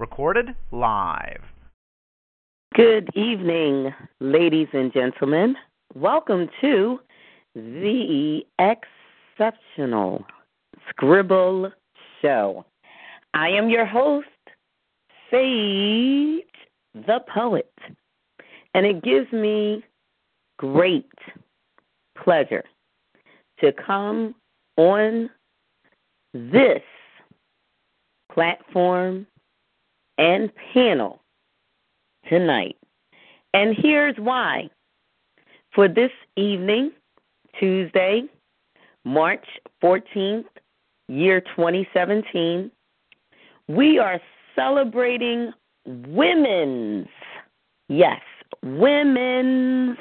Recorded 0.00 0.56
live. 0.72 1.42
Good 2.74 3.10
evening, 3.14 3.92
ladies 4.18 4.68
and 4.72 4.90
gentlemen. 4.94 5.54
Welcome 5.94 6.48
to 6.62 7.00
the 7.54 8.40
exceptional 8.58 10.24
Scribble 10.88 11.70
Show. 12.22 12.64
I 13.34 13.50
am 13.50 13.68
your 13.68 13.84
host, 13.84 14.26
Sage 15.30 16.46
the 16.94 17.18
Poet, 17.34 17.70
and 18.72 18.86
it 18.86 19.04
gives 19.04 19.30
me 19.34 19.84
great 20.56 21.12
pleasure 22.24 22.64
to 23.58 23.70
come 23.86 24.34
on 24.78 25.28
this 26.32 26.80
platform 28.32 29.26
and 30.20 30.50
panel 30.74 31.22
tonight. 32.28 32.76
And 33.54 33.74
here's 33.76 34.16
why. 34.18 34.68
For 35.74 35.88
this 35.88 36.10
evening, 36.36 36.92
Tuesday, 37.58 38.24
March 39.04 39.44
14th, 39.82 40.44
year 41.08 41.40
2017, 41.40 42.70
we 43.68 43.98
are 43.98 44.20
celebrating 44.54 45.52
Women's, 45.86 47.08
yes, 47.88 48.20
Women's 48.62 49.96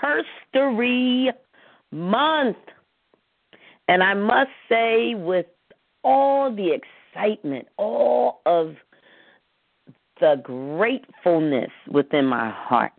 History 0.00 1.30
Month. 1.90 2.56
And 3.88 4.02
I 4.02 4.14
must 4.14 4.50
say, 4.68 5.14
with 5.14 5.46
all 6.04 6.54
the 6.54 6.70
excitement, 7.16 7.68
all 7.76 8.40
of 8.46 8.74
the 10.20 10.40
gratefulness 10.42 11.70
within 11.88 12.26
my 12.26 12.50
heart, 12.50 12.92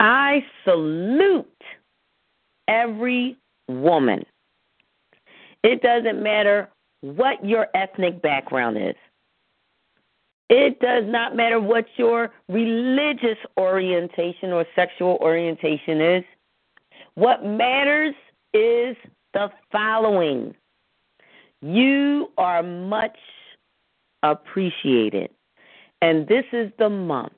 I 0.00 0.44
salute 0.64 1.46
every 2.68 3.36
woman. 3.68 4.24
It 5.62 5.82
doesn't 5.82 6.22
matter 6.22 6.68
what 7.00 7.44
your 7.44 7.68
ethnic 7.74 8.22
background 8.22 8.76
is. 8.76 8.94
It 10.48 10.78
does 10.78 11.04
not 11.06 11.34
matter 11.34 11.60
what 11.60 11.86
your 11.96 12.32
religious 12.48 13.38
orientation 13.58 14.52
or 14.52 14.64
sexual 14.76 15.18
orientation 15.20 16.00
is. 16.00 16.24
What 17.14 17.44
matters 17.44 18.14
is 18.54 18.96
the 19.34 19.50
following 19.72 20.54
you 21.62 22.30
are 22.38 22.62
much 22.62 23.18
appreciated. 24.22 25.30
And 26.02 26.26
this 26.28 26.44
is 26.52 26.70
the 26.78 26.90
month 26.90 27.32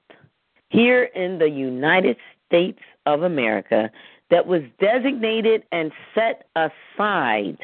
here 0.71 1.05
in 1.05 1.39
the 1.39 1.49
United 1.49 2.17
States 2.47 2.81
of 3.07 3.23
America 3.23 3.91
that 4.31 4.47
was 4.47 4.63
designated 4.81 5.63
and 5.73 5.93
set 6.15 6.47
aside 6.57 7.59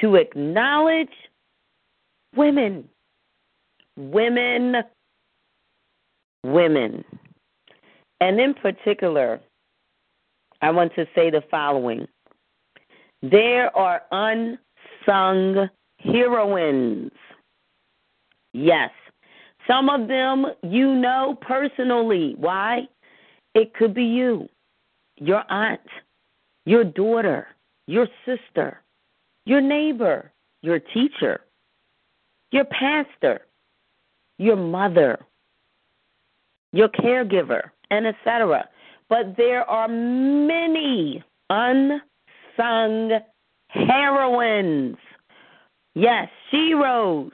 to 0.00 0.16
acknowledge 0.16 1.08
women. 2.34 2.88
Women. 3.96 4.76
Women. 6.44 7.04
And 8.20 8.40
in 8.40 8.54
particular, 8.54 9.40
I 10.62 10.70
want 10.70 10.94
to 10.94 11.06
say 11.14 11.30
the 11.30 11.42
following 11.50 12.06
there 13.22 13.76
are 13.76 14.02
unsung 14.10 15.68
heroines. 16.02 17.12
Yes. 18.52 18.90
Some 19.66 19.88
of 19.88 20.08
them 20.08 20.46
you 20.62 20.94
know 20.94 21.38
personally. 21.40 22.34
Why? 22.38 22.88
It 23.54 23.74
could 23.74 23.94
be 23.94 24.04
you, 24.04 24.48
your 25.16 25.42
aunt, 25.50 25.80
your 26.64 26.84
daughter, 26.84 27.48
your 27.86 28.06
sister, 28.24 28.80
your 29.44 29.60
neighbor, 29.60 30.32
your 30.62 30.78
teacher, 30.78 31.40
your 32.52 32.64
pastor, 32.64 33.40
your 34.38 34.56
mother, 34.56 35.18
your 36.72 36.88
caregiver, 36.88 37.70
and 37.90 38.06
etc. 38.06 38.68
But 39.08 39.36
there 39.36 39.68
are 39.68 39.88
many 39.88 41.22
unsung 41.50 43.18
heroines. 43.68 44.96
Yes, 46.00 46.30
sheroes 46.50 47.30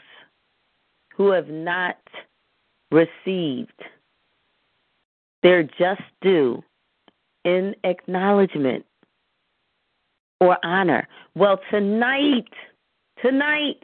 who 1.17 1.31
have 1.31 1.47
not 1.47 1.99
received 2.91 3.81
their 5.45 5.63
just 5.63 6.03
due 6.21 6.65
in 7.45 7.77
acknowledgement 7.85 8.85
or 10.41 10.59
honor. 10.65 11.07
Well, 11.37 11.61
tonight, 11.71 12.49
tonight, 13.23 13.81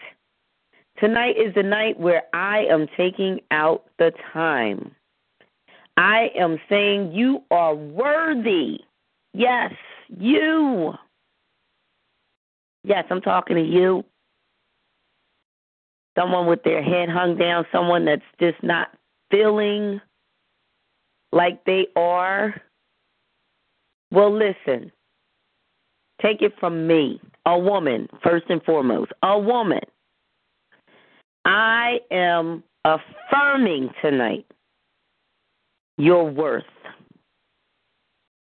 tonight 0.98 1.36
is 1.38 1.54
the 1.54 1.62
night 1.62 2.00
where 2.00 2.24
I 2.32 2.64
am 2.64 2.88
taking 2.96 3.38
out 3.52 3.84
the 4.00 4.10
time. 4.32 4.90
I 5.96 6.32
am 6.36 6.58
saying 6.68 7.12
you 7.12 7.44
are 7.52 7.76
worthy. 7.76 8.80
Yes, 9.32 9.74
you. 10.08 10.94
Yes, 12.82 13.04
I'm 13.10 13.20
talking 13.20 13.54
to 13.54 13.62
you. 13.62 14.04
Someone 16.18 16.46
with 16.46 16.62
their 16.62 16.82
head 16.82 17.08
hung 17.08 17.36
down, 17.36 17.64
someone 17.72 18.04
that's 18.04 18.22
just 18.38 18.62
not 18.62 18.88
feeling 19.30 20.00
like 21.32 21.64
they 21.64 21.86
are. 21.96 22.60
Well, 24.10 24.30
listen. 24.30 24.92
Take 26.20 26.42
it 26.42 26.52
from 26.60 26.86
me, 26.86 27.20
a 27.46 27.58
woman, 27.58 28.08
first 28.22 28.44
and 28.48 28.62
foremost, 28.62 29.10
a 29.22 29.38
woman. 29.38 29.80
I 31.44 31.98
am 32.10 32.62
affirming 32.84 33.90
tonight 34.00 34.46
your 35.98 36.28
worth. 36.28 36.64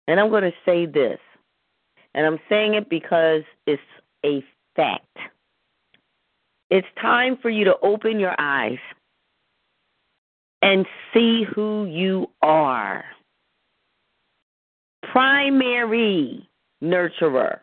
And 0.07 0.19
I'm 0.19 0.31
going 0.31 0.45
to 0.45 0.53
say 0.65 0.87
this, 0.87 1.19
and 2.15 2.27
I'm 2.27 2.39
saying 2.49 2.75
it 2.75 2.89
because 2.89 3.43
it's 3.67 3.83
a 4.25 4.43
fact. 4.75 5.19
It's 6.71 6.87
time 7.01 7.39
for 7.41 7.49
you 7.49 7.65
to 7.65 7.77
open 7.83 8.21
your 8.21 8.35
eyes 8.39 8.79
and 10.61 10.87
see 11.15 11.45
who 11.45 11.87
you 11.87 12.29
are. 12.43 13.05
Primary 15.03 16.49
nurturer 16.83 17.61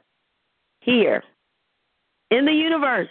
here 0.82 1.24
in 2.32 2.46
the 2.46 2.54
universe. 2.54 3.10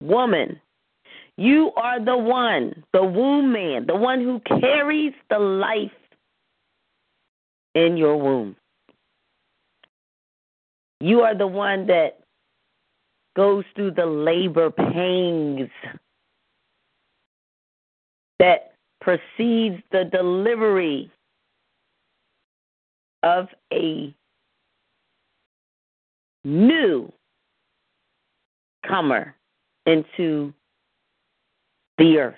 Woman, 0.00 0.60
you 1.36 1.72
are 1.76 2.04
the 2.04 2.16
one, 2.16 2.84
the 2.92 3.04
womb 3.04 3.52
man, 3.52 3.86
the 3.86 3.96
one 3.96 4.20
who 4.20 4.40
carries 4.40 5.14
the 5.30 5.38
life 5.38 5.90
in 7.74 7.96
your 7.96 8.16
womb. 8.16 8.56
You 11.00 11.22
are 11.22 11.34
the 11.34 11.46
one 11.46 11.86
that 11.86 12.23
goes 13.36 13.64
through 13.74 13.92
the 13.92 14.06
labor 14.06 14.70
pains 14.70 15.68
that 18.38 18.74
precedes 19.00 19.82
the 19.92 20.04
delivery 20.10 21.10
of 23.22 23.48
a 23.72 24.14
new 26.44 27.10
comer 28.86 29.34
into 29.86 30.52
the 31.98 32.18
earth. 32.18 32.34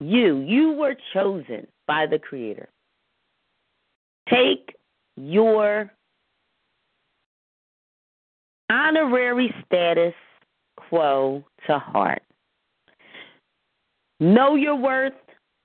You, 0.00 0.40
you 0.40 0.72
were 0.72 0.96
chosen 1.14 1.66
by 1.86 2.06
the 2.06 2.18
Creator. 2.18 2.68
Take 4.28 4.76
your 5.16 5.92
honorary 8.70 9.54
status 9.64 10.14
quo 10.76 11.44
to 11.66 11.78
heart. 11.78 12.22
Know 14.20 14.54
your 14.54 14.76
worth 14.76 15.12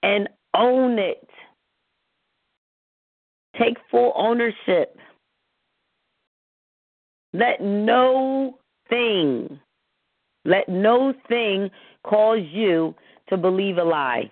and 0.03 0.27
own 0.53 0.99
it. 0.99 1.27
Take 3.57 3.77
full 3.89 4.13
ownership. 4.15 4.97
Let 7.33 7.61
no 7.61 8.57
thing, 8.89 9.59
let 10.43 10.67
no 10.67 11.13
thing 11.29 11.69
cause 12.03 12.41
you 12.51 12.93
to 13.29 13.37
believe 13.37 13.77
a 13.77 13.83
lie. 13.83 14.29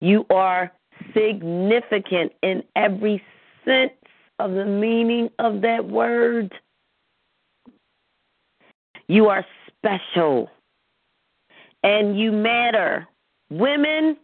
You 0.00 0.24
are 0.30 0.72
significant 1.14 2.32
in 2.42 2.62
every 2.76 3.22
sense 3.64 3.92
of 4.38 4.52
the 4.52 4.66
meaning 4.66 5.30
of 5.38 5.62
that 5.62 5.84
word. 5.84 6.54
You 9.08 9.28
are 9.28 9.44
special 9.68 10.50
and 11.82 12.18
you 12.18 12.32
matter. 12.32 13.06
Women, 13.50 14.16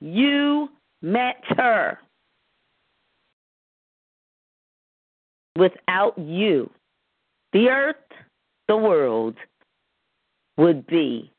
you 0.00 0.68
matter. 1.00 1.98
Without 5.56 6.18
you, 6.18 6.68
the 7.52 7.68
earth, 7.68 7.96
the 8.68 8.76
world 8.76 9.36
would 10.56 10.86
be 10.86 11.30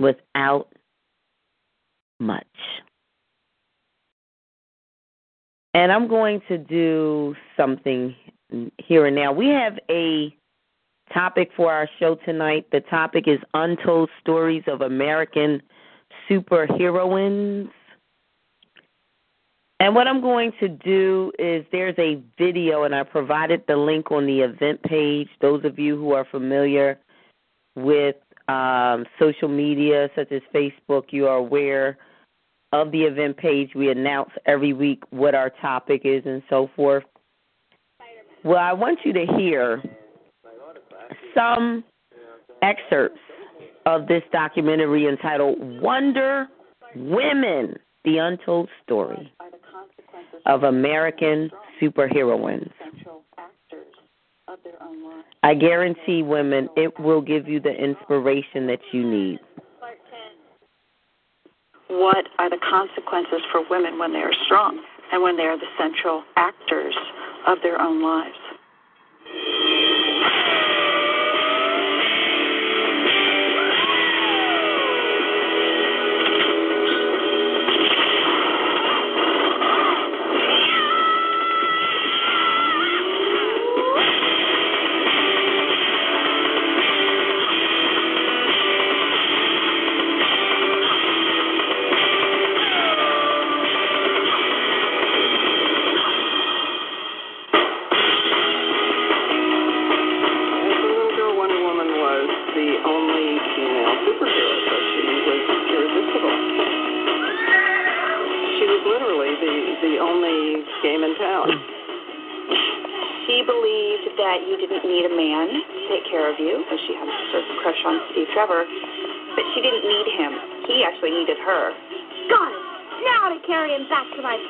without 0.00 0.68
much. 2.18 2.44
And 5.72 5.92
I'm 5.92 6.08
going 6.08 6.42
to 6.48 6.58
do 6.58 7.36
something 7.56 8.14
here 8.78 9.06
and 9.06 9.16
now. 9.16 9.32
We 9.32 9.48
have 9.48 9.78
a 9.90 10.34
topic 11.12 11.50
for 11.56 11.72
our 11.72 11.88
show 11.98 12.16
tonight. 12.16 12.66
The 12.72 12.80
topic 12.80 13.28
is 13.28 13.38
Untold 13.54 14.10
Stories 14.20 14.64
of 14.66 14.80
American 14.80 15.62
Superheroines. 16.28 17.70
And 19.78 19.94
what 19.94 20.08
I'm 20.08 20.22
going 20.22 20.52
to 20.60 20.68
do 20.68 21.32
is 21.38 21.64
there's 21.70 21.98
a 21.98 22.22
video, 22.38 22.84
and 22.84 22.94
I 22.94 23.02
provided 23.02 23.62
the 23.68 23.76
link 23.76 24.10
on 24.10 24.26
the 24.26 24.40
event 24.40 24.82
page. 24.82 25.28
Those 25.40 25.64
of 25.64 25.78
you 25.78 25.96
who 25.96 26.12
are 26.12 26.24
familiar 26.24 26.98
with 27.74 28.16
um, 28.48 29.04
social 29.18 29.48
media, 29.48 30.08
such 30.16 30.32
as 30.32 30.40
Facebook, 30.54 31.04
you 31.10 31.26
are 31.28 31.36
aware 31.36 31.98
of 32.72 32.90
the 32.90 33.02
event 33.02 33.36
page. 33.36 33.74
We 33.74 33.90
announce 33.90 34.30
every 34.46 34.72
week 34.72 35.02
what 35.10 35.34
our 35.34 35.50
topic 35.50 36.02
is 36.04 36.22
and 36.24 36.42
so 36.48 36.70
forth. 36.74 37.04
Well, 38.46 38.58
I 38.58 38.72
want 38.74 39.00
you 39.04 39.12
to 39.12 39.26
hear 39.36 39.82
some 41.34 41.82
excerpts 42.62 43.18
of 43.86 44.06
this 44.06 44.22
documentary 44.30 45.08
entitled 45.08 45.58
Wonder 45.82 46.46
Women 46.94 47.74
The 48.04 48.18
Untold 48.18 48.68
Story 48.84 49.32
of 50.46 50.62
American 50.62 51.50
Superheroines. 51.82 52.70
I 55.42 55.54
guarantee 55.54 56.22
women 56.22 56.68
it 56.76 56.96
will 57.00 57.22
give 57.22 57.48
you 57.48 57.58
the 57.58 57.74
inspiration 57.74 58.68
that 58.68 58.78
you 58.92 59.10
need. 59.10 59.40
What 61.88 62.26
are 62.38 62.48
the 62.48 62.60
consequences 62.70 63.40
for 63.50 63.68
women 63.68 63.98
when 63.98 64.12
they 64.12 64.20
are 64.20 64.34
strong 64.44 64.80
and 65.10 65.20
when 65.20 65.36
they 65.36 65.42
are 65.42 65.58
the 65.58 65.66
central 65.76 66.22
actors 66.36 66.94
of 67.46 67.58
their 67.62 67.80
own 67.80 68.02
lives? 68.02 68.34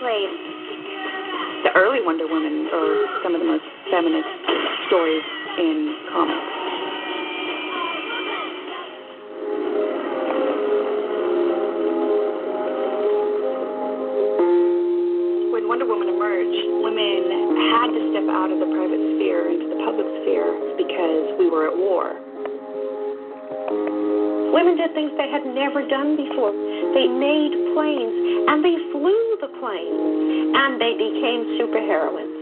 Place. 0.06 0.38
The 1.66 1.74
early 1.74 1.98
Wonder 1.98 2.30
Woman 2.30 2.70
are 2.70 3.22
some 3.24 3.34
of 3.34 3.40
the 3.42 3.48
most 3.50 3.66
feminist 3.90 4.30
stories 4.86 5.26
in 5.58 5.98
comics. 6.14 6.46
When 15.50 15.66
Wonder 15.66 15.90
Woman 15.90 16.06
emerged, 16.06 16.54
women 16.86 17.66
had 17.74 17.90
to 17.90 18.00
step 18.14 18.30
out 18.30 18.54
of 18.54 18.62
the 18.62 18.70
private 18.78 19.02
sphere 19.18 19.50
into 19.50 19.74
the 19.74 19.82
public 19.82 20.06
sphere 20.22 20.54
because 20.78 21.34
we 21.34 21.50
were 21.50 21.66
at 21.66 21.74
war 21.74 22.14
Women 24.56 24.80
did 24.80 24.94
things 24.96 25.12
they 25.20 25.28
had 25.28 25.44
never 25.44 25.84
done 25.84 26.16
before. 26.16 26.48
They 26.96 27.04
made 27.04 27.52
planes 27.76 28.16
and 28.48 28.64
they 28.64 28.85
the 29.40 29.50
planes 29.60 30.56
and 30.56 30.80
they 30.80 30.96
became 30.96 31.60
superheroines. 31.60 32.36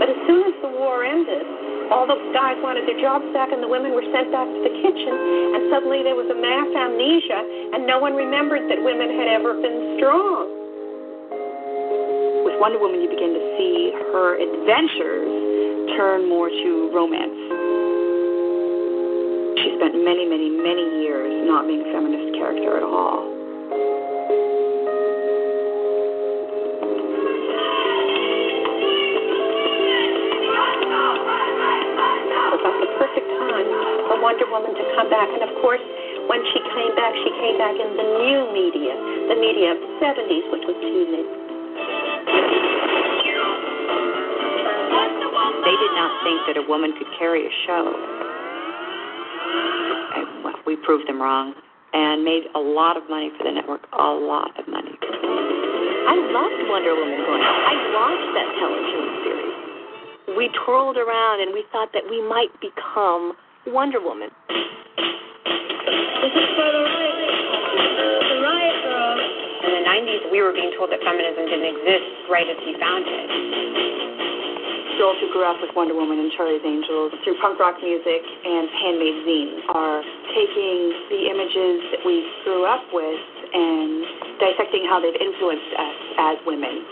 But 0.00 0.08
as 0.12 0.18
soon 0.26 0.42
as 0.52 0.56
the 0.60 0.72
war 0.76 1.04
ended, 1.04 1.44
all 1.88 2.04
the 2.08 2.18
guys 2.32 2.56
wanted 2.60 2.84
their 2.88 2.98
jobs 3.00 3.24
back 3.32 3.52
and 3.52 3.62
the 3.62 3.68
women 3.68 3.92
were 3.92 4.04
sent 4.12 4.32
back 4.32 4.48
to 4.48 4.60
the 4.64 4.74
kitchen 4.84 5.14
and 5.56 5.68
suddenly 5.72 6.02
there 6.04 6.16
was 6.16 6.28
a 6.28 6.38
mass 6.38 6.68
amnesia 6.76 7.40
and 7.76 7.86
no 7.86 8.00
one 8.00 8.16
remembered 8.16 8.68
that 8.68 8.80
women 8.80 9.12
had 9.16 9.28
ever 9.28 9.56
been 9.60 9.96
strong. 10.00 10.48
With 12.44 12.56
Wonder 12.60 12.80
Woman 12.80 13.00
you 13.00 13.08
begin 13.08 13.32
to 13.32 13.44
see 13.56 13.92
her 14.12 14.36
adventures 14.36 15.96
turn 15.96 16.28
more 16.28 16.48
to 16.48 16.70
romance 16.92 17.64
she 19.64 19.72
spent 19.80 19.96
many, 20.04 20.28
many, 20.28 20.50
many 20.50 20.84
years 21.00 21.48
not 21.48 21.66
being 21.66 21.80
a 21.80 21.88
feminist 21.88 22.36
character 22.36 22.76
at 22.76 22.82
all. 22.82 23.33
Come 34.94 35.10
back, 35.10 35.28
and 35.28 35.42
of 35.44 35.52
course, 35.60 35.82
when 36.30 36.40
she 36.54 36.60
came 36.72 36.92
back, 36.96 37.12
she 37.20 37.30
came 37.42 37.58
back 37.58 37.76
in 37.76 37.90
the 37.98 38.06
new 38.24 38.40
media, 38.54 38.94
the 39.28 39.38
media 39.38 39.74
of 39.74 39.78
the 39.82 39.90
70s, 40.00 40.44
which 40.50 40.64
was 40.64 40.76
TV. 40.80 41.04
They 45.64 45.76
did 45.80 45.94
not 45.96 46.12
think 46.22 46.38
that 46.46 46.56
a 46.60 46.64
woman 46.68 46.92
could 46.98 47.08
carry 47.18 47.46
a 47.46 47.52
show 47.66 47.88
eh, 50.16 50.52
we 50.66 50.76
proved 50.76 51.08
them 51.08 51.20
wrong 51.20 51.54
and 51.94 52.24
made 52.24 52.44
a 52.54 52.58
lot 52.60 52.96
of 52.96 53.08
money 53.08 53.30
for 53.38 53.44
the 53.44 53.52
network, 53.52 53.86
a 53.92 54.12
lot 54.12 54.52
of 54.58 54.68
money. 54.68 54.92
I 54.92 56.14
loved 56.20 56.68
Wonder 56.68 56.94
Woman 56.94 57.16
going. 57.24 57.40
I 57.40 57.74
watched 57.96 58.30
that 58.36 58.48
television 58.60 59.04
series. 59.24 60.36
We 60.36 60.50
twirled 60.66 60.98
around 60.98 61.40
and 61.40 61.54
we 61.54 61.64
thought 61.72 61.94
that 61.94 62.02
we 62.10 62.20
might 62.28 62.52
become 62.60 63.32
Wonder 63.66 64.00
Woman. 64.00 64.30
This 64.48 66.34
is 66.34 66.48
for 66.56 66.68
the 66.68 66.82
riot, 66.84 67.16
the 68.28 68.38
riot 68.44 68.76
girl. 68.84 69.16
In 69.64 69.70
the 69.80 69.84
90s, 69.88 70.32
we 70.32 70.42
were 70.42 70.52
being 70.52 70.72
told 70.76 70.92
that 70.92 71.00
feminism 71.00 71.48
didn't 71.48 71.68
exist 71.72 72.28
right 72.28 72.48
as 72.48 72.58
we 72.64 72.76
found 72.80 73.04
it 73.08 73.28
girls 75.04 75.18
who 75.18 75.28
grew 75.34 75.44
up 75.44 75.58
with 75.60 75.74
Wonder 75.74 75.94
Woman 75.94 76.18
and 76.18 76.30
Charlie's 76.32 76.62
Angels 76.64 77.12
through 77.24 77.36
punk 77.42 77.58
rock 77.58 77.76
music 77.82 78.22
and 78.22 78.70
handmade 78.70 79.26
zines 79.26 79.60
are 79.74 80.00
taking 80.32 80.78
the 81.10 81.20
images 81.28 81.76
that 81.92 82.02
we 82.06 82.22
grew 82.44 82.64
up 82.64 82.86
with 82.94 83.20
and 83.52 84.38
dissecting 84.38 84.86
how 84.88 85.02
they've 85.02 85.18
influenced 85.18 85.72
us 85.76 85.98
as 86.18 86.36
women. 86.46 86.86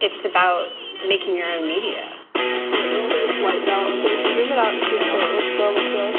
It's 0.00 0.22
about 0.28 0.68
making 1.08 1.36
your 1.36 1.48
own 1.48 1.66
media. 1.66 3.07
White 3.42 3.68
out. 3.68 3.86
Bring 4.34 4.50
it 4.50 4.58
out. 4.58 4.74
Let's 4.74 5.58
go. 5.58 5.70
Let's 5.70 5.94
go. 5.94 6.17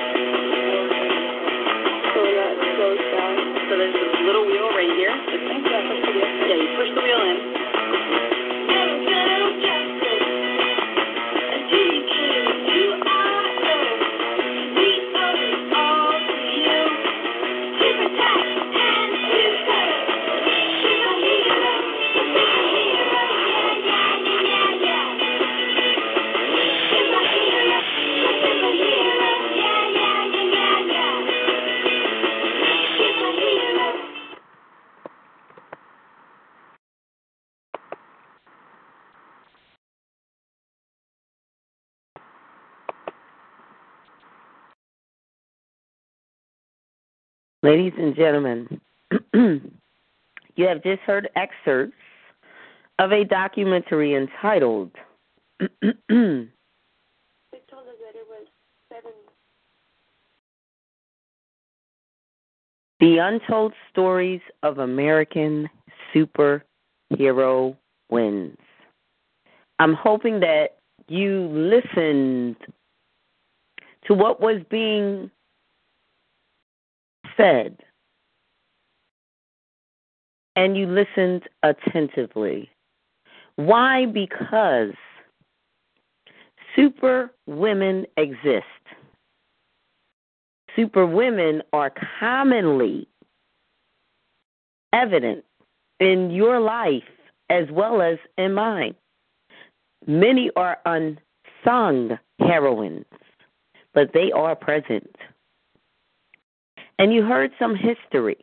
Ladies 47.62 47.94
and 47.98 48.16
gentlemen, 48.16 48.82
you 49.34 50.66
have 50.68 50.82
just 50.82 51.02
heard 51.02 51.30
excerpts 51.36 51.94
of 53.00 53.12
a 53.12 53.26
documentary 53.26 54.16
entitled. 54.16 54.92
The 63.00 63.18
Untold 63.18 63.74
Stories 63.90 64.42
of 64.62 64.80
American 64.80 65.70
Superhero 66.14 67.78
Wins. 68.12 68.58
I'm 69.80 69.94
hoping 69.94 70.42
that 70.42 70.80
you 71.08 71.48
listened 71.48 72.58
to 74.06 74.14
what 74.14 74.42
was 74.42 74.62
being 74.70 75.32
said 77.40 77.78
and 80.56 80.76
you 80.76 80.88
listened 80.88 81.44
attentively. 81.64 82.70
Why? 83.56 84.06
Because 84.06 84.94
super 86.76 87.32
women 87.48 88.06
exist. 88.18 88.66
Super 90.76 91.06
women 91.06 91.62
are 91.72 91.94
commonly 92.20 93.08
evident 94.92 95.46
in 96.00 96.32
your 96.32 96.60
life 96.60 97.04
as 97.50 97.66
well 97.72 98.02
as 98.02 98.18
in 98.38 98.54
mine. 98.54 98.96
Many 100.08 100.52
are 100.56 100.78
unsung 100.86 102.18
heroines, 102.40 103.06
but 103.94 104.12
they 104.14 104.32
are 104.32 104.56
present. 104.56 105.16
And 107.00 107.14
you 107.14 107.24
heard 107.24 107.52
some 107.58 107.76
history. 107.76 108.38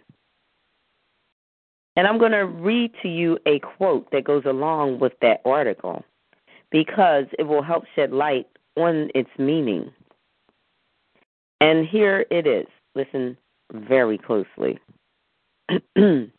And 1.95 2.07
I'm 2.07 2.19
going 2.19 2.33
to 2.33 2.47
read 2.47 2.93
to 3.03 3.09
you 3.09 3.39
a 3.47 3.59
quote 3.59 4.11
that 4.13 4.25
goes 4.25 4.45
along 4.47 4.99
with 4.99 5.13
that 5.21 5.43
article 5.45 6.05
because 6.71 7.27
it 7.39 7.45
will 7.45 7.63
help 7.63 7.85
shed 7.95 8.13
light 8.13 8.49
on 8.77 9.11
its 9.15 9.31
meaning. 9.39 9.91
And 11.61 11.87
here 11.87 12.27
it 12.31 12.47
is. 12.47 12.67
Listen 12.95 13.37
very 13.73 14.19
closely. 14.19 14.79
and 15.97 16.31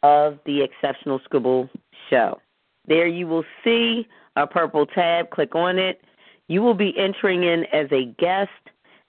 of 0.03 0.37
the 0.45 0.61
Exceptional 0.61 1.21
Scribble 1.23 1.69
Show. 2.09 2.41
There 2.87 3.07
you 3.07 3.27
will 3.27 3.45
see 3.63 4.07
a 4.35 4.45
purple 4.45 4.85
tab. 4.85 5.31
Click 5.31 5.55
on 5.55 5.79
it. 5.79 6.01
You 6.47 6.61
will 6.61 6.75
be 6.75 6.93
entering 6.97 7.43
in 7.43 7.65
as 7.73 7.87
a 7.91 8.05
guest 8.19 8.51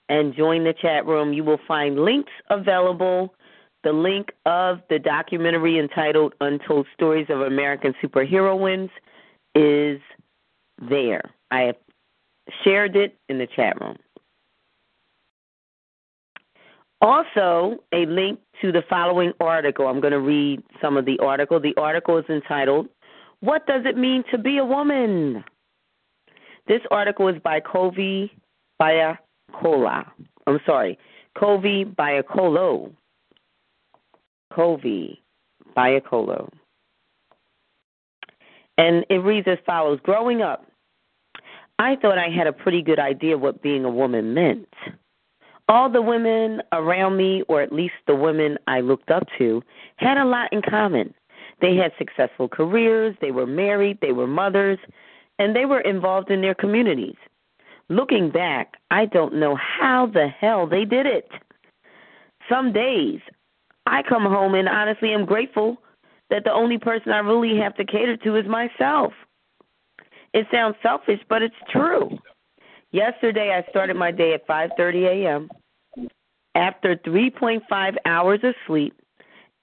and 0.09 0.35
join 0.35 0.63
the 0.63 0.73
chat 0.73 1.05
room. 1.05 1.33
You 1.33 1.43
will 1.43 1.59
find 1.67 1.99
links 1.99 2.31
available 2.49 3.35
the 3.87 3.93
link 3.93 4.33
of 4.45 4.81
the 4.89 4.99
documentary 4.99 5.79
entitled 5.79 6.33
Untold 6.41 6.85
Stories 6.93 7.27
of 7.29 7.39
American 7.39 7.93
Superheroines 8.03 8.89
is 9.55 10.01
there. 10.89 11.21
I 11.51 11.61
have 11.61 11.77
shared 12.65 12.97
it 12.97 13.15
in 13.29 13.37
the 13.37 13.47
chat 13.47 13.79
room. 13.79 13.95
Also, 16.99 17.81
a 17.93 18.05
link 18.07 18.41
to 18.61 18.73
the 18.73 18.83
following 18.89 19.31
article. 19.39 19.87
I'm 19.87 20.01
going 20.01 20.11
to 20.11 20.19
read 20.19 20.61
some 20.81 20.97
of 20.97 21.05
the 21.05 21.17
article. 21.19 21.57
The 21.57 21.75
article 21.77 22.17
is 22.17 22.25
entitled, 22.27 22.89
What 23.39 23.65
Does 23.67 23.83
It 23.85 23.95
Mean 23.95 24.25
to 24.31 24.37
Be 24.37 24.57
a 24.57 24.65
Woman? 24.65 25.45
This 26.67 26.81
article 26.91 27.29
is 27.29 27.39
by 27.41 27.61
Kovi 27.61 28.31
Bayakola. 28.81 30.11
I'm 30.45 30.59
sorry, 30.65 30.99
Kovie 31.37 31.85
Biakolo. 31.95 32.91
Kovie 34.51 35.17
Biakolo. 35.75 36.49
And 38.77 39.05
it 39.09 39.17
reads 39.17 39.47
as 39.47 39.57
follows 39.65 39.99
Growing 40.03 40.41
up, 40.41 40.65
I 41.79 41.95
thought 41.95 42.17
I 42.17 42.29
had 42.29 42.47
a 42.47 42.53
pretty 42.53 42.81
good 42.81 42.99
idea 42.99 43.37
what 43.37 43.61
being 43.61 43.85
a 43.85 43.89
woman 43.89 44.33
meant. 44.33 44.67
All 45.69 45.89
the 45.89 46.01
women 46.01 46.61
around 46.71 47.17
me, 47.17 47.43
or 47.49 47.61
at 47.61 47.73
least 47.73 47.95
the 48.07 48.15
women 48.15 48.57
I 48.67 48.79
looked 48.79 49.11
up 49.11 49.27
to, 49.37 49.61
had 49.97 50.17
a 50.17 50.25
lot 50.25 50.51
in 50.53 50.61
common. 50.61 51.13
They 51.59 51.75
had 51.75 51.91
successful 51.97 52.47
careers, 52.47 53.15
they 53.19 53.31
were 53.31 53.45
married, 53.47 53.99
they 54.01 54.11
were 54.11 54.27
mothers, 54.27 54.79
and 55.39 55.55
they 55.55 55.65
were 55.65 55.81
involved 55.81 56.31
in 56.31 56.41
their 56.41 56.55
communities. 56.55 57.15
Looking 57.89 58.29
back, 58.29 58.75
I 58.91 59.05
don't 59.05 59.35
know 59.35 59.55
how 59.55 60.07
the 60.07 60.27
hell 60.27 60.67
they 60.67 60.85
did 60.85 61.05
it. 61.05 61.29
Some 62.49 62.71
days 62.71 63.19
I 63.87 64.03
come 64.07 64.23
home 64.23 64.55
and 64.55 64.67
honestly 64.67 65.13
am 65.13 65.25
grateful 65.25 65.77
that 66.29 66.43
the 66.43 66.51
only 66.51 66.77
person 66.77 67.11
I 67.11 67.19
really 67.19 67.57
have 67.59 67.75
to 67.75 67.85
cater 67.85 68.17
to 68.17 68.35
is 68.35 68.45
myself. 68.45 69.13
It 70.33 70.45
sounds 70.51 70.75
selfish, 70.83 71.19
but 71.29 71.41
it's 71.41 71.55
true. 71.69 72.17
Yesterday 72.91 73.53
I 73.53 73.69
started 73.69 73.95
my 73.95 74.11
day 74.11 74.33
at 74.33 74.47
5:30 74.47 75.05
a.m. 75.07 75.49
after 76.55 76.95
3.5 76.97 77.95
hours 78.05 78.39
of 78.43 78.55
sleep 78.65 78.93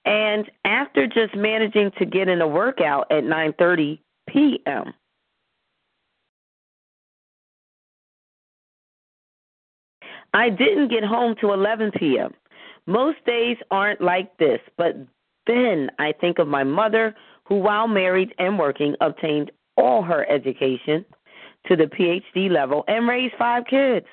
and 0.05 0.49
after 0.63 1.07
just 1.07 1.35
managing 1.35 1.91
to 1.97 2.05
get 2.05 2.27
in 2.27 2.41
a 2.41 2.47
workout 2.47 3.11
at 3.11 3.23
9:30 3.23 3.99
p.m. 4.29 4.93
I 10.33 10.49
didn't 10.49 10.89
get 10.89 11.03
home 11.03 11.35
till 11.39 11.53
11 11.53 11.91
p.m. 11.97 12.33
Most 12.87 13.23
days 13.25 13.57
aren't 13.71 14.01
like 14.01 14.37
this, 14.37 14.59
but 14.77 14.95
then 15.47 15.89
I 15.99 16.11
think 16.11 16.39
of 16.39 16.47
my 16.47 16.63
mother, 16.63 17.15
who, 17.45 17.55
while 17.55 17.87
married 17.87 18.33
and 18.37 18.57
working, 18.57 18.95
obtained 19.01 19.51
all 19.77 20.01
her 20.03 20.29
education 20.29 21.05
to 21.67 21.75
the 21.75 21.85
PhD 21.85 22.49
level 22.49 22.83
and 22.87 23.07
raised 23.07 23.35
five 23.37 23.63
kids. 23.65 24.05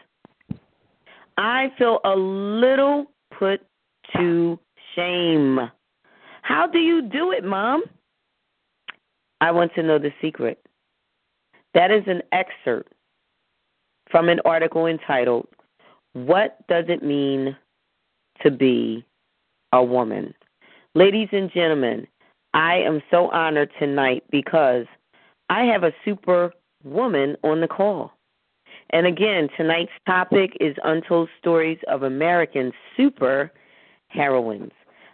I 1.37 1.73
feel 1.79 2.01
a 2.05 2.15
little 2.15 3.07
put 3.39 3.61
to 4.17 4.59
shame. 4.95 5.59
How 6.43 6.67
do 6.67 6.79
you 6.79 7.03
do 7.03 7.33
it, 7.33 7.45
Mom? 7.45 7.85
I 9.41 9.51
want 9.51 9.75
to 9.75 9.83
know 9.83 9.99
the 9.99 10.13
secret. 10.21 10.59
That 11.75 11.91
is 11.91 12.05
an 12.07 12.23
excerpt 12.33 12.93
from 14.11 14.29
an 14.29 14.41
article 14.45 14.87
entitled, 14.87 15.49
What 16.13 16.59
Does 16.69 16.85
It 16.89 17.03
Mean 17.03 17.57
to 18.43 18.51
Be 18.51 19.05
a 19.73 19.83
Woman? 19.83 20.35
Ladies 20.95 21.29
and 21.33 21.51
gentlemen, 21.53 22.07
I 22.55 22.77
am 22.77 23.03
so 23.11 23.31
honored 23.31 23.71
tonight 23.79 24.25
because 24.31 24.87
I 25.49 25.65
have 25.65 25.85
a 25.85 25.93
super 26.05 26.53
woman 26.85 27.37
on 27.43 27.61
the 27.61 27.69
call. 27.69 28.13
And 28.91 29.07
again, 29.07 29.49
tonight's 29.57 29.93
topic 30.07 30.57
is 30.61 30.77
Untold 30.85 31.29
Stories 31.39 31.79
of 31.89 32.03
American 32.03 32.73
Super 32.97 33.51
Heroines. 34.09 34.73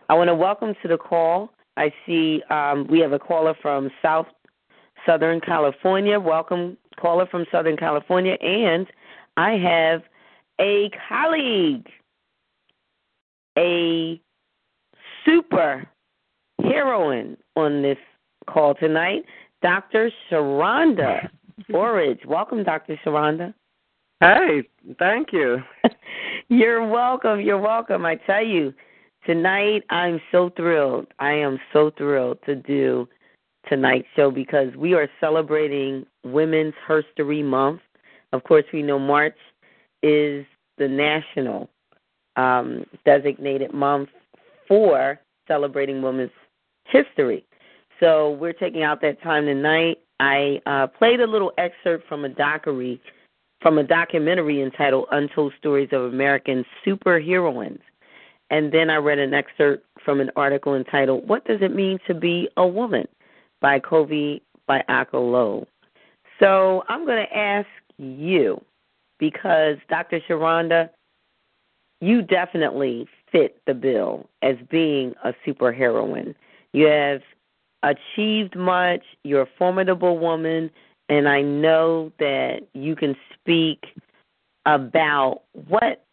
I 0.09 0.15
want 0.15 0.29
to 0.29 0.35
welcome 0.35 0.75
to 0.83 0.89
the 0.89 0.99
call. 0.99 1.51
I 1.77 1.93
see 2.07 2.43
um, 2.51 2.87
we 2.89 2.99
have 3.01 3.13
a 3.13 3.19
caller 3.19 3.55
from 3.61 3.91
South 4.03 4.27
Southern 5.07 5.41
California. 5.41 6.19
Welcome, 6.19 6.77
caller 7.01 7.27
from 7.27 7.47
Southern 7.53 7.77
California. 7.77 8.35
And 8.41 8.87
I 9.37 9.53
have 9.53 10.03
a 10.61 10.91
colleague, 11.09 11.87
a 13.59 14.21
super 15.25 15.87
heroine 16.63 17.37
on 17.57 17.83
this 17.83 17.99
call 18.49 18.75
tonight, 18.75 19.25
Dr. 19.63 20.11
Sheronda 20.31 21.29
Orridge. 21.75 22.25
Welcome, 22.25 22.63
Dr. 22.63 22.99
Sheronda. 23.05 23.53
Hey, 24.21 24.63
thank 24.99 25.33
you. 25.33 25.59
You're 26.49 26.89
welcome. 26.89 27.41
You're 27.41 27.61
welcome. 27.61 28.07
I 28.07 28.15
tell 28.15 28.45
you, 28.45 28.73
tonight 29.27 29.83
I'm 29.91 30.21
so 30.33 30.51
thrilled. 30.57 31.09
I 31.19 31.33
am 31.33 31.59
so 31.73 31.91
thrilled 31.97 32.39
to 32.47 32.55
do 32.55 33.09
tonight's 33.69 34.09
show 34.17 34.31
because 34.31 34.75
we 34.77 34.95
are 34.95 35.09
celebrating 35.21 36.07
Women's 36.25 36.75
History 36.89 37.43
Month. 37.43 37.81
Of 38.33 38.45
course, 38.45 38.65
we 38.73 38.83
know 38.83 38.99
March 38.99 39.37
is 40.03 40.47
the 40.79 40.89
national 40.89 41.69
um, 42.39 42.87
designated 43.05 43.75
month 43.75 44.09
for 44.67 45.21
celebrating 45.47 46.01
women's 46.01 46.31
history. 46.85 47.45
So 48.01 48.31
we're 48.31 48.53
taking 48.53 48.83
out 48.83 49.01
that 49.03 49.21
time 49.23 49.47
tonight. 49.47 49.99
I 50.21 50.61
uh, 50.67 50.87
played 50.87 51.21
a 51.21 51.27
little 51.27 51.53
excerpt 51.59 52.09
from 52.09 52.25
a 52.25 52.29
documentary, 52.29 53.01
from 53.61 53.79
a 53.79 53.83
documentary 53.83 54.63
entitled 54.63 55.07
"Untold 55.11 55.53
Stories 55.59 55.89
of 55.93 56.03
American 56.03 56.65
Superheroines," 56.87 57.81
and 58.51 58.73
then 58.73 58.89
I 58.89 58.97
read 58.97 59.19
an 59.19 59.35
excerpt 59.35 59.85
from 60.05 60.21
an 60.21 60.31
article 60.37 60.75
entitled 60.75 61.29
"What 61.29 61.45
Does 61.45 61.61
It 61.61 61.75
Mean 61.75 61.99
to 62.07 62.15
Be 62.15 62.49
a 62.57 62.67
Woman" 62.67 63.07
by 63.61 63.81
Kovi 63.81 64.41
by 64.67 64.85
Akolo. 64.89 65.67
So 66.41 66.85
I'm 66.89 67.05
going 67.05 67.25
to 67.27 67.37
ask 67.37 67.67
you, 67.97 68.63
because 69.19 69.77
Dr. 69.89 70.21
Sheronda, 70.29 70.91
you 72.01 72.23
definitely 72.23 73.09
fit 73.31 73.61
the 73.67 73.75
bill 73.75 74.29
as 74.43 74.57
being 74.71 75.15
a 75.25 75.35
superheroine. 75.47 76.35
You 76.73 76.87
have 76.87 77.23
achieved 77.83 78.57
much, 78.57 79.03
you're 79.25 79.43
a 79.43 79.49
formidable 79.59 80.19
woman, 80.19 80.71
and 81.09 81.29
I 81.29 81.43
know 81.43 82.13
that 82.19 82.61
you 82.75 82.95
can 82.95 83.17
speak 83.35 83.85
about 84.67 85.43
what 85.69 86.05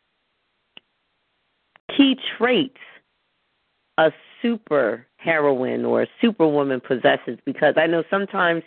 key 1.96 2.18
traits 2.38 2.78
a 3.98 4.12
super 4.42 5.06
heroine 5.18 5.86
or 5.86 6.04
a 6.04 6.08
superwoman 6.22 6.82
possesses 6.82 7.40
because 7.46 7.76
I 7.78 7.88
know 7.88 8.04
sometimes 8.10 8.64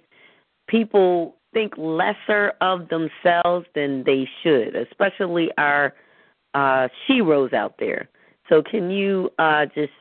people 0.69 1.37
think 1.53 1.73
lesser 1.77 2.53
of 2.61 2.89
themselves 2.89 3.67
than 3.75 4.05
they 4.05 4.29
should, 4.43 4.77
especially 4.77 5.51
our 5.57 5.95
uh, 6.55 6.89
sheroes 7.09 7.53
out 7.53 7.75
there. 7.79 8.09
So, 8.49 8.63
can 8.63 8.91
you 8.91 9.31
uh, 9.39 9.67
just 9.75 9.93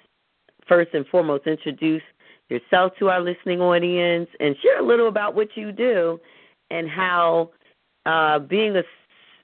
first 0.67 0.93
and 0.93 1.05
foremost 1.07 1.47
introduce 1.47 2.01
yourself 2.49 2.93
to 2.99 3.09
our 3.09 3.21
listening 3.21 3.59
audience 3.59 4.29
and 4.39 4.55
share 4.61 4.79
a 4.79 4.85
little 4.85 5.07
about 5.07 5.35
what 5.35 5.49
you 5.55 5.71
do 5.71 6.19
and 6.69 6.89
how 6.89 7.51
uh, 8.05 8.39
being 8.39 8.75
a, 8.75 8.83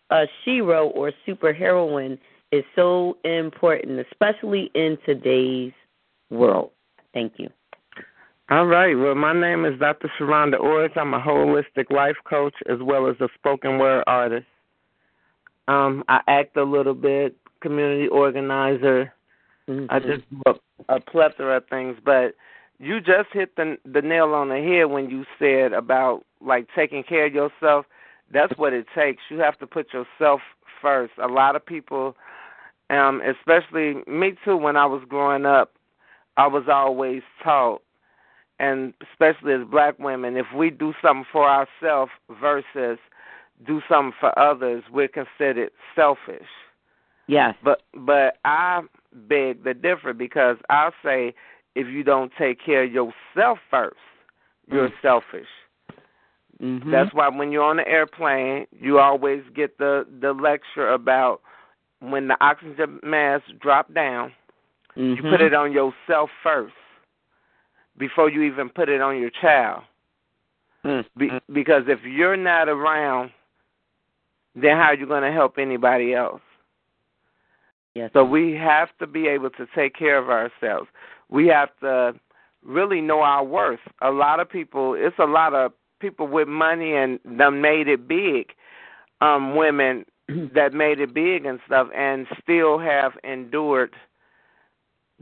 a 0.09 0.25
shero 0.45 0.89
or 0.95 1.11
superheroine 1.27 2.17
is 2.51 2.63
so 2.75 3.17
important, 3.23 3.99
especially 4.11 4.69
in 4.75 4.97
today's 5.05 5.73
world. 6.29 6.71
Thank 7.13 7.33
you. 7.37 7.49
All 8.49 8.65
right. 8.65 8.93
Well, 8.93 9.15
my 9.15 9.33
name 9.33 9.65
is 9.65 9.79
Dr. 9.79 10.11
Sheronda 10.19 10.59
Orridge. 10.59 10.91
I'm 10.95 11.13
a 11.13 11.19
holistic 11.19 11.89
life 11.89 12.17
coach 12.25 12.53
as 12.69 12.77
well 12.81 13.09
as 13.09 13.15
a 13.19 13.29
spoken 13.35 13.79
word 13.79 14.03
artist. 14.05 14.45
Um, 15.67 16.03
I 16.07 16.21
act 16.27 16.57
a 16.57 16.63
little 16.63 16.93
bit, 16.93 17.35
community 17.61 18.07
organizer. 18.07 19.13
Mm-hmm. 19.69 19.85
I 19.89 19.99
just 19.99 20.29
do 20.29 20.41
a, 20.47 20.95
a 20.95 20.99
plethora 20.99 21.57
of 21.57 21.67
things, 21.67 21.97
but 22.03 22.35
you 22.79 22.99
just 22.99 23.29
hit 23.31 23.55
the 23.55 23.77
the 23.85 24.01
nail 24.01 24.33
on 24.33 24.49
the 24.49 24.57
head 24.57 24.85
when 24.91 25.09
you 25.09 25.25
said 25.39 25.73
about 25.73 26.23
like 26.41 26.67
taking 26.75 27.03
care 27.03 27.27
of 27.27 27.33
yourself. 27.33 27.85
That's 28.31 28.57
what 28.57 28.73
it 28.73 28.87
takes. 28.95 29.21
You 29.29 29.39
have 29.39 29.57
to 29.59 29.67
put 29.67 29.93
yourself 29.93 30.41
first. 30.81 31.13
A 31.21 31.27
lot 31.27 31.55
of 31.55 31.65
people, 31.65 32.15
um, 32.89 33.21
especially 33.21 34.03
me 34.07 34.33
too, 34.43 34.57
when 34.57 34.75
I 34.75 34.85
was 34.85 35.03
growing 35.07 35.45
up, 35.45 35.73
I 36.35 36.47
was 36.47 36.63
always 36.67 37.21
taught, 37.43 37.81
and 38.59 38.93
especially 39.11 39.53
as 39.53 39.67
black 39.69 39.97
women, 39.99 40.35
if 40.35 40.47
we 40.55 40.69
do 40.69 40.93
something 41.01 41.25
for 41.31 41.47
ourselves 41.47 42.11
versus 42.41 42.97
do 43.65 43.81
something 43.89 44.13
for 44.19 44.37
others, 44.37 44.83
we're 44.91 45.07
considered 45.07 45.71
selfish. 45.95 46.47
Yes. 47.27 47.55
But 47.63 47.81
but 47.93 48.37
I 48.45 48.81
beg 49.13 49.63
the 49.63 49.73
differ 49.73 50.13
because 50.13 50.57
I 50.69 50.89
say 51.03 51.33
if 51.75 51.87
you 51.87 52.03
don't 52.03 52.31
take 52.37 52.63
care 52.63 52.83
of 52.83 52.91
yourself 52.91 53.59
first, 53.69 53.95
you're 54.67 54.89
mm. 54.89 55.01
selfish. 55.01 55.47
Mm-hmm. 56.61 56.91
That's 56.91 57.13
why 57.13 57.29
when 57.29 57.51
you're 57.51 57.63
on 57.63 57.77
the 57.77 57.87
airplane, 57.87 58.67
you 58.71 58.99
always 58.99 59.41
get 59.55 59.77
the 59.77 60.05
the 60.21 60.33
lecture 60.33 60.89
about 60.89 61.41
when 61.99 62.27
the 62.27 62.37
oxygen 62.41 62.99
mask 63.03 63.45
drop 63.59 63.93
down, 63.93 64.31
mm-hmm. 64.95 65.13
you 65.13 65.15
put 65.15 65.39
mm-hmm. 65.39 65.45
it 65.45 65.53
on 65.53 65.71
yourself 65.71 66.29
first 66.43 66.73
before 67.97 68.29
you 68.29 68.43
even 68.43 68.69
put 68.69 68.89
it 68.89 69.01
on 69.01 69.19
your 69.19 69.31
child. 69.41 69.83
Mm-hmm. 70.85 71.19
Be, 71.19 71.29
because 71.53 71.83
if 71.87 71.99
you're 72.03 72.37
not 72.37 72.67
around, 72.67 73.31
then 74.55 74.77
how 74.77 74.85
are 74.85 74.95
you 74.95 75.07
going 75.07 75.23
to 75.23 75.31
help 75.31 75.57
anybody 75.57 76.13
else? 76.13 76.41
Yes. 77.95 78.09
So 78.13 78.23
we 78.23 78.53
have 78.53 78.89
to 78.99 79.07
be 79.07 79.27
able 79.27 79.51
to 79.51 79.67
take 79.75 79.95
care 79.95 80.17
of 80.17 80.29
ourselves. 80.29 80.87
We 81.29 81.47
have 81.47 81.69
to 81.81 82.13
really 82.63 83.01
know 83.01 83.21
our 83.21 83.43
worth. 83.43 83.79
A 84.01 84.11
lot 84.11 84.39
of 84.39 84.49
people, 84.49 84.95
it's 84.95 85.19
a 85.19 85.25
lot 85.25 85.53
of 85.53 85.73
people 85.99 86.27
with 86.27 86.47
money 86.47 86.95
and 86.95 87.19
them 87.25 87.61
made 87.61 87.87
it 87.87 88.07
big. 88.07 88.53
Um, 89.21 89.55
women 89.55 90.05
that 90.53 90.73
made 90.73 90.99
it 90.99 91.13
big 91.13 91.45
and 91.45 91.59
stuff, 91.65 91.87
and 91.95 92.27
still 92.41 92.79
have 92.79 93.13
endured 93.23 93.93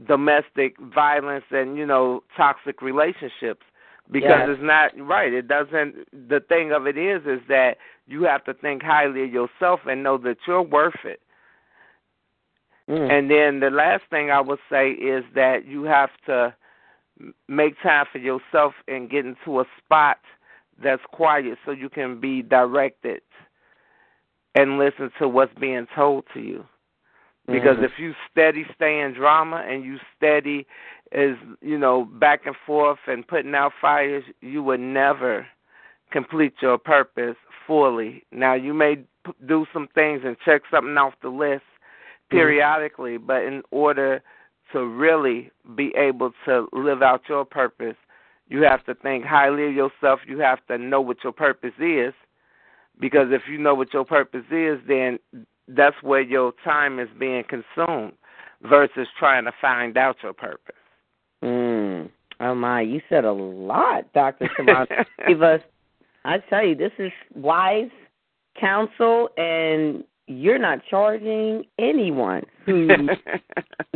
domestic 0.06 0.76
violence 0.80 1.44
and 1.50 1.76
you 1.76 1.86
know 1.86 2.22
toxic 2.36 2.82
relationships 2.82 3.64
because 4.10 4.48
Yes. 4.48 4.48
it's 4.50 4.62
not 4.62 4.92
right. 4.98 5.32
It 5.32 5.48
doesn't. 5.48 6.28
The 6.28 6.40
thing 6.40 6.72
of 6.72 6.86
it 6.86 6.98
is, 6.98 7.22
is 7.26 7.40
that 7.48 7.78
you 8.06 8.24
have 8.24 8.44
to 8.44 8.54
think 8.54 8.82
highly 8.82 9.24
of 9.24 9.32
yourself 9.32 9.80
and 9.86 10.02
know 10.02 10.18
that 10.18 10.38
you're 10.46 10.62
worth 10.62 11.04
it. 11.04 11.20
Mm. 12.88 13.10
And 13.10 13.30
then 13.30 13.60
the 13.60 13.70
last 13.70 14.04
thing 14.10 14.30
I 14.30 14.40
would 14.40 14.58
say 14.68 14.90
is 14.90 15.24
that 15.34 15.64
you 15.66 15.84
have 15.84 16.10
to 16.26 16.54
make 17.48 17.80
time 17.82 18.06
for 18.10 18.18
yourself 18.18 18.74
and 18.88 19.08
get 19.08 19.24
into 19.24 19.60
a 19.60 19.64
spot 19.78 20.18
that's 20.82 21.02
quiet 21.12 21.58
so 21.64 21.70
you 21.70 21.88
can 21.88 22.18
be 22.18 22.42
directed 22.42 23.22
and 24.54 24.78
listen 24.78 25.10
to 25.18 25.28
what's 25.28 25.54
being 25.54 25.86
told 25.94 26.24
to 26.34 26.40
you. 26.40 26.66
Because 27.46 27.76
Mhm. 27.78 27.84
if 27.84 27.98
you 27.98 28.14
steady 28.30 28.64
stay 28.74 29.00
in 29.00 29.12
drama 29.12 29.64
and 29.68 29.84
you 29.84 29.98
steady 30.16 30.66
is 31.14 31.36
you 31.60 31.78
know 31.78 32.04
back 32.04 32.46
and 32.46 32.56
forth 32.66 32.98
and 33.06 33.26
putting 33.26 33.54
out 33.54 33.72
fires, 33.80 34.24
you 34.40 34.62
would 34.62 34.80
never 34.80 35.46
complete 36.10 36.54
your 36.60 36.78
purpose 36.78 37.36
fully. 37.66 38.24
Now 38.32 38.54
you 38.54 38.74
may 38.74 38.96
p- 38.96 39.32
do 39.46 39.66
some 39.72 39.88
things 39.94 40.22
and 40.24 40.36
check 40.44 40.62
something 40.70 40.96
off 40.96 41.14
the 41.22 41.28
list 41.28 41.62
mm-hmm. 41.62 42.36
periodically, 42.36 43.18
but 43.18 43.42
in 43.42 43.62
order 43.70 44.22
to 44.72 44.86
really 44.86 45.50
be 45.76 45.92
able 45.96 46.32
to 46.46 46.68
live 46.72 47.02
out 47.02 47.22
your 47.28 47.44
purpose, 47.44 47.96
you 48.48 48.62
have 48.62 48.84
to 48.86 48.94
think 48.94 49.24
highly 49.24 49.66
of 49.68 49.74
yourself. 49.74 50.20
You 50.26 50.38
have 50.38 50.64
to 50.66 50.78
know 50.78 51.00
what 51.00 51.18
your 51.22 51.32
purpose 51.32 51.74
is. 51.78 52.14
Because 53.00 53.28
if 53.30 53.42
you 53.50 53.58
know 53.58 53.74
what 53.74 53.92
your 53.92 54.04
purpose 54.04 54.44
is, 54.50 54.78
then 54.86 55.18
that's 55.68 55.96
where 56.02 56.20
your 56.20 56.52
time 56.62 56.98
is 56.98 57.08
being 57.18 57.44
consumed 57.48 58.12
versus 58.62 59.08
trying 59.18 59.44
to 59.44 59.52
find 59.60 59.96
out 59.96 60.16
your 60.22 60.34
purpose. 60.34 60.76
Mm. 61.42 62.10
Oh 62.40 62.54
my, 62.54 62.80
you 62.80 63.00
said 63.08 63.24
a 63.24 63.32
lot, 63.32 64.12
Doctor 64.12 64.50
Simon. 64.56 64.86
Give 65.26 65.42
us. 65.42 65.60
I 66.24 66.38
tell 66.38 66.64
you, 66.64 66.74
this 66.74 66.92
is 66.98 67.10
wise 67.34 67.90
counsel, 68.58 69.28
and 69.36 70.04
you're 70.26 70.58
not 70.58 70.80
charging 70.88 71.64
anyone. 71.78 72.42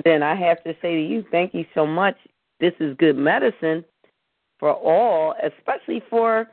Then 0.04 0.22
I 0.22 0.34
have 0.36 0.62
to 0.64 0.74
say 0.82 0.94
to 0.94 1.02
you, 1.02 1.24
thank 1.30 1.54
you 1.54 1.64
so 1.74 1.86
much. 1.86 2.16
This 2.60 2.74
is 2.80 2.96
good 2.98 3.16
medicine 3.16 3.84
for 4.58 4.72
all, 4.72 5.34
especially 5.42 6.02
for 6.08 6.48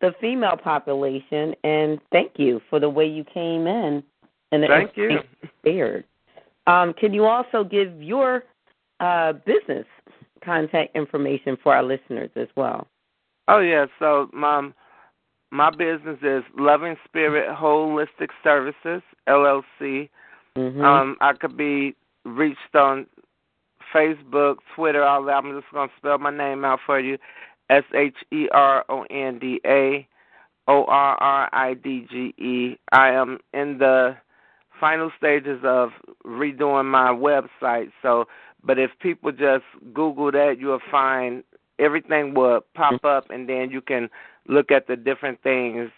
the 0.00 0.12
female 0.20 0.56
population. 0.56 1.54
And 1.64 1.98
thank 2.12 2.32
you 2.36 2.60
for 2.70 2.78
the 2.78 2.88
way 2.88 3.06
you 3.06 3.24
came 3.24 3.66
in 3.66 4.02
and 4.52 4.62
the 4.62 4.68
Thank 4.68 4.96
you. 4.96 5.18
shared. 5.64 6.04
Um, 6.66 6.94
can 6.94 7.12
you 7.12 7.24
also 7.24 7.64
give 7.64 8.02
your 8.02 8.44
uh, 9.00 9.32
business 9.32 9.86
contact 10.46 10.96
information 10.96 11.58
for 11.62 11.74
our 11.74 11.82
listeners 11.82 12.30
as 12.36 12.48
well? 12.56 12.86
Oh 13.48 13.60
yeah, 13.60 13.86
so 13.98 14.30
my 14.32 14.70
my 15.50 15.70
business 15.70 16.18
is 16.22 16.42
Loving 16.58 16.96
Spirit 17.04 17.48
Holistic 17.54 18.30
Services 18.42 19.02
LLC. 19.28 20.08
Mhm. 20.56 20.82
Um, 20.82 21.16
I 21.20 21.34
could 21.34 21.56
be 21.56 21.94
reached 22.24 22.74
on 22.74 23.06
Facebook, 23.92 24.56
Twitter, 24.74 25.04
all 25.04 25.22
that. 25.24 25.36
I'm 25.36 25.60
just 25.60 25.72
gonna 25.72 25.92
spell 25.98 26.18
my 26.18 26.30
name 26.30 26.64
out 26.64 26.80
for 26.86 26.98
you: 26.98 27.18
S 27.70 27.84
H 27.94 28.16
E 28.32 28.48
R 28.52 28.84
O 28.88 29.02
N 29.10 29.38
D 29.38 29.60
A 29.66 30.06
O 30.68 30.84
R 30.84 31.16
R 31.20 31.48
I 31.52 31.74
D 31.74 32.06
G 32.10 32.34
E. 32.38 32.78
I 32.92 33.10
am 33.10 33.38
in 33.52 33.78
the 33.78 34.16
final 34.80 35.10
stages 35.16 35.60
of 35.64 35.90
redoing 36.24 36.86
my 36.86 37.10
website. 37.10 37.90
So, 38.02 38.26
but 38.64 38.78
if 38.78 38.90
people 39.00 39.32
just 39.32 39.64
Google 39.94 40.32
that, 40.32 40.56
you'll 40.58 40.80
find 40.90 41.44
everything 41.78 42.34
will 42.34 42.60
pop 42.74 42.94
mm-hmm. 42.94 43.06
up, 43.06 43.30
and 43.30 43.48
then 43.48 43.70
you 43.70 43.80
can 43.80 44.08
look 44.48 44.70
at 44.70 44.86
the 44.86 44.96
different 44.96 45.42
things 45.42 45.90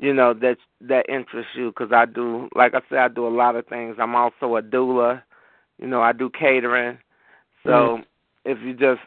you 0.00 0.14
know 0.14 0.32
that 0.32 0.56
that 0.80 1.08
interest 1.08 1.48
you 1.54 1.68
because 1.68 1.92
I 1.92 2.06
do 2.06 2.48
like 2.54 2.74
I 2.74 2.80
said 2.88 2.98
I 2.98 3.08
do 3.08 3.26
a 3.26 3.28
lot 3.28 3.54
of 3.54 3.66
things. 3.66 3.96
I'm 4.00 4.16
also 4.16 4.56
a 4.56 4.62
doula. 4.62 5.22
You 5.78 5.86
know, 5.86 6.02
I 6.02 6.12
do 6.12 6.30
catering. 6.30 6.98
So 7.62 7.70
mm-hmm. 7.70 8.02
if 8.44 8.58
you 8.62 8.74
just 8.74 9.00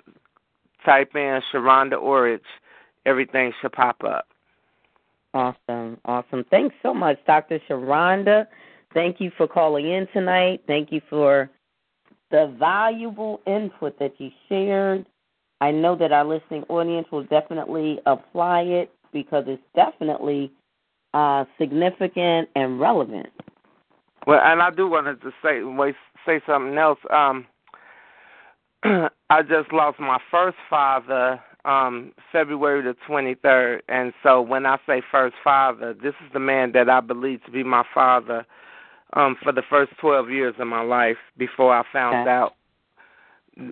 type 0.86 1.16
in 1.16 1.42
Sheronda 1.52 2.00
Orridge, 2.00 2.42
everything 3.06 3.52
should 3.62 3.74
pop 3.74 4.04
up. 4.04 4.28
Awesome, 5.34 6.00
awesome. 6.06 6.46
Thanks 6.52 6.76
so 6.84 6.94
much, 6.94 7.18
Dr. 7.26 7.60
Sheronda. 7.68 8.46
Thank 8.94 9.20
you 9.20 9.32
for 9.36 9.48
calling 9.48 9.90
in 9.90 10.08
tonight. 10.14 10.62
Thank 10.68 10.92
you 10.92 11.02
for 11.10 11.50
the 12.34 12.52
valuable 12.58 13.40
input 13.46 13.98
that 14.00 14.14
you 14.18 14.32
shared. 14.50 15.06
I 15.62 15.70
know 15.70 15.96
that 15.96 16.12
our 16.12 16.26
listening 16.26 16.64
audience 16.68 17.08
will 17.12 17.24
definitely 17.26 18.00
apply 18.08 18.62
it 18.62 18.92
because 19.14 19.44
it's 19.48 19.62
definitely 19.76 20.52
uh, 21.14 21.46
significant 21.60 22.50
and 22.56 22.80
relevant. 22.80 23.28
Well, 24.26 24.42
and 24.44 24.64
I 24.64 24.72
do 24.72 24.90
want 24.90 25.22
to 25.22 25.32
say 25.44 25.62
say 26.26 26.42
something 26.48 26.76
else. 26.76 26.98
Um, 27.14 27.46
I 29.30 29.44
just 29.44 29.72
lost 29.72 30.00
my 30.00 30.18
first 30.30 30.58
father 30.70 31.40
um 31.66 32.12
February 32.32 32.82
the 32.82 32.96
23rd, 33.08 33.82
and 33.88 34.12
so 34.24 34.42
when 34.42 34.66
I 34.66 34.78
say 34.88 35.04
first 35.12 35.36
father, 35.44 35.94
this 35.94 36.16
is 36.26 36.34
the 36.34 36.40
man 36.40 36.72
that 36.74 36.90
I 36.90 37.00
believe 37.00 37.44
to 37.46 37.52
be 37.52 37.64
my 37.64 37.84
father 37.94 38.46
um 39.16 39.36
for 39.44 39.52
the 39.52 39.64
first 39.70 39.92
12 40.00 40.30
years 40.30 40.56
of 40.60 40.68
my 40.68 40.82
life 40.82 41.18
before 41.38 41.74
I 41.76 41.84
found 41.92 42.28
Okay. 42.28 42.32
out 42.32 42.54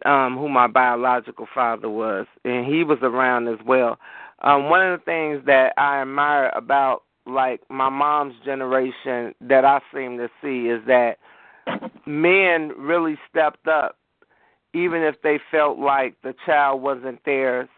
um 0.05 0.37
who 0.37 0.47
my 0.47 0.67
biological 0.67 1.47
father 1.53 1.89
was, 1.89 2.27
and 2.45 2.65
he 2.65 2.83
was 2.83 2.99
around 3.01 3.47
as 3.47 3.59
well. 3.65 3.97
Um 4.41 4.69
one 4.69 4.81
of 4.81 4.99
the 4.99 5.05
things 5.05 5.43
that 5.45 5.73
I 5.77 6.01
admire 6.01 6.49
about 6.55 7.03
like 7.25 7.61
my 7.69 7.89
mom's 7.89 8.35
generation 8.43 9.33
that 9.41 9.63
I 9.65 9.79
seem 9.93 10.17
to 10.17 10.29
see 10.41 10.69
is 10.69 10.81
that 10.87 11.17
men 12.05 12.71
really 12.77 13.17
stepped 13.29 13.67
up 13.67 13.97
even 14.73 15.01
if 15.03 15.21
they 15.21 15.39
felt 15.51 15.77
like 15.77 16.15
the 16.23 16.33
child 16.45 16.81
wasn't 16.81 17.23
theirs 17.25 17.69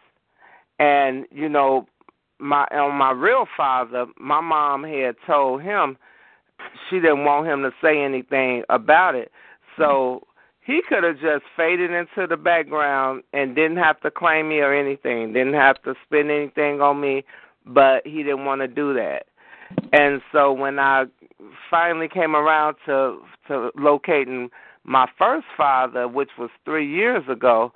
and 0.79 1.25
you 1.31 1.49
know 1.49 1.85
my 2.39 2.63
on 2.71 2.95
my 2.95 3.11
real 3.11 3.45
father 3.55 4.05
my 4.17 4.41
mom 4.41 4.83
had 4.83 5.15
told 5.27 5.61
him 5.61 5.97
she 6.89 6.97
didn't 6.99 7.25
want 7.25 7.47
him 7.47 7.61
to 7.63 7.71
say 7.81 8.01
anything 8.01 8.63
about 8.69 9.15
it. 9.15 9.31
So 9.77 10.23
he 10.65 10.81
could 10.87 11.03
have 11.03 11.15
just 11.15 11.43
faded 11.57 11.91
into 11.91 12.27
the 12.27 12.37
background 12.37 13.23
and 13.33 13.55
didn't 13.55 13.77
have 13.77 13.99
to 14.01 14.11
claim 14.11 14.49
me 14.49 14.59
or 14.59 14.73
anything 14.73 15.33
didn't 15.33 15.53
have 15.53 15.81
to 15.83 15.93
spend 16.05 16.31
anything 16.31 16.81
on 16.81 17.01
me 17.01 17.23
but 17.65 18.05
he 18.05 18.23
didn't 18.23 18.45
want 18.45 18.61
to 18.61 18.67
do 18.67 18.93
that. 18.93 19.25
And 19.93 20.21
so 20.31 20.51
when 20.53 20.79
i 20.79 21.05
finally 21.69 22.07
came 22.07 22.35
around 22.35 22.75
to 22.85 23.19
to 23.47 23.71
locating 23.75 24.49
my 24.85 25.07
first 25.17 25.45
father 25.57 26.07
which 26.07 26.29
was 26.37 26.49
3 26.65 26.87
years 26.87 27.23
ago 27.29 27.73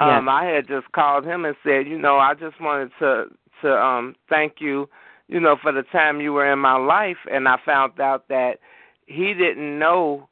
um 0.00 0.28
I 0.28 0.44
had 0.46 0.66
just 0.66 0.90
called 0.92 1.24
him 1.24 1.44
and 1.44 1.54
said, 1.62 1.86
you 1.86 1.98
know, 1.98 2.18
I 2.18 2.34
just 2.34 2.60
wanted 2.60 2.90
to 2.98 3.26
to 3.62 3.72
um 3.72 4.14
thank 4.28 4.54
you, 4.58 4.88
you 5.32 5.40
know, 5.40 5.56
for 5.62 5.72
the 5.72 5.82
time 5.84 6.20
you 6.20 6.34
were 6.34 6.52
in 6.52 6.58
my 6.58 6.76
life 6.76 7.16
and 7.30 7.48
I 7.48 7.56
found 7.64 7.98
out 7.98 8.28
that 8.28 8.58
he 9.06 9.32
didn't 9.32 9.78
know 9.78 10.28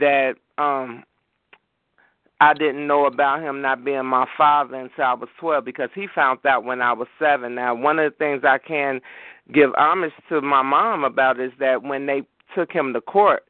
that 0.00 0.34
um 0.58 1.04
I 2.40 2.52
didn't 2.52 2.88
know 2.88 3.06
about 3.06 3.42
him 3.42 3.62
not 3.62 3.84
being 3.84 4.04
my 4.06 4.26
father 4.36 4.74
until 4.74 5.04
I 5.04 5.14
was 5.14 5.28
12 5.38 5.64
because 5.64 5.90
he 5.94 6.08
found 6.12 6.40
out 6.44 6.64
when 6.64 6.82
I 6.82 6.92
was 6.92 7.06
7. 7.20 7.54
Now, 7.54 7.76
one 7.76 8.00
of 8.00 8.10
the 8.12 8.18
things 8.18 8.42
I 8.44 8.58
can 8.58 9.00
give 9.52 9.70
homage 9.76 10.12
to 10.30 10.40
my 10.40 10.62
mom 10.62 11.04
about 11.04 11.38
is 11.38 11.52
that 11.60 11.84
when 11.84 12.06
they 12.06 12.22
took 12.56 12.72
him 12.72 12.92
to 12.92 13.00
court, 13.00 13.44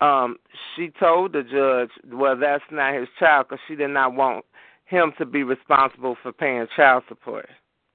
um 0.00 0.36
she 0.74 0.88
told 0.98 1.34
the 1.34 1.42
judge, 1.42 1.90
well, 2.10 2.38
that's 2.38 2.64
not 2.70 2.94
his 2.94 3.08
child 3.18 3.48
because 3.48 3.60
she 3.68 3.76
did 3.76 3.90
not 3.90 4.14
want 4.14 4.46
him 4.86 5.12
to 5.18 5.26
be 5.26 5.42
responsible 5.42 6.16
for 6.22 6.32
paying 6.32 6.66
child 6.74 7.02
support. 7.06 7.50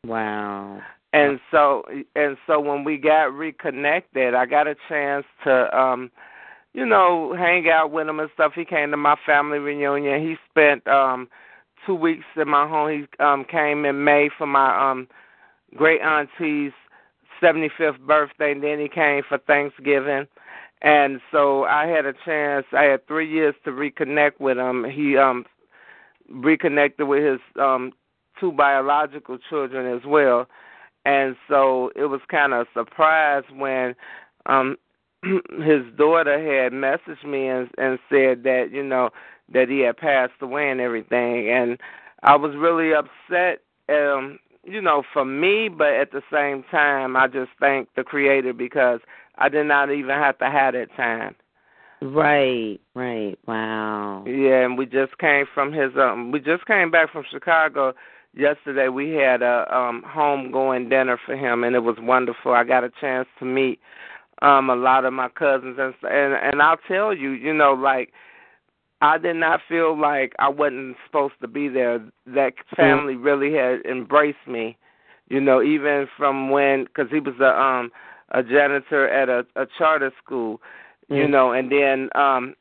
Wow. 0.05 0.81
And 1.13 1.39
so 1.51 1.83
and 2.15 2.37
so 2.47 2.59
when 2.59 2.83
we 2.83 2.97
got 2.97 3.33
reconnected, 3.33 4.33
I 4.33 4.45
got 4.45 4.67
a 4.67 4.75
chance 4.87 5.25
to 5.43 5.77
um 5.77 6.11
you 6.73 6.85
know, 6.85 7.35
hang 7.37 7.69
out 7.69 7.91
with 7.91 8.07
him 8.07 8.19
and 8.21 8.29
stuff. 8.33 8.53
He 8.55 8.63
came 8.63 8.91
to 8.91 8.97
my 8.97 9.15
family 9.25 9.59
reunion. 9.59 10.21
He 10.21 10.35
spent 10.49 10.87
um 10.87 11.27
2 11.85 11.95
weeks 11.95 12.23
in 12.37 12.47
my 12.47 12.67
home. 12.67 12.89
He 12.91 13.23
um 13.23 13.45
came 13.45 13.83
in 13.85 14.03
May 14.03 14.29
for 14.37 14.47
my 14.47 14.91
um 14.91 15.07
great 15.75 16.01
auntie's 16.01 16.71
75th 17.41 17.99
birthday 18.01 18.51
and 18.51 18.63
then 18.63 18.79
he 18.79 18.87
came 18.87 19.23
for 19.27 19.37
Thanksgiving. 19.39 20.27
And 20.81 21.19
so 21.31 21.65
I 21.65 21.87
had 21.87 22.05
a 22.05 22.13
chance. 22.25 22.65
I 22.71 22.83
had 22.83 23.05
3 23.07 23.29
years 23.29 23.55
to 23.65 23.71
reconnect 23.71 24.39
with 24.39 24.57
him. 24.57 24.85
He 24.85 25.17
um 25.17 25.45
reconnected 26.29 27.05
with 27.05 27.23
his 27.23 27.39
um 27.59 27.91
two 28.39 28.53
biological 28.53 29.37
children 29.49 29.93
as 29.93 30.05
well 30.05 30.47
and 31.05 31.35
so 31.47 31.91
it 31.95 32.05
was 32.05 32.21
kind 32.29 32.53
of 32.53 32.67
a 32.67 32.79
surprise 32.79 33.43
when 33.55 33.95
um 34.45 34.77
his 35.23 35.83
daughter 35.97 36.37
had 36.37 36.73
messaged 36.73 37.25
me 37.25 37.47
and 37.47 37.69
and 37.77 37.99
said 38.09 38.43
that 38.43 38.69
you 38.71 38.83
know 38.83 39.09
that 39.53 39.69
he 39.69 39.79
had 39.79 39.97
passed 39.97 40.33
away 40.41 40.69
and 40.69 40.81
everything, 40.81 41.49
and 41.49 41.77
I 42.23 42.35
was 42.35 42.55
really 42.55 42.93
upset. 42.93 43.61
Um, 43.89 44.39
you 44.63 44.81
know, 44.81 45.03
for 45.11 45.25
me, 45.25 45.69
but 45.69 45.93
at 45.93 46.11
the 46.11 46.21
same 46.31 46.63
time, 46.69 47.17
I 47.17 47.27
just 47.27 47.49
thank 47.59 47.89
the 47.95 48.03
Creator 48.03 48.53
because 48.53 48.99
I 49.37 49.49
did 49.49 49.65
not 49.65 49.91
even 49.91 50.09
have 50.11 50.37
to 50.37 50.49
have 50.49 50.73
that 50.75 50.95
time. 50.95 51.35
Right, 52.01 52.79
right. 52.95 53.37
Wow. 53.47 54.23
Yeah, 54.25 54.65
and 54.65 54.77
we 54.77 54.85
just 54.85 55.17
came 55.19 55.45
from 55.53 55.71
his 55.71 55.91
um 55.99 56.31
we 56.31 56.39
just 56.39 56.65
came 56.65 56.89
back 56.89 57.11
from 57.11 57.25
Chicago 57.29 57.93
yesterday. 58.33 58.87
We 58.87 59.11
had 59.11 59.41
a 59.41 59.65
um 59.75 60.03
home 60.05 60.51
going 60.51 60.89
dinner 60.89 61.19
for 61.25 61.35
him 61.35 61.63
and 61.63 61.75
it 61.75 61.79
was 61.83 61.97
wonderful. 61.99 62.53
I 62.53 62.63
got 62.63 62.83
a 62.83 62.91
chance 63.01 63.27
to 63.39 63.45
meet 63.45 63.79
um 64.41 64.69
a 64.69 64.75
lot 64.75 65.05
of 65.05 65.13
my 65.13 65.29
cousins 65.29 65.77
and 65.79 65.93
and 66.03 66.33
and 66.33 66.61
I'll 66.61 66.77
tell 66.87 67.13
you, 67.13 67.31
you 67.31 67.53
know, 67.53 67.73
like 67.73 68.11
I 69.01 69.17
did 69.17 69.35
not 69.35 69.61
feel 69.67 69.99
like 69.99 70.33
I 70.39 70.47
wasn't 70.49 70.95
supposed 71.07 71.33
to 71.41 71.47
be 71.47 71.67
there. 71.67 71.99
That 72.27 72.53
family 72.75 73.15
mm. 73.15 73.23
really 73.23 73.53
had 73.53 73.81
embraced 73.89 74.47
me, 74.47 74.77
you 75.27 75.41
know, 75.41 75.61
even 75.61 76.07
from 76.17 76.49
when 76.49 76.87
cuz 76.95 77.07
he 77.11 77.19
was 77.19 77.39
a 77.39 77.59
um 77.59 77.91
a 78.29 78.43
janitor 78.43 79.09
at 79.09 79.29
a 79.29 79.45
a 79.55 79.65
charter 79.77 80.11
school 80.23 80.61
you 81.11 81.27
know, 81.27 81.51
and 81.51 81.71
then 81.71 82.09
um 82.15 82.55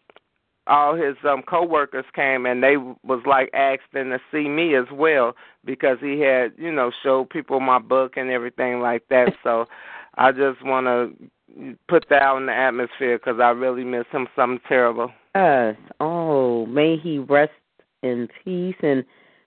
all 0.67 0.95
his 0.95 1.17
um 1.29 1.43
coworkers 1.43 2.05
came 2.15 2.47
and 2.47 2.63
they 2.63 2.77
was 2.77 3.23
like 3.27 3.51
asking 3.55 4.11
to 4.11 4.19
see 4.31 4.49
me 4.49 4.75
as 4.77 4.87
well 4.93 5.35
because 5.65 5.99
he 6.01 6.21
had, 6.21 6.53
you 6.57 6.73
know, 6.73 6.91
showed 7.03 7.31
people 7.31 7.61
my 7.61 7.79
book 7.79 8.17
and 8.17 8.31
everything 8.31 8.81
like 8.81 9.03
that. 9.09 9.33
so 9.43 9.67
I 10.17 10.33
just 10.33 10.65
want 10.65 10.87
to 10.87 11.77
put 11.89 12.07
that 12.11 12.23
out 12.23 12.39
in 12.39 12.47
the 12.47 12.55
atmosphere 12.55 13.19
because 13.19 13.41
I 13.41 13.51
really 13.51 13.85
miss 13.85 14.07
him 14.13 14.29
something 14.37 14.61
terrible. 14.69 15.11
Yes. 15.35 15.77
Oh, 16.01 16.67
may 16.67 16.97
he 16.97 17.19
rest 17.19 17.53
in 18.03 18.29
peace 18.45 18.77
and 18.83 19.05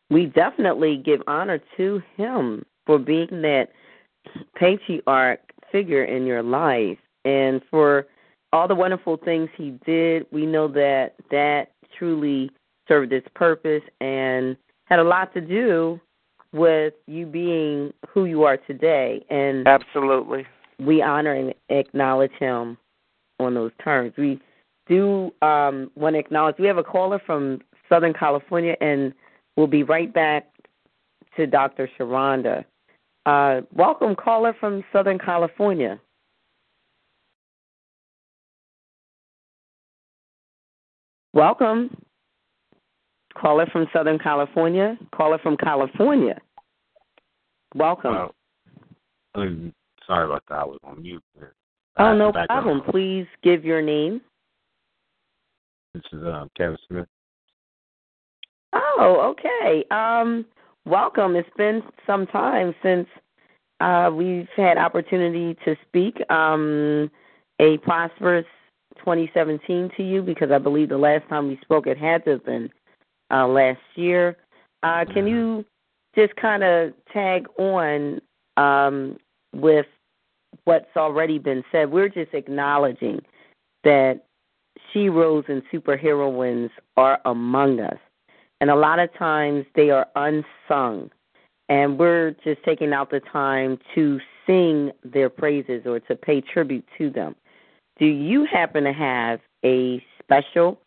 we 0.10 0.28
definitely 0.28 0.98
give 0.98 1.22
honor 1.28 1.60
to 1.78 2.02
him 2.16 2.66
for 2.86 3.00
being 3.00 3.42
that 3.42 3.70
patriarch 4.56 5.40
figure 5.72 6.04
in 6.04 6.26
your 6.26 6.44
life 6.44 6.98
and 7.26 7.62
for 7.70 8.08
all 8.54 8.68
the 8.68 8.76
wonderful 8.76 9.18
things 9.18 9.50
he 9.58 9.72
did. 9.86 10.26
We 10.32 10.46
know 10.46 10.68
that 10.70 11.16
that 11.32 11.72
truly 11.98 12.52
served 12.88 13.12
its 13.12 13.28
purpose 13.36 13.82
and 14.00 14.56
had 14.86 15.00
a 15.00 15.04
lot 15.04 15.34
to 15.34 15.42
do 15.42 16.00
with 16.54 16.94
you 17.08 17.26
being 17.26 17.92
who 18.08 18.26
you 18.26 18.44
are 18.44 18.58
today. 18.58 19.26
And 19.30 19.68
absolutely, 19.68 20.46
we 20.80 21.02
honor 21.02 21.34
and 21.34 21.54
acknowledge 21.70 22.32
him 22.40 22.78
on 23.40 23.56
those 23.56 23.72
terms. 23.84 24.14
We 24.18 24.40
do 24.88 25.34
um, 25.42 25.90
want 25.96 26.16
to 26.16 26.20
acknowledge. 26.20 26.56
We 26.60 26.68
have 26.68 26.78
a 26.78 26.84
caller 26.84 27.20
from 27.26 27.60
Southern 27.90 28.14
California, 28.14 28.76
and 28.82 29.14
we'll 29.58 29.68
be 29.68 29.84
right 29.84 30.14
back 30.14 30.48
to 31.38 31.48
Dr. 31.48 31.90
Sheronda. 31.98 32.64
Uh, 33.26 33.62
welcome, 33.74 34.16
caller 34.16 34.56
from 34.60 34.84
Southern 34.94 35.18
California. 35.18 36.00
Welcome. 41.34 41.96
Caller 43.36 43.66
from 43.72 43.88
Southern 43.92 44.20
California. 44.20 44.98
Caller 45.16 45.40
from 45.40 45.58
California. 45.58 46.40
Welcome. 47.76 48.30
Uh, 49.34 49.42
sorry 50.06 50.26
about 50.26 50.44
that. 50.50 50.56
I 50.56 50.66
was 50.66 50.78
on 50.84 51.02
mute. 51.02 51.24
Oh, 51.98 52.16
no 52.16 52.32
problem. 52.32 52.82
Please 52.90 53.26
give 53.44 53.66
your 53.66 53.82
name. 53.82 54.22
This 55.96 56.04
is 56.12 56.24
uh, 56.24 56.46
Kevin 56.56 56.78
Smith. 56.88 57.08
Oh, 58.74 59.34
okay. 59.34 59.86
Um, 59.90 60.46
welcome. 60.86 61.36
It's 61.36 61.50
been 61.58 61.82
some 62.06 62.28
time 62.28 62.76
since 62.84 63.08
uh, 63.80 64.12
we've 64.14 64.48
had 64.56 64.78
opportunity 64.78 65.56
to 65.66 65.76
speak. 65.88 66.18
Um, 66.32 67.10
a 67.60 67.78
prosperous 67.80 68.46
2017 68.98 69.92
to 69.98 70.04
you 70.04 70.22
because 70.22 70.52
I 70.52 70.58
believe 70.58 70.90
the 70.90 70.98
last 70.98 71.28
time 71.30 71.48
we 71.48 71.58
spoke 71.62 71.88
it 71.88 71.98
had 71.98 72.24
to 72.26 72.32
have 72.32 72.46
been 72.46 72.70
uh, 73.32 73.48
last 73.48 73.82
year. 73.96 74.38
Uh, 74.84 75.06
can 75.12 75.28
you 75.28 75.66
just 76.16 76.36
kind 76.36 76.64
of 76.64 76.94
tag 77.12 77.48
on 77.58 78.22
um, 78.58 79.18
with 79.54 79.86
what's 80.66 80.96
already 80.96 81.40
been 81.40 81.64
said? 81.72 81.92
We're 81.92 82.10
just 82.10 82.34
acknowledging 82.34 83.22
that 83.84 84.26
sheroes 84.94 85.48
and 85.50 85.62
superheroines 85.72 86.70
are 86.98 87.20
among 87.26 87.80
us. 87.80 87.98
And 88.62 88.70
a 88.70 88.76
lot 88.76 89.00
of 89.00 89.14
times 89.16 89.66
they 89.76 89.90
are 89.90 90.08
unsung. 90.16 91.10
And 91.70 91.98
we're 91.98 92.36
just 92.44 92.62
taking 92.64 92.94
out 92.94 93.10
the 93.10 93.20
time 93.20 93.80
to 93.96 94.20
sing 94.46 94.92
their 95.04 95.30
praises 95.30 95.84
or 95.86 96.00
to 96.02 96.16
pay 96.16 96.42
tribute 96.42 96.86
to 96.98 97.10
them 97.10 97.36
do 98.00 98.06
you 98.06 98.46
happen 98.52 98.84
to 98.84 98.94
have 98.94 99.40
a 99.64 100.04
special 100.22 100.80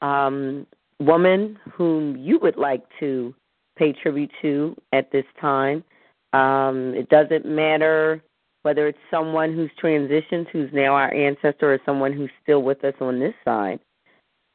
um, 0.00 0.66
woman 1.00 1.58
whom 1.72 2.16
you 2.16 2.38
would 2.40 2.56
like 2.56 2.82
to 3.00 3.34
pay 3.76 3.92
tribute 3.92 4.30
to 4.42 4.76
at 4.92 5.10
this 5.12 5.24
time? 5.40 5.84
Um, 6.32 6.94
it 6.94 7.08
doesn't 7.08 7.44
matter 7.44 8.22
whether 8.62 8.86
it's 8.86 8.98
someone 9.10 9.54
who's 9.54 9.70
transitioned, 9.82 10.46
who's 10.52 10.70
now 10.72 10.94
our 10.94 11.12
ancestor, 11.12 11.74
or 11.74 11.78
someone 11.84 12.12
who's 12.12 12.30
still 12.42 12.62
with 12.62 12.84
us 12.84 12.94
on 13.00 13.18
this 13.18 13.34
side. 13.44 13.80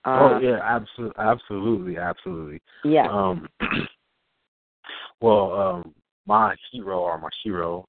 oh 0.05 0.36
uh, 0.36 0.39
yeah, 0.39 0.60
absolutely, 0.63 1.15
absolutely, 1.19 1.97
absolutely. 1.97 2.62
Yeah. 2.86 3.07
Um, 3.12 3.47
well, 5.21 5.51
um, 5.51 5.93
my 6.25 6.55
hero 6.71 6.99
or 6.99 7.17
my 7.19 7.29
hero 7.43 7.86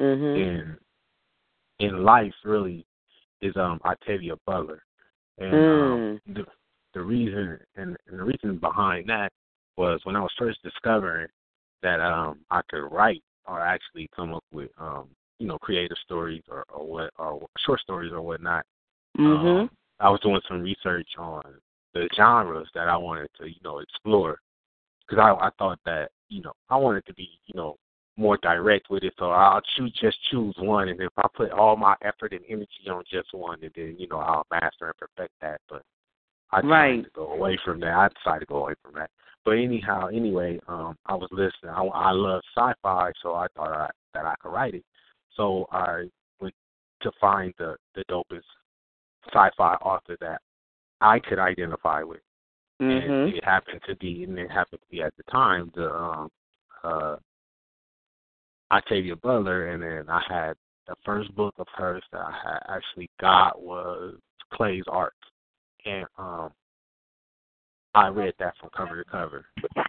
mm-hmm. 0.00 0.40
in 0.40 0.76
in 1.78 2.04
life 2.04 2.32
really 2.44 2.84
is 3.42 3.56
um 3.56 3.80
Octavia 3.84 4.34
Butler, 4.46 4.82
and 5.38 5.52
mm. 5.52 5.92
um, 5.92 6.20
the 6.34 6.44
the 6.94 7.00
reason 7.00 7.58
and, 7.76 7.96
and 8.06 8.18
the 8.18 8.24
reason 8.24 8.58
behind 8.58 9.08
that 9.08 9.32
was 9.76 10.00
when 10.04 10.16
I 10.16 10.20
was 10.20 10.32
first 10.38 10.62
discovering 10.62 11.28
that 11.82 12.00
um 12.00 12.40
I 12.50 12.60
could 12.70 12.86
write 12.88 13.22
or 13.46 13.60
actually 13.60 14.08
come 14.14 14.32
up 14.34 14.44
with 14.52 14.70
um 14.78 15.08
you 15.38 15.46
know 15.46 15.58
creative 15.58 15.96
stories 16.04 16.42
or 16.48 16.64
or 16.72 16.86
what 16.86 17.10
or 17.18 17.46
short 17.66 17.80
stories 17.80 18.12
or 18.12 18.22
whatnot. 18.22 18.64
Mm-hmm. 19.18 19.46
Um, 19.46 19.70
I 20.00 20.08
was 20.08 20.20
doing 20.20 20.40
some 20.48 20.62
research 20.62 21.08
on 21.18 21.42
the 21.94 22.08
genres 22.16 22.68
that 22.74 22.88
I 22.88 22.96
wanted 22.96 23.28
to 23.38 23.48
you 23.48 23.60
know 23.64 23.80
explore 23.80 24.38
because 25.06 25.20
I 25.20 25.46
I 25.46 25.50
thought 25.58 25.80
that 25.84 26.10
you 26.28 26.42
know 26.42 26.52
I 26.70 26.76
wanted 26.76 27.04
to 27.06 27.14
be 27.14 27.28
you 27.46 27.54
know 27.54 27.76
more 28.16 28.38
direct 28.42 28.90
with 28.90 29.02
it. 29.04 29.14
So 29.18 29.30
I'll 29.30 29.62
choose 29.76 29.92
just 30.00 30.16
choose 30.30 30.54
one, 30.58 30.88
and 30.88 31.00
if 31.00 31.12
I 31.16 31.26
put 31.34 31.50
all 31.50 31.76
my 31.76 31.94
effort 32.02 32.32
and 32.32 32.42
energy 32.48 32.88
on 32.90 33.02
just 33.10 33.28
one, 33.32 33.58
and 33.62 33.72
then 33.74 33.96
you 33.98 34.08
know 34.08 34.18
I'll 34.18 34.46
master 34.50 34.86
and 34.86 34.96
perfect 34.96 35.32
that. 35.40 35.60
But 35.68 35.82
I 36.50 36.60
decided 36.60 36.70
right. 36.70 37.04
to 37.04 37.10
go 37.14 37.32
away 37.32 37.58
from 37.64 37.80
that. 37.80 37.94
I 37.94 38.08
decided 38.08 38.40
to 38.40 38.46
go 38.46 38.64
away 38.64 38.74
from 38.82 38.94
that. 38.94 39.10
But 39.44 39.52
anyhow, 39.52 40.06
anyway, 40.06 40.60
um, 40.68 40.96
I 41.06 41.14
was 41.14 41.28
listening. 41.32 41.74
I, 41.74 41.82
I 41.82 42.12
love 42.12 42.42
sci-fi, 42.56 43.12
so 43.22 43.34
I 43.34 43.46
thought 43.56 43.72
I, 43.72 43.90
that 44.14 44.26
I 44.26 44.34
could 44.40 44.52
write 44.52 44.74
it. 44.74 44.84
So 45.36 45.66
I 45.72 46.04
went 46.40 46.54
to 47.02 47.10
find 47.20 47.52
the 47.58 47.76
the 47.94 48.04
dopest 48.10 48.42
sci-fi 49.32 49.74
author 49.76 50.16
that 50.20 50.40
I 51.00 51.18
could 51.18 51.38
identify 51.38 52.02
with. 52.02 52.20
Mm-hmm. 52.80 53.12
And 53.12 53.34
it 53.34 53.44
happened 53.44 53.80
to 53.88 53.96
be, 53.96 54.24
and 54.24 54.38
it 54.38 54.50
happened 54.50 54.80
to 54.80 54.88
be 54.90 55.02
at 55.02 55.14
the 55.16 55.22
time 55.24 55.70
the 55.74 55.92
um, 55.92 56.28
uh, 56.84 57.16
Octavia 58.72 59.16
Butler, 59.16 59.68
and 59.68 59.82
then 59.82 60.08
I 60.08 60.22
had 60.28 60.54
the 60.88 60.94
first 61.04 61.34
book 61.34 61.54
of 61.58 61.66
hers 61.74 62.02
that 62.10 62.20
I 62.20 62.32
had 62.42 62.76
actually 62.76 63.10
got 63.20 63.60
was 63.60 64.14
Clay's 64.52 64.84
Ark, 64.88 65.14
and 65.84 66.06
um, 66.18 66.50
I 67.94 68.08
read 68.08 68.34
that 68.38 68.54
from 68.58 68.70
cover 68.74 69.02
to 69.02 69.10
cover. 69.10 69.44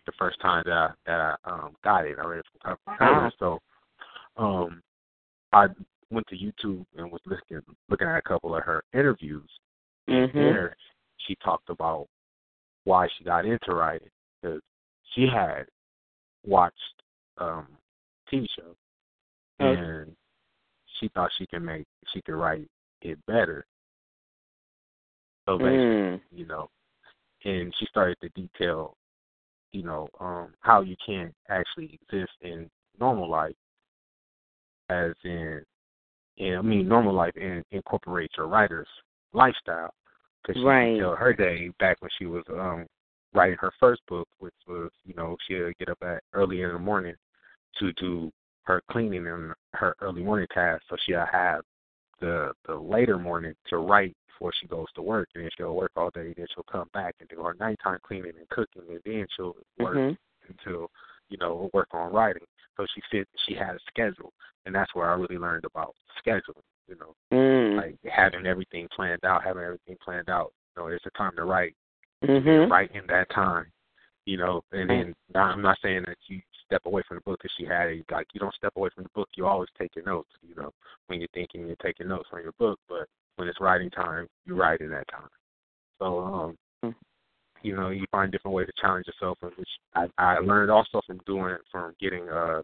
The 0.05 0.11
first 0.19 0.39
time 0.41 0.63
that 0.65 0.73
I, 0.73 0.89
that 1.05 1.37
I 1.45 1.49
um, 1.49 1.75
got 1.83 2.05
it, 2.05 2.17
I 2.21 2.27
read 2.27 2.39
it 2.39 2.45
from 2.51 2.77
cover 2.77 2.97
to 2.97 3.05
cover. 3.05 3.31
So, 3.39 3.59
um, 4.37 4.81
I 5.53 5.67
went 6.11 6.27
to 6.27 6.35
YouTube 6.35 6.85
and 6.97 7.11
was 7.11 7.21
looking 7.25 7.61
looking 7.89 8.07
at 8.07 8.17
a 8.17 8.21
couple 8.21 8.55
of 8.55 8.63
her 8.63 8.83
interviews. 8.93 9.49
Mm-hmm. 10.09 10.37
There, 10.37 10.75
she 11.27 11.35
talked 11.43 11.69
about 11.69 12.07
why 12.83 13.07
she 13.17 13.23
got 13.23 13.45
into 13.45 13.73
writing 13.73 14.09
because 14.41 14.61
she 15.15 15.25
had 15.33 15.63
watched 16.45 16.75
um 17.37 17.67
TV 18.33 18.47
show, 18.57 18.75
okay. 19.61 19.79
and 19.79 20.15
she 20.99 21.09
thought 21.09 21.31
she 21.37 21.45
could 21.47 21.61
make 21.61 21.85
she 22.13 22.21
could 22.21 22.35
write 22.35 22.67
it 23.01 23.17
better. 23.27 23.65
So 25.47 25.57
basically, 25.57 25.77
mm. 25.77 26.21
you 26.31 26.45
know, 26.45 26.69
and 27.43 27.73
she 27.79 27.85
started 27.87 28.17
to 28.21 28.29
detail, 28.29 28.95
you 29.71 29.83
know, 29.83 30.07
um, 30.19 30.53
how 30.61 30.81
you 30.81 30.95
can't 31.05 31.33
actually 31.49 31.99
exist 32.01 32.31
in 32.41 32.69
normal 32.99 33.29
life, 33.29 33.55
as 34.89 35.13
in 35.23 35.61
and 36.39 36.57
I 36.57 36.61
mean 36.61 36.87
normal 36.87 37.13
life 37.13 37.33
and 37.39 37.63
incorporates 37.71 38.33
her 38.37 38.47
writer's 38.47 38.87
lifestyle 39.33 39.93
because 40.41 40.59
she 40.59 40.65
Right. 40.65 40.99
tell 40.99 41.15
her 41.15 41.33
day 41.33 41.69
back 41.79 42.01
when 42.01 42.09
she 42.17 42.25
was 42.25 42.43
um 42.49 42.87
writing 43.33 43.57
her 43.59 43.71
first 43.79 44.01
book, 44.07 44.27
which 44.39 44.53
was 44.67 44.91
you 45.05 45.13
know 45.15 45.35
she'll 45.47 45.71
get 45.79 45.89
up 45.89 46.01
at 46.03 46.23
early 46.33 46.61
in 46.61 46.69
the 46.69 46.79
morning 46.79 47.15
to 47.79 47.93
do 47.93 48.31
her 48.63 48.81
cleaning 48.89 49.27
and 49.27 49.53
her 49.73 49.95
early 50.01 50.23
morning 50.23 50.47
tasks, 50.53 50.85
so 50.89 50.95
she'll 51.05 51.25
have 51.31 51.61
the 52.19 52.53
the 52.65 52.75
later 52.75 53.17
morning 53.17 53.53
to 53.69 53.77
write 53.77 54.15
before 54.27 54.51
she 54.59 54.67
goes 54.67 54.87
to 54.95 55.01
work, 55.01 55.29
and 55.35 55.43
then 55.43 55.51
she'll 55.57 55.75
work 55.75 55.91
all 55.95 56.09
day. 56.11 56.33
Then 56.35 56.47
she'll 56.53 56.63
come 56.71 56.89
back 56.93 57.15
and 57.19 57.29
do 57.29 57.41
her 57.43 57.55
nighttime 57.59 57.99
cleaning 58.03 58.33
and 58.37 58.49
cooking, 58.49 58.83
and 58.89 59.01
then 59.05 59.27
she'll 59.35 59.55
work 59.79 59.95
Mhm. 59.95 60.17
until 60.47 60.89
you 61.29 61.37
know 61.37 61.69
work 61.73 61.87
on 61.91 62.11
writing. 62.13 62.45
So 62.77 62.85
she 62.93 63.01
fit 63.11 63.27
she 63.45 63.53
had 63.53 63.75
a 63.75 63.79
schedule, 63.79 64.33
and 64.65 64.73
that's 64.73 64.93
where 64.95 65.09
I 65.09 65.15
really 65.15 65.37
learned 65.37 65.65
about 65.65 65.95
scheduling. 66.23 66.63
You 66.87 66.95
know, 66.95 67.15
Mm. 67.31 67.77
like 67.77 67.97
having 68.11 68.45
everything 68.45 68.87
planned 68.89 69.23
out, 69.23 69.43
having 69.43 69.63
everything 69.63 69.97
planned 69.97 70.29
out. 70.29 70.53
You 70.75 70.83
know, 70.83 70.87
it's 70.89 71.05
a 71.05 71.11
time 71.11 71.35
to 71.37 71.45
write. 71.45 71.75
Mhm. 72.23 72.69
Write 72.69 72.91
in 72.91 73.07
that 73.07 73.29
time. 73.29 73.71
You 74.25 74.37
know, 74.37 74.63
and 74.71 74.89
then 74.89 75.15
I'm 75.35 75.61
not 75.61 75.79
saying 75.79 76.03
that 76.03 76.17
you 76.27 76.41
step 76.73 76.85
away 76.87 77.03
from 77.07 77.17
the 77.17 77.21
book 77.21 77.39
because 77.39 77.53
she 77.57 77.65
had 77.65 77.89
it. 77.89 78.05
Like 78.11 78.27
you 78.33 78.39
don't 78.39 78.53
step 78.55 78.73
away 78.75 78.89
from 78.93 79.03
the 79.03 79.09
book. 79.13 79.29
You 79.35 79.45
always 79.45 79.69
take 79.77 79.95
your 79.95 80.05
notes. 80.05 80.29
You 80.41 80.55
know, 80.55 80.71
when 81.07 81.19
you're 81.19 81.29
thinking, 81.33 81.67
you're 81.67 81.75
taking 81.77 82.07
notes 82.07 82.27
from 82.29 82.41
your 82.41 82.53
book. 82.57 82.79
But 82.89 83.07
when 83.35 83.47
it's 83.47 83.61
writing 83.61 83.91
time, 83.91 84.27
you 84.45 84.55
write 84.55 84.81
in 84.81 84.89
that 84.89 85.07
time. 85.09 85.29
So, 85.99 86.19
um, 86.19 86.57
Mm. 86.83 86.95
you 87.61 87.75
know, 87.75 87.89
you 87.91 88.05
find 88.11 88.31
different 88.31 88.55
ways 88.55 88.67
to 88.67 88.81
challenge 88.81 89.07
yourself, 89.07 89.37
and 89.41 89.55
which 89.55 89.69
I, 89.95 90.09
I 90.17 90.39
learned 90.39 90.71
also 90.71 91.01
from 91.05 91.19
doing 91.25 91.53
it 91.53 91.61
from 91.71 91.93
getting 91.99 92.27
uh 92.29 92.61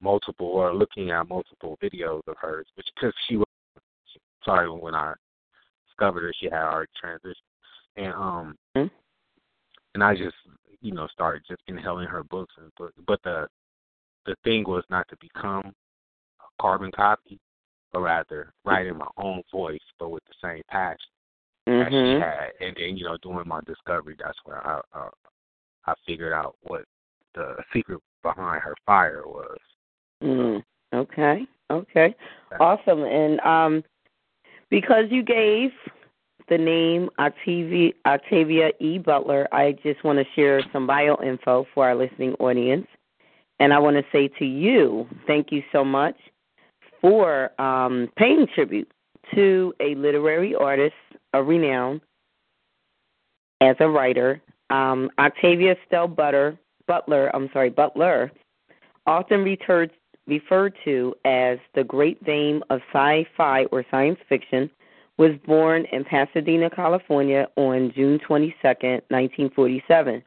multiple 0.00 0.46
or 0.46 0.74
looking 0.74 1.10
at 1.10 1.28
multiple 1.28 1.78
videos 1.82 2.20
of 2.28 2.36
hers, 2.38 2.66
which 2.74 2.86
because 2.94 3.14
she 3.26 3.36
was 3.38 3.46
sorry 4.44 4.70
when 4.70 4.94
I 4.94 5.14
discovered 5.86 6.22
her, 6.22 6.32
she 6.38 6.46
had 6.46 6.62
already 6.62 6.92
transitioned, 7.02 7.34
and 7.96 8.14
um, 8.14 8.58
Mhm. 8.76 8.90
and 9.94 10.04
I 10.04 10.14
just 10.14 10.36
you 10.86 10.94
know 10.94 11.08
started 11.08 11.42
just 11.48 11.62
inhaling 11.66 12.06
her 12.06 12.22
books 12.22 12.54
and 12.58 12.72
book, 12.76 12.92
but 13.06 13.20
the 13.24 13.48
the 14.24 14.36
thing 14.44 14.64
was 14.66 14.84
not 14.88 15.06
to 15.08 15.16
become 15.20 15.72
a 16.40 16.62
carbon 16.62 16.92
copy, 16.92 17.38
but 17.92 18.00
rather 18.00 18.52
write 18.64 18.86
in 18.86 18.96
my 18.96 19.08
own 19.16 19.42
voice, 19.52 19.78
but 19.98 20.10
with 20.10 20.22
the 20.26 20.48
same 20.48 20.62
passion 20.68 20.98
that 21.66 21.90
she 21.90 21.96
had, 21.96 22.50
and 22.60 22.76
then 22.76 22.96
you 22.96 23.04
know 23.04 23.16
doing 23.22 23.44
my 23.46 23.60
discovery, 23.66 24.16
that's 24.18 24.38
where 24.44 24.64
I 24.64 24.80
uh, 24.94 25.10
I 25.86 25.94
figured 26.06 26.32
out 26.32 26.54
what 26.62 26.84
the 27.34 27.56
secret 27.72 28.00
behind 28.22 28.62
her 28.62 28.74
fire 28.86 29.22
was. 29.26 29.58
Mm. 30.22 30.62
Okay. 30.94 31.46
Okay. 31.70 32.14
Awesome. 32.60 33.02
And 33.02 33.40
um, 33.40 33.84
because 34.70 35.04
you 35.10 35.24
gave 35.24 35.70
the 36.48 36.58
name 36.58 37.10
Octavia, 37.18 37.92
Octavia 38.06 38.70
E. 38.80 38.98
Butler, 38.98 39.48
I 39.52 39.72
just 39.82 40.02
want 40.04 40.18
to 40.18 40.24
share 40.34 40.62
some 40.72 40.86
bio 40.86 41.16
info 41.22 41.66
for 41.74 41.86
our 41.88 41.94
listening 41.94 42.34
audience. 42.34 42.86
And 43.58 43.72
I 43.72 43.78
want 43.78 43.96
to 43.96 44.04
say 44.12 44.28
to 44.38 44.44
you, 44.44 45.08
thank 45.26 45.50
you 45.50 45.62
so 45.72 45.84
much 45.84 46.16
for 47.00 47.58
um, 47.60 48.08
paying 48.16 48.46
tribute 48.54 48.90
to 49.34 49.74
a 49.80 49.94
literary 49.94 50.54
artist 50.54 50.94
of 51.32 51.46
renown 51.46 52.00
as 53.60 53.76
a 53.80 53.88
writer. 53.88 54.40
Um, 54.70 55.10
Octavia 55.18 55.76
Stell 55.86 56.06
Butter, 56.06 56.58
Butler, 56.86 57.34
I'm 57.34 57.48
sorry, 57.52 57.70
Butler, 57.70 58.30
often 59.06 59.42
referred 59.42 59.90
referred 60.26 60.74
to 60.84 61.14
as 61.24 61.58
the 61.76 61.84
great 61.84 62.22
dame 62.24 62.62
of 62.70 62.80
sci-fi 62.92 63.64
or 63.66 63.84
science 63.92 64.18
fiction, 64.28 64.68
was 65.18 65.32
born 65.46 65.86
in 65.92 66.04
Pasadena, 66.04 66.68
California 66.70 67.48
on 67.56 67.92
June 67.94 68.18
22, 68.18 68.54
1947. 68.62 70.22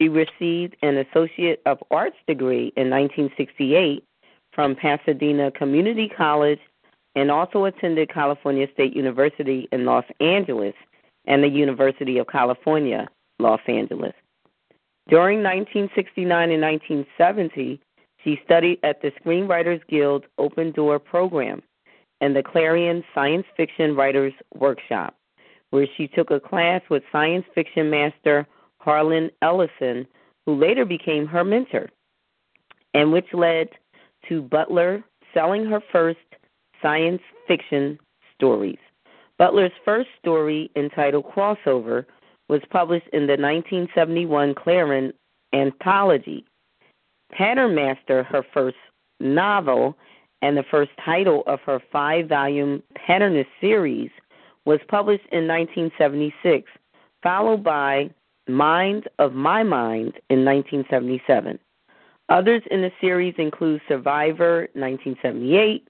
She 0.00 0.08
received 0.08 0.76
an 0.82 0.98
Associate 0.98 1.60
of 1.66 1.78
Arts 1.90 2.16
degree 2.26 2.72
in 2.76 2.90
1968 2.90 4.04
from 4.52 4.76
Pasadena 4.76 5.50
Community 5.50 6.08
College 6.08 6.60
and 7.14 7.30
also 7.30 7.64
attended 7.64 8.12
California 8.12 8.66
State 8.74 8.94
University 8.94 9.68
in 9.72 9.84
Los 9.84 10.04
Angeles 10.20 10.74
and 11.26 11.42
the 11.42 11.48
University 11.48 12.18
of 12.18 12.26
California, 12.26 13.08
Los 13.38 13.60
Angeles. 13.66 14.14
During 15.08 15.42
1969 15.42 16.50
and 16.50 16.62
1970, 16.62 17.80
she 18.22 18.40
studied 18.44 18.78
at 18.82 19.00
the 19.00 19.10
Screenwriters 19.12 19.80
Guild 19.88 20.26
Open 20.36 20.70
Door 20.72 21.00
program 21.00 21.62
and 22.20 22.34
the 22.34 22.42
Clarion 22.42 23.04
Science 23.14 23.46
Fiction 23.56 23.94
Writers 23.94 24.32
Workshop, 24.54 25.14
where 25.70 25.86
she 25.96 26.08
took 26.08 26.30
a 26.30 26.40
class 26.40 26.82
with 26.90 27.02
science 27.12 27.44
fiction 27.54 27.90
master 27.90 28.46
Harlan 28.78 29.30
Ellison, 29.42 30.06
who 30.46 30.54
later 30.58 30.84
became 30.84 31.26
her 31.26 31.44
mentor, 31.44 31.90
and 32.94 33.12
which 33.12 33.26
led 33.32 33.68
to 34.28 34.42
Butler 34.42 35.04
selling 35.34 35.64
her 35.66 35.80
first 35.92 36.18
science 36.80 37.22
fiction 37.46 37.98
stories. 38.34 38.78
Butler's 39.38 39.72
first 39.84 40.08
story, 40.18 40.70
entitled 40.74 41.26
Crossover, 41.26 42.06
was 42.48 42.60
published 42.70 43.06
in 43.12 43.26
the 43.26 43.36
1971 43.36 44.54
Clarion 44.54 45.12
anthology. 45.52 46.44
Pattern 47.30 47.74
Master, 47.74 48.22
her 48.24 48.42
first 48.54 48.76
novel, 49.20 49.96
and 50.42 50.56
the 50.56 50.64
first 50.70 50.90
title 51.04 51.42
of 51.46 51.60
her 51.60 51.80
five 51.92 52.28
volume 52.28 52.82
Patternist 52.96 53.46
series, 53.60 54.10
was 54.64 54.80
published 54.88 55.24
in 55.32 55.48
1976, 55.48 56.70
followed 57.22 57.64
by 57.64 58.10
Mind 58.48 59.08
of 59.18 59.32
My 59.32 59.62
Mind 59.62 60.12
in 60.28 60.44
1977. 60.44 61.58
Others 62.28 62.62
in 62.70 62.82
the 62.82 62.92
series 63.00 63.34
include 63.38 63.80
Survivor 63.88 64.68
1978, 64.74 65.88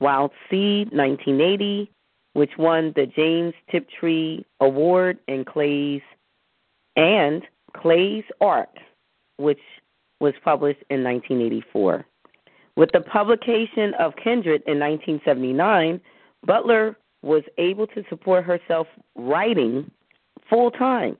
Wild 0.00 0.30
Seed 0.48 0.92
1980, 0.92 1.90
which 2.34 2.52
won 2.58 2.92
the 2.94 3.06
James 3.06 3.54
Tiptree 3.70 4.44
Award, 4.60 5.18
and 5.26 5.44
Clay's 5.44 6.02
and 6.94 7.42
Clay's 7.76 8.24
Ark, 8.40 8.76
which 9.38 9.60
was 10.20 10.34
published 10.44 10.82
in 10.90 11.02
1984. 11.02 12.04
With 12.76 12.90
the 12.92 13.00
publication 13.00 13.94
of 13.98 14.16
Kindred 14.16 14.62
in 14.66 14.78
1979, 14.78 16.00
Butler 16.46 16.96
was 17.22 17.42
able 17.58 17.86
to 17.88 18.02
support 18.08 18.44
herself 18.44 18.86
writing 19.14 19.90
full 20.48 20.70
time. 20.70 21.16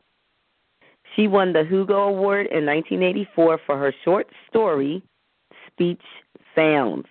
She 1.15 1.29
won 1.29 1.53
the 1.53 1.65
Hugo 1.65 2.09
Award 2.09 2.47
in 2.47 2.65
1984 2.65 3.61
for 3.67 3.79
her 3.79 3.95
short 4.05 4.29
story, 4.49 5.03
Speech 5.67 6.03
Sounds. 6.55 7.07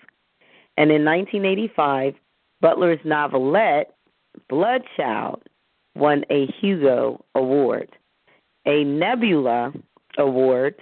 And 0.78 0.92
in 0.92 1.06
1985, 1.06 2.16
Butler's 2.62 3.00
novelette, 3.04 3.94
Bloodchild, 4.50 5.42
won 5.96 6.24
a 6.30 6.48
Hugo 6.60 7.24
Award, 7.36 7.90
a 8.66 8.84
Nebula 8.84 9.74
Award, 10.18 10.76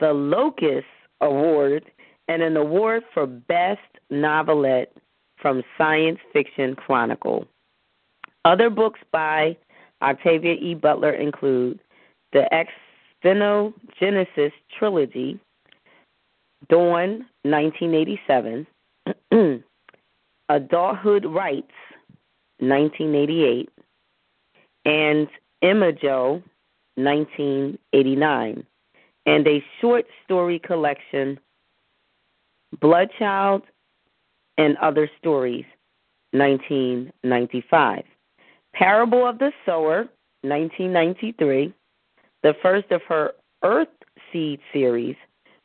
the 0.00 0.12
Locus 0.12 0.84
Award, 1.20 1.90
and 2.28 2.42
an 2.42 2.56
award 2.56 3.02
for 3.12 3.26
Best 3.26 3.80
Novelette 4.10 4.92
from 5.40 5.62
Science 5.76 6.18
Fiction 6.32 6.74
Chronicle. 6.74 7.46
Other 8.44 8.70
books 8.70 9.00
by 9.12 9.56
Octavia 10.02 10.54
E. 10.54 10.74
Butler 10.74 11.12
include 11.12 11.80
the 12.32 12.44
Xenogenesis 13.24 14.52
Trilogy, 14.78 15.38
Dawn, 16.68 17.26
1987, 17.42 18.66
Adulthood 20.48 21.24
Rites, 21.26 21.72
1988, 22.58 23.68
and 24.84 25.28
Imago, 25.62 26.42
1989, 26.96 28.66
and 29.26 29.46
a 29.46 29.64
short 29.80 30.06
story 30.24 30.58
collection, 30.58 31.38
Bloodchild 32.82 33.62
and 34.58 34.76
Other 34.78 35.10
Stories, 35.18 35.64
1995. 36.32 38.04
Parable 38.74 39.26
of 39.26 39.38
the 39.38 39.52
Sower, 39.64 40.08
1993, 40.42 41.72
the 42.42 42.54
first 42.62 42.90
of 42.90 43.02
her 43.08 43.32
Earth 43.62 43.88
Seed 44.32 44.60
series, 44.72 45.16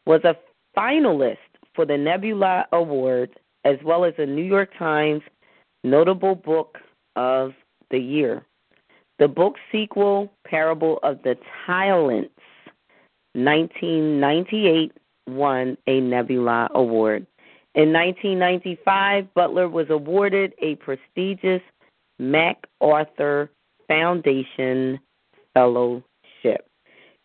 was 0.06 0.22
a 0.24 0.36
finalist 0.78 1.38
for 1.74 1.86
the 1.86 1.98
Nebula 1.98 2.68
Award 2.72 3.32
as 3.66 3.78
well 3.84 4.06
as 4.06 4.14
a 4.18 4.26
New 4.26 4.44
York 4.44 4.70
Times 4.78 5.22
Notable 5.84 6.36
Book 6.36 6.78
of 7.16 7.54
the 7.92 8.00
Year. 8.00 8.46
The 9.18 9.28
book 9.28 9.56
sequel, 9.72 10.32
Parable 10.46 11.00
of 11.04 11.22
the 11.24 11.38
Talents, 11.66 12.32
1998, 13.34 14.94
won 15.36 15.78
a 15.88 16.00
Nebula 16.00 16.70
Award. 16.74 17.26
In 17.76 17.94
1995, 17.94 19.34
Butler 19.34 19.70
was 19.70 19.88
awarded 19.90 20.54
a 20.62 20.76
prestigious 20.76 21.62
MacArthur 22.18 23.50
Foundation 23.88 25.00
Fellowship. 25.54 26.68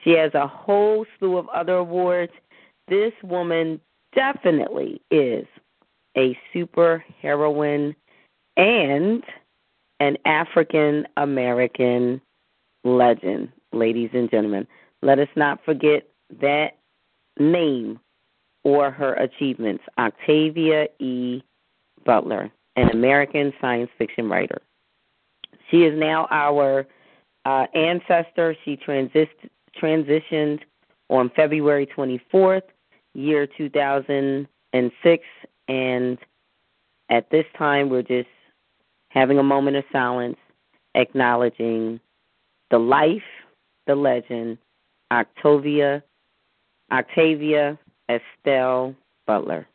She 0.01 0.11
has 0.11 0.35
a 0.35 0.47
whole 0.47 1.07
slew 1.19 1.39
of 1.39 1.49
other 1.49 1.77
awards. 1.77 2.33
This 2.89 3.13
woman 3.23 3.81
definitely 4.15 5.01
is 5.11 5.47
a 6.17 6.39
super 6.53 7.03
heroine 7.21 7.97
and 8.57 9.25
an 10.01 10.17
African 10.27 11.07
American 11.17 12.21
legend, 12.85 13.51
ladies 13.73 14.11
and 14.13 14.31
gentlemen. 14.31 14.67
Let 15.03 15.19
us 15.19 15.29
not 15.37 15.65
forget 15.65 16.07
that 16.41 16.79
name 17.39 18.01
or 18.63 18.91
her 18.91 19.15
achievements 19.15 19.85
Octavia 19.99 20.87
E. 20.99 21.43
Butler, 22.05 22.51
an 22.77 22.91
American 22.91 23.53
science 23.61 23.91
fiction 23.99 24.29
writer. 24.29 24.61
She 25.71 25.85
is 25.85 25.99
now 25.99 26.27
our 26.31 26.87
uh, 27.45 27.67
ancestor. 27.75 28.57
She 28.65 28.77
transis- 28.77 29.29
transitioned 29.81 30.61
on 31.09 31.31
February 31.37 31.87
24th, 31.87 32.63
year 33.15 33.47
2006, 33.47 35.25
and 35.69 36.19
at 37.11 37.31
this 37.31 37.45
time 37.57 37.89
we're 37.89 38.03
just 38.03 38.29
having 39.09 39.39
a 39.39 39.43
moment 39.43 39.77
of 39.77 39.85
silence, 39.93 40.37
acknowledging 40.95 42.01
the 42.71 42.79
life, 42.79 43.23
the 43.87 43.95
legend, 43.95 44.59
Octavia, 45.13 46.03
Octavia 46.93 47.79
Estelle 48.09 48.95
Butler. 49.27 49.67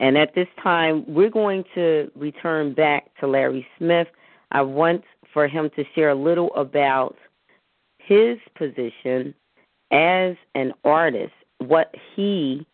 And 0.00 0.16
at 0.16 0.34
this 0.34 0.48
time, 0.62 1.04
we're 1.08 1.30
going 1.30 1.64
to 1.74 2.10
return 2.14 2.72
back 2.72 3.10
to 3.20 3.26
Larry 3.26 3.66
Smith. 3.78 4.06
I 4.52 4.62
want 4.62 5.02
for 5.32 5.48
him 5.48 5.70
to 5.76 5.84
share 5.94 6.10
a 6.10 6.14
little 6.14 6.54
about 6.54 7.16
his 7.98 8.38
position 8.56 9.34
as 9.90 10.36
an 10.54 10.72
artist, 10.84 11.32
what 11.58 11.94
he 12.14 12.66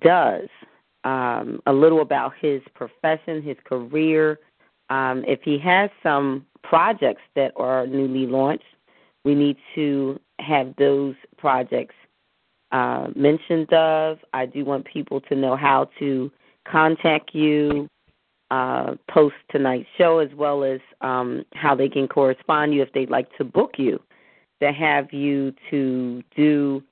does, 0.00 0.48
um, 1.04 1.60
a 1.66 1.72
little 1.72 2.00
about 2.00 2.32
his 2.40 2.62
profession, 2.74 3.42
his 3.42 3.56
career. 3.64 4.38
Um, 4.90 5.24
if 5.26 5.40
he 5.42 5.58
has 5.58 5.90
some 6.02 6.46
projects 6.62 7.22
that 7.36 7.52
are 7.56 7.86
newly 7.86 8.26
launched, 8.26 8.64
we 9.24 9.34
need 9.34 9.56
to 9.74 10.20
have 10.38 10.74
those 10.76 11.14
projects 11.38 11.94
uh, 12.72 13.08
mentioned 13.14 13.72
of. 13.72 14.18
I 14.32 14.46
do 14.46 14.64
want 14.64 14.86
people 14.86 15.20
to 15.22 15.34
know 15.34 15.56
how 15.56 15.90
to 15.98 16.30
contact 16.66 17.34
you 17.34 17.88
uh, 18.50 18.94
post 19.10 19.34
tonight's 19.50 19.88
show, 19.96 20.18
as 20.18 20.28
well 20.34 20.64
as 20.64 20.80
um, 21.00 21.44
how 21.54 21.74
they 21.74 21.88
can 21.88 22.06
correspond 22.06 22.74
you 22.74 22.82
if 22.82 22.92
they'd 22.92 23.10
like 23.10 23.34
to 23.36 23.44
book 23.44 23.72
you 23.78 24.00
to 24.62 24.72
have 24.72 25.12
you 25.12 25.52
to 25.70 26.22
do 26.36 26.82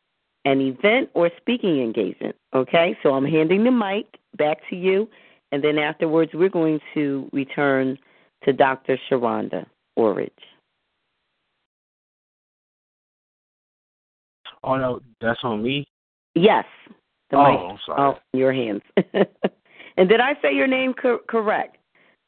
an 0.44 0.60
event 0.60 1.10
or 1.14 1.30
speaking 1.36 1.80
engagement. 1.80 2.34
Okay, 2.54 2.96
so 3.02 3.14
I'm 3.14 3.24
handing 3.24 3.64
the 3.64 3.70
mic 3.70 4.18
back 4.36 4.58
to 4.70 4.76
you, 4.76 5.08
and 5.52 5.62
then 5.62 5.78
afterwards 5.78 6.32
we're 6.34 6.48
going 6.48 6.80
to 6.94 7.28
return 7.32 7.98
to 8.44 8.52
Dr. 8.52 8.98
Sheronda 9.08 9.66
Orridge. 9.96 10.32
Oh 14.64 14.76
no, 14.76 15.00
that's 15.20 15.40
on 15.42 15.62
me. 15.62 15.86
Yes. 16.34 16.64
The 17.30 17.36
oh, 17.36 17.50
mic. 17.50 17.60
I'm 17.60 17.78
sorry. 17.86 18.14
Oh, 18.14 18.38
your 18.38 18.52
hands. 18.52 18.82
and 19.96 20.08
did 20.08 20.20
I 20.20 20.34
say 20.42 20.54
your 20.54 20.66
name 20.66 20.94
co- 20.94 21.20
correct? 21.28 21.78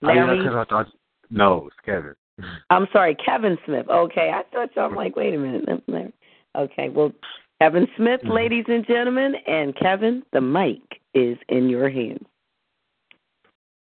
Larry. 0.02 0.46
I, 0.46 0.60
I 0.60 0.64
thought 0.64 0.86
no, 1.30 1.66
it's 1.66 1.76
Kevin. 1.84 2.14
I'm 2.70 2.86
sorry, 2.92 3.16
Kevin 3.24 3.56
Smith. 3.66 3.86
Okay, 3.88 4.32
I 4.34 4.42
thought 4.52 4.70
so. 4.74 4.82
I'm 4.82 4.94
like, 4.94 5.16
wait 5.16 5.34
a 5.34 5.38
minute. 5.38 6.14
Okay, 6.56 6.88
well, 6.88 7.12
Kevin 7.60 7.86
Smith, 7.96 8.20
Mm-hmm. 8.24 8.32
ladies 8.32 8.64
and 8.68 8.86
gentlemen, 8.86 9.34
and 9.46 9.76
Kevin, 9.76 10.22
the 10.32 10.40
mic 10.40 10.82
is 11.14 11.38
in 11.48 11.68
your 11.68 11.88
hands. 11.88 12.24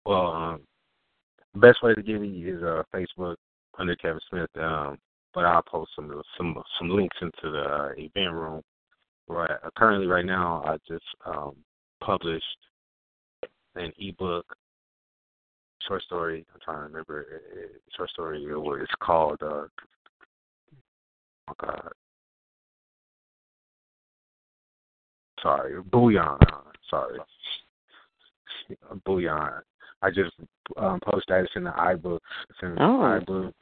Well, 0.05 0.27
um, 0.27 0.61
best 1.55 1.81
way 1.81 1.93
to 1.93 2.03
get 2.03 2.21
me 2.21 2.43
is 2.43 2.61
uh, 2.61 2.83
Facebook 2.93 3.35
under 3.77 3.95
Kevin 3.95 4.19
Smith. 4.29 4.49
Um, 4.59 4.97
but 5.35 5.45
I'll 5.45 5.61
post 5.61 5.91
some 5.95 6.21
some 6.37 6.55
some 6.79 6.89
links 6.89 7.17
into 7.21 7.51
the 7.51 7.61
uh, 7.61 7.89
event 7.97 8.33
room. 8.33 8.61
Right, 9.27 9.51
uh, 9.51 9.69
currently, 9.75 10.07
right 10.07 10.25
now, 10.25 10.63
I 10.65 10.77
just 10.87 11.03
um, 11.25 11.55
published 12.01 12.45
an 13.75 13.91
ebook 13.99 14.45
short 15.87 16.01
story. 16.03 16.45
I'm 16.53 16.59
trying 16.63 16.77
to 16.77 16.83
remember 16.83 17.21
it, 17.21 17.43
it, 17.57 17.81
short 17.97 18.09
story. 18.11 18.45
What 18.55 18.81
it's 18.81 18.91
called? 19.03 19.37
Uh, 19.41 19.65
oh 21.49 21.53
God, 21.59 21.91
sorry, 25.41 25.81
Bouillon. 25.91 26.37
Sorry, 26.89 27.19
Bouillon. 29.05 29.61
I 30.01 30.09
just 30.11 30.33
um, 30.77 30.99
posted 31.03 31.23
that. 31.29 31.39
It's 31.41 31.51
in 31.55 31.63
the 31.63 31.71
iBooks. 31.71 32.19
It's 32.49 32.59
in 32.61 32.77
Oh. 32.79 33.19
iBooks. 33.19 33.53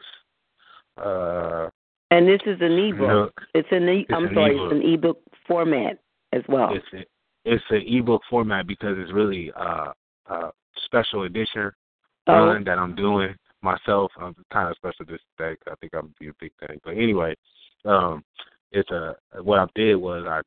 Uh, 0.98 1.70
And 2.12 2.28
this 2.28 2.42
is 2.46 2.58
an 2.62 2.78
ebook. 2.78 3.08
Nook. 3.08 3.42
It's 3.56 3.68
an 3.72 3.90
e- 3.90 4.02
It's 4.02 4.12
I'm 4.14 4.28
an 4.28 4.34
sorry, 4.36 4.56
ebook. 4.56 4.72
it's 4.72 4.84
an 4.86 4.94
ebook 4.94 5.22
format 5.48 5.98
as 6.32 6.44
well. 6.48 6.74
it's 6.74 6.86
a, 6.94 7.06
it's 7.46 7.64
an 7.70 7.84
ebook 7.88 8.22
format 8.30 8.68
because 8.68 8.98
it's 9.00 9.12
really 9.12 9.52
uh, 9.56 9.92
a 10.30 10.52
special 10.86 11.24
edition 11.24 11.72
Oh. 12.26 12.46
run 12.48 12.64
that 12.64 12.80
I'm 12.80 12.96
doing 12.96 13.36
myself. 13.62 14.10
I'm 14.18 14.34
kind 14.52 14.70
of 14.70 14.78
special 14.78 15.06
this 15.06 15.20
day. 15.38 15.56
I 15.70 15.76
think 15.82 15.94
I'm 15.94 16.14
be 16.22 16.30
a 16.30 16.34
big 16.40 16.54
thing. 16.66 16.80
But 16.86 16.92
anyway, 16.92 17.36
um, 17.84 18.24
it's 18.72 18.90
a 18.92 19.16
what 19.42 19.60
I 19.60 19.66
did 19.76 19.96
was 19.96 20.24
I 20.26 20.40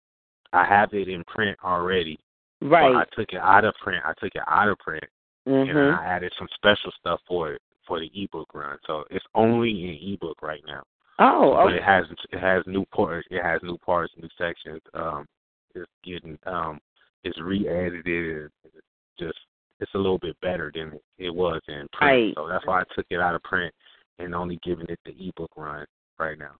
I 0.58 0.64
have 0.64 0.94
it 0.94 1.08
in 1.08 1.22
print 1.24 1.58
already. 1.62 2.18
but 2.62 2.76
I 2.96 3.04
took 3.14 3.30
it 3.34 3.40
out 3.42 3.66
of 3.66 3.74
print. 3.82 4.02
I 4.06 4.14
took 4.18 4.34
it 4.34 4.42
out 4.48 4.68
of 4.70 4.78
print 4.78 5.04
and 5.44 5.68
then 5.68 5.76
Mhm. 5.76 5.98
I 5.98 6.04
added 6.06 6.32
some 6.38 6.48
special 6.54 6.90
stuff 6.98 7.20
for 7.28 7.52
it 7.52 7.60
for 7.86 8.00
the 8.00 8.10
ebook 8.14 8.54
run. 8.54 8.78
So 8.86 9.04
it's 9.10 9.24
only 9.34 9.70
in 9.70 10.12
ebook 10.12 10.42
right 10.42 10.62
now. 10.66 10.82
Oh, 11.18 11.54
okay. 11.54 11.64
but 11.64 11.72
it 11.74 11.82
has 11.82 12.04
it 12.32 12.38
has 12.38 12.62
new 12.66 12.84
parts. 12.94 13.26
It 13.30 13.42
has 13.42 13.60
new 13.62 13.78
parts, 13.78 14.12
new 14.20 14.28
sections. 14.36 14.82
Um, 14.92 15.26
it's 15.74 15.90
getting 16.04 16.38
um, 16.46 16.78
it's 17.24 17.40
re-edited. 17.40 18.50
It's 18.64 18.74
just 19.18 19.38
it's 19.80 19.94
a 19.94 19.98
little 19.98 20.18
bit 20.18 20.36
better 20.40 20.70
than 20.74 20.98
it 21.18 21.34
was 21.34 21.60
in 21.68 21.86
print. 21.92 22.00
Right. 22.00 22.32
So 22.34 22.48
that's 22.48 22.66
why 22.66 22.80
I 22.80 22.84
took 22.94 23.06
it 23.10 23.20
out 23.20 23.34
of 23.34 23.42
print 23.42 23.72
and 24.18 24.34
only 24.34 24.58
giving 24.64 24.86
it 24.88 24.98
the 25.04 25.14
ebook 25.18 25.50
run 25.56 25.86
right 26.18 26.38
now. 26.38 26.52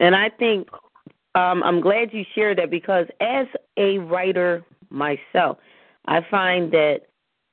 And 0.00 0.14
I 0.14 0.28
think 0.28 0.68
um, 1.34 1.62
I'm 1.62 1.80
glad 1.80 2.12
you 2.12 2.24
shared 2.34 2.58
that 2.58 2.70
because 2.70 3.06
as 3.20 3.46
a 3.76 3.98
writer 3.98 4.64
myself, 4.90 5.58
I 6.06 6.20
find 6.30 6.70
that 6.72 7.00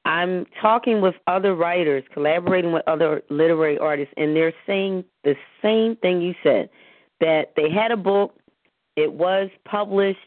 I'm 0.05 0.45
talking 0.61 1.01
with 1.01 1.15
other 1.27 1.55
writers, 1.55 2.03
collaborating 2.13 2.71
with 2.71 2.83
other 2.87 3.21
literary 3.29 3.77
artists, 3.77 4.13
and 4.17 4.35
they're 4.35 4.53
saying 4.65 5.05
the 5.23 5.35
same 5.61 5.95
thing 5.97 6.21
you 6.21 6.33
said 6.41 6.69
that 7.19 7.53
they 7.55 7.69
had 7.69 7.91
a 7.91 7.97
book, 7.97 8.35
it 8.95 9.13
was 9.13 9.49
published, 9.63 10.19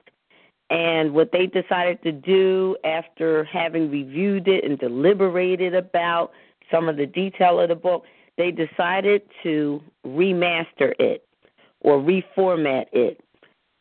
and 0.71 1.13
what 1.13 1.33
they 1.33 1.47
decided 1.47 2.03
to 2.03 2.13
do 2.13 2.77
after 2.85 3.45
having 3.45 3.91
reviewed 3.91 4.47
it 4.49 4.65
and 4.65 4.79
deliberated 4.79 5.75
about 5.75 6.31
some 6.71 6.89
of 6.89 6.97
the 6.97 7.07
detail 7.07 7.61
of 7.61 7.69
the 7.69 7.75
book, 7.75 8.05
they 8.39 8.51
decided 8.51 9.23
to 9.43 9.83
remaster 10.07 10.93
it 10.99 11.27
or 11.81 11.99
reformat 11.99 12.87
it, 12.93 13.21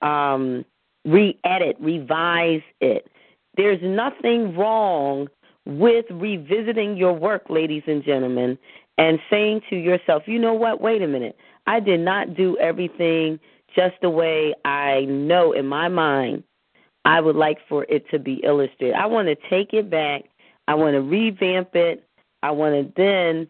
um, 0.01 0.65
re 1.05 1.37
edit, 1.43 1.77
revise 1.79 2.61
it. 2.81 3.07
There's 3.55 3.79
nothing 3.81 4.55
wrong 4.57 5.29
with 5.65 6.05
revisiting 6.09 6.97
your 6.97 7.13
work, 7.13 7.43
ladies 7.49 7.83
and 7.87 8.03
gentlemen, 8.03 8.57
and 8.97 9.19
saying 9.29 9.61
to 9.69 9.75
yourself, 9.75 10.23
you 10.25 10.39
know 10.39 10.53
what, 10.53 10.81
wait 10.81 11.01
a 11.01 11.07
minute, 11.07 11.37
I 11.67 11.79
did 11.79 11.99
not 11.99 12.35
do 12.35 12.57
everything 12.57 13.39
just 13.75 13.95
the 14.01 14.09
way 14.09 14.53
I 14.65 15.05
know 15.05 15.53
in 15.53 15.65
my 15.65 15.87
mind 15.87 16.43
I 17.05 17.19
would 17.19 17.35
like 17.35 17.57
for 17.67 17.85
it 17.89 18.09
to 18.11 18.19
be 18.19 18.41
illustrated. 18.43 18.95
I 18.95 19.07
want 19.07 19.27
to 19.27 19.35
take 19.49 19.73
it 19.73 19.89
back, 19.89 20.23
I 20.67 20.75
want 20.75 20.93
to 20.93 21.01
revamp 21.01 21.75
it, 21.75 22.07
I 22.43 22.51
want 22.51 22.75
to 22.75 22.93
then 22.95 23.47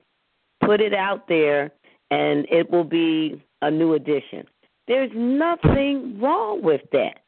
put 0.65 0.81
it 0.81 0.93
out 0.93 1.27
there, 1.27 1.71
and 2.09 2.47
it 2.49 2.71
will 2.71 2.83
be 2.83 3.43
a 3.61 3.69
new 3.69 3.93
edition. 3.93 4.45
There's 4.87 5.11
nothing 5.13 6.19
wrong 6.19 6.61
with 6.61 6.81
that. 6.91 7.19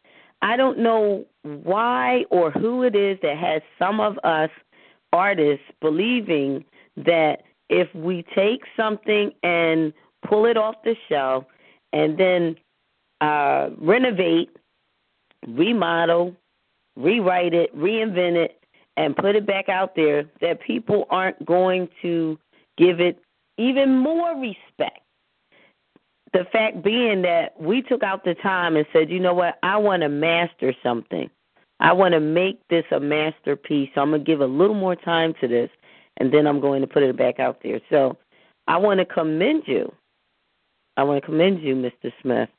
I 0.42 0.58
don't 0.58 0.80
know 0.80 1.26
why 1.44 2.26
or 2.30 2.52
who 2.52 2.84
it 2.84 2.96
is 2.96 3.18
that 3.22 3.38
has 3.38 3.62
some 3.80 4.00
of 4.00 4.18
us 4.24 4.50
artists 5.16 5.66
believing 5.82 6.66
that 6.98 7.44
if 7.70 7.94
we 7.96 8.24
take 8.36 8.62
something 8.78 9.32
and 9.44 9.94
pull 10.28 10.46
it 10.46 10.58
off 10.58 10.76
the 10.84 10.96
shelf 11.10 11.46
and 11.94 12.18
then 12.18 12.56
uh, 13.22 13.70
renovate, 13.78 14.50
remodel, 15.48 16.36
rewrite 16.96 17.54
it, 17.54 17.76
reinvent 17.78 18.36
it, 18.36 18.64
and 18.98 19.16
put 19.16 19.36
it 19.36 19.46
back 19.46 19.70
out 19.70 19.96
there 19.96 20.26
that 20.42 20.62
people 20.62 21.06
aren't 21.10 21.44
going 21.46 21.90
to 22.02 22.38
give 22.78 23.00
it 23.00 23.20
even 23.58 23.98
more 23.98 24.40
respect. 24.40 25.00
The 26.34 26.46
fact 26.52 26.84
being 26.84 27.22
that 27.22 27.60
we 27.60 27.82
took 27.82 28.04
out 28.04 28.26
the 28.26 28.36
time 28.36 28.76
and 28.76 28.86
said, 28.92 29.10
you 29.10 29.20
know 29.20 29.34
what, 29.34 29.58
I 29.64 29.78
want 29.78 30.02
to 30.02 30.10
master 30.10 30.74
something. 30.84 31.30
I 31.80 31.94
want 31.94 32.14
to 32.14 32.20
make 32.20 32.60
this 32.70 32.86
a 32.92 33.00
masterpiece. 33.00 33.90
So 33.94 34.02
I'm 34.02 34.12
going 34.12 34.24
to 34.24 34.26
give 34.26 34.42
a 34.42 34.46
little 34.46 34.76
more 34.76 34.96
time 34.96 35.34
to 35.42 35.48
this, 35.48 35.70
and 36.18 36.34
then 36.34 36.48
I'm 36.48 36.60
going 36.60 36.82
to 36.82 36.88
put 36.88 37.04
it 37.04 37.18
back 37.18 37.40
out 37.40 37.60
there. 37.64 37.82
So 37.90 38.18
I 38.68 38.78
want 38.78 39.00
to 39.00 39.06
commend 39.06 39.64
you. 39.68 39.92
I 40.98 41.04
want 41.04 41.22
to 41.22 41.26
commend 41.26 41.62
you, 41.62 41.76
Mr. 41.76 42.12
Smith, 42.22 42.50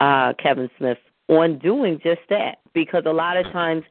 uh, 0.00 0.32
Kevin 0.42 0.70
Smith, 0.78 0.98
on 1.28 1.58
doing 1.58 2.00
just 2.02 2.22
that 2.30 2.58
because 2.74 3.04
a 3.06 3.12
lot 3.12 3.36
of 3.36 3.44
times 3.52 3.84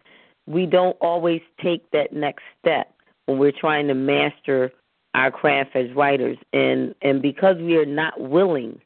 we 0.48 0.66
don't 0.66 0.98
always 1.00 1.42
take 1.62 1.90
that 1.92 2.12
next 2.12 2.44
step 2.60 2.94
when 3.26 3.38
we're 3.38 3.52
trying 3.52 3.88
to 3.88 3.94
master 3.94 4.72
our 5.14 5.32
craft 5.32 5.76
as 5.76 5.92
writers 5.96 6.38
and 6.54 6.94
and 7.02 7.22
because 7.22 7.58
we 7.58 7.78
are 7.78 7.86
not 7.86 8.20
willing 8.20 8.80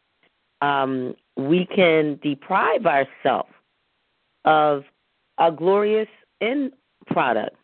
um 0.61 1.15
we 1.35 1.65
can 1.65 2.17
deprive 2.23 2.85
ourselves 2.85 3.49
of 4.45 4.83
a 5.39 5.51
glorious 5.51 6.07
end 6.41 6.71
product 7.07 7.55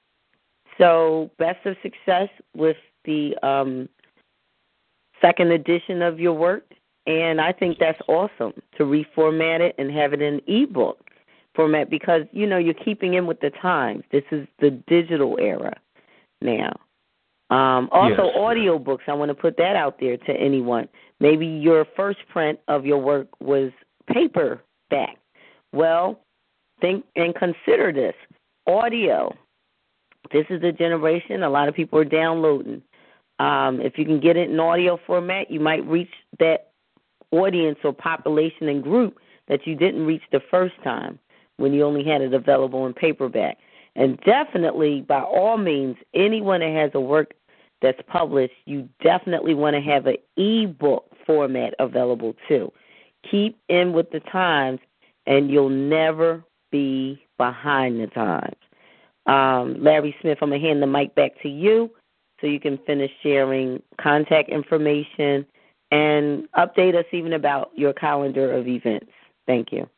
so 0.78 1.30
best 1.38 1.66
of 1.66 1.76
success 1.82 2.30
with 2.56 2.78
the 3.06 3.36
um 3.46 3.88
second 5.22 5.52
edition 5.52 6.02
of 6.02 6.20
your 6.20 6.34
work 6.34 6.64
and 7.08 7.42
I 7.42 7.52
think 7.52 7.78
that's 7.80 8.00
awesome 8.08 8.54
to 8.78 8.84
reformat 8.84 9.62
it 9.62 9.76
and 9.78 9.92
have 9.92 10.14
it 10.14 10.22
in 10.22 10.42
ebook 10.48 11.10
format 11.56 11.90
because 11.90 12.22
you 12.32 12.48
know 12.48 12.58
you're 12.58 12.74
keeping 12.74 13.16
in 13.16 13.26
with 13.26 13.40
the 13.42 13.50
times. 13.50 14.04
This 14.12 14.24
is 14.32 14.48
the 14.60 14.72
digital 14.88 15.38
era 15.40 15.74
now. 16.42 16.74
Um, 17.50 17.90
also, 17.92 18.26
Yes. 18.28 18.36
audio 18.38 18.78
books. 18.78 19.04
I 19.08 19.14
want 19.14 19.30
to 19.30 19.36
put 19.36 19.58
that 19.58 19.76
out 19.76 20.00
there 20.00 20.18
to 20.18 20.32
anyone. 20.34 20.88
Maybe 21.20 21.48
your 21.48 21.86
first 21.96 22.20
print 22.30 22.60
of 22.68 22.86
your 22.86 23.00
work 23.00 23.28
was 23.42 23.72
paperback. 24.08 25.18
Well, 25.74 26.20
think 26.82 27.06
and 27.16 27.36
consider 27.36 27.92
this 27.92 28.16
audio. 28.68 29.36
This 30.32 30.46
is 30.50 30.62
the 30.62 30.72
generation. 30.72 31.44
A 31.44 31.50
lot 31.50 31.68
of 31.68 31.76
people 31.76 32.00
are 32.00 32.06
downloading. 32.06 32.82
Um, 33.40 33.80
if 33.82 33.98
you 33.98 34.06
can 34.06 34.20
get 34.20 34.38
it 34.38 34.50
in 34.50 34.60
audio 34.60 35.00
format, 35.08 35.50
you 35.50 35.60
might 35.60 35.86
reach 35.88 36.12
that 36.40 36.72
audience 37.32 37.80
or 37.84 37.94
population 37.94 38.68
and 38.68 38.84
group 38.84 39.18
that 39.48 39.66
you 39.66 39.76
didn't 39.76 40.06
reach 40.06 40.24
the 40.32 40.42
first 40.52 40.76
time 40.84 41.20
when 41.58 41.74
you 41.74 41.84
only 41.84 42.04
had 42.04 42.22
it 42.22 42.34
available 42.34 42.86
in 42.86 42.94
paperback. 42.94 43.58
And 43.96 44.20
definitely, 44.22 45.02
by 45.02 45.22
all 45.22 45.58
means, 45.58 45.98
anyone 46.14 46.62
that 46.62 46.72
has 46.72 46.92
a 46.94 47.00
work 47.00 47.34
that's 47.82 48.02
published, 48.08 48.54
you 48.66 48.88
definitely 49.02 49.54
want 49.54 49.76
to 49.76 49.82
have 49.82 50.06
an 50.06 50.18
e-book 50.36 51.06
format 51.26 51.74
available 51.80 52.36
too. 52.48 52.72
Keep 53.30 53.58
in 53.68 53.94
with 53.94 54.12
the 54.12 54.20
times, 54.20 54.80
and 55.26 55.50
you'll 55.50 55.70
never 55.70 56.44
be 56.72 57.22
behind 57.38 58.00
the 58.00 58.08
times. 58.08 58.56
Um, 59.26 59.84
Larry 59.84 60.16
Smith, 60.22 60.38
I'm 60.42 60.50
going 60.50 60.62
to 60.62 60.68
hand 60.68 60.82
the 60.82 60.88
mic 60.88 61.14
back 61.16 61.32
to 61.44 61.50
you 61.50 61.92
so 62.42 62.48
you 62.48 62.60
can 62.60 62.80
finish 62.86 63.12
sharing 63.22 63.82
contact 64.02 64.50
information 64.50 65.46
and 65.92 66.48
update 66.58 66.96
us 66.96 67.06
even 67.12 67.34
about 67.34 67.72
your 67.76 67.94
calendar 67.94 68.54
of 68.54 68.68
events. 68.68 69.12
Thank 69.48 69.72
you. 69.72 69.90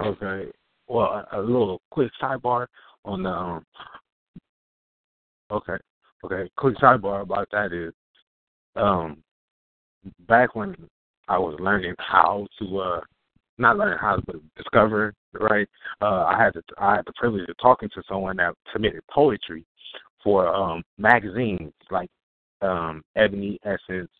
Okay. 0.00 0.50
Well, 0.88 1.26
a, 1.32 1.40
little 1.40 1.80
quick 1.90 2.10
sidebar 2.22 2.66
on 3.04 3.22
the. 3.22 3.30
Um, 3.30 3.64
okay. 5.50 5.76
Okay. 6.24 6.50
Quick 6.56 6.76
sidebar 6.76 7.22
about 7.22 7.48
that 7.52 7.72
is, 7.72 7.92
um, 8.76 9.22
back 10.28 10.54
when 10.54 10.76
I 11.28 11.38
was 11.38 11.56
learning 11.58 11.94
how 11.98 12.46
to, 12.58 12.78
uh, 12.78 13.00
not 13.58 13.76
learn 13.76 13.98
how 13.98 14.16
to 14.16 14.42
discover, 14.56 15.14
right? 15.32 15.68
Uh, 16.00 16.24
I 16.24 16.42
had 16.42 16.54
the 16.54 16.62
I 16.78 16.96
had 16.96 17.06
the 17.06 17.12
privilege 17.16 17.48
of 17.48 17.56
talking 17.60 17.88
to 17.94 18.02
someone 18.08 18.36
that 18.36 18.54
submitted 18.72 19.02
poetry 19.10 19.64
for 20.22 20.48
um 20.48 20.82
magazines 20.98 21.72
like 21.90 22.10
um 22.62 23.02
Ebony 23.16 23.58
Essence, 23.64 24.10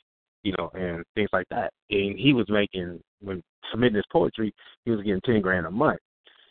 you 0.42 0.54
know, 0.58 0.70
and 0.74 1.04
things 1.14 1.30
like 1.32 1.48
that. 1.50 1.72
And 1.90 2.18
he 2.18 2.32
was 2.32 2.46
making 2.48 3.00
when 3.20 3.42
submitting 3.70 3.96
his 3.96 4.04
poetry, 4.12 4.54
he 4.84 4.90
was 4.90 5.00
getting 5.02 5.20
ten 5.22 5.40
grand 5.40 5.66
a 5.66 5.70
month. 5.70 6.00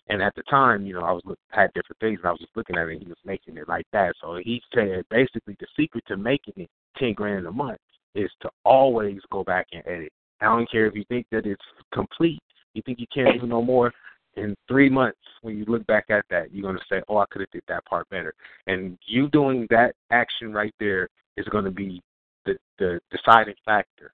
And 0.08 0.22
at 0.22 0.36
the 0.36 0.44
time, 0.44 0.86
you 0.86 0.94
know, 0.94 1.02
I 1.02 1.12
was 1.12 1.24
look, 1.26 1.40
had 1.50 1.72
different 1.74 2.00
things, 2.00 2.20
and 2.20 2.28
I 2.28 2.32
was 2.32 2.40
just 2.40 2.56
looking 2.56 2.78
at 2.78 2.88
it. 2.88 2.94
and 2.94 3.02
He 3.02 3.08
was 3.08 3.18
making 3.26 3.58
it 3.58 3.68
like 3.68 3.88
that. 3.92 4.14
So 4.22 4.40
he 4.44 4.62
said 4.74 5.04
basically 5.10 5.56
the 5.60 5.66
secret 5.78 6.04
to 6.08 6.18
making 6.18 6.54
it 6.58 6.70
ten 6.98 7.14
grand 7.14 7.48
a 7.48 7.52
month 7.52 7.80
is 8.14 8.30
to 8.42 8.50
always 8.64 9.20
go 9.32 9.44
back 9.44 9.68
and 9.74 9.82
edit. 9.88 10.12
I 10.42 10.46
don't 10.46 10.70
care 10.70 10.86
if 10.86 10.96
you 10.96 11.04
think 11.10 11.26
that 11.32 11.46
it's 11.46 11.64
complete. 11.94 12.40
You 12.76 12.82
think 12.86 13.00
you 13.00 13.08
can't 13.12 13.40
do 13.42 13.48
no 13.48 13.62
more. 13.62 13.92
In 14.36 14.54
three 14.68 14.90
months, 14.90 15.18
when 15.42 15.58
you 15.58 15.64
look 15.66 15.88
back 15.88 16.06
at 16.10 16.26
that, 16.30 16.54
you're 16.54 16.64
gonna 16.70 16.84
say, 16.90 17.02
"Oh, 17.08 17.18
I 17.18 17.26
could 17.32 17.40
have 17.42 17.52
did 17.52 17.64
that 17.68 17.86
part 17.86 18.08
better." 18.10 18.34
And 18.68 19.00
you 19.06 19.30
doing 19.30 19.66
that 19.70 19.96
action 20.12 20.52
right 20.52 20.76
there 20.78 21.08
is 21.38 21.48
going 21.48 21.64
to 21.64 21.72
be 21.72 22.02
the 22.46 22.58
the 22.78 23.00
deciding 23.12 23.56
factor. 23.64 24.14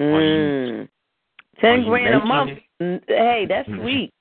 Mm. 0.00 0.88
Ten 1.60 1.84
grand 1.84 2.14
a 2.14 2.26
month. 2.26 2.58
it? 2.80 3.04
Hey, 3.06 3.46
that's 3.48 3.68
Mhm. 3.68 3.80
sweet. 3.80 4.12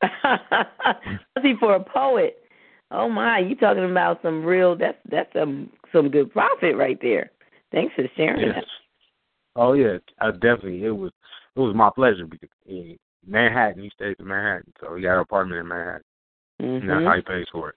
Especially 0.02 1.56
for 1.58 1.74
a 1.74 1.82
poet. 1.82 2.40
Oh 2.92 3.08
my, 3.08 3.40
you 3.40 3.56
talking 3.56 3.90
about 3.90 4.22
some 4.22 4.44
real? 4.44 4.76
That's 4.76 4.98
that's 5.10 5.32
some 5.32 5.70
some 5.92 6.08
good 6.08 6.32
profit 6.32 6.76
right 6.76 7.00
there. 7.00 7.32
Thanks 7.72 7.94
for 7.94 8.08
sharing 8.16 8.46
Yes. 8.46 8.54
that. 8.54 8.64
Oh 9.56 9.72
yeah, 9.72 9.98
uh, 10.20 10.30
definitely. 10.30 10.84
It 10.84 10.90
was 10.96 11.12
it 11.56 11.60
was 11.60 11.74
my 11.74 11.90
pleasure 11.90 12.26
because 12.26 12.48
Manhattan, 13.28 13.82
he 13.82 13.90
stays 13.90 14.16
in 14.18 14.26
Manhattan, 14.26 14.72
so 14.80 14.94
he 14.96 15.02
got 15.02 15.14
an 15.14 15.20
apartment 15.20 15.60
in 15.60 15.68
Manhattan, 15.68 16.02
and 16.80 16.90
that's 16.90 17.04
how 17.04 17.16
he 17.16 17.22
pays 17.22 17.46
for 17.52 17.70
it. 17.70 17.74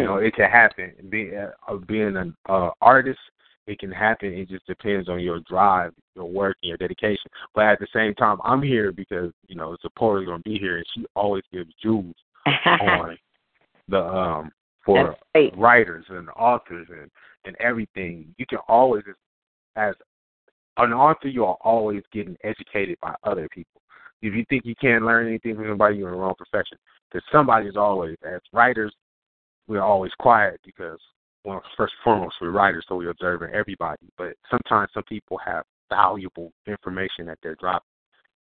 You 0.00 0.04
know, 0.04 0.16
it 0.16 0.34
can 0.34 0.50
happen. 0.50 0.92
Be, 1.08 1.30
uh, 1.36 1.76
being 1.86 2.16
an 2.16 2.34
uh, 2.48 2.70
artist, 2.80 3.18
it 3.66 3.78
can 3.78 3.90
happen. 3.90 4.32
It 4.32 4.48
just 4.48 4.66
depends 4.66 5.08
on 5.08 5.20
your 5.20 5.40
drive, 5.40 5.92
your 6.16 6.28
work, 6.28 6.56
and 6.62 6.68
your 6.68 6.76
dedication. 6.76 7.30
But 7.54 7.66
at 7.66 7.78
the 7.78 7.86
same 7.94 8.14
time, 8.14 8.38
I'm 8.44 8.62
here 8.62 8.92
because 8.92 9.32
you 9.46 9.56
know 9.56 9.76
Zipporah's 9.82 10.26
gonna 10.26 10.42
be 10.42 10.58
here, 10.58 10.78
and 10.78 10.86
she 10.94 11.06
always 11.14 11.44
gives 11.52 11.72
jewels 11.82 12.14
on 12.46 13.16
the 13.88 14.02
um 14.02 14.50
for 14.84 15.16
writers 15.56 16.04
and 16.08 16.28
authors 16.36 16.88
and 16.90 17.10
and 17.44 17.56
everything. 17.60 18.34
You 18.38 18.46
can 18.46 18.58
always, 18.68 19.02
as 19.76 19.94
an 20.76 20.92
author, 20.92 21.28
you 21.28 21.44
are 21.44 21.56
always 21.62 22.02
getting 22.12 22.36
educated 22.44 22.98
by 23.00 23.14
other 23.24 23.48
people. 23.50 23.79
If 24.22 24.34
you 24.34 24.44
think 24.48 24.64
you 24.64 24.74
can't 24.80 25.04
learn 25.04 25.26
anything 25.26 25.54
from 25.54 25.66
anybody, 25.66 25.96
you're 25.96 26.08
in 26.08 26.14
the 26.14 26.20
wrong 26.20 26.34
profession. 26.36 26.78
Because 27.10 27.26
somebody's 27.32 27.76
always, 27.76 28.16
as 28.24 28.40
writers, 28.52 28.94
we're 29.66 29.82
always 29.82 30.12
quiet 30.18 30.60
because, 30.64 30.98
well, 31.44 31.62
first 31.76 31.94
and 31.98 32.04
foremost, 32.04 32.36
we're 32.40 32.50
writers, 32.50 32.84
so 32.88 32.96
we're 32.96 33.10
observing 33.10 33.54
everybody. 33.54 34.06
But 34.18 34.34
sometimes 34.50 34.90
some 34.92 35.04
people 35.04 35.38
have 35.44 35.64
valuable 35.88 36.52
information 36.66 37.26
that 37.26 37.38
they're 37.42 37.56
dropping. 37.56 37.86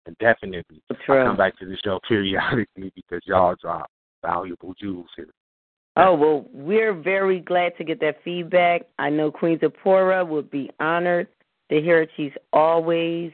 And 0.05 0.17
definitely, 0.19 0.81
I 0.89 0.95
come 1.05 1.37
back 1.37 1.57
to 1.59 1.65
the 1.65 1.77
show 1.83 1.99
periodically 2.07 2.91
because 2.95 3.21
y'all 3.25 3.55
drop 3.61 3.89
valuable 4.23 4.73
jewels 4.79 5.09
here. 5.15 5.29
Oh 5.97 6.13
well, 6.13 6.45
we're 6.53 6.93
very 6.93 7.39
glad 7.41 7.73
to 7.77 7.83
get 7.83 7.99
that 7.99 8.23
feedback. 8.23 8.83
I 8.97 9.09
know 9.09 9.31
Queen 9.31 9.59
Zipporah 9.59 10.23
would 10.23 10.49
be 10.49 10.71
honored 10.79 11.27
to 11.69 11.81
hear 11.81 12.01
it. 12.03 12.09
She's 12.15 12.31
always 12.53 13.31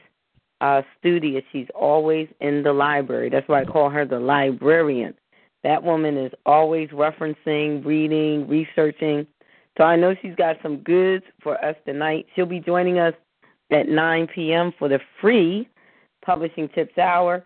uh 0.60 0.82
studious. 0.98 1.44
She's 1.52 1.68
always 1.74 2.28
in 2.40 2.62
the 2.62 2.72
library. 2.72 3.30
That's 3.30 3.48
why 3.48 3.62
I 3.62 3.64
call 3.64 3.90
her 3.90 4.04
the 4.04 4.20
librarian. 4.20 5.14
That 5.62 5.82
woman 5.82 6.16
is 6.16 6.32
always 6.44 6.88
referencing, 6.90 7.84
reading, 7.84 8.46
researching. 8.48 9.26
So 9.76 9.84
I 9.84 9.96
know 9.96 10.14
she's 10.22 10.34
got 10.36 10.56
some 10.62 10.78
goods 10.78 11.24
for 11.42 11.62
us 11.64 11.76
tonight. 11.84 12.26
She'll 12.34 12.46
be 12.46 12.60
joining 12.60 12.98
us 12.98 13.14
at 13.70 13.88
9 13.88 14.28
p.m. 14.34 14.72
for 14.78 14.88
the 14.88 15.00
free 15.20 15.68
Publishing 16.24 16.68
Tips 16.68 16.96
Hour. 16.98 17.44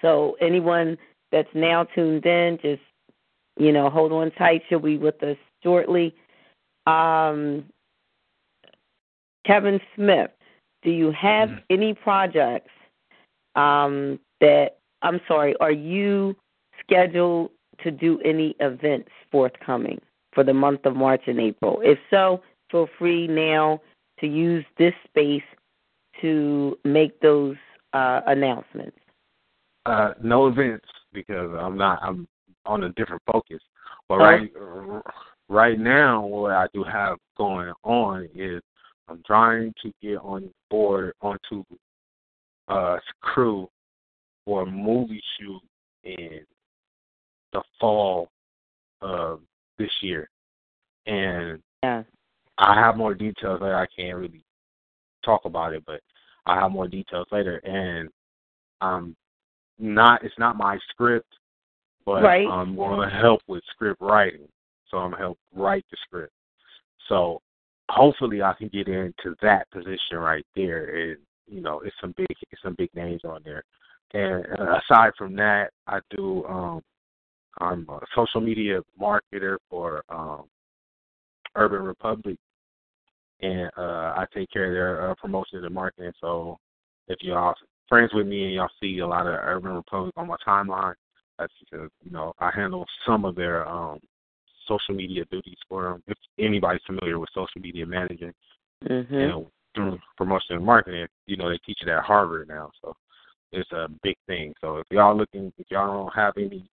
So 0.00 0.36
anyone 0.40 0.96
that's 1.32 1.48
now 1.54 1.84
tuned 1.84 2.24
in, 2.26 2.58
just 2.62 2.82
you 3.58 3.72
know, 3.72 3.88
hold 3.90 4.12
on 4.12 4.30
tight. 4.32 4.62
She'll 4.68 4.78
be 4.78 4.98
with 4.98 5.22
us 5.22 5.36
shortly. 5.62 6.14
Um, 6.86 7.64
Kevin 9.46 9.80
Smith, 9.94 10.30
do 10.86 10.92
you 10.92 11.10
have 11.10 11.50
any 11.68 11.92
projects 11.92 12.70
um, 13.56 14.20
that, 14.40 14.78
I'm 15.02 15.20
sorry, 15.26 15.56
are 15.58 15.72
you 15.72 16.36
scheduled 16.80 17.50
to 17.82 17.90
do 17.90 18.20
any 18.24 18.54
events 18.60 19.10
forthcoming 19.32 20.00
for 20.32 20.44
the 20.44 20.54
month 20.54 20.86
of 20.86 20.94
March 20.94 21.22
and 21.26 21.40
April? 21.40 21.80
If 21.82 21.98
so, 22.08 22.40
feel 22.70 22.88
free 23.00 23.26
now 23.26 23.80
to 24.20 24.28
use 24.28 24.64
this 24.78 24.94
space 25.08 25.42
to 26.20 26.78
make 26.84 27.18
those 27.18 27.56
uh, 27.92 28.20
announcements. 28.28 28.96
Uh, 29.86 30.12
no 30.22 30.46
events 30.46 30.86
because 31.12 31.50
I'm 31.58 31.76
not. 31.76 31.98
I'm 32.00 32.28
on 32.64 32.84
a 32.84 32.90
different 32.90 33.22
focus. 33.30 33.60
But 34.08 34.18
right 34.18 34.50
right 35.48 35.78
now, 35.80 36.24
what 36.24 36.52
I 36.52 36.66
do 36.72 36.84
have 36.84 37.18
going 37.36 37.72
on 37.82 38.28
is 38.36 38.62
I'm 39.08 39.22
trying 39.26 39.72
to 39.82 39.92
get 40.02 40.16
on 40.16 40.50
board 40.70 41.12
onto 41.20 41.64
uh 42.68 42.96
crew 43.20 43.68
for 44.44 44.62
a 44.62 44.66
movie 44.66 45.22
shoot 45.38 45.60
in 46.04 46.40
the 47.52 47.62
fall 47.80 48.28
of 49.00 49.40
this 49.78 49.90
year. 50.02 50.28
And 51.06 51.60
yeah. 51.82 52.02
I 52.58 52.74
have 52.74 52.96
more 52.96 53.14
details 53.14 53.60
later. 53.60 53.76
I 53.76 53.86
can't 53.94 54.16
really 54.16 54.44
talk 55.24 55.44
about 55.44 55.74
it, 55.74 55.84
but 55.86 56.00
I 56.46 56.56
have 56.60 56.72
more 56.72 56.88
details 56.88 57.26
later. 57.30 57.58
And 57.58 58.08
um 58.80 59.14
not 59.78 60.24
it's 60.24 60.38
not 60.38 60.56
my 60.56 60.78
script, 60.90 61.32
but 62.04 62.22
right. 62.22 62.48
I'm 62.48 62.76
going 62.76 63.08
to 63.08 63.14
help 63.14 63.42
with 63.46 63.62
script 63.70 64.00
writing. 64.00 64.48
So 64.90 64.98
I'm 64.98 65.10
going 65.10 65.20
to 65.20 65.24
help 65.24 65.38
write 65.54 65.84
the 65.90 65.96
script. 66.06 66.32
So 67.08 67.40
hopefully 67.88 68.42
I 68.42 68.54
can 68.54 68.68
get 68.68 68.88
into 68.88 69.36
that 69.42 69.70
position 69.70 70.18
right 70.18 70.46
there. 70.54 71.10
And 71.10 71.18
you 71.46 71.60
know, 71.60 71.80
it's 71.80 71.96
some 72.00 72.14
big 72.16 72.26
it's 72.50 72.62
some 72.62 72.74
big 72.76 72.90
names 72.94 73.22
on 73.24 73.42
there. 73.44 73.62
And 74.14 74.44
aside 74.44 75.12
from 75.16 75.34
that, 75.36 75.70
I 75.86 76.00
do 76.10 76.44
um 76.46 76.82
I'm 77.60 77.86
a 77.88 78.00
social 78.14 78.40
media 78.40 78.80
marketer 79.00 79.56
for 79.70 80.02
um 80.08 80.44
Urban 81.54 81.82
Republic 81.82 82.36
and 83.40 83.70
uh 83.76 84.14
I 84.16 84.26
take 84.34 84.50
care 84.50 84.66
of 84.66 84.72
their 84.72 85.10
uh, 85.10 85.14
promotions 85.14 85.64
and 85.64 85.74
marketing. 85.74 86.12
So 86.20 86.58
if 87.08 87.18
y'all 87.22 87.54
friends 87.88 88.10
with 88.12 88.26
me 88.26 88.44
and 88.44 88.54
y'all 88.54 88.68
see 88.80 88.98
a 88.98 89.06
lot 89.06 89.26
of 89.26 89.34
Urban 89.34 89.72
Republic 89.72 90.12
on 90.16 90.26
my 90.26 90.36
timeline, 90.46 90.94
that's 91.38 91.52
because, 91.60 91.90
you 92.02 92.10
know, 92.10 92.32
I 92.40 92.50
handle 92.50 92.84
some 93.06 93.24
of 93.24 93.36
their 93.36 93.66
um 93.68 94.00
social 94.66 94.94
media 94.94 95.24
duties 95.30 95.58
for 95.68 95.84
them. 95.84 96.02
If 96.06 96.18
anybody's 96.38 96.82
familiar 96.86 97.18
with 97.18 97.30
social 97.34 97.60
media 97.60 97.86
managing 97.86 98.32
mm-hmm. 98.84 99.14
and 99.14 99.46
through 99.74 99.98
promotion 100.16 100.56
and 100.56 100.64
marketing, 100.64 101.06
you 101.26 101.36
know, 101.36 101.50
they 101.50 101.58
teach 101.66 101.78
it 101.82 101.88
at 101.88 102.02
Harvard 102.02 102.48
now. 102.48 102.70
So 102.82 102.94
it's 103.52 103.70
a 103.72 103.88
big 104.02 104.16
thing. 104.26 104.54
So 104.60 104.78
if 104.78 104.86
y'all 104.90 105.16
looking, 105.16 105.52
if 105.58 105.66
y'all 105.70 106.04
don't 106.04 106.14
have 106.14 106.34
any 106.36 106.68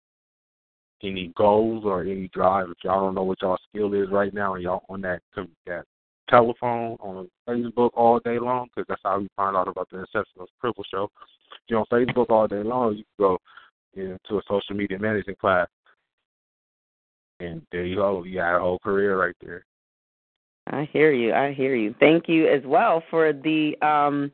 any 1.02 1.32
goals 1.34 1.84
or 1.86 2.02
any 2.02 2.28
drive, 2.34 2.68
if 2.70 2.76
y'all 2.84 3.00
don't 3.00 3.14
know 3.14 3.22
what 3.22 3.40
y'all 3.40 3.58
skill 3.70 3.94
is 3.94 4.10
right 4.10 4.34
now, 4.34 4.54
and 4.54 4.62
y'all 4.62 4.84
on 4.88 5.00
that 5.02 5.22
that 5.66 5.84
telephone 6.28 6.96
on 7.00 7.28
Facebook 7.48 7.90
all 7.94 8.20
day 8.20 8.38
long, 8.38 8.68
because 8.68 8.86
that's 8.88 9.00
how 9.02 9.18
we 9.18 9.28
find 9.36 9.56
out 9.56 9.68
about 9.68 9.88
the 9.90 9.98
Inception 9.98 10.40
of 10.40 10.48
Cripple 10.62 10.84
Show. 10.90 11.04
If 11.04 11.58
you're 11.68 11.80
on 11.80 11.86
Facebook 11.90 12.30
all 12.30 12.46
day 12.46 12.62
long, 12.62 12.96
you 12.96 13.04
can 13.16 13.26
go 13.26 13.38
into 13.94 14.38
a 14.38 14.42
social 14.48 14.76
media 14.76 14.98
management 14.98 15.38
class, 15.38 15.66
and 17.40 17.62
there 17.72 17.84
you 17.84 17.96
go. 17.96 18.24
You 18.24 18.36
got 18.36 18.56
a 18.56 18.60
whole 18.60 18.78
career 18.78 19.18
right 19.18 19.36
there. 19.40 19.64
I 20.66 20.88
hear 20.92 21.12
you. 21.12 21.32
I 21.32 21.52
hear 21.52 21.74
you. 21.74 21.94
Thank 21.98 22.28
you 22.28 22.46
as 22.46 22.62
well 22.64 23.02
for 23.10 23.32
the 23.32 23.76
um 23.82 24.30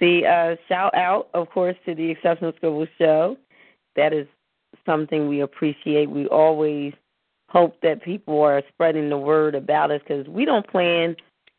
the 0.00 0.26
uh 0.26 0.56
shout 0.68 0.94
out, 0.94 1.28
of 1.34 1.50
course, 1.50 1.76
to 1.86 1.94
the 1.94 2.10
Exceptional 2.10 2.52
Scribble 2.56 2.86
Show. 2.98 3.36
That 3.96 4.12
is 4.12 4.26
something 4.86 5.28
we 5.28 5.40
appreciate. 5.40 6.08
We 6.08 6.26
always 6.28 6.94
hope 7.50 7.80
that 7.82 8.02
people 8.02 8.40
are 8.42 8.62
spreading 8.68 9.08
the 9.08 9.18
word 9.18 9.54
about 9.54 9.90
us 9.90 10.00
because 10.06 10.26
we 10.28 10.44
don't 10.44 10.66
plan 10.66 11.16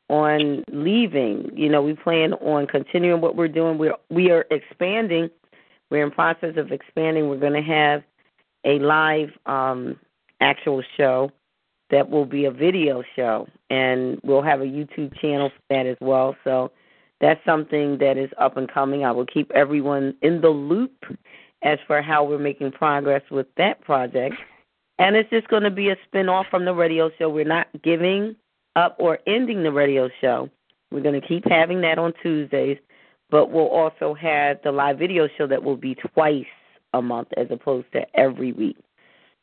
on 0.08 0.64
leaving. 0.72 1.52
You 1.54 1.70
know, 1.70 1.82
we 1.82 1.94
plan 1.94 2.34
on 2.34 2.68
continuing 2.68 3.22
what 3.22 3.36
we're 3.36 3.48
doing. 3.48 3.78
We're 3.78 3.96
we 4.10 4.32
are 4.32 4.46
expanding. 4.52 5.30
We're 5.90 6.06
in 6.06 6.12
process 6.12 6.56
of 6.58 6.72
expanding. 6.72 7.30
We're 7.30 7.38
going 7.38 7.54
to 7.54 7.62
have 7.62 8.04
a 8.66 8.80
live 8.80 9.30
um, 9.46 10.00
actual 10.42 10.84
show 10.98 11.32
that 11.90 12.10
will 12.10 12.26
be 12.26 12.46
a 12.46 12.52
video 12.52 13.04
show, 13.16 13.48
and 13.70 14.20
we'll 14.24 14.44
have 14.44 14.62
a 14.62 14.66
YouTube 14.66 15.20
channel 15.20 15.50
for 15.50 15.76
that 15.76 15.86
as 15.86 15.98
well. 16.02 16.36
So 16.44 16.72
that's 17.20 17.44
something 17.46 17.98
that 17.98 18.18
is 18.18 18.30
up 18.38 18.58
and 18.58 18.72
coming. 18.72 19.04
I 19.04 19.12
will 19.12 19.26
keep 19.26 19.52
everyone 19.52 20.16
in 20.22 20.42
the 20.42 20.50
loop 20.50 21.04
as 21.64 21.80
for 21.88 22.02
how 22.02 22.24
we're 22.24 22.40
making 22.40 22.72
progress 22.72 23.24
with 23.32 23.48
that 23.58 23.82
project. 23.82 24.36
And 25.00 25.16
it's 25.16 25.30
just 25.30 25.48
going 25.48 25.64
to 25.64 25.72
be 25.72 25.90
a 25.90 25.96
spin 26.06 26.30
off 26.30 26.46
from 26.50 26.66
the 26.66 26.74
radio 26.74 27.10
show. 27.18 27.30
We're 27.30 27.46
not 27.46 27.68
giving 27.84 28.36
up 28.76 28.96
or 29.00 29.20
ending 29.28 29.64
the 29.64 29.72
radio 29.72 30.10
show. 30.22 30.50
We're 30.92 31.02
going 31.02 31.20
to 31.20 31.28
keep 31.28 31.48
having 31.48 31.82
that 31.82 31.98
on 32.00 32.14
Tuesdays, 32.22 32.78
but 33.30 33.52
we'll 33.52 33.68
also 33.68 34.14
have 34.14 34.58
the 34.64 34.72
live 34.72 34.98
video 34.98 35.28
show 35.38 35.48
that 35.48 35.64
will 35.64 35.78
be 35.78 35.96
twice 35.96 36.46
a 36.94 37.02
month 37.02 37.30
as 37.38 37.48
opposed 37.50 37.92
to 37.94 38.02
every 38.20 38.52
week. 38.52 38.78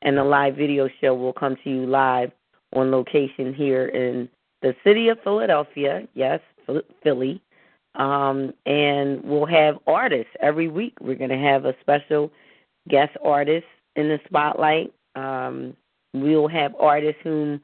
And 0.03 0.16
the 0.16 0.24
live 0.24 0.57
video 0.57 0.88
show 1.01 1.14
will 1.14 1.32
come 1.32 1.57
to 1.64 1.70
you 1.70 1.86
live 1.86 2.30
on 2.74 2.90
location 2.90 3.55
here 3.55 3.86
in 3.86 4.28
the 4.62 4.74
city 4.84 5.09
of 5.09 5.18
Philadelphia. 5.22 6.07
Yes, 6.14 6.40
Philly. 7.03 7.40
Um, 7.94 8.53
and 8.66 9.22
we'll 9.24 9.47
have 9.47 9.78
artists 9.86 10.32
every 10.40 10.68
week. 10.68 10.94
We're 11.01 11.14
going 11.14 11.30
to 11.30 11.38
have 11.38 11.64
a 11.64 11.74
special 11.80 12.30
guest 12.88 13.16
artist 13.24 13.66
in 13.97 14.09
the 14.09 14.20
spotlight. 14.26 14.92
Um, 15.14 15.74
we'll 16.12 16.49
have 16.49 16.74
artists 16.78 17.20
whom 17.22 17.61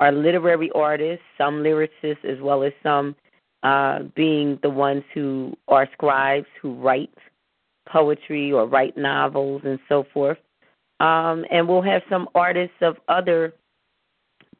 are 0.00 0.12
literary 0.12 0.70
artists, 0.74 1.24
some 1.38 1.62
lyricists, 1.62 2.24
as 2.24 2.40
well 2.40 2.62
as 2.62 2.72
some 2.82 3.14
uh, 3.62 4.00
being 4.14 4.58
the 4.62 4.70
ones 4.70 5.04
who 5.14 5.56
are 5.68 5.88
scribes 5.92 6.46
who 6.60 6.74
write 6.74 7.10
poetry 7.88 8.52
or 8.52 8.66
write 8.66 8.96
novels 8.96 9.62
and 9.64 9.78
so 9.88 10.04
forth. 10.12 10.38
Um, 11.00 11.44
and 11.50 11.68
we'll 11.68 11.82
have 11.82 12.02
some 12.08 12.28
artists 12.34 12.76
of 12.80 12.96
other 13.08 13.52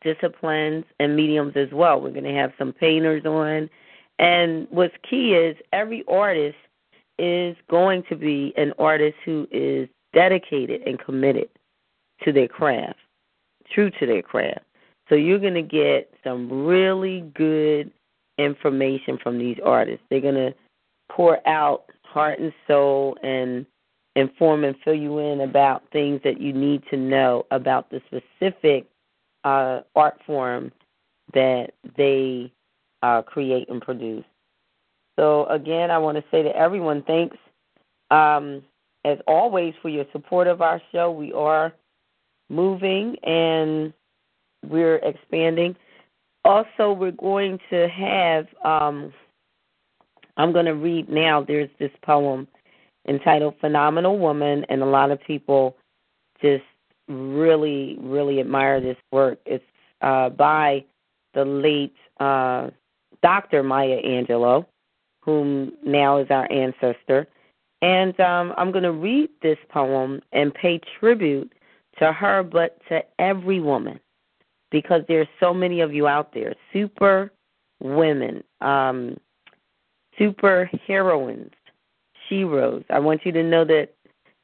disciplines 0.02 0.84
and 1.00 1.16
mediums 1.16 1.54
as 1.56 1.68
well. 1.72 2.00
We're 2.00 2.10
going 2.10 2.24
to 2.24 2.34
have 2.34 2.52
some 2.58 2.72
painters 2.72 3.24
on 3.24 3.70
and 4.18 4.66
what's 4.70 4.94
key 5.08 5.34
is 5.34 5.56
every 5.72 6.04
artist 6.08 6.56
is 7.18 7.56
going 7.70 8.02
to 8.08 8.16
be 8.16 8.52
an 8.56 8.72
artist 8.78 9.16
who 9.24 9.46
is 9.50 9.88
dedicated 10.12 10.82
and 10.86 10.98
committed 10.98 11.48
to 12.22 12.32
their 12.32 12.48
craft, 12.48 12.98
true 13.70 13.90
to 13.90 14.06
their 14.06 14.22
craft. 14.22 14.60
So 15.08 15.14
you're 15.14 15.38
going 15.38 15.54
to 15.54 15.62
get 15.62 16.12
some 16.24 16.50
really 16.66 17.20
good 17.34 17.90
information 18.38 19.18
from 19.22 19.38
these 19.38 19.58
artists. 19.64 20.04
They're 20.10 20.20
going 20.20 20.34
to 20.34 20.54
pour 21.10 21.46
out 21.46 21.84
heart 22.02 22.38
and 22.38 22.52
soul 22.66 23.16
and 23.22 23.66
inform 24.16 24.64
and 24.64 24.74
fill 24.82 24.94
you 24.94 25.18
in 25.18 25.42
about 25.42 25.84
things 25.92 26.20
that 26.24 26.40
you 26.40 26.52
need 26.52 26.82
to 26.90 26.96
know 26.96 27.46
about 27.50 27.90
the 27.90 28.00
specific 28.06 28.86
uh, 29.44 29.82
art 29.94 30.18
form 30.26 30.72
that 31.34 31.72
they 31.96 32.50
uh, 33.02 33.22
create 33.22 33.68
and 33.68 33.80
produce. 33.80 34.24
So, 35.16 35.46
again, 35.46 35.90
I 35.90 35.98
want 35.98 36.16
to 36.16 36.24
say 36.30 36.42
to 36.42 36.56
everyone, 36.56 37.02
thanks 37.02 37.36
um, 38.10 38.62
as 39.04 39.18
always 39.26 39.74
for 39.82 39.88
your 39.88 40.06
support 40.12 40.46
of 40.46 40.62
our 40.62 40.80
show. 40.92 41.10
We 41.10 41.32
are 41.32 41.72
moving 42.48 43.16
and 43.22 43.92
we're 44.68 44.96
expanding. 44.96 45.76
Also, 46.44 46.92
we're 46.92 47.10
going 47.12 47.58
to 47.70 47.88
have, 47.88 48.46
um, 48.64 49.12
I'm 50.36 50.52
going 50.52 50.66
to 50.66 50.74
read 50.74 51.08
now, 51.08 51.42
there's 51.42 51.70
this 51.78 51.90
poem 52.02 52.48
entitled 53.08 53.54
Phenomenal 53.60 54.18
Woman, 54.18 54.64
and 54.68 54.82
a 54.82 54.86
lot 54.86 55.10
of 55.10 55.20
people 55.20 55.76
just 56.40 56.64
really, 57.08 57.96
really 58.00 58.40
admire 58.40 58.80
this 58.80 58.96
work. 59.12 59.38
It's 59.46 59.64
uh, 60.02 60.30
by 60.30 60.84
the 61.34 61.44
late 61.44 61.94
uh, 62.20 62.70
Dr. 63.22 63.62
Maya 63.62 64.00
Angelou, 64.02 64.66
whom 65.20 65.72
now 65.84 66.18
is 66.18 66.26
our 66.30 66.50
ancestor. 66.50 67.26
And 67.82 68.18
um, 68.20 68.54
I'm 68.56 68.72
going 68.72 68.84
to 68.84 68.92
read 68.92 69.28
this 69.42 69.58
poem 69.68 70.22
and 70.32 70.52
pay 70.54 70.80
tribute 70.98 71.52
to 71.98 72.12
her, 72.12 72.42
but 72.42 72.78
to 72.88 73.02
every 73.18 73.60
woman, 73.60 74.00
because 74.70 75.02
there's 75.08 75.28
so 75.40 75.52
many 75.52 75.80
of 75.80 75.94
you 75.94 76.06
out 76.06 76.32
there, 76.32 76.54
super 76.72 77.30
women, 77.80 78.42
um, 78.60 79.16
super 80.18 80.70
heroines, 80.86 81.52
sheroes. 82.30 82.84
I 82.90 82.98
want 82.98 83.24
you 83.24 83.32
to 83.32 83.42
know 83.42 83.64
that 83.64 83.88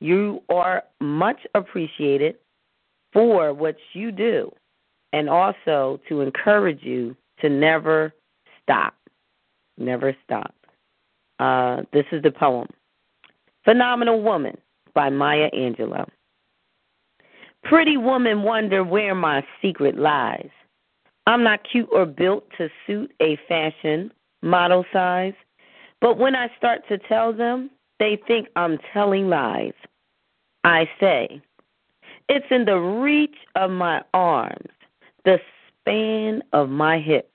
you 0.01 0.43
are 0.49 0.83
much 1.01 1.39
appreciated 1.55 2.37
for 3.13 3.53
what 3.53 3.77
you 3.93 4.11
do, 4.11 4.51
and 5.13 5.29
also 5.29 6.01
to 6.09 6.21
encourage 6.23 6.83
you 6.83 7.17
to 7.41 7.49
never 7.49 8.13
stop. 8.63 8.95
Never 9.79 10.17
stop. 10.25 10.55
Uh, 11.39 11.83
this 11.93 12.05
is 12.13 12.23
the 12.23 12.31
poem 12.31 12.69
Phenomenal 13.65 14.23
Woman 14.23 14.57
by 14.95 15.11
Maya 15.11 15.51
Angelou. 15.55 16.07
Pretty 17.65 17.97
woman 17.97 18.43
wonder 18.43 18.83
where 18.83 19.15
my 19.15 19.45
secret 19.61 19.97
lies. 19.97 20.51
I'm 21.27 21.45
not 21.45 21.61
cute 21.71 21.89
or 21.93 22.07
built 22.07 22.45
to 22.59 22.69
suit 22.87 23.13
a 23.21 23.39
fashion 23.49 24.13
model 24.43 24.85
size, 24.93 25.35
but 26.03 26.19
when 26.19 26.35
I 26.35 26.51
start 26.59 26.83
to 26.89 26.99
tell 26.99 27.33
them, 27.33 27.71
they 28.01 28.21
think 28.27 28.49
I'm 28.57 28.79
telling 28.93 29.29
lies. 29.29 29.73
I 30.65 30.91
say, 30.99 31.41
It's 32.29 32.47
in 32.51 32.65
the 32.65 32.77
reach 32.77 33.37
of 33.55 33.71
my 33.71 34.03
arms, 34.13 34.69
the 35.25 35.39
span 35.81 36.43
of 36.53 36.69
my 36.69 36.99
hips, 36.99 37.29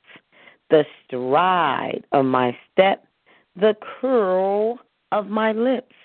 the 0.69 0.85
stride 1.05 2.03
of 2.11 2.25
my 2.25 2.57
step, 2.71 3.07
the 3.55 3.75
curl 4.01 4.79
of 5.13 5.27
my 5.27 5.53
lips. 5.53 5.95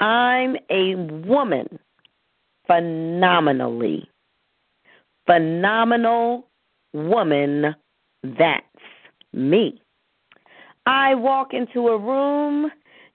I'm 0.00 0.56
a 0.70 0.94
woman 0.94 1.78
phenomenally. 2.66 4.08
Phenomenal 5.26 6.46
woman, 6.94 7.74
that's 8.22 8.64
me. 9.34 9.82
I 10.86 11.14
walk 11.14 11.52
into 11.52 11.88
a 11.88 11.98
room 11.98 12.70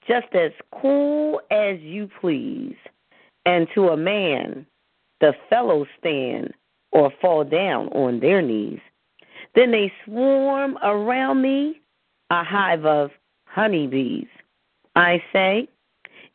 just 0.07 0.33
as 0.33 0.51
cool 0.81 1.41
as 1.51 1.79
you 1.79 2.09
please, 2.19 2.75
and 3.45 3.67
to 3.75 3.89
a 3.89 3.97
man, 3.97 4.65
the 5.21 5.33
fellows 5.49 5.87
stand 5.99 6.53
or 6.91 7.11
fall 7.21 7.43
down 7.43 7.87
on 7.89 8.19
their 8.19 8.41
knees. 8.41 8.79
Then 9.55 9.71
they 9.71 9.91
swarm 10.05 10.77
around 10.83 11.41
me, 11.41 11.81
a 12.29 12.43
hive 12.43 12.85
of 12.85 13.11
honeybees. 13.45 14.27
I 14.95 15.23
say, 15.31 15.67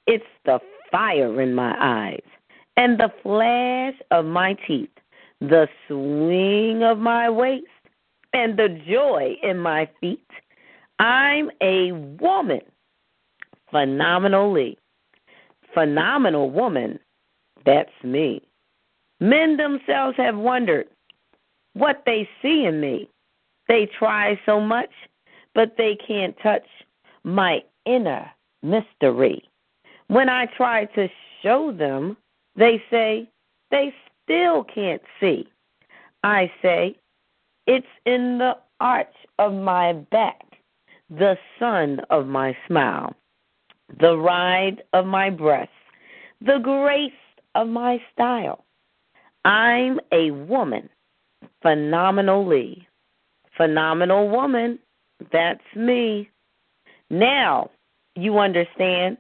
it's 0.06 0.24
the 0.44 0.60
fire 0.90 1.40
in 1.40 1.54
my 1.54 1.74
eyes 1.78 2.22
and 2.76 2.98
the 2.98 3.12
flash 3.22 3.94
of 4.10 4.24
my 4.24 4.54
teeth, 4.66 4.90
the 5.40 5.68
swing 5.88 6.82
of 6.82 6.98
my 6.98 7.28
waist, 7.28 7.66
and 8.32 8.58
the 8.58 8.68
joy 8.88 9.36
in 9.42 9.58
my 9.58 9.88
feet. 10.00 10.20
I'm 10.98 11.50
a 11.60 11.92
woman, 11.92 12.62
phenomenally. 13.70 14.78
Phenomenal 15.74 16.50
woman, 16.50 16.98
that's 17.64 17.90
me. 18.02 18.42
Men 19.20 19.56
themselves 19.56 20.16
have 20.16 20.36
wondered 20.36 20.88
what 21.74 22.02
they 22.06 22.28
see 22.40 22.64
in 22.64 22.80
me. 22.80 23.08
They 23.68 23.86
try 23.98 24.40
so 24.46 24.60
much, 24.60 24.90
but 25.54 25.74
they 25.76 25.96
can't 26.06 26.36
touch 26.42 26.66
my 27.24 27.62
inner 27.84 28.30
mystery. 28.62 29.42
When 30.08 30.28
I 30.28 30.46
try 30.46 30.86
to 30.86 31.08
show 31.42 31.72
them, 31.72 32.16
they 32.56 32.82
say 32.90 33.28
they 33.70 33.92
still 34.24 34.64
can't 34.64 35.02
see. 35.20 35.48
I 36.22 36.50
say, 36.62 36.96
it's 37.66 37.86
in 38.04 38.38
the 38.38 38.56
arch 38.80 39.14
of 39.38 39.52
my 39.52 39.92
back, 39.92 40.45
the 41.10 41.36
sun 41.58 42.00
of 42.10 42.26
my 42.26 42.56
smile, 42.66 43.14
the 44.00 44.16
ride 44.16 44.82
of 44.92 45.06
my 45.06 45.30
breast, 45.30 45.70
the 46.40 46.58
grace 46.62 47.12
of 47.54 47.68
my 47.68 48.00
style. 48.12 48.64
I'm 49.44 50.00
a 50.12 50.30
woman, 50.32 50.88
phenomenally. 51.62 52.86
Phenomenal 53.56 54.28
woman, 54.28 54.78
that's 55.32 55.64
me. 55.74 56.28
Now 57.08 57.70
you 58.16 58.38
understand 58.38 59.16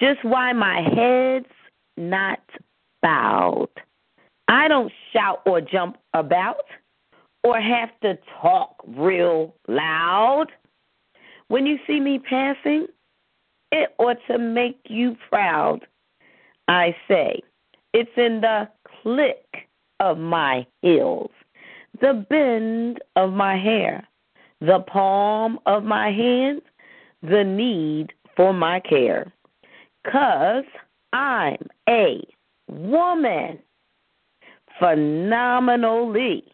just 0.00 0.24
why 0.24 0.52
my 0.52 0.80
head's 0.80 1.46
not 1.96 2.40
bowed. 3.02 3.68
I 4.48 4.68
don't 4.68 4.92
shout 5.12 5.42
or 5.44 5.60
jump 5.60 5.98
about 6.14 6.64
or 7.44 7.60
have 7.60 7.90
to 8.02 8.18
talk 8.40 8.82
real 8.86 9.54
loud. 9.68 10.46
When 11.48 11.66
you 11.66 11.78
see 11.86 12.00
me 12.00 12.18
passing, 12.18 12.86
it 13.72 13.94
ought 13.98 14.18
to 14.28 14.38
make 14.38 14.78
you 14.88 15.16
proud. 15.28 15.86
I 16.68 16.94
say, 17.06 17.40
it's 17.92 18.10
in 18.16 18.42
the 18.42 18.68
click 19.02 19.68
of 20.00 20.18
my 20.18 20.66
heels, 20.82 21.30
the 22.00 22.24
bend 22.28 23.00
of 23.16 23.32
my 23.32 23.56
hair, 23.56 24.06
the 24.60 24.80
palm 24.80 25.58
of 25.66 25.84
my 25.84 26.10
hand, 26.10 26.62
the 27.22 27.44
need 27.44 28.12
for 28.36 28.52
my 28.52 28.80
care. 28.80 29.32
Cause 30.10 30.64
I'm 31.12 31.58
a 31.88 32.22
woman. 32.68 33.58
Phenomenally. 34.78 36.44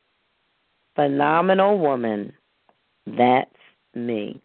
Phenomenal 0.95 1.79
woman. 1.79 2.33
That's 3.07 3.51
me. 3.95 4.41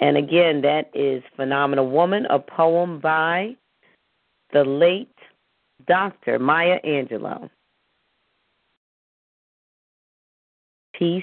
And 0.00 0.16
again, 0.16 0.62
that 0.62 0.90
is 0.94 1.22
Phenomenal 1.36 1.90
Woman, 1.90 2.26
a 2.30 2.38
poem 2.38 3.00
by 3.00 3.54
the 4.52 4.64
late 4.64 5.14
Dr. 5.86 6.38
Maya 6.38 6.78
Angelou. 6.84 7.50
Peace, 10.94 11.22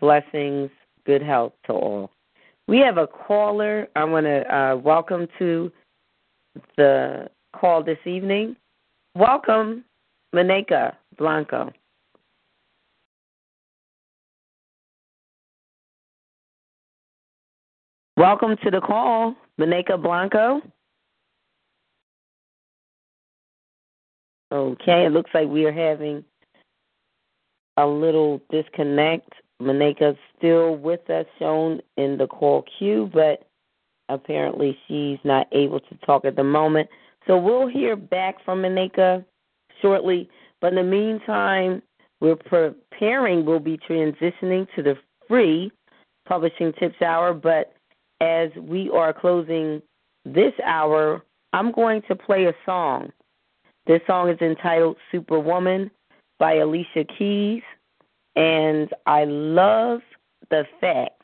blessings, 0.00 0.70
good 1.04 1.22
health 1.22 1.52
to 1.66 1.72
all. 1.72 2.10
We 2.68 2.78
have 2.78 2.96
a 2.96 3.06
caller. 3.06 3.86
I 3.94 4.04
want 4.04 4.26
to 4.26 4.54
uh, 4.54 4.76
welcome 4.76 5.28
to 5.38 5.70
the 6.76 7.28
call 7.54 7.82
this 7.82 7.98
evening. 8.06 8.56
Welcome, 9.14 9.84
Maneka 10.34 10.94
Blanco. 11.16 11.72
Welcome 18.18 18.56
to 18.64 18.70
the 18.70 18.80
call, 18.80 19.34
Maneka 19.60 20.02
Blanco. 20.02 20.62
Okay, 24.50 25.04
it 25.04 25.12
looks 25.12 25.30
like 25.34 25.48
we 25.48 25.66
are 25.66 25.72
having 25.72 26.24
a 27.76 27.86
little 27.86 28.40
disconnect. 28.50 29.30
Maneka's 29.60 30.16
still 30.38 30.76
with 30.76 31.10
us, 31.10 31.26
shown 31.38 31.82
in 31.98 32.16
the 32.16 32.26
call 32.26 32.64
queue, 32.78 33.10
but 33.12 33.46
apparently 34.08 34.78
she's 34.88 35.18
not 35.22 35.46
able 35.52 35.80
to 35.80 35.94
talk 36.06 36.24
at 36.24 36.36
the 36.36 36.44
moment. 36.44 36.88
So 37.26 37.36
we'll 37.36 37.68
hear 37.68 37.96
back 37.96 38.42
from 38.46 38.62
Maneka 38.62 39.26
shortly. 39.82 40.30
But 40.62 40.68
in 40.68 40.76
the 40.76 40.84
meantime, 40.84 41.82
we're 42.20 42.36
preparing, 42.36 43.44
we'll 43.44 43.60
be 43.60 43.76
transitioning 43.76 44.66
to 44.74 44.82
the 44.82 44.94
free 45.28 45.70
Publishing 46.26 46.72
Tips 46.80 47.02
Hour. 47.02 47.34
But 47.34 47.75
as 48.20 48.50
we 48.56 48.90
are 48.90 49.12
closing 49.12 49.82
this 50.24 50.52
hour, 50.64 51.22
I'm 51.52 51.72
going 51.72 52.02
to 52.08 52.16
play 52.16 52.46
a 52.46 52.54
song. 52.64 53.12
This 53.86 54.00
song 54.06 54.28
is 54.28 54.40
entitled 54.40 54.96
Superwoman 55.12 55.90
by 56.38 56.54
Alicia 56.54 57.04
Keys. 57.04 57.62
And 58.34 58.92
I 59.06 59.24
love 59.24 60.00
the 60.50 60.66
fact 60.80 61.22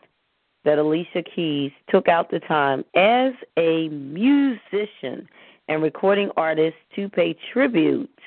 that 0.65 0.79
Alicia 0.79 1.23
Keys 1.23 1.73
took 1.91 2.09
out 2.09 2.31
the 2.31 2.41
time 2.41 2.85
as 2.95 3.33
a 3.57 3.89
musician 3.89 5.29
and 5.69 5.83
recording 5.83 6.31
artist 6.37 6.77
to 6.97 7.09
pay 7.09 7.37
tribute 7.53 8.19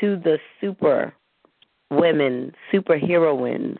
to 0.00 0.16
the 0.16 0.38
super 0.60 1.14
women, 1.90 2.54
superheroines, 2.72 3.78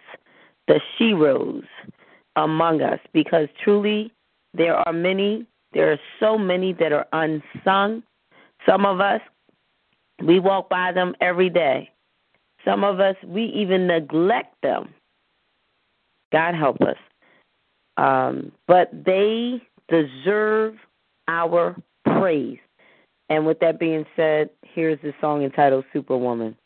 the 0.68 0.80
sheroes 0.98 1.64
among 2.36 2.82
us, 2.82 2.98
because 3.12 3.48
truly 3.62 4.12
there 4.54 4.76
are 4.76 4.92
many, 4.92 5.46
there 5.72 5.92
are 5.92 5.98
so 6.20 6.38
many 6.38 6.72
that 6.74 6.92
are 6.92 7.06
unsung. 7.12 8.02
Some 8.66 8.86
of 8.86 9.00
us, 9.00 9.20
we 10.22 10.38
walk 10.38 10.68
by 10.68 10.92
them 10.92 11.14
every 11.20 11.50
day. 11.50 11.90
Some 12.64 12.84
of 12.84 13.00
us, 13.00 13.16
we 13.26 13.44
even 13.44 13.86
neglect 13.86 14.54
them. 14.62 14.94
God 16.32 16.54
help 16.54 16.80
us. 16.80 16.96
Um, 17.96 18.52
but 18.66 18.90
they 18.92 19.60
deserve 19.88 20.76
our 21.28 21.76
praise. 22.04 22.58
And 23.28 23.46
with 23.46 23.58
that 23.60 23.78
being 23.78 24.06
said, 24.16 24.50
here's 24.62 25.00
the 25.02 25.12
song 25.20 25.42
entitled 25.42 25.84
Superwoman. 25.92 26.56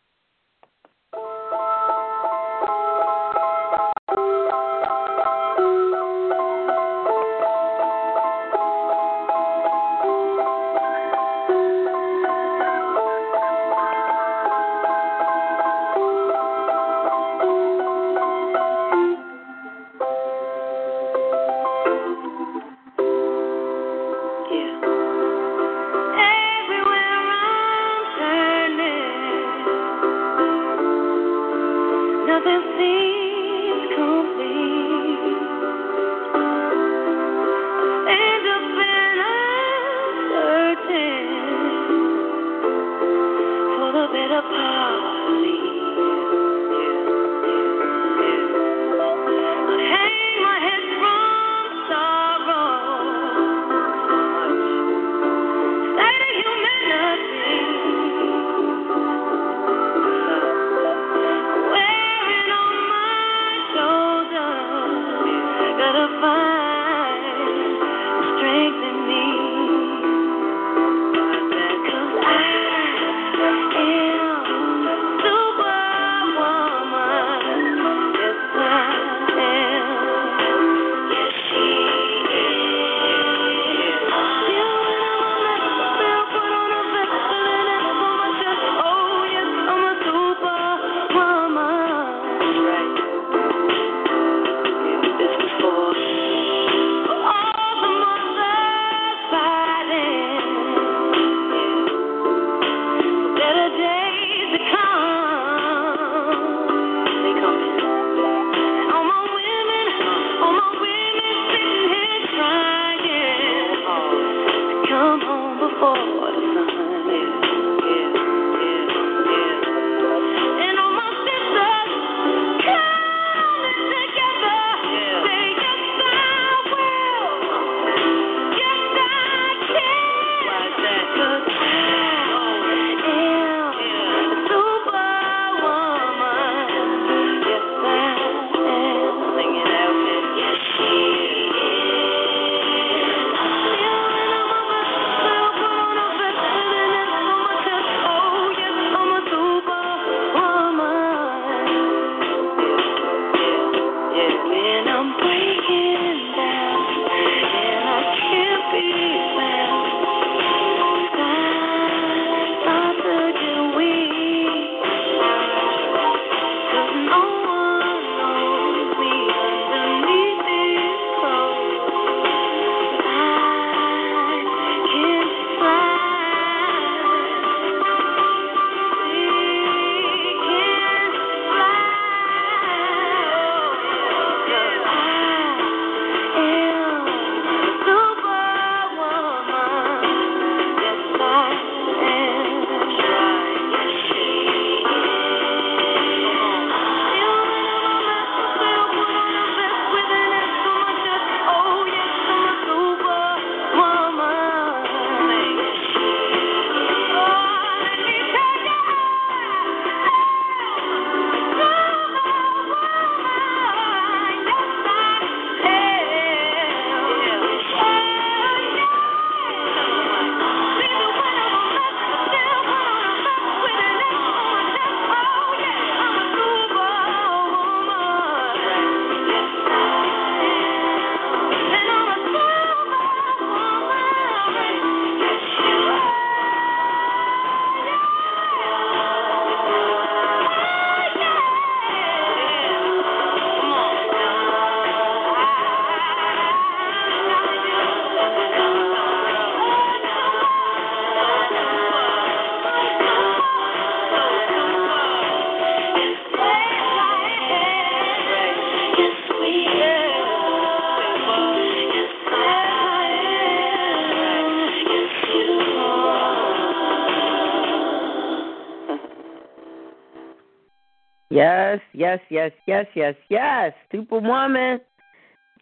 Yes, 271.36 271.80
yes, 271.92 272.18
yes, 272.30 272.50
yes, 272.66 272.86
yes, 272.94 273.14
yes. 273.28 273.74
Superwoman. 273.92 274.80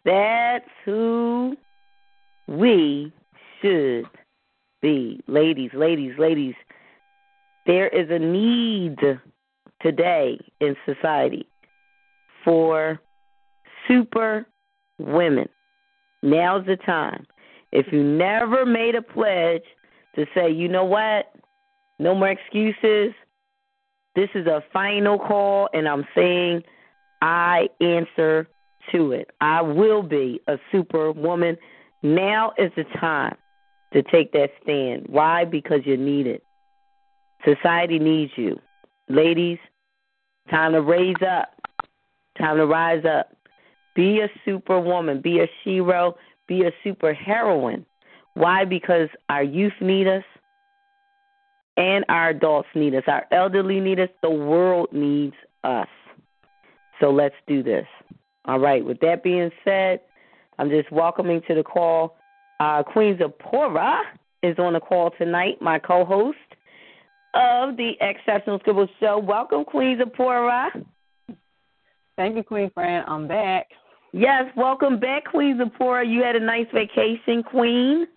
That's 0.05 0.69
who 0.85 1.57
we 2.47 3.11
should 3.61 4.05
be. 4.81 5.19
Ladies, 5.27 5.71
ladies, 5.73 6.13
ladies. 6.17 6.53
There 7.65 7.89
is 7.89 8.09
a 8.09 8.19
need 8.19 8.99
today 9.81 10.39
in 10.61 10.77
society 10.85 11.45
for 12.45 13.01
super 13.85 14.45
women. 14.97 15.49
Now's 16.23 16.65
the 16.67 16.77
time. 16.77 17.25
If 17.73 17.87
you 17.91 18.01
never 18.01 18.65
made 18.65 18.95
a 18.95 19.01
pledge 19.01 19.63
to 20.15 20.25
say, 20.33 20.49
you 20.49 20.69
know 20.69 20.85
what, 20.85 21.33
no 21.99 22.15
more 22.15 22.29
excuses, 22.29 23.13
this 24.15 24.29
is 24.33 24.47
a 24.47 24.63
final 24.71 25.19
call, 25.19 25.69
and 25.73 25.87
I'm 25.87 26.05
saying 26.15 26.63
I 27.21 27.67
answer 27.81 28.47
to 28.91 29.11
it. 29.11 29.31
I 29.41 29.61
will 29.61 30.03
be 30.03 30.41
a 30.47 30.57
superwoman. 30.71 31.57
Now 32.01 32.53
is 32.57 32.71
the 32.75 32.85
time 32.99 33.35
to 33.93 34.03
take 34.03 34.31
that 34.33 34.51
stand. 34.63 35.07
Why? 35.07 35.45
Because 35.45 35.81
you 35.85 35.97
need 35.97 36.27
it. 36.27 36.43
Society 37.43 37.99
needs 37.99 38.31
you. 38.35 38.59
Ladies, 39.09 39.59
time 40.49 40.73
to 40.73 40.81
raise 40.81 41.15
up. 41.21 41.49
Time 42.37 42.57
to 42.57 42.65
rise 42.65 43.03
up. 43.05 43.35
Be 43.95 44.19
a 44.19 44.29
superwoman. 44.43 45.21
Be 45.21 45.39
a 45.39 45.47
shero. 45.63 46.13
Be 46.47 46.63
a 46.63 46.71
super 46.83 47.13
heroine. 47.13 47.85
Why? 48.33 48.65
Because 48.65 49.09
our 49.29 49.43
youth 49.43 49.73
need 49.81 50.07
us 50.07 50.23
and 51.77 52.05
our 52.09 52.29
adults 52.29 52.69
need 52.75 52.95
us. 52.95 53.03
Our 53.07 53.25
elderly 53.31 53.79
need 53.79 53.99
us. 53.99 54.09
The 54.21 54.29
world 54.29 54.89
needs 54.91 55.35
us. 55.63 55.87
So 56.99 57.11
let's 57.11 57.35
do 57.47 57.63
this. 57.63 57.85
All 58.45 58.59
right. 58.59 58.83
With 58.85 58.99
that 59.01 59.23
being 59.23 59.51
said, 59.63 59.99
I'm 60.57 60.69
just 60.69 60.91
welcoming 60.91 61.41
to 61.47 61.55
the 61.55 61.63
call. 61.63 62.17
Uh, 62.59 62.83
Queen 62.83 63.17
Zipporah 63.17 64.01
is 64.43 64.57
on 64.59 64.73
the 64.73 64.79
call 64.79 65.11
tonight, 65.17 65.61
my 65.61 65.79
co 65.79 66.05
host 66.05 66.37
of 67.33 67.75
the 67.75 67.93
Exceptional 67.99 68.59
Scribble 68.59 68.87
Show. 68.99 69.19
Welcome, 69.19 69.65
Queen 69.65 69.97
Zipporah. 69.97 70.69
Thank 72.15 72.37
you, 72.37 72.43
Queen 72.43 72.71
Fran. 72.73 73.03
I'm 73.07 73.27
back. 73.27 73.67
Yes, 74.13 74.45
welcome 74.55 74.99
back, 74.99 75.25
Queen 75.25 75.57
Zipporah. 75.57 76.07
You 76.07 76.23
had 76.23 76.37
a 76.37 76.39
nice 76.39 76.67
vacation, 76.73 77.43
Queen. 77.43 78.07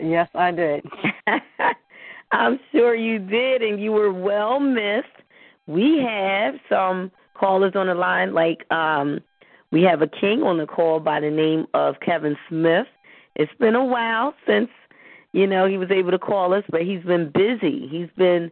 Yes, 0.00 0.28
I 0.34 0.50
did. 0.50 0.84
I'm 2.30 2.58
sure 2.72 2.94
you 2.94 3.18
did, 3.18 3.62
and 3.62 3.80
you 3.80 3.92
were 3.92 4.12
well 4.12 4.60
missed. 4.60 5.06
We 5.66 5.98
have 5.98 6.54
some 6.68 7.10
callers 7.34 7.72
on 7.74 7.86
the 7.86 7.94
line, 7.94 8.34
like 8.34 8.70
um, 8.70 9.20
we 9.70 9.82
have 9.82 10.02
a 10.02 10.06
king 10.06 10.42
on 10.42 10.58
the 10.58 10.66
call 10.66 11.00
by 11.00 11.20
the 11.20 11.30
name 11.30 11.66
of 11.74 11.96
Kevin 12.00 12.36
Smith. 12.48 12.86
It's 13.36 13.52
been 13.60 13.74
a 13.74 13.84
while 13.84 14.34
since 14.46 14.68
you 15.32 15.46
know 15.46 15.66
he 15.66 15.78
was 15.78 15.90
able 15.90 16.10
to 16.10 16.18
call 16.18 16.54
us, 16.54 16.64
but 16.70 16.82
he's 16.82 17.02
been 17.04 17.30
busy. 17.30 17.86
He's 17.88 18.08
been 18.16 18.50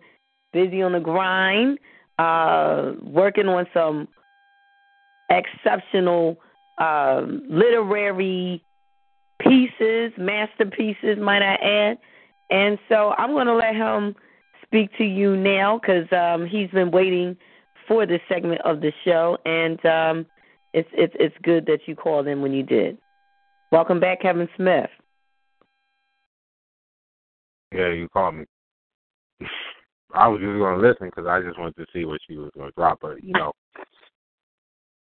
busy 0.53 0.83
on 0.83 0.93
the 0.93 1.01
grind, 1.01 1.79
uh, 2.19 2.93
working 3.03 3.49
on 3.49 3.67
some 3.75 4.09
exceptional 5.31 6.39
uh, 6.79 7.23
literary 7.49 8.63
pieces, 9.41 10.13
masterpieces, 10.17 11.19
might 11.19 11.43
I 11.43 11.55
add. 11.55 11.99
And 12.51 12.79
so 12.89 13.13
I'm 13.19 13.33
going 13.33 13.47
to 13.47 13.55
let 13.55 13.75
him 13.75 14.15
speak 14.65 14.91
to 14.99 15.05
you 15.05 15.37
now 15.37 15.79
because 15.79 16.07
um, 16.13 16.47
he's 16.47 16.71
been 16.71 16.91
waiting 16.91 17.37
for 17.89 18.07
this 18.07 18.21
segment 18.29 18.61
of 18.63 18.81
the 18.81 18.93
show, 19.05 19.39
and 19.45 19.85
um, 19.87 20.27
it's 20.73 20.89
it's 20.93 21.15
it's 21.19 21.35
good 21.43 21.67
that 21.67 21.81
you 21.87 21.95
called 21.95 22.27
in 22.27 22.43
when 22.43 22.53
you 22.53 22.63
did. 22.63 22.99
Welcome 23.73 24.01
back, 24.01 24.23
Kevin 24.23 24.49
Smith. 24.57 24.91
Yeah, 27.73 27.93
you 27.93 28.09
called 28.09 28.37
me. 28.37 28.45
I 30.15 30.29
was 30.29 30.41
just 30.41 30.57
going 30.57 30.81
to 30.81 30.89
listen 30.89 31.09
because 31.09 31.27
I 31.27 31.41
just 31.43 31.59
wanted 31.59 31.77
to 31.77 31.87
see 31.93 32.05
what 32.05 32.21
she 32.29 32.37
was 32.37 32.51
going 32.55 32.69
to 32.69 32.75
drop, 32.75 33.01
but 33.03 33.23
you 33.23 33.33
know. 33.33 33.53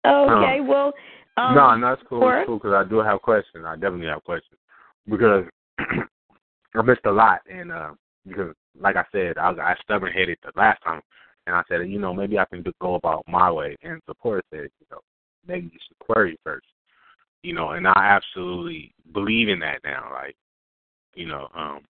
Okay, 0.06 0.60
um, 0.60 0.68
well. 0.68 0.92
Um, 1.36 1.54
no, 1.56 1.76
no, 1.76 1.90
that's 1.90 2.02
cool. 2.08 2.28
It's 2.28 2.46
cool 2.46 2.58
because 2.58 2.74
I 2.74 2.88
do 2.88 2.98
have 2.98 3.20
questions. 3.20 3.64
I 3.66 3.74
definitely 3.74 4.06
have 4.06 4.22
questions 4.22 4.58
because 5.08 5.44
I 6.74 6.82
missed 6.82 7.06
a 7.06 7.12
lot, 7.12 7.40
and 7.48 7.70
uh, 7.70 7.92
because 8.26 8.54
like 8.78 8.96
I 8.96 9.04
said, 9.12 9.38
I, 9.38 9.50
I 9.50 9.74
stubborn 9.82 10.12
headed 10.12 10.38
the 10.42 10.52
last 10.56 10.82
time, 10.82 11.00
and 11.46 11.54
I 11.54 11.62
said, 11.68 11.88
you 11.88 11.98
know, 11.98 12.12
maybe 12.12 12.38
I 12.38 12.44
can 12.44 12.64
go 12.80 12.94
about 12.94 13.24
my 13.28 13.50
way. 13.50 13.76
And 13.82 14.00
support 14.06 14.44
said, 14.50 14.68
you 14.80 14.86
know, 14.90 15.00
maybe 15.46 15.70
you 15.72 15.78
should 15.86 15.98
query 15.98 16.38
first, 16.42 16.66
you 17.42 17.52
know, 17.52 17.70
and 17.70 17.86
I 17.86 17.92
absolutely 17.96 18.92
believe 19.12 19.48
in 19.48 19.60
that 19.60 19.80
now. 19.84 20.08
Like, 20.12 20.36
you 21.14 21.26
know, 21.26 21.48
um, 21.54 21.80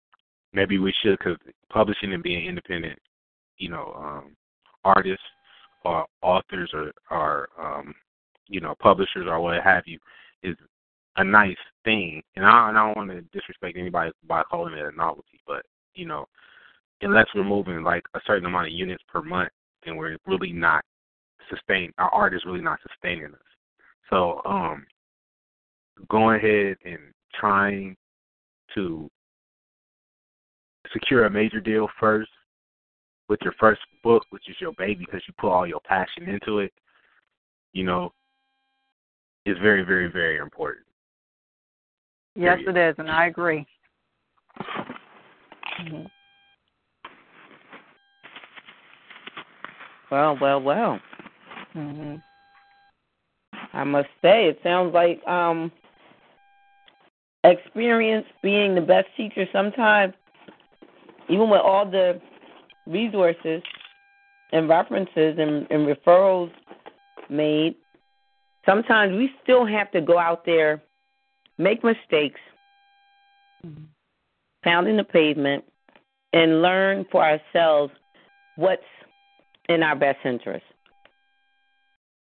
maybe 0.53 0.79
we 0.79 0.93
should, 1.03 1.19
because 1.19 1.39
publishing 1.71 2.13
and 2.13 2.23
being 2.23 2.47
independent, 2.47 2.99
you 3.59 3.71
know, 3.71 3.95
um, 3.97 4.37
artists 4.85 5.25
or 5.85 6.07
authors 6.23 6.71
or, 6.75 6.93
or 7.11 7.49
um, 7.59 7.95
you 8.49 8.61
know, 8.61 8.75
publishers 8.81 9.27
or 9.27 9.41
what 9.41 9.63
have 9.63 9.85
you, 9.87 9.99
is 10.43 10.57
a 11.17 11.25
nice 11.25 11.57
thing. 11.85 12.23
And 12.37 12.45
I, 12.45 12.69
and 12.69 12.79
I 12.79 12.87
don't 12.87 12.97
want 12.97 13.11
to 13.11 13.23
disrespect 13.39 13.77
anybody 13.77 14.11
by 14.29 14.43
calling 14.45 14.75
it 14.75 14.85
a 14.85 14.97
novelty, 14.97 15.41
but 15.47 15.63
you 15.95 16.07
know, 16.07 16.27
unless 17.03 17.27
we're 17.35 17.45
moving 17.45 17.83
like 17.83 18.03
a 18.15 18.21
certain 18.27 18.47
amount 18.47 18.69
of 18.69 18.73
units 18.73 19.03
per 19.09 19.23
month, 19.23 19.51
then 19.85 19.97
we're 19.97 20.17
really 20.27 20.53
not 20.53 20.85
sustain. 21.51 21.93
Our 21.99 22.09
art 22.11 22.35
is 22.35 22.43
really 22.47 22.63
not 22.63 22.79
sustaining 22.89 23.33
us. 23.33 23.41
So, 24.11 24.41
um, 24.45 24.87
going 26.09 26.39
ahead 26.39 26.77
and 26.85 26.99
trying 27.39 27.97
to 28.75 29.09
secure 30.93 31.27
a 31.27 31.31
major 31.31 31.61
deal 31.61 31.89
first 32.01 32.31
with 33.29 33.41
your 33.43 33.55
first 33.59 33.81
book, 34.03 34.25
which 34.31 34.49
is 34.49 34.57
your 34.61 34.73
baby, 34.77 35.05
because 35.07 35.23
you 35.27 35.35
put 35.39 35.51
all 35.51 35.67
your 35.67 35.81
passion 35.81 36.29
into 36.29 36.59
it. 36.59 36.73
You 37.73 37.85
know, 37.85 38.13
is 39.47 39.57
very, 39.63 39.83
very, 39.83 40.11
very 40.11 40.39
important. 40.39 40.87
Yes, 42.37 42.59
it 42.67 42.77
is, 42.77 42.95
and 42.99 43.11
I 43.11 43.27
agree. 43.27 43.67
Mm-hmm. 45.81 46.07
Well, 50.11 50.39
well, 50.41 50.63
well. 50.63 51.01
Mm-hmm. 51.75 52.17
I 53.73 53.85
must 53.85 54.09
say, 54.23 54.47
it 54.47 54.61
sounds 54.63 54.95
like 54.95 55.27
um, 55.27 55.73
experience 57.43 58.27
being 58.43 58.75
the 58.77 58.81
best 58.81 59.09
teacher. 59.17 59.47
Sometimes, 59.53 60.15
even 61.29 61.51
with 61.51 61.61
all 61.61 61.91
the 61.91 62.21
resources 62.87 63.63
and 64.53 64.69
references 64.69 65.37
and, 65.39 65.67
and 65.71 65.89
referrals 65.89 66.53
made, 67.29 67.75
sometimes 68.65 69.17
we 69.17 69.31
still 69.43 69.67
have 69.67 69.91
to 69.91 70.01
go 70.01 70.19
out 70.19 70.45
there, 70.45 70.83
make 71.59 71.83
mistakes, 71.85 72.41
mm-hmm. 73.65 73.85
pounding 74.63 74.97
the 74.97 75.05
pavement, 75.05 75.65
and 76.33 76.63
learn 76.63 77.07
for 77.11 77.25
ourselves 77.25 77.93
what's 78.57 78.83
in 79.69 79.83
our 79.83 79.97
best 79.97 80.19
interest. 80.25 80.65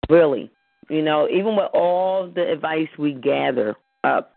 Really. 0.09 0.49
You 0.89 1.01
know, 1.01 1.27
even 1.29 1.55
with 1.55 1.69
all 1.73 2.31
the 2.33 2.49
advice 2.49 2.87
we 2.97 3.13
gather 3.13 3.75
up, 4.03 4.31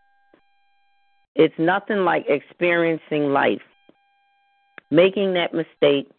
it's 1.36 1.54
nothing 1.58 1.98
like 1.98 2.26
experiencing 2.28 3.32
life, 3.32 3.62
making 4.90 5.34
that 5.34 5.54
mistake, 5.54 6.10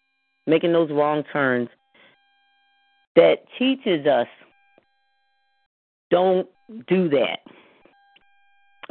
making 0.46 0.72
those 0.72 0.90
wrong 0.90 1.22
turns 1.32 1.68
that 3.14 3.44
teaches 3.58 4.06
us 4.06 4.26
don't 6.10 6.48
do 6.88 7.08
that, 7.10 7.40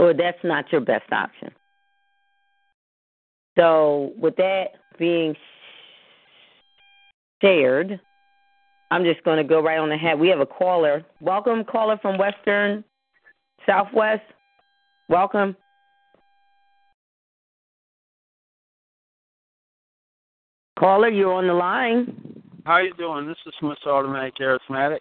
or 0.02 0.16
that's 0.16 0.44
not 0.44 0.66
your 0.72 0.82
best 0.82 1.10
option. 1.12 1.52
So, 3.58 4.14
with 4.18 4.36
that 4.38 4.70
being 4.98 5.36
shared, 7.42 8.00
I'm 8.90 9.04
just 9.04 9.24
going 9.24 9.38
to 9.38 9.44
go 9.44 9.62
right 9.62 9.78
on 9.78 9.92
ahead. 9.92 10.20
We 10.20 10.30
have 10.30 10.40
a 10.40 10.46
caller. 10.46 11.06
Welcome, 11.22 11.64
caller 11.64 12.00
from 12.02 12.18
Western 12.18 12.84
Southwest. 13.68 14.24
Welcome. 15.08 15.56
Caller, 20.80 21.10
you're 21.10 21.34
on 21.34 21.46
the 21.46 21.54
line. 21.54 22.42
How 22.66 22.80
you 22.80 22.94
doing? 22.96 23.28
This 23.28 23.38
is 23.46 23.54
Miss 23.62 23.78
Automatic 23.86 24.34
Charismatic. 24.36 25.00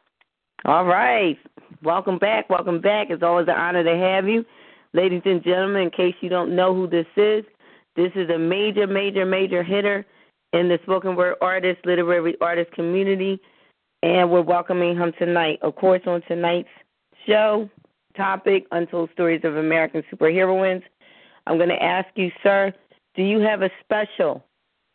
All 0.67 0.85
right. 0.85 1.39
Welcome 1.83 2.19
back. 2.19 2.51
Welcome 2.51 2.83
back. 2.83 3.07
It's 3.09 3.23
always 3.23 3.49
an 3.49 3.55
honor 3.55 3.83
to 3.83 3.97
have 3.97 4.29
you. 4.29 4.45
Ladies 4.93 5.23
and 5.25 5.43
gentlemen, 5.43 5.83
in 5.83 5.91
case 5.91 6.15
you 6.21 6.29
don't 6.29 6.55
know 6.57 6.75
who 6.75 6.87
this 6.89 7.07
is, 7.17 7.45
this 7.97 8.11
is 8.15 8.29
a 8.31 8.39
major, 8.39 8.87
major, 8.87 9.25
major 9.25 9.63
hitter 9.63 10.05
in 10.53 10.69
the 10.69 10.79
spoken 10.83 11.17
word 11.17 11.37
artist, 11.41 11.79
literary 11.85 12.37
artist 12.41 12.73
community 12.73 13.41
and 14.03 14.31
we're 14.31 14.43
welcoming 14.43 14.97
him 14.97 15.13
tonight. 15.19 15.59
Of 15.63 15.77
course, 15.77 16.03
on 16.07 16.23
tonight's 16.23 16.69
show 17.27 17.69
topic, 18.17 18.67
Untold 18.73 19.11
Stories 19.13 19.43
of 19.45 19.57
American 19.57 20.03
Superheroines, 20.13 20.83
I'm 21.47 21.57
going 21.57 21.69
to 21.69 21.83
ask 21.83 22.09
you, 22.17 22.31
sir, 22.43 22.73
do 23.15 23.23
you 23.23 23.41
have 23.41 23.63
a 23.63 23.71
special 23.83 24.45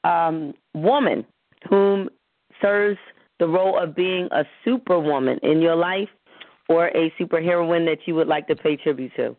um, 0.04 0.54
woman 0.74 1.26
whom 1.70 2.10
serves 2.62 2.98
the 3.40 3.48
role 3.48 3.78
of 3.78 3.96
being 3.96 4.28
a 4.32 4.44
superwoman 4.64 5.40
in 5.44 5.62
your 5.62 5.76
life 5.76 6.10
or 6.70 6.88
a 6.90 7.12
superheroine 7.20 7.86
that 7.86 8.00
you 8.06 8.16
would 8.16 8.28
like 8.28 8.48
to 8.48 8.56
pay 8.56 8.76
tribute 8.76 9.12
to? 9.16 9.36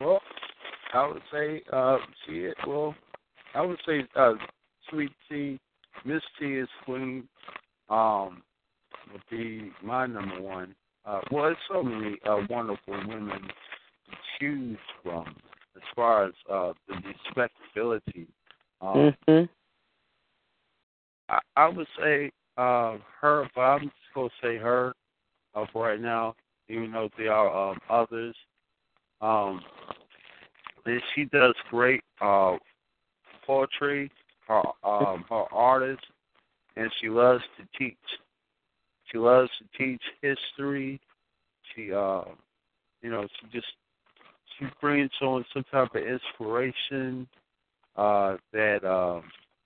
Well, 0.00 0.20
I 0.92 1.06
would 1.06 1.22
say, 1.32 1.62
uh, 1.72 1.98
she, 2.24 2.48
well, 2.66 2.94
I 3.54 3.62
would 3.62 3.78
say, 3.86 4.04
uh, 4.14 4.34
Sweet 4.90 5.10
Tea, 5.28 5.58
Miss 6.04 6.22
T 6.38 6.46
is 6.46 6.68
Queen 6.84 7.28
um, 7.88 8.42
would 9.12 9.22
be 9.30 9.70
my 9.82 10.06
number 10.06 10.40
one. 10.40 10.74
Uh, 11.04 11.20
well, 11.30 11.44
there's 11.44 11.56
so 11.70 11.82
many 11.82 12.18
uh, 12.28 12.38
wonderful 12.50 12.94
women 13.08 13.28
to 13.28 14.16
choose 14.38 14.78
from 15.02 15.34
as 15.76 15.82
far 15.94 16.26
as 16.26 16.32
uh, 16.50 16.72
the 16.88 16.94
respectability. 16.94 18.26
Um, 18.80 19.14
mm-hmm. 19.28 19.44
I, 21.28 21.38
I 21.56 21.68
would 21.68 21.86
say 21.98 22.30
uh, 22.56 22.98
her, 23.20 23.48
but 23.54 23.60
I'm 23.60 23.84
just 23.84 23.94
going 24.14 24.28
to 24.28 24.46
say 24.46 24.56
her 24.56 24.94
uh, 25.54 25.64
for 25.72 25.88
right 25.88 26.00
now, 26.00 26.34
even 26.68 26.92
though 26.92 27.08
there 27.16 27.32
are 27.32 27.70
um, 27.70 27.78
others. 27.88 28.34
Um, 29.20 29.60
and 30.84 31.00
she 31.14 31.24
does 31.24 31.54
great 31.70 32.02
uh, 32.20 32.56
poetry. 33.46 34.10
Her, 34.46 34.62
um, 34.84 35.24
her 35.28 35.52
artist 35.52 36.04
and 36.76 36.90
she 37.00 37.08
loves 37.08 37.42
to 37.56 37.66
teach. 37.78 37.96
She 39.10 39.18
loves 39.18 39.50
to 39.58 39.78
teach 39.78 40.00
history. 40.22 41.00
She, 41.74 41.92
uh, 41.92 42.22
you 43.02 43.10
know, 43.10 43.26
she 43.40 43.46
just 43.52 43.66
she 44.58 44.66
brings 44.80 45.10
on 45.20 45.44
some 45.52 45.64
type 45.70 45.94
of 45.94 46.02
inspiration 46.02 47.26
uh, 47.96 48.36
that, 48.52 48.84
um, 48.84 49.24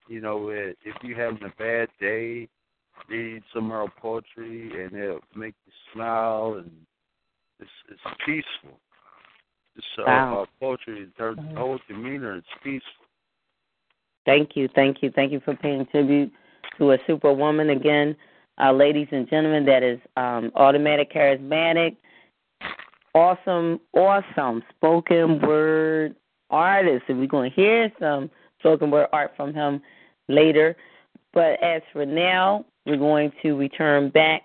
you 0.08 0.20
know, 0.20 0.48
if 0.50 0.76
you're 1.02 1.16
having 1.16 1.44
a 1.44 1.52
bad 1.58 1.88
day, 2.00 2.48
read 3.08 3.42
some 3.54 3.70
of 3.70 3.72
her 3.72 3.92
poetry 4.00 4.84
and 4.84 4.94
it'll 4.94 5.20
make 5.34 5.54
you 5.66 5.72
smile 5.92 6.56
and 6.58 6.70
it's 7.58 7.70
it's 7.90 8.16
peaceful. 8.26 8.78
Wow. 9.98 10.42
uh, 10.42 10.46
poetry, 10.60 11.08
her 11.18 11.34
mm-hmm. 11.34 11.56
whole 11.56 11.78
demeanor 11.88 12.36
is 12.38 12.44
peaceful. 12.62 12.90
Thank 14.26 14.50
you, 14.54 14.68
thank 14.74 15.02
you, 15.02 15.10
thank 15.10 15.32
you 15.32 15.40
for 15.44 15.54
paying 15.56 15.86
tribute 15.86 16.32
to 16.78 16.92
a 16.92 16.98
superwoman 17.06 17.70
again, 17.70 18.16
uh, 18.62 18.72
ladies 18.72 19.08
and 19.12 19.28
gentlemen. 19.28 19.64
That 19.66 19.82
is 19.82 19.98
um, 20.16 20.52
automatic 20.54 21.12
charismatic, 21.12 21.96
awesome, 23.14 23.80
awesome 23.94 24.62
spoken 24.76 25.40
word 25.40 26.14
artist. 26.50 27.04
And 27.08 27.18
we're 27.18 27.26
going 27.26 27.50
to 27.50 27.56
hear 27.56 27.90
some 27.98 28.30
spoken 28.58 28.90
word 28.90 29.08
art 29.12 29.32
from 29.36 29.54
him 29.54 29.80
later. 30.28 30.76
But 31.32 31.62
as 31.62 31.82
for 31.92 32.04
now, 32.04 32.64
we're 32.86 32.96
going 32.96 33.32
to 33.42 33.56
return 33.56 34.10
back 34.10 34.42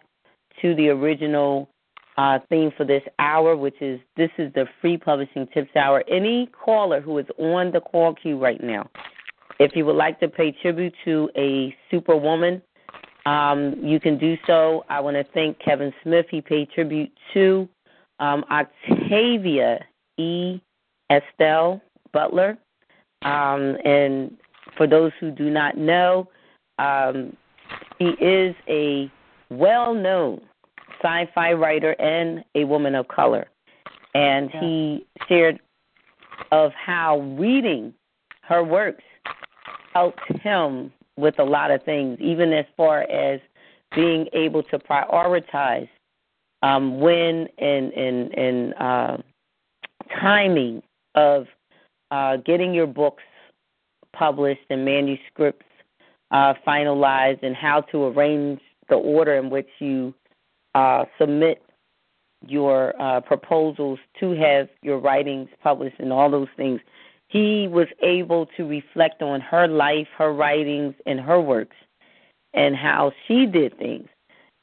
to 0.62 0.76
the 0.76 0.90
original 0.90 1.70
uh, 2.18 2.40
theme 2.50 2.72
for 2.78 2.86
this 2.86 3.04
hour, 3.20 3.56
which 3.56 3.82
is 3.82 4.00
this 4.16 4.32
is 4.38 4.54
the 4.54 4.66
free 4.82 4.98
publishing 4.98 5.48
tips 5.54 5.76
hour. 5.76 6.04
Any 6.10 6.48
caller 6.48 7.02
who 7.02 7.18
is 7.18 7.26
on 7.38 7.72
the 7.72 7.82
call 7.82 8.16
queue 8.16 8.38
right 8.38 8.62
now 8.64 8.90
if 9.60 9.76
you 9.76 9.86
would 9.86 9.96
like 9.96 10.20
to 10.20 10.28
pay 10.28 10.52
tribute 10.52 10.94
to 11.06 11.30
a 11.38 11.76
superwoman, 11.90 12.62
um, 13.26 13.76
you 13.82 14.00
can 14.00 14.18
do 14.18 14.38
so. 14.46 14.86
I 14.90 15.00
want 15.00 15.16
to 15.16 15.24
thank 15.34 15.58
Kevin 15.60 15.94
Smith. 16.04 16.26
He 16.30 16.42
paid 16.42 16.70
tribute 16.72 17.12
to 17.34 17.68
um, 18.20 18.44
Octavia 18.52 19.80
E. 20.18 20.62
Estelle 21.12 21.82
Butler. 22.14 22.58
Um, 23.22 23.78
and 23.86 24.38
for 24.78 24.88
those 24.88 25.12
who 25.20 25.32
do 25.32 25.50
not 25.50 25.78
know, 25.78 26.30
um, 26.78 27.36
he 27.98 28.10
is 28.22 28.56
a 28.68 29.12
well 29.50 29.94
known 29.94 30.42
sci 31.06 31.32
fi 31.34 31.54
writer 31.54 31.92
and 32.00 32.44
a 32.56 32.64
woman 32.64 32.96
of 32.96 33.08
color. 33.08 33.48
And 34.14 34.50
he 34.50 35.06
shared 35.28 35.60
of 36.52 36.72
how 36.74 37.20
reading 37.38 37.94
her 38.44 38.64
works 38.64 39.04
helped 39.94 40.22
him 40.42 40.92
with 41.18 41.38
a 41.40 41.44
lot 41.44 41.72
of 41.72 41.84
things, 41.84 42.18
even 42.20 42.54
as 42.54 42.66
far 42.78 43.02
as 43.04 43.40
being 43.96 44.28
able 44.34 44.64
to 44.64 44.80
prioritize 44.80 45.90
um, 46.62 47.00
when 47.00 47.48
and 47.58 47.94
and 47.94 48.38
and 48.38 48.74
uh, 48.76 49.18
timing 50.20 50.82
of 51.16 51.46
uh, 52.12 52.38
getting 52.38 52.74
your 52.74 52.88
books 52.88 53.24
published 54.14 54.62
and 54.70 54.86
manuscripts 54.86 55.66
uh, 56.32 56.54
finalized, 56.66 57.44
and 57.44 57.56
how 57.56 57.82
to 57.82 58.06
arrange 58.06 58.62
the 58.90 58.96
order 58.96 59.36
in 59.36 59.50
which 59.50 59.70
you 59.80 60.14
uh, 60.76 61.06
submit 61.18 61.64
your 62.46 62.94
uh, 63.02 63.22
proposals 63.22 63.98
to 64.20 64.32
have 64.34 64.68
your 64.84 65.00
writings 65.00 65.50
published 65.64 66.00
and 66.00 66.14
all 66.14 66.30
those 66.30 66.50
things. 66.56 66.80
He 67.28 67.68
was 67.68 67.88
able 68.04 68.46
to 68.58 68.66
reflect 68.68 69.24
on 69.24 69.42
her 69.42 69.68
life, 69.68 70.08
her 70.18 70.32
writings, 70.32 70.94
and 71.08 71.20
her 71.20 71.42
works, 71.42 71.76
and 72.54 72.76
how 72.76 73.14
she 73.28 73.48
did 73.48 73.76
things, 73.80 74.08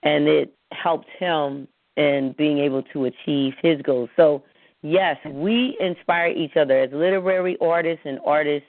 and 0.05 0.29
it 0.29 0.55
helped 0.73 1.09
him 1.19 1.67
in 1.97 2.35
being 2.39 2.59
able 2.59 2.83
to 2.85 3.07
achieve 3.07 3.55
his 3.61 3.83
goals. 3.83 4.11
So, 4.17 4.43
yes, 4.83 5.17
we 5.27 5.77
inspire 5.81 6.29
each 6.29 6.57
other 6.57 6.79
as 6.79 6.91
literary 6.93 7.57
artists 7.61 8.03
and 8.05 8.21
artists. 8.25 8.69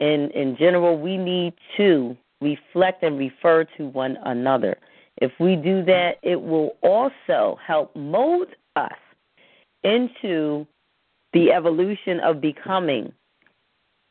In 0.00 0.30
in 0.30 0.56
general, 0.56 0.98
we 0.98 1.16
need 1.16 1.54
to 1.76 2.16
reflect 2.40 3.02
and 3.02 3.18
refer 3.18 3.64
to 3.76 3.86
one 3.88 4.16
another. 4.24 4.78
If 5.20 5.32
we 5.40 5.56
do 5.56 5.84
that, 5.84 6.12
it 6.22 6.40
will 6.40 6.76
also 6.82 7.58
help 7.66 7.94
mold 7.96 8.48
us 8.76 8.92
into 9.82 10.66
the 11.32 11.52
evolution 11.52 12.20
of 12.20 12.40
becoming 12.40 13.12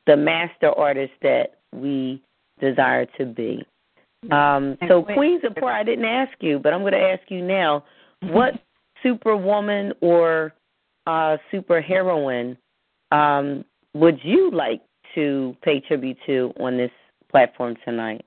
the 0.05 0.17
master 0.17 0.69
artist 0.69 1.13
that 1.21 1.59
we 1.73 2.21
desire 2.59 3.05
to 3.17 3.25
be. 3.25 3.65
Um, 4.31 4.77
so, 4.87 5.03
Queen 5.03 5.39
Zipporah, 5.41 5.79
I 5.79 5.83
didn't 5.83 6.05
ask 6.05 6.31
you, 6.39 6.59
but 6.59 6.73
I'm 6.73 6.81
going 6.81 6.93
to 6.93 6.99
ask 6.99 7.21
you 7.29 7.41
now 7.41 7.83
what 8.21 8.53
superwoman 9.03 9.93
or 10.01 10.53
uh, 11.05 11.37
super 11.51 11.81
heroine 11.81 12.57
um, 13.11 13.63
would 13.93 14.19
you 14.23 14.51
like 14.51 14.81
to 15.15 15.55
pay 15.63 15.79
tribute 15.79 16.17
to 16.25 16.53
on 16.59 16.77
this 16.77 16.91
platform 17.29 17.75
tonight? 17.85 18.25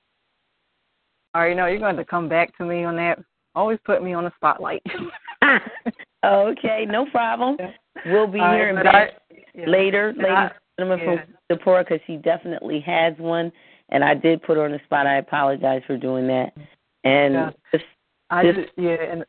All 1.33 1.41
right, 1.41 1.49
you 1.49 1.55
know 1.55 1.65
you're 1.67 1.79
going 1.79 1.95
to 1.95 2.05
come 2.05 2.27
back 2.27 2.55
to 2.57 2.65
me 2.65 2.83
on 2.83 2.95
that. 2.97 3.19
Always 3.55 3.79
put 3.85 4.03
me 4.03 4.13
on 4.13 4.23
the 4.25 4.31
spotlight. 4.35 4.81
okay, 6.25 6.85
no 6.87 7.05
problem. 7.11 7.57
We'll 8.05 8.27
be 8.27 8.39
All 8.39 8.53
hearing 8.53 8.75
back 8.75 8.87
I, 8.95 9.35
yeah. 9.55 9.65
later, 9.67 10.13
ladies 10.17 10.31
I- 10.35 10.43
and 10.43 10.51
gentlemen, 10.79 10.99
yeah. 11.07 11.25
from 11.25 11.33
Zipporah, 11.57 11.83
because 11.83 11.99
she 12.07 12.17
definitely 12.17 12.79
has 12.81 13.13
one, 13.17 13.51
and 13.89 14.03
I 14.03 14.13
did 14.13 14.41
put 14.43 14.57
her 14.57 14.65
on 14.65 14.71
the 14.71 14.79
spot. 14.85 15.07
I 15.07 15.17
apologize 15.17 15.81
for 15.87 15.97
doing 15.97 16.27
that. 16.27 16.53
And 17.03 17.33
Yeah. 17.33 17.49
I 18.29 18.43
just 18.43 18.75
do, 18.77 18.83
yeah, 18.83 18.95
and 19.11 19.25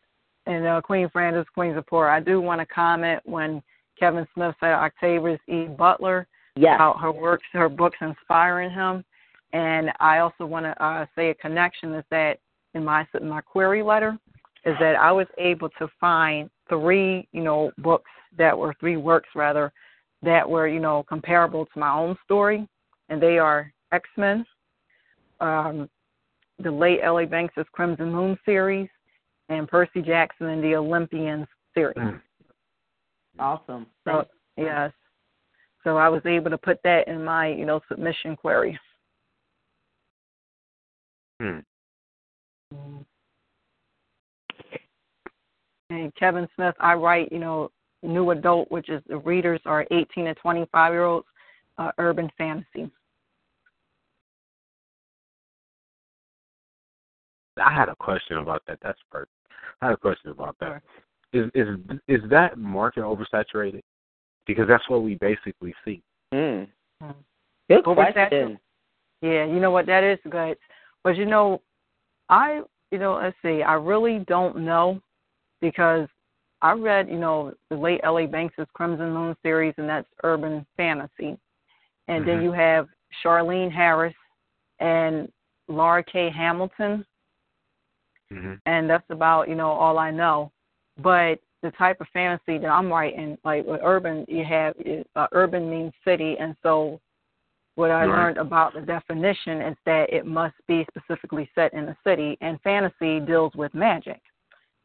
and 0.46 0.66
uh, 0.66 0.80
Queen 0.80 1.08
Francis, 1.10 1.46
Queen 1.54 1.74
Zipporah. 1.74 2.14
I 2.14 2.20
do 2.20 2.40
want 2.40 2.60
to 2.60 2.66
comment 2.66 3.20
when 3.24 3.62
Kevin 3.98 4.26
Smith 4.34 4.54
said 4.60 4.72
Octavius 4.72 5.40
E. 5.48 5.64
Butler 5.66 6.26
Yes. 6.56 6.74
about 6.76 7.00
her 7.00 7.10
works, 7.10 7.44
her 7.52 7.68
books 7.68 7.96
inspiring 8.00 8.70
him, 8.70 9.04
and 9.52 9.90
I 10.00 10.18
also 10.18 10.46
want 10.46 10.66
to 10.66 10.84
uh, 10.84 11.06
say 11.14 11.30
a 11.30 11.34
connection 11.34 11.94
is 11.94 12.04
that 12.10 12.38
in 12.74 12.84
my 12.84 13.06
in 13.20 13.28
my 13.28 13.40
query 13.40 13.82
letter 13.82 14.18
is 14.64 14.74
that 14.80 14.96
I 14.96 15.12
was 15.12 15.26
able 15.38 15.68
to 15.78 15.88
find 16.00 16.48
three, 16.68 17.28
you 17.32 17.42
know, 17.42 17.72
books 17.78 18.10
that 18.38 18.56
were 18.56 18.74
three 18.80 18.96
works 18.96 19.28
rather 19.34 19.72
that 20.22 20.48
were, 20.48 20.68
you 20.68 20.80
know, 20.80 21.02
comparable 21.08 21.66
to 21.66 21.78
my 21.78 21.92
own 21.92 22.16
story, 22.24 22.66
and 23.08 23.20
they 23.20 23.38
are 23.38 23.72
X 23.92 24.08
Men, 24.16 24.46
um, 25.40 25.90
the 26.62 26.70
late 26.70 27.00
L.A. 27.02 27.26
Banks' 27.26 27.54
Crimson 27.72 28.12
Moon 28.12 28.38
series, 28.44 28.88
and 29.48 29.68
Percy 29.68 30.00
Jackson 30.00 30.46
and 30.46 30.62
the 30.62 30.76
Olympians 30.76 31.48
series. 31.74 31.96
awesome. 33.38 33.86
So 34.06 34.24
yes, 34.56 34.92
so 35.82 35.96
I 35.96 36.08
was 36.08 36.22
able 36.24 36.50
to 36.50 36.58
put 36.58 36.78
that 36.84 37.08
in 37.08 37.24
my, 37.24 37.48
you 37.48 37.66
know, 37.66 37.80
submission 37.88 38.36
query. 38.36 38.78
Hmm. 41.40 41.58
And 45.90 46.14
Kevin 46.14 46.48
Smith, 46.54 46.74
I 46.80 46.94
write, 46.94 47.30
you 47.30 47.38
know, 47.38 47.70
new 48.02 48.30
adult, 48.30 48.70
which 48.70 48.88
is 48.88 49.02
the 49.08 49.18
readers 49.18 49.60
are 49.66 49.86
18 49.90 50.24
to 50.24 50.34
25 50.34 50.92
year 50.92 51.04
olds, 51.04 51.26
uh, 51.78 51.90
urban 51.98 52.30
fantasy. 52.38 52.90
I 57.62 57.72
had 57.72 57.88
a 57.88 57.94
question 57.96 58.38
about 58.38 58.62
that. 58.66 58.78
That's 58.82 58.98
perfect. 59.10 59.30
I 59.80 59.86
had 59.86 59.94
a 59.94 59.98
question 59.98 60.30
about 60.30 60.56
that. 60.60 60.82
Is 61.32 61.50
is 61.54 61.68
is 62.08 62.20
that 62.30 62.58
market 62.58 63.02
oversaturated? 63.02 63.82
Because 64.46 64.66
that's 64.68 64.88
what 64.88 65.02
we 65.02 65.14
basically 65.16 65.74
see. 65.84 66.02
Mm. 66.32 66.66
Good 67.68 67.84
Oversaturated? 67.84 68.14
question. 68.14 68.58
Yeah, 69.20 69.44
you 69.44 69.60
know 69.60 69.70
what 69.70 69.86
that 69.86 70.02
is 70.02 70.18
good. 70.28 70.56
But 71.04 71.16
you 71.16 71.26
know, 71.26 71.60
I 72.28 72.62
you 72.90 72.98
know, 72.98 73.14
let's 73.14 73.36
see, 73.42 73.62
I 73.62 73.74
really 73.74 74.20
don't 74.28 74.58
know 74.58 75.00
because 75.60 76.08
I 76.60 76.72
read, 76.72 77.08
you 77.08 77.18
know, 77.18 77.54
the 77.70 77.76
late 77.76 78.00
L.A. 78.04 78.26
Banks' 78.26 78.54
Crimson 78.74 79.12
Moon 79.12 79.34
series, 79.42 79.74
and 79.78 79.88
that's 79.88 80.06
urban 80.22 80.64
fantasy. 80.76 81.38
And 82.08 82.26
then 82.26 82.38
Mhm. 82.38 82.42
you 82.42 82.52
have 82.52 82.88
Charlaine 83.22 83.70
Harris 83.72 84.14
and 84.78 85.32
Laurell 85.68 86.04
K. 86.04 86.30
Hamilton, 86.30 87.04
Mm-hmm. 88.32 88.54
and 88.66 88.88
that's 88.88 89.08
about, 89.10 89.48
you 89.48 89.54
know, 89.54 89.70
all 89.70 89.98
I 89.98 90.10
know. 90.10 90.50
But 90.98 91.40
the 91.62 91.70
type 91.72 92.00
of 92.00 92.08
fantasy 92.12 92.58
that 92.58 92.68
I'm 92.68 92.90
writing, 92.90 93.38
like 93.44 93.66
with 93.66 93.80
urban, 93.82 94.24
you 94.28 94.44
have 94.44 94.74
uh, 95.16 95.26
urban 95.32 95.68
means 95.70 95.92
city, 96.04 96.36
and 96.38 96.56
so 96.62 97.00
what 97.74 97.90
I 97.90 98.04
Right. 98.04 98.08
learned 98.08 98.38
about 98.38 98.74
the 98.74 98.82
definition 98.82 99.62
is 99.62 99.76
that 99.86 100.12
it 100.12 100.26
must 100.26 100.54
be 100.66 100.86
specifically 100.90 101.50
set 101.54 101.72
in 101.72 101.88
a 101.88 101.96
city, 102.04 102.36
and 102.40 102.60
fantasy 102.62 103.20
deals 103.20 103.54
with 103.54 103.72
magic. 103.74 104.20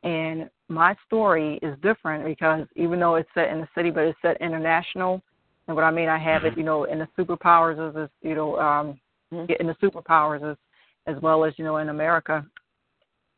And 0.03 0.49
my 0.69 0.95
story 1.05 1.59
is 1.61 1.77
different 1.79 2.23
because 2.23 2.67
even 2.75 2.99
though 2.99 3.15
it's 3.15 3.29
set 3.33 3.49
in 3.49 3.59
the 3.59 3.67
city, 3.75 3.89
but 3.89 4.05
it's 4.05 4.21
set 4.21 4.37
international. 4.41 5.21
And 5.67 5.75
what 5.75 5.83
I 5.83 5.91
mean, 5.91 6.07
I 6.07 6.17
have 6.17 6.45
it, 6.45 6.57
you 6.57 6.63
know, 6.63 6.85
in 6.85 6.99
the 6.99 7.07
superpowers 7.17 7.89
is, 7.89 7.95
is 7.95 8.09
you 8.21 8.35
know, 8.35 8.57
um, 8.57 8.99
in 9.31 9.67
the 9.67 9.75
superpowers 9.81 10.49
is 10.51 10.57
as 11.07 11.21
well 11.21 11.43
as 11.43 11.53
you 11.57 11.65
know 11.65 11.77
in 11.77 11.89
America. 11.89 12.45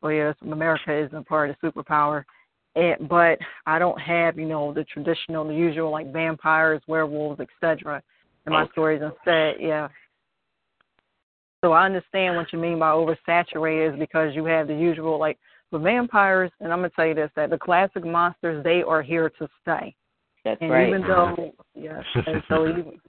Well, 0.01 0.11
yes, 0.11 0.35
America 0.41 0.93
is 0.93 1.11
a 1.13 1.21
part 1.21 1.49
of 1.49 1.55
the 1.61 1.67
superpower. 1.67 2.23
And, 2.75 3.09
but 3.09 3.39
I 3.65 3.79
don't 3.79 3.99
have, 3.99 4.37
you 4.37 4.45
know, 4.45 4.73
the 4.73 4.83
traditional, 4.85 5.47
the 5.47 5.55
usual 5.55 5.91
like 5.91 6.13
vampires, 6.13 6.81
werewolves, 6.87 7.41
etc. 7.41 8.01
my 8.49 8.63
Okay. 8.63 8.71
stories. 8.71 9.01
Instead, 9.01 9.55
yeah. 9.59 9.87
So 11.63 11.73
I 11.73 11.85
understand 11.85 12.35
what 12.35 12.53
you 12.53 12.59
mean 12.59 12.79
by 12.79 12.91
oversaturated 12.91 13.93
is 13.93 13.99
because 13.99 14.33
you 14.33 14.45
have 14.45 14.67
the 14.67 14.75
usual 14.75 15.19
like 15.19 15.37
the 15.71 15.77
vampires, 15.77 16.51
and 16.59 16.71
I'm 16.71 16.79
gonna 16.79 16.89
tell 16.89 17.05
you 17.05 17.13
this: 17.13 17.31
that 17.35 17.49
the 17.49 17.57
classic 17.57 18.05
monsters 18.05 18.63
they 18.63 18.81
are 18.81 19.01
here 19.01 19.29
to 19.29 19.47
stay. 19.61 19.95
That's 20.45 20.61
right. 20.61 20.67
and 20.67 20.71
right. 20.71 20.87
even 20.87 21.01
though, 21.01 21.53
yes, 21.75 22.03
and 22.25 22.41
so 22.47 22.67
even, 22.67 23.01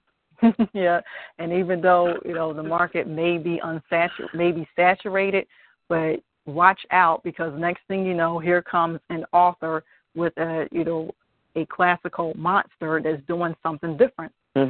yeah, 0.73 0.99
and 1.39 1.53
even 1.53 1.81
though 1.81 2.19
you 2.25 2.33
know 2.33 2.53
the 2.53 2.63
market 2.63 3.07
may 3.07 3.37
be 3.37 3.61
unsaturated, 3.63 4.33
may 4.33 4.51
be 4.51 4.67
saturated, 4.75 5.47
but 5.87 6.21
watch 6.45 6.81
out 6.91 7.23
because 7.23 7.57
next 7.57 7.81
thing 7.87 8.05
you 8.05 8.13
know, 8.13 8.37
here 8.37 8.61
comes 8.61 8.99
an 9.09 9.25
author 9.31 9.83
with 10.15 10.37
a 10.37 10.67
you 10.71 10.83
know 10.83 11.11
a 11.55 11.65
classical 11.67 12.33
monster 12.35 13.01
that's 13.03 13.21
doing 13.27 13.55
something 13.63 13.97
different. 13.97 14.31
Case 14.55 14.65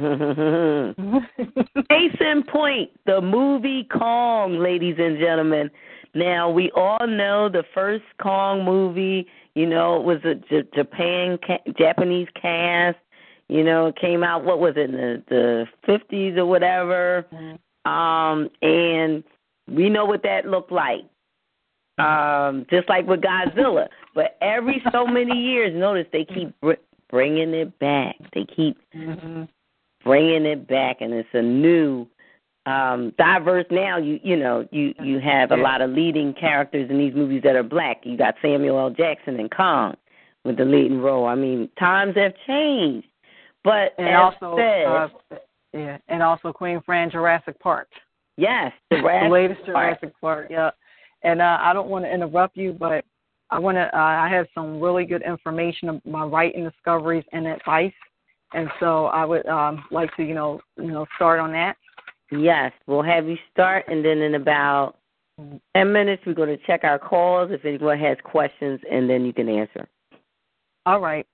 in 2.20 2.44
point, 2.44 2.90
the 3.04 3.20
movie 3.20 3.82
Kong, 3.92 4.58
ladies 4.60 4.94
and 4.98 5.18
gentlemen. 5.18 5.70
Now 6.14 6.48
we 6.48 6.70
all 6.76 7.04
know 7.04 7.48
the 7.48 7.64
first 7.74 8.04
Kong 8.22 8.64
movie. 8.64 9.26
You 9.54 9.66
know, 9.66 9.96
it 9.96 10.04
was 10.04 10.18
a 10.24 10.36
J- 10.36 10.68
Japan 10.72 11.36
ca- 11.44 11.72
Japanese 11.76 12.28
cast. 12.40 12.98
You 13.48 13.64
know, 13.64 13.86
it 13.86 13.96
came 13.96 14.22
out 14.22 14.44
what 14.44 14.60
was 14.60 14.74
it 14.76 14.90
in 14.90 14.92
the 14.92 15.22
the 15.28 15.66
fifties 15.84 16.36
or 16.36 16.46
whatever. 16.46 17.26
Um, 17.84 18.50
and 18.62 19.24
we 19.68 19.88
know 19.88 20.04
what 20.04 20.22
that 20.22 20.46
looked 20.46 20.70
like. 20.70 21.04
Um, 21.98 22.66
just 22.70 22.88
like 22.88 23.06
with 23.06 23.20
Godzilla. 23.20 23.88
But 24.14 24.38
every 24.40 24.80
so 24.92 25.06
many 25.06 25.36
years, 25.36 25.74
notice 25.74 26.06
they 26.12 26.24
keep 26.24 26.54
br- 26.60 26.74
bringing 27.10 27.52
it 27.52 27.76
back. 27.80 28.14
They 28.32 28.44
keep 28.44 28.78
bringing 30.04 30.46
it 30.46 30.68
back, 30.68 31.00
and 31.00 31.12
it's 31.12 31.28
a 31.32 31.42
new, 31.42 32.06
um, 32.66 33.12
diverse. 33.18 33.66
Now 33.70 33.98
you 33.98 34.20
you 34.22 34.36
know 34.36 34.66
you 34.70 34.94
you 35.02 35.20
have 35.20 35.50
a 35.50 35.56
lot 35.56 35.80
of 35.80 35.90
leading 35.90 36.34
characters 36.34 36.90
in 36.90 36.98
these 36.98 37.14
movies 37.14 37.42
that 37.44 37.56
are 37.56 37.62
black. 37.62 38.02
You 38.04 38.16
got 38.16 38.34
Samuel 38.42 38.78
L. 38.78 38.90
Jackson 38.90 39.38
and 39.40 39.50
Kong 39.50 39.96
with 40.44 40.56
the 40.56 40.64
leading 40.64 41.00
role. 41.00 41.26
I 41.26 41.34
mean, 41.34 41.68
times 41.78 42.16
have 42.16 42.34
changed, 42.46 43.06
but 43.64 43.94
And 43.98 44.14
also, 44.14 44.56
said, 44.56 44.86
uh, 44.86 45.08
Yeah, 45.72 45.98
and 46.08 46.22
also 46.22 46.52
Queen 46.52 46.80
Fran 46.84 47.10
Jurassic 47.10 47.58
Park. 47.60 47.88
Yes, 48.36 48.72
the 48.90 48.96
latest 49.30 49.64
Jurassic 49.66 50.12
Park. 50.20 50.48
Yeah, 50.50 50.70
and 51.22 51.40
uh, 51.40 51.58
I 51.60 51.72
don't 51.72 51.88
want 51.88 52.04
to 52.04 52.12
interrupt 52.12 52.56
you, 52.56 52.72
but 52.72 53.04
I 53.50 53.58
want 53.58 53.76
to. 53.76 53.84
Uh, 53.94 54.00
I 54.00 54.28
have 54.28 54.46
some 54.54 54.80
really 54.80 55.04
good 55.04 55.22
information 55.22 56.00
my 56.04 56.24
writing 56.24 56.64
discoveries 56.64 57.24
and 57.32 57.46
advice, 57.46 57.92
and 58.54 58.68
so 58.80 59.06
I 59.06 59.24
would 59.24 59.46
um, 59.46 59.84
like 59.90 60.14
to, 60.16 60.22
you 60.22 60.34
know, 60.34 60.60
you 60.76 60.90
know, 60.90 61.06
start 61.16 61.40
on 61.40 61.52
that. 61.52 61.76
Yes, 62.30 62.72
we'll 62.86 63.02
have 63.02 63.28
you 63.28 63.36
start, 63.52 63.84
and 63.88 64.04
then 64.04 64.18
in 64.18 64.34
about 64.34 64.96
ten 65.74 65.92
minutes, 65.92 66.22
we're 66.26 66.34
going 66.34 66.56
to 66.56 66.64
check 66.66 66.84
our 66.84 66.98
calls 66.98 67.50
if 67.50 67.64
anyone 67.64 67.98
has 67.98 68.16
questions, 68.24 68.80
and 68.90 69.08
then 69.08 69.24
you 69.24 69.32
can 69.32 69.48
answer. 69.48 69.86
All 70.86 71.00
right. 71.00 71.26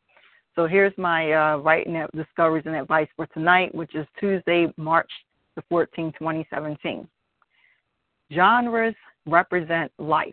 So 0.55 0.67
here's 0.67 0.93
my 0.99 1.33
uh, 1.33 1.57
writing 1.59 2.05
discoveries 2.17 2.65
and 2.67 2.75
advice 2.75 3.07
for 3.15 3.27
tonight, 3.27 3.73
which 3.75 3.95
is 3.95 4.07
Tuesday, 4.19 4.67
March 4.77 5.11
the 5.59 5.63
14th, 5.73 6.19
2017. 6.19 7.09
Genres 8.33 8.95
represent 9.27 9.91
life. 9.99 10.33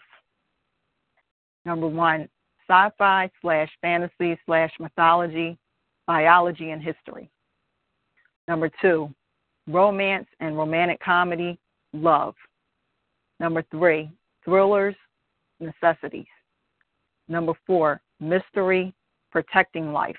Number 1.65 1.87
one, 1.87 2.27
sci-fi 2.67 3.29
slash 3.41 3.69
fantasy 3.81 4.37
slash 4.45 4.71
mythology, 4.79 5.57
biology, 6.07 6.71
and 6.71 6.81
history. 6.81 7.29
Number 8.47 8.69
two, 8.81 9.13
romance 9.67 10.27
and 10.39 10.57
romantic 10.57 10.99
comedy, 10.99 11.57
love. 11.93 12.35
Number 13.39 13.63
three, 13.71 14.09
thrillers, 14.43 14.95
necessities. 15.59 16.27
Number 17.27 17.53
four, 17.65 18.01
mystery, 18.19 18.93
protecting 19.31 19.91
life. 19.91 20.15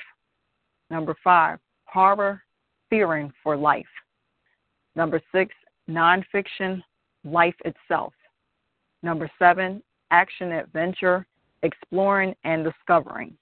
Number 0.90 1.16
five, 1.22 1.58
horror, 1.84 2.42
fearing 2.90 3.32
for 3.42 3.56
life. 3.56 3.86
Number 4.96 5.20
six, 5.32 5.54
nonfiction, 5.88 6.82
life 7.24 7.54
itself. 7.64 8.12
Number 9.02 9.30
seven, 9.38 9.82
action 10.10 10.52
adventure, 10.52 11.26
exploring 11.62 12.34
and 12.44 12.64
discovering. 12.64 13.36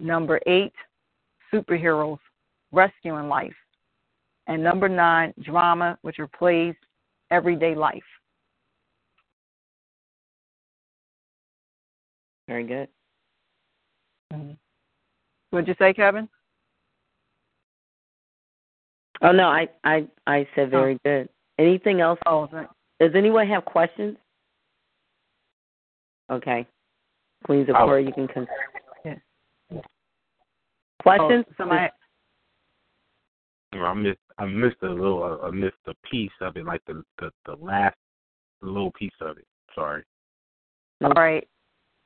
Number 0.00 0.40
eight, 0.46 0.72
superheroes, 1.52 2.18
rescuing 2.72 3.28
life. 3.28 3.54
And 4.46 4.62
number 4.62 4.88
nine, 4.88 5.34
drama, 5.42 5.98
which 6.02 6.16
plays 6.38 6.74
everyday 7.30 7.74
life. 7.74 8.02
Very 12.48 12.64
good. 12.64 12.88
Mm-hmm. 14.32 14.52
What'd 15.50 15.68
you 15.68 15.74
say, 15.78 15.92
Kevin? 15.92 16.28
Oh 19.20 19.32
no, 19.32 19.48
I 19.48 19.68
I 19.84 20.06
I 20.26 20.46
said 20.54 20.70
very 20.70 20.94
oh. 20.94 20.98
good. 21.04 21.28
Anything 21.58 22.00
else? 22.00 22.18
Oh, 22.24 22.48
does 23.00 23.10
anyone 23.14 23.48
have 23.48 23.64
questions? 23.64 24.16
Okay, 26.30 26.66
Queens 27.44 27.68
of 27.68 27.76
oh. 27.78 27.94
you 27.96 28.12
can 28.12 28.28
come. 28.28 28.46
Yeah. 31.04 31.16
Questions? 31.16 31.44
Oh, 31.50 31.54
somebody. 31.58 31.88
I 33.74 33.94
missed 33.94 34.18
I 34.38 34.46
missed 34.46 34.82
a 34.82 34.88
little 34.88 35.40
I 35.42 35.50
missed 35.50 35.76
a 35.86 35.94
piece 36.10 36.30
of 36.40 36.56
it, 36.56 36.64
like 36.64 36.80
the 36.86 37.02
the, 37.18 37.30
the 37.46 37.56
last 37.60 37.96
little 38.62 38.92
piece 38.92 39.12
of 39.20 39.38
it. 39.38 39.46
Sorry. 39.74 40.02
All 41.02 41.10
right. 41.10 41.46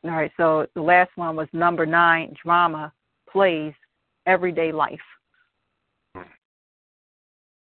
All 0.04 0.10
right. 0.10 0.32
So 0.36 0.66
the 0.74 0.82
last 0.82 1.10
one 1.16 1.36
was 1.36 1.48
number 1.52 1.86
nine, 1.86 2.34
drama 2.42 2.92
plays 3.30 3.72
everyday 4.26 4.72
life. 4.72 5.00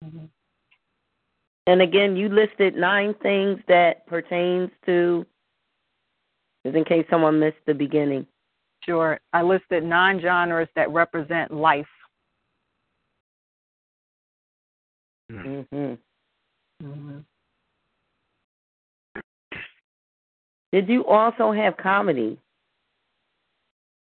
Mm-hmm. 0.03 0.25
And 1.67 1.81
again, 1.81 2.15
you 2.15 2.29
listed 2.29 2.75
nine 2.75 3.13
things 3.21 3.59
that 3.67 4.07
pertains 4.07 4.71
to, 4.85 5.25
just 6.65 6.75
in 6.75 6.83
case 6.83 7.05
someone 7.09 7.39
missed 7.39 7.57
the 7.67 7.73
beginning. 7.73 8.25
Sure. 8.89 9.19
I 9.33 9.43
listed 9.43 9.83
nine 9.83 10.19
genres 10.19 10.67
that 10.75 10.89
represent 10.89 11.53
life. 11.53 11.85
Mm-hmm. 15.31 15.93
Mm-hmm. 16.83 17.19
Did 20.71 20.89
you 20.89 21.05
also 21.05 21.51
have 21.51 21.77
comedy? 21.77 22.39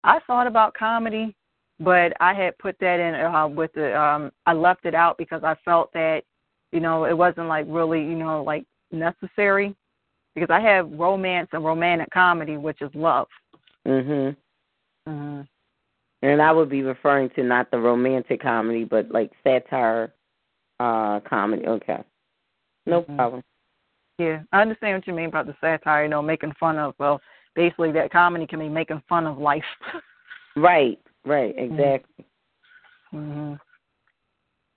I 0.04 0.20
thought 0.26 0.46
about 0.46 0.72
comedy, 0.72 1.34
but 1.78 2.14
I 2.18 2.32
had 2.32 2.56
put 2.56 2.78
that 2.80 2.98
in 2.98 3.14
uh, 3.14 3.48
with 3.48 3.74
the 3.74 3.94
um 4.00 4.32
I 4.46 4.54
left 4.54 4.86
it 4.86 4.94
out 4.94 5.18
because 5.18 5.44
I 5.44 5.54
felt 5.66 5.92
that 5.92 6.22
you 6.72 6.80
know 6.80 7.04
it 7.04 7.16
wasn't 7.16 7.48
like 7.48 7.66
really 7.68 8.00
you 8.00 8.16
know 8.16 8.42
like 8.42 8.64
necessary 8.90 9.76
because 10.34 10.48
I 10.50 10.60
have 10.60 10.90
romance 10.92 11.50
and 11.52 11.62
romantic 11.62 12.08
comedy 12.10 12.56
which 12.56 12.80
is 12.80 12.90
love. 12.94 13.28
Mhm. 13.86 14.34
Mhm. 15.08 15.46
And 16.22 16.40
I 16.40 16.52
would 16.52 16.68
be 16.68 16.82
referring 16.82 17.30
to 17.30 17.42
not 17.42 17.70
the 17.70 17.78
romantic 17.78 18.42
comedy 18.42 18.84
but 18.84 19.10
like 19.10 19.32
satire 19.44 20.12
uh 20.80 21.20
comedy. 21.20 21.66
Okay. 21.66 22.02
No 22.86 23.02
mm-hmm. 23.02 23.16
problem. 23.16 23.42
Yeah, 24.18 24.42
I 24.52 24.60
understand 24.60 24.98
what 24.98 25.06
you 25.06 25.14
mean 25.14 25.28
about 25.28 25.46
the 25.46 25.56
satire, 25.60 26.04
you 26.04 26.08
know, 26.08 26.22
making 26.22 26.52
fun 26.60 26.78
of 26.78 26.94
well, 26.98 27.20
basically 27.54 27.92
that 27.92 28.12
comedy 28.12 28.46
can 28.46 28.58
be 28.58 28.68
making 28.68 29.02
fun 29.08 29.26
of 29.26 29.38
life. 29.38 29.64
right. 30.56 30.98
Right, 31.24 31.56
mm-hmm. 31.56 31.74
exactly. 31.74 32.24
Mm-hmm. 33.14 33.54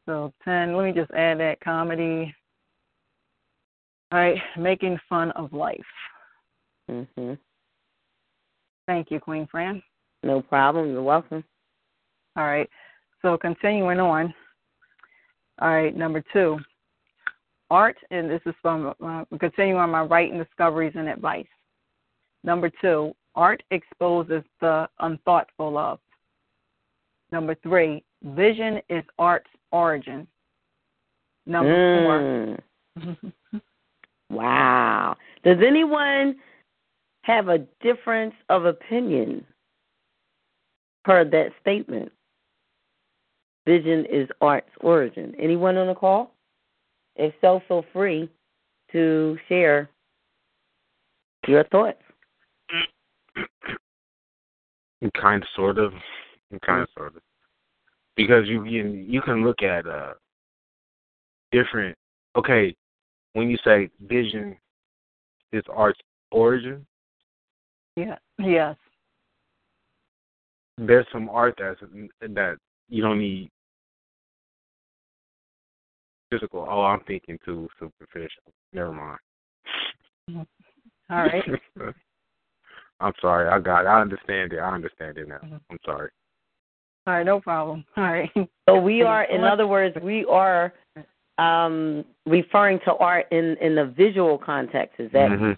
So 0.08 0.34
ten. 0.44 0.76
Let 0.76 0.86
me 0.86 0.92
just 0.92 1.12
add 1.12 1.40
that 1.40 1.60
comedy. 1.62 2.34
All 4.12 4.20
right, 4.20 4.38
making 4.58 5.00
fun 5.10 5.32
of 5.32 5.52
life. 5.52 5.80
Mhm. 6.90 7.38
Thank 8.88 9.10
you, 9.10 9.20
Queen 9.20 9.48
Fran. 9.48 9.82
No 10.26 10.42
problem. 10.42 10.92
You're 10.92 11.04
welcome. 11.04 11.44
All 12.36 12.46
right. 12.46 12.70
So 13.22 13.38
continuing 13.38 14.00
on. 14.00 14.34
All 15.62 15.70
right, 15.70 15.96
number 15.96 16.22
two. 16.34 16.58
Art, 17.70 17.96
and 18.12 18.30
this 18.30 18.42
is 18.46 18.54
from 18.62 18.94
uh, 19.04 19.24
continuing 19.40 19.80
on 19.80 19.92
my 19.92 20.02
writing 20.02 20.38
discoveries 20.38 20.94
and 20.96 21.08
advice. 21.08 21.48
Number 22.44 22.70
two, 22.82 23.14
art 23.36 23.64
exposes 23.72 24.44
the 24.62 24.88
unthoughtful 25.00 25.78
of. 25.78 26.00
Number 27.32 27.56
three, 27.64 28.04
vision 28.24 28.82
is 28.90 29.04
art's 29.18 29.50
origin. 29.72 30.28
Number 31.46 32.58
mm. 32.98 33.18
four. 33.22 33.62
wow. 34.30 35.16
Does 35.44 35.58
anyone 35.66 36.36
have 37.22 37.48
a 37.48 37.60
difference 37.82 38.36
of 38.50 38.66
opinion 38.66 39.46
per 41.06 41.24
that 41.24 41.52
statement? 41.62 42.12
Vision 43.66 44.06
is 44.12 44.28
art's 44.42 44.70
origin. 44.82 45.34
Anyone 45.40 45.78
on 45.78 45.88
the 45.88 45.96
call? 45.96 46.32
If 47.16 47.34
so, 47.42 47.62
feel 47.68 47.86
free 47.94 48.30
to 48.92 49.38
share 49.48 49.90
your 51.48 51.64
thoughts. 51.66 52.02
Kind 55.22 55.44
of, 55.44 55.48
sort 55.56 55.78
of 55.78 55.94
kind 56.66 56.82
of 56.82 56.88
sort 56.98 57.16
of 57.16 57.22
because 58.16 58.48
you 58.48 58.64
can 58.64 59.06
you 59.08 59.22
can 59.22 59.44
look 59.44 59.62
at 59.62 59.86
uh 59.86 60.14
different 61.52 61.96
okay 62.36 62.76
when 63.34 63.50
you 63.50 63.58
say 63.64 63.90
vision 64.02 64.58
is 65.54 65.64
art's 65.72 66.00
origin 66.32 66.86
yeah 67.96 68.16
yes 68.40 68.76
there's 70.78 71.06
some 71.12 71.30
art 71.30 71.56
that's 71.58 71.80
that 72.22 72.58
you 72.90 73.02
don't 73.02 73.20
need 73.20 73.50
physical 76.30 76.68
oh 76.70 76.84
i'm 76.84 77.02
thinking 77.02 77.38
too 77.46 77.68
superficial 77.80 78.44
never 78.74 78.92
mind 78.92 79.20
all 81.10 81.18
right 81.18 81.44
i'm 83.00 83.14
sorry 83.22 83.48
i 83.48 83.60
got 83.60 83.86
it. 83.86 83.88
i 83.88 84.02
understand 84.02 84.54
it 84.54 84.60
i 84.60 84.74
understand 84.74 85.18
it 85.18 85.28
now 85.28 85.36
mm-hmm. 85.36 85.56
i'm 85.70 85.80
sorry 85.86 86.10
all 87.08 87.14
right, 87.14 87.26
no 87.26 87.40
problem. 87.40 87.86
All 87.98 88.04
right. 88.04 88.32
So 88.68 88.80
we 88.80 89.04
are, 89.04 89.26
in 89.26 89.44
other 89.44 89.68
words, 89.68 89.96
we 90.02 90.26
are 90.26 90.74
um, 91.38 92.04
referring 92.26 92.80
to 92.86 92.96
art 92.96 93.28
in 93.32 93.56
in 93.62 93.76
the 93.76 93.94
visual 93.96 94.38
context. 94.38 95.00
Is 95.00 95.12
that 95.12 95.30
mm-hmm. 95.30 95.52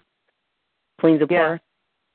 Queens 1.00 1.22
of 1.22 1.30
yeah. 1.30 1.56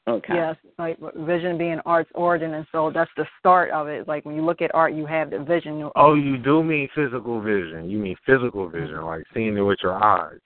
Okay. 0.06 0.34
Yes, 0.36 0.58
like 0.78 0.98
vision 1.16 1.58
being 1.58 1.80
art's 1.86 2.12
origin, 2.14 2.56
and 2.56 2.66
so 2.74 2.92
that's 2.94 3.12
the 3.16 3.26
start 3.40 3.72
of 3.72 3.88
it. 3.88 4.06
Like 4.06 4.26
when 4.26 4.36
you 4.36 4.44
look 4.44 4.62
at 4.62 4.74
art, 4.76 4.94
you 4.94 5.06
have 5.06 5.30
the 5.30 5.40
vision. 5.40 5.90
Oh, 5.96 6.14
you 6.14 6.38
do 6.38 6.62
mean 6.62 6.90
physical 6.94 7.40
vision. 7.40 7.90
You 7.90 8.00
mean 8.00 8.18
physical 8.26 8.68
vision, 8.68 9.02
like 9.06 9.24
seeing 9.34 9.56
it 9.58 9.62
with 9.62 9.80
your 9.82 10.04
eyes. 10.04 10.40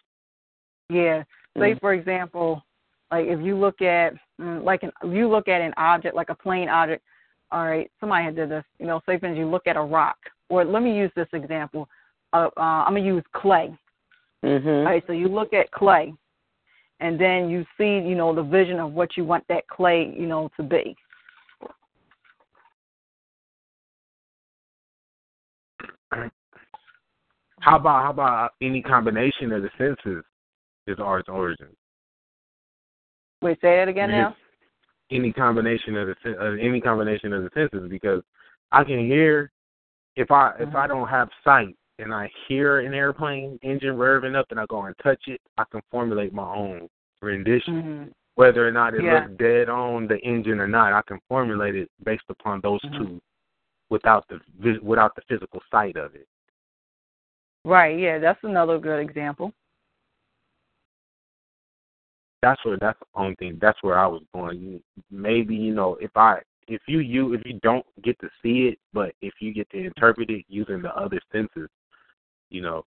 Yeah. 0.90 1.24
Say 1.58 1.74
mm 1.74 1.80
for 1.80 1.94
example, 1.94 2.64
like 3.10 3.26
if 3.26 3.42
you 3.42 3.58
look 3.58 3.82
at 3.82 4.14
mm, 4.40 4.64
like 4.64 4.84
an, 4.84 4.92
if 5.04 5.12
you 5.12 5.28
look 5.28 5.48
at 5.48 5.60
an 5.62 5.74
object 5.78 6.16
like 6.16 6.30
a 6.30 6.36
plain 6.36 6.70
object, 6.70 7.04
all 7.52 7.66
right, 7.66 7.90
somebody 8.00 8.26
had 8.26 8.36
did 8.36 8.50
this, 8.50 8.64
you 8.80 8.86
know, 8.86 9.02
say 9.08 9.18
for 9.18 9.34
you 9.34 9.50
look 9.50 9.66
at 9.66 9.76
a 9.76 9.82
rock, 9.82 10.18
or 10.50 10.66
let 10.66 10.84
me 10.84 10.96
use 10.96 11.12
this 11.16 11.28
example. 11.34 11.90
uh, 12.34 12.50
uh, 12.58 12.62
I'm 12.62 12.94
gonna 12.94 13.06
use 13.06 13.24
clay. 13.34 13.76
Mm-hmm. 14.46 14.68
All 14.68 14.84
right, 14.84 15.04
so 15.08 15.14
you 15.14 15.30
look 15.30 15.54
at 15.54 15.72
clay, 15.72 16.14
and 17.00 17.20
then 17.20 17.50
you 17.50 17.66
see, 17.78 18.08
you 18.08 18.16
know, 18.16 18.34
the 18.34 18.44
vision 18.44 18.80
of 18.80 18.94
what 18.94 19.18
you 19.18 19.24
want 19.24 19.44
that 19.50 19.68
clay, 19.68 20.14
you 20.18 20.28
know, 20.28 20.50
to 20.58 20.64
be. 20.64 20.96
How 27.60 27.76
about 27.76 28.04
how 28.04 28.12
about 28.12 28.52
any 28.62 28.82
combination 28.82 29.52
of 29.52 29.62
the 29.62 29.70
senses 29.78 30.24
is 30.88 30.98
art's 31.00 31.28
origin? 31.28 31.68
Wait, 33.42 33.60
say 33.62 33.76
that 33.78 33.88
again 33.88 34.10
now. 34.10 34.36
Any 35.12 35.34
combination 35.34 35.96
of 35.98 36.08
the 36.08 36.40
uh, 36.40 36.52
any 36.62 36.80
combination 36.82 37.34
of 37.34 37.44
the 37.44 37.50
senses 37.54 37.90
because 37.90 38.22
I 38.72 38.84
can 38.84 39.06
hear 39.06 39.52
if 40.16 40.32
I 40.32 40.54
if 40.60 40.76
I 40.76 40.88
don't 40.88 41.08
have 41.08 41.30
sight 41.44 41.76
and 42.00 42.14
I 42.14 42.30
hear 42.48 42.80
an 42.80 42.94
airplane 42.94 43.60
engine 43.64 43.96
revving 43.96 44.36
up 44.36 44.48
and 44.52 44.60
I 44.60 44.66
go 44.68 44.86
and 44.86 44.96
touch 45.02 45.22
it, 45.28 45.42
I 45.58 45.64
can 45.72 45.82
formulate 45.90 46.34
my 46.34 46.56
own 46.56 46.88
rendition. 47.22 47.74
Mm-hmm. 47.74 48.12
Whether 48.36 48.68
or 48.68 48.72
not 48.72 48.94
it 48.94 49.04
Yeah. 49.04 49.22
looks 49.22 49.32
dead 49.38 49.68
on 49.68 50.08
the 50.08 50.20
engine 50.20 50.60
or 50.60 50.68
not, 50.68 50.94
I 50.94 51.02
can 51.08 51.20
formulate 51.28 51.76
it 51.76 51.90
based 52.04 52.30
upon 52.30 52.62
those 52.62 52.82
Mhm. 52.82 52.98
two, 52.98 53.22
without 53.90 54.28
the 54.28 54.40
without 54.84 55.16
the 55.16 55.22
physical 55.24 55.62
sight 55.72 55.96
of 55.96 56.14
it. 56.14 56.28
Right. 57.66 57.98
Yeah, 57.98 58.20
that's 58.20 58.44
another 58.44 58.78
good 58.78 59.00
example. 59.00 59.54
That's 62.44 62.64
where 62.64 62.78
that's 62.78 63.00
the 63.00 63.06
only 63.16 63.36
thing. 63.36 63.58
That's 63.60 63.82
where 63.82 63.98
I 63.98 64.06
was 64.06 64.22
going. 64.34 64.84
Maybe 65.10 65.56
you 65.56 65.74
know 65.74 65.96
if 65.96 66.16
I 66.16 66.42
if 66.68 66.82
you 66.88 67.00
you 67.00 67.34
if 67.34 67.44
you 67.46 67.60
don't 67.64 67.86
get 68.04 68.20
to 68.20 68.30
see 68.44 68.68
it, 68.68 68.80
but 68.94 69.16
if 69.22 69.34
you 69.42 69.52
get 69.52 69.70
to 69.72 69.78
interpret 69.84 70.30
it 70.30 70.46
using 70.48 70.82
the 70.82 70.96
other 70.96 71.20
senses, 71.32 71.70
you 72.50 72.62
know 72.62 72.86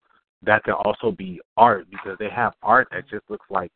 that 0.46 0.64
can 0.64 0.74
also 0.74 1.12
be 1.12 1.40
art 1.56 1.88
because 1.90 2.18
they 2.20 2.30
have 2.30 2.54
art 2.62 2.88
that 2.92 3.08
just 3.10 3.24
looks 3.30 3.46
like 3.50 3.72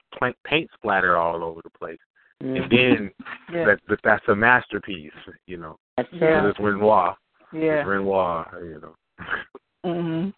paint 0.45 0.70
splatter 0.74 1.16
all 1.18 1.44
over 1.44 1.62
the 1.64 1.70
place, 1.70 1.99
and 2.41 2.70
then 2.70 3.12
Yeah. 3.54 3.66
that, 3.66 3.80
that 3.88 3.99
that's 4.04 4.28
a 4.28 4.36
masterpiece. 4.36 5.12
You 5.45 5.58
know, 5.58 5.80
That's 5.95 6.10
Yeah. 6.12 6.48
it's 6.49 6.60
Renoir. 6.60 7.16
Yeah. 7.54 7.80
It's 7.80 7.88
Renoir. 7.88 8.60
You 8.62 8.82
know. 8.82 8.95
Mhm. 9.86 10.34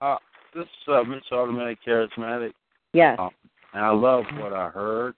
Uh, 0.00 0.16
this 0.54 0.64
is 0.64 0.88
uh, 0.88 1.02
Mr. 1.04 1.32
Automatic 1.32 1.78
Charismatic. 1.86 2.52
Yes. 2.92 3.18
Um, 3.18 3.30
and 3.72 3.84
I 3.84 3.90
love 3.90 4.24
what 4.38 4.52
I 4.52 4.68
heard. 4.68 5.14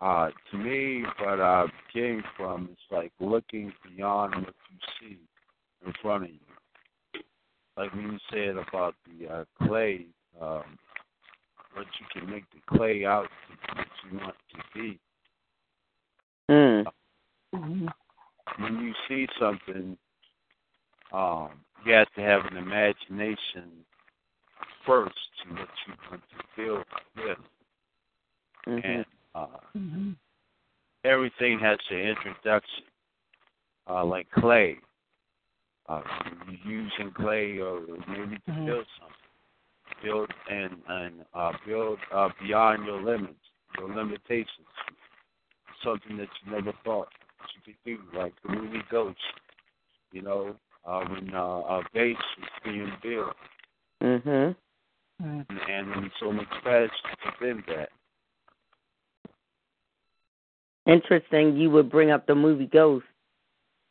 Uh, 0.00 0.30
to 0.50 0.56
me, 0.56 1.04
what 1.20 1.40
I 1.40 1.66
came 1.92 2.22
from 2.36 2.70
is 2.72 2.78
like 2.90 3.12
looking 3.20 3.72
beyond 3.94 4.34
what 4.34 4.54
you 4.70 4.78
see 4.98 5.18
in 5.86 5.92
front 6.00 6.24
of 6.24 6.30
you. 6.30 6.38
Like 7.76 7.92
when 7.94 8.12
you 8.12 8.18
said 8.30 8.56
about 8.56 8.94
the 9.06 9.28
uh, 9.28 9.44
clay, 9.66 10.06
um, 10.40 10.78
what 11.74 11.86
you 11.98 12.06
can 12.12 12.30
make 12.30 12.44
the 12.50 12.76
clay 12.76 13.04
out 13.04 13.28
to 13.48 13.76
what 13.76 13.86
you 14.10 14.18
want 14.18 14.34
to 14.50 14.58
be. 14.74 14.98
Mm. 16.50 16.86
Mhm. 17.54 17.88
When 18.58 18.80
you 18.80 18.94
see 19.08 19.26
something, 19.38 19.96
um, 21.12 21.64
you 21.84 21.92
have 21.92 22.12
to 22.14 22.20
have 22.20 22.44
an 22.46 22.56
imagination 22.56 23.84
first 24.84 25.16
to 25.42 25.54
what 25.54 25.68
you 25.86 25.94
want 26.10 26.22
to 26.30 26.44
build 26.56 26.84
with. 27.16 27.38
Mhm. 28.66 28.84
and 28.84 29.06
uh, 29.34 29.58
Mhm. 29.74 30.16
everything 31.04 31.58
has 31.58 31.78
an 31.90 31.96
introduction, 31.96 32.84
uh, 33.88 34.04
like 34.04 34.30
clay. 34.30 34.78
Uh, 35.88 36.00
you're 36.46 36.72
using 36.74 37.10
clay 37.12 37.58
or 37.58 37.80
maybe 38.08 38.36
to 38.46 38.52
Mhm. 38.52 38.66
build 38.66 38.86
something, 38.98 39.16
build 40.02 40.30
and 40.48 40.82
and 40.88 41.26
uh, 41.34 41.52
build 41.66 41.98
uh, 42.12 42.28
beyond 42.40 42.86
your 42.86 43.00
limits, 43.02 43.40
your 43.78 43.88
limitations, 43.94 44.66
something 45.82 46.16
that 46.16 46.28
you 46.44 46.52
never 46.52 46.72
thought 46.84 47.08
you 47.54 47.60
could 47.64 47.76
do, 47.84 48.18
like 48.18 48.32
the 48.42 48.50
movie 48.50 48.82
Ghost. 48.90 49.18
You 50.12 50.22
know, 50.22 50.56
uh, 50.84 51.04
when 51.06 51.34
uh, 51.34 51.38
a 51.40 51.82
base 51.92 52.16
was 52.38 52.48
being 52.64 52.92
built, 53.02 53.36
Mhm. 54.00 54.56
And, 55.18 55.46
and 55.50 55.88
there 55.92 56.00
was 56.00 56.10
so 56.20 56.32
much 56.32 56.48
tragedy 56.62 56.92
within 57.40 57.64
that. 57.68 57.90
Interesting. 60.86 61.56
You 61.56 61.70
would 61.70 61.90
bring 61.90 62.10
up 62.10 62.26
the 62.26 62.34
movie 62.34 62.66
Ghost. 62.66 63.06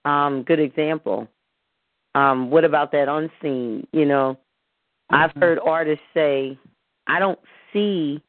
Um, 0.05 0.43
good 0.43 0.59
example. 0.59 1.27
Um, 2.15 2.49
what 2.49 2.65
about 2.65 2.91
that 2.91 3.07
unseen? 3.07 3.87
You 3.93 4.05
know, 4.05 4.37
I've 5.09 5.31
heard 5.37 5.59
artists 5.59 6.03
say, 6.13 6.57
"I 7.07 7.19
don't 7.19 7.39
see, 7.71 8.21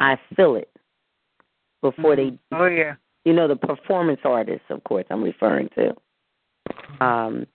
I 0.00 0.18
feel 0.36 0.56
it." 0.56 0.70
Before 1.82 2.16
they, 2.16 2.38
Oh 2.52 2.66
yeah. 2.66 2.94
you 3.24 3.32
know, 3.32 3.46
the 3.46 3.56
performance 3.56 4.20
artists, 4.24 4.64
of 4.70 4.82
course, 4.84 5.04
I'm 5.10 5.22
referring 5.22 5.68
to. 5.76 5.94
Um, 7.04 7.46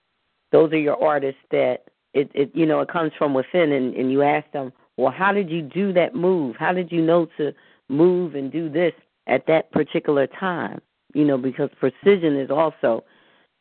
those 0.52 0.72
are 0.72 0.78
your 0.78 1.02
artists 1.02 1.40
that 1.50 1.84
it, 2.14 2.30
it, 2.34 2.50
you 2.54 2.66
know, 2.66 2.80
it 2.80 2.88
comes 2.88 3.12
from 3.18 3.34
within, 3.34 3.72
and, 3.72 3.94
and 3.94 4.12
you 4.12 4.22
ask 4.22 4.50
them, 4.52 4.72
"Well, 4.96 5.12
how 5.12 5.32
did 5.32 5.50
you 5.50 5.62
do 5.62 5.92
that 5.94 6.14
move? 6.14 6.56
How 6.56 6.72
did 6.72 6.92
you 6.92 7.00
know 7.02 7.26
to 7.38 7.52
move 7.88 8.34
and 8.34 8.52
do 8.52 8.68
this 8.68 8.92
at 9.26 9.46
that 9.46 9.70
particular 9.72 10.26
time?" 10.26 10.80
You 11.14 11.24
know, 11.24 11.38
because 11.38 11.70
precision 11.78 12.36
is 12.36 12.50
also 12.50 13.04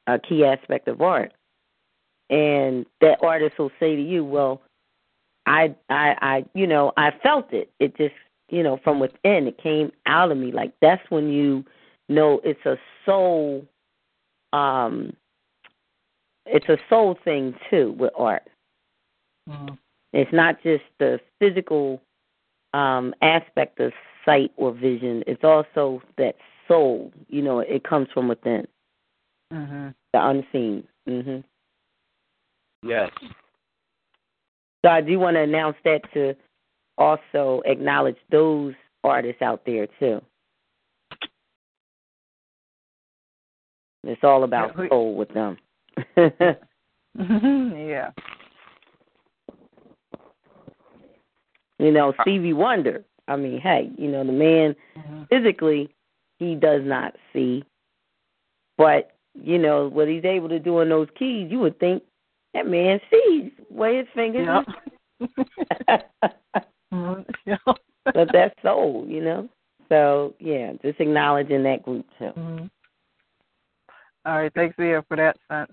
a 0.07 0.19
key 0.19 0.43
aspect 0.45 0.87
of 0.87 1.01
art. 1.01 1.33
And 2.29 2.85
that 3.01 3.23
artist 3.23 3.57
will 3.57 3.71
say 3.79 3.95
to 3.95 4.01
you, 4.01 4.23
"Well, 4.23 4.61
I, 5.45 5.75
I, 5.89 6.15
I, 6.21 6.45
you 6.53 6.67
know, 6.67 6.93
I 6.95 7.11
felt 7.23 7.51
it. 7.53 7.71
It 7.79 7.97
just, 7.97 8.13
you 8.49 8.61
know, 8.61 8.79
from 8.83 8.99
within, 8.99 9.47
it 9.47 9.57
came 9.57 9.91
out 10.05 10.31
of 10.31 10.37
me. 10.37 10.51
Like 10.51 10.73
that's 10.81 11.01
when 11.09 11.29
you 11.29 11.65
know 12.07 12.39
it's 12.43 12.63
a 12.65 12.77
soul, 13.05 13.65
um, 14.53 15.13
it's 16.45 16.69
a 16.69 16.77
soul 16.89 17.17
thing 17.23 17.55
too 17.69 17.95
with 17.97 18.11
art. 18.15 18.47
Mhm. 19.47 19.77
It's 20.13 20.31
not 20.33 20.61
just 20.61 20.83
the 20.99 21.19
physical 21.39 22.01
um, 22.73 23.13
aspect 23.21 23.79
of 23.79 23.91
sight 24.25 24.51
or 24.55 24.71
vision. 24.71 25.23
It's 25.25 25.43
also 25.43 26.01
that 26.17 26.35
soul. 26.67 27.11
You 27.27 27.41
know, 27.41 27.59
it 27.59 27.83
comes 27.83 28.07
from 28.13 28.27
within, 28.27 28.67
Mhm. 29.51 29.95
the 30.13 30.27
unseen. 30.27 30.87
Mm 31.07 31.23
hmm 31.23 31.39
Yes. 32.83 33.09
So 34.83 34.89
I 34.91 35.01
do 35.01 35.19
want 35.19 35.35
to 35.35 35.41
announce 35.41 35.75
that 35.83 36.01
to 36.13 36.35
also 36.97 37.61
acknowledge 37.65 38.17
those 38.31 38.73
artists 39.03 39.41
out 39.41 39.61
there 39.65 39.87
too. 39.99 40.21
It's 44.05 44.23
all 44.23 44.43
about 44.43 44.69
Yeah, 44.69 44.73
who- 44.83 44.87
soul 44.89 45.15
with 45.15 45.29
them. 45.29 45.57
yeah. 47.17 48.11
you 51.79 51.91
know, 51.91 52.13
Stevie 52.21 52.53
Wonder. 52.53 53.03
I 53.27 53.35
mean, 53.35 53.59
hey, 53.59 53.89
you 53.97 54.09
know, 54.09 54.23
the 54.23 54.31
man 54.31 54.75
Mhm. 54.97 55.27
physically 55.29 55.93
he 56.39 56.55
does 56.55 56.83
not 56.83 57.15
see, 57.33 57.63
but 58.77 59.15
you 59.35 59.57
know 59.57 59.87
what 59.87 60.07
he's 60.07 60.25
able 60.25 60.49
to 60.49 60.59
do 60.59 60.79
on 60.79 60.89
those 60.89 61.09
keys. 61.15 61.51
You 61.51 61.59
would 61.59 61.79
think 61.79 62.03
that 62.53 62.67
man 62.67 62.99
sees. 63.09 63.51
Way 63.69 63.97
his 63.97 64.07
fingers. 64.13 64.47
Mhm. 66.91 67.23
yeah. 67.45 67.57
but 68.05 68.29
that's 68.33 68.55
soul, 68.63 69.05
you 69.07 69.21
know. 69.21 69.47
So 69.89 70.33
yeah, 70.39 70.73
just 70.81 70.99
acknowledging 70.99 71.63
that 71.63 71.83
group 71.83 72.05
too. 72.17 72.31
Mhm. 72.35 72.69
All 74.25 74.37
right, 74.37 74.51
thanks, 74.53 74.77
Leah, 74.77 75.03
for 75.07 75.15
that 75.17 75.37
sense. 75.47 75.71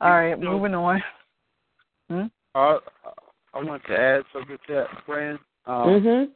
All 0.00 0.10
right, 0.10 0.38
You 0.38 0.44
moving 0.44 0.74
on. 0.74 1.02
Hmm? 2.08 2.26
Uh, 2.54 2.78
I 3.54 3.62
want 3.62 3.82
to 3.84 3.98
add 3.98 4.22
something 4.32 4.58
to 4.66 4.74
that, 4.74 5.04
friend. 5.06 5.38
Um, 5.66 6.02
Mhm. 6.02 6.30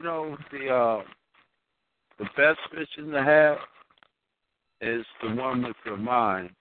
You 0.00 0.06
know, 0.06 0.36
the 0.50 0.68
uh, 0.74 1.02
the 2.18 2.24
best 2.36 2.60
vision 2.72 3.10
to 3.10 3.22
have 3.22 3.58
is 4.80 5.06
the 5.22 5.34
one 5.34 5.62
with 5.62 5.76
your 5.84 5.96
mind. 5.96 6.54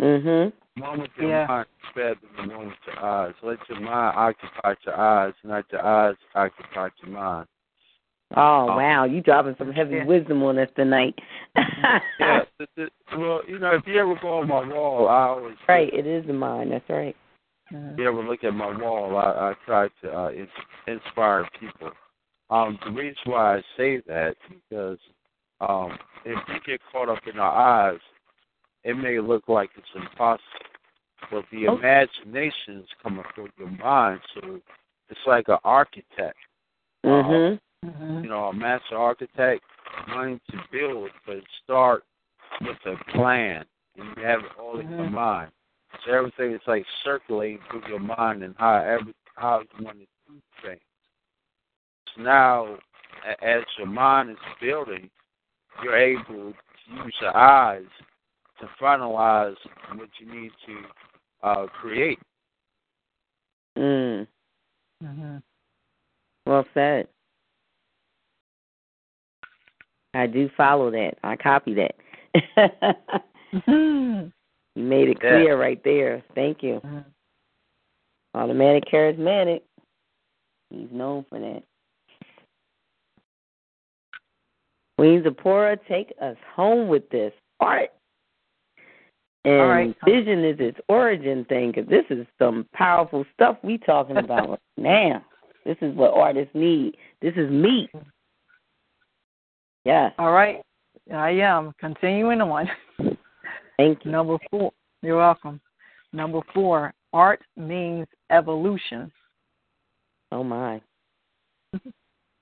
Mhm. 0.00 0.52
The 0.76 0.82
one 0.82 1.00
with 1.00 1.10
your 1.16 1.30
Yeah. 1.30 1.46
mind 1.46 1.66
is 1.84 1.92
better 1.94 2.16
than 2.36 2.48
the 2.48 2.56
one 2.56 2.66
with 2.68 2.76
your 2.86 3.04
eyes. 3.04 3.34
Let 3.42 3.68
your 3.68 3.80
mind 3.80 4.16
occupy 4.16 4.74
your 4.84 4.96
eyes, 4.96 5.34
not 5.44 5.70
your 5.70 5.84
eyes 5.84 6.16
occupy 6.34 6.88
your 7.02 7.12
mind. 7.12 7.48
Oh 8.36 8.68
Oh. 8.70 8.76
wow, 8.76 9.04
you 9.04 9.20
dropping 9.20 9.54
some 9.56 9.70
heavy 9.72 9.96
Yeah. 9.96 10.04
wisdom 10.04 10.42
on 10.42 10.58
us 10.58 10.70
tonight. 10.74 11.16
yeah, 11.54 12.00
the, 12.58 12.66
the, 12.76 12.90
well, 13.16 13.42
you 13.46 13.58
know, 13.60 13.74
if 13.76 13.86
you 13.86 14.00
ever 14.00 14.16
go 14.16 14.38
on 14.38 14.48
my 14.48 14.66
wall, 14.66 15.08
I 15.08 15.28
always 15.28 15.56
right, 15.68 15.92
it 15.92 16.06
is 16.06 16.26
the 16.26 16.32
mind. 16.32 16.72
That's 16.72 16.88
right. 16.88 17.14
Mhm. 17.72 17.92
If 17.92 17.98
you 17.98 18.08
ever 18.08 18.22
look 18.22 18.42
at 18.42 18.54
my 18.54 18.76
wall, 18.76 19.16
I, 19.16 19.50
I 19.50 19.54
try 19.64 19.88
to 20.02 20.18
uh, 20.18 20.30
ins- 20.32 20.48
inspire 20.88 21.48
people. 21.60 21.92
Um, 22.50 22.78
the 22.84 22.90
reason 22.90 23.22
why 23.26 23.58
I 23.58 23.62
say 23.76 23.98
that 24.08 24.30
is 24.50 24.56
because 24.68 24.98
um, 25.60 25.96
if 26.24 26.38
we 26.48 26.58
get 26.66 26.80
caught 26.90 27.08
up 27.08 27.26
in 27.26 27.38
our 27.38 27.52
eyes, 27.92 28.00
it 28.84 28.94
may 28.96 29.18
look 29.18 29.48
like 29.48 29.70
it's 29.76 29.86
impossible. 29.94 30.42
but 31.30 31.44
the 31.50 31.66
Oh. 31.68 31.76
imagination's 31.78 32.86
coming 33.02 33.24
through 33.34 33.48
your 33.56 33.68
mind. 33.68 34.20
So 34.34 34.60
it's 35.08 35.26
like 35.26 35.48
an 35.48 35.58
architect. 35.64 36.36
Mhm. 37.02 37.58
You 38.22 38.28
know, 38.28 38.48
a 38.48 38.52
master 38.52 38.96
architect 38.96 39.64
wanting 40.08 40.40
to 40.50 40.58
build, 40.70 41.10
but 41.26 41.42
start 41.62 42.04
with 42.60 42.78
a 42.86 42.96
plan 43.12 43.64
and 43.96 44.16
you 44.16 44.22
have 44.22 44.44
it 44.44 44.52
all 44.58 44.78
in 44.78 44.88
your 44.90 45.06
Mhm. 45.06 45.12
mind. 45.12 45.52
So 46.04 46.12
everything 46.12 46.52
is 46.52 46.66
like 46.66 46.86
circulating 47.02 47.60
through 47.70 47.86
your 47.88 48.00
mind 48.00 48.42
and 48.42 48.54
how 48.58 48.76
every 48.76 49.14
how 49.36 49.60
you 49.60 49.84
want 49.84 49.98
to 49.98 50.06
do 50.28 50.40
things. 50.62 50.80
So 52.14 52.22
now, 52.22 52.78
as 53.40 53.64
your 53.78 53.86
mind 53.86 54.30
is 54.30 54.38
building, 54.60 55.10
you're 55.82 55.96
able 55.96 56.52
to 56.52 56.54
use 57.04 57.20
your 57.20 57.36
eyes 57.36 57.86
to 58.60 58.68
finalize 58.80 59.56
what 59.94 60.08
you 60.20 60.32
need 60.32 60.50
to 60.66 61.46
uh, 61.46 61.66
create. 61.66 62.18
Mm. 63.76 64.26
Mhm. 65.02 65.42
Well 66.46 66.64
said. 66.74 67.08
I 70.14 70.26
do 70.26 70.48
follow 70.56 70.90
that. 70.92 71.14
I 71.24 71.36
copy 71.36 71.74
that. 71.74 71.96
Mhm. 73.52 74.32
you 74.76 74.82
made 74.82 75.08
it 75.08 75.18
Yeah. 75.22 75.30
clear 75.30 75.60
right 75.60 75.82
there. 75.82 76.22
Thank 76.34 76.62
you. 76.62 76.80
Automatic 78.34 78.84
charismatic. 78.84 79.62
He's 80.70 80.90
known 80.90 81.24
for 81.28 81.38
that. 81.38 81.62
Queen 84.98 85.22
Zipporah, 85.24 85.76
take 85.88 86.12
us 86.20 86.36
home 86.54 86.88
with 86.88 87.08
this 87.10 87.32
art. 87.60 87.90
And 89.44 89.68
right. 89.68 89.96
vision 90.06 90.42
is 90.44 90.56
its 90.58 90.78
origin 90.88 91.44
thing, 91.46 91.72
because 91.72 91.88
this 91.88 92.04
is 92.08 92.26
some 92.38 92.66
powerful 92.72 93.26
stuff 93.34 93.58
we 93.62 93.76
talking 93.78 94.16
about 94.16 94.60
now. 94.76 95.22
This 95.66 95.76
is 95.82 95.94
what 95.94 96.14
artists 96.14 96.54
need. 96.54 96.96
This 97.20 97.34
is 97.36 97.50
meat. 97.50 97.90
Yeah. 99.84 100.10
All 100.18 100.32
right. 100.32 100.62
I 101.12 101.30
am 101.30 101.72
continuing 101.78 102.40
on. 102.40 102.68
Thank 103.76 104.04
you. 104.04 104.10
Number 104.10 104.38
four. 104.50 104.72
You're 105.02 105.18
welcome. 105.18 105.60
Number 106.12 106.40
four. 106.54 106.94
Art 107.12 107.42
means 107.56 108.06
evolution. 108.30 109.12
Oh 110.32 110.42
my. 110.42 110.80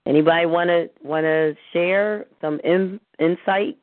Anybody 0.07 0.47
want 0.47 0.69
to 0.69 0.91
want 1.03 1.25
to 1.25 1.55
share 1.73 2.27
some 2.41 2.61
in, 2.65 2.99
insight 3.19 3.77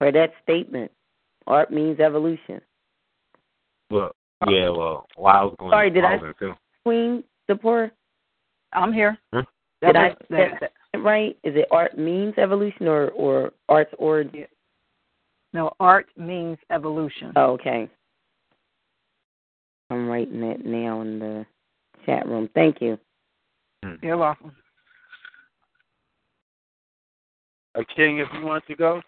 for 0.00 0.10
that 0.10 0.32
statement? 0.42 0.90
Art 1.46 1.70
means 1.70 2.00
evolution. 2.00 2.60
Well, 3.90 4.12
yeah, 4.48 4.70
well, 4.70 5.06
while 5.16 5.36
I 5.36 5.44
was 5.44 5.54
going, 5.58 5.70
Sorry, 5.72 5.90
did 5.90 6.04
I 6.04 6.14
I- 6.14 6.16
was 6.16 6.34
in. 6.40 6.54
Queen 6.84 7.24
Zipporah, 7.46 7.92
I'm 8.72 8.92
here. 8.92 9.18
Hmm? 9.32 9.40
did 9.82 9.96
I 9.96 10.08
was- 10.08 10.16
say 10.30 10.58
that 10.60 10.72
right? 11.00 11.36
Is 11.44 11.54
it 11.56 11.66
art 11.70 11.98
means 11.98 12.34
evolution 12.38 12.88
or 12.88 13.10
or 13.10 13.52
art's 13.68 13.92
origin? 13.98 14.46
No, 15.52 15.72
art 15.80 16.08
means 16.16 16.58
evolution. 16.70 17.32
Oh, 17.36 17.52
okay. 17.52 17.88
I'm 19.90 20.08
writing 20.08 20.40
that 20.42 20.64
now 20.64 21.00
in 21.02 21.18
the 21.18 21.46
chat 22.06 22.26
room. 22.26 22.48
Thank 22.54 22.80
you. 22.80 22.98
You're 24.02 24.16
welcome. 24.16 24.52
Uh, 27.74 27.82
King, 27.96 28.18
if 28.18 28.28
you 28.34 28.44
want 28.46 28.64
to 28.66 28.76
go. 28.76 29.02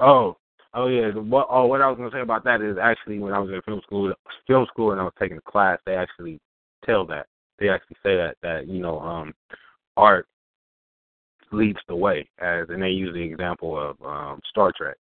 Oh, 0.00 0.36
oh 0.74 0.88
yeah. 0.88 1.10
What? 1.10 1.46
Oh, 1.50 1.66
what 1.66 1.82
I 1.82 1.88
was 1.88 1.98
gonna 1.98 2.10
say 2.10 2.20
about 2.20 2.44
that 2.44 2.62
is 2.62 2.76
actually 2.80 3.18
when 3.18 3.32
I 3.32 3.38
was 3.38 3.50
in 3.50 3.60
film 3.62 3.80
school, 3.82 4.12
film 4.46 4.66
school, 4.66 4.92
and 4.92 5.00
I 5.00 5.04
was 5.04 5.12
taking 5.18 5.36
a 5.36 5.50
class, 5.50 5.78
they 5.84 5.94
actually 5.94 6.40
tell 6.84 7.06
that. 7.06 7.26
They 7.58 7.68
actually 7.68 7.96
say 8.02 8.16
that 8.16 8.36
that 8.42 8.66
you 8.66 8.80
know, 8.80 8.98
um, 9.00 9.34
art 9.96 10.26
leads 11.52 11.78
the 11.88 11.96
way, 11.96 12.28
as 12.38 12.68
and 12.70 12.82
they 12.82 12.90
use 12.90 13.12
the 13.14 13.22
example 13.22 13.78
of 13.78 13.96
um 14.04 14.40
Star 14.48 14.72
Trek. 14.76 14.96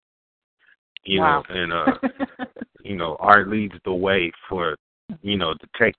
You 1.03 1.21
Wow. 1.21 1.43
know, 1.49 1.55
and 1.55 1.73
uh, 1.73 1.93
you 2.84 2.95
know, 2.97 3.15
art 3.19 3.47
leads 3.47 3.76
the 3.85 3.93
way 3.93 4.31
for 4.49 4.76
you 5.21 5.38
know 5.38 5.53
the 5.61 5.67
tech. 5.77 5.93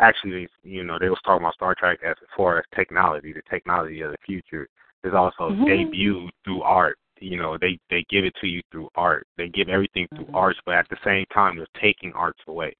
Actually, 0.00 0.48
you 0.62 0.82
know, 0.84 0.98
they 0.98 1.08
was 1.08 1.18
talking 1.24 1.44
about 1.44 1.54
Star 1.54 1.74
Trek 1.78 2.00
as 2.04 2.16
far 2.36 2.58
as 2.58 2.64
technology, 2.74 3.32
the 3.32 3.42
technology 3.48 4.00
of 4.00 4.10
the 4.10 4.18
future 4.24 4.68
is 5.04 5.12
also 5.14 5.50
Mhm. 5.50 5.68
debuted 5.68 6.30
through 6.44 6.62
art. 6.62 6.98
You 7.24 7.38
know, 7.38 7.56
they 7.56 7.78
they 7.88 8.04
give 8.10 8.24
it 8.24 8.34
to 8.40 8.46
you 8.46 8.62
through 8.70 8.90
art. 8.96 9.26
They 9.38 9.48
give 9.48 9.70
everything 9.70 10.06
through 10.14 10.26
Mhm. 10.26 10.34
arts, 10.34 10.60
but 10.66 10.74
at 10.74 10.88
the 10.90 10.98
same 11.02 11.24
time, 11.26 11.56
they're 11.56 11.66
taking 11.80 12.12
arts 12.12 12.40
away. 12.46 12.76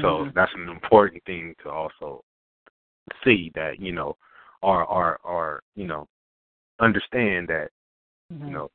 So 0.00 0.26
Mhm. 0.26 0.34
that's 0.34 0.54
an 0.54 0.68
important 0.68 1.22
thing 1.24 1.54
to 1.62 1.70
also 1.70 2.24
see 3.22 3.50
that 3.54 3.78
you 3.78 3.92
know, 3.92 4.16
or 4.62 4.84
or 4.84 5.18
or 5.22 5.62
you 5.76 5.86
know, 5.86 6.08
understand 6.80 7.48
that 7.48 7.70
Mhm. 8.32 8.48
you 8.48 8.52
know 8.52 8.70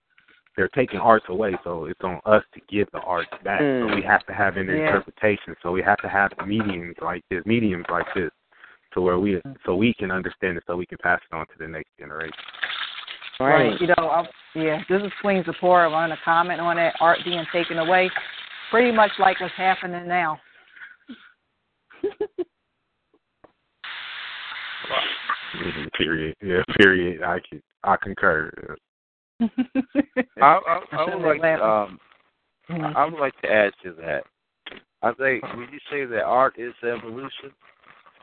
they're 0.55 0.69
taking 0.69 0.99
arts 0.99 1.27
away. 1.27 1.57
So 1.65 1.85
it's 1.85 2.01
on 2.01 2.21
us 2.25 2.43
to 2.53 2.61
give 2.69 2.89
the 2.91 3.01
arts 3.01 3.31
back. 3.43 3.59
So 3.59 3.87
Mm. 3.87 3.95
we 3.95 4.03
have 4.03 4.25
to 4.27 4.33
have 4.33 4.55
an 4.55 4.69
Yeah. 4.69 4.87
interpretation. 4.87 5.55
So 5.61 5.71
we 5.73 5.81
have 5.81 5.99
to 6.01 6.07
have 6.07 6.31
mediums 6.45 6.95
like 7.01 7.25
this, 7.29 7.45
mediums 7.45 7.89
like 7.89 8.07
this, 8.13 8.31
to 8.93 9.01
where 9.01 9.19
we 9.19 9.35
Mm-hmm. 9.35 9.53
so 9.65 9.75
we 9.75 9.93
can 9.93 10.11
understand 10.11 10.57
it, 10.57 10.63
so 10.65 10.77
we 10.77 10.85
can 10.85 10.97
pass 10.99 11.21
it 11.29 11.35
on 11.35 11.45
to 11.47 11.57
the 11.57 11.67
next 11.67 11.89
generation. 11.97 12.39
Right. 13.39 13.79
You 13.81 13.87
know, 13.87 13.93
I, 14.09 14.25
yeah, 14.55 14.81
this 14.89 15.01
is 15.01 15.11
Queen 15.21 15.43
Zipporah. 15.45 15.89
I 15.89 15.91
want 15.91 16.11
to 16.11 16.17
comment 16.23 16.61
on 16.61 16.77
that 16.77 16.95
art 16.99 17.19
being 17.25 17.45
taken 17.51 17.77
away. 17.79 18.09
Pretty 18.71 18.91
much 18.91 19.11
like 19.19 19.39
what's 19.41 19.53
happening 19.55 20.07
now. 20.07 20.39
Period. 25.97 26.35
Yeah. 26.41 26.61
Period. 26.77 27.23
I 27.23 27.39
can 27.47 27.61
I 27.83 27.95
concur. 28.01 28.51
I, 29.41 29.47
I, 30.41 30.81
I 30.91 31.05
would 31.05 31.21
like 31.21 31.41
to, 31.41 31.47
Atlanta. 31.47 31.63
um, 31.63 31.99
Mhm. 32.69 32.95
I 32.95 33.05
would 33.05 33.19
like 33.19 33.39
to 33.41 33.51
add 33.51 33.73
to 33.83 33.93
that. 33.93 34.23
I 35.03 35.11
think 35.13 35.43
when 35.43 35.69
you 35.71 35.79
say 35.91 36.05
that 36.05 36.23
art 36.23 36.55
is 36.57 36.73
evolution, 36.83 37.51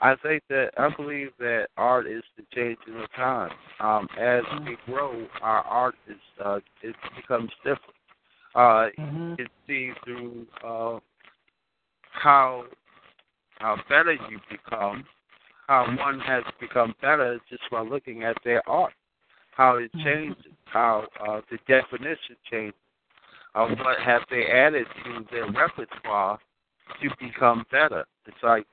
I 0.02 0.16
think 0.16 0.42
that 0.48 0.70
I 0.76 0.88
believe 0.96 1.30
that 1.38 1.68
art 1.76 2.08
is 2.08 2.24
the 2.36 2.42
changing 2.52 3.00
of 3.00 3.10
time. 3.12 3.52
Um, 3.78 4.08
as 4.18 4.42
we 4.66 4.76
grow, 4.84 5.26
our 5.40 5.60
art 5.62 5.94
is 6.08 6.16
uh, 6.44 6.58
it 6.82 6.96
becomes 7.16 7.50
different. 7.64 7.94
Uh, 8.54 8.90
Mhm. 8.98 9.30
You 9.30 9.36
can 9.36 9.48
see 9.66 9.92
through 10.04 10.46
uh, 10.64 10.98
how 12.10 12.66
how 13.60 13.76
better 13.88 14.12
you 14.12 14.40
become, 14.50 15.06
how 15.68 15.86
one 15.96 16.18
has 16.18 16.42
become 16.58 16.94
better 17.00 17.38
just 17.48 17.62
by 17.70 17.80
looking 17.80 18.24
at 18.24 18.36
their 18.42 18.68
art, 18.68 18.94
how 19.52 19.76
it 19.76 19.92
changes, 20.02 20.52
how 20.64 21.06
uh, 21.20 21.40
the 21.48 21.58
definition 21.68 22.36
changes, 22.50 22.80
uh, 23.54 23.68
what 23.68 24.00
have 24.00 24.22
they 24.30 24.46
added 24.50 24.86
to 25.04 25.24
their 25.30 25.48
repertoire 25.52 26.40
to 27.00 27.08
become 27.20 27.64
better. 27.70 28.04
It's 28.26 28.42
like 28.42 28.66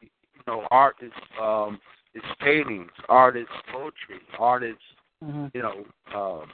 know, 0.49 0.67
art 0.71 0.95
is 1.01 1.11
um, 1.41 1.79
is 2.13 2.23
paintings, 2.39 2.91
art 3.07 3.37
is 3.37 3.47
poetry, 3.71 4.19
art 4.37 4.63
is 4.63 4.77
Mhm. 5.23 5.51
you 5.53 5.61
know, 5.61 5.85
um, 6.15 6.49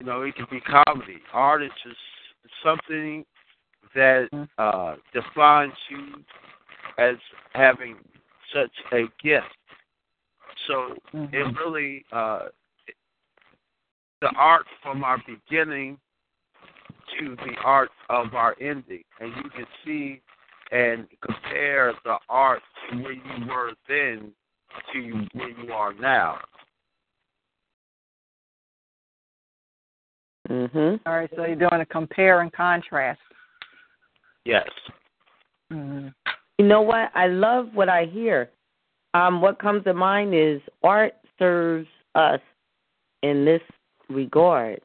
you 0.00 0.06
know, 0.06 0.22
it 0.22 0.34
can 0.34 0.46
be 0.50 0.60
comedy. 0.60 1.18
Art 1.32 1.62
is 1.62 1.70
just 1.84 2.00
something 2.62 3.24
that 3.94 4.28
uh, 4.58 4.96
defines 5.12 5.74
you 5.90 6.24
as 6.98 7.16
having 7.52 7.96
such 8.52 8.72
a 8.92 9.02
gift. 9.22 9.46
So 10.66 10.96
it 11.12 11.56
really, 11.58 12.04
uh, 12.12 12.48
the 14.20 14.30
art 14.36 14.66
from 14.82 15.04
our 15.04 15.22
beginning 15.26 15.98
to 17.18 17.36
the 17.36 17.54
art 17.62 17.90
of 18.08 18.34
our 18.34 18.56
ending, 18.60 19.04
and 19.20 19.32
you 19.36 19.50
can 19.50 19.66
see 19.84 20.22
and 20.72 21.06
compare 21.20 21.92
the 22.04 22.16
art 22.28 22.62
to 22.90 22.96
where 22.96 23.12
you 23.12 23.46
were 23.46 23.72
then 23.88 24.32
to 24.92 25.28
where 25.34 25.50
you 25.50 25.72
are 25.72 25.92
now. 25.94 26.40
Mhm. 30.48 31.00
All 31.06 31.14
right, 31.14 31.30
so 31.36 31.44
you're 31.44 31.56
doing 31.56 31.80
a 31.80 31.86
compare 31.86 32.40
and 32.40 32.52
contrast. 32.52 33.20
Yes. 34.44 34.68
Mm-hmm. 35.72 36.08
You 36.58 36.66
know 36.66 36.82
what? 36.82 37.10
I 37.14 37.28
love 37.28 37.68
what 37.74 37.88
I 37.88 38.06
hear. 38.06 38.50
Um, 39.14 39.40
what 39.40 39.58
comes 39.58 39.84
to 39.84 39.94
mind 39.94 40.34
is 40.34 40.60
art 40.82 41.14
serves 41.38 41.88
us 42.14 42.40
in 43.22 43.44
this 43.44 43.62
regard 44.08 44.80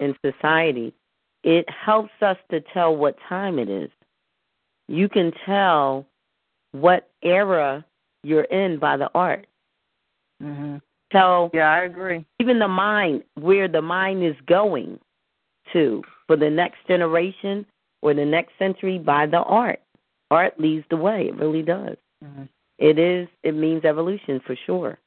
in 0.00 0.14
society. 0.24 0.94
It 1.42 1.68
helps 1.68 2.12
us 2.22 2.36
to 2.50 2.60
tell 2.72 2.96
what 2.96 3.16
time 3.28 3.58
it 3.58 3.68
is. 3.68 3.90
You 4.90 5.08
can 5.08 5.32
tell 5.46 6.04
what 6.72 7.10
era 7.22 7.84
you're 8.24 8.42
in 8.42 8.80
by 8.80 8.96
the 8.96 9.08
art. 9.14 9.46
Mm-hmm. 10.42 10.78
Tell 11.12 11.48
Yeah, 11.54 11.70
I 11.70 11.84
agree. 11.84 12.26
even 12.40 12.58
the 12.58 12.66
mind 12.66 13.22
where 13.34 13.68
the 13.68 13.82
mind 13.82 14.24
is 14.24 14.34
going 14.46 14.98
to 15.72 16.02
for 16.26 16.36
the 16.36 16.50
next 16.50 16.78
generation 16.88 17.64
or 18.02 18.14
the 18.14 18.24
next 18.24 18.50
century 18.58 18.98
by 18.98 19.26
the 19.26 19.38
art. 19.38 19.80
Art 20.32 20.58
leads 20.58 20.84
the 20.90 20.96
way. 20.96 21.28
It 21.28 21.36
really 21.36 21.62
does. 21.62 21.96
Mm-hmm. 22.24 22.44
It 22.78 22.98
is. 22.98 23.28
It 23.44 23.54
means 23.54 23.84
evolution 23.84 24.40
for 24.44 24.56
sure. 24.66 24.98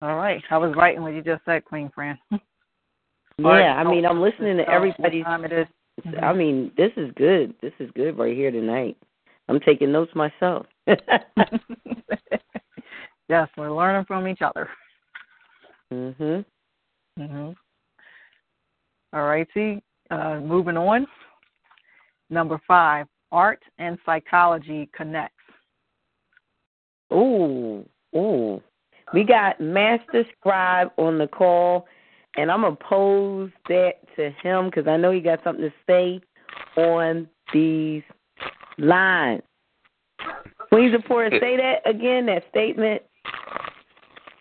All 0.00 0.16
right. 0.16 0.42
I 0.50 0.56
was 0.56 0.74
writing 0.76 1.02
what 1.02 1.12
you 1.12 1.20
just 1.20 1.44
said, 1.44 1.66
Queen 1.66 1.90
Fran. 1.94 2.18
Yeah, 3.44 3.76
I 3.76 3.84
mean, 3.84 4.04
I'm 4.06 4.20
listening 4.20 4.56
to 4.58 4.64
So, 4.64 4.72
everybody's. 4.72 5.24
What 5.24 6.04
time? 6.04 6.24
I 6.24 6.32
mean, 6.32 6.72
this 6.76 6.90
is 6.96 7.10
good. 7.16 7.54
This 7.60 7.72
is 7.78 7.90
good 7.94 8.18
right 8.18 8.34
here 8.36 8.50
tonight. 8.50 8.96
I'm 9.48 9.60
taking 9.60 9.92
notes 9.92 10.12
myself. 10.14 10.66
yes, 13.28 13.48
we're 13.56 13.74
learning 13.74 14.04
from 14.06 14.26
each 14.26 14.42
other. 14.42 14.68
mhm. 15.92 16.44
Mhm. 17.18 17.54
All 19.12 19.22
righty. 19.24 19.82
Uh, 20.10 20.40
moving 20.40 20.76
on. 20.76 21.06
Number 22.30 22.60
five, 22.66 23.06
art 23.30 23.62
and 23.78 23.98
psychology 24.06 24.88
connects. 24.94 25.36
Ooh, 27.12 27.84
ooh. 28.16 28.62
We 29.12 29.24
got 29.24 29.60
Master 29.60 30.24
Scribe 30.38 30.90
on 30.96 31.18
the 31.18 31.26
call, 31.26 31.86
and 32.36 32.50
I'm 32.50 32.62
gonna 32.62 32.76
pose 32.76 33.50
that 33.68 33.92
to 34.16 34.30
him 34.42 34.66
because 34.66 34.86
I 34.86 34.96
know 34.96 35.10
he 35.10 35.20
got 35.20 35.42
something 35.44 35.64
to 35.64 35.72
say 35.86 36.20
on 36.76 37.28
these 37.52 38.02
lines. 38.78 39.42
Queen 40.68 40.90
Zipporah, 40.92 41.30
say 41.40 41.56
that 41.56 41.88
again. 41.88 42.26
That 42.26 42.44
statement. 42.50 43.02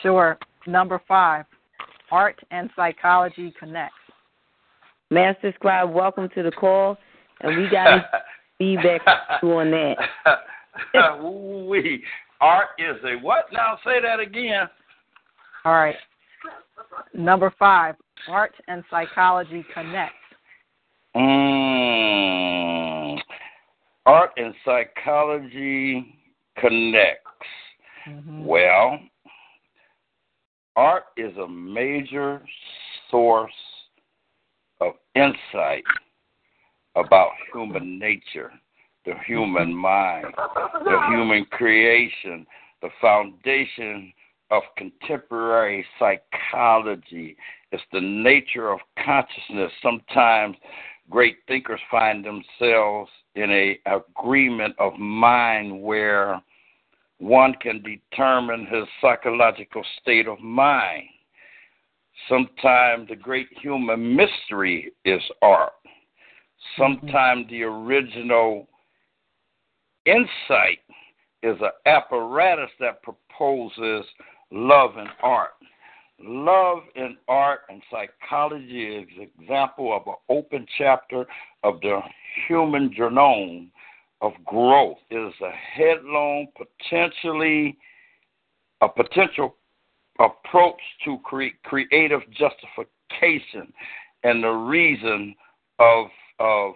Sure. 0.01 0.38
Number 0.65 1.01
five, 1.07 1.45
art 2.11 2.39
and 2.51 2.69
psychology 2.76 3.53
connects. 3.59 3.95
Master 5.09 5.51
Scribe, 5.55 5.91
welcome 5.91 6.30
to 6.35 6.43
the 6.43 6.51
call, 6.51 6.97
and 7.41 7.57
we 7.57 7.69
got 7.69 8.05
feedback 8.57 9.01
on 9.43 9.72
that. 9.72 9.97
we 11.68 12.03
art 12.39 12.69
is 12.80 12.95
a 13.03 13.15
what? 13.22 13.45
Now 13.51 13.77
say 13.84 14.01
that 14.01 14.19
again. 14.19 14.69
All 15.65 15.73
right. 15.73 15.95
Number 17.13 17.53
five, 17.57 17.95
art 18.30 18.53
and 18.68 18.84
psychology 18.89 19.65
connect. 19.73 20.13
Mm, 21.15 22.11
art 24.05 24.31
and 24.38 24.53
psychology 24.63 26.15
connects. 26.57 27.26
Mm-hmm. 28.07 28.45
Well, 28.45 28.99
art 30.76 31.03
is 31.18 31.35
a 31.38 31.47
major 31.47 32.41
source 33.09 33.51
of 34.80 34.93
insight 35.15 35.84
about 36.95 37.31
human 37.53 37.99
nature, 37.99 38.51
the 39.05 39.13
human 39.26 39.73
mind, 39.76 40.34
the 40.84 40.99
human 41.09 41.45
creation, 41.45 42.45
the 42.81 42.89
foundation 42.99 44.11
of 44.52 44.64
contemporary 44.78 45.86
psychology. 45.98 47.36
It's 47.72 47.84
the 47.91 48.02
nature 48.02 48.69
of 48.72 48.80
consciousness. 49.03 49.72
Sometimes 49.82 50.57
great 51.10 51.38
thinkers 51.48 51.80
find 51.90 52.23
themselves 52.23 53.10
in 53.36 53.49
a 53.49 53.80
agreement 53.90 54.76
of 54.78 54.99
mind 54.99 55.82
where 55.82 56.41
one 57.19 57.53
can 57.61 57.82
determine 57.84 58.65
his 58.65 58.84
psychological 58.99 59.84
state 60.02 60.28
of 60.28 60.40
mind. 60.40 61.03
Sometimes 62.28 63.07
the 63.07 63.15
great 63.15 63.48
human 63.61 64.15
mystery 64.15 64.91
is 65.06 65.22
art. 65.41 65.73
Sometimes 66.78 67.48
the 67.49 67.64
original 67.64 68.68
insight 70.06 70.80
is 71.44 71.57
an 71.61 71.72
apparatus 71.86 72.69
that 72.80 73.02
proposes 73.02 74.06
love 74.52 74.98
and 74.98 75.10
art. 75.22 75.52
Love 76.19 76.84
in 76.95 77.18
art 77.28 77.61
and 77.69 77.82
psychology 77.90 78.98
is 78.98 79.07
an 79.18 79.30
example 79.40 79.95
of 79.95 80.03
an 80.06 80.14
open 80.30 80.68
chapter 80.78 81.26
of 81.64 81.82
the 81.82 81.99
human 82.48 82.94
genome 82.94 83.69
of 84.22 84.34
growth. 84.45 84.98
It 85.10 85.15
is 85.15 85.34
a 85.41 85.52
headlong, 85.52 86.48
potentially 86.56 87.78
a 88.82 88.90
potential 88.90 89.56
approach 90.19 90.80
to 91.06 91.18
cre- 91.23 91.57
creative 91.64 92.22
justification 92.32 93.73
and 94.23 94.44
the 94.44 94.49
reason 94.49 95.36
of 95.80 96.07
of 96.40 96.73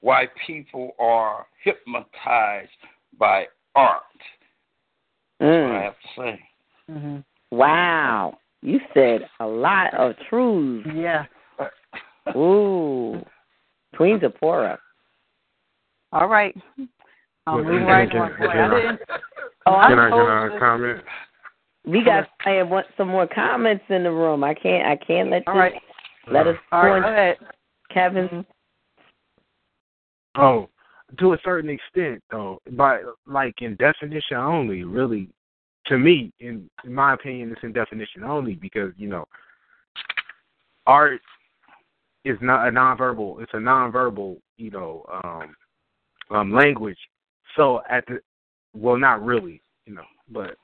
why 0.00 0.26
people 0.46 0.92
are 0.98 1.46
hypnotized 1.62 2.70
by 3.18 3.46
art. 3.74 4.02
What 5.38 5.48
I 5.48 5.52
mm. 5.52 5.82
have 5.82 5.94
to 5.94 6.08
say. 6.16 6.40
Mm-hmm. 6.90 7.18
Wow, 7.56 8.38
you 8.62 8.80
said 8.94 9.28
a 9.40 9.46
lot 9.46 9.94
of 9.94 10.14
truths. 10.28 10.88
Yeah. 10.94 11.24
Ooh, 12.34 13.24
Queen 13.96 14.18
Zipporah. 14.20 14.78
All 16.12 16.28
right. 16.28 16.54
I'll 17.46 17.56
Well, 17.56 17.64
move 17.64 17.80
can- 17.80 17.86
right 17.86 18.10
can- 18.10 18.20
on. 18.20 18.30
can 18.36 18.38
Boy, 18.38 18.46
I 18.52 18.64
I- 18.66 18.80
didn't. 18.80 19.00
Oh, 19.68 19.72
Can 19.88 19.98
I'm 19.98 19.98
I, 19.98 20.10
can 20.10 20.52
I 20.52 20.58
comment? 20.58 21.04
We 21.84 22.02
got 22.04 22.28
I 22.44 22.50
have 22.50 22.68
want 22.68 22.86
some 22.96 23.08
more 23.08 23.26
comments 23.28 23.84
in 23.88 24.02
the 24.04 24.10
room. 24.10 24.42
I 24.44 24.54
can't 24.54 24.86
I 24.86 24.96
can't 24.96 25.30
let 25.30 25.42
All 25.46 25.54
this 25.54 25.60
right. 25.60 25.82
let 26.32 26.46
us 26.46 26.56
All 26.72 26.82
go 26.82 26.88
right, 26.88 27.02
go 27.02 27.08
ahead. 27.08 27.36
Kevin. 27.92 28.46
Oh, 30.36 30.68
to 31.18 31.32
a 31.32 31.38
certain 31.44 31.70
extent, 31.70 32.22
though, 32.30 32.60
by 32.72 33.00
like 33.26 33.54
in 33.62 33.76
definition 33.76 34.36
only, 34.36 34.84
really, 34.84 35.28
to 35.88 35.98
me, 35.98 36.32
in, 36.40 36.68
in 36.84 36.94
my 36.94 37.14
opinion, 37.14 37.52
it's 37.52 37.62
in 37.62 37.72
definition 37.72 38.24
only 38.24 38.54
because 38.54 38.92
you 38.96 39.08
know, 39.08 39.26
art 40.86 41.20
is 42.24 42.38
not 42.40 42.66
a 42.66 42.70
nonverbal. 42.70 43.40
It's 43.42 43.54
a 43.54 43.58
nonverbal, 43.58 44.38
you 44.56 44.70
know, 44.70 45.04
um, 45.24 45.56
um, 46.30 46.52
language. 46.52 46.98
So 47.56 47.80
at 47.88 48.04
the, 48.06 48.20
well, 48.74 48.96
not 48.96 49.24
really, 49.24 49.62
you 49.86 49.94
know, 49.94 50.04
but 50.28 50.56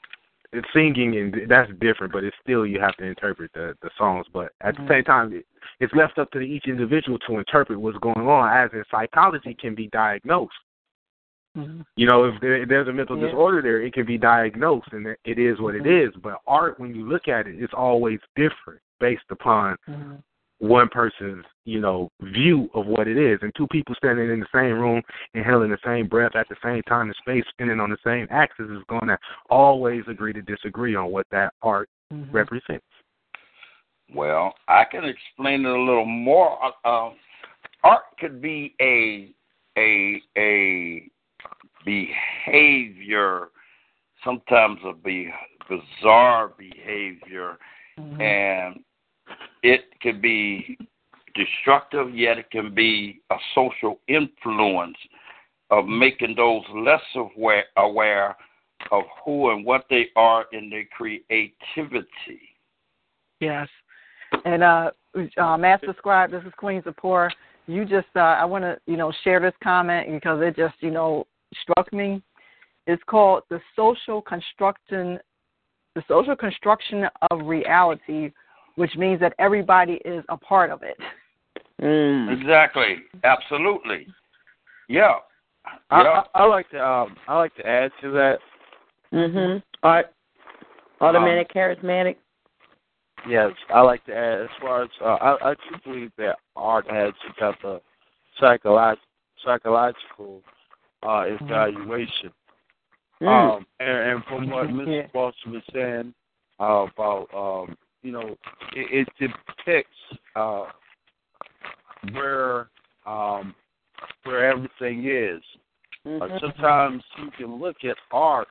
it's 0.52 0.66
singing 0.74 1.16
and 1.16 1.48
that's 1.48 1.70
different. 1.80 2.12
But 2.12 2.24
it's 2.24 2.36
still 2.42 2.66
you 2.66 2.80
have 2.80 2.96
to 2.96 3.04
interpret 3.04 3.52
the 3.54 3.74
the 3.82 3.90
songs. 3.96 4.26
But 4.32 4.52
at 4.60 4.76
the 4.76 4.86
same 4.88 5.04
time, 5.04 5.32
it, 5.32 5.46
it's 5.80 5.94
left 5.94 6.18
up 6.18 6.30
to 6.32 6.40
each 6.40 6.66
individual 6.66 7.18
to 7.20 7.38
interpret 7.38 7.80
what's 7.80 7.98
going 7.98 8.26
on. 8.26 8.54
As 8.54 8.70
in 8.72 8.84
psychology 8.90 9.56
can 9.58 9.74
be 9.74 9.88
diagnosed. 9.88 10.52
Mm-hmm. 11.56 11.82
You 11.96 12.06
know, 12.06 12.24
if 12.24 12.40
there's 12.40 12.88
a 12.88 12.92
mental 12.92 13.18
Yeah. 13.18 13.26
disorder 13.26 13.60
there, 13.60 13.82
it 13.82 13.92
can 13.92 14.06
be 14.06 14.16
diagnosed, 14.16 14.92
and 14.92 15.06
it- 15.06 15.20
it 15.24 15.38
is 15.38 15.60
what 15.60 15.74
it 15.74 15.82
Mhm. 15.82 16.08
is. 16.08 16.16
But 16.16 16.40
art, 16.46 16.80
when 16.80 16.94
you 16.94 17.06
look 17.06 17.28
at 17.28 17.46
it, 17.46 17.62
it's 17.62 17.74
always 17.74 18.20
different 18.36 18.80
based 19.00 19.30
upon 19.30 19.76
Mm-hmm. 19.88 20.16
one 20.58 20.88
person's, 20.88 21.44
you 21.64 21.80
know, 21.80 22.08
view 22.20 22.70
of 22.72 22.86
what 22.86 23.08
it 23.08 23.16
is. 23.16 23.42
And 23.42 23.52
two 23.54 23.66
people 23.66 23.94
standing 23.96 24.30
in 24.30 24.40
the 24.40 24.46
same 24.54 24.78
room, 24.78 25.02
inhaling 25.34 25.70
the 25.70 25.78
same 25.84 26.06
breath 26.06 26.36
at 26.36 26.48
the 26.48 26.56
same 26.62 26.82
time 26.84 27.08
in 27.08 27.14
space, 27.14 27.44
spinning 27.48 27.80
on 27.80 27.90
the 27.90 27.98
same 28.04 28.28
axis, 28.30 28.70
is 28.70 28.84
going 28.84 29.08
to 29.08 29.18
always 29.50 30.06
agree 30.06 30.32
to 30.32 30.40
disagree 30.40 30.94
on 30.94 31.10
what 31.10 31.26
that 31.30 31.52
art 31.62 31.88
Mm-hmm. 32.12 32.36
represents. 32.36 32.86
Well, 34.14 34.54
I 34.68 34.84
can 34.84 35.04
explain 35.04 35.64
it 35.64 35.70
a 35.70 35.80
little 35.80 36.04
more. 36.04 36.58
Uh, 36.62 37.06
um, 37.06 37.18
art 37.82 38.04
could 38.18 38.40
be 38.40 38.74
a 38.80 39.34
a 39.78 40.22
a 40.36 41.10
behavior, 41.84 43.48
sometimes 44.24 44.78
a 44.86 44.92
be, 44.92 45.30
bizarre 45.68 46.52
behavior, 46.58 47.58
and 47.96 48.80
it 49.62 49.84
can 50.00 50.20
be 50.20 50.76
destructive. 51.34 52.14
Yet 52.14 52.38
it 52.38 52.50
can 52.50 52.74
be 52.74 53.20
a 53.30 53.36
social 53.54 54.00
influence 54.08 54.96
of 55.70 55.86
making 55.86 56.34
those 56.36 56.62
less 56.74 57.02
aware 57.14 57.64
aware 57.76 58.36
of 58.90 59.04
who 59.24 59.50
and 59.50 59.64
what 59.64 59.86
they 59.88 60.08
are 60.16 60.46
in 60.52 60.68
their 60.68 60.84
creativity. 60.96 62.06
Yes. 63.40 63.68
And 64.44 64.62
uh, 64.62 64.90
uh 65.38 65.56
Master 65.56 65.94
Scribe, 65.98 66.30
this 66.30 66.42
is 66.44 66.52
Queen 66.56 66.82
Zipporah. 66.82 67.30
You 67.66 67.84
just 67.84 68.08
uh 68.16 68.20
I 68.20 68.44
wanna, 68.44 68.78
you 68.86 68.96
know, 68.96 69.12
share 69.24 69.40
this 69.40 69.54
comment 69.62 70.10
because 70.10 70.40
it 70.42 70.56
just, 70.56 70.74
you 70.80 70.90
know, 70.90 71.26
struck 71.60 71.92
me. 71.92 72.22
It's 72.86 73.02
called 73.06 73.42
the 73.50 73.60
social 73.76 74.20
construction 74.22 75.18
the 75.94 76.02
social 76.08 76.34
construction 76.34 77.04
of 77.30 77.46
reality, 77.46 78.32
which 78.76 78.96
means 78.96 79.20
that 79.20 79.34
everybody 79.38 80.00
is 80.06 80.24
a 80.30 80.36
part 80.38 80.70
of 80.70 80.82
it. 80.82 80.96
Mm. 81.82 82.40
Exactly. 82.40 82.96
Absolutely. 83.24 84.06
Yeah. 84.88 85.16
I, 85.90 86.02
Yeah. 86.02 86.22
I, 86.34 86.42
I 86.42 86.46
like 86.46 86.70
to 86.70 86.84
um 86.84 87.16
I 87.28 87.38
like 87.38 87.54
to 87.56 87.66
add 87.66 87.90
to 88.00 88.10
that. 88.12 88.38
Mhm. 89.12 89.62
Art 89.82 90.12
automatic 91.00 91.52
charismatic. 91.52 92.16
yes, 93.28 93.50
I 93.72 93.80
like 93.80 94.04
to 94.06 94.14
add 94.14 94.42
as 94.42 94.48
far 94.60 94.82
as 94.84 94.90
uh, 95.00 95.18
I, 95.20 95.50
I 95.50 95.54
do 95.54 95.76
believe 95.84 96.12
that 96.18 96.36
art 96.56 96.88
has 96.90 97.12
some 97.24 97.34
type 97.38 97.64
of 97.64 97.80
psycholo- 98.40 98.96
psychological 99.44 100.42
uh, 101.02 101.24
evaluation. 101.26 102.32
Mm. 103.22 103.56
Um, 103.56 103.66
and, 103.80 103.88
and 103.90 104.24
from 104.24 104.50
what 104.50 104.68
Mr. 104.68 105.10
Foster 105.12 105.50
was 105.50 105.62
saying 105.72 106.14
uh, 106.60 106.86
about, 106.92 107.28
um, 107.34 107.76
you 108.02 108.12
know, 108.12 108.36
it, 108.74 109.08
it 109.18 109.32
depicts 109.56 109.90
uh, 110.34 110.64
where 112.12 112.68
um, 113.06 113.54
where 114.24 114.48
everything 114.48 115.06
is. 115.06 115.42
Uh, 116.04 116.26
Mhm. 116.26 116.40
sometimes 116.40 117.04
you 117.18 117.30
can 117.32 117.60
look 117.60 117.84
at 117.84 117.96
art 118.10 118.48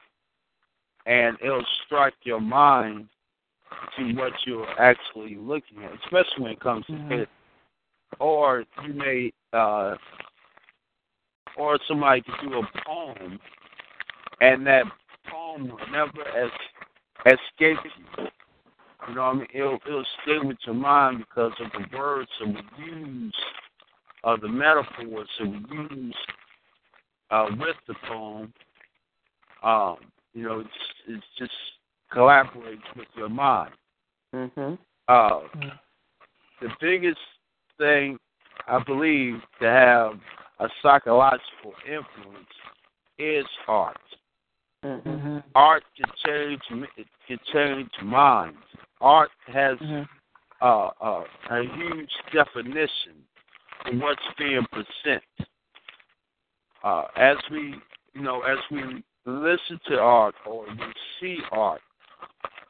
and 1.06 1.38
it'll 1.42 1.66
strike 1.86 2.14
your 2.24 2.40
mind 2.40 3.10
to 3.98 4.14
what 4.14 4.34
you're 4.46 4.80
actually 4.80 5.36
looking 5.36 5.84
at, 5.84 5.94
especially 6.06 6.44
when 6.44 6.52
it 6.52 6.60
comes 6.60 6.86
to 6.86 6.94
Mhm. 6.94 7.12
it. 7.12 7.30
Or 8.20 8.66
you 8.84 8.94
may, 8.94 9.34
uh, 9.54 9.98
or 11.58 11.80
somebody 11.88 12.22
to 12.22 12.32
do 12.42 12.54
a 12.56 12.68
poem, 12.86 13.40
and 14.42 14.66
that 14.66 14.86
poem 15.30 15.68
will 15.68 15.78
never 15.92 16.28
es- 16.36 16.52
escape 17.26 17.78
you. 18.18 18.26
You 19.08 19.16
know 19.16 19.22
what 19.22 19.30
I 19.30 19.34
mean? 19.34 19.48
It'll, 19.54 19.80
it'll 19.88 20.06
stay 20.24 20.38
with 20.40 20.58
your 20.66 20.76
mind 20.76 21.20
because 21.20 21.54
of 21.60 21.72
the 21.72 21.98
words 21.98 22.30
that 22.40 22.48
we 22.78 22.86
use, 22.86 23.36
uh, 24.24 24.38
the 24.42 24.48
metaphors 24.48 25.28
that 25.40 25.48
we 25.48 25.96
use 25.96 26.16
uh, 27.32 27.48
with 27.60 27.76
the 27.88 27.96
poem. 28.08 28.54
Um, 29.64 29.98
you 30.34 30.44
know, 30.44 30.60
it's, 30.60 30.70
it's 31.08 31.24
just 31.38 31.52
collaborates 32.14 32.96
with 32.96 33.08
your 33.16 33.30
mind. 33.30 33.74
Mhm. 34.34 34.78
Uh, 35.08 35.42
the 36.62 36.70
biggest 36.80 37.20
thing 37.78 38.18
I 38.68 38.82
believe 38.84 39.42
to 39.60 39.68
have 39.68 40.20
a 40.62 40.70
psychological 40.82 41.74
influence 41.86 42.54
is 43.18 43.46
art. 43.68 43.98
Mhm. 44.84 45.44
Art 45.54 45.84
can 45.96 46.12
change 46.26 46.62
can 47.28 47.40
change 47.52 47.92
minds. 48.02 48.64
Art 49.00 49.32
has 49.48 49.78
uh, 50.62 50.92
uh, 51.02 51.24
a 51.50 51.64
huge 51.64 52.12
definition 52.32 53.26
of 53.86 54.00
what's 54.00 54.22
being 54.38 54.66
presented. 54.72 55.48
Uh, 56.84 57.08
as 57.16 57.38
we, 57.50 57.76
you 58.14 58.22
know, 58.22 58.42
as 58.42 58.60
we 58.70 59.04
listen 59.26 59.80
to 59.88 60.00
art 60.00 60.36
or 60.46 60.66
we 60.66 60.94
see 61.20 61.40
art, 61.52 61.82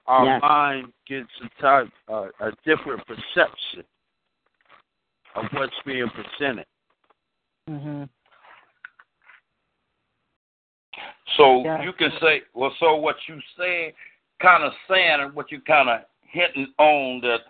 our 0.07 0.25
Yes. 0.25 0.41
mind 0.41 0.93
gets 1.05 1.31
a 1.41 1.61
type, 1.61 1.89
uh, 2.07 2.29
a 2.39 2.51
different 2.65 3.05
perception 3.05 3.83
of 5.35 5.45
what's 5.53 5.79
being 5.85 6.09
presented. 6.09 6.65
Mhm. 7.69 8.09
So 11.37 11.63
Yeah. 11.63 11.81
you 11.81 11.93
can 11.93 12.11
say, 12.19 12.43
well, 12.53 12.71
so 12.79 12.95
what 12.95 13.15
you 13.27 13.39
say, 13.57 13.93
kind 14.39 14.63
of 14.63 14.73
saying, 14.87 15.21
and 15.21 15.33
what 15.33 15.51
you 15.51 15.61
kind 15.61 15.89
of 15.89 16.01
hinting 16.21 16.73
on 16.77 17.21
that 17.21 17.41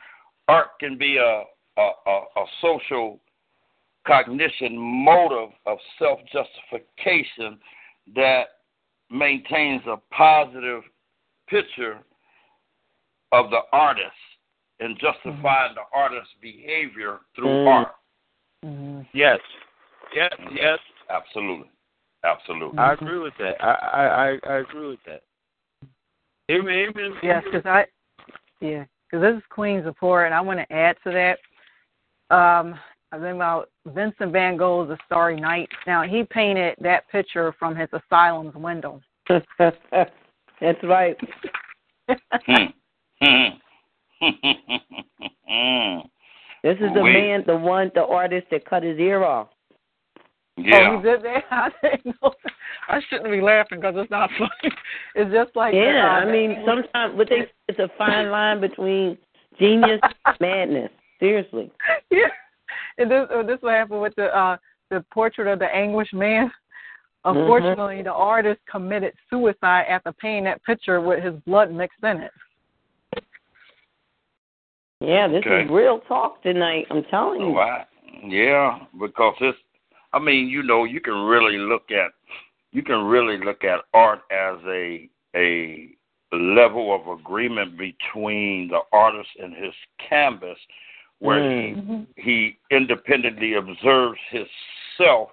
art 0.48 0.78
can 0.80 0.98
be 0.98 1.18
a 1.18 1.44
a, 1.78 1.92
a, 2.06 2.22
a 2.36 2.46
social 2.60 3.20
cognition 4.06 4.78
motive 4.78 5.52
of 5.66 5.78
self 5.98 6.20
justification 6.26 7.60
that 8.14 8.60
maintains 9.10 9.82
a 9.88 9.98
positive 10.12 10.84
picture 11.48 12.00
of 13.32 13.50
the 13.50 13.62
artist 13.72 14.12
and 14.80 15.00
justifying 15.00 15.74
the 15.76 15.84
artist's 15.94 16.34
behavior 16.42 17.20
through 17.36 17.48
Mm. 17.48 17.68
art. 17.68 17.96
Mhm. 18.66 19.08
Yes. 19.14 19.40
Yes. 20.14 20.32
Mm-hmm. 20.40 20.56
Yes. 20.56 20.80
Absolutely. 21.10 21.70
Absolutely. 22.24 22.80
I 22.80 22.94
agree 22.94 23.20
with 23.20 23.34
that. 23.40 23.62
I 23.64 23.72
I 23.72 24.06
I, 24.06 24.54
I 24.54 24.58
agree 24.60 24.88
with 24.90 25.00
that. 25.06 25.24
Even 26.50 26.70
even 26.70 27.14
Yes, 27.24 27.44
because 27.46 27.66
I, 27.66 27.86
yeah, 28.60 28.86
because 29.10 29.22
this 29.24 29.38
is 29.38 29.44
Queen's 29.50 29.86
report, 29.86 30.26
and 30.26 30.36
I 30.36 30.42
want 30.42 30.60
to 30.60 30.74
add 30.74 30.98
to 31.04 31.12
that. 31.12 31.40
Um, 32.36 32.76
I 33.12 33.20
think 33.20 33.36
about 33.36 33.70
Vincent 33.86 34.32
Van 34.32 34.56
Gogh's 34.56 34.90
*The 34.90 34.98
Starry 35.06 35.40
Night*. 35.40 35.70
Now 35.88 36.04
he 36.04 36.24
painted 36.24 36.76
that 36.82 37.10
picture 37.10 37.54
from 37.58 37.76
his 37.76 37.90
asylum's 37.92 38.56
window. 38.56 39.02
That's 39.30 40.84
right. 40.84 41.18
Hmm. 42.46 42.66
Hmm. 43.22 43.48
This 46.64 46.78
is 46.78 46.94
the 46.94 47.02
man, 47.04 47.44
the 47.48 47.56
one, 47.56 47.92
the 47.96 48.06
artist 48.06 48.46
that 48.52 48.66
cut 48.70 48.84
his 48.84 49.00
ear 49.00 49.24
off. 49.24 49.50
Oh, 50.60 50.98
he 50.98 51.04
did 51.04 51.24
that? 51.24 51.44
I 51.52 51.70
didn't 51.82 52.16
know. 52.22 52.34
I 52.88 53.00
shouldn't 53.10 53.32
be 53.32 53.42
laughing 53.42 53.80
because 53.80 53.96
it's 53.98 54.12
not 54.12 54.30
funny. 54.38 54.76
It's 55.16 55.32
just 55.32 55.56
like 55.56 55.74
yeah, 55.74 56.22
I 56.26 56.32
mean, 56.32 56.64
sometimes 56.66 57.16
but 57.18 57.30
they 57.30 57.50
it's 57.68 57.80
a 57.80 57.90
fine 57.98 58.30
line 58.32 58.60
between 58.60 59.18
genius 59.60 60.02
and 60.04 60.36
madness. 60.40 60.90
Seriously. 61.20 61.72
yeah. 62.10 62.28
And 62.98 63.10
this 63.10 63.28
uh, 63.34 63.44
this 63.44 63.58
what 63.62 63.74
happened 63.74 64.02
with 64.02 64.16
the 64.16 64.26
uh 64.36 64.58
the 64.90 65.04
portrait 65.14 65.48
of 65.48 65.60
the 65.60 65.74
anguished 65.74 66.14
man. 66.14 66.52
Unfortunately, 67.24 68.02
the 68.02 68.12
artist 68.12 68.60
committed 68.70 69.14
suicide 69.30 69.86
after 69.88 70.12
painting 70.12 70.46
that 70.46 70.64
picture 70.64 71.00
with 71.00 71.24
his 71.24 71.36
blood 71.46 71.72
mixed 71.72 72.04
in 72.04 72.18
it. 72.18 72.32
Yeah, 75.02 75.28
this 75.28 75.44
Okay. 75.46 75.64
is 75.64 75.70
real 75.70 76.00
talk 76.08 76.42
tonight. 76.44 76.88
I'm 76.90 77.04
telling 77.06 77.42
you. 77.42 77.58
Oh, 77.58 77.60
I, 77.60 77.86
yeah, 78.26 78.80
because 79.00 79.36
it's. 79.42 79.58
I 80.14 80.20
mean, 80.20 80.48
you 80.50 80.64
know, 80.64 80.84
you 80.84 81.02
can 81.02 81.14
really 81.26 81.58
look 81.58 81.92
at 81.92 82.12
you 82.74 82.82
can 82.84 83.04
really 83.04 83.38
look 83.44 83.64
at 83.64 83.82
art 83.94 84.22
as 84.32 84.58
a 84.66 85.10
a 85.36 85.90
level 86.34 86.96
of 86.96 87.20
agreement 87.20 87.78
between 87.78 88.70
the 88.70 88.80
artist 88.94 89.30
and 89.42 89.54
his 89.54 89.74
canvas, 90.10 90.58
where 91.20 91.40
Mm. 91.40 92.08
he 92.16 92.22
he 92.22 92.58
independently 92.76 93.54
observes 93.56 94.20
himself 94.30 95.30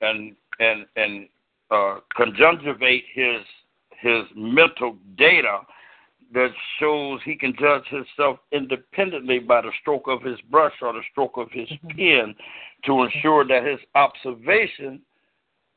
and 0.00 0.36
and 0.60 0.86
and 0.96 1.28
uh, 1.70 2.00
conjugate 2.14 3.04
his 3.12 3.42
his 3.98 4.24
mental 4.34 4.96
data 5.16 5.60
that 6.32 6.50
shows 6.78 7.20
he 7.24 7.36
can 7.36 7.54
judge 7.58 7.86
himself 7.88 8.38
independently 8.52 9.38
by 9.38 9.60
the 9.60 9.70
stroke 9.80 10.04
of 10.06 10.22
his 10.22 10.40
brush 10.50 10.74
or 10.82 10.92
the 10.92 11.02
stroke 11.10 11.36
of 11.36 11.50
his 11.50 11.68
pen 11.96 12.34
to 12.84 13.02
ensure 13.02 13.46
that 13.46 13.64
his 13.64 13.78
observation 13.94 15.00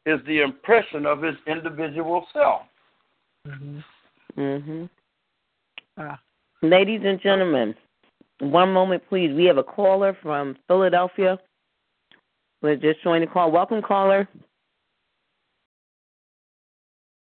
is 0.06 0.20
the 0.26 0.42
impression 0.42 1.06
of 1.06 1.22
his 1.22 1.36
individual 1.46 2.28
self. 2.34 2.64
Mhm. 4.38 4.90
Ah. 5.98 6.20
Ladies 6.62 7.02
and 7.04 7.22
gentlemen, 7.22 7.76
one 8.40 8.72
moment, 8.74 9.08
please. 9.08 9.34
We 9.34 9.46
have 9.46 9.58
a 9.58 9.64
caller 9.64 10.14
from 10.22 10.56
Philadelphia. 10.68 11.40
We're 12.62 12.76
just 12.76 13.02
joining 13.02 13.28
the 13.28 13.34
call. 13.34 13.52
Welcome, 13.52 13.82
caller. 13.82 14.28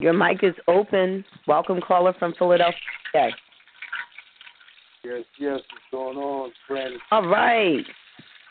Your 0.03 0.15
mic 0.15 0.43
is 0.43 0.57
open. 0.67 1.25
Welcome, 1.47 1.81
caller 1.81 2.13
from 2.19 2.35
Philadelphia. 2.37 2.75
Yes, 3.15 3.33
yes, 5.39 5.39
what's 5.39 5.63
going 5.93 6.17
on, 6.17 6.51
friend? 6.67 6.95
All 7.13 7.29
right. 7.29 7.85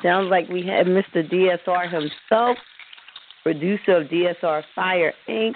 Sounds 0.02 0.30
like 0.32 0.48
we 0.48 0.65
have 0.68 0.88
Mr. 0.88 1.30
DSR 1.30 1.91
himself, 1.91 2.57
producer 3.44 3.98
of 3.98 4.07
DSR 4.07 4.64
Fire 4.73 5.11
Inc., 5.28 5.56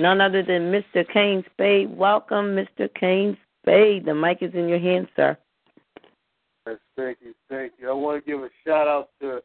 none 0.00 0.20
other 0.20 0.42
than 0.42 0.72
Mr. 0.72 1.08
Kane 1.08 1.44
Spade. 1.52 1.96
Welcome, 1.96 2.56
Mr. 2.56 2.92
Kane 2.98 3.38
Spade. 3.62 4.06
The 4.06 4.16
mic 4.16 4.38
is 4.40 4.54
in 4.54 4.68
your 4.68 4.80
hands, 4.80 5.06
sir. 5.14 5.38
Yes, 6.66 6.78
thank 6.96 7.18
you, 7.20 7.32
thank 7.48 7.74
you. 7.80 7.88
I 7.88 7.92
want 7.92 8.24
to 8.24 8.28
give 8.28 8.40
a 8.40 8.48
shout 8.66 8.88
out 8.88 9.10
to 9.20 9.40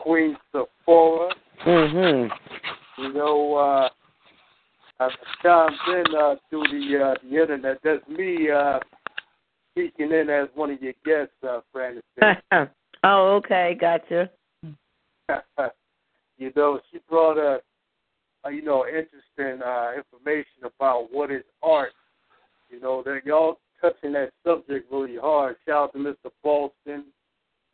Queen 0.00 0.36
Sephora. 0.50 1.32
Mm-hmm. 1.64 3.02
You 3.02 3.12
know, 3.12 3.54
uh, 3.54 3.88
I've 5.00 5.10
chimed 5.42 5.74
in 5.88 6.14
uh, 6.14 6.34
through 6.50 6.64
the 6.64 7.02
uh, 7.02 7.14
the 7.24 7.40
internet. 7.40 7.78
That's 7.82 8.06
me 8.06 8.50
uh, 8.50 8.78
speaking 9.72 10.12
in 10.12 10.28
as 10.28 10.48
one 10.54 10.70
of 10.70 10.82
your 10.82 10.92
guests, 11.06 11.32
uh, 11.42 11.60
Francis. 11.72 12.02
oh, 13.02 13.36
okay. 13.36 13.78
Gotcha. 13.80 14.30
you 16.36 16.52
know, 16.54 16.80
she 16.92 16.98
brought 17.08 17.38
a 17.38 17.60
you 18.52 18.62
know 18.62 18.84
interesting 18.86 19.62
uh, 19.66 19.92
information 19.96 20.64
about 20.64 21.08
what 21.10 21.30
is 21.30 21.44
art. 21.62 21.92
You 22.68 22.80
know, 22.80 23.02
that 23.06 23.22
y'all 23.24 23.58
touching 23.80 24.12
that 24.12 24.30
subject 24.46 24.92
really 24.92 25.16
hard. 25.16 25.56
Shout 25.66 25.84
out 25.84 25.92
to 25.94 25.98
Mr. 25.98 26.30
Boston 26.44 27.04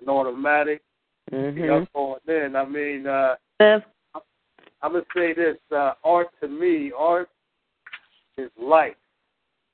and 0.00 0.08
Automatic. 0.08 0.80
Mm-hmm. 1.32 1.64
Y'all 1.64 1.86
going 1.92 2.44
in. 2.44 2.54
I 2.54 2.64
mean, 2.64 3.06
uh, 3.08 3.34
I'm 4.82 4.92
gonna 4.92 5.04
say 5.14 5.32
this: 5.34 5.56
uh, 5.74 5.92
art 6.04 6.28
to 6.40 6.48
me, 6.48 6.92
art 6.96 7.28
is 8.36 8.50
life. 8.60 8.94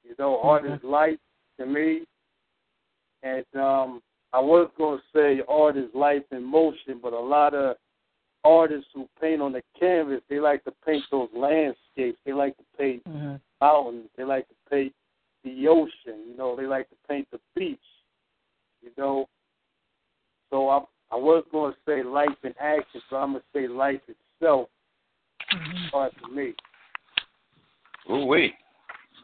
You 0.05 0.15
know, 0.19 0.41
art 0.41 0.67
is 0.67 0.81
life 0.83 1.19
to 1.59 1.67
me. 1.67 2.03
And 3.23 3.45
um, 3.55 4.03
I 4.33 4.41
was 4.41 4.71
going 4.77 4.99
to 4.99 5.05
say 5.15 5.43
art 5.49 5.77
is 5.77 5.89
life 5.95 6.23
in 6.33 6.43
motion, 6.43 6.99
but 7.03 7.13
a 7.13 7.21
lot 7.21 7.55
of 7.55 7.77
artists 8.45 8.89
who 8.95 9.09
paint 9.21 9.41
on 9.41 9.53
the 9.53 9.63
canvas, 9.79 10.21
they 10.29 10.41
like 10.41 10.65
to 10.65 10.73
paint 10.85 11.05
those 11.11 11.29
landscapes. 11.35 12.19
They 12.25 12.33
like 12.33 12.57
to 12.57 12.65
paint 12.79 13.05
mm-hmm. 13.05 13.37
mountains. 13.61 14.09
They 14.17 14.25
like 14.25 14.49
to 14.49 14.55
paint 14.71 14.93
the 15.45 15.69
ocean. 15.69 16.25
You 16.29 16.37
know, 16.37 16.57
they 16.57 16.67
like 16.67 16.89
to 16.91 16.97
paint 17.09 17.29
the 17.31 17.39
beach. 17.55 17.79
You 18.83 18.91
know, 18.99 19.29
so 20.51 20.69
I 20.69 20.81
I 21.13 21.17
was 21.17 21.45
going 21.53 21.73
to 21.73 21.79
say 21.87 22.03
life 22.03 22.29
in 22.43 22.55
action, 22.59 23.01
so 23.09 23.17
I'm 23.17 23.33
gonna 23.33 23.45
say 23.55 23.69
life 23.69 24.01
itself. 24.09 24.69
Mm-hmm. 25.55 25.89
For 25.91 26.11
me. 26.33 26.55
Ooh 28.11 28.27
wee, 28.27 28.53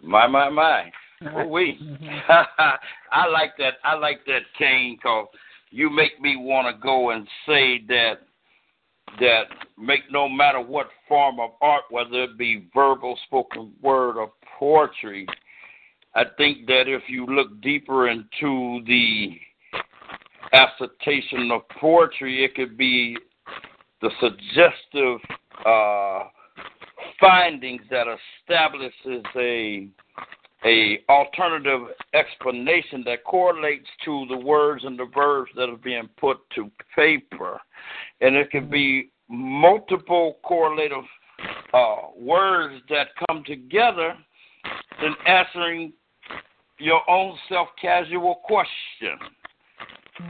my 0.03 0.27
my 0.27 0.49
my. 0.49 0.91
Ooh 1.23 1.49
wee. 1.49 1.79
I 2.29 3.27
like 3.27 3.57
that. 3.59 3.75
I 3.85 3.95
like 3.95 4.25
that, 4.27 4.43
Kane, 4.59 4.97
because 4.97 5.29
you 5.71 5.91
make 5.91 6.21
me 6.21 6.37
want 6.37 6.75
to 6.75 6.81
go 6.83 7.11
and 7.11 7.27
say 7.47 7.83
that 7.89 8.21
that 9.21 9.45
make 9.79 10.01
no 10.11 10.29
matter 10.29 10.61
what 10.61 10.89
form 11.09 11.41
of 11.41 11.51
art, 11.63 11.85
whether 11.91 12.25
it 12.25 12.39
be 12.39 12.69
verbal, 12.75 13.19
spoken 13.27 13.73
word, 13.83 14.17
or 14.17 14.31
poetry, 14.59 15.27
I 16.15 16.25
think 16.37 16.67
that 16.67 16.85
if 16.87 17.03
you 17.09 17.27
look 17.27 17.61
deeper 17.63 18.09
into 18.09 18.83
the 18.87 19.39
assertion 20.53 21.51
of 21.51 21.69
poetry, 21.81 22.45
it 22.45 22.55
could 22.55 22.77
be 22.77 23.17
the 24.01 24.11
suggestive 24.21 25.21
uh, 25.67 26.25
findings 27.21 27.83
that 27.91 28.07
establishes 28.07 29.25
a 29.37 29.89
a 30.65 30.99
alternative 31.09 31.83
explanation 32.15 33.05
that 33.05 33.23
correlates 33.23 33.87
to 34.05 34.27
the 34.29 34.37
words 34.37 34.85
and 34.85 34.99
the 34.99 35.07
verbs 35.15 35.51
that 35.55 35.69
are 35.69 35.77
being 35.77 36.09
put 36.19 36.39
to 36.53 36.69
paper, 36.97 37.61
and 38.21 38.35
it 38.35 38.51
can 38.51 38.69
be 38.69 39.11
multiple 39.29 40.39
correlative 40.43 41.05
uh, 41.73 42.09
words 42.17 42.75
that 42.89 43.09
come 43.27 43.45
together 43.47 44.15
in 45.03 45.15
answering 45.27 45.93
your 46.79 47.09
own 47.09 47.37
self-casual 47.49 48.37
question 48.45 49.19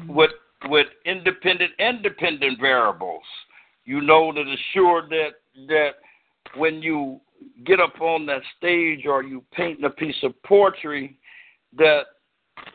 with 0.08 0.30
with 0.68 0.86
independent 1.04 1.70
independent 1.78 2.60
variables. 2.60 3.22
You 3.88 4.02
know 4.02 4.34
that 4.34 4.44
assured 4.46 5.08
that 5.08 5.30
that 5.66 5.92
when 6.58 6.82
you 6.82 7.22
get 7.64 7.80
up 7.80 7.98
on 8.02 8.26
that 8.26 8.42
stage 8.58 9.06
or 9.06 9.22
you 9.22 9.42
paint 9.54 9.82
a 9.82 9.88
piece 9.88 10.22
of 10.22 10.34
poetry, 10.42 11.18
that 11.78 12.02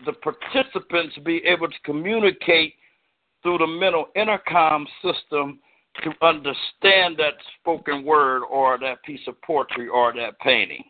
the 0.08 0.14
participants 0.14 1.16
be 1.24 1.40
able 1.46 1.68
to 1.68 1.76
communicate 1.86 2.74
through 3.44 3.60
the 3.60 3.68
mental 3.68 4.08
intercom 4.16 4.88
system 5.04 5.60
to 6.04 6.10
understand 6.26 7.16
that 7.18 7.36
spoken 7.60 8.04
word 8.04 8.42
or 8.50 8.80
that 8.80 9.04
piece 9.04 9.22
of 9.28 9.40
poetry 9.44 9.88
or 9.88 10.14
that 10.14 10.40
painting. 10.40 10.84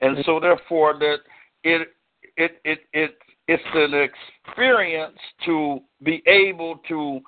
And 0.00 0.16
so 0.26 0.40
therefore 0.40 0.98
that 0.98 1.18
it 1.62 1.88
it 2.36 2.60
it 2.64 2.80
it 2.92 3.16
it's 3.46 3.62
an 3.72 4.10
experience 4.48 5.18
to 5.44 5.78
be 6.02 6.24
able 6.26 6.80
to 6.88 7.20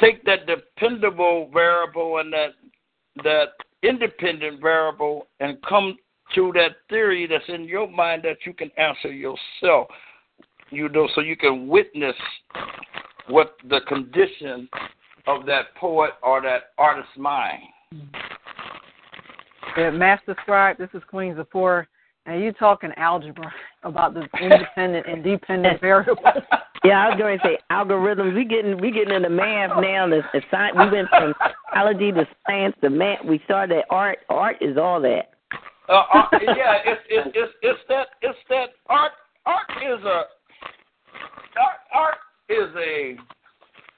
take 0.00 0.24
that 0.24 0.46
dependable 0.46 1.50
variable 1.52 2.18
and 2.18 2.32
that 2.32 2.50
that 3.22 3.48
independent 3.82 4.60
variable 4.60 5.28
and 5.40 5.60
come 5.62 5.96
to 6.34 6.52
that 6.54 6.76
theory 6.88 7.26
that's 7.26 7.44
in 7.48 7.64
your 7.64 7.88
mind 7.88 8.22
that 8.24 8.38
you 8.44 8.52
can 8.52 8.70
answer 8.76 9.12
yourself. 9.12 9.88
You 10.70 10.88
know, 10.88 11.08
so 11.14 11.20
you 11.20 11.36
can 11.36 11.68
witness 11.68 12.16
what 13.28 13.56
the 13.68 13.80
condition 13.86 14.68
of 15.26 15.46
that 15.46 15.74
poet 15.76 16.12
or 16.22 16.40
that 16.42 16.72
artist's 16.78 17.16
mind. 17.16 17.62
Yeah, 19.76 19.90
Master 19.90 20.36
Scribe, 20.42 20.78
this 20.78 20.88
is 20.94 21.02
Queen 21.08 21.36
Zipporah. 21.36 21.86
And 22.26 22.42
you 22.42 22.52
talking 22.52 22.90
algebra 22.96 23.52
about 23.82 24.14
the 24.14 24.26
independent 24.40 25.06
and 25.06 25.22
dependent 25.22 25.80
variables. 25.80 26.18
Yeah, 26.84 27.02
I 27.02 27.08
was 27.08 27.18
going 27.18 27.38
to 27.38 27.44
say 27.44 27.58
algorithms. 27.72 28.34
We 28.34 28.44
getting 28.44 28.78
we 28.78 28.90
getting 28.90 29.14
into 29.14 29.30
math 29.30 29.80
now. 29.80 30.06
The, 30.06 30.20
the 30.34 30.42
science. 30.50 30.76
We 30.78 30.90
went 30.90 31.08
from 31.08 31.34
biology 31.72 32.12
to 32.12 32.28
science 32.46 32.76
to 32.82 32.90
math. 32.90 33.24
We 33.24 33.40
started 33.46 33.78
at 33.78 33.84
art. 33.88 34.18
Art 34.28 34.56
is 34.60 34.76
all 34.76 35.00
that. 35.00 35.30
Uh, 35.88 36.02
uh, 36.12 36.26
yeah, 36.32 36.78
it's, 36.84 37.00
it's 37.08 37.30
it's 37.34 37.52
it's 37.62 37.80
that 37.88 38.08
it's 38.20 38.38
that 38.50 38.70
art 38.88 39.12
art 39.46 39.66
is 39.82 40.04
a 40.04 40.22
art, 41.58 41.78
art 41.92 42.16
is 42.50 42.68
a 42.76 43.16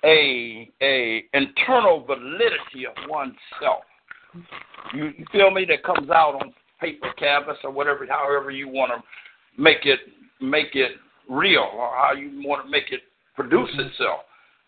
a 0.04 0.70
a 0.80 1.24
internal 1.34 2.04
validity 2.04 2.86
of 2.86 2.94
oneself. 3.08 3.82
You, 4.94 5.06
you 5.18 5.24
feel 5.32 5.50
me? 5.50 5.64
That 5.64 5.82
comes 5.82 6.10
out 6.10 6.34
on 6.40 6.52
paper 6.80 7.12
canvas 7.18 7.56
or 7.64 7.70
whatever, 7.70 8.06
however 8.08 8.50
you 8.50 8.68
want 8.68 8.92
to 8.92 9.60
make 9.60 9.86
it 9.86 10.00
make 10.40 10.74
it 10.74 10.92
real 11.28 11.68
or 11.74 11.90
how 11.96 12.12
you 12.12 12.42
want 12.46 12.64
to 12.64 12.70
make 12.70 12.90
it 12.90 13.00
produce 13.34 13.70
itself. 13.74 14.20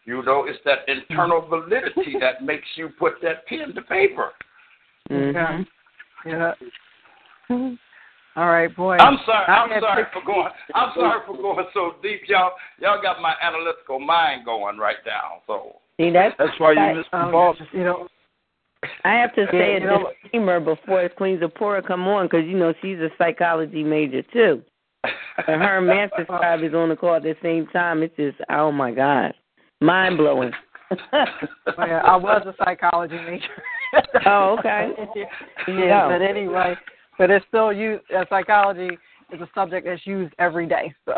You 0.04 0.22
know, 0.22 0.46
it's 0.48 0.58
that 0.64 0.88
internal 0.88 1.46
validity 1.46 2.16
that 2.20 2.42
makes 2.42 2.66
you 2.76 2.88
put 2.98 3.14
that 3.22 3.46
pen 3.46 3.74
to 3.74 3.82
paper. 3.82 4.30
Mm-hmm. 5.10 6.28
Yeah. 6.28 6.54
All 8.36 8.46
right, 8.46 8.74
boy. 8.74 8.96
I'm 8.96 9.18
sorry. 9.26 9.46
I'm 9.46 9.80
sorry 9.80 10.04
for 10.12 10.24
going. 10.24 10.48
I'm 10.74 10.92
sorry 10.94 11.20
for 11.26 11.36
going 11.36 11.66
so 11.74 11.94
deep, 12.02 12.22
y'all. 12.28 12.52
Y'all 12.80 13.02
got 13.02 13.20
my 13.20 13.34
analytical 13.42 13.98
mind 13.98 14.44
going 14.44 14.78
right 14.78 14.96
now. 15.04 15.42
So 15.46 15.76
See, 15.98 16.10
that's, 16.10 16.34
that's 16.38 16.58
why 16.58 16.72
you 16.72 16.96
missed 16.96 17.10
the 17.10 17.18
um, 17.18 17.32
ball. 17.32 17.56
You 17.72 17.84
know, 17.84 18.08
I 19.04 19.14
have 19.14 19.34
to 19.34 19.46
say 19.50 19.78
Yeah, 19.80 19.98
a 19.98 20.22
disclaimer 20.22 20.60
before 20.60 21.08
Queen 21.08 21.40
Zipporah 21.40 21.82
come 21.82 22.06
on 22.06 22.26
because 22.26 22.46
you 22.46 22.56
know 22.56 22.72
she's 22.80 22.98
a 22.98 23.08
psychology 23.18 23.82
major 23.82 24.22
too. 24.22 24.62
And 25.04 25.62
her 25.62 25.78
and 25.78 25.86
Master 25.86 26.24
Scribe 26.24 26.62
is 26.62 26.74
on 26.74 26.88
the 26.88 26.96
call 26.96 27.16
at 27.16 27.22
the 27.22 27.34
same 27.42 27.66
time. 27.68 28.02
It's 28.02 28.16
just 28.16 28.38
oh 28.50 28.72
my 28.72 28.90
god, 28.92 29.34
mind 29.80 30.18
blowing. 30.18 30.52
Oh, 30.90 30.96
yeah, 31.78 32.00
I 32.04 32.16
was 32.16 32.42
a 32.46 32.54
psychology 32.62 33.18
major. 33.26 33.44
Oh, 34.26 34.56
okay. 34.58 34.90
yeah, 35.66 36.08
but 36.08 36.20
anyway, 36.20 36.74
but 37.16 37.30
it's 37.30 37.44
still 37.48 37.72
used. 37.72 38.02
Uh, 38.14 38.26
psychology 38.28 38.90
is 39.32 39.40
a 39.40 39.48
subject 39.54 39.86
that's 39.86 40.06
used 40.06 40.34
every 40.38 40.66
day. 40.66 40.92
So. 41.06 41.14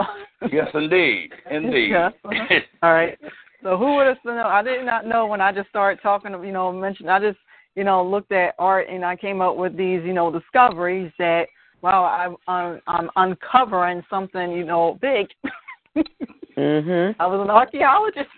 yes, 0.52 0.68
indeed, 0.72 1.32
indeed. 1.50 1.90
Yeah. 1.90 2.10
uh-huh. 2.24 2.54
All 2.84 2.92
right. 2.92 3.18
So 3.64 3.76
who 3.76 3.96
would 3.96 4.06
have 4.06 4.18
known? 4.24 4.38
I 4.38 4.62
did 4.62 4.86
not 4.86 5.04
know 5.04 5.26
when 5.26 5.40
I 5.40 5.50
just 5.50 5.68
started 5.68 6.00
talking. 6.00 6.30
You 6.30 6.52
know, 6.52 6.72
mentioned. 6.72 7.10
I 7.10 7.18
just 7.18 7.38
you 7.74 7.82
know 7.82 8.04
looked 8.04 8.30
at 8.30 8.54
art 8.58 8.88
and 8.88 9.04
I 9.04 9.16
came 9.16 9.40
up 9.40 9.56
with 9.56 9.76
these 9.76 10.02
you 10.04 10.12
know 10.12 10.30
discoveries 10.30 11.10
that 11.18 11.46
wow 11.82 12.04
I'm 12.04 12.36
I'm, 12.46 12.80
I'm 12.86 13.10
uncovering 13.16 14.02
something 14.10 14.52
you 14.52 14.64
know 14.64 14.98
big. 15.00 15.28
Mhm. 16.56 17.14
I 17.20 17.26
was 17.26 17.40
an 17.42 17.50
archaeologist. 17.50 18.28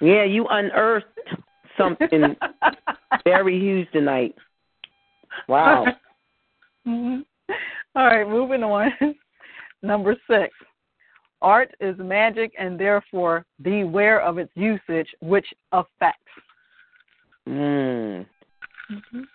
Yeah, 0.00 0.24
you 0.24 0.46
unearthed 0.48 1.06
something 1.76 2.36
very 3.24 3.58
huge 3.58 3.90
tonight. 3.92 4.34
Wow. 5.48 5.86
Mhm. 6.86 7.22
All 7.94 8.06
right, 8.06 8.26
moving 8.26 8.62
on. 8.62 8.90
Number 9.82 10.16
six. 10.26 10.54
Art 11.42 11.70
is 11.80 11.96
magic 11.98 12.52
and 12.58 12.80
therefore 12.80 13.44
beware 13.60 14.22
of 14.22 14.38
its 14.38 14.50
usage, 14.54 15.08
which 15.20 15.46
affects. 15.72 16.22
Mm. 17.46 18.26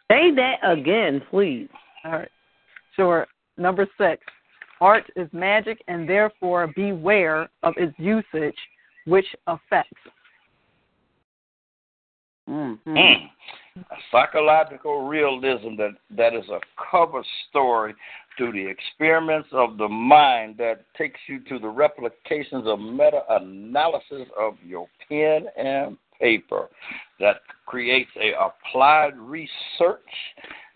Say 0.10 0.32
that 0.36 0.56
again, 0.64 1.22
please. 1.30 1.70
All 2.04 2.12
right. 2.14 2.32
Sure. 2.96 3.28
Number 3.64 3.88
six. 3.98 4.22
Art 4.82 5.06
is 5.16 5.30
magic 5.32 5.82
and 5.88 6.08
therefore 6.08 6.68
beware 6.76 7.50
of 7.64 7.74
its 7.78 7.98
usage, 7.98 8.58
which 9.06 9.26
affects. 9.48 10.02
Mm-hmm. 12.50 12.90
Mm. 12.90 13.30
A 13.78 13.96
psychological 14.12 15.08
realism 15.08 15.78
that, 15.78 15.92
that 16.12 16.34
is 16.34 16.44
a 16.50 16.60
cover 16.92 17.24
story 17.50 17.96
to 18.38 18.52
the 18.52 18.68
experiments 18.68 19.48
of 19.54 19.78
the 19.78 19.88
mind 19.88 20.56
that 20.58 20.84
takes 20.98 21.22
you 21.30 21.40
to 21.46 21.58
the 21.58 21.70
replications 21.70 22.68
of 22.68 22.82
meta 22.82 23.22
analysis 23.30 24.28
of 24.38 24.56
your 24.62 24.88
pen 25.08 25.46
and 25.56 25.98
paper 26.20 26.68
that 27.22 27.38
creates 27.66 28.12
a 28.22 28.34
applied 28.34 29.18
research 29.18 30.02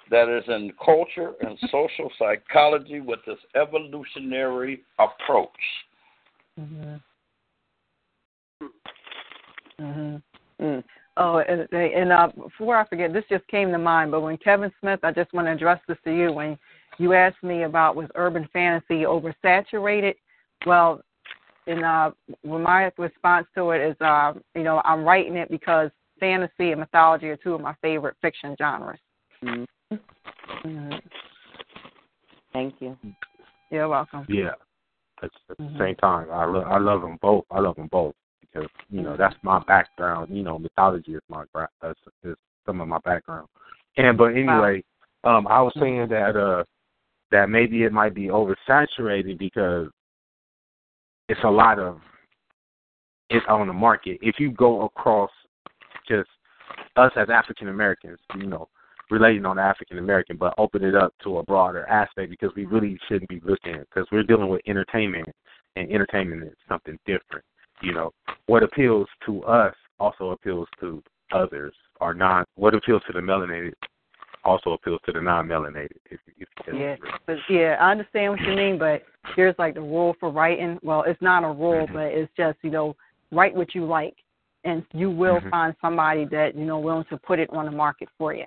that 0.10 0.30
is 0.30 0.44
in 0.48 0.72
culture 0.84 1.34
and 1.42 1.58
social 1.72 2.12
psychology 2.18 3.00
with 3.00 3.20
this 3.26 3.40
evolutionary 3.56 4.82
approach. 5.00 5.50
Mm-hmm. 6.60 6.96
Mhm. 9.80 10.22
Mm. 10.60 10.84
Oh, 11.18 11.40
and, 11.40 11.68
and 11.72 12.12
uh, 12.12 12.30
before 12.36 12.78
I 12.78 12.86
forget, 12.88 13.14
this 13.14 13.24
just 13.30 13.48
came 13.48 13.72
to 13.72 13.78
mind. 13.78 14.12
But 14.12 14.22
when 14.22 14.38
Kevin 14.38 14.72
Smith, 14.80 15.00
I 15.04 15.12
just 15.12 15.34
want 15.34 15.48
to 15.48 15.52
address 15.52 15.80
this 15.88 15.98
to 16.04 16.16
you. 16.16 16.32
When 16.32 16.58
you 16.98 17.14
asked 17.14 17.44
me 17.44 17.64
about 17.64 17.96
was 17.96 18.10
urban 18.16 18.48
fantasy 18.54 19.04
oversaturated, 19.04 20.16
well, 20.66 21.02
and 21.68 21.84
uh, 21.84 22.12
well, 22.44 22.60
my 22.60 22.92
response 22.98 23.48
to 23.56 23.72
it 23.72 23.82
is, 23.82 23.96
uh, 24.02 24.34
you 24.56 24.64
know, 24.64 24.82
I'm 24.86 25.04
writing 25.04 25.36
it 25.36 25.50
because 25.50 25.92
fantasy 26.20 26.72
and 26.72 26.80
mythology 26.80 27.28
are 27.28 27.38
two 27.38 27.54
of 27.54 27.62
my 27.62 27.76
favorite 27.82 28.16
fiction 28.22 28.56
genres. 28.58 29.00
Mm-hmm. 29.44 29.64
Mm-hmm. 30.65 30.98
Thank 32.53 32.76
you. 32.80 32.98
You're 33.69 33.88
welcome. 33.88 34.26
Yeah. 34.30 34.52
At, 35.22 35.32
at 35.49 35.57
the 35.57 35.76
same 35.80 35.95
time, 35.95 36.28
I 36.32 36.45
love 36.45 36.64
I 36.68 36.78
love 36.78 37.02
them 37.02 37.18
both. 37.22 37.45
I 37.52 37.60
love 37.60 37.76
them 37.76 37.90
both 37.91 38.14
because 38.41 38.69
you 38.90 39.02
know 39.02 39.18
that's 39.18 39.36
my 39.41 39.60
background. 39.68 40.36
You 40.36 40.44
know, 40.44 40.60
mythology 40.60 41.15
is 41.15 41.22
my 41.28 41.45
gra- 41.53 41.69
that's 41.82 41.99
is 42.24 42.36
some 42.65 42.82
of 42.82 42.88
my 42.88 42.99
background. 42.99 43.48
And 43.98 44.18
but 44.18 44.36
anyway, 44.36 44.84
um, 45.24 45.48
I 45.48 45.61
was 45.61 45.74
saying 45.80 46.07
that 46.10 46.36
uh 46.36 46.64
that 47.32 47.49
maybe 47.49 47.84
it 47.84 47.91
might 47.91 48.14
be 48.14 48.28
oversaturated 48.28 49.38
because 49.38 49.90
it's 51.30 51.44
a 51.44 51.49
lot 51.49 51.80
of 51.80 51.99
it's 53.30 53.45
on 53.49 53.68
the 53.68 53.74
market. 53.74 54.19
If 54.22 54.40
you 54.40 54.52
go 54.52 54.84
across 54.84 55.32
just 56.07 56.30
us 56.95 57.11
as 57.15 57.30
African 57.30 57.69
Americans, 57.69 58.19
you 58.36 58.48
know, 58.48 58.69
relating 59.10 59.46
on 59.46 59.60
African 59.60 59.98
American, 59.98 60.38
but 60.38 60.54
open 60.58 60.84
it 60.84 60.96
up 60.96 61.14
to 61.24 61.38
a 61.38 61.44
broader 61.44 61.86
aspect 61.88 62.30
because 62.30 62.52
we 62.56 62.66
really 62.66 62.98
shouldn't 63.08 63.30
be 63.30 63.42
looking 63.44 63.78
because 63.80 64.08
we're 64.12 64.24
dealing 64.24 64.50
with 64.50 64.62
entertainment, 64.68 65.28
and 65.76 65.92
entertainment 65.92 66.44
is 66.44 66.58
something 66.68 66.98
different. 67.06 67.46
You 67.82 67.94
know, 67.94 68.12
what 68.48 68.64
appeals 68.64 69.08
to 69.26 69.44
us 69.44 69.76
also 70.00 70.32
appeals 70.32 70.68
to 70.80 71.02
others, 71.32 71.74
or 72.00 72.14
non. 72.14 72.46
What 72.56 72.76
appeals 72.76 73.02
to 73.08 73.14
the 73.14 73.20
melanated 73.20 73.74
also 74.48 74.72
appeals 74.72 75.00
to 75.06 75.12
the 75.12 75.22
non-melanated. 75.22 75.98
If, 76.10 76.20
if, 76.38 76.48
Yeah, 76.74 76.96
but 77.26 77.38
yeah, 77.50 77.78
I 77.80 77.92
understand 77.92 78.32
what 78.32 78.42
you 78.42 78.56
mean, 78.56 78.80
but 78.80 79.04
here's 79.36 79.56
like 79.60 79.74
the 79.74 79.82
rule 79.82 80.16
for 80.20 80.32
writing. 80.32 80.80
Well, 80.84 81.04
it's 81.06 81.22
not 81.22 81.44
a 81.44 81.52
rule, 81.52 81.88
Mhm. 81.88 81.94
but 81.94 82.06
it's 82.14 82.34
just 82.36 82.58
you 82.62 82.70
know, 82.70 82.96
write 83.32 83.54
what 83.54 83.76
you 83.76 83.86
like, 83.86 84.16
and 84.64 84.86
you 84.94 85.12
will 85.12 85.42
Mhm. 85.42 85.50
find 85.50 85.76
somebody 85.82 86.26
that 86.26 86.56
you 86.56 86.66
know 86.66 86.80
willing 86.80 87.06
to 87.06 87.18
put 87.18 87.40
it 87.40 87.50
on 87.52 87.66
the 87.66 87.72
market 87.72 88.10
for 88.18 88.34
you. 88.34 88.46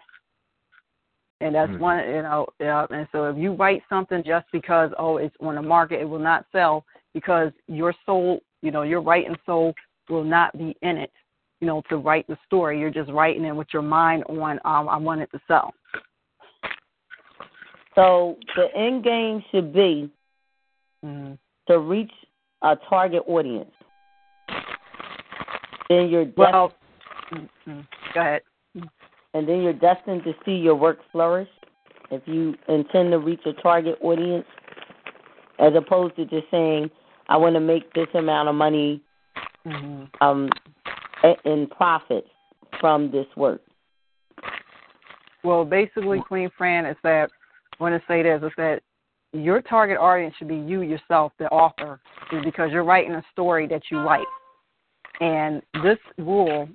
And 1.40 1.54
that's 1.54 1.72
Mhm. 1.72 1.78
one, 1.78 1.98
you 2.08 2.22
know, 2.22 2.46
yeah. 2.58 2.86
And 2.90 3.08
so 3.12 3.24
if 3.30 3.36
you 3.36 3.52
write 3.54 3.82
something 3.88 4.22
just 4.22 4.46
because 4.52 4.92
oh 4.98 5.16
it's 5.16 5.34
on 5.40 5.54
the 5.54 5.62
market, 5.62 6.00
it 6.00 6.08
will 6.08 6.18
not 6.18 6.44
sell 6.52 6.84
because 7.14 7.52
your 7.66 7.94
soul, 8.04 8.40
you 8.62 8.70
know, 8.70 8.82
your 8.82 9.00
writing 9.00 9.36
soul 9.46 9.74
will 10.08 10.24
not 10.24 10.56
be 10.58 10.76
in 10.82 10.96
it. 10.98 11.12
You 11.60 11.66
know, 11.66 11.82
to 11.88 11.96
write 11.96 12.26
the 12.26 12.38
story, 12.46 12.78
you're 12.78 12.90
just 12.90 13.10
writing 13.10 13.44
it 13.44 13.54
with 13.54 13.68
your 13.72 13.82
mind 13.82 14.24
on. 14.24 14.60
Um, 14.64 14.88
I 14.88 14.96
want 14.96 15.20
it 15.20 15.30
to 15.32 15.40
sell. 15.46 15.74
So 17.94 18.38
the 18.56 18.74
end 18.74 19.04
game 19.04 19.42
should 19.50 19.72
be 19.72 20.10
Mm-hmm. 21.04 21.34
to 21.66 21.78
reach 21.78 22.12
a 22.62 22.76
target 22.88 23.22
audience. 23.26 23.70
Then 25.88 26.08
you're 26.08 26.26
des- 26.26 26.32
Well, 26.36 26.74
mm, 27.32 27.86
go 28.14 28.20
ahead. 28.20 28.42
And 29.34 29.48
then 29.48 29.62
you're 29.62 29.72
destined 29.72 30.24
to 30.24 30.32
see 30.44 30.52
your 30.52 30.74
work 30.74 30.98
flourish 31.12 31.48
if 32.10 32.22
you 32.26 32.54
intend 32.68 33.12
to 33.12 33.18
reach 33.18 33.40
a 33.46 33.52
target 33.54 33.98
audience, 34.00 34.46
as 35.58 35.72
opposed 35.76 36.16
to 36.16 36.24
just 36.24 36.50
saying, 36.50 36.90
"I 37.28 37.36
want 37.36 37.54
to 37.54 37.60
make 37.60 37.92
this 37.94 38.08
amount 38.14 38.48
of 38.48 38.54
money 38.54 39.02
Mm-hmm. 39.66 40.04
um, 40.26 40.48
in 41.44 41.66
profit 41.66 42.26
from 42.80 43.10
this 43.10 43.26
work." 43.36 43.60
Well, 45.44 45.64
basically, 45.64 46.20
Queen 46.20 46.50
Fran 46.56 46.86
is 46.86 46.96
that 47.02 47.30
I 47.78 47.82
want 47.82 47.94
to 47.94 48.06
say 48.08 48.22
this 48.22 48.42
is 48.42 48.52
that 48.56 48.82
your 49.32 49.62
target 49.62 49.98
audience 49.98 50.34
should 50.38 50.48
be 50.48 50.56
you 50.56 50.82
yourself, 50.82 51.32
the 51.38 51.48
author, 51.48 52.00
because 52.44 52.70
you're 52.72 52.84
writing 52.84 53.12
a 53.12 53.24
story 53.32 53.66
that 53.68 53.82
you 53.90 54.02
like. 54.02 54.26
And 55.20 55.62
this 55.82 55.98
rule, 56.18 56.68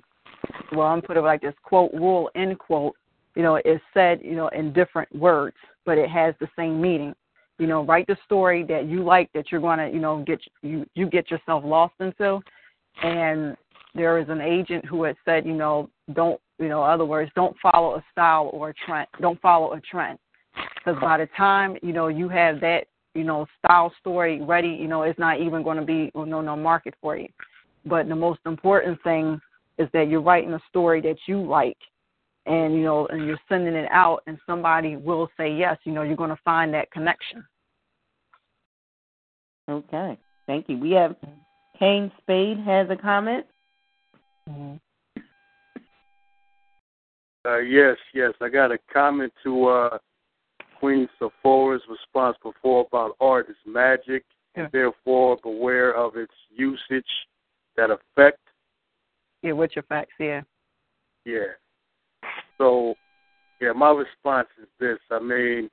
well, 0.72 0.86
I'm 0.86 1.02
put 1.02 1.16
it 1.16 1.22
like 1.22 1.40
this 1.40 1.54
quote 1.62 1.92
rule 1.92 2.30
end 2.34 2.58
quote, 2.58 2.94
you 3.34 3.42
know, 3.42 3.56
is 3.56 3.80
said, 3.94 4.20
you 4.22 4.36
know, 4.36 4.48
in 4.48 4.72
different 4.72 5.14
words, 5.14 5.56
but 5.84 5.98
it 5.98 6.08
has 6.10 6.34
the 6.40 6.48
same 6.56 6.80
meaning. 6.80 7.14
You 7.58 7.66
know, 7.66 7.84
write 7.84 8.06
the 8.06 8.16
story 8.24 8.64
that 8.64 8.86
you 8.86 9.02
like 9.02 9.30
that 9.32 9.50
you're 9.50 9.60
to, 9.60 9.90
you 9.92 10.00
know, 10.00 10.22
get 10.26 10.40
you 10.62 10.86
you 10.94 11.08
get 11.08 11.30
yourself 11.30 11.64
lost 11.64 11.94
into, 12.00 12.40
and 13.02 13.56
there 13.94 14.18
is 14.18 14.28
an 14.28 14.40
agent 14.40 14.84
who 14.84 15.04
had 15.04 15.16
said, 15.24 15.46
you 15.46 15.54
know, 15.54 15.88
don't, 16.12 16.40
you 16.58 16.68
know, 16.68 16.82
other 16.82 17.04
words, 17.04 17.30
don't 17.34 17.56
follow 17.60 17.96
a 17.96 18.04
style 18.12 18.50
or 18.52 18.70
a 18.70 18.74
trend. 18.86 19.08
Don't 19.20 19.40
follow 19.40 19.72
a 19.72 19.80
trend. 19.80 20.18
Because 20.76 21.00
by 21.00 21.18
the 21.18 21.28
time, 21.36 21.76
you 21.82 21.92
know, 21.92 22.08
you 22.08 22.28
have 22.28 22.60
that, 22.60 22.86
you 23.14 23.24
know, 23.24 23.46
style 23.58 23.92
story 24.00 24.40
ready, 24.42 24.68
you 24.68 24.88
know, 24.88 25.02
it's 25.02 25.18
not 25.18 25.40
even 25.40 25.62
going 25.62 25.78
to 25.78 25.84
be, 25.84 26.10
you 26.14 26.26
know, 26.26 26.40
no 26.40 26.56
market 26.56 26.94
for 27.00 27.16
you. 27.16 27.28
But 27.84 28.08
the 28.08 28.16
most 28.16 28.40
important 28.46 29.02
thing 29.02 29.40
is 29.78 29.88
that 29.92 30.08
you're 30.08 30.20
writing 30.20 30.54
a 30.54 30.60
story 30.68 31.00
that 31.02 31.16
you 31.26 31.42
like 31.42 31.76
and, 32.46 32.74
you 32.74 32.82
know, 32.82 33.06
and 33.08 33.26
you're 33.26 33.40
sending 33.48 33.74
it 33.74 33.88
out 33.90 34.22
and 34.26 34.38
somebody 34.46 34.96
will 34.96 35.28
say 35.36 35.52
yes, 35.52 35.76
you 35.84 35.92
know, 35.92 36.02
you're 36.02 36.16
going 36.16 36.30
to 36.30 36.38
find 36.44 36.72
that 36.74 36.90
connection. 36.90 37.44
Okay, 39.68 40.16
thank 40.46 40.68
you. 40.68 40.78
We 40.78 40.92
have 40.92 41.16
Kane 41.78 42.12
Spade 42.22 42.58
has 42.60 42.88
a 42.88 42.96
comment. 42.96 43.46
Uh, 47.44 47.58
yes, 47.58 47.96
yes. 48.14 48.32
I 48.40 48.48
got 48.48 48.72
a 48.72 48.78
comment 48.92 49.32
to 49.44 49.66
uh, 49.66 49.98
Queen 50.80 51.08
Sephora's 51.18 51.82
response 51.88 52.36
before 52.42 52.86
about 52.86 53.16
art 53.20 53.48
is 53.48 53.56
magic, 53.66 54.24
and 54.54 54.68
therefore 54.72 55.36
beware 55.42 55.94
of 55.94 56.16
its 56.16 56.32
usage 56.50 57.04
that 57.76 57.90
affect. 57.90 58.38
Yeah, 59.46 59.52
what's 59.52 59.76
your 59.76 59.84
facts? 59.84 60.10
Yeah. 60.18 60.40
Yeah. 61.24 61.54
So, 62.58 62.96
yeah, 63.60 63.70
my 63.70 63.90
response 63.90 64.48
is 64.60 64.66
this. 64.80 64.98
I 65.12 65.20
mean, 65.20 65.70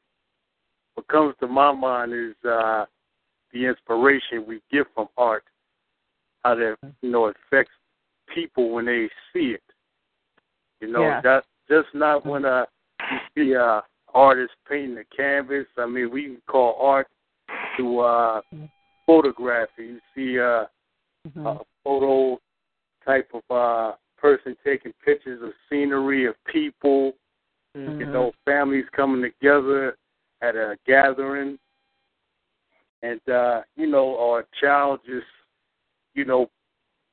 what 0.93 1.07
comes 1.07 1.33
to 1.39 1.47
my 1.47 1.71
mind 1.71 2.13
is 2.13 2.35
uh, 2.47 2.85
the 3.51 3.65
inspiration 3.65 4.45
we 4.47 4.61
get 4.71 4.85
from 4.93 5.07
art, 5.17 5.43
how 6.43 6.53
that 6.53 6.75
you 7.01 7.09
know 7.09 7.25
affects 7.25 7.71
people 8.31 8.69
when 8.73 8.85
they 8.85 9.09
see 9.33 9.55
it. 9.55 9.63
You 10.79 10.91
know, 10.91 11.01
Yeah. 11.01 11.21
that 11.21 11.45
just 11.67 11.87
not 11.95 12.27
when 12.27 12.45
uh, 12.45 12.65
you 13.11 13.17
see 13.35 13.55
uh, 13.55 13.81
artists 14.13 14.55
painting 14.69 14.99
a 14.99 15.15
canvas. 15.15 15.65
I 15.79 15.87
mean, 15.87 16.11
we 16.11 16.25
can 16.25 16.41
call 16.47 16.77
art 16.79 17.07
to 17.77 17.99
uh, 18.01 18.41
photography. 19.07 19.97
You 19.97 19.99
see 20.13 20.39
uh, 20.39 20.65
a 21.47 21.59
photo 21.83 22.39
type 23.05 23.29
of 23.33 23.55
uh, 23.55 23.95
person 24.17 24.55
taking 24.63 24.93
pictures 25.03 25.41
of 25.43 25.51
scenery, 25.69 26.25
of 26.25 26.35
people, 26.45 27.13
you 27.75 28.05
know, 28.05 28.31
families 28.45 28.85
coming 28.95 29.21
together 29.21 29.97
at 30.41 30.55
a 30.55 30.77
gathering, 30.85 31.57
and 33.01 33.19
uh, 33.29 33.61
you 33.75 33.87
know, 33.87 34.05
or 34.05 34.41
a 34.41 34.45
child 34.61 34.99
just, 35.05 35.25
you 36.13 36.23
know, 36.23 36.49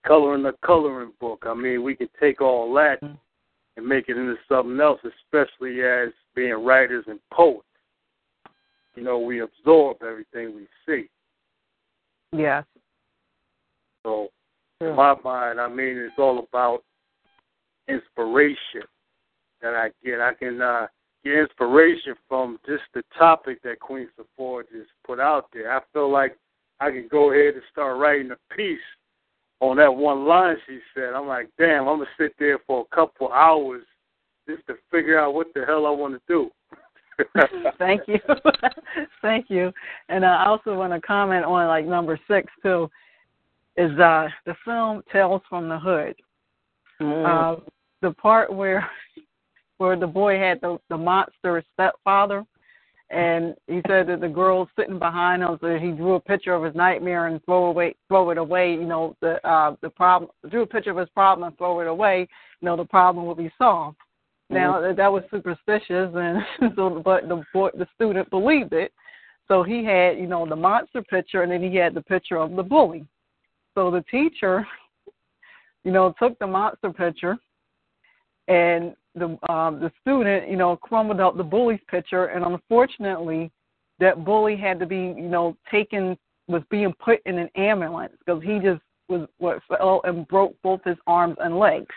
coloring 0.06 0.44
a 0.46 0.52
coloring 0.66 1.12
book. 1.20 1.44
I 1.46 1.54
mean, 1.54 1.82
we 1.82 1.94
can 1.94 2.08
take 2.20 2.40
all 2.40 2.72
that 2.74 3.02
and 3.02 3.86
make 3.86 4.08
it 4.08 4.16
into 4.16 4.36
something 4.48 4.78
else, 4.80 5.00
especially 5.04 5.82
as 5.82 6.10
being 6.34 6.64
writers 6.64 7.04
and 7.08 7.18
poets. 7.32 7.64
You 8.94 9.02
know, 9.02 9.18
we 9.18 9.40
absorb 9.40 10.02
everything 10.02 10.54
we 10.54 10.66
see. 10.86 11.08
Yes. 12.36 12.64
So, 14.02 14.28
in 14.80 14.96
my 14.96 15.14
mind, 15.22 15.60
I 15.60 15.68
mean, 15.68 15.96
it's 15.96 16.18
all 16.18 16.46
about 16.48 16.82
inspiration 17.88 18.82
that 19.60 19.74
I 19.74 19.90
get. 20.04 20.20
I 20.20 20.32
can 20.34 20.60
uh, 20.60 20.86
get 21.24 21.34
inspiration 21.34 22.14
from 22.28 22.58
just 22.66 22.82
the 22.94 23.02
topic 23.18 23.62
that 23.62 23.80
Queen 23.80 24.08
Sephora 24.16 24.64
just 24.72 24.90
put 25.06 25.20
out 25.20 25.46
there. 25.52 25.76
I 25.76 25.80
feel 25.92 26.10
like 26.10 26.36
I 26.80 26.90
can 26.90 27.08
go 27.10 27.32
ahead 27.32 27.54
and 27.54 27.62
start 27.70 27.98
writing 27.98 28.30
a 28.30 28.54
piece 28.54 28.78
on 29.60 29.76
that 29.76 29.94
one 29.94 30.26
line 30.26 30.56
she 30.66 30.78
said. 30.94 31.12
I'm 31.14 31.26
like, 31.26 31.48
damn, 31.58 31.86
I'm 31.86 31.98
gonna 31.98 32.06
sit 32.18 32.32
there 32.38 32.58
for 32.66 32.86
a 32.90 32.94
couple 32.94 33.30
hours 33.30 33.82
just 34.48 34.66
to 34.66 34.74
figure 34.90 35.18
out 35.18 35.34
what 35.34 35.48
the 35.54 35.64
hell 35.66 35.86
I 35.86 35.90
want 35.90 36.14
to 36.14 36.20
do. 36.26 36.50
Thank 37.78 38.02
you. 38.08 38.18
Thank 39.22 39.50
you. 39.50 39.72
And 40.08 40.24
I 40.24 40.46
also 40.46 40.74
want 40.74 40.94
to 40.94 41.00
comment 41.00 41.44
on 41.44 41.68
like 41.68 41.84
number 41.84 42.18
six 42.26 42.50
too. 42.62 42.90
Is 43.80 43.98
uh 43.98 44.28
the 44.44 44.54
film 44.62 45.02
Tales 45.10 45.40
from 45.48 45.70
the 45.70 45.78
Hood. 45.78 46.14
Uh, 47.00 47.56
the 48.02 48.10
part 48.12 48.52
where 48.52 48.86
where 49.78 49.96
the 49.96 50.06
boy 50.06 50.38
had 50.38 50.60
the 50.60 50.78
the 50.90 50.98
monster 50.98 51.64
stepfather, 51.72 52.44
and 53.08 53.54
he 53.68 53.80
said 53.88 54.06
that 54.08 54.20
the 54.20 54.28
girl 54.28 54.68
sitting 54.78 54.98
behind 54.98 55.42
him, 55.42 55.56
so 55.62 55.78
he 55.78 55.92
drew 55.92 56.16
a 56.16 56.20
picture 56.20 56.52
of 56.52 56.62
his 56.62 56.74
nightmare 56.74 57.28
and 57.28 57.42
throw 57.46 57.66
away 57.66 57.94
throw 58.08 58.28
it 58.28 58.36
away. 58.36 58.72
You 58.72 58.84
know 58.84 59.16
the 59.22 59.42
uh 59.48 59.76
the 59.80 59.88
problem 59.88 60.30
drew 60.50 60.60
a 60.64 60.66
picture 60.66 60.90
of 60.90 60.98
his 60.98 61.08
problem 61.08 61.48
and 61.48 61.56
throw 61.56 61.80
it 61.80 61.86
away. 61.86 62.28
You 62.60 62.66
know 62.66 62.76
the 62.76 62.84
problem 62.84 63.24
will 63.24 63.34
be 63.34 63.50
solved. 63.56 63.96
Now 64.50 64.78
that 64.78 64.96
that 64.96 65.10
was 65.10 65.22
superstitious, 65.30 66.12
and 66.14 66.42
so 66.76 67.00
but 67.02 67.30
the 67.30 67.42
boy 67.54 67.70
the 67.72 67.88
student 67.94 68.28
believed 68.28 68.74
it. 68.74 68.92
So 69.48 69.62
he 69.62 69.82
had 69.86 70.18
you 70.18 70.26
know 70.26 70.46
the 70.46 70.54
monster 70.54 71.00
picture, 71.00 71.44
and 71.44 71.50
then 71.50 71.62
he 71.62 71.76
had 71.76 71.94
the 71.94 72.02
picture 72.02 72.36
of 72.36 72.54
the 72.56 72.62
bully. 72.62 73.06
So 73.74 73.90
the 73.90 74.04
teacher, 74.10 74.66
you 75.84 75.92
know, 75.92 76.14
took 76.18 76.38
the 76.38 76.46
monster 76.46 76.92
picture, 76.92 77.36
and 78.48 78.94
the 79.14 79.38
um, 79.50 79.80
the 79.80 79.90
student, 80.00 80.50
you 80.50 80.56
know, 80.56 80.76
crumbled 80.76 81.20
up 81.20 81.36
the 81.36 81.42
bully's 81.42 81.80
picture, 81.88 82.26
and 82.26 82.44
unfortunately, 82.44 83.50
that 83.98 84.24
bully 84.24 84.56
had 84.56 84.78
to 84.80 84.86
be, 84.86 85.14
you 85.16 85.28
know, 85.28 85.56
taken 85.70 86.16
was 86.48 86.62
being 86.70 86.92
put 86.98 87.20
in 87.26 87.38
an 87.38 87.48
ambulance 87.56 88.12
because 88.18 88.42
he 88.42 88.58
just 88.58 88.80
was 89.08 89.28
what 89.38 89.60
fell 89.68 90.00
and 90.04 90.26
broke 90.28 90.54
both 90.62 90.80
his 90.84 90.96
arms 91.06 91.36
and 91.40 91.58
legs, 91.58 91.94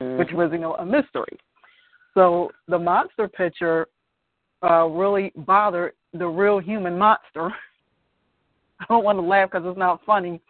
mm-hmm. 0.00 0.18
which 0.18 0.32
was, 0.32 0.50
you 0.52 0.58
know, 0.58 0.74
a 0.76 0.84
mystery. 0.84 1.38
So 2.14 2.50
the 2.68 2.78
monster 2.78 3.28
picture 3.28 3.86
uh, 4.62 4.86
really 4.86 5.32
bothered 5.36 5.92
the 6.12 6.26
real 6.26 6.58
human 6.58 6.98
monster. 6.98 7.50
I 8.80 8.84
don't 8.88 9.04
want 9.04 9.18
to 9.18 9.22
laugh 9.22 9.50
because 9.50 9.66
it's 9.66 9.78
not 9.78 10.00
funny, 10.04 10.40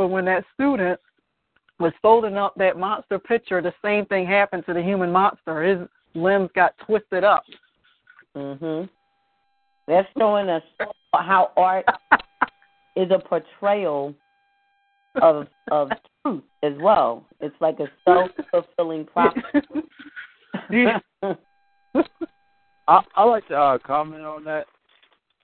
but 0.00 0.08
when 0.08 0.24
that 0.24 0.46
student 0.54 0.98
was 1.78 1.92
folding 2.00 2.38
up 2.38 2.54
that 2.56 2.78
monster 2.78 3.18
picture, 3.18 3.60
the 3.60 3.74
same 3.84 4.06
thing 4.06 4.26
happened 4.26 4.64
to 4.64 4.72
the 4.72 4.82
human 4.82 5.12
monster. 5.12 5.62
His 5.62 5.86
limbs 6.14 6.48
got 6.54 6.72
twisted 6.78 7.22
up. 7.22 7.44
Mhm. 8.34 8.88
That's 9.86 10.08
showing 10.16 10.48
us 10.48 10.62
how 11.12 11.52
art 11.54 11.84
is 12.96 13.10
a 13.10 13.18
portrayal 13.18 14.14
of 15.20 15.46
of 15.70 15.92
truth 16.22 16.44
as 16.62 16.72
well. 16.78 17.26
It's 17.40 17.60
like 17.60 17.78
a 17.80 17.90
self 18.08 18.30
fulfilling 18.50 19.04
prophecy. 19.04 19.60
I 22.88 23.02
I 23.14 23.24
like 23.24 23.46
to 23.48 23.54
uh, 23.54 23.76
comment 23.76 24.24
on 24.24 24.44
that. 24.44 24.66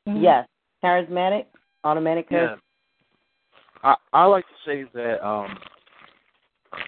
Yes, 0.06 0.48
charismatic, 0.82 1.44
automatic. 1.84 2.28
Yeah. 2.30 2.56
I 3.82 3.94
I 4.12 4.24
like 4.24 4.44
to 4.44 4.70
say 4.70 4.84
that 4.94 5.26
um 5.26 5.56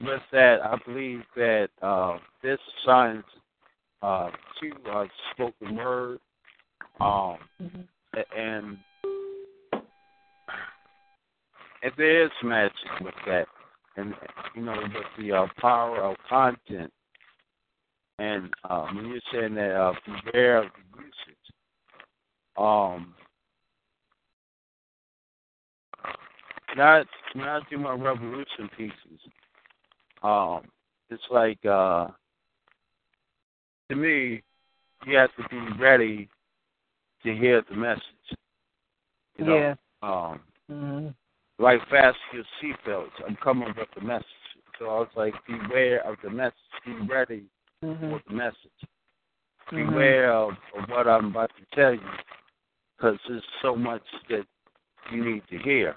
with 0.02 0.20
that 0.32 0.60
I 0.62 0.76
believe 0.86 1.22
that 1.36 1.68
uh, 1.82 2.18
this 2.42 2.58
science 2.84 3.26
uh 4.02 4.30
to 4.60 4.90
uh, 4.90 5.04
spoken 5.32 5.76
word 5.76 6.18
um 7.00 7.38
mm-hmm. 7.60 8.20
and 8.36 8.78
if 11.82 11.94
there 11.96 12.24
is 12.24 12.30
magic 12.42 12.72
with 13.00 13.14
that 13.26 13.46
and 13.96 14.14
you 14.54 14.62
know 14.62 14.76
with 14.82 15.04
the 15.18 15.32
uh, 15.32 15.46
power 15.60 16.02
of 16.02 16.16
content 16.28 16.92
and 18.18 18.52
um, 18.68 18.96
when 18.96 19.06
you're 19.06 19.20
saying 19.32 19.54
that 19.54 19.74
uh, 19.76 19.92
beware 20.04 20.58
of 20.58 20.70
the 20.72 21.02
usage, 21.02 21.36
um, 22.56 23.14
not 26.76 27.06
I 27.36 27.60
do 27.70 27.78
my 27.78 27.94
revolution 27.94 28.68
pieces. 28.76 29.20
Um, 30.22 30.62
it's 31.10 31.22
like 31.30 31.64
uh, 31.64 32.08
to 33.88 33.96
me, 33.96 34.42
you 35.06 35.16
have 35.16 35.30
to 35.36 35.48
be 35.48 35.82
ready 35.82 36.28
to 37.24 37.34
hear 37.34 37.62
the 37.68 37.76
message. 37.76 38.02
You 39.36 39.44
know? 39.44 39.56
Yeah. 39.56 39.74
Um, 40.02 40.40
mm-hmm. 40.70 41.08
like 41.62 41.80
fasten 41.90 42.14
your 42.32 42.44
seatbelts. 42.62 43.10
I'm 43.26 43.36
coming 43.36 43.72
with 43.76 43.88
the 43.94 44.02
message. 44.02 44.26
So 44.78 44.86
I 44.86 44.98
was 45.00 45.08
like, 45.16 45.34
beware 45.46 46.06
of 46.06 46.16
the 46.22 46.30
message. 46.30 46.54
Be 46.84 46.92
ready 47.08 47.44
mm-hmm. 47.84 48.12
with 48.12 48.22
the 48.28 48.34
message. 48.34 48.56
Mm-hmm. 49.72 49.90
Beware 49.90 50.32
of, 50.32 50.50
of 50.76 50.88
what 50.88 51.08
I'm 51.08 51.26
about 51.26 51.50
to 51.58 51.76
tell 51.76 51.92
you, 51.92 52.00
because 52.96 53.18
there's 53.28 53.42
so 53.62 53.74
much 53.74 54.02
that 54.28 54.44
you 55.12 55.24
need 55.24 55.42
to 55.50 55.58
hear. 55.58 55.96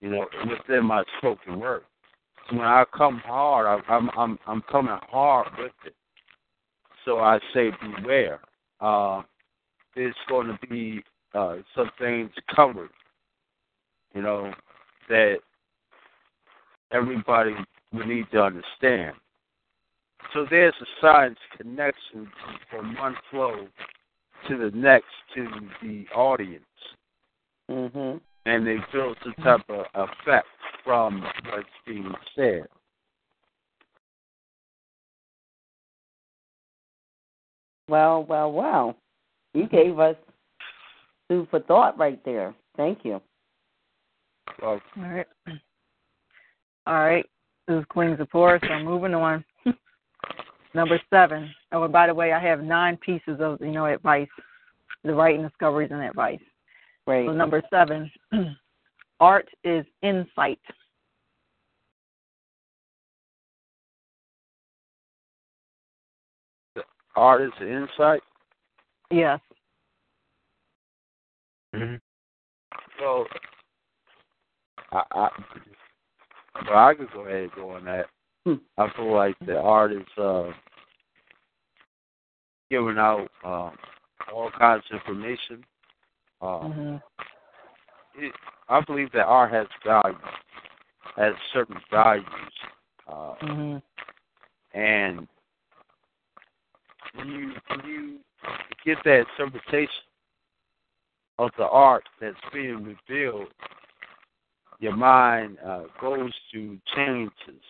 You 0.00 0.10
know, 0.10 0.26
within 0.48 0.84
my 0.84 1.02
spoken 1.18 1.58
word. 1.58 1.82
So 2.48 2.56
when 2.56 2.66
I 2.66 2.84
come 2.96 3.18
hard, 3.24 3.66
I, 3.66 3.92
I'm 3.92 4.10
I'm 4.16 4.38
I'm 4.46 4.62
coming 4.70 4.96
hard 5.10 5.48
with 5.58 5.72
it. 5.84 5.94
So 7.04 7.18
I 7.18 7.38
say 7.54 7.70
beware. 7.80 8.40
Uh, 8.80 9.22
there's 9.94 10.14
going 10.28 10.48
to 10.48 10.66
be 10.68 11.02
uh, 11.34 11.56
some 11.74 11.90
things 11.98 12.30
covered. 12.54 12.90
You 14.14 14.22
know 14.22 14.52
that 15.08 15.36
everybody 16.92 17.54
will 17.92 18.06
need 18.06 18.26
to 18.32 18.42
understand. 18.42 19.14
So 20.34 20.46
there's 20.50 20.74
a 20.80 20.86
science 21.00 21.38
connection 21.56 22.28
from 22.70 22.96
one 22.96 23.16
flow 23.30 23.66
to 24.48 24.56
the 24.56 24.70
next 24.76 25.06
to 25.34 25.46
the 25.82 26.06
audience. 26.14 26.64
Mm-hmm. 27.70 28.18
And 28.46 28.64
they 28.64 28.76
feel 28.92 29.14
some 29.24 29.34
type 29.42 29.60
of 29.68 29.86
effect 29.94 30.46
from 30.84 31.20
what's 31.50 31.66
being 31.84 32.12
said. 32.36 32.66
Well, 37.88 38.24
well, 38.24 38.52
well. 38.52 38.96
You 39.52 39.68
gave 39.68 39.98
us 39.98 40.16
food 41.28 41.48
for 41.50 41.60
thought 41.60 41.98
right 41.98 42.24
there. 42.24 42.54
Thank 42.76 43.00
you. 43.04 43.20
All 44.62 44.80
right. 44.96 45.26
All 46.86 47.00
right. 47.00 47.26
This 47.66 47.80
is 47.80 47.84
Queen 47.88 48.16
Zipporah, 48.16 48.60
so 48.62 48.68
I'm 48.68 48.84
moving 48.84 49.14
on. 49.14 49.44
Number 50.74 51.00
seven. 51.10 51.52
Oh, 51.72 51.82
and 51.82 51.92
by 51.92 52.06
the 52.06 52.14
way, 52.14 52.32
I 52.32 52.40
have 52.40 52.62
nine 52.62 52.96
pieces 52.98 53.38
of 53.40 53.60
you 53.60 53.72
know 53.72 53.86
advice, 53.86 54.28
the 55.02 55.14
writing 55.14 55.42
discoveries 55.42 55.90
and 55.90 56.02
advice. 56.02 56.38
Right. 57.06 57.26
So 57.26 57.32
number 57.32 57.62
seven, 57.70 58.10
art 59.20 59.48
is 59.64 59.84
insight. 60.02 60.58
Art 67.14 67.42
is 67.42 67.52
insight. 67.60 68.20
Yes. 69.10 69.40
Mm-hmm. 71.74 71.96
So, 72.98 73.26
I, 74.92 75.02
I, 75.12 75.28
well, 76.68 76.78
I 76.78 76.94
could 76.94 77.10
go 77.12 77.20
ahead 77.20 77.42
and 77.42 77.52
go 77.52 77.70
on 77.70 77.84
that. 77.84 78.06
Hmm. 78.44 78.54
I 78.78 78.88
feel 78.96 79.12
like 79.14 79.36
the 79.44 79.58
art 79.58 79.92
is 79.92 80.06
uh, 80.18 80.50
giving 82.70 82.98
out 82.98 83.28
uh, 83.44 83.70
all 84.32 84.50
kinds 84.58 84.84
of 84.90 85.00
information. 85.00 85.64
Uh, 86.40 86.44
mm-hmm. 86.44 86.96
it, 88.22 88.32
I 88.68 88.80
believe 88.82 89.10
that 89.12 89.24
art 89.24 89.52
has 89.52 89.66
value, 89.84 90.18
has 91.16 91.34
certain 91.52 91.76
values, 91.90 92.26
uh, 93.08 93.34
mm-hmm. 93.42 94.78
and 94.78 95.28
when 97.14 97.28
you 97.28 97.52
when 97.68 97.86
you 97.86 98.18
get 98.84 98.98
that 99.04 99.24
interpretation 99.38 99.88
of 101.38 101.50
the 101.58 101.64
art 101.64 102.04
that's 102.20 102.36
being 102.52 102.96
revealed, 103.08 103.48
your 104.78 104.96
mind 104.96 105.58
uh, 105.64 105.84
goes 106.00 106.32
through 106.50 106.78
changes 106.94 107.62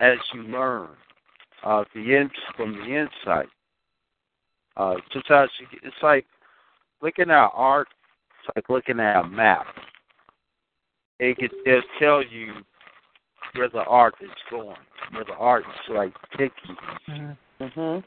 as 0.00 0.18
you 0.34 0.42
learn 0.44 0.88
uh, 1.64 1.84
the 1.94 2.16
in, 2.16 2.30
from 2.56 2.72
the 2.76 2.84
insight. 2.84 3.48
Uh, 4.76 4.94
sometimes 5.12 5.50
you, 5.60 5.66
it's 5.82 5.96
like 6.02 6.26
looking 7.02 7.30
at 7.30 7.50
art. 7.54 7.88
It's 8.38 8.56
like 8.56 8.68
looking 8.68 9.00
at 9.00 9.20
a 9.20 9.28
map. 9.28 9.66
It 11.18 11.36
can 11.36 11.48
just 11.66 11.86
tell 11.98 12.22
you 12.22 12.52
where 13.54 13.68
the 13.68 13.80
art 13.80 14.14
is 14.22 14.30
going, 14.50 14.76
where 15.12 15.24
the 15.24 15.34
art 15.34 15.64
is 15.64 15.94
like 15.94 16.14
taking. 16.36 16.76
Mhm. 17.60 18.04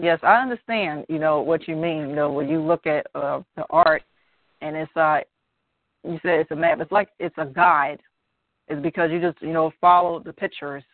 Yes, 0.00 0.18
I 0.22 0.40
understand. 0.42 1.06
You 1.08 1.18
know 1.18 1.40
what 1.40 1.66
you 1.68 1.76
mean. 1.76 2.08
You 2.08 2.16
know 2.16 2.32
when 2.32 2.48
you 2.48 2.60
look 2.60 2.86
at 2.86 3.06
uh, 3.14 3.42
the 3.56 3.64
art, 3.70 4.02
and 4.60 4.76
it's 4.76 4.96
uh, 4.96 5.20
you 6.04 6.18
said 6.22 6.40
it's 6.40 6.50
a 6.50 6.56
map. 6.56 6.80
It's 6.80 6.92
like 6.92 7.10
it's 7.18 7.36
a 7.38 7.46
guide. 7.46 8.00
It's 8.68 8.80
because 8.82 9.10
you 9.10 9.20
just 9.20 9.40
you 9.42 9.52
know 9.52 9.72
follow 9.80 10.20
the 10.20 10.32
pictures, 10.32 10.84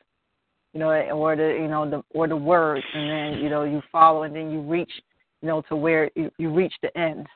you 0.75 0.81
know, 0.81 0.91
or 0.91 1.37
the 1.37 1.57
you 1.61 1.69
know 1.69 1.89
the 1.89 2.03
or 2.11 2.27
the 2.27 2.37
words, 2.37 2.85
and 2.93 3.09
then 3.09 3.43
you 3.43 3.49
know 3.49 3.63
you 3.63 3.81
follow, 3.93 4.25
and 4.25 4.35
then 4.35 4.51
you 4.51 4.61
reach, 4.61 4.91
you 5.41 5.49
know, 5.49 5.63
to 5.69 5.77
where 5.77 6.11
you, 6.17 6.31
you 6.37 6.53
reach 6.53 6.75
the 6.83 6.97
end. 6.99 7.27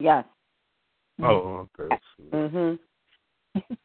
Yes. 0.00 0.24
Oh, 1.22 1.68
okay. 1.78 1.96
Mhm. 2.32 2.78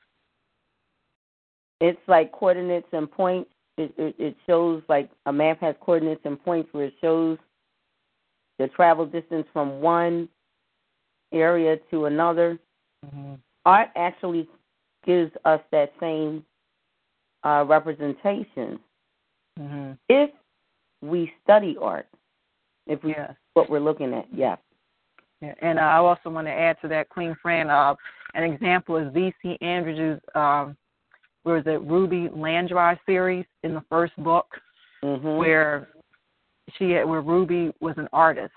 it's 1.81 1.99
like 2.07 2.31
coordinates 2.31 2.87
and 2.93 3.11
points. 3.11 3.51
It, 3.77 3.93
it 3.97 4.15
it 4.17 4.35
shows 4.47 4.81
like 4.87 5.11
a 5.25 5.33
map 5.33 5.59
has 5.59 5.75
coordinates 5.81 6.21
and 6.23 6.41
points 6.43 6.69
where 6.71 6.85
it 6.85 6.93
shows 7.01 7.37
the 8.59 8.67
travel 8.67 9.05
distance 9.05 9.47
from 9.51 9.81
one 9.81 10.29
area 11.33 11.77
to 11.89 12.05
another. 12.05 12.59
Mm-hmm. 13.05 13.35
Art 13.65 13.89
actually 13.95 14.47
gives 15.05 15.31
us 15.45 15.61
that 15.71 15.91
same 15.99 16.45
uh, 17.43 17.65
representation 17.67 18.79
hmm 19.57 19.91
if 20.09 20.29
we 21.01 21.31
study 21.43 21.77
art. 21.81 22.07
If 22.87 23.03
we 23.03 23.11
Yes. 23.11 23.33
what 23.53 23.69
we're 23.69 23.79
looking 23.79 24.13
at, 24.13 24.25
yeah. 24.33 24.57
Yeah, 25.41 25.53
and 25.61 25.79
uh, 25.79 25.83
I 25.83 25.97
also 25.97 26.29
want 26.29 26.47
to 26.47 26.51
add 26.51 26.77
to 26.81 26.87
that, 26.89 27.07
Queen 27.09 27.35
Fran. 27.41 27.69
Uh, 27.69 27.95
an 28.33 28.43
example 28.43 28.97
is 28.97 29.13
V.C. 29.13 29.57
Andrews' 29.61 30.19
um, 30.35 30.75
where 31.43 31.57
is 31.57 31.63
it 31.65 31.81
Ruby 31.81 32.29
Landry 32.33 32.99
series 33.05 33.45
in 33.63 33.73
the 33.73 33.83
first 33.89 34.15
book, 34.17 34.47
Mhm. 35.03 35.37
where 35.37 35.89
she 36.77 36.91
had, 36.91 37.05
where 37.05 37.21
Ruby 37.21 37.71
was 37.79 37.95
an 37.97 38.07
artist, 38.13 38.53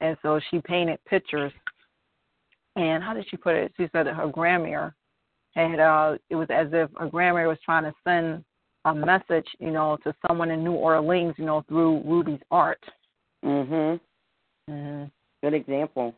and 0.00 0.16
so 0.22 0.40
she 0.50 0.60
painted 0.60 0.98
pictures. 1.04 1.52
And 2.76 3.02
how 3.02 3.14
did 3.14 3.26
she 3.28 3.36
put 3.36 3.54
it? 3.54 3.72
She 3.76 3.88
said 3.92 4.06
that 4.06 4.14
her 4.14 4.28
grandmother 4.28 4.94
had 5.54 5.80
uh, 5.80 6.16
it 6.28 6.36
was 6.36 6.48
as 6.50 6.68
if 6.72 6.90
her 6.96 7.08
grandmother 7.08 7.48
was 7.48 7.58
trying 7.64 7.84
to 7.84 7.92
send 8.04 8.44
a 8.84 8.94
message, 8.94 9.46
you 9.58 9.70
know, 9.70 9.98
to 10.04 10.14
someone 10.26 10.50
in 10.50 10.64
New 10.64 10.72
Orleans, 10.72 11.34
you 11.36 11.44
know, 11.44 11.62
through 11.68 12.02
Ruby's 12.04 12.40
art. 12.50 12.82
Mhm. 13.44 14.00
hmm 14.68 15.04
Good 15.42 15.54
example. 15.54 16.14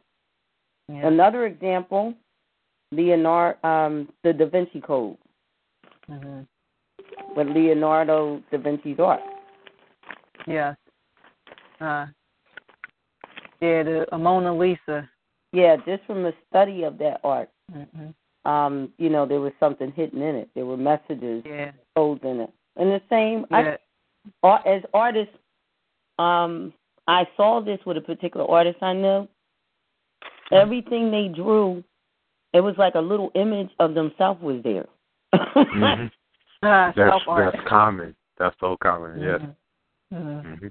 Yeah. 0.89 1.07
Another 1.07 1.47
example, 1.47 2.15
Leonardo, 2.91 3.67
um, 3.67 4.13
the 4.23 4.33
Da 4.33 4.47
Vinci 4.47 4.81
Code, 4.81 5.17
hmm 6.07 6.43
with 7.37 7.49
Leonardo 7.49 8.43
da 8.51 8.59
Vinci's 8.59 8.99
art. 8.99 9.21
Yes. 10.47 10.77
Uh, 11.83 12.07
yeah, 13.61 13.83
the 13.83 14.07
uh, 14.13 14.19
Mona 14.19 14.57
Lisa. 14.57 15.09
Yeah, 15.53 15.77
just 15.85 16.05
from 16.07 16.23
the 16.23 16.33
study 16.49 16.85
of 16.85 16.97
that 16.99 17.21
art, 17.25 17.51
hmm 17.71 18.11
um, 18.45 18.93
you 18.99 19.09
know, 19.09 19.25
there 19.25 19.41
was 19.41 19.53
something 19.61 19.93
hidden 19.93 20.21
in 20.21 20.35
it. 20.35 20.51
There 20.57 20.67
were 20.67 20.77
messages, 20.77 21.45
Yeah. 21.47 21.71
codes 21.95 22.25
in 22.25 22.41
it. 22.41 22.53
And 22.77 22.91
the 22.91 23.01
same, 23.09 23.47
Yeah. 23.51 23.77
I, 24.43 24.47
art, 24.47 24.67
as 24.67 24.83
artists, 24.93 25.37
um, 26.19 26.73
I 27.07 27.29
saw 27.37 27.61
this 27.61 27.79
with 27.87 27.99
a 27.99 28.01
particular 28.01 28.51
artist 28.51 28.83
I 28.83 28.95
knew. 28.95 29.29
Everything 30.51 31.11
they 31.13 31.29
drew, 31.29 31.85
it 32.53 32.61
was 32.61 32.77
like 32.79 32.97
a 32.97 33.01
little 33.01 33.31
image 33.37 33.71
of 33.79 33.95
themselves 33.95 34.43
was 34.43 34.63
there. 34.63 34.89
hmm 35.35 36.07
Ah, 36.65 36.93
That's 36.97 37.25
that's 37.27 37.69
common. 37.69 38.15
That's 38.39 38.55
so 38.61 38.77
common. 38.77 39.21
Yes. 39.21 39.41
Mhm. 40.13 40.59
hmm 40.61 40.67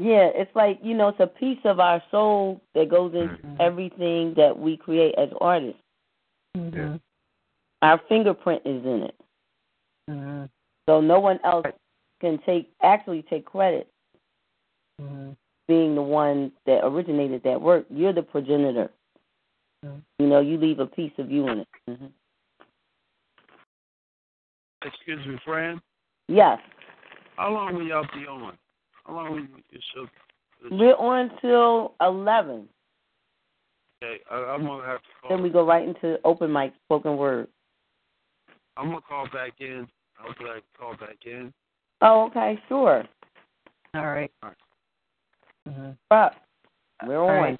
Yeah, 0.00 0.30
it's 0.34 0.54
like 0.56 0.78
you 0.82 0.94
know, 0.94 1.08
it's 1.08 1.20
a 1.20 1.26
piece 1.26 1.58
of 1.64 1.78
our 1.78 2.02
soul 2.10 2.62
that 2.74 2.88
goes 2.88 3.12
into 3.12 3.36
Mhm. 3.36 3.60
everything 3.60 4.32
that 4.34 4.58
we 4.58 4.78
create 4.78 5.14
as 5.16 5.28
artists. 5.42 5.82
Mhm. 6.56 6.98
Our 7.82 7.98
fingerprint 8.08 8.62
is 8.64 8.82
in 8.86 9.02
it, 9.02 9.14
Mhm. 10.08 10.48
so 10.88 11.02
no 11.02 11.20
one 11.20 11.38
else 11.44 11.66
can 12.20 12.38
take 12.38 12.72
actually 12.80 13.22
take 13.24 13.44
credit 13.44 13.92
Mhm. 14.98 15.36
being 15.68 15.94
the 15.94 16.02
one 16.02 16.50
that 16.64 16.82
originated 16.82 17.42
that 17.42 17.60
work. 17.60 17.84
You're 17.90 18.14
the 18.14 18.22
progenitor. 18.22 18.90
Mhm. 19.84 20.02
You 20.18 20.26
know, 20.28 20.40
you 20.40 20.56
leave 20.56 20.78
a 20.78 20.86
piece 20.86 21.16
of 21.18 21.30
you 21.30 21.46
in 21.48 21.60
it. 21.60 21.68
Excuse 24.82 25.26
me, 25.26 25.36
Fran. 25.44 25.82
Yes, 26.28 26.58
How 27.36 27.50
long 27.50 27.74
will 27.74 27.82
y'all 27.86 28.06
be 28.14 28.26
on? 28.26 28.58
How 29.06 29.14
long 29.14 29.32
will 29.32 29.40
you 29.40 29.80
show? 29.94 30.06
we're 30.70 30.94
on 30.94 31.30
till 31.40 31.94
eleven. 32.00 32.68
Okay, 34.02 34.20
I, 34.30 34.34
I'm 34.36 34.64
gonna 34.64 34.86
have 34.86 35.00
to 35.00 35.08
call. 35.20 35.30
Then 35.30 35.42
we 35.42 35.50
go 35.50 35.66
right 35.66 35.86
into 35.86 36.18
open 36.24 36.52
mic 36.52 36.72
spoken 36.84 37.16
word. 37.16 37.48
I'm 38.76 38.88
gonna 38.88 39.00
call 39.00 39.26
back 39.32 39.54
in. 39.60 39.86
I'll 40.18 40.34
be 40.38 40.44
like 40.44 40.64
call 40.78 40.92
back 40.92 41.18
in. 41.24 41.52
Oh, 42.02 42.26
okay, 42.26 42.58
sure. 42.68 43.04
All 43.94 44.06
right. 44.06 44.30
All 44.42 44.50
right. 44.50 44.56
Mhm. 45.68 45.96
But 46.08 46.34
we're 47.06 47.18
All 47.18 47.30
on. 47.30 47.36
right. 47.36 47.58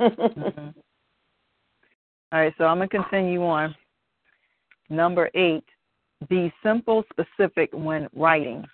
Mhm. 0.00 0.74
All 2.32 2.40
right, 2.40 2.54
so 2.56 2.64
I'm 2.64 2.78
going 2.78 2.88
to 2.88 2.96
continue 2.96 3.44
on. 3.44 3.74
Number 4.88 5.30
eight, 5.34 5.64
be 6.30 6.50
simple, 6.62 7.04
specific 7.12 7.68
when 7.74 8.08
writing. 8.14 8.64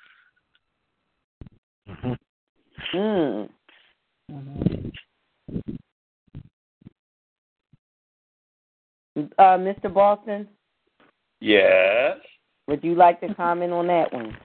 Hmm 1.88 2.12
mm. 2.94 3.48
Uh, 9.36 9.58
Mr. 9.58 9.92
Boston, 9.92 10.48
Yes. 11.40 12.18
would 12.68 12.84
you 12.84 12.94
like 12.94 13.20
to 13.20 13.34
comment 13.34 13.72
on 13.72 13.88
that 13.88 14.12
one? 14.12 14.36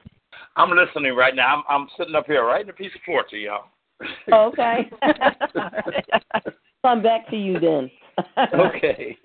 I'm 0.56 0.72
listening 0.72 1.15
right 1.15 1.36
now. 1.36 1.57
I'm, 1.57 1.64
I'm 1.82 1.88
sitting 1.98 2.15
up 2.15 2.26
here 2.26 2.44
writing 2.45 2.70
a 2.70 2.74
piece 2.74 2.91
of 2.95 3.02
poetry, 3.06 3.45
y'all. 3.45 3.65
Okay. 4.32 4.90
Come 6.84 7.03
back 7.03 7.30
to 7.30 7.36
you 7.38 7.60
then. 7.60 7.91
okay. 8.53 9.18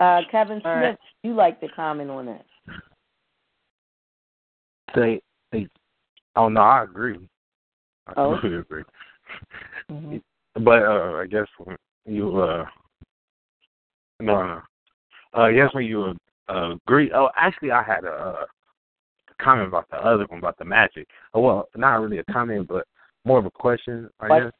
Uh, 0.00 0.20
Kevin 0.30 0.60
Smith, 0.60 0.64
All 0.64 0.80
right. 0.80 0.98
you 1.24 1.34
like 1.34 1.60
to 1.60 1.68
comment 1.74 2.10
on 2.10 2.26
that? 2.26 2.44
They 4.94 5.20
they. 5.52 5.68
Oh 6.36 6.48
no, 6.48 6.60
I 6.60 6.82
agree. 6.84 7.18
I 8.06 8.12
Oh. 8.16 8.32
completely 8.32 8.58
agree. 8.60 8.84
Mhm. 9.90 10.22
But 10.54 10.82
uh, 10.82 11.12
I 11.22 11.26
guess 11.26 11.46
when 11.58 11.76
you 12.06 12.40
uh, 12.40 12.64
no, 14.20 14.46
no. 14.46 14.60
Uh, 15.34 15.40
I 15.40 15.52
guess 15.52 15.72
when 15.74 15.84
you 15.84 16.14
uh, 16.48 16.74
agree. 16.86 17.10
Oh, 17.14 17.28
actually, 17.36 17.70
I 17.70 17.82
had 17.82 18.04
a, 18.04 18.10
uh 18.10 18.44
comment 19.40 19.68
about 19.68 19.88
the 19.90 19.96
other 19.98 20.24
one 20.26 20.38
about 20.40 20.58
the 20.58 20.64
magic. 20.64 21.06
Oh, 21.32 21.40
well, 21.40 21.68
not 21.76 22.00
really 22.00 22.18
a 22.18 22.24
comment, 22.24 22.66
but 22.66 22.86
more 23.24 23.38
of 23.38 23.46
a 23.46 23.50
question, 23.50 24.08
I 24.20 24.28
What? 24.28 24.42
guess, 24.44 24.52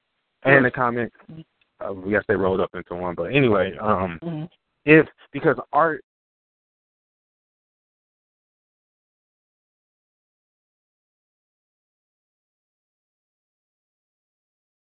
and 0.45 0.67
a 0.67 0.71
comment. 0.71 1.13
Uh, 1.81 1.95
I 2.07 2.11
guess 2.11 2.23
they 2.29 2.37
rolled 2.37 2.61
up 2.61 2.71
into 2.75 2.95
one. 2.95 3.15
But 3.17 3.33
anyway, 3.35 3.77
um, 3.79 4.21
Mhm. 4.23 4.49
if 4.85 5.09
because 5.33 5.57
art 5.73 6.05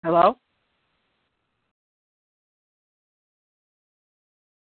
Hello? 0.07 0.37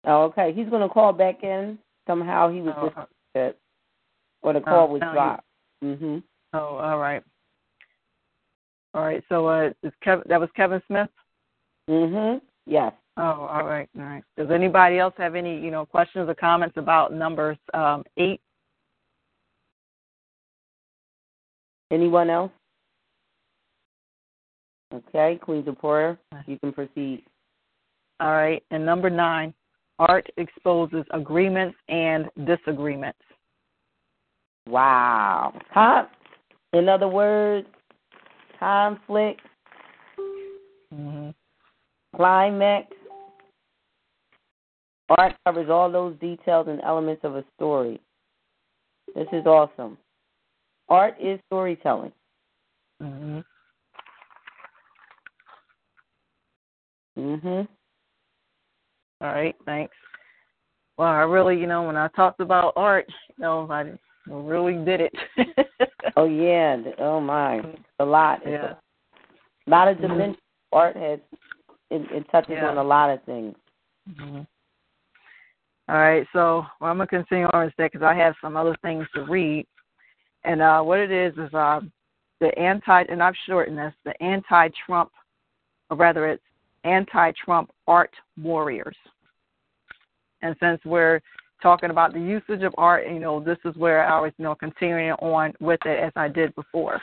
Oh, 0.05 0.23
okay. 0.25 0.53
He's 0.53 0.69
going 0.69 0.83
to 0.83 0.93
call 0.93 1.13
back 1.13 1.45
in. 1.45 1.79
Somehow 2.05 2.51
he 2.51 2.61
was 2.61 2.75
Oh, 2.77 2.87
disconnected, 2.87 3.61
or 4.43 4.53
the 4.55 4.61
call 4.61 4.89
Oh, 4.89 4.93
was 4.93 5.01
dropped. 5.01 5.45
Mhm. 5.85 6.25
Oh, 6.53 6.79
all 6.79 6.99
right. 6.99 7.23
All 8.95 9.03
right, 9.03 9.23
so 9.29 9.47
uh, 9.47 9.71
is 9.85 9.93
Kevin, 10.03 10.25
that 10.29 10.41
was 10.41 10.49
Kevin 10.57 10.83
Smith? 10.89 11.11
Mhm. 11.89 12.41
Yes. 12.67 12.93
Oh, 13.17 13.23
all 13.23 13.65
right, 13.65 13.89
all 13.97 14.05
right. 14.05 14.25
Does 14.37 14.51
anybody 14.51 14.99
else 14.99 15.15
have 15.19 15.37
any, 15.37 15.61
you 15.61 15.71
know, 15.71 15.87
questions 15.87 16.29
or 16.29 16.35
comments 16.35 16.77
about 16.77 17.13
numbers 17.13 17.59
um, 17.73 18.05
eight? 18.17 18.41
Anyone 21.93 22.31
else? 22.31 22.51
Okay, 24.97 25.39
Queen 25.43 25.65
Zipporah, 25.65 26.19
you 26.47 26.59
can 26.59 26.73
proceed. 26.73 27.23
All 28.21 28.33
right, 28.33 28.63
and 28.71 28.85
number 28.85 29.11
nine, 29.11 29.53
art 29.99 30.27
exposes 30.37 31.05
agreements 31.13 31.77
and 31.89 32.27
disagreements. 32.47 33.19
Wow. 34.67 35.53
Con- 35.73 36.09
in 36.73 36.89
other 36.89 37.09
words, 37.09 37.67
conflict, 38.59 39.41
hmm 40.93 41.31
climax. 42.15 42.87
Art 45.11 45.35
covers 45.45 45.69
all 45.71 45.93
those 45.93 46.19
details 46.19 46.67
and 46.69 46.81
elements 46.81 47.23
of 47.25 47.37
a 47.37 47.45
story. 47.57 48.01
This 49.15 49.29
is 49.33 49.47
awesome. 49.47 49.99
Art 50.89 51.15
is 51.21 51.39
storytelling. 51.47 52.13
hmm 53.01 53.41
Mhm. 57.17 57.69
All 59.21 59.33
right, 59.33 59.57
thanks. 59.65 59.95
Well, 60.99 61.09
I 61.09 61.23
really, 61.23 61.59
you 61.59 61.67
know, 61.67 61.83
when 61.85 61.97
I 61.97 62.09
talked 62.09 62.41
about 62.41 62.73
art, 62.77 63.07
you 63.09 63.43
know, 63.43 63.67
I 63.71 63.93
really 64.27 64.83
did 64.85 65.01
it. 65.01 65.13
Oh 66.19 66.25
yeah. 66.25 66.79
Oh 66.99 67.21
my. 67.21 67.61
A 67.99 68.05
lot. 68.05 68.41
Yeah. 68.47 68.73
A 69.67 69.71
lot 69.71 69.87
of 69.87 69.99
Mhm. 69.99 70.01
dimensions. 70.03 70.39
Art 70.73 70.97
has 70.97 71.21
it, 71.91 72.11
it 72.11 72.29
touches 72.31 72.53
Yeah. 72.53 72.71
on 72.71 72.79
a 72.79 72.83
lot 72.83 73.11
of 73.11 73.23
things. 73.25 73.55
hmm 74.17 74.41
All 75.89 75.97
right, 75.97 76.27
so 76.33 76.65
well, 76.81 76.91
I'm 76.91 76.97
gonna 76.97 77.07
continue 77.07 77.47
on 77.53 77.65
instead 77.65 77.91
because 77.93 78.03
I 78.03 78.15
have 78.15 78.35
some 78.41 78.57
other 78.57 78.75
things 78.83 79.07
to 79.15 79.25
read, 79.25 79.67
and 80.45 80.63
uh, 80.63 80.81
what 80.83 80.99
it 80.99 81.11
is 81.11 81.37
is 81.37 81.53
uh, 81.53 81.81
the 82.41 82.57
anti, 82.59 83.03
and 83.03 83.23
I've 83.23 83.37
shortened 83.47 83.79
this, 83.79 83.95
the 84.05 84.21
anti-Trump, 84.23 85.13
or 85.91 85.97
rather, 85.99 86.27
it's 86.27 86.43
anti-Trump 86.87 87.71
art 87.87 88.13
warriors. 88.37 88.97
And 90.43 90.55
since 90.61 90.81
we're 90.85 91.21
talking 91.63 91.91
about 91.91 92.13
the 92.13 92.21
usage 92.21 92.63
of 92.63 92.75
art. 92.79 93.05
You 93.11 93.19
know, 93.19 93.41
this 93.41 93.59
is 93.65 93.75
where 93.77 94.07
I 94.07 94.21
was, 94.21 94.33
you 94.39 94.45
know, 94.45 94.55
continuing 94.55 95.13
on 95.13 95.53
with 95.61 95.81
it 95.85 95.99
as 95.99 96.13
I 96.17 96.29
did 96.29 96.55
before. 96.55 97.01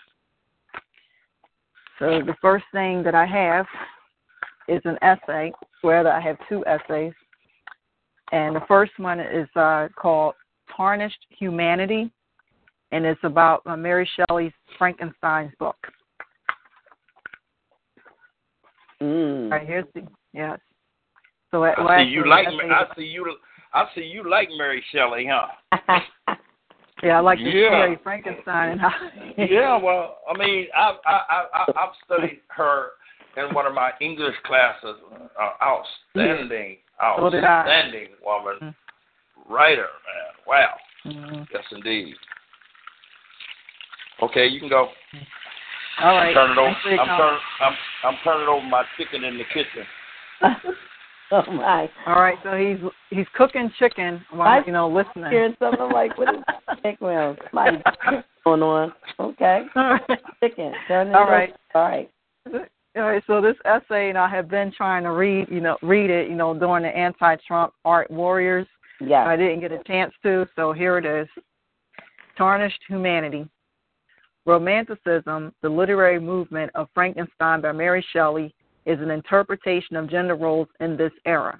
So 2.00 2.22
the 2.26 2.36
first 2.42 2.66
thing 2.72 3.04
that 3.04 3.16
I 3.16 3.26
have 3.26 3.66
is 4.68 4.82
an 4.86 4.98
essay. 5.02 5.52
Where 5.82 6.08
I 6.08 6.22
have 6.22 6.38
two 6.48 6.66
essays, 6.66 7.12
and 8.32 8.56
the 8.56 8.64
first 8.70 8.94
one 8.98 9.20
is 9.20 9.50
uh, 9.58 9.90
called 9.98 10.36
"Tarnished 10.76 11.26
Humanity," 11.38 12.10
and 12.94 13.06
it's 13.06 13.20
about 13.24 13.64
uh, 13.66 13.76
Mary 13.76 14.10
Shelley's 14.16 14.54
Frankenstein's 14.78 15.52
book. 15.60 15.76
Mm. 19.04 19.44
All 19.46 19.50
right, 19.50 19.68
here's 19.68 19.86
the 19.94 20.02
yes. 20.34 20.60
So 21.52 21.66
at 21.66 21.78
I 21.78 22.04
see 22.06 22.10
you 22.10 22.28
like 22.28 22.48
essay, 22.48 22.70
I 22.72 22.86
see 22.96 23.04
you 23.04 23.36
I 23.74 23.86
see 23.94 24.02
you 24.02 24.30
like 24.30 24.48
Mary 24.58 24.84
Shelley, 24.92 25.28
huh? 25.30 25.48
yeah, 27.04 27.18
I 27.18 27.20
like 27.20 27.40
the 27.40 27.44
Yeah. 27.50 27.70
story 27.70 28.00
Frankenstein 28.02 28.72
and 28.72 28.82
how. 28.82 28.92
yeah, 29.38 29.78
well, 29.78 30.20
I 30.34 30.38
mean, 30.38 30.68
I 30.76 30.98
I 31.06 31.12
I 31.30 31.46
I- 31.54 31.72
I've 31.84 31.96
studied 32.06 32.40
her 32.56 32.92
in 33.36 33.54
one 33.54 33.66
of 33.66 33.74
my 33.74 33.92
English 34.00 34.36
classes. 34.46 34.96
Uh, 35.40 35.50
outstanding, 35.62 36.78
So 37.18 37.30
did 37.30 37.44
I. 37.44 37.48
outstanding 37.62 38.10
woman, 38.24 38.74
writer, 39.50 39.82
man. 40.08 40.34
Wow. 40.48 40.76
Mhm. 41.06 41.48
Yes, 41.54 41.64
indeed. 41.72 42.16
Okay, 44.22 44.48
you 44.48 44.60
can 44.62 44.70
go. 44.70 44.90
All 46.02 46.16
right. 46.16 46.34
Turn 46.34 46.52
it 46.52 46.58
over. 46.58 46.68
Thanks 46.68 46.82
for 46.84 46.90
your 46.92 47.00
I'm 47.02 47.08
comment. 47.08 47.20
turning. 47.20 47.40
I'm 47.62 47.74
I'm 48.04 48.18
turning 48.24 48.48
over 48.48 48.66
my 48.68 48.84
chicken 48.98 49.24
in 49.24 49.38
the 49.38 49.44
kitchen. 49.46 49.86
oh 51.32 51.52
my! 51.52 51.90
All 52.08 52.16
right, 52.22 52.38
so 52.44 52.56
he's 52.58 52.78
he's 53.10 53.28
cooking 53.36 53.72
chicken 53.80 54.24
while 54.32 54.48
I- 54.48 54.64
you 54.66 54.72
know 54.74 54.88
listening. 54.90 55.32
Hearing 55.32 55.56
something 55.60 55.80
I'm 55.82 55.92
like, 55.92 56.18
what 56.18 56.34
is 56.34 56.42
background? 56.84 57.40
Somebody 57.52 57.78
going 58.44 58.62
on? 58.64 58.94
Okay. 59.20 59.64
Chicken. 60.44 60.74
Turn 60.88 61.08
it 61.08 61.16
All 61.16 61.24
over. 61.24 61.32
right. 61.32 61.54
All 61.76 61.82
right. 61.84 62.10
All 62.96 63.02
right, 63.04 63.24
so 63.26 63.42
this 63.42 63.56
essay, 63.66 64.08
you 64.08 64.14
know, 64.14 64.20
I 64.22 64.30
have 64.30 64.48
been 64.50 64.72
trying 64.72 65.02
to 65.04 65.12
read, 65.12 65.48
you 65.50 65.62
know, 65.62 65.78
read 65.82 66.12
it, 66.12 66.30
you 66.30 66.36
know, 66.36 66.54
during 66.54 66.84
the 66.84 66.90
anti-Trump 66.96 67.74
art 67.86 68.12
warriors. 68.12 68.68
Yeah. 69.02 69.26
I 69.26 69.36
didn't 69.36 69.62
get 69.62 69.72
a 69.72 69.82
chance 69.86 70.14
to, 70.22 70.48
so 70.56 70.74
here 70.74 71.00
it 71.00 71.06
is. 71.06 71.28
Tarnished 72.38 72.80
Humanity. 72.88 73.50
Romanticism, 74.46 75.54
the 75.62 75.70
literary 75.70 76.20
movement 76.20 76.72
of 76.76 76.90
Frankenstein 76.94 77.62
by 77.62 77.72
Mary 77.72 78.06
Shelley, 78.12 78.54
is 78.86 79.00
an 79.00 79.10
interpretation 79.10 79.96
of 79.96 80.10
gender 80.10 80.36
roles 80.36 80.68
in 80.82 80.98
this 80.98 81.14
era. 81.26 81.58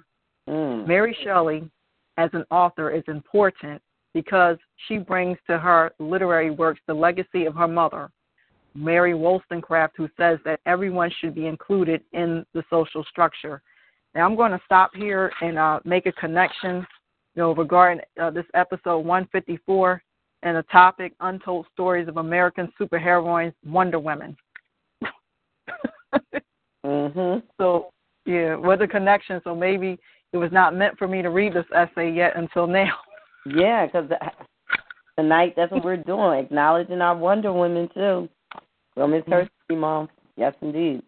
Mm. 0.48 0.86
Mary 0.86 1.16
Shelley, 1.24 1.70
as 2.18 2.30
an 2.34 2.44
author, 2.50 2.90
is 2.90 3.04
important 3.08 3.80
because 4.12 4.58
she 4.86 4.98
brings 4.98 5.38
to 5.46 5.58
her 5.58 5.92
literary 5.98 6.50
works 6.50 6.80
the 6.86 6.94
legacy 6.94 7.46
of 7.46 7.54
her 7.54 7.66
mother, 7.66 8.10
Mary 8.74 9.14
Wollstonecraft, 9.14 9.94
who 9.96 10.08
says 10.16 10.38
that 10.44 10.60
everyone 10.66 11.10
should 11.20 11.34
be 11.34 11.46
included 11.46 12.02
in 12.12 12.44
the 12.52 12.62
social 12.68 13.04
structure. 13.04 13.62
Now, 14.14 14.26
I'm 14.26 14.36
going 14.36 14.52
to 14.52 14.60
stop 14.64 14.90
here 14.94 15.32
and 15.40 15.58
uh, 15.58 15.80
make 15.84 16.06
a 16.06 16.12
connection, 16.12 16.86
you 17.34 17.42
know, 17.42 17.54
regarding 17.54 18.04
uh, 18.20 18.30
this 18.30 18.46
episode 18.54 18.98
154 18.98 20.02
and 20.44 20.56
the 20.56 20.62
topic 20.64 21.14
Untold 21.20 21.66
Stories 21.72 22.06
of 22.06 22.18
American 22.18 22.72
Superheroines, 22.80 23.54
Wonder 23.66 23.98
Women. 23.98 24.36
Mhm. 26.84 27.42
So, 27.58 27.90
yeah, 28.26 28.54
with 28.54 28.82
a 28.82 28.86
connection. 28.86 29.40
So 29.42 29.54
maybe 29.54 29.98
it 30.32 30.36
was 30.36 30.52
not 30.52 30.74
meant 30.74 30.98
for 30.98 31.08
me 31.08 31.22
to 31.22 31.30
read 31.30 31.54
this 31.54 31.66
essay 31.74 32.10
yet 32.12 32.36
until 32.36 32.66
now. 32.66 32.92
Yeah, 33.46 33.84
because 33.84 34.08
tonight 35.18 35.52
that's 35.54 35.70
what 35.70 35.84
we're 35.84 35.98
doing, 35.98 36.38
acknowledging 36.38 37.02
our 37.02 37.14
Wonder 37.14 37.52
Women 37.52 37.90
too. 37.92 38.26
Women's 38.96 39.24
Mhm. 39.26 39.40
History 39.40 39.76
Month. 39.76 40.10
Yes, 40.36 40.54
indeed. 40.62 41.02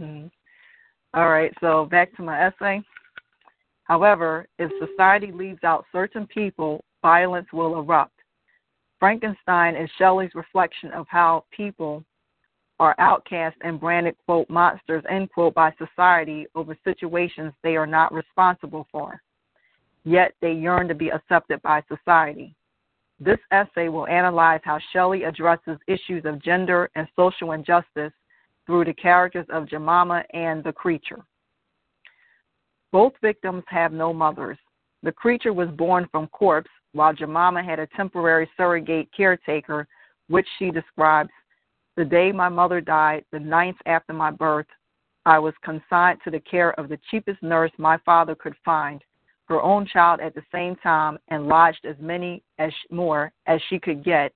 Mhm. 0.00 0.30
All 1.12 1.28
right, 1.28 1.52
so 1.60 1.86
back 1.86 2.14
to 2.14 2.22
my 2.22 2.40
essay. 2.40 2.84
However, 3.82 4.46
if 4.60 4.70
society 4.78 5.32
leaves 5.32 5.64
out 5.64 5.86
certain 5.90 6.24
people, 6.28 6.84
violence 7.02 7.52
will 7.52 7.80
erupt. 7.80 8.19
Frankenstein 9.00 9.74
is 9.74 9.90
Shelley's 9.96 10.34
reflection 10.34 10.92
of 10.92 11.06
how 11.08 11.44
people 11.50 12.04
are 12.78 12.94
outcast 12.98 13.56
and 13.62 13.80
branded, 13.80 14.14
quote, 14.26 14.48
monsters, 14.48 15.02
end 15.10 15.30
quote, 15.32 15.54
by 15.54 15.72
society 15.78 16.46
over 16.54 16.76
situations 16.84 17.52
they 17.62 17.76
are 17.76 17.86
not 17.86 18.12
responsible 18.12 18.86
for. 18.92 19.20
Yet 20.04 20.34
they 20.40 20.52
yearn 20.52 20.86
to 20.88 20.94
be 20.94 21.08
accepted 21.08 21.60
by 21.62 21.82
society. 21.88 22.54
This 23.18 23.38
essay 23.50 23.88
will 23.88 24.06
analyze 24.06 24.60
how 24.64 24.78
Shelley 24.92 25.24
addresses 25.24 25.78
issues 25.86 26.24
of 26.24 26.42
gender 26.42 26.90
and 26.94 27.06
social 27.16 27.52
injustice 27.52 28.12
through 28.66 28.84
the 28.84 28.94
characters 28.94 29.46
of 29.50 29.68
Jemima 29.68 30.24
and 30.32 30.62
the 30.62 30.72
creature. 30.72 31.22
Both 32.92 33.12
victims 33.20 33.64
have 33.68 33.92
no 33.92 34.12
mothers. 34.12 34.58
The 35.02 35.12
creature 35.12 35.52
was 35.52 35.68
born 35.70 36.08
from 36.10 36.28
corpse, 36.28 36.70
while 36.92 37.12
Jemima 37.12 37.62
had 37.62 37.78
a 37.78 37.86
temporary 37.88 38.48
surrogate 38.56 39.08
caretaker, 39.16 39.86
which 40.28 40.46
she 40.58 40.70
describes 40.70 41.30
The 41.96 42.04
day 42.04 42.32
my 42.32 42.48
mother 42.48 42.80
died, 42.80 43.24
the 43.32 43.40
ninth 43.40 43.78
after 43.86 44.12
my 44.12 44.30
birth, 44.30 44.66
I 45.26 45.38
was 45.38 45.54
consigned 45.62 46.20
to 46.24 46.30
the 46.30 46.40
care 46.40 46.72
of 46.80 46.88
the 46.88 46.98
cheapest 47.10 47.42
nurse 47.42 47.72
my 47.78 47.98
father 47.98 48.34
could 48.34 48.54
find, 48.64 49.02
her 49.46 49.60
own 49.60 49.86
child 49.86 50.20
at 50.20 50.34
the 50.34 50.42
same 50.52 50.76
time, 50.76 51.18
and 51.28 51.46
lodged 51.46 51.84
as 51.84 51.96
many 52.00 52.42
as 52.58 52.72
more 52.90 53.32
as 53.46 53.60
she 53.68 53.78
could 53.78 54.04
get 54.04 54.32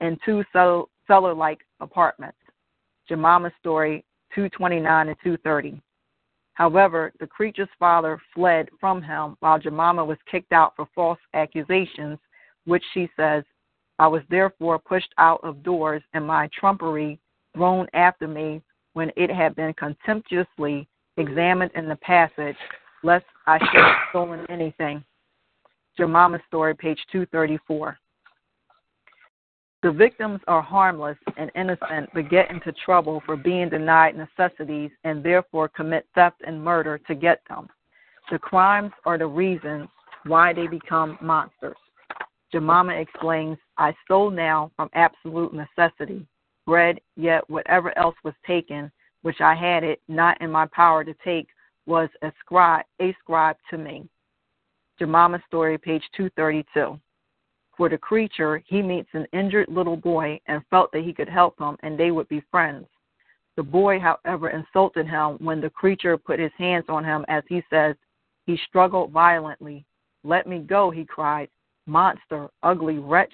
in 0.00 0.18
two 0.24 0.44
cellar 0.52 1.34
like 1.34 1.60
apartments. 1.80 2.38
Jemima's 3.08 3.52
story 3.58 4.04
229 4.34 5.08
and 5.08 5.16
230. 5.24 5.80
However, 6.58 7.12
the 7.20 7.26
creature's 7.28 7.68
father 7.78 8.20
fled 8.34 8.68
from 8.80 9.00
him 9.00 9.36
while 9.38 9.60
Jemima 9.60 10.04
was 10.04 10.18
kicked 10.28 10.52
out 10.52 10.74
for 10.74 10.88
false 10.92 11.20
accusations, 11.32 12.18
which 12.64 12.82
she 12.92 13.08
says, 13.16 13.44
I 14.00 14.08
was 14.08 14.22
therefore 14.28 14.80
pushed 14.80 15.14
out 15.18 15.38
of 15.44 15.62
doors 15.62 16.02
and 16.14 16.26
my 16.26 16.48
trumpery 16.52 17.20
thrown 17.54 17.86
after 17.94 18.26
me 18.26 18.60
when 18.94 19.12
it 19.16 19.30
had 19.30 19.54
been 19.54 19.72
contemptuously 19.74 20.88
examined 21.16 21.70
in 21.76 21.88
the 21.88 21.94
passage, 21.96 22.56
lest 23.04 23.24
I 23.46 23.60
should 23.60 23.80
have 23.80 23.96
stolen 24.10 24.44
anything. 24.48 25.04
Jemima's 25.96 26.42
story, 26.48 26.74
page 26.74 26.98
234. 27.12 27.96
The 29.82 29.92
victims 29.92 30.40
are 30.48 30.60
harmless 30.60 31.16
and 31.36 31.52
innocent, 31.54 32.10
but 32.12 32.28
get 32.28 32.50
into 32.50 32.72
trouble 32.84 33.22
for 33.24 33.36
being 33.36 33.68
denied 33.68 34.16
necessities 34.16 34.90
and 35.04 35.22
therefore 35.22 35.68
commit 35.68 36.04
theft 36.16 36.42
and 36.44 36.62
murder 36.62 36.98
to 37.06 37.14
get 37.14 37.42
them. 37.48 37.68
The 38.30 38.40
crimes 38.40 38.90
are 39.06 39.16
the 39.16 39.26
reasons 39.26 39.88
why 40.24 40.52
they 40.52 40.66
become 40.66 41.16
monsters. 41.20 41.76
Jemima 42.50 42.94
explains, 42.94 43.56
I 43.76 43.94
stole 44.04 44.30
now 44.30 44.72
from 44.74 44.90
absolute 44.94 45.54
necessity, 45.54 46.26
bread, 46.66 47.00
yet 47.16 47.48
whatever 47.48 47.96
else 47.96 48.16
was 48.24 48.34
taken, 48.44 48.90
which 49.22 49.40
I 49.40 49.54
had 49.54 49.84
it 49.84 50.00
not 50.08 50.40
in 50.40 50.50
my 50.50 50.66
power 50.66 51.04
to 51.04 51.14
take, 51.24 51.48
was 51.86 52.08
ascribed, 52.22 52.86
ascribed 53.00 53.60
to 53.70 53.78
me. 53.78 54.08
Jemima's 54.98 55.42
story, 55.46 55.78
page 55.78 56.02
232. 56.16 56.98
For 57.78 57.88
the 57.88 57.96
creature, 57.96 58.60
he 58.66 58.82
meets 58.82 59.08
an 59.12 59.26
injured 59.32 59.68
little 59.68 59.96
boy 59.96 60.40
and 60.46 60.66
felt 60.68 60.90
that 60.90 61.04
he 61.04 61.12
could 61.14 61.28
help 61.28 61.56
him 61.60 61.76
and 61.84 61.96
they 61.96 62.10
would 62.10 62.28
be 62.28 62.42
friends. 62.50 62.86
The 63.56 63.62
boy, 63.62 64.00
however, 64.00 64.50
insulted 64.50 65.06
him 65.06 65.38
when 65.38 65.60
the 65.60 65.70
creature 65.70 66.18
put 66.18 66.40
his 66.40 66.50
hands 66.58 66.86
on 66.88 67.04
him, 67.04 67.24
as 67.28 67.44
he 67.48 67.62
says, 67.70 67.94
he 68.46 68.58
struggled 68.68 69.12
violently. 69.12 69.84
Let 70.24 70.48
me 70.48 70.58
go, 70.58 70.90
he 70.90 71.04
cried. 71.04 71.48
Monster, 71.86 72.48
ugly 72.64 72.98
wretch, 72.98 73.32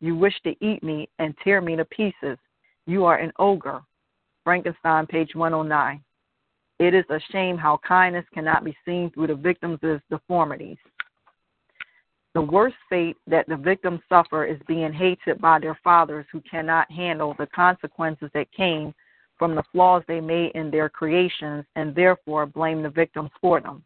you 0.00 0.14
wish 0.14 0.34
to 0.44 0.54
eat 0.64 0.84
me 0.84 1.08
and 1.18 1.34
tear 1.42 1.60
me 1.60 1.74
to 1.74 1.84
pieces. 1.84 2.38
You 2.86 3.04
are 3.04 3.16
an 3.16 3.32
ogre. 3.40 3.82
Frankenstein, 4.44 5.06
page 5.06 5.34
109. 5.34 6.00
It 6.78 6.94
is 6.94 7.04
a 7.10 7.20
shame 7.32 7.58
how 7.58 7.80
kindness 7.86 8.24
cannot 8.32 8.64
be 8.64 8.76
seen 8.84 9.10
through 9.10 9.26
the 9.26 9.34
victim's 9.34 9.80
deformities. 10.10 10.78
The 12.34 12.42
worst 12.42 12.76
fate 12.88 13.16
that 13.26 13.46
the 13.48 13.56
victims 13.56 14.00
suffer 14.08 14.44
is 14.44 14.60
being 14.68 14.92
hated 14.92 15.40
by 15.40 15.58
their 15.58 15.78
fathers 15.82 16.26
who 16.30 16.40
cannot 16.42 16.90
handle 16.90 17.34
the 17.38 17.48
consequences 17.48 18.30
that 18.34 18.52
came 18.52 18.94
from 19.36 19.54
the 19.54 19.64
flaws 19.72 20.04
they 20.06 20.20
made 20.20 20.52
in 20.54 20.70
their 20.70 20.88
creations 20.88 21.64
and 21.74 21.94
therefore 21.94 22.46
blame 22.46 22.82
the 22.82 22.90
victims 22.90 23.30
for 23.40 23.60
them. 23.60 23.82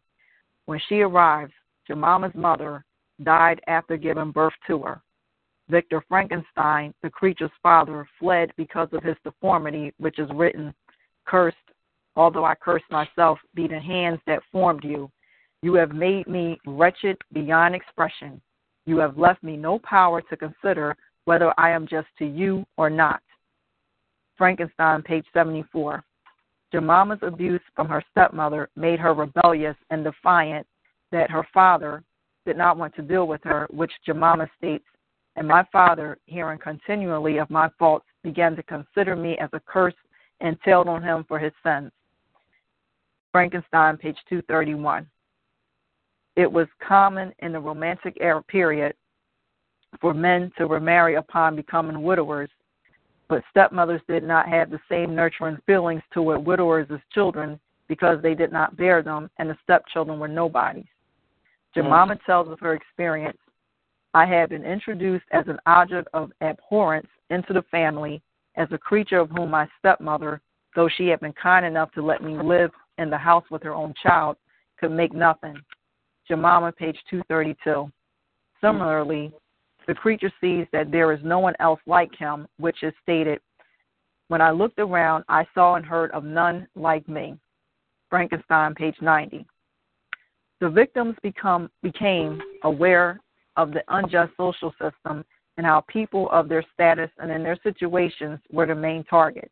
When 0.65 0.79
she 0.87 1.01
arrives, 1.01 1.53
Jemima's 1.87 2.35
mother 2.35 2.85
died 3.23 3.61
after 3.67 3.97
giving 3.97 4.31
birth 4.31 4.53
to 4.67 4.79
her. 4.79 5.01
Victor 5.69 6.03
Frankenstein, 6.07 6.93
the 7.01 7.09
creature's 7.09 7.51
father, 7.63 8.07
fled 8.19 8.51
because 8.57 8.89
of 8.91 9.03
his 9.03 9.15
deformity, 9.23 9.93
which 9.97 10.19
is 10.19 10.29
written, 10.35 10.73
Cursed, 11.25 11.57
although 12.15 12.45
I 12.45 12.53
curse 12.55 12.83
myself, 12.91 13.39
be 13.55 13.67
the 13.67 13.79
hands 13.79 14.19
that 14.27 14.43
formed 14.51 14.83
you. 14.83 15.09
You 15.65 15.73
have 15.73 15.93
made 15.95 16.27
me 16.27 16.59
wretched 16.67 17.17
beyond 17.33 17.73
expression. 17.73 18.39
You 18.85 18.99
have 18.99 19.17
left 19.17 19.41
me 19.41 19.57
no 19.57 19.79
power 19.79 20.21
to 20.21 20.37
consider 20.37 20.95
whether 21.23 21.59
I 21.59 21.71
am 21.71 21.87
just 21.87 22.05
to 22.19 22.25
you 22.27 22.67
or 22.77 22.87
not. 22.87 23.19
Frankenstein, 24.37 25.01
page 25.01 25.25
74. 25.33 26.03
Jemima's 26.71 27.17
abuse 27.23 27.63
from 27.75 27.89
her 27.89 28.03
stepmother 28.11 28.69
made 28.75 28.99
her 28.99 29.15
rebellious 29.15 29.75
and 29.89 30.03
defiant 30.03 30.67
that 31.11 31.31
her 31.31 31.47
father 31.51 32.03
did 32.45 32.57
not 32.57 32.77
want 32.77 32.93
to 32.97 33.01
deal 33.01 33.25
with 33.25 33.41
her, 33.43 33.65
which 33.71 33.91
Jemima 34.05 34.47
states, 34.59 34.85
and 35.35 35.47
my 35.47 35.65
father, 35.71 36.19
hearing 36.27 36.59
continually 36.59 37.39
of 37.39 37.49
my 37.49 37.71
faults, 37.79 38.05
began 38.21 38.55
to 38.55 38.61
consider 38.61 39.15
me 39.15 39.35
as 39.39 39.49
a 39.53 39.61
curse 39.61 39.95
entailed 40.41 40.87
on 40.87 41.01
him 41.01 41.25
for 41.27 41.39
his 41.39 41.53
sins. 41.63 41.91
Frankenstein, 43.31 43.97
page 43.97 44.17
231. 44.29 45.07
It 46.35 46.51
was 46.51 46.67
common 46.85 47.33
in 47.39 47.53
the 47.53 47.59
Romantic 47.59 48.17
era 48.19 48.43
period 48.43 48.95
for 50.01 50.13
men 50.13 50.51
to 50.57 50.65
remarry 50.65 51.15
upon 51.15 51.55
becoming 51.55 52.03
widowers, 52.03 52.49
but 53.29 53.43
stepmothers 53.49 54.01
did 54.07 54.23
not 54.23 54.47
have 54.47 54.69
the 54.69 54.79
same 54.89 55.15
nurturing 55.15 55.57
feelings 55.65 56.03
toward 56.13 56.45
widowers 56.45 56.87
as 56.91 56.99
children 57.13 57.59
because 57.87 58.21
they 58.21 58.33
did 58.33 58.51
not 58.51 58.75
bear 58.75 59.01
them, 59.01 59.29
and 59.37 59.49
the 59.49 59.57
stepchildren 59.63 60.19
were 60.19 60.27
nobodies. 60.27 60.85
Jemima 61.73 62.15
mm. 62.15 62.25
tells 62.25 62.49
of 62.49 62.59
her 62.59 62.73
experience 62.73 63.37
I 64.13 64.25
had 64.25 64.49
been 64.49 64.63
introduced 64.63 65.25
as 65.31 65.45
an 65.47 65.59
object 65.65 66.07
of 66.13 66.31
abhorrence 66.41 67.07
into 67.29 67.53
the 67.53 67.63
family 67.63 68.21
as 68.55 68.67
a 68.71 68.77
creature 68.77 69.19
of 69.19 69.29
whom 69.29 69.51
my 69.51 69.67
stepmother, 69.77 70.41
though 70.75 70.89
she 70.89 71.07
had 71.07 71.19
been 71.19 71.33
kind 71.33 71.65
enough 71.65 71.91
to 71.93 72.01
let 72.01 72.23
me 72.23 72.37
live 72.37 72.71
in 72.97 73.09
the 73.09 73.17
house 73.17 73.43
with 73.51 73.61
her 73.63 73.73
own 73.73 73.93
child, 74.01 74.37
could 74.79 74.91
make 74.91 75.13
nothing. 75.13 75.55
Jemima, 76.27 76.71
page 76.71 76.97
232. 77.09 77.91
Similarly, 78.61 79.31
the 79.87 79.93
creature 79.93 80.31
sees 80.41 80.65
that 80.71 80.91
there 80.91 81.11
is 81.13 81.19
no 81.23 81.39
one 81.39 81.53
else 81.59 81.79
like 81.85 82.13
him, 82.15 82.47
which 82.57 82.81
is 82.81 82.93
stated, 83.03 83.39
When 84.27 84.41
I 84.41 84.51
looked 84.51 84.79
around, 84.79 85.23
I 85.29 85.45
saw 85.53 85.75
and 85.75 85.85
heard 85.85 86.11
of 86.11 86.23
none 86.23 86.67
like 86.75 87.07
me. 87.07 87.37
Frankenstein, 88.09 88.73
page 88.73 88.95
90. 89.01 89.45
The 90.61 90.69
victims 90.69 91.15
become 91.21 91.69
became 91.83 92.41
aware 92.63 93.19
of 93.57 93.71
the 93.71 93.83
unjust 93.89 94.31
social 94.37 94.71
system 94.81 95.23
and 95.57 95.65
how 95.65 95.81
people 95.87 96.29
of 96.31 96.49
their 96.49 96.63
status 96.73 97.09
and 97.17 97.31
in 97.31 97.43
their 97.43 97.57
situations 97.61 98.39
were 98.51 98.65
the 98.65 98.75
main 98.75 99.03
target. 99.03 99.51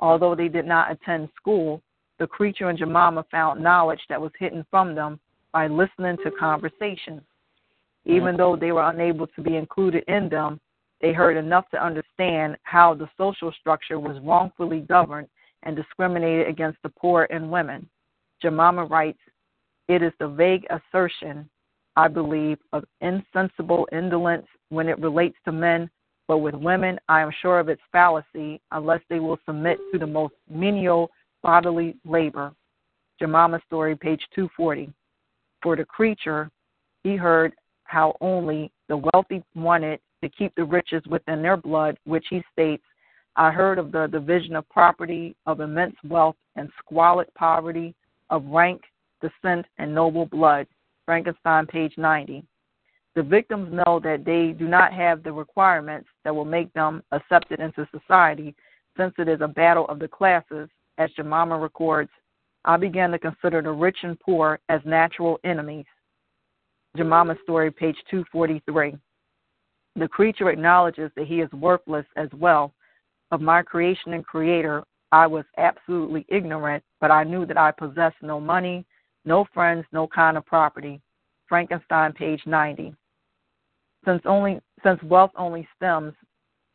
Although 0.00 0.34
they 0.34 0.48
did 0.48 0.64
not 0.64 0.90
attend 0.90 1.28
school, 1.36 1.82
the 2.18 2.26
creature 2.26 2.68
and 2.68 2.78
Jemima 2.78 3.24
found 3.30 3.62
knowledge 3.62 4.00
that 4.08 4.20
was 4.20 4.32
hidden 4.38 4.64
from 4.70 4.94
them 4.94 5.20
by 5.52 5.66
listening 5.66 6.16
to 6.24 6.30
conversations. 6.38 7.22
Mm-hmm. 8.06 8.12
Even 8.12 8.36
though 8.36 8.56
they 8.56 8.72
were 8.72 8.88
unable 8.90 9.26
to 9.28 9.42
be 9.42 9.56
included 9.56 10.04
in 10.08 10.28
them, 10.28 10.60
they 11.00 11.12
heard 11.12 11.36
enough 11.36 11.68
to 11.70 11.84
understand 11.84 12.56
how 12.64 12.94
the 12.94 13.08
social 13.16 13.52
structure 13.60 14.00
was 14.00 14.20
wrongfully 14.22 14.80
governed 14.80 15.28
and 15.62 15.76
discriminated 15.76 16.48
against 16.48 16.78
the 16.82 16.88
poor 16.88 17.26
and 17.30 17.50
women. 17.50 17.88
Jemima 18.42 18.84
writes, 18.84 19.18
It 19.88 20.02
is 20.02 20.12
the 20.18 20.28
vague 20.28 20.66
assertion, 20.70 21.48
I 21.96 22.08
believe, 22.08 22.58
of 22.72 22.84
insensible 23.00 23.88
indolence 23.92 24.46
when 24.70 24.88
it 24.88 24.98
relates 24.98 25.36
to 25.44 25.52
men, 25.52 25.90
but 26.26 26.38
with 26.38 26.54
women, 26.54 26.98
I 27.08 27.20
am 27.20 27.30
sure 27.40 27.58
of 27.58 27.68
its 27.68 27.82
fallacy 27.90 28.60
unless 28.72 29.00
they 29.08 29.18
will 29.18 29.38
submit 29.46 29.78
to 29.92 29.98
the 29.98 30.06
most 30.06 30.34
menial 30.48 31.10
bodily 31.42 31.96
labor. 32.04 32.52
Jemima 33.18 33.60
story, 33.66 33.96
page 33.96 34.20
240. 34.34 34.92
For 35.62 35.76
the 35.76 35.84
creature, 35.84 36.50
he 37.02 37.16
heard 37.16 37.52
how 37.84 38.16
only 38.20 38.70
the 38.88 39.02
wealthy 39.12 39.42
wanted 39.54 40.00
to 40.22 40.28
keep 40.28 40.54
the 40.54 40.64
riches 40.64 41.02
within 41.08 41.42
their 41.42 41.56
blood, 41.56 41.98
which 42.04 42.26
he 42.28 42.42
states, 42.52 42.84
I 43.36 43.50
heard 43.50 43.78
of 43.78 43.92
the 43.92 44.08
division 44.08 44.56
of 44.56 44.68
property, 44.68 45.36
of 45.46 45.60
immense 45.60 45.94
wealth, 46.04 46.36
and 46.56 46.68
squalid 46.78 47.28
poverty, 47.34 47.94
of 48.30 48.44
rank, 48.46 48.82
descent, 49.20 49.64
and 49.78 49.94
noble 49.94 50.26
blood. 50.26 50.66
Frankenstein, 51.06 51.66
page 51.66 51.94
90. 51.96 52.44
The 53.14 53.22
victims 53.22 53.72
know 53.72 54.00
that 54.04 54.24
they 54.24 54.52
do 54.52 54.68
not 54.68 54.92
have 54.92 55.22
the 55.22 55.32
requirements 55.32 56.08
that 56.24 56.34
will 56.34 56.44
make 56.44 56.72
them 56.72 57.02
accepted 57.12 57.60
into 57.60 57.88
society, 57.90 58.54
since 58.96 59.14
it 59.18 59.28
is 59.28 59.40
a 59.40 59.48
battle 59.48 59.86
of 59.86 59.98
the 59.98 60.08
classes, 60.08 60.68
as 60.98 61.10
Jemima 61.12 61.56
records. 61.56 62.10
I 62.64 62.76
began 62.76 63.10
to 63.12 63.18
consider 63.18 63.62
the 63.62 63.70
rich 63.70 63.98
and 64.02 64.18
poor 64.20 64.60
as 64.68 64.80
natural 64.84 65.38
enemies. 65.44 65.86
Jemima 66.96 67.36
story, 67.42 67.70
page 67.70 67.96
243. 68.10 68.96
The 69.96 70.08
creature 70.08 70.50
acknowledges 70.50 71.10
that 71.16 71.26
he 71.26 71.40
is 71.40 71.50
worthless 71.52 72.06
as 72.16 72.28
well. 72.34 72.72
Of 73.30 73.40
my 73.40 73.62
creation 73.62 74.14
and 74.14 74.24
creator, 74.24 74.84
I 75.12 75.26
was 75.26 75.44
absolutely 75.56 76.24
ignorant, 76.28 76.82
but 77.00 77.10
I 77.10 77.24
knew 77.24 77.46
that 77.46 77.58
I 77.58 77.70
possessed 77.70 78.16
no 78.22 78.40
money, 78.40 78.84
no 79.24 79.46
friends, 79.52 79.84
no 79.92 80.06
kind 80.06 80.36
of 80.36 80.46
property. 80.46 81.00
Frankenstein, 81.48 82.12
page 82.12 82.42
90. 82.46 82.94
Since 84.04 84.22
only 84.24 84.60
since 84.82 85.02
wealth 85.02 85.32
only 85.36 85.66
stems 85.76 86.14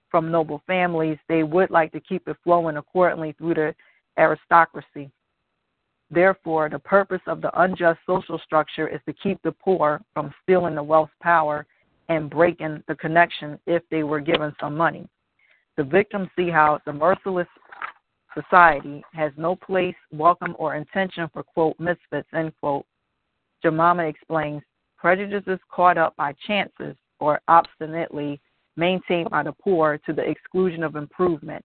from 0.10 0.31
noble 0.31 0.61
families, 0.68 1.18
they 1.30 1.43
would 1.43 1.69
like 1.69 1.91
to 1.93 1.99
keep 1.99 2.27
it 2.27 2.38
flowing 2.43 2.77
accordingly 2.77 3.34
through 3.34 3.55
the 3.55 3.76
aristocracy. 4.18 5.10
Therefore, 6.14 6.69
the 6.69 6.77
purpose 6.77 7.22
of 7.26 7.41
the 7.41 7.49
unjust 7.61 7.99
social 8.06 8.38
structure 8.45 8.88
is 8.88 8.99
to 9.07 9.14
keep 9.14 9.41
the 9.41 9.52
poor 9.52 9.99
from 10.14 10.31
stealing 10.44 10.76
the 10.76 10.84
wealth's 10.84 11.14
power 11.22 11.65
and 12.07 12.30
breaking 12.30 12.84
the 12.88 12.95
connection 12.95 13.57
if 13.65 13.81
they 13.90 14.03
were 14.03 14.19
given 14.19 14.53
some 14.60 14.77
money. 14.77 15.07
The 15.76 15.84
victims 15.84 16.30
see 16.35 16.52
how 16.52 16.80
the 16.85 16.94
merciless 16.94 17.48
society 18.35 19.03
has 19.14 19.31
no 19.38 19.56
place, 19.56 19.95
welcome, 20.11 20.56
or 20.60 20.76
intention 20.76 21.30
for, 21.34 21.41
quote, 21.41 21.80
misfits, 21.80 22.27
end 22.35 22.53
quote. 22.60 22.85
Jemima 23.64 24.03
explains 24.03 24.61
prejudices 24.98 25.60
caught 25.72 25.98
up 25.98 26.15
by 26.15 26.35
chances 26.45 26.95
or 27.19 27.41
obstinately 27.48 28.40
maintained 28.76 29.31
by 29.31 29.41
the 29.41 29.53
poor 29.53 29.98
to 30.06 30.14
the 30.14 30.30
exclusion 30.30 30.84
of 30.84 30.95
improvement. 30.95 31.64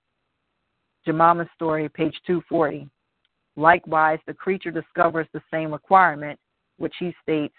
Jemima's 1.05 1.49
story, 1.55 1.87
page 1.91 2.19
240. 2.27 2.89
Likewise, 3.59 4.21
the 4.29 4.33
creature 4.33 4.71
discovers 4.71 5.27
the 5.33 5.43
same 5.51 5.73
requirement, 5.73 6.39
which 6.77 6.95
he 7.01 7.13
states 7.21 7.57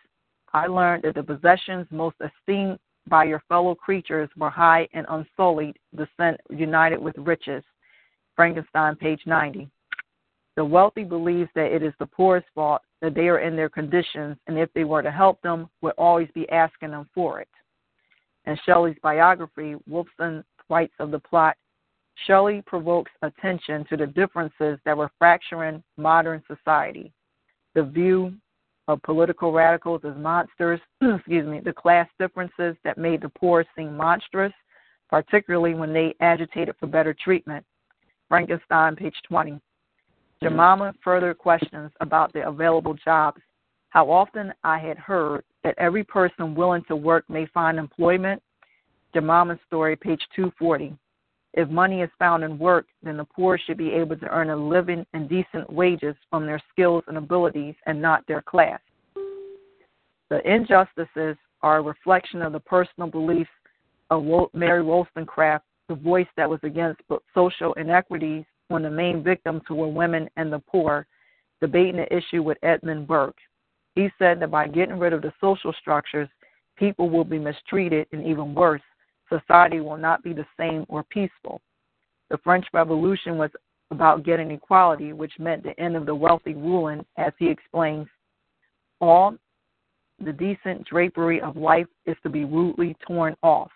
I 0.54 0.66
learned 0.66 1.04
that 1.04 1.16
the 1.16 1.24
possessions 1.24 1.88
most 1.92 2.16
esteemed 2.24 2.80
by 3.08 3.26
your 3.26 3.44
fellow 3.50 3.76
creatures 3.76 4.30
were 4.38 4.50
high 4.50 4.88
and 4.94 5.06
unsullied, 5.10 5.78
descent 5.94 6.40
united 6.50 7.00
with 7.00 7.18
riches. 7.18 7.64
Frankenstein, 8.38 8.96
page 8.96 9.20
90. 9.26 9.70
The 10.56 10.64
wealthy 10.64 11.04
believes 11.04 11.50
that 11.56 11.76
it 11.76 11.84
is 11.84 11.94
the 12.00 12.06
poor's 12.06 12.46
fault 12.56 12.82
that 13.02 13.14
they 13.14 13.28
are 13.28 13.40
in 13.40 13.58
their 13.58 13.70
conditions, 13.70 14.38
and 14.48 14.58
if 14.58 14.72
they 14.74 14.86
were 14.86 15.02
to 15.02 15.12
help 15.12 15.42
them, 15.42 15.70
would 15.82 15.96
always 15.98 16.30
be 16.34 16.50
asking 16.50 16.92
them 16.92 17.10
for 17.14 17.42
it. 17.42 17.50
In 18.46 18.58
Shelley's 18.66 18.98
biography, 19.04 19.76
Wolfson 19.90 20.46
writes 20.70 20.94
of 21.00 21.12
the 21.12 21.20
plot 21.20 21.58
Shelley 22.26 22.62
provokes 22.66 23.12
attention 23.22 23.86
to 23.90 23.98
the 23.98 24.08
differences 24.08 24.80
that 24.86 24.98
were 24.98 25.12
fracturing 25.18 25.84
modern 25.98 26.44
society. 26.48 27.12
The 27.76 27.84
view 27.84 28.34
of 28.88 29.02
political 29.04 29.52
radicals 29.52 30.02
as 30.04 30.16
monsters, 30.18 30.80
excuse 31.02 31.48
me, 31.48 31.60
the 31.60 31.74
class 31.74 32.08
differences 32.20 32.76
that 32.84 32.98
made 32.98 33.22
the 33.22 33.30
poor 33.30 33.64
seem 33.76 33.96
monstrous, 33.96 34.54
particularly 35.10 35.76
when 35.76 35.94
they 35.94 36.16
agitated 36.20 36.76
for 36.80 36.88
better 36.88 37.14
treatment. 37.14 37.66
Frankenstein, 38.28 38.96
page 38.96 39.16
20. 39.28 39.60
Jemima 40.41 40.94
further 41.04 41.34
questions 41.34 41.91
about 42.00 42.32
the 42.34 42.48
available 42.48 42.94
jobs. 42.94 43.41
How 43.90 44.10
often 44.10 44.54
I 44.64 44.80
had 44.80 44.98
heard 44.98 45.44
that 45.64 45.76
every 45.78 46.04
person 46.04 46.56
willing 46.56 46.84
to 46.88 46.96
work 46.96 47.30
may 47.30 47.46
find 47.48 47.78
employment. 47.78 48.41
Jemima's 49.14 49.60
story, 49.68 49.96
page 49.96 50.22
240. 50.36 50.96
If 51.54 51.70
money 51.70 52.02
is 52.02 52.10
found 52.20 52.44
in 52.44 52.60
work, 52.60 52.86
then 53.02 53.18
the 53.18 53.26
poor 53.26 53.58
should 53.58 53.78
be 53.78 53.92
able 53.92 54.16
to 54.18 54.28
earn 54.28 54.50
a 54.50 54.56
living 54.56 55.06
and 55.14 55.28
decent 55.28 55.72
wages 55.72 56.16
from 56.30 56.46
their 56.46 56.62
skills 56.72 57.04
and 57.08 57.18
abilities 57.18 57.76
and 57.86 58.02
not 58.02 58.26
their 58.28 58.42
class. 58.42 58.80
The 60.30 60.42
injustices 60.46 61.38
are 61.64 61.78
a 61.78 61.82
reflection 61.82 62.42
of 62.44 62.54
the 62.54 62.60
personal 62.60 63.10
beliefs 63.10 63.50
of 64.12 64.24
Mary 64.54 64.84
Wollstonecraft, 64.84 65.66
the 65.88 65.96
voice 65.96 66.28
that 66.38 66.50
was 66.50 66.60
against 66.64 67.02
social 67.34 67.74
inequities 67.74 68.46
when 68.68 68.84
the 68.84 68.90
main 68.92 69.24
victims 69.24 69.64
were 69.70 69.88
women 69.88 70.30
and 70.38 70.54
the 70.54 70.60
poor, 70.60 71.08
debating 71.62 71.98
the 71.98 72.16
issue 72.16 72.44
with 72.44 72.60
Edmund 72.62 73.08
Burke. 73.08 73.38
He 73.96 74.10
said 74.20 74.40
that 74.40 74.52
by 74.52 74.68
getting 74.68 75.00
rid 75.00 75.14
of 75.14 75.24
the 75.24 75.34
social 75.42 75.74
structures, 75.82 76.30
people 76.78 77.10
will 77.10 77.24
be 77.24 77.40
mistreated 77.40 78.06
and 78.12 78.26
even 78.26 78.54
worse, 78.54 78.82
society 79.30 79.80
will 79.80 79.98
not 79.98 80.24
be 80.24 80.34
the 80.34 80.46
same 80.58 80.86
or 80.90 81.04
peaceful. 81.04 81.62
The 82.30 82.38
French 82.40 82.66
Revolution 82.74 83.38
was 83.38 83.52
about 83.92 84.24
getting 84.24 84.52
equality, 84.52 85.14
which 85.14 85.34
meant 85.40 85.64
the 85.64 85.80
end 85.80 85.96
of 85.96 86.06
the 86.06 86.14
wealthy 86.14 86.54
ruling, 86.54 87.06
as 87.18 87.34
he 87.40 87.50
explains. 87.50 88.08
All 89.02 89.36
the 90.24 90.34
decent 90.34 90.86
drapery 90.86 91.42
of 91.42 91.56
life 91.56 91.88
is 92.06 92.18
to 92.24 92.30
be 92.30 92.46
rudely 92.46 92.96
torn 93.08 93.36
off. 93.42 93.72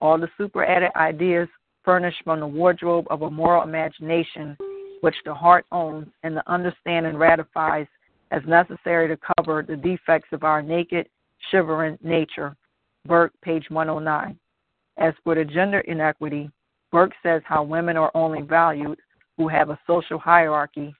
All 0.00 0.18
the 0.18 0.28
superadded 0.38 0.92
ideas 0.96 1.48
furnished 1.84 2.22
from 2.24 2.40
the 2.40 2.46
wardrobe 2.46 3.06
of 3.10 3.22
a 3.22 3.30
moral 3.30 3.64
imagination 3.64 4.56
which 5.00 5.16
the 5.24 5.34
heart 5.34 5.66
owns 5.72 6.08
and 6.22 6.36
the 6.36 6.50
understanding 6.50 7.16
ratifies 7.16 7.86
as 8.30 8.42
necessary 8.46 9.08
to 9.08 9.18
cover 9.36 9.64
the 9.66 9.76
defects 9.76 10.28
of 10.32 10.44
our 10.44 10.62
naked, 10.62 11.08
shivering 11.50 11.98
nature. 12.02 12.56
Burke, 13.06 13.32
page 13.42 13.64
109. 13.70 14.38
As 15.00 15.14
for 15.24 15.34
the 15.34 15.44
gender 15.44 15.80
inequity, 15.80 16.50
Burke 16.92 17.12
says 17.22 17.40
how 17.46 17.62
women 17.62 17.96
are 17.96 18.10
only 18.14 18.42
valued 18.42 18.98
who 19.38 19.48
have 19.48 19.70
a 19.70 19.78
social 19.86 20.18
hierarchy. 20.18 20.94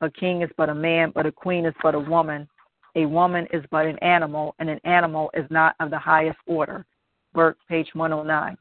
A 0.00 0.10
king 0.10 0.42
is 0.42 0.50
but 0.56 0.68
a 0.68 0.74
man, 0.74 1.12
but 1.14 1.24
a 1.24 1.32
queen 1.32 1.64
is 1.64 1.74
but 1.80 1.94
a 1.94 2.00
woman. 2.00 2.48
A 2.96 3.06
woman 3.06 3.46
is 3.52 3.64
but 3.70 3.86
an 3.86 3.98
animal, 4.00 4.56
and 4.58 4.68
an 4.68 4.80
animal 4.84 5.30
is 5.34 5.46
not 5.50 5.76
of 5.78 5.90
the 5.90 5.98
highest 5.98 6.38
order. 6.46 6.84
Burke, 7.32 7.58
page 7.68 7.88
109. 7.94 8.56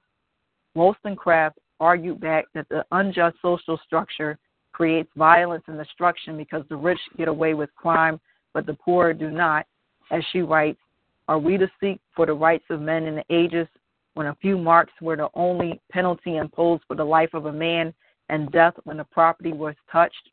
Wollstonecraft 0.76 1.58
argued 1.80 2.20
back 2.22 2.46
that 2.54 2.70
the 2.70 2.86
unjust 2.92 3.38
social 3.42 3.80
structure 3.84 4.38
creates 4.74 5.10
violence 5.16 5.64
and 5.68 5.78
destruction 5.78 6.38
because 6.38 6.64
the 6.70 6.76
rich 6.76 7.00
get 7.18 7.28
away 7.28 7.56
with 7.56 7.74
crime, 7.76 8.20
but 8.54 8.66
the 8.66 8.74
poor 8.74 9.14
do 9.14 9.32
not. 9.32 9.66
As 10.12 10.24
she 10.32 10.42
writes, 10.42 10.80
Are 11.28 11.40
we 11.40 11.58
to 11.58 11.70
seek 11.80 12.00
for 12.16 12.26
the 12.26 12.34
rights 12.34 12.66
of 12.70 12.82
men 12.82 13.06
in 13.06 13.16
the 13.16 13.26
ages 13.30 13.68
when 14.14 14.28
a 14.28 14.36
few 14.42 14.58
marks 14.58 14.94
were 15.02 15.16
the 15.16 15.30
only 15.34 15.82
penalty 15.92 16.38
imposed 16.38 16.84
for 16.88 16.96
the 16.96 17.04
life 17.04 17.34
of 17.34 17.46
a 17.46 17.52
man 17.52 17.94
and 18.30 18.52
death 18.52 18.74
when 18.84 18.98
the 18.98 19.06
property 19.06 19.54
was 19.54 19.76
touched? 19.92 20.30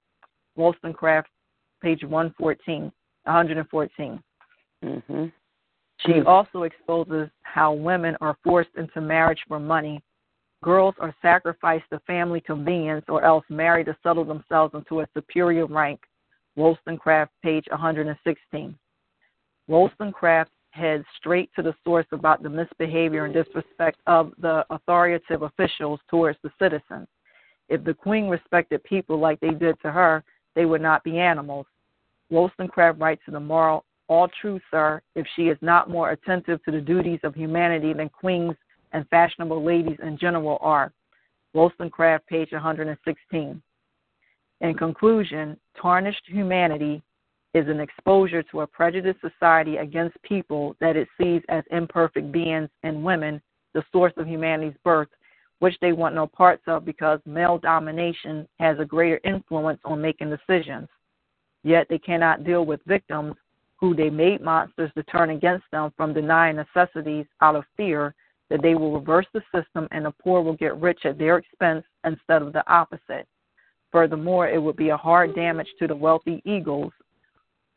Wollstonecraft, 0.57 1.28
page 1.82 2.02
114, 2.02 2.93
114. 3.24 4.23
Mm-hmm. 4.85 5.27
She 6.07 6.20
also 6.23 6.62
exposes 6.62 7.28
how 7.43 7.73
women 7.73 8.16
are 8.20 8.36
forced 8.43 8.70
into 8.77 9.01
marriage 9.01 9.40
for 9.48 9.61
money 9.61 10.02
Girls 10.62 10.94
are 10.98 11.15
sacrificed 11.23 11.86
to 11.90 12.01
family 12.01 12.40
convenience 12.40 13.07
or 13.09 13.24
else 13.24 13.44
married 13.48 13.86
to 13.86 13.97
settle 14.02 14.24
themselves 14.24 14.74
into 14.74 15.01
a 15.01 15.09
superior 15.15 15.66
rank. 15.66 16.01
Wollstonecraft, 16.57 17.32
page 17.43 17.65
116. 17.70 18.78
Wollstonecraft 19.69 20.51
heads 20.70 21.05
straight 21.18 21.51
to 21.56 21.62
the 21.62 21.74
source 21.84 22.06
about 22.12 22.42
the 22.42 22.48
misbehavior 22.48 23.24
and 23.24 23.34
disrespect 23.34 23.98
of 24.06 24.32
the 24.38 24.64
authoritative 24.70 25.42
officials 25.42 26.01
towards 26.09 26.38
the 26.42 26.51
citizens. 26.59 27.09
If 27.68 27.84
the 27.84 27.94
queen 27.94 28.28
respected 28.28 28.82
people 28.84 29.18
like 29.18 29.40
they 29.40 29.51
did 29.51 29.80
to 29.82 29.90
her, 29.90 30.24
they 30.55 30.64
would 30.64 30.82
not 30.82 31.05
be 31.05 31.18
animals. 31.18 31.66
Wollstonecraft 32.30 33.01
writes 33.01 33.22
to 33.26 33.30
the 33.30 33.40
moral, 33.40 33.84
All 34.09 34.28
true, 34.40 34.60
sir, 34.70 35.01
if 35.14 35.26
she 35.36 35.42
is 35.42 35.59
not 35.60 35.90
more 35.90 36.10
attentive 36.10 36.62
to 36.64 36.70
the 36.70 36.80
duties 36.80 37.20
of 37.22 37.34
humanity 37.34 37.92
than 37.92 38.09
queens 38.09 38.55
and 38.92 39.09
fashionable 39.09 39.64
ladies 39.64 39.98
in 40.02 40.18
general 40.18 40.59
are. 40.60 40.92
Wollstonecraft, 41.55 42.26
page 42.26 42.52
116. 42.52 43.62
In 44.60 44.74
conclusion, 44.74 45.56
tarnished 45.80 46.22
humanity 46.26 47.02
is 47.55 47.68
an 47.68 47.81
exposure 47.81 48.43
to 48.44 48.60
a 48.60 48.66
prejudiced 48.66 49.20
society 49.20 49.78
against 49.78 50.20
people 50.22 50.77
that 50.81 50.97
it 50.97 51.09
sees 51.20 51.43
as 51.48 51.64
imperfect 51.70 52.31
beings 52.31 52.68
and 52.82 53.02
women, 53.02 53.40
the 53.74 53.82
source 53.93 54.12
of 54.16 54.28
humanity's 54.28 54.77
birth, 54.85 55.09
which 55.59 55.74
they 55.81 55.93
want 55.93 56.14
no 56.14 56.27
parts 56.27 56.62
of 56.66 56.85
because 56.85 57.20
male 57.27 57.59
domination 57.59 58.47
has 58.59 58.78
a 58.78 58.85
greater 58.85 59.20
influence 59.24 59.81
on 59.85 60.01
making 60.01 60.31
decisions. 60.31 60.89
Yet 61.62 61.86
they 61.90 61.98
cannot 61.98 62.44
deal 62.44 62.64
with 62.64 62.81
victims 62.86 63.35
who 63.77 63.94
they 63.94 64.10
made 64.10 64.40
monsters 64.40 64.90
to 64.94 65.02
turn 65.05 65.31
against 65.31 65.64
them 65.72 65.93
from 65.97 66.14
denying 66.14 66.56
necessities 66.56 67.27
out 67.40 67.56
of 67.56 67.64
fear 67.77 68.14
that 68.48 68.62
they 68.62 68.74
will 68.74 68.93
reverse 68.93 69.27
the 69.32 69.43
system 69.55 69.89
and 69.90 70.05
the 70.05 70.10
poor 70.22 70.43
will 70.43 70.56
get 70.56 70.77
rich 70.77 71.01
at 71.05 71.18
their 71.18 71.39
expense 71.39 71.85
instead 72.05 72.43
of 72.43 72.52
the 72.52 72.68
opposite. 72.72 73.27
Furthermore, 73.93 74.48
it 74.48 74.62
would 74.62 74.77
be 74.77 74.90
a 74.90 74.97
hard 74.97 75.35
damage 75.35 75.68
to 75.78 75.86
the 75.86 75.94
wealthy 75.94 76.43
eagles, 76.44 76.93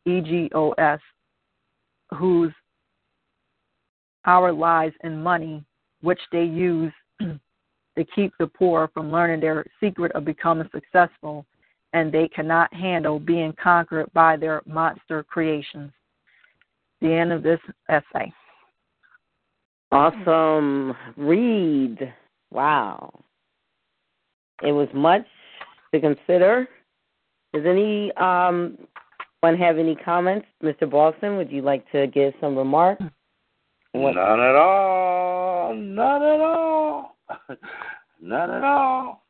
EGOS, 0.05 0.99
whose 2.15 2.53
power 4.23 4.51
lies 4.51 4.91
in 5.03 5.21
money, 5.21 5.63
which 6.01 6.19
they 6.31 6.43
use 6.43 6.93
to 7.19 8.05
keep 8.15 8.33
the 8.39 8.47
poor 8.47 8.89
from 8.93 9.11
learning 9.11 9.39
their 9.39 9.65
secret 9.79 10.11
of 10.13 10.25
becoming 10.25 10.69
successful, 10.73 11.45
and 11.93 12.11
they 12.11 12.27
cannot 12.29 12.73
handle 12.73 13.19
being 13.19 13.53
conquered 13.61 14.11
by 14.13 14.35
their 14.35 14.61
monster 14.65 15.23
creations. 15.23 15.91
The 17.01 17.13
end 17.13 17.31
of 17.31 17.43
this 17.43 17.59
essay. 17.89 18.31
Awesome 19.91 20.95
read. 21.17 22.13
Wow. 22.49 23.11
It 24.63 24.71
was 24.71 24.87
much 24.93 25.25
to 25.93 25.99
consider. 25.99 26.67
Does 27.53 27.65
any 27.67 28.11
um 28.13 28.77
one 29.43 29.57
have 29.57 29.77
any 29.77 29.95
comments? 29.95 30.47
Mr. 30.63 30.89
Boston, 30.89 31.37
would 31.37 31.51
you 31.51 31.61
like 31.61 31.89
to 31.91 32.07
give 32.07 32.33
some 32.39 32.57
remarks? 32.57 33.03
What? 33.91 34.15
None 34.15 34.39
at 34.39 34.55
all. 34.55 35.75
None 35.75 36.23
at 36.23 36.41
all. 36.41 37.17
None 38.21 38.49
at 38.49 38.63
all. 38.63 39.23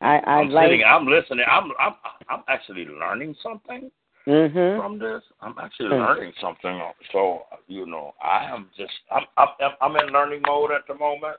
I 0.00 0.18
I 0.18 0.30
I'm 0.38 0.50
like 0.50 0.66
sitting, 0.66 0.84
I'm 0.84 1.06
listening. 1.06 1.44
I'm 1.50 1.70
I'm 1.78 1.94
I'm 2.28 2.42
actually 2.48 2.86
learning 2.86 3.34
something 3.42 3.90
mm-hmm. 4.26 4.80
from 4.80 4.98
this. 4.98 5.22
I'm 5.40 5.54
actually 5.62 5.90
Mm. 5.90 6.06
learning 6.06 6.32
something. 6.40 6.80
So 7.12 7.42
you 7.68 7.86
know, 7.86 8.14
I 8.22 8.44
am 8.44 8.68
just 8.76 8.92
I'm 9.10 9.24
I'm 9.36 9.48
I'm 9.80 9.96
in 9.96 10.12
learning 10.12 10.42
mode 10.46 10.70
at 10.72 10.86
the 10.88 10.94
moment 10.94 11.36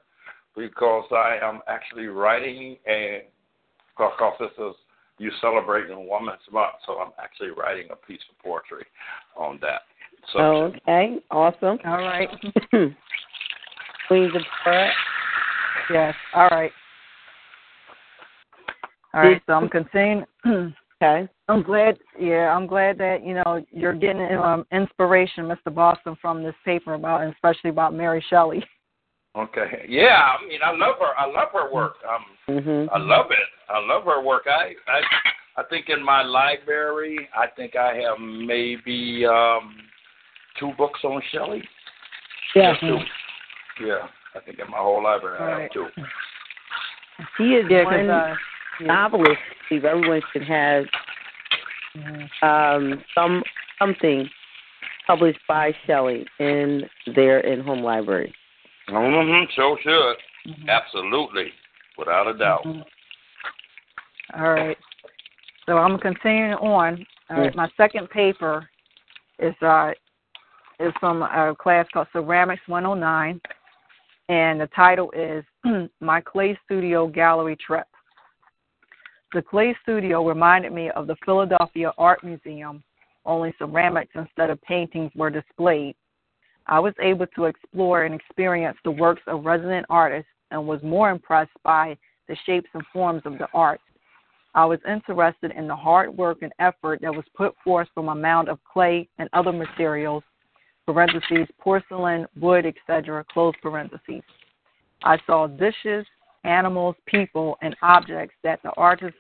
because 0.56 1.06
I 1.12 1.40
am 1.42 1.62
actually 1.68 2.08
writing 2.08 2.78
a 2.88 3.26
because 3.98 4.34
this 4.40 4.52
is 4.60 4.76
you 5.20 5.32
celebrating 5.42 6.08
Women's 6.10 6.40
Month, 6.52 6.76
so 6.86 6.94
I'm 6.94 7.12
actually 7.22 7.50
writing 7.50 7.88
a 7.92 7.96
piece 7.96 8.22
of 8.32 8.44
poetry 8.44 8.86
on 9.38 9.60
that. 9.62 9.82
So 10.32 10.40
Okay, 10.40 11.18
awesome. 11.32 11.78
All 11.86 11.98
right. 11.98 12.30
Queens 14.08 14.36
of 14.36 14.42
Prayer. 14.64 14.92
Yes. 15.92 16.14
All 16.34 16.48
right. 16.50 16.72
All 19.14 19.22
right. 19.22 19.42
So 19.46 19.54
I'm 19.54 19.70
continuing. 19.70 20.26
okay. 20.48 21.28
I'm 21.50 21.62
glad. 21.62 21.98
Yeah, 22.20 22.56
I'm 22.56 22.68
glad 22.68 22.98
that 22.98 23.26
you 23.26 23.34
know 23.34 23.64
you're 23.72 23.94
getting 23.94 24.38
um, 24.38 24.66
inspiration, 24.72 25.46
Mr. 25.46 25.74
Boston, 25.74 26.16
from 26.22 26.44
this 26.44 26.56
paper 26.66 26.94
about, 26.94 27.22
and 27.22 27.34
especially 27.34 27.70
about 27.70 27.94
Mary 27.94 28.24
Shelley. 28.30 28.64
Okay. 29.36 29.86
Yeah, 29.90 30.36
I 30.40 30.48
mean, 30.48 30.60
I 30.64 30.72
love 30.72 30.96
her. 31.00 31.18
I 31.18 31.26
love 31.26 31.50
her 31.54 31.72
work. 31.74 31.96
Um, 32.08 32.26
Mm-hmm. 32.50 32.94
I 32.94 32.98
love 33.00 33.28
it. 33.32 33.38
I 33.70 33.80
love 33.80 34.04
her 34.04 34.22
work. 34.22 34.44
I, 34.48 34.74
I, 34.92 35.62
I 35.62 35.64
think 35.70 35.86
in 35.88 36.04
my 36.04 36.24
library, 36.24 37.30
I 37.34 37.48
think 37.56 37.78
I 37.78 37.96
have 37.96 38.20
maybe 38.20 39.26
um 39.26 39.76
two 40.60 40.72
books 40.78 41.00
on 41.06 41.22
Shelley. 41.32 41.64
Yeah. 42.54 42.74
Just 42.74 42.82
two. 42.82 42.98
Yeah, 43.86 44.08
I 44.36 44.40
think 44.42 44.60
in 44.60 44.70
my 44.70 44.78
whole 44.78 45.02
library 45.02 45.38
I 45.40 45.46
Right. 45.46 45.62
have 45.64 45.72
two. 45.72 45.88
She 47.38 47.44
is 47.54 47.66
Yeah, 47.70 47.84
'cause, 47.86 47.94
one 47.94 48.10
uh, 48.10 48.36
novelist. 48.82 49.40
I 49.40 49.70
believe 49.70 49.86
everyone 49.86 50.22
should 50.34 50.44
have 50.44 50.86
um, 52.42 53.04
some 53.16 53.42
something 53.80 54.30
published 55.08 55.40
by 55.48 55.74
Shelley 55.88 56.26
in 56.40 56.84
their 57.16 57.40
in-home 57.40 57.84
library. 57.84 58.34
Mm-hmm. 58.90 59.44
So 59.56 59.78
should. 59.82 60.16
Absolutely, 60.68 61.48
without 61.98 62.28
a 62.28 62.38
doubt. 62.38 62.66
All 64.36 64.52
right. 64.54 64.78
So 65.66 65.78
I'm 65.78 65.98
continuing 65.98 66.54
on. 66.54 67.06
All 67.30 67.38
right. 67.38 67.54
Mm. 67.54 67.56
My 67.56 67.70
second 67.78 68.10
paper 68.10 68.68
is 69.40 69.56
uh 69.62 69.92
is 70.80 70.94
from 71.00 71.22
a 71.22 71.56
class 71.58 71.86
called 71.94 72.08
Ceramics 72.12 72.64
109, 72.68 73.40
and 74.30 74.60
the 74.60 74.68
title 74.76 75.12
is 75.12 75.44
My 76.02 76.20
Clay 76.20 76.58
Studio 76.66 77.08
Gallery 77.08 77.56
Trip. 77.56 77.88
The 79.34 79.42
Clay 79.42 79.76
Studio 79.82 80.28
reminded 80.28 80.74
me 80.74 80.90
of 80.92 81.08
the 81.08 81.16
Philadelphia 81.26 81.92
Art 81.98 82.24
Museum, 82.24 82.84
only 83.26 83.54
ceramics 83.58 84.12
instead 84.16 84.50
of 84.50 84.62
paintings 84.62 85.12
were 85.16 85.30
displayed. 85.30 85.96
I 86.68 86.80
was 86.80 86.94
able 87.02 87.28
to 87.28 87.46
explore 87.46 88.04
and 88.04 88.16
experience 88.16 88.78
the 88.84 88.92
works 88.92 89.22
of 89.28 89.46
resident 89.46 89.86
artists 89.90 90.30
and 90.52 90.66
was 90.68 90.82
more 90.84 91.10
impressed 91.10 91.52
by 91.64 91.98
the 92.28 92.36
shapes 92.46 92.70
and 92.74 92.84
forms 92.94 93.22
of 93.26 93.38
the 93.38 93.48
art. 93.54 93.82
I 94.56 94.66
was 94.66 94.80
interested 94.88 95.52
in 95.52 95.68
the 95.68 95.76
hard 95.76 96.16
work 96.16 96.40
and 96.42 96.54
effort 96.60 97.02
that 97.02 97.14
was 97.14 97.26
put 97.36 97.56
forth 97.64 97.88
from 97.94 98.10
a 98.10 98.16
mound 98.16 98.50
of 98.50 98.60
clay 98.72 99.10
and 99.18 99.28
other 99.34 99.52
materials, 99.52 100.24
parentheses, 100.86 101.48
porcelain, 101.60 102.28
wood, 102.40 102.66
etc., 102.66 103.26
close 103.32 103.56
parentheses. 103.62 104.22
I 105.04 105.18
saw 105.26 105.48
dishes, 105.48 106.06
animals, 106.44 106.96
people, 107.08 107.58
and 107.62 107.76
objects 107.82 108.36
that 108.44 108.62
the 108.64 108.72
artist's 108.78 109.18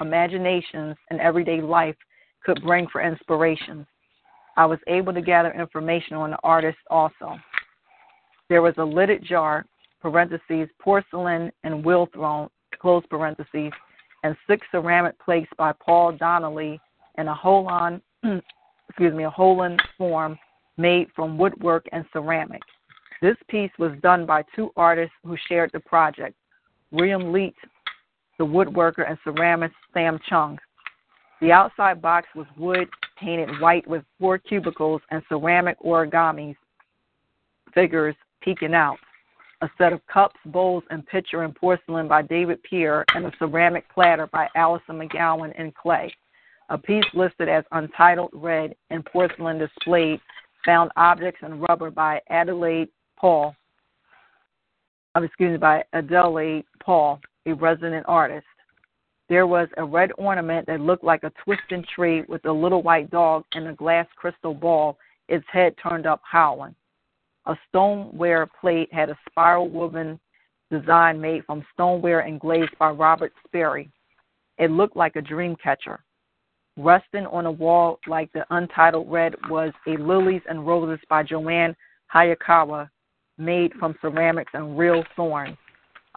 imaginations 0.00 0.96
and 1.10 1.20
everyday 1.20 1.60
life 1.60 1.96
could 2.44 2.62
bring 2.62 2.86
for 2.88 3.02
inspiration. 3.02 3.86
I 4.58 4.66
was 4.66 4.80
able 4.88 5.14
to 5.14 5.22
gather 5.22 5.52
information 5.52 6.16
on 6.16 6.32
the 6.32 6.38
artist 6.42 6.78
also. 6.90 7.36
There 8.48 8.60
was 8.60 8.74
a 8.78 8.84
lidded 8.84 9.24
jar, 9.24 9.64
parentheses, 10.02 10.68
porcelain 10.80 11.52
and 11.62 11.84
wheel 11.84 12.08
thrown, 12.12 12.48
close 12.80 13.04
parentheses, 13.08 13.70
and 14.24 14.36
six 14.48 14.66
ceramic 14.72 15.16
plates 15.24 15.48
by 15.56 15.72
Paul 15.78 16.10
Donnelly 16.10 16.80
in 17.18 17.28
a 17.28 17.34
Holon, 17.34 18.00
excuse 18.88 19.14
me, 19.14 19.22
a 19.22 19.30
Holland 19.30 19.80
form 19.96 20.36
made 20.76 21.06
from 21.14 21.38
woodwork 21.38 21.86
and 21.92 22.04
ceramic. 22.12 22.62
This 23.22 23.36
piece 23.48 23.70
was 23.78 23.92
done 24.02 24.26
by 24.26 24.42
two 24.56 24.72
artists 24.76 25.14
who 25.24 25.36
shared 25.48 25.70
the 25.72 25.80
project, 25.80 26.34
William 26.90 27.32
Leet, 27.32 27.54
the 28.40 28.44
woodworker, 28.44 29.08
and 29.08 29.18
ceramist 29.24 29.70
Sam 29.94 30.18
Chung. 30.28 30.58
The 31.40 31.52
outside 31.52 32.02
box 32.02 32.26
was 32.34 32.46
wood 32.56 32.88
painted 33.18 33.60
white 33.60 33.86
with 33.86 34.04
four 34.18 34.38
cubicles 34.38 35.00
and 35.10 35.22
ceramic 35.28 35.78
origamis 35.80 36.56
figures 37.74 38.16
peeking 38.40 38.74
out. 38.74 38.98
A 39.60 39.68
set 39.76 39.92
of 39.92 40.06
cups, 40.06 40.38
bowls, 40.46 40.84
and 40.90 41.06
pitcher 41.06 41.42
in 41.44 41.52
porcelain 41.52 42.06
by 42.06 42.22
David 42.22 42.62
Pierre, 42.62 43.04
and 43.14 43.26
a 43.26 43.32
ceramic 43.38 43.84
platter 43.92 44.28
by 44.28 44.48
Allison 44.54 44.98
McGowan 44.98 45.52
in 45.58 45.72
clay. 45.72 46.12
A 46.70 46.78
piece 46.78 47.04
listed 47.14 47.48
as 47.48 47.64
Untitled 47.72 48.30
Red 48.32 48.74
in 48.90 49.02
porcelain 49.02 49.58
displayed 49.58 50.20
found 50.64 50.90
objects 50.96 51.40
and 51.42 51.62
rubber 51.68 51.90
by 51.90 52.20
Adelaide 52.28 52.88
Paul. 53.16 53.54
Um, 55.14 55.24
excuse 55.24 55.52
me, 55.52 55.56
by 55.58 55.82
Adelaide 55.92 56.64
Paul, 56.80 57.20
a 57.46 57.54
resident 57.54 58.04
artist. 58.06 58.46
There 59.28 59.46
was 59.46 59.68
a 59.76 59.84
red 59.84 60.10
ornament 60.16 60.66
that 60.66 60.80
looked 60.80 61.04
like 61.04 61.22
a 61.22 61.32
twisting 61.44 61.84
tree 61.94 62.22
with 62.28 62.44
a 62.46 62.52
little 62.52 62.82
white 62.82 63.10
dog 63.10 63.44
and 63.52 63.68
a 63.68 63.74
glass 63.74 64.06
crystal 64.16 64.54
ball, 64.54 64.98
its 65.28 65.44
head 65.52 65.74
turned 65.82 66.06
up 66.06 66.22
howling. 66.24 66.74
A 67.46 67.56
stoneware 67.68 68.46
plate 68.60 68.92
had 68.92 69.10
a 69.10 69.18
spiral 69.28 69.68
woven 69.68 70.18
design 70.70 71.20
made 71.20 71.44
from 71.44 71.64
stoneware 71.72 72.20
and 72.20 72.40
glazed 72.40 72.76
by 72.78 72.90
Robert 72.90 73.32
Sperry. 73.46 73.90
It 74.58 74.70
looked 74.70 74.96
like 74.96 75.16
a 75.16 75.22
dream 75.22 75.56
catcher. 75.62 76.00
Resting 76.76 77.26
on 77.26 77.46
a 77.46 77.50
wall 77.50 77.98
like 78.06 78.32
the 78.32 78.46
untitled 78.50 79.10
red 79.10 79.34
was 79.48 79.72
a 79.86 79.96
Lilies 79.96 80.42
and 80.48 80.66
Roses 80.66 81.04
by 81.08 81.22
Joanne 81.22 81.74
Hayakawa, 82.14 82.88
made 83.36 83.72
from 83.74 83.96
ceramics 84.00 84.52
and 84.54 84.78
real 84.78 85.04
thorns. 85.16 85.56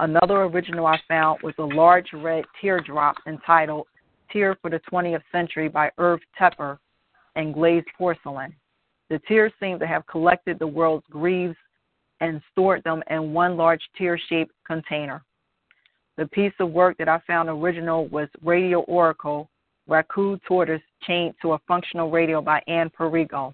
Another 0.01 0.45
original 0.45 0.87
I 0.87 0.99
found 1.07 1.43
was 1.43 1.53
a 1.59 1.63
large 1.63 2.11
red 2.11 2.43
teardrop 2.59 3.17
entitled 3.27 3.85
Tear 4.31 4.57
for 4.59 4.71
the 4.71 4.81
20th 4.91 5.21
Century 5.31 5.69
by 5.69 5.91
Irv 5.99 6.19
Tepper 6.39 6.79
and 7.35 7.53
glazed 7.53 7.85
porcelain. 7.95 8.51
The 9.11 9.21
tears 9.27 9.53
seem 9.59 9.77
to 9.77 9.85
have 9.85 10.07
collected 10.07 10.57
the 10.57 10.65
world's 10.65 11.05
griefs 11.11 11.59
and 12.19 12.41
stored 12.51 12.83
them 12.83 13.03
in 13.11 13.31
one 13.31 13.55
large 13.55 13.83
tear 13.95 14.19
shaped 14.27 14.53
container. 14.65 15.23
The 16.17 16.25
piece 16.29 16.53
of 16.59 16.71
work 16.71 16.97
that 16.97 17.07
I 17.07 17.19
found 17.27 17.49
original 17.49 18.07
was 18.07 18.27
Radio 18.43 18.79
Oracle 18.81 19.51
Raccoon 19.87 20.41
Tortoise 20.47 20.81
Chained 21.03 21.35
to 21.43 21.53
a 21.53 21.61
Functional 21.67 22.09
Radio 22.09 22.41
by 22.41 22.63
Anne 22.67 22.89
Perigo. 22.89 23.53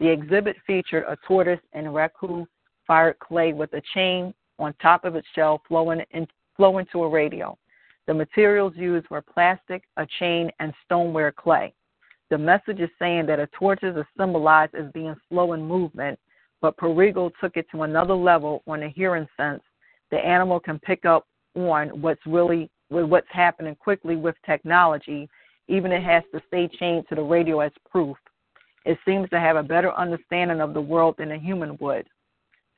The 0.00 0.08
exhibit 0.08 0.56
featured 0.66 1.04
a 1.06 1.16
tortoise 1.24 1.60
and 1.72 1.94
raccoon 1.94 2.48
fired 2.84 3.20
clay 3.20 3.52
with 3.52 3.72
a 3.74 3.82
chain 3.94 4.34
on 4.58 4.74
top 4.74 5.04
of 5.04 5.14
its 5.14 5.26
shell 5.34 5.62
flowing, 5.66 6.02
in, 6.10 6.26
flowing 6.56 6.86
to 6.92 7.04
a 7.04 7.08
radio. 7.08 7.56
The 8.06 8.14
materials 8.14 8.72
used 8.76 9.08
were 9.10 9.22
plastic, 9.22 9.84
a 9.96 10.06
chain, 10.18 10.50
and 10.60 10.72
stoneware 10.84 11.32
clay. 11.32 11.74
The 12.30 12.38
message 12.38 12.80
is 12.80 12.90
saying 12.98 13.26
that 13.26 13.40
a 13.40 13.48
tortoise 13.48 13.96
is 13.96 14.04
symbolized 14.18 14.74
as 14.74 14.90
being 14.92 15.14
slow 15.28 15.52
in 15.52 15.62
movement, 15.62 16.18
but 16.60 16.76
Perigo 16.76 17.30
took 17.40 17.56
it 17.56 17.66
to 17.72 17.82
another 17.82 18.14
level 18.14 18.62
on 18.66 18.82
a 18.82 18.88
hearing 18.88 19.28
sense. 19.36 19.62
The 20.10 20.18
animal 20.18 20.60
can 20.60 20.78
pick 20.78 21.04
up 21.04 21.26
on 21.54 21.88
what's 22.00 22.24
really 22.26 22.70
what's 22.90 23.26
happening 23.30 23.74
quickly 23.74 24.16
with 24.16 24.34
technology 24.46 25.28
even 25.68 25.92
it 25.92 26.02
has 26.02 26.24
to 26.32 26.40
stay 26.48 26.68
chained 26.78 27.04
to 27.08 27.14
the 27.14 27.22
radio 27.22 27.60
as 27.60 27.72
proof. 27.90 28.16
It 28.84 28.98
seems 29.04 29.28
to 29.30 29.38
have 29.38 29.56
a 29.56 29.62
better 29.62 29.92
understanding 29.92 30.60
of 30.60 30.74
the 30.74 30.80
world 30.80 31.16
than 31.18 31.32
a 31.32 31.38
human 31.38 31.76
would. 31.80 32.06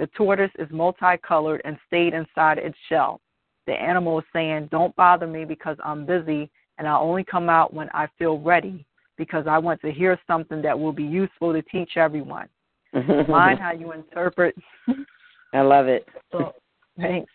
The 0.01 0.07
tortoise 0.17 0.51
is 0.59 0.67
multicolored 0.71 1.61
and 1.67 1.77
stayed 1.87 2.15
inside 2.15 2.57
its 2.57 2.77
shell. 2.89 3.21
The 3.67 3.75
animal 3.75 4.19
is 4.19 4.25
saying, 4.33 4.71
Don't 4.73 4.97
bother 4.97 5.27
me 5.27 5.45
because 5.45 5.77
I'm 5.85 6.07
busy 6.07 6.51
and 6.79 6.89
I'll 6.89 7.03
only 7.03 7.23
come 7.23 7.51
out 7.51 7.75
when 7.75 7.91
I 7.93 8.09
feel 8.19 8.41
ready 8.41 8.87
because 9.19 9.47
I 9.47 9.59
want 9.59 9.83
to 9.83 9.93
hear 9.93 10.19
something 10.27 10.63
that 10.63 10.79
will 10.79 10.95
be 10.95 11.05
useful 11.05 11.53
to 11.53 11.61
teach 11.61 11.99
everyone. 11.99 12.49
mind 13.29 13.59
how 13.59 13.73
you 13.73 13.93
interpret. 13.93 14.57
I 15.53 15.61
love 15.61 15.87
it. 15.87 16.09
So, 16.33 16.55
thanks. 16.97 17.31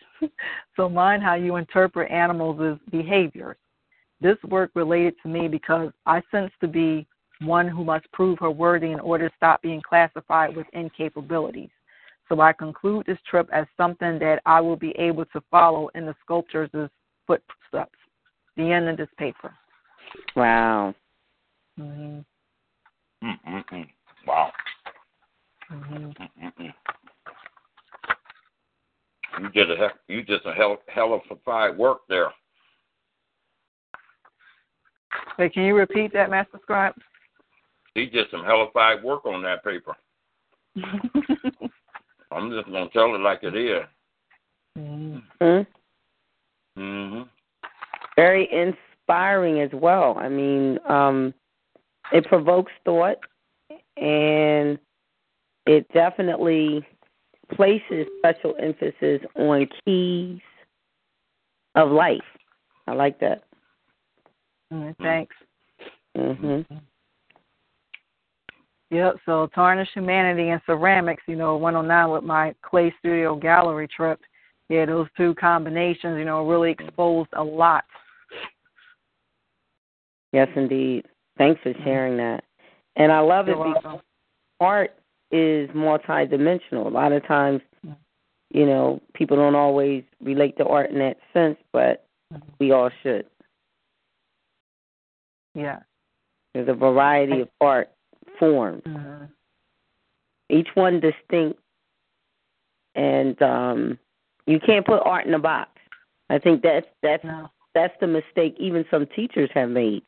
So, 0.76 0.88
mind 0.88 1.22
how 1.22 1.34
you 1.34 1.56
interpret 1.56 2.10
animals' 2.10 2.80
behaviors. 2.90 3.56
This 4.20 4.38
work 4.48 4.72
related 4.74 5.14
to 5.22 5.28
me 5.28 5.46
because 5.46 5.92
I 6.04 6.20
sense 6.32 6.50
to 6.60 6.66
be 6.66 7.06
one 7.42 7.68
who 7.68 7.84
must 7.84 8.10
prove 8.10 8.40
her 8.40 8.50
worthy 8.50 8.90
in 8.90 8.98
order 8.98 9.28
to 9.28 9.34
stop 9.36 9.62
being 9.62 9.82
classified 9.82 10.56
with 10.56 10.66
incapabilities. 10.74 11.70
So 12.28 12.40
I 12.40 12.52
conclude 12.52 13.06
this 13.06 13.18
trip 13.28 13.48
as 13.52 13.66
something 13.76 14.18
that 14.18 14.40
I 14.46 14.60
will 14.60 14.76
be 14.76 14.90
able 14.98 15.24
to 15.26 15.40
follow 15.50 15.88
in 15.94 16.06
the 16.06 16.14
sculptor's 16.24 16.70
footsteps. 17.26 17.98
The 18.56 18.72
end 18.72 18.88
of 18.88 18.96
this 18.96 19.08
paper. 19.18 19.52
Wow. 20.34 20.94
Mm-hmm. 21.78 22.20
Mm-mm-mm. 23.26 23.88
Wow. 24.26 24.50
Mm-hmm. 25.72 26.64
You 29.42 29.50
did 29.50 29.70
a 29.70 29.76
he- 29.76 30.14
you 30.14 30.22
did 30.22 30.40
a 30.46 30.52
hell 30.52 30.78
hell 30.88 31.12
of 31.12 31.20
a 31.30 31.36
fine 31.44 31.76
work 31.76 32.00
there. 32.08 32.32
Wait, 35.38 35.52
can 35.52 35.64
you 35.64 35.74
repeat 35.74 36.12
that, 36.14 36.30
Master 36.30 36.58
Scribe? 36.62 36.94
He 37.94 38.06
did 38.06 38.26
some 38.30 38.44
hellified 38.44 39.02
work 39.02 39.26
on 39.26 39.42
that 39.42 39.62
paper. 39.64 39.94
I'm 42.36 42.50
just 42.50 42.66
gonna 42.70 42.88
tell 42.90 43.14
it 43.14 43.18
like 43.18 43.42
it 43.42 43.56
is. 43.56 43.82
Mm-hmm. 44.78 45.62
Mm-hmm. 46.78 47.22
Very 48.14 48.48
inspiring 48.52 49.60
as 49.60 49.70
well. 49.72 50.16
I 50.18 50.28
mean, 50.28 50.78
um, 50.86 51.32
it 52.12 52.26
provokes 52.26 52.72
thought, 52.84 53.16
and 53.96 54.78
it 55.66 55.90
definitely 55.92 56.86
places 57.54 58.06
special 58.18 58.54
emphasis 58.60 59.20
on 59.36 59.68
keys 59.84 60.40
of 61.74 61.90
life. 61.90 62.20
I 62.86 62.92
like 62.92 63.18
that. 63.20 63.42
Thanks. 64.70 64.96
Mm, 64.98 65.02
thanks. 65.02 65.36
Mhm. 66.16 66.66
Yep. 68.96 69.16
So 69.26 69.46
tarnish 69.54 69.90
humanity 69.92 70.48
and 70.48 70.60
ceramics. 70.64 71.22
You 71.26 71.36
know, 71.36 71.58
109 71.58 72.10
with 72.10 72.24
my 72.24 72.54
clay 72.62 72.94
studio 72.98 73.36
gallery 73.36 73.86
trip. 73.94 74.18
Yeah, 74.70 74.86
those 74.86 75.06
two 75.18 75.34
combinations. 75.34 76.16
You 76.16 76.24
know, 76.24 76.48
really 76.48 76.70
exposed 76.70 77.28
a 77.34 77.44
lot. 77.44 77.84
Yes, 80.32 80.48
indeed. 80.56 81.04
Thanks 81.36 81.60
for 81.62 81.74
mm-hmm. 81.74 81.84
sharing 81.84 82.16
that. 82.16 82.44
And 82.96 83.12
I 83.12 83.20
love 83.20 83.48
You're 83.48 83.66
it 83.66 83.68
because 83.68 83.84
welcome. 83.84 84.00
art 84.60 84.90
is 85.30 85.68
multidimensional. 85.70 86.86
A 86.86 86.88
lot 86.88 87.12
of 87.12 87.26
times, 87.26 87.60
you 88.50 88.64
know, 88.64 89.02
people 89.12 89.36
don't 89.36 89.54
always 89.54 90.04
relate 90.22 90.56
to 90.56 90.64
art 90.64 90.90
in 90.90 90.98
that 91.00 91.18
sense, 91.34 91.58
but 91.70 92.06
mm-hmm. 92.32 92.48
we 92.58 92.72
all 92.72 92.90
should. 93.02 93.26
Yeah. 95.54 95.80
There's 96.54 96.68
a 96.68 96.74
variety 96.74 97.42
of 97.42 97.48
art 97.60 97.90
forms, 98.38 98.82
Mm-hmm. 98.84 99.24
each 100.50 100.68
one 100.74 101.00
distinct, 101.00 101.58
and 102.94 103.40
um, 103.42 103.98
you 104.46 104.58
can't 104.60 104.86
put 104.86 105.02
art 105.04 105.26
in 105.26 105.34
a 105.34 105.38
box. 105.38 105.70
I 106.30 106.38
think 106.38 106.62
that's 106.62 106.86
that's 107.02 107.24
that's 107.74 107.94
the 108.00 108.06
mistake 108.06 108.56
even 108.58 108.84
some 108.90 109.06
teachers 109.14 109.50
have 109.54 109.70
made 109.70 110.02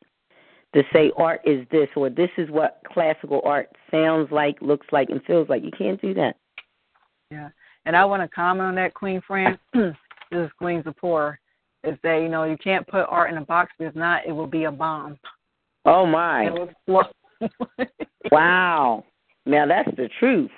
to 0.75 0.83
say 0.93 1.11
art 1.17 1.41
is 1.45 1.67
this 1.71 1.89
or 1.97 2.11
this 2.11 2.31
is 2.37 2.51
what 2.51 2.81
classical 2.93 3.41
art 3.45 3.69
sounds 3.91 4.31
like, 4.31 4.61
looks 4.61 4.87
like, 4.93 5.11
and 5.11 5.23
feels 5.25 5.49
like. 5.49 5.65
You 5.65 5.71
can't 5.77 6.01
do 6.01 6.15
that. 6.15 6.37
Yeah. 7.31 7.49
And 7.87 7.97
I 7.97 8.05
want 8.05 8.23
to 8.23 8.29
comment 8.29 8.69
on 8.69 8.75
that, 8.77 8.95
Queen 8.95 9.23
Fran. 9.27 9.59
this 9.75 9.95
is 10.33 10.51
Queen 10.59 10.83
Zipporah. 10.83 11.39
Is 11.85 11.97
that 12.03 12.17
you 12.17 12.29
know 12.29 12.45
you 12.45 12.57
can't 12.63 12.87
put 12.87 13.07
art 13.09 13.31
in 13.31 13.39
a 13.39 13.45
box 13.45 13.71
because 13.79 13.95
not 13.95 14.27
it 14.27 14.33
will 14.33 14.49
be 14.49 14.65
a 14.65 14.71
bomb. 14.71 15.17
Oh 15.85 16.05
my! 16.05 16.47
It 16.47 16.53
will 16.53 16.69
explode. 16.69 17.07
Wow. 18.31 19.05
Now 19.47 19.67
that's 19.67 19.91
the 19.97 20.09
truth. 20.19 20.51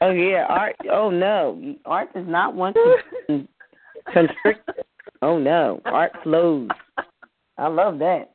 oh 0.00 0.10
yeah, 0.10 0.46
art. 0.48 0.76
Oh 0.90 1.10
no, 1.10 1.76
art 1.84 2.12
does 2.14 2.26
not 2.26 2.54
want 2.54 2.76
to 3.28 3.46
constrict. 4.12 4.70
Oh 5.20 5.38
no, 5.38 5.80
art 5.84 6.12
flows. 6.22 6.68
I 7.58 7.68
love 7.68 7.98
that. 7.98 8.30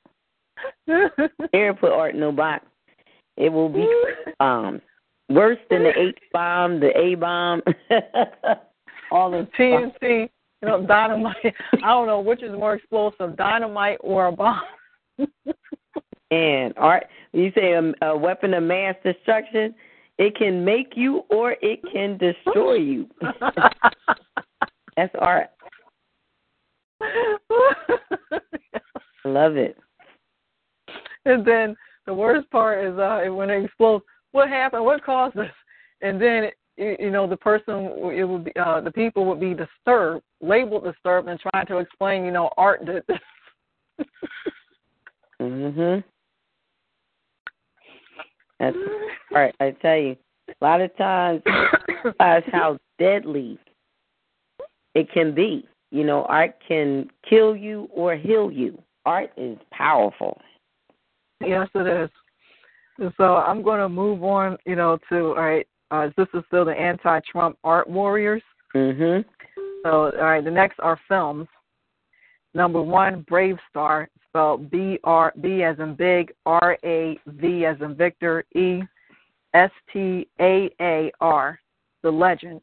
Here, 1.51 1.73
put 1.73 1.91
art 1.91 2.13
in 2.13 2.19
no 2.19 2.31
box. 2.31 2.65
It 3.37 3.49
will 3.49 3.69
be 3.69 3.87
bombs. 4.37 4.81
Worse 5.29 5.59
than 5.69 5.83
the 5.83 5.97
H 5.97 6.17
bomb, 6.33 6.79
the 6.79 6.97
A 6.97 7.15
bomb. 7.15 7.61
All 9.11 9.31
the 9.31 9.47
TNT, 9.57 10.29
you 10.61 10.67
know, 10.67 10.85
dynamite. 10.85 11.55
I 11.83 11.87
don't 11.87 12.07
know 12.07 12.19
which 12.19 12.43
is 12.43 12.51
more 12.51 12.75
explosive, 12.75 13.35
dynamite 13.37 13.97
or 14.01 14.27
a 14.27 14.31
bomb. 14.31 14.61
and 16.31 16.73
art, 16.77 17.05
you 17.33 17.51
say 17.55 17.73
a, 17.73 17.93
a 18.05 18.17
weapon 18.17 18.53
of 18.53 18.63
mass 18.63 18.95
destruction. 19.03 19.73
It 20.17 20.35
can 20.35 20.65
make 20.65 20.93
you 20.95 21.23
or 21.29 21.55
it 21.61 21.81
can 21.91 22.17
destroy 22.17 22.73
you. 22.75 23.07
That's 24.97 25.15
art. 25.17 25.49
Love 29.25 29.55
it. 29.55 29.77
And 31.25 31.45
then 31.45 31.75
the 32.05 32.13
worst 32.13 32.49
part 32.51 32.83
is 32.83 32.97
uh 32.97 33.21
when 33.33 33.49
it 33.49 33.63
explodes. 33.63 34.03
What 34.31 34.49
happened? 34.49 34.83
What 34.85 35.03
caused 35.03 35.35
this? 35.35 35.49
And 36.01 36.21
then 36.21 36.49
it, 36.77 36.99
you 36.99 37.11
know 37.11 37.27
the 37.27 37.37
person 37.37 37.85
it 38.13 38.27
would 38.27 38.45
be 38.45 38.51
uh 38.59 38.81
the 38.81 38.91
people 38.91 39.25
would 39.25 39.39
be 39.39 39.53
disturbed, 39.53 40.23
labeled 40.41 40.83
disturbed, 40.83 41.29
and 41.29 41.39
trying 41.39 41.67
to 41.67 41.77
explain 41.77 42.25
you 42.25 42.31
know 42.31 42.49
art 42.57 42.85
did 42.85 43.03
this. 43.07 44.07
mhm. 45.41 46.03
That's 48.59 48.75
all 48.75 49.37
right. 49.41 49.55
I 49.59 49.71
tell 49.81 49.97
you, 49.97 50.15
a 50.49 50.65
lot 50.65 50.81
of 50.81 50.95
times, 50.97 51.41
realize 52.03 52.43
how 52.51 52.77
deadly 52.97 53.57
it 54.95 55.11
can 55.11 55.33
be. 55.33 55.67
You 55.91 56.03
know, 56.03 56.23
art 56.25 56.55
can 56.67 57.09
kill 57.27 57.55
you 57.55 57.89
or 57.91 58.15
heal 58.15 58.51
you. 58.51 58.81
Art 59.05 59.31
is 59.37 59.57
powerful. 59.71 60.39
Yes, 61.41 61.67
it 61.73 61.87
is. 61.87 62.09
And 62.99 63.13
so 63.17 63.37
I'm 63.37 63.63
going 63.63 63.79
to 63.79 63.89
move 63.89 64.23
on, 64.23 64.57
you 64.65 64.75
know, 64.75 64.99
to 65.09 65.27
all 65.29 65.35
right. 65.35 65.67
Uh, 65.91 66.09
this 66.17 66.27
is 66.35 66.43
still 66.47 66.65
the 66.65 66.71
anti-Trump 66.71 67.57
art 67.63 67.89
warriors. 67.89 68.43
Mhm. 68.75 69.25
So 69.83 70.11
all 70.11 70.11
right, 70.11 70.43
the 70.43 70.51
next 70.51 70.79
are 70.79 70.99
films. 71.07 71.47
Number 72.53 72.81
one, 72.81 73.25
Brave 73.27 73.57
Star, 73.69 74.09
spelled 74.27 74.69
B 74.71 74.99
R 75.03 75.33
B 75.41 75.63
as 75.63 75.77
in 75.79 75.95
big, 75.95 76.33
R 76.45 76.77
A 76.83 77.19
V 77.27 77.65
as 77.65 77.77
in 77.81 77.95
Victor, 77.95 78.43
E 78.55 78.81
S 79.53 79.71
T 79.91 80.27
A 80.39 80.69
A 80.81 81.11
R, 81.21 81.59
The 82.03 82.11
Legend. 82.11 82.61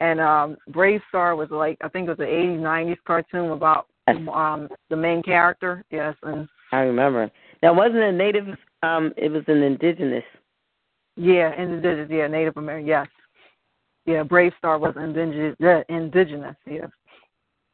And 0.00 0.20
um 0.20 0.56
BraveStarr 0.70 1.36
was 1.36 1.50
like 1.50 1.78
I 1.80 1.88
think 1.88 2.08
it 2.08 2.18
was 2.18 2.18
an 2.18 2.26
eighties, 2.26 2.60
nineties 2.60 2.98
cartoon 3.06 3.50
about 3.50 3.86
um 4.08 4.68
the 4.90 4.96
main 4.96 5.22
character. 5.22 5.84
Yes, 5.90 6.14
and 6.24 6.48
I 6.72 6.80
remember. 6.80 7.30
That 7.62 7.74
wasn't 7.74 8.02
a 8.02 8.12
native 8.12 8.48
um 8.82 9.12
it 9.16 9.30
was 9.30 9.44
an 9.46 9.62
indigenous. 9.62 10.24
Yeah, 11.16 11.54
indigenous, 11.60 12.10
yeah, 12.10 12.26
Native 12.26 12.56
American, 12.56 12.88
yes. 12.88 13.06
Yeah, 14.04 14.24
BraveStarr 14.24 14.80
was 14.80 14.94
indigenous 14.96 15.56
yeah, 15.60 15.82
indigenous, 15.88 16.56
yeah. 16.66 16.86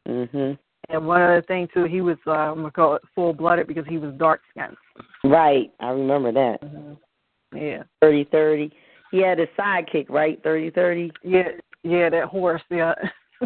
Mhm. 0.06 0.58
And 0.92 1.06
one 1.06 1.22
other 1.22 1.42
thing 1.42 1.68
too, 1.72 1.84
he 1.84 2.00
was 2.00 2.16
uh, 2.26 2.32
I'm 2.32 2.56
gonna 2.56 2.70
call 2.70 2.94
it 2.96 3.02
full 3.14 3.32
blooded 3.32 3.66
because 3.66 3.84
he 3.88 3.98
was 3.98 4.12
dark 4.18 4.40
skinned. 4.50 4.76
Right, 5.24 5.70
I 5.80 5.90
remember 5.90 6.32
that. 6.32 6.58
Mm-hmm. 6.62 7.56
Yeah. 7.56 7.82
Thirty 8.00 8.24
thirty. 8.24 8.72
He 9.10 9.22
had 9.22 9.40
a 9.40 9.46
sidekick, 9.58 10.08
right? 10.08 10.40
Thirty 10.42 10.70
thirty. 10.70 11.12
Yeah, 11.22 11.48
yeah, 11.82 12.10
that 12.10 12.24
horse, 12.24 12.62
yeah. 12.70 12.94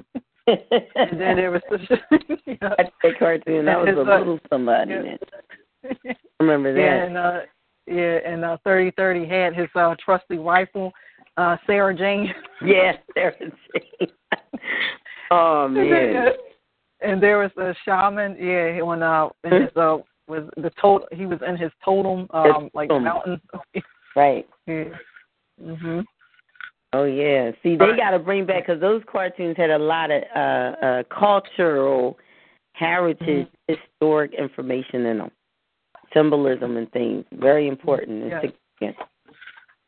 and 0.46 1.20
then 1.20 1.36
there 1.36 1.50
was 1.50 1.62
the 1.70 1.78
yeah. 2.46 2.54
That's 2.60 2.90
that 3.02 3.18
cartoon. 3.18 3.64
That 3.66 3.78
was 3.78 3.94
a 3.96 4.00
uh, 4.00 4.18
little 4.18 4.38
somebody. 4.50 4.92
yeah. 4.92 6.12
remember 6.40 6.74
that. 6.74 6.80
Yeah, 6.80 7.04
and 7.04 7.16
uh 7.16 7.40
yeah, 7.86 8.18
and 8.26 8.44
uh 8.44 8.56
thirty 8.64 8.90
thirty 8.92 9.26
had 9.26 9.54
his 9.54 9.68
uh 9.74 9.94
trusty 10.02 10.38
rifle, 10.38 10.92
uh 11.36 11.56
Sarah 11.66 11.94
Jane. 11.94 12.32
Yes, 12.64 12.96
Jane. 13.14 13.52
oh 15.30 15.68
man. 15.68 16.28
And 17.04 17.22
there 17.22 17.38
was 17.38 17.50
a 17.56 17.74
shaman, 17.84 18.36
yeah, 18.40 18.80
when 18.82 19.02
uh 19.02 19.28
in 19.44 19.62
his 19.62 19.76
uh 19.76 19.98
was 20.26 20.48
the 20.56 20.70
total 20.80 21.06
he 21.12 21.26
was 21.26 21.38
in 21.46 21.56
his 21.56 21.70
totem, 21.84 22.26
um 22.30 22.70
like 22.74 22.90
mountain. 22.90 23.40
Right. 24.16 24.46
yeah. 24.66 24.84
Mhm. 25.60 26.04
Oh 26.92 27.02
yeah. 27.04 27.50
See, 27.64 27.74
they 27.76 27.96
got 27.96 28.10
to 28.10 28.20
bring 28.20 28.46
back 28.46 28.66
because 28.66 28.80
those 28.80 29.02
cartoons 29.10 29.56
had 29.56 29.70
a 29.70 29.78
lot 29.78 30.12
of 30.12 30.22
uh, 30.34 30.38
uh 30.38 31.02
cultural 31.10 32.16
heritage, 32.74 33.48
Mm-hmm. 33.68 33.74
historic 33.74 34.32
information 34.34 35.06
in 35.06 35.18
them, 35.18 35.30
symbolism 36.12 36.76
and 36.76 36.90
things. 36.92 37.24
Very 37.32 37.66
important 37.66 38.22
and 38.22 38.54
significant. 38.80 39.08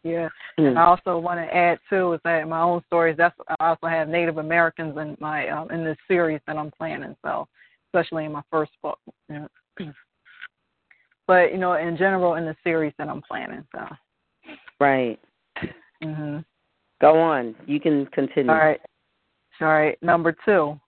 Yeah. 0.06 0.28
Mm. 0.58 0.68
And 0.68 0.78
I 0.78 0.84
also 0.84 1.18
want 1.18 1.40
to 1.40 1.54
add 1.54 1.78
too 1.90 2.12
is 2.12 2.20
that 2.24 2.42
in 2.42 2.48
my 2.48 2.60
own 2.60 2.80
stories, 2.86 3.16
that's 3.18 3.34
I 3.60 3.70
also 3.70 3.88
have 3.88 4.08
Native 4.08 4.38
Americans 4.38 4.96
in 4.96 5.16
my 5.20 5.48
um, 5.48 5.70
in 5.70 5.84
this 5.84 5.96
series 6.06 6.40
that 6.46 6.56
I'm 6.56 6.70
planning. 6.70 7.16
So 7.24 7.48
especially 7.88 8.24
in 8.24 8.32
my 8.32 8.42
first 8.50 8.72
book. 8.82 8.98
Yeah. 9.28 9.46
But 11.28 11.50
you 11.50 11.58
know, 11.58 11.72
in 11.72 11.96
general, 11.96 12.34
in 12.34 12.44
the 12.44 12.54
series 12.62 12.92
that 12.98 13.08
I'm 13.08 13.20
planning. 13.20 13.66
So. 13.74 13.84
Right. 14.78 15.18
Mhm. 16.00 16.44
Go 17.00 17.18
on. 17.18 17.56
You 17.66 17.80
can 17.80 18.06
continue. 18.06 18.52
All 18.52 18.58
right. 18.58 18.80
All 19.60 19.66
right. 19.66 20.00
Number 20.02 20.36
two, 20.44 20.78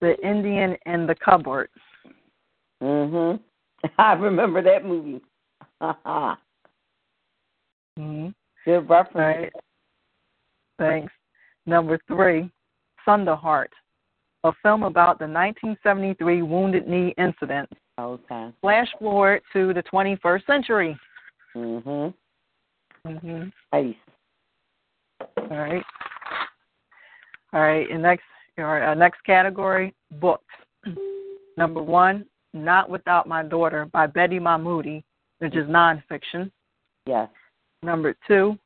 the 0.00 0.18
Indian 0.26 0.76
in 0.86 1.06
the 1.06 1.14
cupboard. 1.14 1.68
Mhm. 2.82 3.38
I 3.98 4.14
remember 4.14 4.62
that 4.62 4.84
movie. 4.84 5.22
Haha. 5.80 6.34
Good 8.64 8.88
reference. 8.88 9.14
Right. 9.16 9.52
Thanks. 10.78 11.12
Number 11.66 11.98
three, 12.08 12.50
Thunderheart, 13.06 13.68
a 14.44 14.52
film 14.62 14.82
about 14.82 15.18
the 15.18 15.26
1973 15.26 16.42
Wounded 16.42 16.88
Knee 16.88 17.14
incident. 17.18 17.68
Okay. 17.98 18.50
Flash 18.60 18.88
forward 18.98 19.42
to 19.52 19.72
the 19.72 19.82
21st 19.82 20.46
century. 20.46 20.98
Mhm. 21.54 22.12
Mhm. 23.06 23.52
Nice. 23.72 23.94
All 25.36 25.48
right. 25.48 25.84
All 27.52 27.60
right. 27.60 27.88
And 27.88 28.02
next, 28.02 28.24
right, 28.58 28.90
uh, 28.90 28.94
next 28.94 29.22
category, 29.24 29.94
books. 30.12 30.54
Number 31.56 31.82
one, 31.82 32.26
Not 32.52 32.90
Without 32.90 33.28
My 33.28 33.42
Daughter 33.42 33.86
by 33.86 34.06
Betty 34.06 34.40
Mahmoody, 34.40 35.04
which 35.38 35.54
is 35.54 35.66
nonfiction. 35.68 36.50
Yes. 37.06 37.30
Number 37.84 38.16
two, 38.26 38.58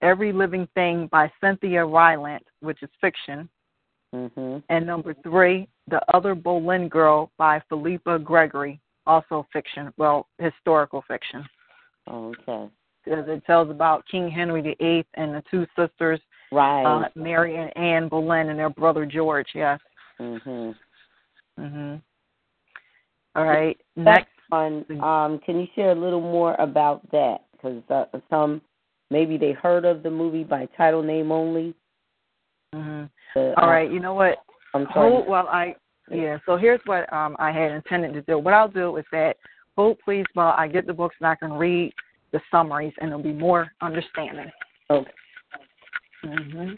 Every 0.00 0.32
Living 0.32 0.66
Thing 0.74 1.06
by 1.12 1.30
Cynthia 1.40 1.80
Rylant, 1.80 2.40
which 2.60 2.82
is 2.82 2.90
fiction. 3.00 3.48
Mhm. 4.14 4.62
And 4.68 4.86
number 4.86 5.14
three, 5.14 5.68
The 5.88 6.00
Other 6.14 6.34
Boleyn 6.34 6.88
Girl 6.88 7.30
by 7.38 7.60
Philippa 7.68 8.18
Gregory, 8.18 8.80
also 9.06 9.46
fiction, 9.52 9.92
well, 9.96 10.28
historical 10.38 11.02
fiction. 11.02 11.46
Okay. 12.08 12.68
Because 13.04 13.28
it 13.28 13.44
tells 13.46 13.70
about 13.70 14.06
King 14.06 14.28
Henry 14.28 14.60
VIII 14.62 15.06
and 15.14 15.34
the 15.34 15.42
two 15.50 15.66
sisters, 15.76 16.20
Right. 16.50 16.84
uh, 16.84 17.08
Mary 17.14 17.56
and 17.56 17.76
Anne 17.76 18.08
Boleyn, 18.08 18.48
and 18.50 18.58
their 18.58 18.70
brother 18.70 19.06
George. 19.06 19.48
Yes. 19.54 19.80
mhm. 20.18 20.76
Mhm. 21.58 22.00
All 23.34 23.44
right. 23.44 23.80
Next 23.96 24.28
Next. 24.50 24.50
one. 24.50 25.00
Um, 25.02 25.38
can 25.40 25.58
you 25.58 25.66
share 25.74 25.90
a 25.90 25.94
little 25.94 26.20
more 26.20 26.54
about 26.56 27.08
that? 27.10 27.44
Because 27.62 27.82
uh, 27.90 28.18
some 28.28 28.60
maybe 29.10 29.36
they 29.36 29.52
heard 29.52 29.84
of 29.84 30.02
the 30.02 30.10
movie 30.10 30.44
by 30.44 30.66
title 30.76 31.02
name 31.02 31.30
only. 31.30 31.74
Mhm. 32.74 33.08
The, 33.34 33.54
All 33.58 33.68
uh, 33.68 33.72
right. 33.72 33.90
You 33.90 34.00
know 34.00 34.14
what? 34.14 34.38
I'm 34.74 34.86
sorry. 34.92 35.10
Hold, 35.10 35.28
well, 35.28 35.46
I 35.48 35.76
yeah. 36.10 36.38
So 36.46 36.56
here's 36.56 36.80
what 36.86 37.10
um 37.12 37.36
I 37.38 37.52
had 37.52 37.70
intended 37.72 38.14
to 38.14 38.22
do. 38.22 38.38
What 38.38 38.54
I'll 38.54 38.68
do 38.68 38.96
is 38.96 39.04
that 39.12 39.36
hold 39.76 39.98
please 40.04 40.26
while 40.34 40.54
I 40.56 40.68
get 40.68 40.86
the 40.86 40.92
books 40.92 41.16
and 41.20 41.26
I 41.26 41.34
can 41.34 41.52
read 41.52 41.92
the 42.32 42.40
summaries 42.50 42.94
and 43.00 43.10
there'll 43.10 43.22
be 43.22 43.32
more 43.32 43.70
understanding. 43.80 44.50
Okay. 44.90 45.10
Mhm. 46.24 46.74
In 46.74 46.76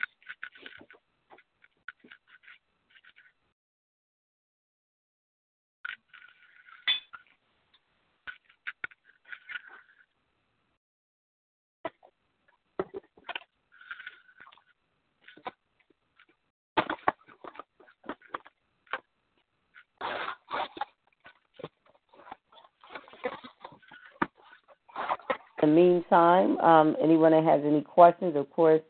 the 25.64 25.74
meantime, 25.74 26.58
um, 26.58 26.96
anyone 27.02 27.32
that 27.32 27.44
has 27.44 27.60
any 27.64 27.80
questions, 27.80 28.36
of 28.36 28.50
course, 28.50 28.82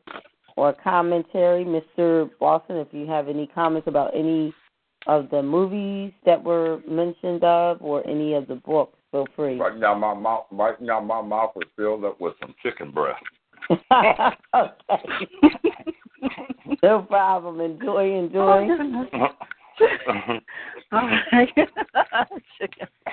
or 0.56 0.72
commentary, 0.72 1.64
Mr. 1.64 2.30
Boston, 2.38 2.76
if 2.76 2.88
you 2.92 3.06
have 3.06 3.28
any 3.28 3.46
comments 3.46 3.88
about 3.88 4.14
any 4.14 4.52
of 5.06 5.28
the 5.30 5.42
movies 5.42 6.12
that 6.24 6.42
were 6.42 6.80
mentioned 6.88 7.44
of 7.44 7.78
or 7.80 8.06
any 8.08 8.34
of 8.34 8.46
the 8.46 8.56
books, 8.56 8.98
Feel 9.14 9.28
free. 9.36 9.60
Right 9.60 9.78
now, 9.78 9.94
my 9.94 10.12
mouth. 10.12 10.46
Right 10.50 10.80
now, 10.80 10.98
my 10.98 11.22
mouth 11.22 11.52
is 11.62 11.68
filled 11.76 12.04
up 12.04 12.20
with 12.20 12.34
some 12.40 12.52
chicken 12.64 12.90
breast. 12.90 13.22
okay. 13.70 14.34
no 16.82 17.02
problem. 17.02 17.60
Enjoy, 17.60 18.18
enjoy. 18.18 18.40
All 20.92 21.08
right. 21.30 21.48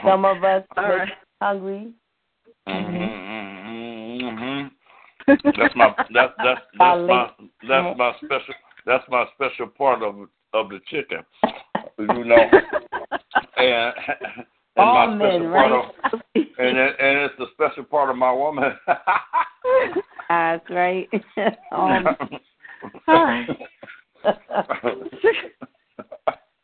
Some 0.04 0.26
of 0.26 0.44
us 0.44 0.64
All 0.76 0.88
make 0.88 0.98
right. 0.98 1.10
hungry. 1.40 1.94
Mm-hmm. 2.72 4.68
That's 5.28 5.76
my 5.76 5.94
that's 6.14 6.34
that's 6.38 6.62
that's 6.80 7.08
my 7.08 7.30
that's 7.68 7.98
my 7.98 8.14
special 8.18 8.54
that's 8.86 9.04
my 9.10 9.26
special 9.36 9.68
part 9.68 10.02
of 10.04 10.16
of 10.54 10.70
the 10.70 10.80
chicken. 10.88 11.24
You 12.00 12.26
know, 12.26 12.36
and 13.58 13.94
and 14.76 14.88
All 14.88 15.08
my 15.08 15.16
men, 15.16 15.20
special 15.20 15.52
part 15.52 15.72
right? 15.72 16.14
of 16.14 16.20
and 16.36 16.78
it, 16.78 16.96
and 17.00 17.18
it's 17.20 17.34
the 17.38 17.48
special 17.54 17.84
part 17.84 18.10
of 18.10 18.16
my 18.18 18.32
woman. 18.32 18.72
That's 20.30 20.70
right. 20.70 21.10
um, 21.72 22.16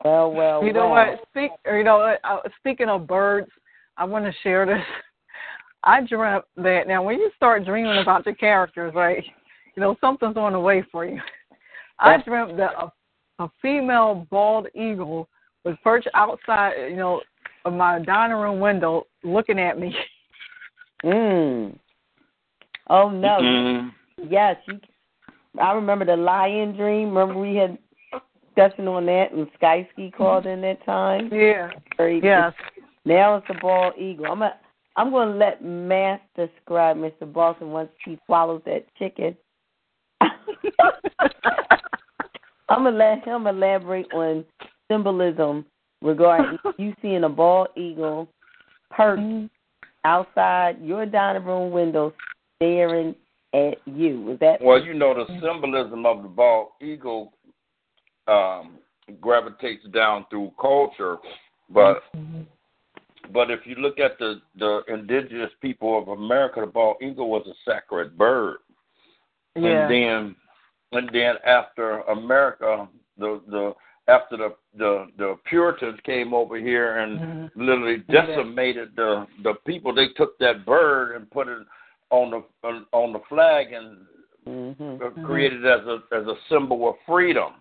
well, 0.03 0.31
well, 0.31 0.63
you 0.63 0.71
know 0.73 0.89
well. 0.89 1.11
what? 1.11 1.19
Speak. 1.31 1.51
Or 1.65 1.77
you 1.77 1.83
know 1.83 1.97
what? 1.97 2.19
Uh, 2.23 2.39
speaking 2.59 2.89
of 2.89 3.07
birds, 3.07 3.49
I 3.97 4.05
want 4.05 4.25
to 4.25 4.31
share 4.41 4.65
this. 4.65 4.83
I 5.83 6.01
dreamt 6.01 6.45
that. 6.57 6.87
Now, 6.87 7.03
when 7.03 7.19
you 7.19 7.31
start 7.35 7.65
dreaming 7.65 7.97
about 8.01 8.25
your 8.25 8.35
characters, 8.35 8.93
right? 8.95 9.23
You 9.75 9.81
know 9.81 9.95
something's 10.01 10.37
on 10.37 10.53
the 10.53 10.59
way 10.59 10.83
for 10.91 11.05
you. 11.05 11.19
I 11.99 12.17
dreamt 12.21 12.57
that 12.57 12.71
a, 12.77 12.91
a 13.43 13.49
female 13.61 14.27
bald 14.29 14.67
eagle 14.75 15.29
was 15.63 15.75
perched 15.83 16.07
outside, 16.13 16.73
you 16.89 16.95
know, 16.95 17.21
of 17.65 17.73
my 17.73 17.99
dining 17.99 18.37
room 18.37 18.59
window, 18.59 19.07
looking 19.23 19.59
at 19.59 19.79
me. 19.79 19.95
Mm. 21.03 21.77
Oh 22.89 23.11
no. 23.11 23.37
Mhm. 23.39 23.91
Yes, 24.27 24.57
you. 24.67 24.79
I 25.61 25.73
remember 25.73 26.05
the 26.05 26.15
lion 26.15 26.75
dream. 26.75 27.09
Remember 27.09 27.39
we 27.39 27.55
had 27.55 27.77
discussion 28.55 28.87
on 28.87 29.05
that, 29.05 29.31
and 29.31 29.47
Skysky 29.61 30.11
called 30.11 30.47
in 30.47 30.61
that 30.61 30.83
time. 30.85 31.29
Yeah. 31.31 31.69
Very 31.97 32.19
Yes. 32.23 32.53
Now 33.05 33.35
it's 33.37 33.47
the 33.47 33.53
bald 33.61 33.93
eagle. 33.97 34.25
I'm 34.25 34.41
a, 34.41 34.55
I'm 34.97 35.11
going 35.11 35.29
to 35.29 35.35
let 35.37 35.63
Master 35.63 36.49
Scribe 36.61 36.97
Mr. 36.97 37.31
Boston 37.31 37.71
once 37.71 37.89
he 38.03 38.19
swallows 38.25 38.61
that 38.65 38.85
chicken. 38.97 39.37
I'm 42.69 42.83
gonna 42.83 42.97
let 42.97 43.25
him 43.25 43.47
elaborate 43.47 44.11
on 44.13 44.43
symbolism 44.91 45.65
regarding 46.01 46.57
you 46.77 46.93
seeing 47.01 47.23
a 47.23 47.29
bald 47.29 47.69
eagle 47.77 48.27
perched 48.91 49.49
outside 50.03 50.77
your 50.81 51.05
dining 51.05 51.45
room 51.45 51.71
window 51.71 52.13
staring 52.55 53.15
at 53.53 53.77
you. 53.85 54.21
Was 54.21 54.39
that 54.39 54.61
Well, 54.61 54.83
you 54.83 54.93
know 54.93 55.13
the 55.13 55.25
symbolism 55.41 56.05
of 56.05 56.23
the 56.23 56.29
bald 56.29 56.69
eagle 56.81 57.33
um, 58.27 58.79
gravitates 59.21 59.85
down 59.93 60.25
through 60.29 60.51
culture, 60.59 61.17
but 61.69 62.03
but 63.33 63.51
if 63.51 63.61
you 63.65 63.75
look 63.75 63.99
at 63.99 64.17
the 64.19 64.41
the 64.57 64.81
indigenous 64.87 65.51
people 65.61 65.97
of 65.97 66.07
America, 66.07 66.61
the 66.61 66.67
bald 66.67 66.97
eagle 67.01 67.29
was 67.29 67.45
a 67.47 67.71
sacred 67.71 68.17
bird, 68.17 68.57
Yeah. 69.55 69.87
and 69.87 69.91
then 69.91 70.35
and 70.93 71.09
then 71.13 71.35
after 71.45 71.99
America, 72.01 72.87
the 73.17 73.41
the 73.47 73.73
after 74.07 74.37
the 74.37 74.55
the 74.77 75.07
the 75.17 75.35
Puritans 75.45 75.99
came 76.05 76.33
over 76.33 76.57
here 76.57 76.99
and 76.99 77.51
literally 77.55 77.97
decimated 78.09 78.95
the 78.95 79.27
the 79.43 79.53
people, 79.65 79.93
they 79.93 80.09
took 80.15 80.37
that 80.39 80.65
bird 80.65 81.15
and 81.15 81.29
put 81.31 81.47
it 81.47 81.59
on 82.09 82.31
the 82.31 82.85
on 82.93 83.13
the 83.13 83.21
flag 83.29 83.73
and 83.73 83.97
Mm-hmm. 84.47 85.25
created 85.25 85.65
as 85.65 85.81
a 85.85 85.99
as 86.15 86.25
a 86.25 86.35
symbol 86.49 86.87
of 86.87 86.95
freedom. 87.05 87.53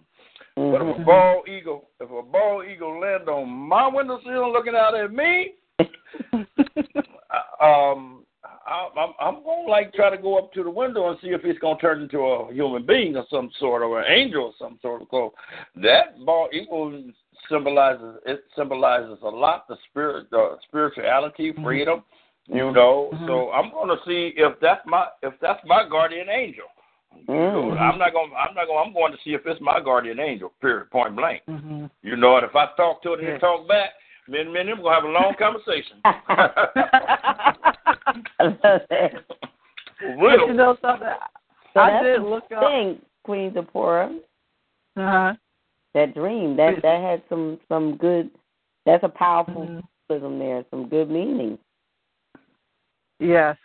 But 0.56 0.62
Mm-hmm. 0.62 0.88
if 0.88 0.96
a 1.00 1.04
bald 1.04 1.48
eagle, 1.48 1.90
if 2.00 2.10
a 2.10 2.22
bald 2.22 2.64
eagle 2.66 2.98
land 2.98 3.28
on 3.28 3.50
my 3.50 3.86
windowsill 3.88 4.50
looking 4.52 4.74
out 4.74 4.94
at 4.94 5.12
me, 5.12 5.52
um, 7.60 8.24
I, 8.66 8.88
I'm 8.96 9.12
I'm 9.20 9.44
gonna 9.44 9.68
like 9.68 9.92
try 9.92 10.08
to 10.08 10.16
go 10.16 10.38
up 10.38 10.54
to 10.54 10.62
the 10.62 10.70
window 10.70 11.10
and 11.10 11.18
see 11.20 11.28
if 11.28 11.44
it's 11.44 11.58
gonna 11.58 11.78
turn 11.78 12.00
into 12.00 12.20
a 12.20 12.52
human 12.54 12.86
being 12.86 13.16
of 13.16 13.26
some 13.30 13.50
sort 13.58 13.82
or 13.82 14.00
an 14.00 14.10
angel 14.10 14.44
or 14.44 14.52
some 14.58 14.78
sort 14.80 15.02
of 15.02 15.10
clothes. 15.10 15.32
That 15.76 16.24
bald 16.24 16.54
eagle 16.54 17.04
symbolizes 17.50 18.16
it 18.24 18.42
symbolizes 18.56 19.18
a 19.22 19.28
lot 19.28 19.68
the 19.68 19.76
spirit, 19.90 20.30
the 20.30 20.56
spirituality, 20.66 21.52
freedom. 21.62 22.02
You 22.48 22.70
know, 22.70 23.10
so 23.26 23.50
I'm 23.50 23.72
gonna 23.72 24.00
see 24.06 24.32
if 24.36 24.58
that's 24.60 24.86
my 24.86 25.06
if 25.22 25.34
that's 25.42 25.60
my 25.66 25.86
guardian 25.86 26.28
angel. 26.30 26.66
You 27.28 27.34
know, 27.34 27.70
I'm 27.72 27.98
not 27.98 28.12
gonna 28.12 28.34
I'm 28.34 28.54
not 28.54 28.66
gonna 28.66 28.80
I'm 28.86 28.92
going 28.92 29.12
to 29.12 29.18
see 29.24 29.30
if 29.34 29.42
it's 29.46 29.60
my 29.60 29.80
guardian 29.80 30.20
angel. 30.20 30.52
Period. 30.60 30.90
Point 30.90 31.16
blank. 31.16 31.42
Mm-hmm. 31.48 31.86
You 32.02 32.16
know, 32.16 32.36
and 32.36 32.44
if 32.46 32.54
I 32.54 32.66
talk 32.76 33.02
to 33.02 33.14
it 33.14 33.20
and 33.20 33.28
it 33.28 33.38
talk 33.40 33.66
back, 33.68 33.90
me 34.28 34.40
and 34.40 34.52
me 34.52 34.60
and 34.60 34.68
them 34.68 34.82
gonna 34.82 34.94
have 34.94 35.04
a 35.04 35.08
long 35.08 35.34
conversation. 35.38 36.00
For 39.98 40.16
But 40.16 40.22
real. 40.22 40.46
you 40.48 40.54
know 40.54 40.76
something? 40.82 41.08
So 41.74 41.80
I 41.80 42.02
did 42.02 42.20
the 42.20 42.24
look 42.26 42.44
up. 42.56 42.62
thing, 42.62 43.00
Queen 43.24 43.52
Zipporah. 43.54 44.18
Uh 44.96 45.10
huh. 45.10 45.32
That 45.94 46.14
dream 46.14 46.56
that 46.56 46.82
that 46.82 47.00
had 47.02 47.22
some 47.28 47.58
some 47.68 47.96
good. 47.96 48.30
That's 48.84 49.04
a 49.04 49.08
powerful 49.08 49.54
Mm-hmm. 49.66 49.80
symbolism 50.08 50.38
there. 50.38 50.64
Some 50.70 50.88
good 50.88 51.10
meaning. 51.10 51.58
Yes. 53.18 53.56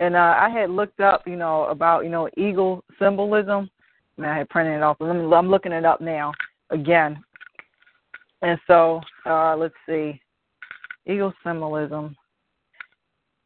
And 0.00 0.14
uh, 0.14 0.36
I 0.38 0.48
had 0.48 0.70
looked 0.70 1.00
up, 1.00 1.26
you 1.26 1.36
know, 1.36 1.64
about, 1.64 2.04
you 2.04 2.10
know, 2.10 2.28
eagle 2.36 2.84
symbolism. 2.98 3.70
And 4.16 4.26
I 4.26 4.38
had 4.38 4.48
printed 4.48 4.76
it 4.76 4.82
off. 4.82 4.96
I'm 5.00 5.48
looking 5.48 5.72
it 5.72 5.84
up 5.84 6.00
now 6.00 6.32
again. 6.70 7.22
And 8.42 8.58
so, 8.66 9.00
uh, 9.26 9.56
let's 9.56 9.74
see. 9.88 10.20
Eagle 11.06 11.32
symbolism. 11.44 12.16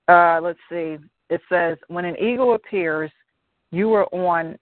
Uh, 0.09 0.41
let's 0.43 0.59
see. 0.69 0.99
It 1.31 1.41
says, 1.49 1.79
when 1.89 2.05
an 2.05 2.17
eagle 2.17 2.55
appears, 2.55 3.11
you 3.71 3.93
are 3.95 4.07
on 4.15 4.59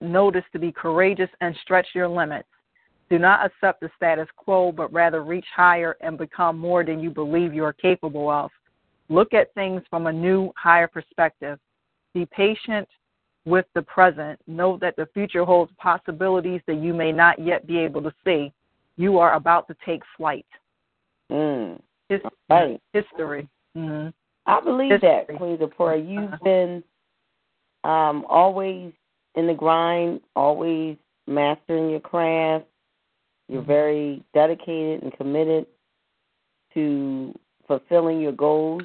notice 0.00 0.44
to 0.52 0.58
be 0.58 0.72
courageous 0.72 1.28
and 1.40 1.54
stretch 1.62 1.88
your 1.94 2.08
limits. 2.08 2.48
Do 3.10 3.18
not 3.18 3.44
accept 3.44 3.80
the 3.80 3.90
status 3.96 4.28
quo, 4.36 4.72
but 4.72 4.92
rather 4.92 5.22
reach 5.22 5.44
higher 5.54 5.96
and 6.00 6.16
become 6.16 6.58
more 6.58 6.84
than 6.84 7.00
you 7.00 7.10
believe 7.10 7.52
you 7.52 7.64
are 7.64 7.72
capable 7.74 8.30
of. 8.30 8.50
Look 9.08 9.34
at 9.34 9.52
things 9.54 9.82
from 9.90 10.06
a 10.06 10.12
new, 10.12 10.52
higher 10.56 10.88
perspective. 10.88 11.58
Be 12.14 12.26
patient 12.26 12.88
with 13.44 13.66
the 13.74 13.82
present. 13.82 14.40
Know 14.46 14.78
that 14.80 14.96
the 14.96 15.06
future 15.12 15.44
holds 15.44 15.72
possibilities 15.78 16.60
that 16.66 16.76
you 16.76 16.94
may 16.94 17.12
not 17.12 17.38
yet 17.38 17.66
be 17.66 17.78
able 17.78 18.02
to 18.02 18.14
see. 18.24 18.52
You 18.96 19.18
are 19.18 19.34
about 19.34 19.66
to 19.68 19.76
take 19.84 20.02
flight. 20.16 20.46
Mm. 21.30 21.80
His, 22.08 22.20
Right. 22.48 22.80
History. 22.92 23.48
hmm 23.74 24.08
I 24.46 24.60
believe 24.60 24.92
History. 24.92 25.08
that, 25.28 25.36
Queen 25.36 25.58
Zipporah. 25.58 25.98
You've 25.98 26.38
been 26.42 26.82
um, 27.82 28.24
always 28.28 28.92
in 29.34 29.46
the 29.46 29.54
grind, 29.54 30.20
always 30.36 30.96
mastering 31.26 31.90
your 31.90 32.00
craft. 32.00 32.66
You're 33.48 33.62
very 33.62 34.22
dedicated 34.32 35.02
and 35.02 35.12
committed 35.14 35.66
to 36.74 37.34
fulfilling 37.66 38.20
your 38.20 38.32
goals 38.32 38.82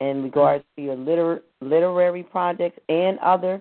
in 0.00 0.22
regards 0.22 0.64
to 0.76 0.82
your 0.82 0.96
liter- 0.96 1.42
literary 1.60 2.22
projects 2.22 2.78
and 2.88 3.18
other. 3.20 3.60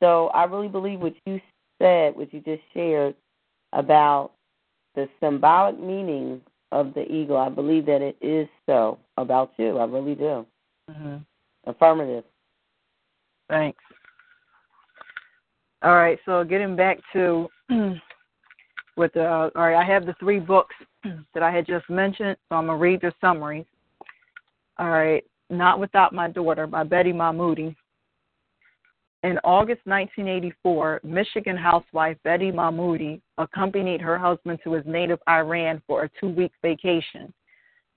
So 0.00 0.28
I 0.28 0.44
really 0.44 0.68
believe 0.68 1.00
what 1.00 1.14
you 1.26 1.40
said, 1.80 2.16
what 2.16 2.32
you 2.32 2.40
just 2.40 2.62
shared 2.72 3.14
about 3.72 4.32
the 4.94 5.08
symbolic 5.20 5.78
meaning 5.78 6.40
of 6.72 6.94
the 6.94 7.10
eagle. 7.10 7.36
I 7.36 7.48
believe 7.48 7.86
that 7.86 8.02
it 8.02 8.16
is 8.20 8.48
so 8.66 8.98
about 9.16 9.52
you. 9.58 9.78
I 9.78 9.84
really 9.84 10.14
do. 10.14 10.46
hmm 10.90 11.16
Affirmative. 11.66 12.24
Thanks. 13.48 13.82
All 15.82 15.94
right, 15.94 16.18
so 16.24 16.44
getting 16.44 16.76
back 16.76 16.98
to 17.12 17.48
with 18.96 19.12
the 19.14 19.24
uh, 19.24 19.50
all 19.54 19.62
right, 19.62 19.76
I 19.76 19.84
have 19.84 20.06
the 20.06 20.14
three 20.20 20.40
books 20.40 20.74
that 21.34 21.42
I 21.42 21.50
had 21.50 21.66
just 21.66 21.88
mentioned, 21.90 22.36
so 22.48 22.56
I'm 22.56 22.66
gonna 22.66 22.78
read 22.78 23.00
the 23.00 23.12
summaries. 23.20 23.66
All 24.78 24.90
right, 24.90 25.24
Not 25.50 25.78
Without 25.78 26.12
My 26.12 26.28
Daughter 26.28 26.66
by 26.66 26.84
Betty 26.84 27.12
Mahmoody. 27.12 27.76
In 29.22 29.38
August 29.42 29.80
1984, 29.84 31.00
Michigan 31.02 31.56
housewife 31.56 32.18
Betty 32.24 32.52
Mahmoody 32.52 33.22
accompanied 33.38 34.02
her 34.02 34.18
husband 34.18 34.58
to 34.64 34.74
his 34.74 34.84
native 34.84 35.18
Iran 35.28 35.80
for 35.86 36.04
a 36.04 36.10
two 36.20 36.28
week 36.28 36.52
vacation. 36.60 37.32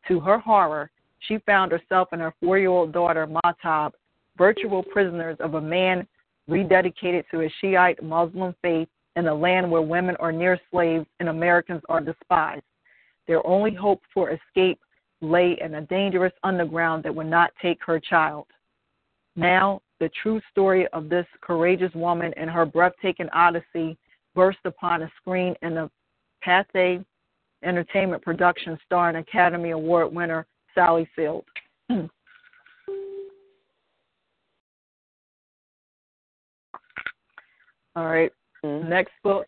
To 0.07 0.19
her 0.21 0.39
horror, 0.39 0.89
she 1.19 1.39
found 1.39 1.71
herself 1.71 2.09
and 2.11 2.21
her 2.21 2.33
four 2.41 2.57
year 2.57 2.69
old 2.69 2.93
daughter, 2.93 3.27
Mahtob, 3.27 3.91
virtual 4.37 4.83
prisoners 4.83 5.35
of 5.39 5.55
a 5.55 5.61
man 5.61 6.07
rededicated 6.49 7.25
to 7.31 7.39
his 7.39 7.51
Shiite 7.59 8.01
Muslim 8.01 8.55
faith 8.61 8.87
in 9.17 9.27
a 9.27 9.33
land 9.33 9.69
where 9.69 9.81
women 9.81 10.15
are 10.19 10.31
near 10.31 10.59
slaves 10.71 11.07
and 11.19 11.27
Americans 11.27 11.81
are 11.89 11.99
despised. 11.99 12.63
Their 13.27 13.45
only 13.45 13.73
hope 13.73 14.01
for 14.13 14.29
escape 14.31 14.79
lay 15.21 15.57
in 15.59 15.75
a 15.75 15.81
dangerous 15.81 16.33
underground 16.43 17.03
that 17.03 17.13
would 17.13 17.27
not 17.27 17.51
take 17.61 17.79
her 17.83 17.99
child. 17.99 18.45
Now, 19.35 19.81
the 19.99 20.09
true 20.21 20.39
story 20.51 20.87
of 20.93 21.09
this 21.09 21.25
courageous 21.41 21.93
woman 21.95 22.31
and 22.37 22.49
her 22.49 22.65
breathtaking 22.65 23.29
odyssey 23.33 23.97
burst 24.35 24.59
upon 24.65 25.01
a 25.01 25.11
screen 25.19 25.55
in 25.63 25.77
a 25.77 25.89
Pathé 26.45 27.03
Entertainment 27.63 28.21
production 28.21 28.77
starring 28.85 29.15
Academy 29.15 29.71
Award 29.71 30.13
winner 30.13 30.45
Sally 30.75 31.09
Field. 31.15 31.43
Hmm. 31.89 32.05
All 37.95 38.05
right. 38.05 38.31
Mm-hmm. 38.67 38.89
Next 38.89 39.13
book, 39.23 39.47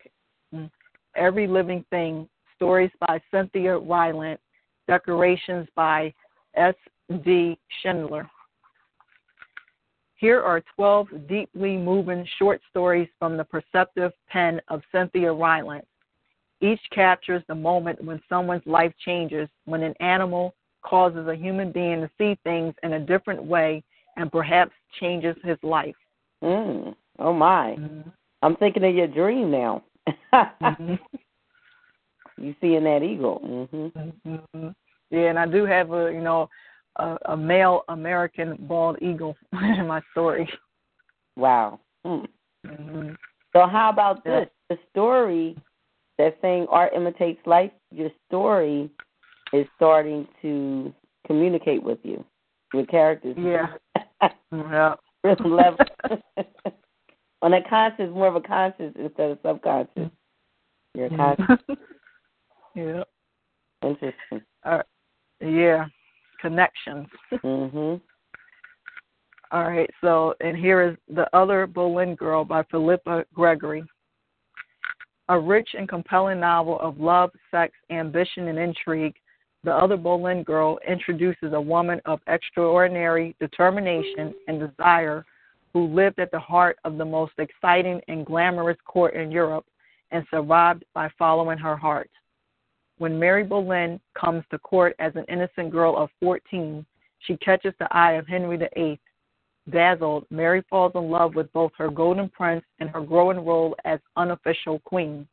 Every 1.16 1.46
Living 1.46 1.84
Thing, 1.90 2.28
stories 2.56 2.90
by 3.06 3.20
Cynthia 3.30 3.78
Rylant, 3.78 4.38
decorations 4.88 5.68
by 5.74 6.12
S. 6.54 6.74
D. 7.24 7.58
Schindler. 7.82 8.28
Here 10.16 10.40
are 10.40 10.62
12 10.76 11.08
deeply 11.28 11.76
moving 11.76 12.26
short 12.38 12.60
stories 12.68 13.08
from 13.18 13.36
the 13.36 13.44
perceptive 13.44 14.12
pen 14.28 14.60
of 14.68 14.82
Cynthia 14.92 15.28
Rylant. 15.28 15.84
Each 16.60 16.80
captures 16.94 17.42
the 17.48 17.54
moment 17.54 18.04
when 18.04 18.20
someone's 18.28 18.66
life 18.66 18.92
changes, 19.02 19.48
when 19.64 19.82
an 19.82 19.94
animal 20.00 20.54
causes 20.82 21.26
a 21.26 21.34
human 21.34 21.72
being 21.72 22.02
to 22.02 22.10
see 22.18 22.38
things 22.44 22.74
in 22.82 22.94
a 22.94 23.00
different 23.00 23.42
way 23.42 23.82
and 24.16 24.30
perhaps 24.30 24.72
changes 25.00 25.36
his 25.42 25.56
life. 25.62 25.96
Mm. 26.42 26.94
Oh 27.18 27.32
my. 27.32 27.76
Mm-hmm. 27.78 28.10
I'm 28.42 28.56
thinking 28.56 28.84
of 28.84 28.94
your 28.94 29.06
dream 29.06 29.50
now. 29.50 29.82
mm-hmm. 30.32 30.94
You 32.38 32.54
seeing 32.60 32.84
that 32.84 33.02
eagle? 33.02 33.68
Mhm. 33.70 34.12
Mm-hmm. 34.26 34.68
Yeah, 35.10 35.28
and 35.28 35.38
I 35.38 35.46
do 35.46 35.66
have 35.66 35.92
a 35.92 36.10
you 36.10 36.22
know 36.22 36.48
a, 36.96 37.18
a 37.26 37.36
male 37.36 37.82
American 37.88 38.56
bald 38.60 38.96
eagle 39.02 39.36
in 39.52 39.86
my 39.86 40.00
story. 40.12 40.48
Wow. 41.36 41.80
Mm. 42.06 42.26
Mm-hmm. 42.66 43.10
So 43.52 43.66
how 43.66 43.90
about 43.90 44.24
this? 44.24 44.48
The 44.70 44.78
story 44.90 45.56
that 46.16 46.38
saying 46.40 46.66
art 46.70 46.92
imitates 46.94 47.40
life. 47.46 47.72
Your 47.90 48.10
story 48.28 48.90
is 49.52 49.66
starting 49.76 50.26
to 50.42 50.94
communicate 51.26 51.82
with 51.82 51.98
you, 52.02 52.24
with 52.72 52.88
characters. 52.88 53.36
Yeah. 53.38 53.66
yeah. 54.52 54.94
level. 55.24 55.78
On 57.42 57.54
a 57.54 57.62
conscious, 57.68 58.10
more 58.10 58.28
of 58.28 58.36
a 58.36 58.40
conscious 58.40 58.92
instead 58.98 59.30
of 59.30 59.38
subconscious. 59.44 60.10
You're 60.94 61.08
conscious. 61.10 61.56
yeah. 62.74 63.02
Interesting. 63.82 64.42
Uh, 64.64 64.82
yeah. 65.40 65.86
Connections. 66.40 67.06
mhm. 67.32 68.00
All 69.52 69.64
right. 69.64 69.90
So, 70.00 70.34
and 70.40 70.56
here 70.56 70.82
is 70.82 70.96
the 71.12 71.26
other 71.36 71.66
Boleyn 71.66 72.14
Girl 72.14 72.44
by 72.44 72.62
Philippa 72.70 73.24
Gregory. 73.34 73.82
A 75.28 75.38
rich 75.38 75.70
and 75.76 75.88
compelling 75.88 76.40
novel 76.40 76.78
of 76.80 76.98
love, 76.98 77.30
sex, 77.50 77.72
ambition, 77.90 78.48
and 78.48 78.58
intrigue, 78.58 79.14
The 79.64 79.72
Other 79.72 79.96
Boleyn 79.96 80.42
Girl 80.42 80.78
introduces 80.88 81.52
a 81.52 81.60
woman 81.60 82.00
of 82.04 82.20
extraordinary 82.26 83.36
determination 83.40 84.34
and 84.48 84.60
desire 84.60 85.24
who 85.72 85.86
lived 85.86 86.18
at 86.18 86.30
the 86.30 86.38
heart 86.38 86.78
of 86.84 86.98
the 86.98 87.04
most 87.04 87.32
exciting 87.38 88.00
and 88.08 88.26
glamorous 88.26 88.78
court 88.84 89.14
in 89.14 89.30
Europe 89.30 89.66
and 90.10 90.26
survived 90.30 90.84
by 90.94 91.08
following 91.18 91.58
her 91.58 91.76
heart. 91.76 92.10
When 92.98 93.18
Mary 93.18 93.44
Boleyn 93.44 94.00
comes 94.20 94.44
to 94.50 94.58
court 94.58 94.94
as 94.98 95.14
an 95.14 95.24
innocent 95.28 95.70
girl 95.70 95.96
of 95.96 96.10
14, 96.20 96.84
she 97.20 97.36
catches 97.38 97.72
the 97.78 97.88
eye 97.96 98.12
of 98.12 98.26
Henry 98.26 98.56
VIII. 98.56 99.00
Dazzled, 99.70 100.26
Mary 100.30 100.64
falls 100.68 100.92
in 100.94 101.08
love 101.10 101.34
with 101.34 101.52
both 101.52 101.72
her 101.78 101.90
golden 101.90 102.28
prince 102.28 102.64
and 102.80 102.90
her 102.90 103.00
growing 103.00 103.44
role 103.44 103.76
as 103.84 104.00
unofficial 104.16 104.80
queen. 104.80 105.26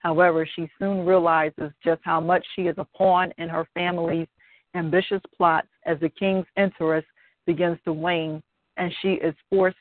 However, 0.00 0.46
she 0.54 0.70
soon 0.78 1.06
realizes 1.06 1.72
just 1.82 2.00
how 2.04 2.20
much 2.20 2.44
she 2.54 2.62
is 2.62 2.76
a 2.78 2.86
pawn 2.96 3.32
in 3.38 3.48
her 3.48 3.66
family's 3.74 4.28
ambitious 4.74 5.22
plots 5.36 5.68
as 5.86 5.98
the 6.00 6.08
king's 6.08 6.46
interest 6.56 7.06
begins 7.46 7.78
to 7.84 7.92
wane 7.92 8.42
and 8.78 8.92
she 9.02 9.14
is 9.14 9.34
forced 9.50 9.76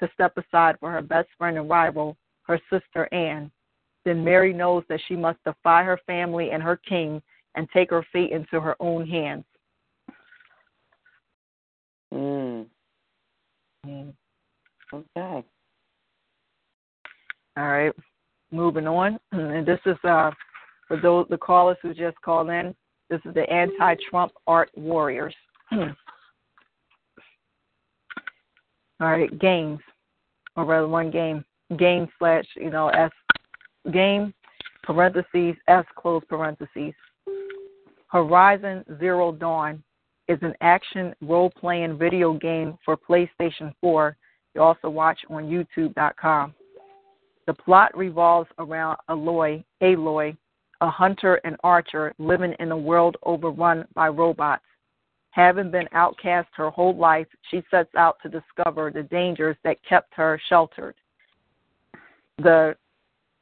to 0.00 0.10
step 0.14 0.36
aside 0.36 0.76
for 0.80 0.90
her 0.90 1.02
best 1.02 1.28
friend 1.38 1.56
and 1.56 1.68
rival, 1.68 2.16
her 2.42 2.60
sister 2.70 3.08
Anne. 3.12 3.50
Then 4.04 4.24
Mary 4.24 4.52
knows 4.52 4.84
that 4.88 5.00
she 5.06 5.16
must 5.16 5.38
defy 5.44 5.82
her 5.82 6.00
family 6.06 6.50
and 6.50 6.62
her 6.62 6.76
king 6.76 7.22
and 7.54 7.68
take 7.72 7.90
her 7.90 8.04
fate 8.12 8.32
into 8.32 8.60
her 8.60 8.76
own 8.80 9.06
hands. 9.06 9.44
Mm. 12.12 12.66
Mm. 13.86 14.12
Okay. 14.92 15.44
All 17.56 17.68
right. 17.68 17.92
Moving 18.50 18.86
on. 18.86 19.18
And 19.32 19.66
this 19.66 19.80
is 19.86 19.96
uh 20.04 20.30
for 20.88 20.96
those 21.00 21.26
the 21.30 21.38
callers 21.38 21.76
who 21.82 21.94
just 21.94 22.20
called 22.22 22.48
in. 22.48 22.74
This 23.10 23.20
is 23.24 23.34
the 23.34 23.48
anti 23.50 23.96
Trump 24.08 24.32
art 24.46 24.70
warriors. 24.76 25.34
All 29.00 29.10
right, 29.10 29.38
games, 29.38 29.78
or 30.56 30.64
rather 30.66 30.88
one 30.88 31.10
game, 31.10 31.44
game 31.78 32.06
slash, 32.18 32.44
you 32.56 32.70
know, 32.70 32.88
S 32.88 33.10
game, 33.92 34.34
parentheses, 34.82 35.54
S 35.68 35.84
close 35.96 36.22
parentheses. 36.28 36.92
Horizon 38.08 38.84
Zero 38.98 39.32
Dawn 39.32 39.82
is 40.28 40.38
an 40.42 40.54
action 40.60 41.14
role 41.22 41.50
playing 41.58 41.96
video 41.96 42.34
game 42.34 42.76
for 42.84 42.96
PlayStation 42.96 43.72
4. 43.80 44.16
You 44.54 44.62
also 44.62 44.90
watch 44.90 45.18
on 45.30 45.44
YouTube.com. 45.44 46.54
The 47.46 47.54
plot 47.54 47.96
revolves 47.96 48.50
around 48.58 48.98
Aloy, 49.08 49.64
Aloy, 49.82 50.36
a 50.80 50.90
hunter 50.90 51.40
and 51.44 51.56
archer 51.64 52.12
living 52.18 52.54
in 52.60 52.70
a 52.70 52.76
world 52.76 53.16
overrun 53.22 53.86
by 53.94 54.08
robots. 54.08 54.62
Having 55.32 55.70
been 55.70 55.88
outcast 55.92 56.48
her 56.56 56.70
whole 56.70 56.96
life, 56.96 57.28
she 57.50 57.62
sets 57.70 57.94
out 57.94 58.16
to 58.22 58.28
discover 58.28 58.90
the 58.90 59.04
dangers 59.04 59.56
that 59.62 59.82
kept 59.88 60.12
her 60.14 60.40
sheltered. 60.48 60.96
The 62.38 62.76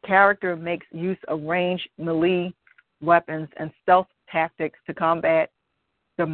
character 0.06 0.54
makes 0.56 0.86
use 0.92 1.18
of 1.28 1.42
ranged 1.42 1.88
melee 1.98 2.52
weapons 3.00 3.48
and 3.56 3.70
stealth 3.82 4.08
tactics 4.30 4.78
to 4.86 4.94
combat 4.94 5.50
the 6.18 6.26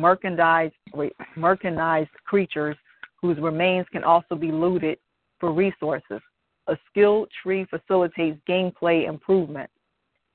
mechanised 1.36 2.10
creatures 2.24 2.76
whose 3.20 3.38
remains 3.38 3.86
can 3.92 4.02
also 4.02 4.34
be 4.34 4.50
looted 4.50 4.98
for 5.38 5.52
resources. 5.52 6.20
A 6.66 6.76
skill 6.90 7.26
tree 7.42 7.66
facilitates 7.68 8.40
gameplay 8.48 9.06
improvement. 9.08 9.70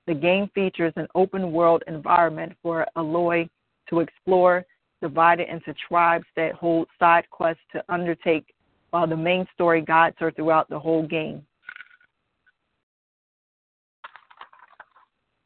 The 0.05 0.13
game 0.13 0.49
features 0.53 0.93
an 0.95 1.07
open 1.15 1.51
world 1.51 1.83
environment 1.87 2.53
for 2.61 2.85
Aloy 2.95 3.49
to 3.89 3.99
explore 3.99 4.65
divided 5.01 5.47
into 5.49 5.73
tribes 5.87 6.25
that 6.35 6.53
hold 6.53 6.87
side 6.99 7.29
quests 7.29 7.63
to 7.71 7.83
undertake, 7.89 8.53
while 8.91 9.07
the 9.07 9.15
main 9.15 9.45
story 9.53 9.81
guides 9.81 10.15
her 10.19 10.31
throughout 10.31 10.69
the 10.69 10.79
whole 10.79 11.05
game. 11.07 11.45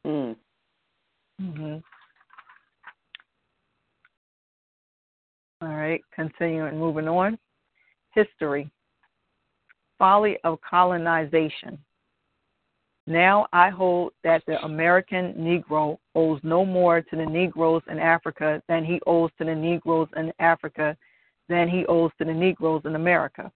Mm. 0.05 0.35
Mm-hmm. 1.41 1.77
All 5.61 5.75
right, 5.75 6.01
continuing, 6.13 6.77
moving 6.77 7.07
on. 7.07 7.37
History. 8.13 8.69
Folly 9.97 10.37
of 10.43 10.59
colonization. 10.61 11.77
Now 13.05 13.47
I 13.51 13.69
hold 13.69 14.13
that 14.23 14.43
the 14.47 14.63
American 14.63 15.33
Negro 15.33 15.97
owes 16.15 16.39
no 16.43 16.63
more 16.63 17.01
to 17.01 17.15
the 17.15 17.25
Negroes 17.25 17.81
in 17.89 17.99
Africa 17.99 18.61
than 18.69 18.85
he 18.85 19.01
owes 19.05 19.29
to 19.37 19.45
the 19.45 19.55
Negroes 19.55 20.07
in 20.15 20.31
Africa 20.39 20.95
than 21.49 21.67
he 21.67 21.85
owes 21.87 22.11
to 22.17 22.25
the 22.25 22.33
Negroes 22.33 22.83
in 22.85 22.95
America. 22.95 23.51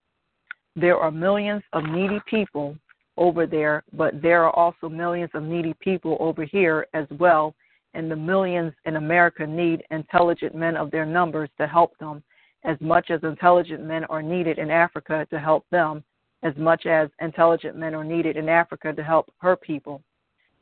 There 0.76 0.98
are 0.98 1.11
millions 1.11 1.64
of 1.72 1.85
needy 1.85 2.19
people 2.26 2.76
over 3.16 3.48
there, 3.48 3.84
but 3.93 4.22
there 4.22 4.43
are 4.43 4.56
also 4.56 4.90
millions 4.90 5.32
of 5.34 5.43
needy 5.43 5.74
people 5.80 6.17
over 6.19 6.43
here 6.43 6.85
as 6.93 7.08
well, 7.17 7.56
and 7.93 8.11
the 8.11 8.16
millions 8.16 8.74
in 8.85 8.98
America 8.98 9.48
need 9.48 9.82
intelligent 9.92 10.56
men 10.56 10.76
of 10.76 10.92
their 10.92 11.06
numbers 11.06 11.50
to 11.58 11.67
help 11.67 11.98
them, 12.00 12.22
as 12.64 12.77
much 12.82 13.09
as 13.11 13.24
intelligent 13.24 13.82
men 13.82 14.03
are 14.06 14.22
needed 14.22 14.59
in 14.59 14.69
Africa 14.69 15.26
to 15.30 15.40
help 15.40 15.66
them 15.72 16.03
as 16.43 16.56
much 16.56 16.85
as 16.85 17.09
intelligent 17.22 17.75
men 17.75 17.95
are 17.95 18.03
needed 18.03 18.38
in 18.38 18.49
Africa 18.49 18.93
to 18.93 19.03
help 19.03 19.32
her 19.40 19.56
people. 19.56 20.01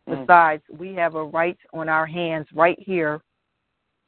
Mm. 0.08 0.22
Besides, 0.22 0.64
we 0.78 0.94
have 0.96 1.16
a 1.16 1.24
right 1.24 1.58
on 1.74 1.90
our 1.90 2.06
hands 2.06 2.48
right 2.54 2.78
here, 2.80 3.22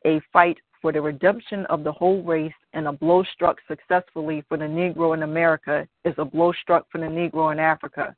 a 0.06 0.22
fight 0.32 0.58
for 0.82 0.92
the 0.92 1.02
redemption 1.02 1.66
of 1.66 1.84
the 1.84 1.92
whole 1.92 2.22
race, 2.24 2.54
and 2.74 2.88
a 2.88 2.92
blow 2.92 3.24
struck 3.34 3.58
successfully 3.68 4.44
for 4.48 4.58
the 4.58 4.66
Negro 4.66 5.14
in 5.14 5.24
America 5.24 5.88
is 6.06 6.14
a 6.18 6.26
blow 6.26 6.54
struck 6.62 6.86
for 6.92 7.00
the 7.00 7.08
Negro 7.08 7.52
in 7.52 7.60
Africa. 7.60 8.16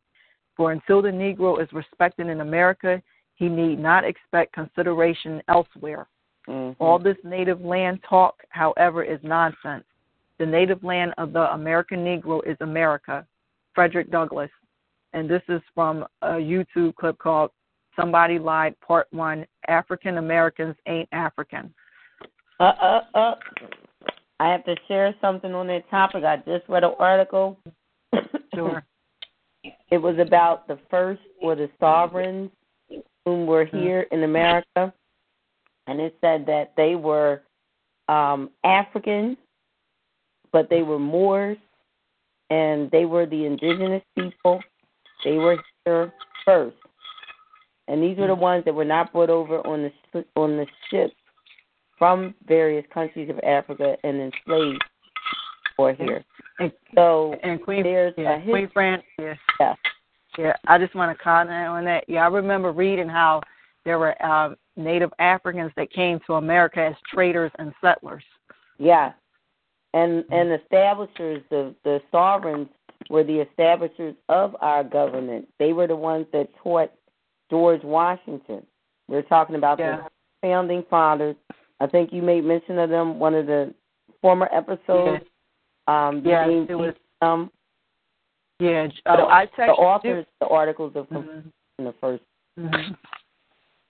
For 0.56 0.74
until 0.74 1.02
the 1.02 1.10
Negro 1.10 1.61
is 1.64 1.72
respected 1.72 2.28
in 2.28 2.42
America, 2.42 3.02
he 3.36 3.48
need 3.48 3.80
not 3.80 4.03
expect 4.03 4.53
consideration 4.53 5.42
elsewhere. 5.48 6.08
Mm-hmm. 6.48 6.84
All 6.84 7.00
this 7.00 7.18
native 7.24 7.61
land 7.61 8.00
talk, 8.08 8.36
however, 8.50 9.03
is 9.03 9.19
nonsense. 9.24 9.86
The 10.38 10.45
native 10.45 10.84
land 10.84 11.14
of 11.18 11.32
the 11.32 11.52
American 11.53 12.00
Negro 12.00 12.45
is 12.45 12.58
America. 12.60 13.26
Frederick 13.74 14.12
Douglass. 14.12 14.52
And 15.14 15.30
this 15.30 15.42
is 15.50 15.62
from 15.74 16.06
a 16.22 16.34
YouTube 16.34 16.96
clip 16.96 17.18
called 17.18 17.52
Somebody 17.96 18.38
Lied 18.40 18.76
Part 18.80 19.08
1 19.12 19.46
African 19.68 20.18
Americans 20.18 20.76
Ain't 20.88 21.10
African. 21.12 21.74
Uh, 22.60 22.64
uh, 22.64 23.02
uh. 23.16 23.36
I 24.40 24.50
have 24.52 24.64
to 24.66 24.76
share 24.88 25.14
something 25.20 25.54
on 25.54 25.68
that 25.68 25.90
topic. 25.90 26.24
I 26.24 26.38
just 26.38 26.68
read 26.70 26.84
an 26.84 26.94
article. 27.00 27.60
Sure. 28.56 28.84
it 29.64 30.00
was 30.00 30.18
about 30.18 30.68
the 30.68 30.80
first 30.90 31.22
or 31.42 31.56
the 31.56 31.70
sovereigns 31.80 32.50
whom 33.24 33.46
were 33.46 33.66
Mm-hmm. 33.66 33.78
here 33.78 34.02
in 34.12 34.24
America, 34.24 34.92
and 35.88 36.02
it 36.02 36.18
said 36.20 36.46
that 36.48 36.74
they 36.76 36.96
were 36.96 37.44
um, 38.10 38.50
African, 38.66 39.38
but 40.52 40.70
they 40.70 40.82
were 40.82 41.00
Moors, 41.00 41.58
and 42.50 42.90
they 42.92 43.06
were 43.06 43.26
the 43.26 43.45
indigenous 43.45 44.03
people. 44.18 44.61
They 45.24 45.34
were 45.34 45.58
here 45.86 46.14
first, 46.45 46.78
and 47.88 48.02
these 48.02 48.18
were 48.18 48.28
the 48.28 48.36
ones 48.36 48.66
that 48.66 48.74
were 48.74 48.86
not 48.86 49.11
brought 49.11 49.30
over 49.30 49.66
on 49.68 49.92
the 50.14 50.26
on 50.36 50.58
the 50.58 50.66
ships 50.90 51.16
from 51.98 52.34
various 52.48 52.86
countries 52.94 53.30
of 53.30 53.40
Africa 53.40 53.98
and 54.03 54.22
enslaved 54.22 54.84
or 55.78 55.94
here. 55.94 56.24
And, 56.60 56.72
So 56.95 57.36
and 57.44 57.61
Queen, 57.61 57.84
there's 57.84 58.14
yeah, 58.18 58.36
a 58.36 58.38
history. 58.38 58.52
Queen 58.52 58.69
Fran, 58.74 59.03
yeah. 59.18 59.34
Yeah. 59.60 59.76
Yeah, 60.38 60.53
I 60.68 60.78
just 60.78 60.95
want 60.95 61.16
to 61.16 61.22
comment 61.22 61.68
on 61.68 61.84
that. 61.86 62.06
Yeah, 62.08 62.24
I 62.24 62.28
remember 62.28 62.72
reading 62.72 63.10
how 63.10 63.42
there 63.84 64.00
were 64.00 64.22
um, 64.24 64.56
Native 64.78 65.11
Africans 65.19 65.72
that 65.76 65.92
came 65.92 66.19
to 66.28 66.36
America 66.36 66.80
as 66.80 66.95
traders 67.14 67.52
and 67.60 67.74
settlers. 67.82 68.24
Yeah. 68.78 69.11
And 69.93 70.24
and 70.32 70.51
establishers, 70.51 71.42
the 71.50 71.74
the 71.84 72.00
sovereigns 72.11 72.68
were 73.09 73.24
the 73.24 73.40
establishers 73.40 74.16
of 74.30 74.56
our 74.61 74.84
government. 74.84 75.48
They 75.58 75.74
were 75.74 75.88
the 75.88 75.95
ones 75.95 76.27
that 76.32 76.48
taught 76.61 76.92
George 77.50 77.84
Washington. 77.84 78.66
We're 79.08 79.24
talking 79.24 79.56
about 79.56 79.80
Yeah. 79.80 79.98
the 79.98 80.09
founding 80.48 80.84
fathers. 80.90 81.35
I 81.80 81.88
think 81.88 82.14
you 82.14 82.22
made 82.22 82.43
mention 82.43 82.77
of 82.77 82.90
them 82.92 83.18
one 83.19 83.34
of 83.34 83.48
the 83.48 83.74
former 84.22 84.48
episodes. 84.51 85.24
Um 85.88 86.22
Yeah, 86.24 86.45
James 86.45 86.69
it 86.69 86.76
was- 86.76 86.95
um 87.22 87.51
Yeah, 88.59 88.88
j- 88.88 89.01
the, 89.06 89.24
oh, 89.24 89.27
I 89.27 89.45
the 89.45 89.51
texted 89.53 89.80
authors 89.80 90.26
the 90.40 90.48
articles 90.48 90.95
of 90.95 91.08
Mhm. 91.09 91.51
in 91.80 91.85
the 91.85 91.93
first 91.93 92.24
hmm 92.58 92.93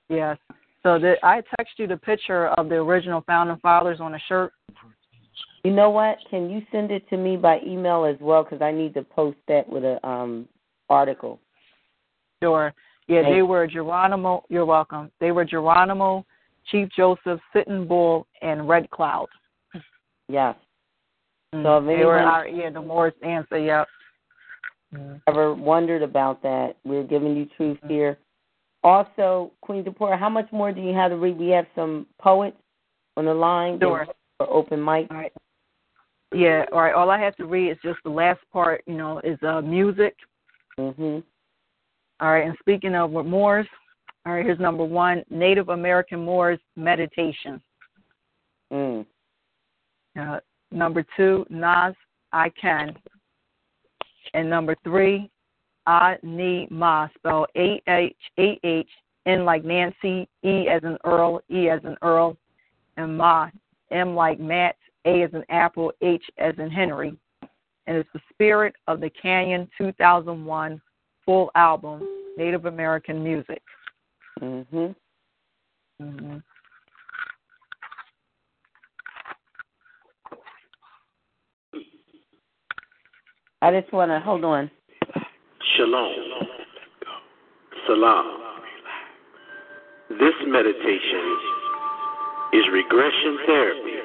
Yes. 0.08 0.38
So 0.84 0.98
the, 0.98 1.18
I 1.24 1.42
text 1.58 1.78
you 1.78 1.88
the 1.88 1.98
picture 1.98 2.48
of 2.58 2.70
the 2.70 2.76
original 2.76 3.22
founding 3.28 3.58
fathers 3.58 4.00
on 4.00 4.16
a 4.16 4.20
shirt. 4.20 4.54
You 5.64 5.72
know 5.72 5.90
what? 5.90 6.18
Can 6.30 6.50
you 6.50 6.62
send 6.72 6.92
it 6.92 7.08
to 7.10 7.18
me 7.18 7.36
by 7.36 7.60
email 7.66 8.06
as 8.06 8.16
well? 8.22 8.44
Because 8.44 8.62
I 8.62 8.72
need 8.72 8.94
to 8.94 9.04
post 9.04 9.38
that 9.48 9.68
with 9.68 9.84
a 9.84 10.06
um 10.08 10.48
article. 10.90 11.40
Sure. 12.42 12.74
Yeah, 13.08 13.24
Thank 13.24 13.36
they 13.36 13.42
were 13.42 13.68
Geronimo. 13.68 14.44
You're 14.50 14.66
welcome. 14.66 15.12
They 15.20 15.32
were 15.32 15.44
Geronimo, 15.44 16.26
Chief 16.72 16.88
Joseph, 16.96 17.40
Sitting 17.54 17.88
Bull, 17.88 18.28
and 18.42 18.70
Red 18.70 18.90
Cloud. 18.92 19.28
Yes. 20.28 20.56
Mm, 21.54 21.64
So 21.64 21.86
they 21.86 22.06
were 22.06 22.20
our 22.20 22.48
yeah 22.48 22.70
the 22.70 22.82
Morris 22.82 23.16
answer. 23.24 23.58
Yep. 23.58 23.88
Mm. 24.96 25.22
ever 25.28 25.54
wondered 25.54 26.02
about 26.02 26.42
that, 26.42 26.76
we're 26.84 27.04
giving 27.04 27.36
you 27.36 27.48
truth 27.58 27.78
here. 27.88 28.18
Also, 28.84 29.52
Queen 29.62 29.84
Zipporah, 29.84 30.18
how 30.18 30.30
much 30.30 30.48
more 30.52 30.72
do 30.72 30.82
you 30.82 30.96
have 30.96 31.12
to 31.12 31.18
read? 31.18 31.38
We 31.38 31.50
have 31.50 31.68
some 31.76 32.08
poets 32.20 32.58
on 33.18 33.26
the 33.26 33.34
line 33.34 33.80
Sure. 33.80 34.08
for 34.38 34.50
open 34.50 34.84
mic. 34.84 35.08
All 35.12 35.18
right. 35.18 35.34
Yeah. 36.34 36.66
All 36.72 36.82
right. 36.82 36.94
All 36.94 37.10
I 37.10 37.20
have 37.20 37.36
to 37.38 37.46
read 37.46 37.72
is 37.72 37.78
just 37.84 38.00
the 38.04 38.10
last 38.10 38.40
part. 38.52 38.84
You 38.86 38.96
know, 38.96 39.20
is 39.20 39.38
uh 39.44 39.62
music. 39.62 40.16
Mhm. 40.78 41.24
All 42.20 42.32
right. 42.32 42.46
And 42.46 42.56
speaking 42.60 42.96
of 42.96 43.12
Moors, 43.12 43.68
all 44.26 44.34
right. 44.34 44.46
Here's 44.46 44.60
number 44.60 44.84
one: 44.84 45.24
Native 45.30 45.70
American 45.70 46.24
Moors 46.24 46.60
meditation. 46.76 47.62
Mm. 48.72 49.06
Uh, 50.20 50.40
number 50.72 51.04
two, 51.18 51.46
Nas, 51.50 51.96
I 52.32 52.50
can. 52.50 52.96
And 54.34 54.50
number 54.50 54.76
three, 54.84 55.30
I 55.88 56.18
need 56.22 56.70
ma, 56.70 57.08
spelled 57.16 57.48
A 57.58 57.82
H 57.88 58.16
A 58.38 58.60
H 58.64 58.90
N 59.26 59.46
like 59.46 59.64
Nancy, 59.64 60.28
E 60.44 60.68
as 60.68 60.84
in 60.84 60.98
Earl, 61.04 61.42
E 61.50 61.70
as 61.70 61.80
in 61.84 61.96
Earl, 62.02 62.38
and 62.98 63.18
ma, 63.18 63.50
M 63.92 64.14
like 64.14 64.40
Matt, 64.40 64.76
A 65.06 65.24
as 65.24 65.34
in 65.34 65.44
Apple, 65.50 65.92
H 66.02 66.24
as 66.38 66.54
in 66.58 66.70
Henry. 66.70 67.16
And 67.88 67.98
it's 67.98 68.10
the 68.14 68.22
spirit 68.32 68.76
of 68.88 69.00
the 69.00 69.10
Canyon 69.10 69.68
2001 69.78 70.82
full 71.26 71.52
album, 71.56 72.08
Native 72.38 72.66
American 72.66 73.24
Music. 73.24 73.62
Mhm. 74.42 74.96
hmm 76.00 76.38
I 83.62 83.72
just 83.72 83.92
want 83.92 84.10
to 84.10 84.20
hold 84.22 84.46
on. 84.46 84.72
Shalom. 85.76 86.16
Salam. 87.86 88.40
This 90.12 90.34
meditation 90.48 91.38
is 92.54 92.64
regression 92.72 93.38
therapy 93.46 93.99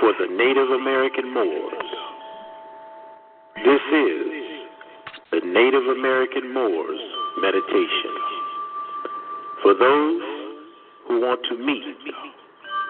for 0.00 0.12
the 0.18 0.26
Native 0.26 0.70
American 0.70 1.32
Moors. 1.32 1.88
This 3.64 3.80
is 3.92 4.44
the 5.30 5.40
Native 5.44 5.86
American 5.96 6.52
Moors 6.52 7.00
meditation 7.40 8.14
for 9.62 9.74
those 9.74 10.22
who 11.08 11.20
want 11.20 11.40
to 11.48 11.56
meet 11.56 11.96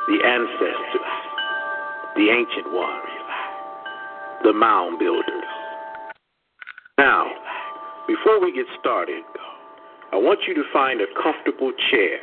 the 0.08 0.18
ancestors, 0.24 1.12
the 2.16 2.28
ancient 2.30 2.72
ones, 2.72 3.08
the 4.42 4.52
mound 4.52 4.98
builders. 4.98 5.24
Now, 6.98 7.26
before 8.06 8.40
we 8.40 8.52
get 8.52 8.66
started, 8.78 9.24
I 10.12 10.16
want 10.16 10.40
you 10.46 10.54
to 10.54 10.62
find 10.72 11.00
a 11.00 11.06
comfortable 11.22 11.72
chair 11.90 12.18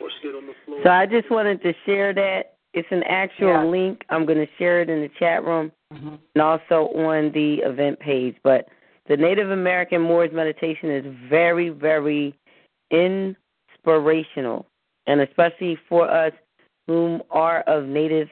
or 0.00 0.08
sit 0.22 0.34
on 0.34 0.46
the 0.46 0.52
floor. 0.64 0.80
So 0.84 0.90
I 0.90 1.06
just 1.06 1.30
wanted 1.30 1.62
to 1.62 1.72
share 1.86 2.12
that. 2.14 2.57
It's 2.78 2.92
an 2.92 3.02
actual 3.04 3.48
Yeah. 3.48 3.64
link. 3.64 4.04
I'm 4.08 4.24
going 4.24 4.38
to 4.38 4.52
share 4.56 4.80
it 4.80 4.88
in 4.88 5.00
the 5.00 5.08
chat 5.18 5.44
room 5.44 5.72
hmm 5.92 6.14
and 6.34 6.42
also 6.42 6.88
on 6.94 7.32
the 7.32 7.54
event 7.62 7.98
page. 7.98 8.36
But 8.44 8.68
the 9.06 9.16
Native 9.16 9.50
American 9.50 10.00
Moors 10.02 10.30
meditation 10.32 10.90
is 10.90 11.04
very, 11.28 11.70
very 11.70 12.34
inspirational, 12.90 14.66
and 15.06 15.20
especially 15.20 15.76
for 15.88 16.08
us 16.08 16.32
whom 16.86 17.22
are 17.30 17.62
of 17.62 17.86
Native 17.86 18.28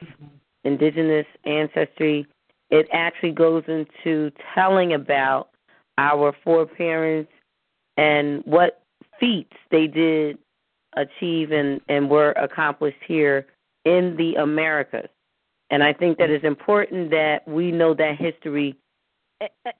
indigenous 0.63 1.25
ancestry, 1.45 2.25
it 2.69 2.87
actually 2.93 3.31
goes 3.31 3.63
into 3.67 4.31
telling 4.55 4.93
about 4.93 5.49
our 5.97 6.33
foreparents 6.43 7.31
and 7.97 8.43
what 8.45 8.81
feats 9.19 9.57
they 9.71 9.87
did 9.87 10.37
achieve 10.95 11.51
and, 11.51 11.81
and 11.89 12.09
were 12.09 12.31
accomplished 12.31 13.01
here 13.05 13.45
in 13.87 14.15
the 14.17 14.35
Americas. 14.35 15.09
And 15.69 15.83
I 15.83 15.93
think 15.93 16.17
that 16.17 16.29
it's 16.29 16.45
important 16.45 17.09
that 17.11 17.47
we 17.47 17.71
know 17.71 17.93
that 17.93 18.17
history 18.17 18.75
eh, 19.41 19.47
eh, 19.65 19.71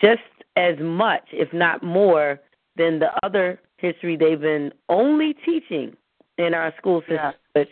just 0.00 0.20
as 0.56 0.76
much, 0.80 1.22
if 1.32 1.52
not 1.52 1.82
more, 1.82 2.40
than 2.76 2.98
the 2.98 3.10
other 3.22 3.60
history 3.78 4.16
they've 4.16 4.40
been 4.40 4.72
only 4.88 5.34
teaching 5.44 5.96
in 6.36 6.54
our 6.54 6.72
school 6.78 7.00
system, 7.02 7.16
Yeah. 7.16 7.32
which 7.52 7.70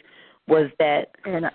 was 0.48 0.70
that 0.78 1.10
And 1.24 1.50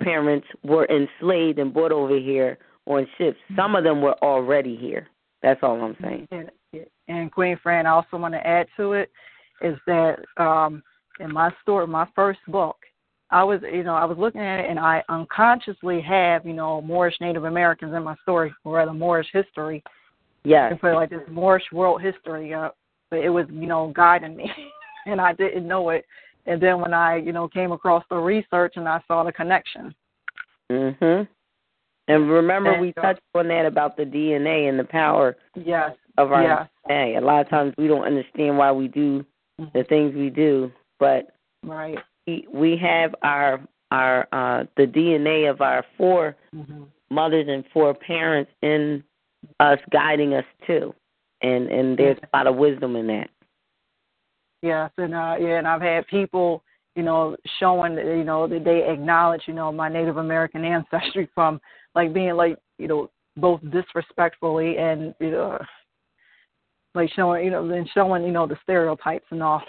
parents 0.00 0.46
were 0.62 0.86
enslaved 0.86 1.58
and 1.58 1.72
brought 1.72 1.92
over 1.92 2.18
here 2.18 2.58
on 2.86 3.06
ships. 3.18 3.38
Some 3.54 3.74
of 3.74 3.84
them 3.84 4.00
were 4.00 4.16
already 4.22 4.76
here. 4.76 5.08
That's 5.42 5.62
all 5.62 5.80
I'm 5.82 5.96
saying. 6.00 6.28
And, 6.30 6.50
and 7.08 7.32
Queen 7.32 7.58
Fran, 7.62 7.86
I 7.86 7.90
also 7.90 8.16
want 8.16 8.34
to 8.34 8.46
add 8.46 8.66
to 8.76 8.92
it 8.92 9.10
is 9.60 9.76
that 9.86 10.16
um, 10.36 10.82
in 11.20 11.32
my 11.32 11.50
story, 11.62 11.86
my 11.86 12.06
first 12.14 12.40
book, 12.48 12.76
I 13.30 13.42
was, 13.42 13.60
you 13.62 13.82
know, 13.82 13.94
I 13.94 14.04
was 14.04 14.18
looking 14.18 14.40
at 14.40 14.60
it 14.60 14.70
and 14.70 14.78
I 14.78 15.02
unconsciously 15.08 16.00
have, 16.02 16.46
you 16.46 16.52
know, 16.52 16.80
Moorish 16.80 17.16
Native 17.20 17.44
Americans 17.44 17.92
in 17.94 18.04
my 18.04 18.14
story, 18.22 18.54
or 18.64 18.74
rather 18.74 18.92
Moorish 18.92 19.28
history. 19.32 19.82
Yes. 20.44 20.70
And 20.70 20.80
put 20.80 20.94
like 20.94 21.10
this 21.10 21.20
Moorish 21.28 21.64
world 21.72 22.00
history 22.02 22.54
up, 22.54 22.76
but 23.10 23.18
it 23.18 23.28
was, 23.30 23.46
you 23.50 23.66
know, 23.66 23.92
guiding 23.96 24.36
me, 24.36 24.50
and 25.06 25.20
I 25.20 25.32
didn't 25.32 25.66
know 25.66 25.90
it. 25.90 26.04
And 26.46 26.62
then 26.62 26.80
when 26.80 26.94
I, 26.94 27.16
you 27.16 27.32
know, 27.32 27.48
came 27.48 27.72
across 27.72 28.04
the 28.08 28.16
research 28.16 28.74
and 28.76 28.88
I 28.88 29.00
saw 29.08 29.24
the 29.24 29.32
connection. 29.32 29.94
Mhm. 30.70 31.26
And 32.08 32.30
remember, 32.30 32.72
And, 32.72 32.80
we 32.80 32.94
uh, 32.96 33.02
touched 33.02 33.22
on 33.34 33.48
that 33.48 33.66
about 33.66 33.96
the 33.96 34.04
DNA 34.04 34.68
and 34.68 34.78
the 34.78 34.84
power 34.84 35.36
Yes. 35.56 35.96
of 36.18 36.30
our 36.30 36.42
Yes. 36.42 36.68
DNA. 36.88 37.16
A 37.16 37.20
lot 37.20 37.40
of 37.40 37.48
times 37.48 37.74
we 37.76 37.88
don't 37.88 38.04
understand 38.04 38.56
why 38.56 38.70
we 38.70 38.86
do 38.86 39.24
the 39.72 39.82
things 39.84 40.14
we 40.14 40.30
do, 40.30 40.70
but 41.00 41.34
Right. 41.64 41.98
We, 42.26 42.76
have 42.82 43.14
our 43.22 43.60
our 43.92 44.26
uh 44.32 44.64
the 44.76 44.84
DNA 44.84 45.48
of 45.48 45.60
our 45.60 45.84
4 45.96 46.36
mm-hmm. 46.54 46.82
mothers 47.08 47.46
and 47.48 47.64
four 47.72 47.94
parents 47.94 48.50
in 48.62 49.04
us 49.60 49.78
guiding 49.92 50.34
us 50.34 50.44
too. 50.66 50.94
And 51.42 51.68
and 51.68 51.96
there's 51.96 52.18
a 52.18 52.36
lot 52.36 52.46
of 52.46 52.56
wisdom 52.56 52.96
in 52.96 53.06
that. 53.08 53.30
Yes, 54.62 54.90
and 54.98 55.14
uh 55.14 55.36
yeah, 55.38 55.58
and 55.58 55.68
I've 55.68 55.82
had 55.82 56.06
people, 56.08 56.64
you 56.96 57.02
know, 57.02 57.36
showing 57.60 57.94
that 57.94 58.06
you 58.06 58.24
know 58.24 58.48
that 58.48 58.64
they 58.64 58.90
acknowledge, 58.90 59.42
you 59.46 59.54
know, 59.54 59.70
my 59.70 59.88
Native 59.88 60.16
American 60.16 60.64
ancestry 60.64 61.28
from 61.34 61.60
like 61.94 62.12
being 62.12 62.34
like, 62.34 62.58
you 62.78 62.88
know, 62.88 63.10
both 63.36 63.60
disrespectfully 63.70 64.78
and 64.78 65.14
you 65.20 65.30
know 65.30 65.58
like 66.94 67.10
showing 67.14 67.44
you 67.44 67.50
know 67.50 67.68
then 67.68 67.86
showing, 67.94 68.24
you 68.24 68.32
know, 68.32 68.46
the 68.46 68.56
stereotypes 68.62 69.26
and 69.30 69.42
all. 69.42 69.62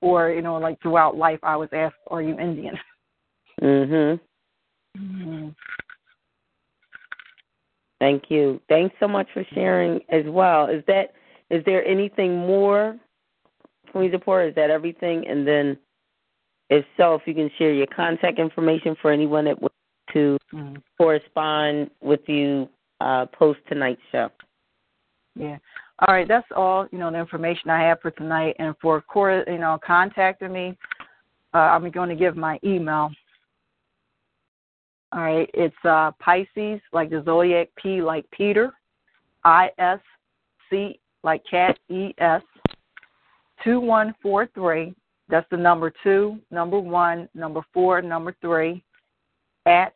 Or, 0.00 0.30
you 0.30 0.42
know, 0.42 0.56
like 0.56 0.80
throughout 0.80 1.16
life 1.16 1.40
I 1.42 1.56
was 1.56 1.68
asked, 1.72 1.96
Are 2.08 2.22
you 2.22 2.38
Indian? 2.38 2.78
Mhm. 3.60 4.20
Mm-hmm. 4.96 5.48
Thank 8.00 8.24
you. 8.28 8.60
Thanks 8.68 8.94
so 9.00 9.08
much 9.08 9.26
for 9.34 9.44
sharing 9.52 10.00
as 10.10 10.24
well. 10.26 10.66
Is 10.66 10.84
that 10.86 11.14
is 11.50 11.64
there 11.64 11.84
anything 11.84 12.36
more, 12.36 12.96
Queen 13.90 14.10
Zipporah? 14.10 14.48
Is 14.48 14.54
that 14.54 14.70
everything? 14.70 15.26
And 15.26 15.46
then, 15.46 15.78
if 16.70 16.84
so, 16.96 17.14
if 17.14 17.22
you 17.26 17.34
can 17.34 17.50
share 17.58 17.72
your 17.72 17.86
contact 17.86 18.38
information 18.38 18.96
for 19.00 19.10
anyone 19.10 19.46
that 19.46 19.60
wants 19.60 19.74
to 20.12 20.38
mm-hmm. 20.52 20.76
correspond 20.96 21.90
with 22.00 22.20
you 22.28 22.68
uh, 23.00 23.26
post 23.26 23.60
tonight's 23.68 24.00
show. 24.12 24.30
Yeah. 25.34 25.58
All 26.06 26.14
right. 26.14 26.28
That's 26.28 26.46
all. 26.54 26.86
You 26.92 26.98
know 26.98 27.10
the 27.10 27.18
information 27.18 27.70
I 27.70 27.82
have 27.82 28.00
for 28.00 28.10
tonight, 28.12 28.56
and 28.58 28.74
for 28.80 29.00
Cora, 29.00 29.44
you 29.50 29.58
know, 29.58 29.78
contacting 29.84 30.52
me, 30.52 30.76
uh, 31.54 31.58
I'm 31.58 31.90
going 31.90 32.08
to 32.08 32.16
give 32.16 32.36
my 32.36 32.58
email. 32.64 33.10
All 35.12 35.22
right, 35.22 35.48
it's 35.54 35.74
uh, 35.84 36.10
Pisces, 36.20 36.80
like 36.92 37.08
the 37.08 37.22
zodiac, 37.24 37.68
P 37.82 38.02
like 38.02 38.30
Peter, 38.30 38.74
I 39.42 39.70
S 39.78 40.00
C 40.68 41.00
like 41.22 41.42
cat, 41.50 41.78
E 41.88 42.12
S, 42.18 42.42
2143. 43.64 44.94
That's 45.30 45.46
the 45.50 45.56
number 45.56 45.92
two, 46.02 46.38
number 46.50 46.78
one, 46.78 47.28
number 47.34 47.62
four, 47.72 48.02
number 48.02 48.34
three, 48.42 48.84
at 49.66 49.94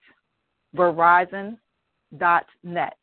Verizon 0.75 1.59
dot 2.19 2.47
net. 2.63 2.97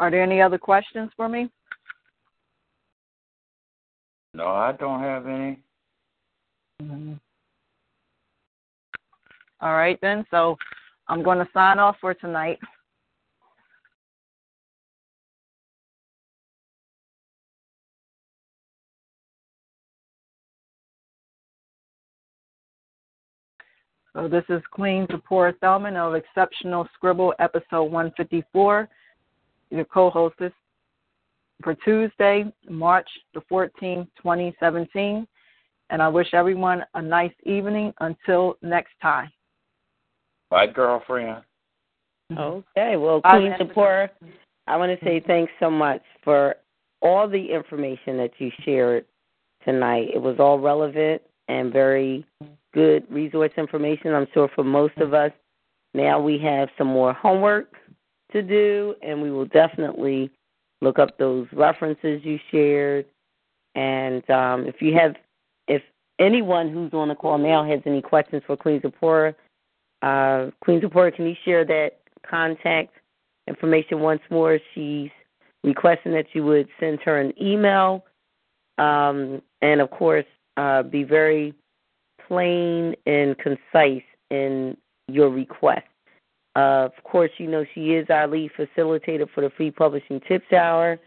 Are 0.00 0.10
there 0.10 0.22
any 0.22 0.40
other 0.40 0.56
questions 0.56 1.10
for 1.14 1.28
me? 1.28 1.50
No, 4.32 4.46
I 4.46 4.72
don't 4.72 5.00
have 5.00 5.26
any. 5.26 5.58
Mm-hmm. 6.82 7.12
All 9.60 9.74
right, 9.74 9.98
then. 10.00 10.24
So 10.30 10.56
I'm 11.06 11.22
going 11.22 11.36
to 11.36 11.48
sign 11.52 11.78
off 11.78 11.96
for 12.00 12.14
tonight. 12.14 12.58
So 24.14 24.28
this 24.28 24.44
is 24.48 24.62
Queen 24.70 25.06
Zipporah 25.10 25.52
Thelman 25.62 25.96
of 25.96 26.14
Exceptional 26.14 26.88
Scribble, 26.94 27.34
episode 27.38 27.84
154 27.84 28.88
your 29.70 29.84
co-hostess 29.84 30.52
for 31.62 31.74
Tuesday, 31.74 32.52
March 32.68 33.08
the 33.34 33.40
14th, 33.50 34.08
2017. 34.16 35.26
And 35.90 36.02
I 36.02 36.08
wish 36.08 36.28
everyone 36.32 36.84
a 36.94 37.02
nice 37.02 37.32
evening 37.44 37.92
until 38.00 38.56
next 38.62 38.92
time. 39.02 39.30
Bye, 40.50 40.68
girlfriend. 40.68 41.42
Okay. 42.36 42.96
Well, 42.96 43.20
Queen 43.22 43.54
Zipporah, 43.58 44.10
I 44.66 44.76
want 44.76 44.98
to 44.98 45.04
say 45.04 45.20
thanks 45.26 45.52
so 45.58 45.70
much 45.70 46.02
for 46.22 46.54
all 47.02 47.28
the 47.28 47.44
information 47.44 48.16
that 48.18 48.30
you 48.38 48.50
shared 48.64 49.04
tonight. 49.64 50.08
It 50.14 50.22
was 50.22 50.36
all 50.38 50.58
relevant 50.58 51.22
and 51.48 51.72
very 51.72 52.24
good 52.72 53.04
resource 53.10 53.50
information. 53.56 54.14
I'm 54.14 54.28
sure 54.32 54.48
for 54.54 54.62
most 54.62 54.96
of 54.98 55.12
us, 55.12 55.32
now 55.92 56.20
we 56.20 56.38
have 56.38 56.68
some 56.78 56.86
more 56.86 57.12
homework 57.12 57.74
to 58.32 58.42
do, 58.42 58.94
and 59.02 59.20
we 59.20 59.30
will 59.30 59.46
definitely 59.46 60.30
look 60.80 60.98
up 60.98 61.18
those 61.18 61.46
references 61.52 62.20
you 62.24 62.38
shared. 62.50 63.06
And 63.74 64.28
um, 64.30 64.66
if 64.66 64.80
you 64.80 64.94
have, 64.94 65.14
if 65.68 65.82
anyone 66.18 66.70
who's 66.72 66.92
on 66.92 67.08
the 67.08 67.14
call 67.14 67.38
now 67.38 67.64
has 67.64 67.80
any 67.86 68.02
questions 68.02 68.42
for 68.46 68.56
Queen 68.56 68.80
Zipporah, 68.80 69.34
uh, 70.02 70.50
Queen 70.62 70.80
Zipporah, 70.80 71.12
can 71.12 71.26
you 71.26 71.36
share 71.44 71.64
that 71.64 72.00
contact 72.28 72.94
information 73.46 74.00
once 74.00 74.22
more? 74.30 74.58
She's 74.74 75.10
requesting 75.62 76.12
that 76.12 76.26
you 76.32 76.44
would 76.44 76.68
send 76.78 77.00
her 77.00 77.20
an 77.20 77.32
email, 77.40 78.04
um, 78.78 79.42
and 79.62 79.80
of 79.80 79.90
course, 79.90 80.24
uh, 80.56 80.82
be 80.82 81.04
very 81.04 81.54
plain 82.26 82.94
and 83.06 83.36
concise 83.38 84.02
in 84.30 84.76
your 85.08 85.28
request. 85.28 85.86
Uh, 86.56 86.86
of 86.86 87.04
course, 87.04 87.30
you 87.38 87.46
know 87.46 87.64
she 87.74 87.92
is 87.92 88.06
our 88.10 88.26
lead 88.26 88.50
facilitator 88.58 89.28
for 89.32 89.42
the 89.42 89.50
Free 89.56 89.70
Publishing 89.70 90.20
Tips 90.26 90.52
Hour, 90.52 90.98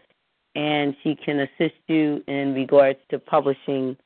and 0.54 0.96
she 1.02 1.14
can 1.14 1.40
assist 1.40 1.74
you 1.86 2.22
in 2.26 2.54
regards 2.54 2.98
to 3.10 3.18
publishing. 3.18 3.96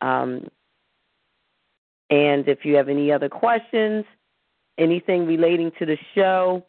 Um, 0.00 0.46
and 2.10 2.46
if 2.48 2.64
you 2.64 2.76
have 2.76 2.88
any 2.88 3.10
other 3.10 3.28
questions, 3.28 4.04
anything 4.78 5.26
relating 5.26 5.72
to 5.78 5.86
the 5.86 5.98
show, 6.14 6.64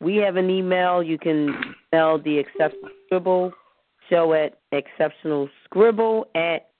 we 0.00 0.16
have 0.16 0.36
an 0.36 0.50
email. 0.50 1.02
You 1.02 1.18
can 1.18 1.54
email 1.92 2.18
the 2.18 2.38
Exceptional 2.38 2.90
Scribble 3.06 3.52
show 4.10 4.34
at 4.34 4.58
exceptionalscribble 4.72 6.24
at 6.34 6.70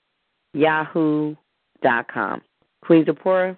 yahoo.com. 0.53 2.41
Queen 2.83 3.05
Zipporah? 3.05 3.57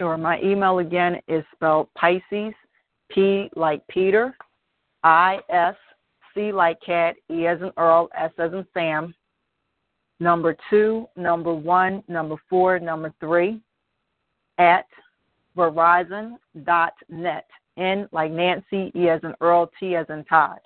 Sure. 0.00 0.16
My 0.18 0.40
email 0.42 0.78
again 0.78 1.20
is 1.26 1.44
spelled 1.54 1.88
Pisces, 1.94 2.54
P 3.10 3.48
like 3.56 3.86
Peter, 3.88 4.36
I 5.02 5.38
S 5.48 5.74
C 6.34 6.52
like 6.52 6.78
cat, 6.84 7.16
E 7.30 7.46
as 7.46 7.60
in 7.62 7.70
Earl, 7.78 8.10
S 8.14 8.32
as 8.38 8.52
in 8.52 8.66
Sam, 8.74 9.14
number 10.20 10.56
two, 10.68 11.08
number 11.16 11.54
one, 11.54 12.02
number 12.08 12.36
four, 12.50 12.78
number 12.78 13.12
three, 13.20 13.60
at 14.58 14.86
Verizon 15.56 16.36
dot 16.64 16.92
net. 17.08 17.46
N 17.78 18.08
like 18.12 18.30
Nancy, 18.32 18.90
E 18.94 19.08
as 19.08 19.22
in 19.22 19.34
Earl, 19.40 19.70
T 19.78 19.96
as 19.96 20.06
in 20.08 20.24
Todd. 20.24 20.58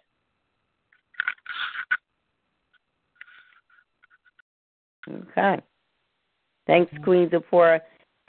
Okay. 5.09 5.61
Thanks, 6.67 6.93
Queen 7.03 7.29
Zipporah. 7.31 7.81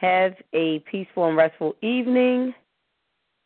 Have 0.01 0.33
a 0.53 0.79
peaceful 0.79 1.27
and 1.27 1.37
restful 1.37 1.75
evening. 1.81 2.55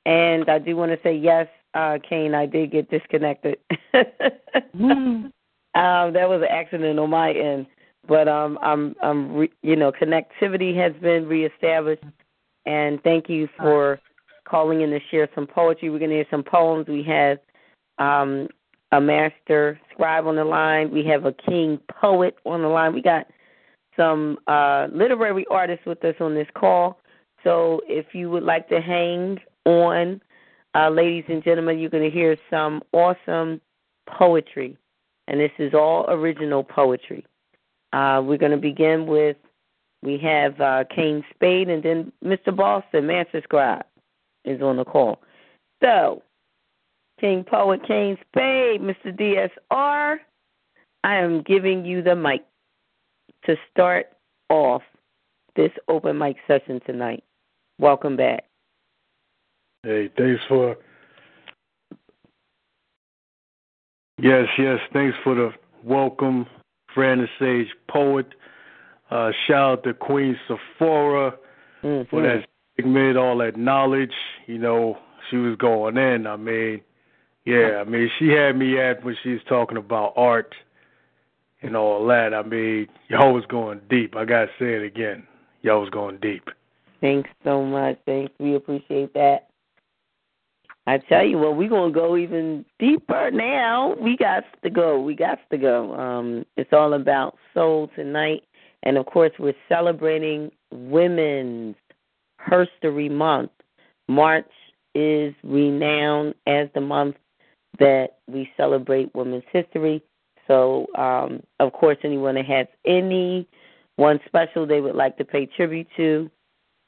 And 0.06 0.50
I 0.50 0.58
do 0.58 0.78
want 0.78 0.92
to 0.92 1.00
say 1.04 1.14
yes, 1.14 1.48
uh, 1.74 1.98
Kane, 2.08 2.34
I 2.34 2.46
did 2.46 2.72
get 2.72 2.90
disconnected. 2.90 3.58
um, 3.94 5.34
that 5.74 6.30
was 6.30 6.42
an 6.42 6.48
accident 6.50 6.98
on 6.98 7.10
my 7.10 7.34
end, 7.34 7.66
but 8.08 8.30
um, 8.30 8.58
I'm, 8.62 8.96
I'm, 9.04 9.36
re- 9.36 9.52
you 9.64 9.76
know, 9.76 9.92
connectivity 9.92 10.74
has 10.78 10.94
been 11.02 11.28
reestablished. 11.28 12.04
And 12.66 13.04
thank 13.04 13.30
you 13.30 13.50
for 13.58 14.00
calling 14.48 14.80
in 14.80 14.92
to 14.92 15.00
share 15.12 15.28
some 15.36 15.48
poetry. 15.48 15.90
We're 15.90 16.00
going 16.00 16.12
to 16.12 16.16
hear 16.16 16.26
some 16.32 16.44
poems. 16.44 16.88
We 16.88 17.04
have 17.04 17.40
um, 17.98 18.48
a 18.94 19.02
master 19.02 19.78
scribe 19.92 20.26
on 20.26 20.38
the 20.38 20.46
line. 20.46 20.90
We 20.90 21.04
have 21.06 21.26
a 21.26 21.34
king 21.34 21.80
poet 22.02 22.38
on 22.46 22.62
the 22.62 22.70
line. 22.70 22.94
We 22.94 23.02
got 23.02 23.28
some 23.98 24.38
uh, 24.48 24.88
literary 24.92 25.46
artists 25.50 25.86
with 25.86 26.04
us 26.04 26.16
on 26.20 26.36
this 26.36 26.48
call. 26.56 27.00
So 27.44 27.82
if 27.88 28.14
you 28.14 28.30
would 28.32 28.44
like 28.44 28.68
to 28.70 28.82
hang 28.82 29.40
on, 29.66 30.22
uh, 30.76 30.90
ladies 30.90 31.26
and 31.28 31.44
gentlemen, 31.44 31.80
you're 31.80 31.90
going 31.90 32.10
to 32.10 32.16
hear 32.16 32.38
some 32.50 32.82
awesome 32.92 33.62
poetry. 34.08 34.78
And 35.28 35.40
this 35.40 35.52
is 35.58 35.74
all 35.74 36.06
original 36.10 36.64
poetry. 36.64 37.26
Uh, 37.94 38.22
we're 38.24 38.38
going 38.38 38.52
to 38.52 38.58
begin 38.58 39.08
with 39.08 39.38
we 40.06 40.20
have 40.20 40.62
uh, 40.62 40.84
Kane 40.96 41.24
Spade, 41.34 41.68
and 41.68 41.82
then 41.82 42.12
Mr. 42.24 42.56
Boston, 42.56 43.08
Master 43.08 43.42
Scribe, 43.44 43.86
is 44.46 44.62
on 44.62 44.78
the 44.78 44.86
call. 44.86 45.20
So, 45.82 46.22
King 47.20 47.44
Poet 47.44 47.82
Kane 47.88 48.18
Spade, 48.30 48.82
Mr. 48.82 49.08
DSR. 49.08 50.18
I 51.04 51.16
am 51.16 51.42
giving 51.42 51.86
you 51.86 52.04
the 52.04 52.16
mic 52.16 52.46
to 53.46 53.56
start 53.72 54.08
off 54.50 54.82
this 55.56 55.72
open 55.88 56.18
mic 56.18 56.38
session 56.48 56.82
tonight. 56.86 57.24
Welcome 57.80 58.18
back. 58.18 58.46
Hey, 59.84 60.10
thanks 60.18 60.42
for. 60.48 60.78
Yes, 64.18 64.48
yes, 64.58 64.80
thanks 64.94 65.18
for 65.24 65.36
the 65.36 65.52
welcome, 65.84 66.48
Fran 66.94 67.20
the 67.20 67.28
Sage 67.38 67.74
Poet. 67.90 68.28
Uh, 69.12 69.32
shout 69.46 69.72
out 69.72 69.84
to 69.84 69.94
Queen 69.94 70.38
Zipporah 70.48 71.36
mm-hmm. 71.84 72.10
for 72.10 72.22
that 72.24 72.46
segment, 72.76 73.18
all 73.18 73.38
that 73.38 73.58
knowledge. 73.58 74.14
You 74.48 74.58
know, 74.58 74.98
she 75.30 75.38
was 75.38 75.58
going 75.58 75.98
in. 75.98 76.26
I 76.26 76.38
mean, 76.38 76.82
yeah, 77.46 77.82
I 77.82 77.84
mean, 77.84 78.10
she 78.18 78.30
had 78.30 78.58
me 78.58 78.80
at 78.80 79.04
when 79.04 79.16
she 79.22 79.30
was 79.30 79.42
talking 79.48 79.78
about 79.78 80.14
art 80.16 80.56
and 81.66 81.76
all 81.76 82.06
that. 82.08 82.34
I 82.34 82.44
mean, 82.44 82.88
y'all 83.08 83.34
was 83.34 83.46
going 83.46 83.82
deep. 83.90 84.16
I 84.16 84.26
gotta 84.26 84.50
say 84.60 84.74
it 84.74 84.84
again. 84.84 85.26
Y'all 85.62 85.82
was 85.82 85.90
going 85.90 86.18
deep. 86.18 86.50
Thanks 87.02 87.30
so 87.44 87.64
much. 87.64 87.98
Thanks. 88.06 88.34
We 88.40 88.56
appreciate 88.56 89.14
that. 89.14 89.50
I 90.88 91.00
tell 91.00 91.26
you 91.26 91.40
what, 91.40 91.58
we're 91.58 91.70
gonna 91.70 91.92
go 91.92 92.16
even 92.16 92.64
deeper 92.78 93.32
now. 93.32 93.96
We 94.00 94.16
got 94.16 94.44
to 94.64 94.70
go. 94.70 95.02
We 95.02 95.16
got 95.16 95.40
to 95.50 95.58
go. 95.58 95.96
Um, 95.96 96.46
it's 96.58 96.74
all 96.74 96.94
about 96.94 97.38
soul 97.54 97.90
tonight, 97.96 98.44
and 98.84 98.98
of 98.98 99.08
course, 99.08 99.32
we're 99.40 99.56
celebrating 99.68 100.52
Women's 100.72 101.76
Herstory 102.40 103.10
Month. 103.10 103.50
March 104.08 104.46
is 104.94 105.34
renowned 105.44 106.36
as 106.46 106.70
the 106.76 106.82
month 106.82 107.16
that 107.80 108.18
we 108.28 108.50
celebrate 108.56 109.14
women's 109.16 109.44
history. 109.52 110.04
So, 110.48 110.88
um, 110.96 111.42
of 111.60 111.74
course, 111.74 111.98
anyone 112.04 112.36
that 112.36 112.46
has 112.46 112.68
any 112.86 113.48
one 113.96 114.20
special 114.26 114.66
they 114.66 114.82
would 114.82 114.96
like 114.96 115.18
to 115.18 115.26
pay 115.26 115.46
tribute 115.46 115.88
to 115.98 116.30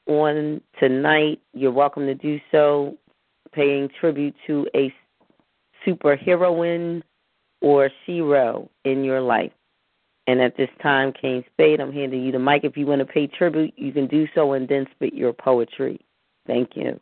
on 0.06 0.60
tonight, 0.78 1.40
you're 1.52 1.72
welcome 1.72 2.06
to 2.06 2.14
do 2.14 2.38
so, 2.50 2.96
paying 3.52 3.88
tribute 4.00 4.34
to 4.46 4.66
a 4.74 4.92
superheroine 5.86 7.02
or 7.60 7.90
hero 8.06 8.70
in 8.84 9.04
your 9.04 9.20
life. 9.20 9.52
And 10.26 10.42
at 10.42 10.56
this 10.56 10.68
time, 10.82 11.12
Kane 11.18 11.44
Spade, 11.52 11.80
I'm 11.80 11.92
handing 11.92 12.22
you 12.22 12.32
the 12.32 12.38
mic. 12.38 12.62
If 12.62 12.76
you 12.76 12.86
want 12.86 13.00
to 13.00 13.06
pay 13.06 13.26
tribute, 13.26 13.72
you 13.76 13.92
can 13.92 14.06
do 14.06 14.26
so 14.34 14.52
and 14.52 14.68
then 14.68 14.86
spit 14.94 15.14
your 15.14 15.32
poetry. 15.32 16.00
Thank 16.46 16.70
you. 16.74 17.00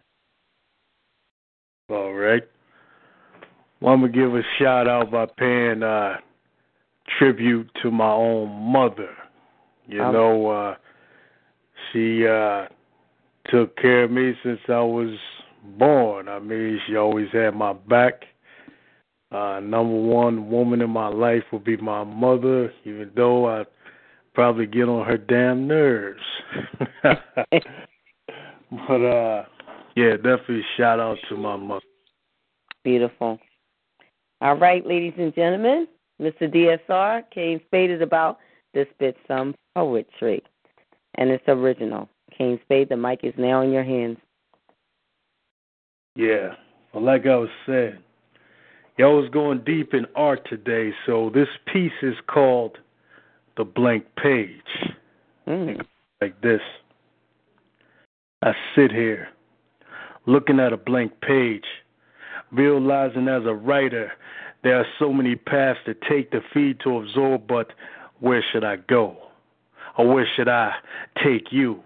All 1.90 2.12
right. 2.12 2.42
Well, 3.80 3.94
I'm 3.94 4.00
gonna 4.00 4.12
give 4.12 4.34
a 4.34 4.42
shout 4.58 4.88
out 4.88 5.10
by 5.10 5.26
paying 5.26 5.82
uh, 5.82 6.16
tribute 7.18 7.70
to 7.82 7.90
my 7.90 8.10
own 8.10 8.72
mother. 8.72 9.10
You 9.86 10.02
um, 10.02 10.12
know, 10.12 10.48
uh, 10.48 10.74
she 11.92 12.26
uh, 12.26 12.66
took 13.50 13.76
care 13.76 14.04
of 14.04 14.10
me 14.10 14.34
since 14.42 14.60
I 14.68 14.80
was 14.80 15.16
born. 15.78 16.28
I 16.28 16.38
mean, 16.38 16.80
she 16.86 16.96
always 16.96 17.28
had 17.32 17.54
my 17.54 17.72
back. 17.72 18.24
Uh, 19.32 19.60
number 19.60 19.94
one 19.94 20.50
woman 20.50 20.80
in 20.80 20.90
my 20.90 21.08
life 21.08 21.42
will 21.50 21.58
be 21.58 21.76
my 21.76 22.04
mother, 22.04 22.72
even 22.84 23.10
though 23.16 23.48
I 23.48 23.64
probably 24.34 24.66
get 24.66 24.88
on 24.88 25.06
her 25.06 25.16
damn 25.16 25.66
nerves. 25.66 26.20
but 27.02 29.02
uh 29.02 29.44
yeah, 29.96 30.16
definitely 30.16 30.62
shout 30.76 31.00
out 31.00 31.16
to 31.30 31.36
my 31.36 31.56
mother. 31.56 31.80
Beautiful. 32.84 33.38
All 34.42 34.56
right, 34.56 34.86
ladies 34.86 35.14
and 35.18 35.34
gentlemen, 35.34 35.88
Mr. 36.20 36.42
DSR, 36.42 37.22
Kane 37.32 37.60
Spade 37.66 37.90
is 37.90 38.00
about 38.00 38.38
to 38.74 38.86
spit 38.94 39.16
some 39.28 39.54
poetry. 39.74 40.42
And 41.16 41.30
it's 41.30 41.44
original. 41.48 42.08
Kane 42.36 42.58
Spade, 42.64 42.88
the 42.88 42.96
mic 42.96 43.20
is 43.22 43.34
now 43.36 43.62
in 43.62 43.72
your 43.72 43.84
hands. 43.84 44.18
Yeah. 46.14 46.54
Well, 46.92 47.04
like 47.04 47.26
I 47.26 47.36
was 47.36 47.50
saying, 47.66 47.98
y'all 48.98 49.20
was 49.20 49.30
going 49.30 49.62
deep 49.64 49.94
in 49.94 50.06
art 50.14 50.46
today, 50.48 50.92
so 51.04 51.30
this 51.32 51.48
piece 51.72 51.92
is 52.02 52.14
called 52.26 52.78
The 53.56 53.64
Blank 53.64 54.04
Page. 54.22 54.94
Mm. 55.46 55.84
Like 56.20 56.40
this. 56.40 56.60
I 58.42 58.52
sit 58.74 58.90
here 58.90 59.28
looking 60.26 60.60
at 60.60 60.72
a 60.72 60.76
blank 60.76 61.12
page 61.20 61.64
realizing 62.52 63.28
as 63.28 63.44
a 63.44 63.54
writer 63.54 64.12
there 64.66 64.80
are 64.80 64.86
so 64.98 65.12
many 65.12 65.36
paths 65.36 65.78
to 65.86 65.94
take 65.94 66.32
to 66.32 66.40
feed 66.52 66.80
to 66.80 66.98
absorb, 66.98 67.46
but 67.46 67.72
where 68.18 68.42
should 68.50 68.64
I 68.64 68.74
go? 68.74 69.16
Or 69.96 70.12
where 70.12 70.26
should 70.34 70.48
I 70.48 70.72
take 71.22 71.52
you? 71.52 71.80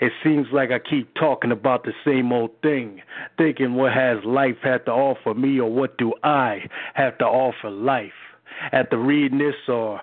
It 0.00 0.12
seems 0.22 0.48
like 0.52 0.70
I 0.70 0.78
keep 0.78 1.14
talking 1.14 1.50
about 1.50 1.84
the 1.84 1.94
same 2.04 2.32
old 2.32 2.50
thing, 2.60 3.00
thinking 3.38 3.74
what 3.74 3.94
has 3.94 4.22
life 4.22 4.58
had 4.62 4.84
to 4.84 4.92
offer 4.92 5.32
me, 5.32 5.58
or 5.58 5.70
what 5.70 5.96
do 5.96 6.12
I 6.22 6.68
have 6.92 7.16
to 7.18 7.24
offer 7.24 7.70
life? 7.70 8.12
After 8.70 8.98
reading 8.98 9.38
this 9.38 9.54
or 9.66 10.02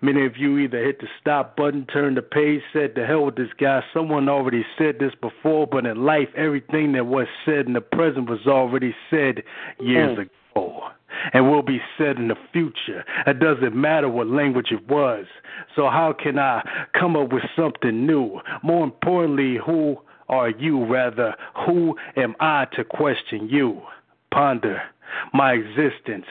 Many 0.00 0.24
of 0.26 0.36
you 0.36 0.58
either 0.58 0.78
hit 0.78 1.00
the 1.00 1.08
stop 1.20 1.56
button, 1.56 1.84
turned 1.92 2.16
the 2.16 2.22
page, 2.22 2.62
said 2.72 2.92
the 2.94 3.04
hell 3.04 3.24
with 3.24 3.34
this 3.34 3.52
guy. 3.58 3.82
Someone 3.92 4.28
already 4.28 4.64
said 4.78 5.00
this 5.00 5.12
before, 5.20 5.66
but 5.66 5.86
in 5.86 6.04
life, 6.04 6.28
everything 6.36 6.92
that 6.92 7.06
was 7.06 7.26
said 7.44 7.66
in 7.66 7.72
the 7.72 7.80
present 7.80 8.30
was 8.30 8.46
already 8.46 8.94
said 9.10 9.42
years 9.80 10.16
mm. 10.16 10.22
ago 10.22 10.30
and 11.32 11.50
will 11.50 11.62
be 11.62 11.80
said 11.96 12.16
in 12.16 12.28
the 12.28 12.36
future. 12.52 13.04
It 13.26 13.40
doesn't 13.40 13.74
matter 13.74 14.08
what 14.08 14.26
language 14.28 14.68
it 14.70 14.86
was. 14.88 15.26
So, 15.74 15.88
how 15.88 16.14
can 16.20 16.38
I 16.38 16.62
come 16.98 17.16
up 17.16 17.32
with 17.32 17.44
something 17.56 18.06
new? 18.06 18.40
More 18.62 18.84
importantly, 18.84 19.58
who 19.64 19.96
are 20.28 20.50
you? 20.50 20.84
Rather, 20.84 21.34
who 21.66 21.96
am 22.16 22.34
I 22.40 22.66
to 22.76 22.84
question 22.84 23.48
you? 23.48 23.82
Ponder 24.32 24.82
my 25.32 25.52
existence. 25.52 26.26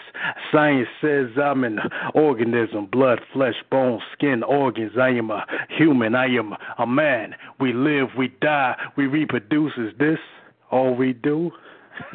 Science 0.52 0.88
says 1.02 1.28
I'm 1.42 1.64
an 1.64 1.80
organism, 2.14 2.86
blood, 2.86 3.20
flesh, 3.34 3.56
bone, 3.72 4.00
skin, 4.14 4.44
organs. 4.44 4.92
I 5.00 5.10
am 5.10 5.32
a 5.32 5.46
human. 5.70 6.16
I 6.16 6.28
am 6.28 6.54
a 6.78 6.88
man. 6.88 7.36
We 7.60 7.74
live, 7.74 8.10
we 8.18 8.30
die, 8.42 8.76
we 8.96 9.08
reproduce. 9.08 9.74
Is 9.78 9.94
this 10.00 10.20
all 10.72 10.96
we 10.96 11.14
do? 11.14 11.52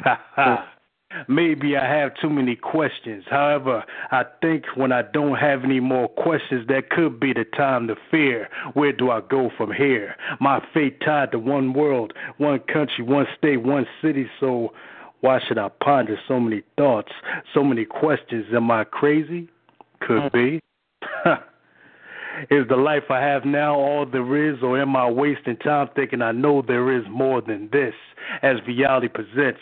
Maybe 1.27 1.75
I 1.77 1.87
have 1.87 2.13
too 2.21 2.29
many 2.29 2.55
questions. 2.55 3.23
However, 3.29 3.83
I 4.11 4.23
think 4.41 4.65
when 4.75 4.91
I 4.91 5.01
don't 5.01 5.35
have 5.35 5.63
any 5.63 5.79
more 5.79 6.07
questions, 6.07 6.67
that 6.67 6.89
could 6.89 7.19
be 7.19 7.33
the 7.33 7.45
time 7.45 7.87
to 7.87 7.95
fear. 8.11 8.49
Where 8.73 8.91
do 8.91 9.11
I 9.11 9.21
go 9.21 9.49
from 9.57 9.71
here? 9.71 10.15
My 10.39 10.63
fate 10.73 11.01
tied 11.01 11.31
to 11.31 11.39
one 11.39 11.73
world, 11.73 12.13
one 12.37 12.59
country, 12.59 13.03
one 13.03 13.27
state, 13.37 13.57
one 13.57 13.85
city. 14.01 14.27
So 14.39 14.73
why 15.21 15.39
should 15.47 15.57
I 15.57 15.69
ponder 15.69 16.17
so 16.27 16.39
many 16.39 16.63
thoughts, 16.77 17.11
so 17.53 17.63
many 17.63 17.85
questions? 17.85 18.45
Am 18.53 18.69
I 18.71 18.83
crazy? 18.83 19.49
Could 20.01 20.31
mm. 20.31 20.31
be. 20.31 20.59
is 22.49 22.67
the 22.67 22.75
life 22.75 23.03
I 23.09 23.21
have 23.21 23.45
now 23.45 23.75
all 23.75 24.05
there 24.05 24.49
is, 24.49 24.61
or 24.61 24.79
am 24.79 24.95
I 24.95 25.09
wasting 25.09 25.57
time 25.57 25.89
thinking 25.95 26.21
I 26.21 26.31
know 26.31 26.61
there 26.61 26.95
is 26.95 27.03
more 27.09 27.41
than 27.41 27.69
this? 27.71 27.93
As 28.41 28.57
reality 28.67 29.07
presents, 29.07 29.59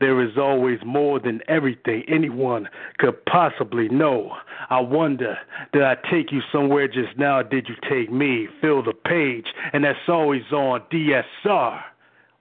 there 0.00 0.22
is 0.22 0.36
always 0.38 0.78
more 0.84 1.20
than 1.20 1.40
everything 1.48 2.04
anyone 2.08 2.68
could 2.98 3.24
possibly 3.26 3.88
know. 3.88 4.32
I 4.70 4.80
wonder, 4.80 5.36
did 5.72 5.82
I 5.82 5.96
take 6.10 6.32
you 6.32 6.40
somewhere 6.52 6.88
just 6.88 7.18
now? 7.18 7.42
did 7.42 7.68
you 7.68 7.74
take 7.88 8.10
me? 8.12 8.48
Fill 8.60 8.82
the 8.82 8.92
page, 8.92 9.46
and 9.72 9.84
that's 9.84 9.98
always 10.08 10.42
on 10.52 10.82
DSR 10.92 11.80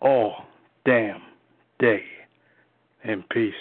all 0.02 0.46
damn 0.86 1.22
day 1.80 2.04
In 3.04 3.24
peace. 3.32 3.54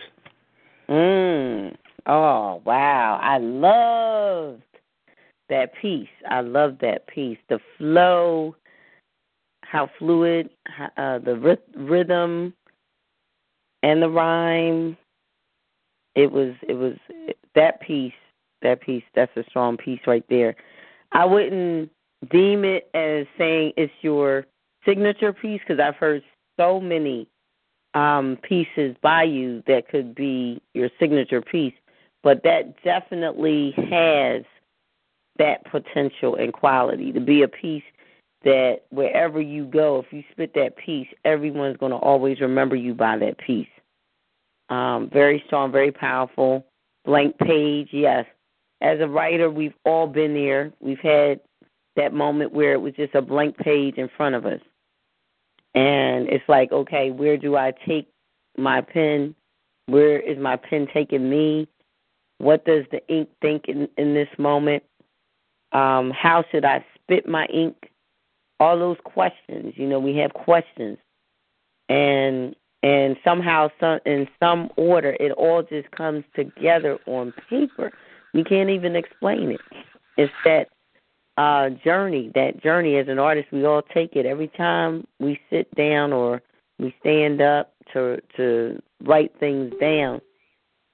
Mm. 0.88 1.76
Oh 2.06 2.60
wow! 2.64 3.20
I 3.22 3.38
loved 3.38 4.62
that 5.48 5.72
piece. 5.80 6.08
I 6.28 6.40
love 6.40 6.78
that 6.80 7.06
piece. 7.06 7.38
The 7.48 7.60
flow, 7.78 8.56
how 9.62 9.90
fluid, 9.98 10.50
uh, 10.96 11.18
the 11.18 11.58
rhythm, 11.76 12.54
and 13.82 14.02
the 14.02 14.08
rhyme. 14.08 14.96
It 16.14 16.30
was. 16.30 16.54
It 16.68 16.74
was 16.74 16.94
that 17.54 17.80
piece. 17.80 18.12
That 18.62 18.80
piece. 18.80 19.04
That's 19.14 19.36
a 19.36 19.44
strong 19.48 19.76
piece 19.76 20.00
right 20.06 20.24
there. 20.28 20.54
I 21.12 21.24
wouldn't 21.24 21.90
deem 22.30 22.64
it 22.64 22.88
as 22.94 23.26
saying 23.36 23.72
it's 23.76 23.92
your 24.02 24.46
signature 24.84 25.32
piece 25.32 25.60
because 25.66 25.80
I've 25.80 25.96
heard 25.96 26.22
so 26.58 26.80
many 26.80 27.28
um, 27.94 28.38
pieces 28.42 28.96
by 29.02 29.24
you 29.24 29.62
that 29.66 29.88
could 29.88 30.14
be 30.14 30.60
your 30.74 30.88
signature 30.98 31.42
piece, 31.42 31.74
but 32.22 32.42
that 32.44 32.82
definitely 32.82 33.72
has 33.90 34.44
that 35.38 35.64
potential 35.70 36.36
and 36.36 36.52
quality 36.52 37.12
to 37.12 37.20
be 37.20 37.42
a 37.42 37.48
piece 37.48 37.82
that 38.44 38.80
wherever 38.90 39.40
you 39.40 39.64
go, 39.66 40.00
if 40.00 40.12
you 40.12 40.22
spit 40.32 40.52
that 40.54 40.76
piece, 40.76 41.08
everyone's 41.24 41.76
going 41.76 41.92
to 41.92 41.98
always 41.98 42.40
remember 42.40 42.76
you 42.76 42.94
by 42.94 43.16
that 43.16 43.38
piece. 43.38 43.68
Um, 44.68 45.10
very 45.12 45.42
strong, 45.46 45.70
very 45.70 45.92
powerful. 45.92 46.64
Blank 47.04 47.38
page, 47.38 47.88
yes. 47.92 48.26
As 48.80 49.00
a 49.00 49.06
writer, 49.06 49.50
we've 49.50 49.74
all 49.84 50.06
been 50.06 50.34
there. 50.34 50.72
We've 50.80 50.98
had 50.98 51.40
that 51.96 52.12
moment 52.12 52.52
where 52.52 52.72
it 52.72 52.80
was 52.80 52.94
just 52.94 53.14
a 53.14 53.22
blank 53.22 53.56
page 53.58 53.96
in 53.96 54.08
front 54.16 54.34
of 54.34 54.46
us. 54.46 54.60
And 55.74 56.28
it's 56.28 56.48
like, 56.48 56.72
okay, 56.72 57.10
where 57.10 57.36
do 57.36 57.56
I 57.56 57.72
take 57.86 58.08
my 58.56 58.80
pen? 58.80 59.34
Where 59.86 60.18
is 60.18 60.38
my 60.38 60.56
pen 60.56 60.86
taking 60.92 61.28
me? 61.28 61.68
What 62.38 62.64
does 62.64 62.84
the 62.90 63.06
ink 63.08 63.28
think 63.40 63.66
in, 63.68 63.88
in 63.96 64.14
this 64.14 64.28
moment? 64.38 64.82
Um, 65.72 66.10
how 66.10 66.44
should 66.50 66.64
I 66.64 66.84
spit 66.94 67.26
my 67.26 67.46
ink? 67.46 67.90
All 68.60 68.78
those 68.78 68.98
questions. 69.04 69.74
You 69.76 69.88
know, 69.88 69.98
we 69.98 70.16
have 70.16 70.32
questions. 70.34 70.98
And 71.88 72.54
and 72.82 73.16
somehow 73.22 73.68
some 73.78 74.00
in 74.04 74.28
some 74.40 74.70
order 74.76 75.16
it 75.20 75.32
all 75.32 75.62
just 75.62 75.90
comes 75.92 76.24
together 76.34 76.98
on 77.06 77.32
paper. 77.48 77.92
We 78.34 78.44
can't 78.44 78.70
even 78.70 78.96
explain 78.96 79.52
it. 79.52 79.60
It's 80.16 80.32
that 80.44 80.68
uh 81.36 81.70
journey, 81.84 82.30
that 82.34 82.62
journey 82.62 82.96
as 82.96 83.08
an 83.08 83.18
artist 83.18 83.48
we 83.52 83.64
all 83.64 83.82
take 83.82 84.16
it 84.16 84.26
every 84.26 84.48
time 84.48 85.06
we 85.18 85.40
sit 85.50 85.72
down 85.74 86.12
or 86.12 86.42
we 86.78 86.94
stand 87.00 87.40
up 87.40 87.72
to 87.92 88.20
to 88.36 88.80
write 89.04 89.32
things 89.38 89.72
down. 89.80 90.20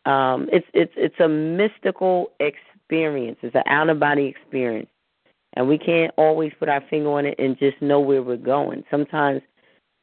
Um 0.04 0.48
it's 0.52 0.66
it's 0.74 0.92
it's 0.96 1.20
a 1.20 1.28
mystical 1.28 2.30
experience. 2.40 2.64
It's 2.90 3.54
an 3.54 3.62
out 3.66 3.88
of 3.88 4.00
body 4.00 4.26
experience. 4.26 4.88
And 5.54 5.68
we 5.68 5.78
can't 5.78 6.12
always 6.16 6.52
put 6.58 6.68
our 6.68 6.82
finger 6.88 7.10
on 7.10 7.26
it 7.26 7.36
and 7.38 7.58
just 7.58 7.80
know 7.80 8.00
where 8.00 8.22
we're 8.22 8.36
going. 8.36 8.84
Sometimes 8.90 9.42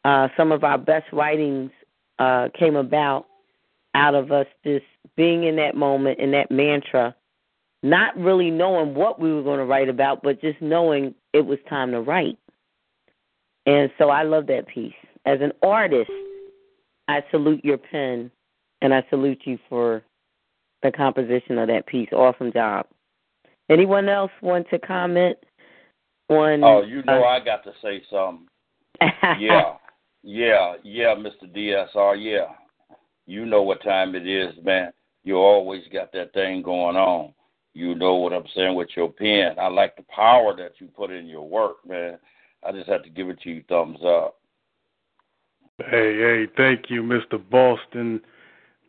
uh, 0.03 0.27
some 0.35 0.51
of 0.51 0.63
our 0.63 0.77
best 0.77 1.05
writings 1.13 1.71
uh, 2.19 2.49
came 2.57 2.75
about 2.75 3.27
out 3.93 4.15
of 4.15 4.31
us 4.31 4.47
just 4.63 4.85
being 5.15 5.43
in 5.45 5.55
that 5.55 5.75
moment, 5.75 6.19
in 6.19 6.31
that 6.31 6.51
mantra, 6.51 7.15
not 7.83 8.17
really 8.17 8.49
knowing 8.49 8.95
what 8.95 9.19
we 9.19 9.31
were 9.33 9.43
going 9.43 9.59
to 9.59 9.65
write 9.65 9.89
about, 9.89 10.23
but 10.23 10.41
just 10.41 10.61
knowing 10.61 11.13
it 11.33 11.45
was 11.45 11.59
time 11.69 11.91
to 11.91 12.01
write. 12.01 12.37
And 13.65 13.91
so 13.97 14.09
I 14.09 14.23
love 14.23 14.47
that 14.47 14.67
piece. 14.67 14.93
As 15.25 15.39
an 15.41 15.53
artist, 15.63 16.11
I 17.07 17.23
salute 17.31 17.63
your 17.63 17.77
pen 17.77 18.31
and 18.81 18.93
I 18.93 19.05
salute 19.09 19.41
you 19.45 19.57
for 19.69 20.03
the 20.85 20.91
composition 20.91 21.57
of 21.57 21.67
that 21.67 21.87
piece. 21.87 22.09
Awesome 22.11 22.51
job. 22.51 22.85
Anyone 23.69 24.07
else 24.07 24.31
want 24.41 24.69
to 24.69 24.79
comment 24.79 25.37
on? 26.29 26.63
Oh, 26.63 26.83
you 26.83 27.03
know 27.03 27.23
uh, 27.23 27.27
I 27.27 27.43
got 27.43 27.63
to 27.63 27.71
say 27.81 28.03
something. 28.09 28.47
yeah, 29.39 29.73
yeah, 30.23 30.75
yeah, 30.83 31.15
Mr. 31.15 31.51
DSR. 31.53 32.15
Yeah, 32.23 32.53
you 33.25 33.45
know 33.45 33.63
what 33.63 33.83
time 33.83 34.15
it 34.15 34.27
is, 34.27 34.53
man. 34.63 34.91
You 35.23 35.37
always 35.37 35.83
got 35.91 36.11
that 36.13 36.33
thing 36.33 36.61
going 36.61 36.95
on. 36.95 37.33
You 37.73 37.95
know 37.95 38.15
what 38.15 38.31
I'm 38.31 38.45
saying 38.55 38.75
with 38.75 38.89
your 38.95 39.11
pen. 39.11 39.55
I 39.59 39.67
like 39.67 39.97
the 39.97 40.03
power 40.03 40.55
that 40.55 40.73
you 40.79 40.87
put 40.87 41.11
in 41.11 41.25
your 41.25 41.47
work, 41.47 41.77
man. 41.85 42.17
I 42.65 42.71
just 42.71 42.87
have 42.87 43.03
to 43.03 43.09
give 43.09 43.29
it 43.29 43.41
to 43.41 43.49
you 43.49 43.63
thumbs 43.67 43.99
up. 44.05 44.37
Hey, 45.79 46.17
hey, 46.17 46.47
thank 46.55 46.89
you, 46.89 47.03
Mr. 47.03 47.37
Boston. 47.49 48.21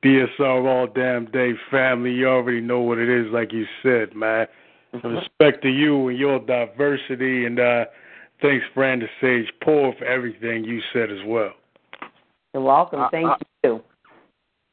DSR 0.07 0.65
all 0.69 0.87
damn 0.87 1.25
day 1.33 1.53
family. 1.69 2.13
You 2.13 2.29
already 2.29 2.61
know 2.61 2.81
what 2.81 2.99
it 2.99 3.09
is, 3.09 3.33
like 3.33 3.53
you 3.53 3.67
said, 3.83 4.15
man. 4.15 4.47
Respect 5.03 5.63
to 5.63 5.69
you 5.69 6.09
and 6.09 6.17
your 6.19 6.39
diversity, 6.39 7.45
and 7.45 7.59
uh, 7.59 7.87
thanks, 8.41 8.65
Brandon 8.75 9.09
Sage 9.21 9.53
Paul, 9.63 9.95
for 9.99 10.05
everything 10.05 10.65
you 10.65 10.81
said 10.93 11.11
as 11.11 11.19
well. 11.27 11.53
You're 12.55 12.63
welcome. 12.63 13.01
I- 13.01 13.09
Thank 13.11 13.27
I- 13.27 13.37
you. 13.65 13.83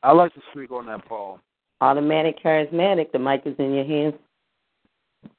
I'd 0.04 0.12
like 0.12 0.34
to 0.36 0.42
speak 0.52 0.72
on 0.72 0.86
that, 0.86 1.04
Paul. 1.06 1.40
Automatic, 1.82 2.42
charismatic. 2.44 3.12
The 3.12 3.20
mic 3.20 3.42
is 3.46 3.56
in 3.58 3.74
your 3.74 3.86
hands. 3.86 4.14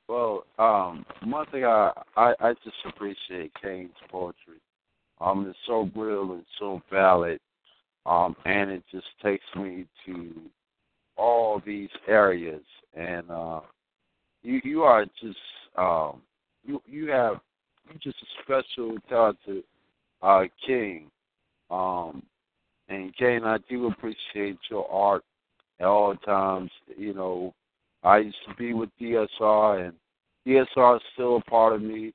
Well, 0.08 0.44
um, 0.58 1.06
one 1.24 1.46
thing 1.46 1.64
I, 1.64 1.92
I 2.16 2.34
I 2.40 2.52
just 2.64 2.76
appreciate 2.86 3.52
Kane's 3.62 3.90
poetry. 4.10 4.58
Um, 5.20 5.46
it's 5.48 5.58
so 5.66 5.88
real 5.94 6.32
and 6.32 6.44
so 6.58 6.82
valid. 6.90 7.38
Um, 8.06 8.36
and 8.44 8.70
it 8.70 8.82
just 8.90 9.06
takes 9.22 9.44
me 9.56 9.86
to 10.06 10.32
all 11.16 11.62
these 11.64 11.88
areas. 12.06 12.62
And 12.94 13.30
uh, 13.30 13.60
you 14.42 14.60
you 14.62 14.82
are 14.82 15.04
just 15.20 15.38
um, 15.76 16.20
you 16.64 16.80
you 16.86 17.10
have 17.10 17.40
you 17.92 17.98
just 18.02 18.16
a 18.22 18.42
special 18.42 18.96
talented 19.08 19.64
uh, 20.22 20.44
king. 20.66 21.10
Um, 21.70 22.22
and 22.88 23.16
Kane, 23.16 23.44
I 23.44 23.58
do 23.68 23.86
appreciate 23.86 24.58
your 24.70 24.90
art 24.90 25.24
at 25.80 25.86
all 25.86 26.14
times. 26.16 26.70
You 26.96 27.14
know, 27.14 27.54
I 28.02 28.18
used 28.18 28.36
to 28.48 28.54
be 28.54 28.74
with 28.74 28.90
DSR, 29.00 29.86
and 29.86 29.94
DSR 30.46 30.96
is 30.96 31.02
still 31.14 31.36
a 31.36 31.50
part 31.50 31.72
of 31.72 31.82
me. 31.82 32.12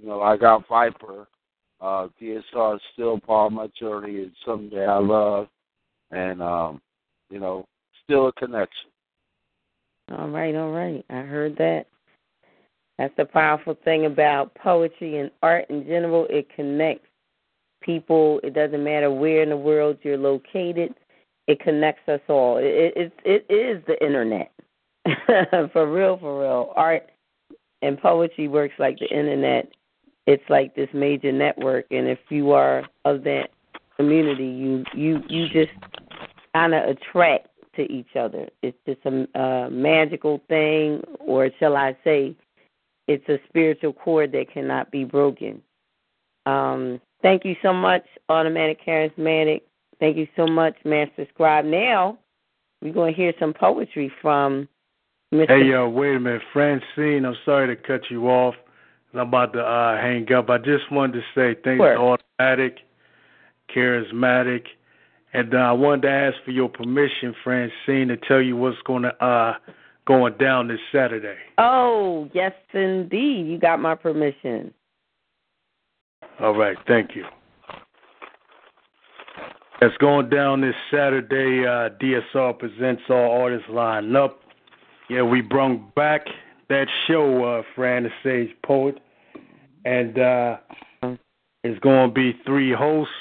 You 0.00 0.08
know, 0.08 0.20
I 0.20 0.36
got 0.36 0.66
Viper. 0.68 1.28
Uh, 1.80 2.08
DSR 2.20 2.76
is 2.76 2.82
still 2.92 3.20
part 3.20 3.52
of 3.52 3.52
my 3.52 3.68
journey. 3.78 4.14
It's 4.14 4.34
something 4.44 4.70
that 4.76 4.88
I 4.88 4.98
love, 4.98 5.46
and 6.10 6.42
um, 6.42 6.80
you 7.30 7.38
know, 7.38 7.66
still 8.04 8.28
a 8.28 8.32
connection. 8.32 8.90
All 10.10 10.28
right, 10.28 10.54
all 10.54 10.72
right. 10.72 11.04
I 11.10 11.20
heard 11.20 11.56
that. 11.58 11.86
That's 12.98 13.14
the 13.16 13.26
powerful 13.26 13.76
thing 13.84 14.06
about 14.06 14.54
poetry 14.56 15.18
and 15.18 15.30
art 15.42 15.66
in 15.70 15.84
general. 15.84 16.26
It 16.30 16.48
connects 16.54 17.06
people. 17.80 18.40
It 18.42 18.54
doesn't 18.54 18.82
matter 18.82 19.10
where 19.10 19.42
in 19.42 19.50
the 19.50 19.56
world 19.56 19.98
you're 20.02 20.18
located. 20.18 20.94
It 21.46 21.60
connects 21.60 22.08
us 22.08 22.20
all. 22.28 22.58
It 22.58 22.92
it, 22.96 23.12
it 23.24 23.46
is 23.52 23.82
the 23.86 24.04
internet. 24.04 24.52
for 25.72 25.90
real, 25.90 26.18
for 26.18 26.40
real. 26.40 26.72
Art 26.74 27.08
and 27.82 27.98
poetry 28.00 28.48
works 28.48 28.74
like 28.78 28.98
the 28.98 29.08
internet. 29.08 29.70
It's 30.28 30.44
like 30.50 30.74
this 30.74 30.90
major 30.92 31.32
network, 31.32 31.86
and 31.90 32.06
if 32.06 32.18
you 32.28 32.52
are 32.52 32.84
of 33.06 33.24
that 33.24 33.48
community, 33.96 34.44
you 34.44 34.84
you 34.94 35.22
you 35.26 35.48
just 35.48 35.72
kind 36.54 36.74
of 36.74 36.84
attract 36.84 37.48
to 37.76 37.90
each 37.90 38.14
other. 38.14 38.46
It's 38.60 38.76
just 38.86 39.00
a, 39.06 39.40
a 39.40 39.70
magical 39.70 40.42
thing, 40.46 41.00
or 41.18 41.48
shall 41.58 41.78
I 41.78 41.96
say, 42.04 42.36
it's 43.06 43.26
a 43.30 43.38
spiritual 43.48 43.94
cord 43.94 44.32
that 44.32 44.52
cannot 44.52 44.90
be 44.90 45.04
broken. 45.04 45.62
Um, 46.44 47.00
thank 47.22 47.46
you 47.46 47.56
so 47.62 47.72
much, 47.72 48.04
Automatic 48.28 48.84
Charismatic. 48.84 49.62
Thank 49.98 50.18
you 50.18 50.28
so 50.36 50.46
much, 50.46 50.76
Master 50.84 51.26
Scribe. 51.32 51.64
Now 51.64 52.18
we're 52.82 52.92
going 52.92 53.14
to 53.14 53.16
hear 53.16 53.32
some 53.40 53.54
poetry 53.54 54.12
from 54.20 54.68
Mr. 55.32 55.48
Hey, 55.48 55.70
yo, 55.70 55.88
wait 55.88 56.16
a 56.16 56.20
minute. 56.20 56.42
Francine, 56.52 57.24
I'm 57.24 57.36
sorry 57.46 57.74
to 57.74 57.82
cut 57.82 58.02
you 58.10 58.28
off. 58.28 58.54
I'm 59.14 59.20
about 59.20 59.52
to 59.54 59.60
uh, 59.60 59.96
hang 59.96 60.30
up. 60.32 60.50
I 60.50 60.58
just 60.58 60.90
wanted 60.90 61.14
to 61.14 61.22
say 61.34 61.58
thanks 61.64 61.80
Sure. 61.80 61.94
to 61.94 62.18
Automatic, 62.40 62.78
Charismatic, 63.74 64.64
and 65.32 65.54
uh, 65.54 65.58
I 65.58 65.72
wanted 65.72 66.02
to 66.02 66.10
ask 66.10 66.36
for 66.44 66.50
your 66.50 66.68
permission, 66.68 67.34
Francine, 67.42 68.08
to 68.08 68.16
tell 68.16 68.40
you 68.40 68.56
what's 68.56 68.78
going 68.84 69.02
to 69.02 69.24
uh, 69.24 69.54
going 70.06 70.34
down 70.38 70.68
this 70.68 70.80
Saturday. 70.92 71.36
Oh, 71.58 72.28
yes, 72.32 72.52
indeed. 72.72 73.46
You 73.46 73.58
got 73.58 73.80
my 73.80 73.94
permission. 73.94 74.72
All 76.40 76.54
right, 76.54 76.76
thank 76.86 77.14
you. 77.14 77.24
It's 79.80 79.96
going 79.98 80.28
down 80.28 80.60
this 80.60 80.74
Saturday. 80.90 81.64
Uh, 81.64 81.90
DSR 82.02 82.58
presents 82.58 83.02
all 83.08 83.42
artists 83.42 83.68
lined 83.70 84.16
up. 84.16 84.40
Yeah, 85.08 85.22
we 85.22 85.40
brung 85.40 85.92
back 85.94 86.26
that 86.68 86.86
show, 87.06 87.44
uh, 87.44 87.62
Fran 87.74 88.04
the 88.04 88.10
Sage 88.22 88.54
Poet, 88.64 88.98
and 89.84 90.18
uh, 90.18 90.58
it's 91.64 91.78
going 91.80 92.08
to 92.08 92.14
be 92.14 92.38
three 92.46 92.72
hosts. 92.72 93.12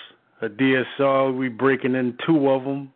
A 0.41 0.49
DSR, 0.49 1.35
we 1.35 1.49
breaking 1.49 1.95
in 1.95 2.15
two 2.25 2.49
of 2.49 2.63
them. 2.63 2.91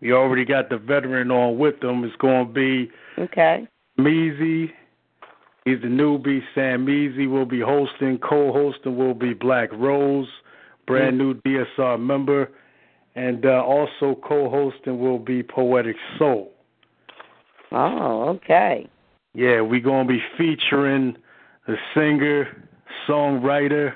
We 0.00 0.12
already 0.12 0.46
got 0.46 0.70
the 0.70 0.78
veteran 0.78 1.30
on 1.30 1.58
with 1.58 1.80
them. 1.80 2.04
It's 2.04 2.16
going 2.16 2.46
to 2.46 2.52
be 2.52 2.90
Okay. 3.18 3.66
Measy. 3.98 4.70
He's 5.64 5.80
the 5.80 5.88
newbie. 5.88 6.40
Sam 6.54 6.86
Measy 6.86 7.28
will 7.28 7.46
be 7.46 7.60
hosting. 7.60 8.18
Co-hosting 8.18 8.96
will 8.96 9.14
be 9.14 9.34
Black 9.34 9.70
Rose, 9.72 10.28
brand 10.86 11.18
new 11.18 11.34
DSR 11.34 11.98
member, 12.00 12.50
and 13.16 13.44
uh, 13.44 13.64
also 13.64 14.20
co-hosting 14.22 14.98
will 15.00 15.18
be 15.18 15.42
Poetic 15.42 15.96
Soul. 16.18 16.52
Oh, 17.72 18.28
okay. 18.36 18.88
Yeah, 19.36 19.60
we're 19.60 19.80
gonna 19.80 20.08
be 20.08 20.22
featuring 20.38 21.14
a 21.68 21.74
singer, 21.92 22.48
songwriter 23.06 23.92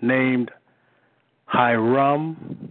named 0.00 0.52
Hiram. 1.46 2.70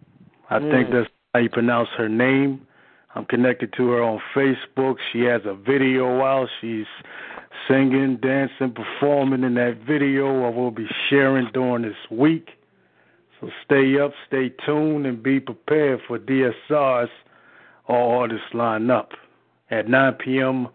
I 0.49 0.59
think 0.59 0.87
Mm. 0.87 0.91
that's 0.91 1.09
how 1.33 1.41
you 1.41 1.49
pronounce 1.49 1.89
her 1.97 2.07
name. 2.07 2.65
I'm 3.15 3.25
connected 3.25 3.73
to 3.73 3.89
her 3.91 4.01
on 4.01 4.21
Facebook. 4.33 4.97
She 5.11 5.23
has 5.25 5.45
a 5.45 5.53
video 5.53 6.21
out. 6.23 6.49
She's 6.61 6.87
singing, 7.67 8.15
dancing, 8.15 8.71
performing 8.71 9.43
in 9.43 9.55
that 9.55 9.75
video. 9.85 10.45
I 10.45 10.49
will 10.51 10.71
be 10.71 10.87
sharing 11.09 11.47
during 11.47 11.81
this 11.81 12.09
week. 12.09 12.57
So 13.41 13.51
stay 13.65 13.99
up, 13.99 14.13
stay 14.25 14.49
tuned, 14.65 15.05
and 15.05 15.21
be 15.21 15.41
prepared 15.41 16.01
for 16.03 16.17
DSR's 16.17 17.11
all 17.87 18.19
artists 18.19 18.53
line 18.53 18.89
up 18.89 19.11
at 19.69 19.89
9 19.89 20.13
p.m. 20.13 20.69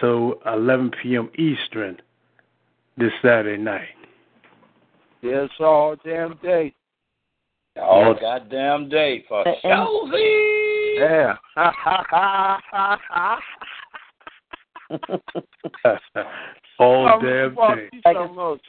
to 0.00 0.36
11 0.46 0.90
p.m. 1.02 1.30
Eastern 1.38 1.98
this 2.96 3.12
Saturday 3.22 3.60
night. 3.62 3.88
Yes, 5.22 5.48
all 5.60 5.96
damn 6.04 6.36
day. 6.42 6.74
All 7.80 8.14
goddamn 8.20 8.88
day 8.88 9.24
for 9.28 9.44
Chelsea. 9.62 10.94
Yeah. 10.98 11.36
all 16.78 17.10
Oh, 17.20 17.20
damn 17.20 17.54
day. 17.54 17.90
so 18.04 18.28
much. 18.28 18.60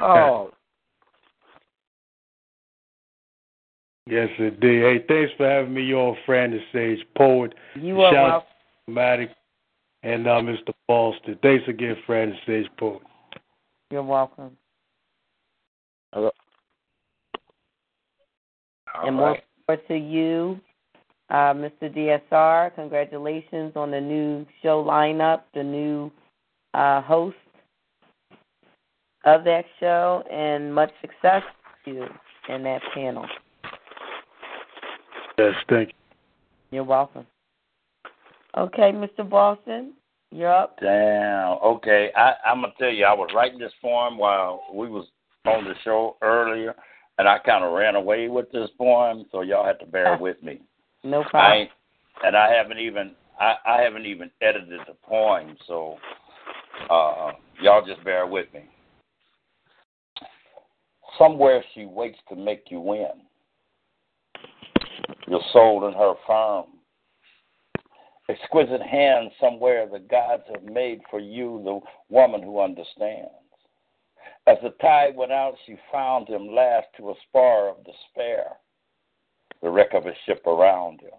oh, 0.00 0.50
Yes, 4.10 4.28
indeed. 4.38 4.82
Hey, 4.82 5.04
thanks 5.06 5.32
for 5.36 5.48
having 5.48 5.72
me 5.72 5.94
on, 5.94 6.16
Fran 6.26 6.50
the 6.50 6.58
Sage 6.72 7.06
Poet. 7.16 7.54
You 7.76 8.00
are 8.00 8.12
Shout 8.12 8.44
welcome. 8.88 9.26
to 9.26 9.30
and 10.02 10.26
uh, 10.26 10.40
Mr. 10.40 10.72
Boston. 10.88 11.38
Thanks 11.42 11.68
again, 11.68 11.96
Fran 12.06 12.30
the 12.30 12.36
Sage 12.44 12.70
Poet. 12.76 13.02
You're 13.92 14.02
welcome. 14.02 14.56
All 16.12 16.32
and 19.06 19.14
more 19.14 19.30
right. 19.30 19.44
power 19.68 19.76
to 19.76 19.96
you, 19.96 20.60
uh, 21.30 21.54
Mr. 21.54 21.82
DSR. 21.82 22.74
Congratulations 22.74 23.72
on 23.76 23.92
the 23.92 24.00
new 24.00 24.44
show 24.60 24.84
lineup, 24.84 25.42
the 25.54 25.62
new 25.62 26.10
uh, 26.74 27.00
host 27.02 27.36
of 29.24 29.44
that 29.44 29.66
show, 29.78 30.24
and 30.32 30.74
much 30.74 30.90
success 31.00 31.42
to 31.84 31.92
you 31.92 32.06
in 32.48 32.64
that 32.64 32.82
panel. 32.92 33.24
Yes, 35.40 35.54
thank 35.70 35.88
you. 35.88 35.94
You're 36.70 36.84
welcome. 36.84 37.26
Okay, 38.58 38.92
Mr. 38.92 39.28
Boston, 39.28 39.94
you're 40.30 40.52
up. 40.52 40.76
Damn. 40.80 41.56
Okay, 41.64 42.10
I, 42.14 42.34
I'm 42.44 42.60
gonna 42.60 42.74
tell 42.78 42.90
you, 42.90 43.06
I 43.06 43.14
was 43.14 43.30
writing 43.34 43.58
this 43.58 43.72
poem 43.80 44.18
while 44.18 44.62
we 44.74 44.88
was 44.88 45.06
on 45.46 45.64
the 45.64 45.72
show 45.82 46.16
earlier, 46.20 46.74
and 47.18 47.26
I 47.26 47.38
kind 47.38 47.64
of 47.64 47.72
ran 47.72 47.94
away 47.94 48.28
with 48.28 48.52
this 48.52 48.68
poem, 48.76 49.24
so 49.32 49.40
y'all 49.40 49.64
have 49.64 49.78
to 49.78 49.86
bear 49.86 50.18
with 50.20 50.42
me. 50.42 50.60
No 51.04 51.24
problem. 51.24 51.62
ain't, 51.62 51.70
and 52.22 52.36
I 52.36 52.52
haven't 52.52 52.78
even 52.78 53.12
I, 53.40 53.54
I 53.64 53.82
haven't 53.82 54.04
even 54.04 54.30
edited 54.42 54.80
the 54.86 54.94
poem, 55.02 55.56
so 55.66 55.96
uh, 56.90 57.32
y'all 57.62 57.86
just 57.86 58.04
bear 58.04 58.26
with 58.26 58.52
me. 58.52 58.64
Somewhere 61.18 61.64
she 61.74 61.86
waits 61.86 62.18
to 62.28 62.36
make 62.36 62.64
you 62.68 62.80
win. 62.80 63.22
Your 65.30 65.40
soul 65.52 65.86
in 65.86 65.94
her 65.94 66.14
firm. 66.26 66.64
Exquisite 68.28 68.82
hands 68.82 69.30
somewhere 69.40 69.86
the 69.86 70.00
gods 70.00 70.42
have 70.52 70.64
made 70.64 71.02
for 71.08 71.20
you, 71.20 71.62
the 71.62 71.78
woman 72.12 72.42
who 72.42 72.60
understands. 72.60 73.30
As 74.48 74.58
the 74.60 74.70
tide 74.80 75.14
went 75.14 75.30
out, 75.30 75.54
she 75.64 75.76
found 75.92 76.26
him 76.26 76.48
last 76.48 76.88
to 76.96 77.10
a 77.10 77.14
spar 77.28 77.68
of 77.68 77.76
despair, 77.84 78.56
the 79.62 79.70
wreck 79.70 79.94
of 79.94 80.04
his 80.04 80.16
ship 80.26 80.44
around 80.48 81.00
him, 81.00 81.14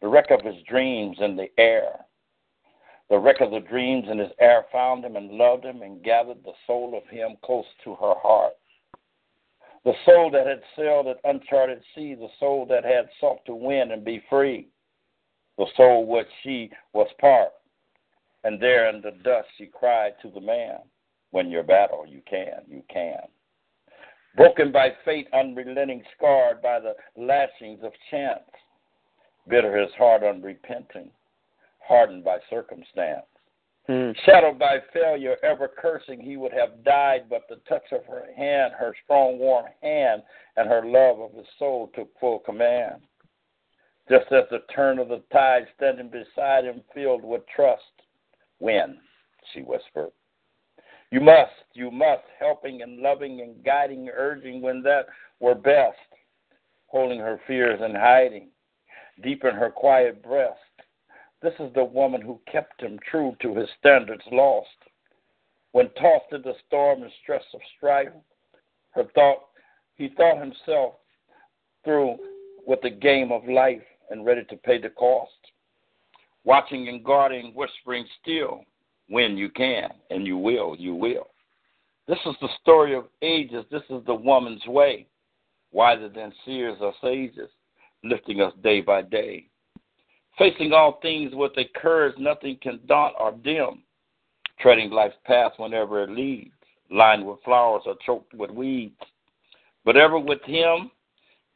the 0.00 0.08
wreck 0.08 0.30
of 0.30 0.40
his 0.40 0.62
dreams 0.66 1.18
in 1.20 1.36
the 1.36 1.50
air. 1.58 2.06
The 3.10 3.18
wreck 3.18 3.42
of 3.42 3.50
the 3.50 3.60
dreams 3.60 4.06
in 4.10 4.18
his 4.18 4.32
air 4.40 4.64
found 4.72 5.04
him 5.04 5.16
and 5.16 5.32
loved 5.32 5.66
him 5.66 5.82
and 5.82 6.02
gathered 6.02 6.42
the 6.42 6.54
soul 6.66 6.96
of 6.96 7.06
him 7.10 7.36
close 7.44 7.66
to 7.84 7.96
her 7.96 8.14
heart. 8.16 8.54
The 9.86 9.94
soul 10.04 10.32
that 10.32 10.48
had 10.48 10.62
sailed 10.74 11.06
at 11.06 11.20
uncharted 11.22 11.80
sea, 11.94 12.16
the 12.16 12.26
soul 12.40 12.66
that 12.66 12.84
had 12.84 13.08
sought 13.20 13.46
to 13.46 13.54
win 13.54 13.92
and 13.92 14.04
be 14.04 14.20
free, 14.28 14.66
the 15.58 15.66
soul 15.76 16.04
which 16.06 16.26
she 16.42 16.72
was 16.92 17.06
part. 17.20 17.52
And 18.42 18.60
there 18.60 18.88
in 18.88 19.00
the 19.00 19.12
dust 19.22 19.46
she 19.56 19.66
cried 19.66 20.14
to 20.22 20.28
the 20.28 20.40
man, 20.40 20.78
When 21.30 21.50
your 21.50 21.62
battle 21.62 22.04
you 22.04 22.20
can, 22.28 22.62
you 22.68 22.82
can. 22.92 23.20
Broken 24.36 24.72
by 24.72 24.92
fate, 25.04 25.28
unrelenting, 25.32 26.02
scarred 26.16 26.60
by 26.60 26.80
the 26.80 26.96
lashings 27.16 27.84
of 27.84 27.92
chance, 28.10 28.42
bitter 29.46 29.76
his 29.76 29.94
heart 29.96 30.24
unrepenting, 30.24 31.12
hardened 31.78 32.24
by 32.24 32.38
circumstance. 32.50 33.26
Hmm. 33.86 34.10
Shadowed 34.24 34.58
by 34.58 34.78
failure, 34.92 35.36
ever 35.44 35.68
cursing, 35.68 36.20
he 36.20 36.36
would 36.36 36.52
have 36.52 36.82
died, 36.84 37.26
but 37.30 37.42
the 37.48 37.60
touch 37.68 37.84
of 37.92 38.04
her 38.06 38.24
hand, 38.36 38.72
her 38.76 38.94
strong, 39.04 39.38
warm 39.38 39.66
hand, 39.80 40.22
and 40.56 40.68
her 40.68 40.84
love 40.84 41.20
of 41.20 41.32
his 41.36 41.46
soul 41.58 41.90
took 41.94 42.08
full 42.18 42.40
command. 42.40 43.02
Just 44.08 44.26
as 44.32 44.44
the 44.50 44.62
turn 44.74 44.98
of 44.98 45.08
the 45.08 45.22
tide, 45.32 45.66
standing 45.76 46.10
beside 46.10 46.64
him, 46.64 46.82
filled 46.94 47.24
with 47.24 47.42
trust. 47.54 47.82
When, 48.58 48.98
she 49.52 49.60
whispered. 49.60 50.10
You 51.10 51.20
must, 51.20 51.52
you 51.74 51.90
must, 51.90 52.24
helping 52.40 52.82
and 52.82 52.98
loving 52.98 53.40
and 53.40 53.62
guiding, 53.64 54.08
urging 54.12 54.62
when 54.62 54.82
that 54.82 55.06
were 55.38 55.54
best, 55.54 55.96
holding 56.86 57.20
her 57.20 57.40
fears 57.46 57.80
and 57.82 57.96
hiding, 57.96 58.48
deep 59.22 59.44
in 59.44 59.54
her 59.54 59.70
quiet 59.70 60.22
breast. 60.22 60.58
This 61.46 61.68
is 61.68 61.72
the 61.74 61.84
woman 61.84 62.20
who 62.20 62.40
kept 62.50 62.82
him 62.82 62.98
true 63.08 63.36
to 63.40 63.54
his 63.54 63.68
standards 63.78 64.24
lost. 64.32 64.66
When 65.70 65.88
tossed 65.90 66.32
in 66.32 66.42
the 66.42 66.54
storm 66.66 67.04
and 67.04 67.12
stress 67.22 67.44
of 67.54 67.60
strife, 67.76 68.08
her 68.96 69.04
thought 69.14 69.44
he 69.94 70.08
thought 70.16 70.40
himself 70.40 70.94
through 71.84 72.16
with 72.66 72.80
the 72.82 72.90
game 72.90 73.30
of 73.30 73.48
life 73.48 73.84
and 74.10 74.26
ready 74.26 74.42
to 74.50 74.56
pay 74.56 74.80
the 74.80 74.88
cost. 74.88 75.30
Watching 76.42 76.88
and 76.88 77.04
guarding, 77.04 77.52
whispering 77.54 78.06
still, 78.20 78.64
when 79.08 79.36
you 79.36 79.48
can 79.48 79.90
and 80.10 80.26
you 80.26 80.36
will, 80.36 80.74
you 80.76 80.96
will. 80.96 81.28
This 82.08 82.18
is 82.26 82.34
the 82.40 82.48
story 82.60 82.92
of 82.96 83.04
ages. 83.22 83.64
This 83.70 83.84
is 83.88 84.04
the 84.04 84.14
woman's 84.16 84.66
way, 84.66 85.06
wiser 85.70 86.08
than 86.08 86.32
seers 86.44 86.78
or 86.80 86.92
sages, 87.00 87.50
lifting 88.02 88.40
us 88.40 88.52
day 88.64 88.80
by 88.80 89.02
day. 89.02 89.46
Facing 90.38 90.72
all 90.72 90.98
things 91.00 91.32
with 91.34 91.52
a 91.56 91.64
courage 91.78 92.14
nothing 92.18 92.58
can 92.62 92.80
daunt 92.86 93.14
or 93.18 93.32
dim, 93.32 93.82
treading 94.60 94.90
life's 94.90 95.16
path 95.24 95.52
whenever 95.56 96.02
it 96.02 96.10
leads, 96.10 96.52
lined 96.90 97.26
with 97.26 97.42
flowers 97.42 97.82
or 97.86 97.96
choked 98.04 98.34
with 98.34 98.50
weeds. 98.50 99.00
But 99.84 99.96
ever 99.96 100.18
with 100.18 100.42
him, 100.42 100.90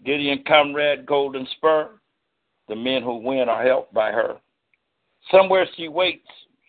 Gideon 0.04 0.42
comrade, 0.46 1.04
golden 1.04 1.46
spur, 1.56 1.90
the 2.68 2.76
men 2.76 3.02
who 3.02 3.16
win 3.16 3.48
are 3.50 3.62
helped 3.62 3.92
by 3.92 4.12
her. 4.12 4.36
Somewhere 5.30 5.66
she 5.76 5.88
waits, 5.88 6.26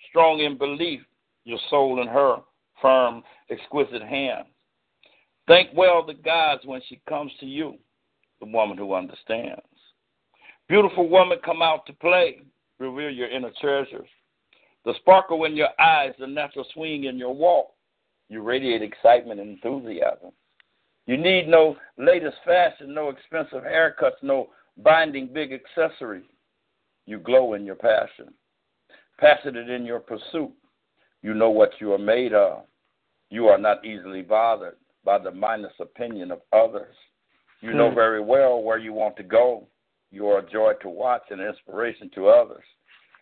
strong 0.10 0.42
in 0.42 0.58
belief, 0.58 1.02
your 1.46 1.60
soul 1.70 2.02
in 2.02 2.08
her 2.08 2.38
firm, 2.82 3.24
exquisite 3.50 4.02
hand. 4.02 4.46
Thank 5.48 5.70
well 5.74 6.06
the 6.06 6.14
gods 6.14 6.66
when 6.66 6.82
she 6.90 7.00
comes 7.08 7.32
to 7.40 7.46
you, 7.46 7.78
the 8.42 8.48
woman 8.48 8.78
who 8.78 8.94
understands. 8.94 9.62
Beautiful 10.72 11.10
woman, 11.10 11.38
come 11.44 11.62
out 11.62 11.86
to 11.86 11.92
play, 11.92 12.44
reveal 12.80 13.10
your 13.10 13.28
inner 13.28 13.52
treasures. 13.60 14.08
The 14.86 14.94
sparkle 15.02 15.44
in 15.44 15.58
your 15.58 15.68
eyes, 15.78 16.14
the 16.18 16.26
natural 16.26 16.66
swing 16.74 17.04
in 17.04 17.18
your 17.18 17.36
walk. 17.36 17.74
You 18.30 18.42
radiate 18.42 18.82
excitement 18.82 19.42
and 19.42 19.50
enthusiasm. 19.50 20.32
You 21.08 21.18
need 21.18 21.50
no 21.50 21.76
latest 21.98 22.38
fashion, 22.46 22.94
no 22.94 23.10
expensive 23.10 23.64
haircuts, 23.64 24.24
no 24.24 24.48
binding 24.78 25.28
big 25.34 25.52
accessories. 25.52 26.24
You 27.06 27.20
glow 27.20 27.56
in 27.56 27.66
your 27.66 27.76
passion, 27.76 28.34
passionate 29.20 29.70
in 29.70 29.86
your 29.86 30.00
pursuit. 30.00 30.54
You 31.22 31.34
know 31.34 31.50
what 31.50 31.72
you 31.82 31.92
are 31.92 32.00
made 32.00 32.34
of. 32.34 32.62
You 33.30 33.48
are 33.48 33.58
not 33.58 33.84
easily 33.84 34.22
bothered 34.22 34.78
by 35.04 35.18
the 35.18 35.32
minus 35.32 35.74
opinion 35.82 36.32
of 36.32 36.40
others. 36.54 36.96
You 37.60 37.74
know 37.74 37.90
Hmm. 37.90 37.96
very 37.96 38.22
well 38.22 38.64
where 38.64 38.78
you 38.78 38.94
want 38.94 39.18
to 39.18 39.24
go. 39.24 39.68
You 40.12 40.28
are 40.28 40.40
a 40.40 40.50
joy 40.50 40.74
to 40.82 40.90
watch 40.90 41.24
and 41.30 41.40
an 41.40 41.48
inspiration 41.48 42.12
to 42.16 42.28
others. 42.28 42.64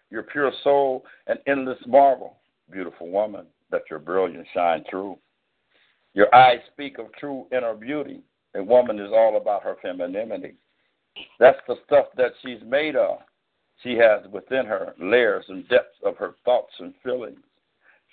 Your 0.10 0.24
pure 0.24 0.52
soul, 0.64 1.06
an 1.28 1.38
endless 1.48 1.80
marvel. 1.86 2.38
Beautiful 2.72 3.10
woman, 3.10 3.46
let 3.72 3.84
your 3.90 4.00
brilliance 4.00 4.48
shine 4.54 4.84
through. 4.90 5.18
Your 6.14 6.34
eyes 6.34 6.60
speak 6.72 6.98
of 6.98 7.14
true 7.14 7.46
inner 7.52 7.76
beauty. 7.76 8.22
A 8.56 8.64
woman 8.64 9.00
is 9.00 9.12
all 9.12 9.38
about 9.38 9.64
her 9.64 9.78
femininity. 9.82 10.56
That's 11.40 11.60
the 11.68 11.76
stuff 11.86 12.08
that 12.18 12.32
she's 12.42 12.62
made 12.66 12.96
of. 12.96 13.20
She 13.84 13.96
has 13.96 14.30
within 14.32 14.66
her 14.66 14.94
layers 15.00 15.46
and 15.48 15.68
depths 15.70 15.98
of 16.04 16.18
her 16.18 16.36
thoughts 16.44 16.74
and 16.80 16.94
feelings. 17.04 17.40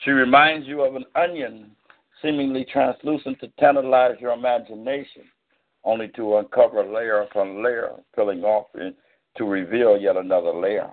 She 0.04 0.10
reminds 0.10 0.66
you 0.66 0.82
of 0.82 0.94
an 0.94 1.06
onion, 1.14 1.70
seemingly 2.22 2.66
translucent 2.70 3.40
to 3.40 3.48
tantalize 3.58 4.16
your 4.20 4.32
imagination, 4.32 5.22
only 5.86 6.08
to 6.08 6.36
uncover 6.38 6.84
layer 6.84 7.22
upon 7.22 7.62
layer, 7.62 7.92
peeling 8.14 8.42
off 8.42 8.66
and 8.74 8.92
to 9.38 9.44
reveal 9.44 9.96
yet 9.96 10.16
another 10.16 10.52
layer. 10.52 10.90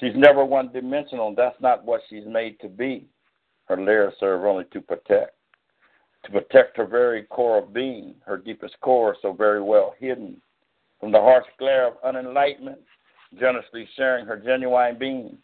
She's 0.00 0.16
never 0.16 0.44
one 0.44 0.72
dimensional. 0.72 1.34
That's 1.36 1.60
not 1.60 1.84
what 1.84 2.00
she's 2.08 2.24
made 2.26 2.58
to 2.60 2.68
be. 2.68 3.06
Her 3.66 3.76
layers 3.76 4.14
serve 4.18 4.44
only 4.44 4.64
to 4.72 4.80
protect, 4.80 5.36
to 6.24 6.32
protect 6.32 6.78
her 6.78 6.86
very 6.86 7.24
core 7.24 7.58
of 7.58 7.72
being, 7.72 8.14
her 8.26 8.38
deepest 8.38 8.80
core, 8.80 9.14
so 9.20 9.32
very 9.32 9.62
well 9.62 9.94
hidden. 10.00 10.40
from 10.98 11.12
the 11.12 11.18
harsh 11.18 11.46
glare 11.58 11.86
of 11.88 11.94
unenlightenment, 12.02 12.78
generously 13.38 13.88
sharing 13.96 14.26
her 14.26 14.36
genuine 14.36 14.98
being. 14.98 15.38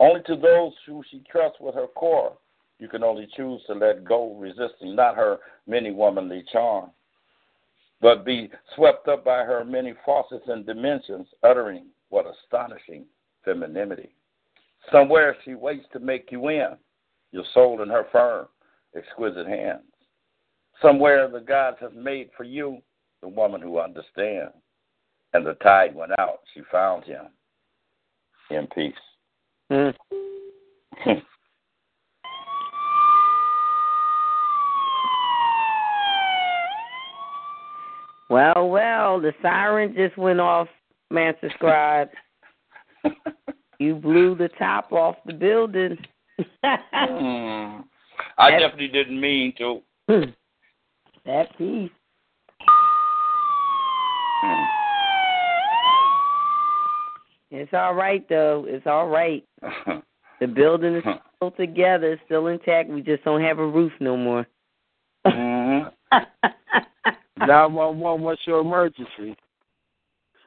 Only 0.00 0.20
to 0.22 0.36
those 0.36 0.72
who 0.86 1.02
she 1.10 1.22
trusts 1.30 1.58
with 1.60 1.74
her 1.74 1.86
core, 1.86 2.36
you 2.78 2.88
can 2.88 3.04
only 3.04 3.28
choose 3.36 3.60
to 3.66 3.74
let 3.74 4.04
go, 4.04 4.34
resisting 4.34 4.96
not 4.96 5.14
her 5.14 5.38
many 5.66 5.92
womanly 5.92 6.44
charm, 6.52 6.90
but 8.00 8.24
be 8.24 8.50
swept 8.74 9.08
up 9.08 9.24
by 9.24 9.44
her 9.44 9.64
many 9.64 9.94
facets 10.04 10.44
and 10.48 10.66
dimensions, 10.66 11.26
uttering 11.42 11.86
what 12.08 12.26
astonishing 12.26 13.04
femininity. 13.44 14.14
Somewhere 14.90 15.36
she 15.44 15.54
waits 15.54 15.86
to 15.92 16.00
make 16.00 16.32
you 16.32 16.48
in, 16.48 16.76
your 17.32 17.44
soul 17.52 17.82
in 17.82 17.88
her 17.88 18.06
firm, 18.10 18.46
exquisite 18.96 19.46
hands. 19.46 19.82
Somewhere 20.80 21.28
the 21.28 21.40
gods 21.40 21.76
have 21.80 21.94
made 21.94 22.30
for 22.36 22.44
you 22.44 22.78
the 23.20 23.28
woman 23.28 23.60
who 23.60 23.78
understands. 23.78 24.54
And 25.32 25.46
the 25.46 25.54
tide 25.54 25.94
went 25.94 26.12
out. 26.18 26.40
She 26.54 26.62
found 26.72 27.04
him 27.04 27.26
in 28.50 28.66
peace. 28.74 28.94
Mm. 29.70 29.94
well, 38.30 38.68
well, 38.68 39.20
the 39.20 39.32
siren 39.42 39.92
just 39.94 40.16
went 40.16 40.38
off, 40.38 40.68
Master 41.10 41.50
Scribe. 41.56 42.08
you 43.80 43.96
blew 43.96 44.36
the 44.36 44.48
top 44.56 44.92
off 44.92 45.16
the 45.26 45.32
building. 45.32 45.98
mm. 46.64 47.84
I 48.38 48.50
definitely 48.50 48.88
didn't 48.88 49.20
mean 49.20 49.52
to. 49.58 49.82
that 51.26 51.58
piece. 51.58 51.90
Mm. 54.44 54.66
It's 57.50 57.72
all 57.74 57.94
right 57.94 58.26
though. 58.28 58.64
It's 58.68 58.86
all 58.86 59.08
right. 59.08 59.44
the 60.40 60.46
building 60.46 60.94
is 60.94 61.04
still 61.36 61.50
together, 61.50 62.20
still 62.26 62.46
intact. 62.46 62.90
We 62.90 63.02
just 63.02 63.24
don't 63.24 63.42
have 63.42 63.58
a 63.58 63.66
roof 63.66 63.92
no 63.98 64.16
more. 64.16 64.46
mm-hmm. 65.26 65.88
Nine 67.46 67.72
one 67.74 67.98
one. 67.98 68.22
What's 68.22 68.46
your 68.46 68.60
emergency? 68.60 69.36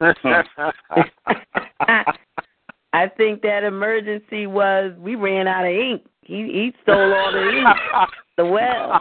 I 2.92 3.08
think 3.16 3.42
that 3.42 3.64
emergency 3.64 4.46
was 4.46 4.92
we 4.98 5.14
ran 5.16 5.48
out 5.48 5.64
of 5.64 5.72
ink. 5.72 6.02
He 6.22 6.36
he 6.44 6.72
stole 6.82 7.14
all 7.14 7.32
the 7.32 7.48
ink. 7.48 7.66
the 8.36 8.46
well. 8.46 9.00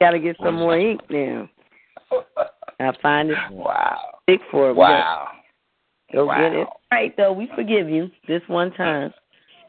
Got 0.00 0.10
to 0.12 0.18
get 0.18 0.36
some 0.42 0.56
more 0.56 0.78
ink 0.78 1.00
now. 1.10 1.48
I 2.80 2.92
find 3.02 3.30
it. 3.30 3.36
Wow. 3.50 3.98
Big 4.26 4.40
for 4.50 4.70
it. 4.70 4.74
Wow. 4.74 5.28
Go 6.12 6.26
wow. 6.26 6.38
get 6.38 6.52
it. 6.52 6.66
All 6.66 6.78
right, 6.90 7.14
though. 7.16 7.32
We 7.32 7.48
forgive 7.54 7.88
you 7.88 8.10
this 8.26 8.42
one 8.46 8.72
time. 8.72 9.12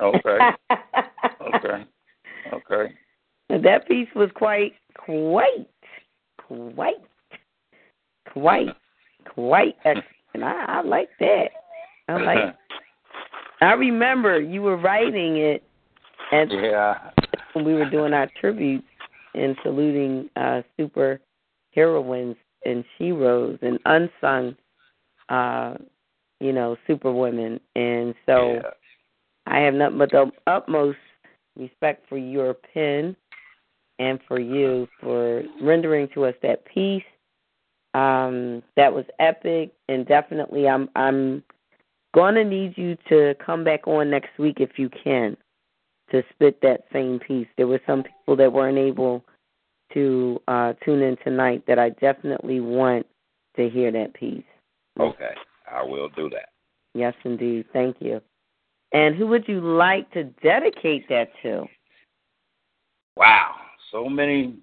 Okay. 0.01 0.37
okay. 1.55 1.85
Okay. 2.53 2.93
That 3.59 3.87
piece 3.87 4.07
was 4.15 4.29
quite, 4.33 4.73
quite, 4.97 5.67
quite, 6.37 6.95
quite, 8.31 8.69
quite 9.33 9.75
excellent. 9.83 10.05
I, 10.35 10.65
I 10.67 10.81
like 10.81 11.09
that. 11.19 11.49
I 12.07 12.17
like. 12.17 12.55
I 13.61 13.73
remember 13.73 14.39
you 14.39 14.61
were 14.61 14.77
writing 14.77 15.37
it, 15.37 15.63
and 16.31 16.49
yeah, 16.51 17.11
when 17.53 17.65
we 17.65 17.73
were 17.73 17.89
doing 17.89 18.13
our 18.13 18.29
tribute 18.39 18.83
and 19.33 19.55
saluting 19.63 20.29
uh, 20.35 20.61
super 20.77 21.19
heroines 21.73 22.37
and 22.65 22.83
sheroes 22.99 23.61
and 23.61 23.79
unsung, 23.85 24.55
uh, 25.29 25.75
you 26.39 26.53
know, 26.53 26.77
superwomen. 26.87 27.59
And 27.75 28.15
so 28.25 28.53
yeah. 28.53 28.61
I 29.45 29.59
have 29.59 29.73
nothing 29.73 29.97
but 29.97 30.11
the 30.11 30.31
utmost 30.47 30.97
respect 31.57 32.07
for 32.07 32.17
your 32.17 32.55
pen 32.73 33.15
and 34.01 34.19
for 34.27 34.39
you 34.39 34.87
for 34.99 35.43
rendering 35.61 36.09
to 36.15 36.25
us 36.25 36.33
that 36.41 36.65
piece. 36.65 37.03
Um, 37.93 38.63
that 38.75 38.91
was 38.91 39.05
epic, 39.19 39.73
and 39.89 40.07
definitely, 40.07 40.67
I'm 40.67 40.89
I'm 40.95 41.43
gonna 42.15 42.43
need 42.43 42.77
you 42.77 42.97
to 43.09 43.35
come 43.45 43.63
back 43.63 43.87
on 43.87 44.09
next 44.09 44.37
week 44.39 44.57
if 44.59 44.71
you 44.77 44.89
can 45.03 45.37
to 46.09 46.23
spit 46.33 46.59
that 46.61 46.85
same 46.91 47.19
piece. 47.19 47.47
There 47.57 47.67
were 47.67 47.81
some 47.85 48.03
people 48.03 48.35
that 48.37 48.51
weren't 48.51 48.77
able 48.77 49.23
to 49.93 50.41
uh, 50.47 50.73
tune 50.83 51.01
in 51.01 51.17
tonight 51.23 51.63
that 51.67 51.77
I 51.77 51.89
definitely 51.89 52.59
want 52.59 53.05
to 53.57 53.69
hear 53.69 53.91
that 53.91 54.13
piece. 54.13 54.43
Okay, 54.99 55.33
I 55.69 55.83
will 55.83 56.09
do 56.09 56.29
that. 56.29 56.49
Yes, 56.93 57.13
indeed. 57.23 57.65
Thank 57.71 57.97
you. 57.99 58.21
And 58.93 59.15
who 59.15 59.27
would 59.27 59.47
you 59.47 59.61
like 59.61 60.09
to 60.11 60.23
dedicate 60.43 61.07
that 61.09 61.29
to? 61.43 61.65
Wow, 63.17 63.55
so 63.91 64.07
many 64.07 64.55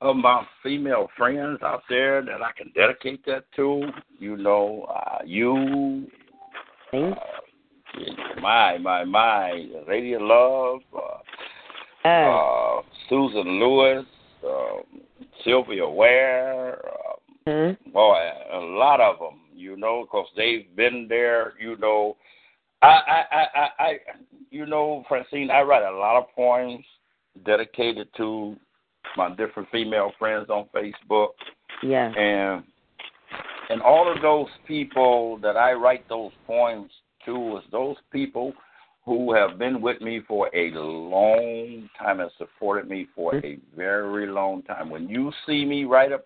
of 0.00 0.16
my 0.16 0.44
female 0.62 1.08
friends 1.16 1.58
out 1.62 1.82
there 1.88 2.22
that 2.22 2.42
I 2.42 2.52
can 2.56 2.70
dedicate 2.74 3.24
that 3.26 3.44
to. 3.56 3.82
You 4.18 4.36
know, 4.36 4.86
uh, 4.94 5.18
you, 5.24 6.06
uh, 6.92 7.10
my 8.40 8.78
my 8.78 9.04
my 9.04 9.66
Lady 9.88 10.12
of 10.14 10.22
Love, 10.22 10.80
uh, 12.04 12.08
uh, 12.08 12.82
Susan 13.08 13.58
Lewis, 13.58 14.04
um, 14.44 15.02
Sylvia 15.44 15.88
Ware, 15.88 16.80
mm-hmm. 17.46 17.90
boy, 17.90 18.30
a 18.52 18.58
lot 18.58 19.00
of 19.00 19.18
them. 19.18 19.40
You 19.54 19.76
know, 19.76 20.04
because 20.04 20.28
they've 20.36 20.74
been 20.76 21.06
there. 21.08 21.54
You 21.60 21.76
know, 21.78 22.16
I, 22.80 22.86
I, 22.86 23.24
I, 23.32 23.68
I, 23.80 23.98
you 24.50 24.66
know, 24.66 25.04
Francine, 25.08 25.50
I 25.50 25.62
write 25.62 25.82
a 25.82 25.96
lot 25.96 26.16
of 26.16 26.26
poems 26.36 26.84
dedicated 27.44 28.08
to 28.16 28.56
my 29.16 29.30
different 29.34 29.68
female 29.70 30.12
friends 30.18 30.48
on 30.50 30.68
Facebook. 30.74 31.30
Yeah. 31.82 32.12
And 32.14 32.64
and 33.70 33.82
all 33.82 34.10
of 34.10 34.22
those 34.22 34.48
people 34.66 35.38
that 35.42 35.56
I 35.56 35.72
write 35.72 36.08
those 36.08 36.32
poems 36.46 36.90
to 37.26 37.58
is 37.58 37.64
those 37.70 37.96
people 38.10 38.54
who 39.04 39.32
have 39.32 39.58
been 39.58 39.80
with 39.80 40.00
me 40.00 40.20
for 40.26 40.50
a 40.54 40.70
long 40.72 41.88
time 41.98 42.20
and 42.20 42.30
supported 42.36 42.88
me 42.88 43.06
for 43.14 43.34
a 43.36 43.58
very 43.76 44.26
long 44.26 44.62
time. 44.62 44.90
When 44.90 45.08
you 45.08 45.32
see 45.46 45.64
me 45.64 45.84
write 45.84 46.12
a 46.12 46.20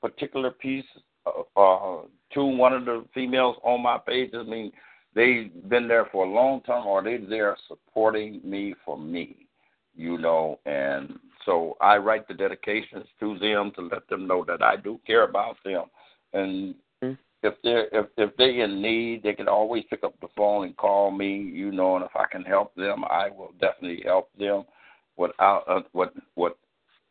particular 0.00 0.50
piece 0.50 0.84
uh, 1.26 1.60
uh, 1.60 2.02
to 2.32 2.44
one 2.44 2.72
of 2.72 2.84
the 2.84 3.04
females 3.12 3.56
on 3.62 3.82
my 3.82 3.98
page, 3.98 4.30
I 4.34 4.42
mean, 4.44 4.72
they've 5.14 5.50
been 5.68 5.88
there 5.88 6.06
for 6.10 6.24
a 6.24 6.30
long 6.30 6.62
time 6.62 6.86
or 6.86 7.02
they're 7.02 7.26
there 7.26 7.56
supporting 7.68 8.40
me 8.44 8.74
for 8.84 8.98
me, 8.98 9.45
you 9.96 10.18
know, 10.18 10.58
and 10.66 11.18
so 11.44 11.76
I 11.80 11.96
write 11.96 12.28
the 12.28 12.34
dedications 12.34 13.06
to 13.20 13.38
them 13.38 13.72
to 13.76 13.82
let 13.82 14.08
them 14.08 14.26
know 14.26 14.44
that 14.46 14.62
I 14.62 14.76
do 14.76 15.00
care 15.06 15.24
about 15.24 15.56
them. 15.64 15.84
And 16.32 16.74
mm-hmm. 17.02 17.12
if 17.42 17.54
they're 17.62 17.88
if 17.92 18.06
if 18.16 18.36
they're 18.36 18.64
in 18.64 18.82
need, 18.82 19.22
they 19.22 19.34
can 19.34 19.48
always 19.48 19.84
pick 19.88 20.04
up 20.04 20.14
the 20.20 20.28
phone 20.36 20.66
and 20.66 20.76
call 20.76 21.10
me, 21.10 21.36
you 21.36 21.70
know, 21.70 21.96
and 21.96 22.04
if 22.04 22.14
I 22.14 22.26
can 22.30 22.42
help 22.42 22.74
them, 22.74 23.04
I 23.04 23.30
will 23.30 23.52
definitely 23.60 24.02
help 24.04 24.30
them 24.38 24.64
without 25.16 25.64
uh, 25.68 25.80
what 25.92 26.12
what 26.34 26.58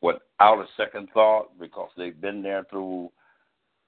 without 0.01 0.59
a 0.59 0.65
second 0.77 1.09
thought 1.13 1.57
because 1.59 1.89
they've 1.97 2.19
been 2.19 2.43
there 2.43 2.65
through 2.69 3.09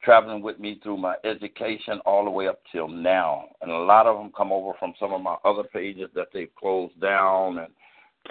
traveling 0.04 0.42
with 0.42 0.60
me 0.60 0.80
through 0.82 0.98
my 0.98 1.16
education 1.24 2.00
all 2.06 2.24
the 2.24 2.32
way 2.32 2.48
up 2.48 2.62
till 2.72 2.88
now. 2.88 3.46
And 3.62 3.72
a 3.72 3.78
lot 3.78 4.06
of 4.06 4.18
them 4.18 4.32
come 4.36 4.52
over 4.52 4.72
from 4.80 4.94
some 5.00 5.12
of 5.12 5.22
my 5.22 5.36
other 5.44 5.64
pages 5.64 6.10
that 6.16 6.28
they've 6.34 6.54
closed 6.56 7.00
down 7.02 7.58
and 7.60 7.74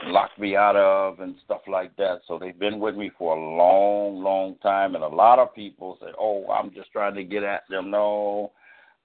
locked 0.04 0.38
me 0.38 0.56
out 0.56 0.76
of 0.76 1.20
and 1.20 1.36
stuff 1.44 1.62
like 1.66 1.96
that. 1.96 2.20
So 2.26 2.38
they've 2.38 2.58
been 2.58 2.78
with 2.78 2.96
me 2.96 3.10
for 3.18 3.36
a 3.36 3.56
long, 3.56 4.22
long 4.22 4.56
time. 4.62 4.94
And 4.94 5.04
a 5.04 5.08
lot 5.08 5.38
of 5.38 5.54
people 5.54 5.98
say, 6.00 6.08
oh, 6.18 6.46
I'm 6.48 6.72
just 6.72 6.92
trying 6.92 7.14
to 7.14 7.24
get 7.24 7.42
at 7.42 7.62
them. 7.68 7.90
No, 7.90 8.52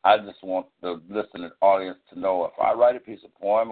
I 0.04 0.18
just 0.18 0.44
want 0.44 0.68
the 0.82 1.02
listening 1.10 1.52
audience 1.62 2.00
to 2.14 2.20
know 2.20 2.46
if 2.46 2.60
I 2.64 2.74
write 2.74 2.96
a 2.96 3.00
piece 3.00 3.24
of 3.24 3.34
poem 3.36 3.72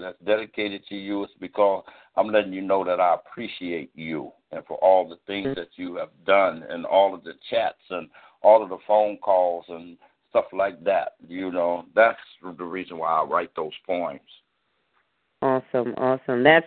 that's 0.00 0.18
dedicated 0.24 0.82
to 0.88 0.94
you, 0.94 1.24
it's 1.24 1.32
because 1.40 1.84
I'm 2.16 2.28
letting 2.28 2.52
you 2.52 2.62
know 2.62 2.84
that 2.84 3.00
I 3.00 3.14
appreciate 3.14 3.90
you 3.94 4.32
and 4.50 4.64
for 4.66 4.76
all 4.78 5.08
the 5.08 5.18
things 5.26 5.54
that 5.56 5.68
you 5.76 5.96
have 5.96 6.10
done 6.26 6.64
and 6.68 6.84
all 6.84 7.14
of 7.14 7.24
the 7.24 7.34
chats 7.50 7.76
and 7.90 8.08
all 8.42 8.62
of 8.62 8.68
the 8.68 8.78
phone 8.86 9.18
calls 9.18 9.64
and 9.68 9.96
stuff 10.30 10.46
like 10.52 10.82
that. 10.84 11.12
You 11.26 11.50
know, 11.50 11.84
that's 11.94 12.18
the 12.42 12.64
reason 12.64 12.98
why 12.98 13.08
I 13.08 13.24
write 13.24 13.50
those 13.56 13.72
poems. 13.86 14.20
Awesome, 15.42 15.94
awesome. 15.96 16.42
That's 16.42 16.66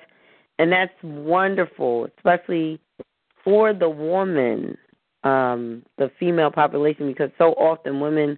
and 0.60 0.72
that's 0.72 0.94
wonderful, 1.04 2.08
especially 2.18 2.80
for 3.44 3.74
the 3.74 3.90
woman, 3.90 4.78
um, 5.24 5.84
the 5.98 6.12
female 6.20 6.52
population, 6.52 7.08
because 7.08 7.32
so 7.38 7.54
often 7.54 8.00
women 8.00 8.38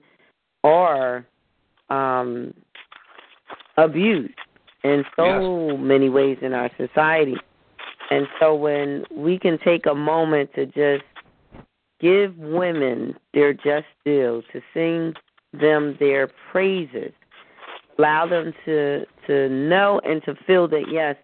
are 0.64 1.26
um, 1.90 2.54
abused 3.78 4.34
in 4.84 5.04
so 5.16 5.70
yes. 5.70 5.80
many 5.80 6.10
ways 6.10 6.38
in 6.42 6.54
our 6.54 6.70
society. 6.78 7.36
And 8.10 8.28
so 8.40 8.56
when 8.56 9.04
we 9.14 9.40
can 9.40 9.58
take 9.60 9.86
a 9.86 9.96
moment 9.96 10.54
to 10.56 10.66
just 10.66 11.04
give 12.00 12.38
women 12.38 13.16
their 13.34 13.54
just 13.54 13.88
due, 14.06 14.44
to 14.52 14.62
sing 14.74 15.14
them 15.54 15.96
their 16.00 16.30
praises, 16.52 17.14
allow 17.98 18.28
them 18.28 18.54
to 18.66 19.06
to 19.28 19.50
know 19.50 20.02
and 20.04 20.24
to 20.24 20.36
feel 20.46 20.68
that 20.70 20.86
yes, 20.92 21.16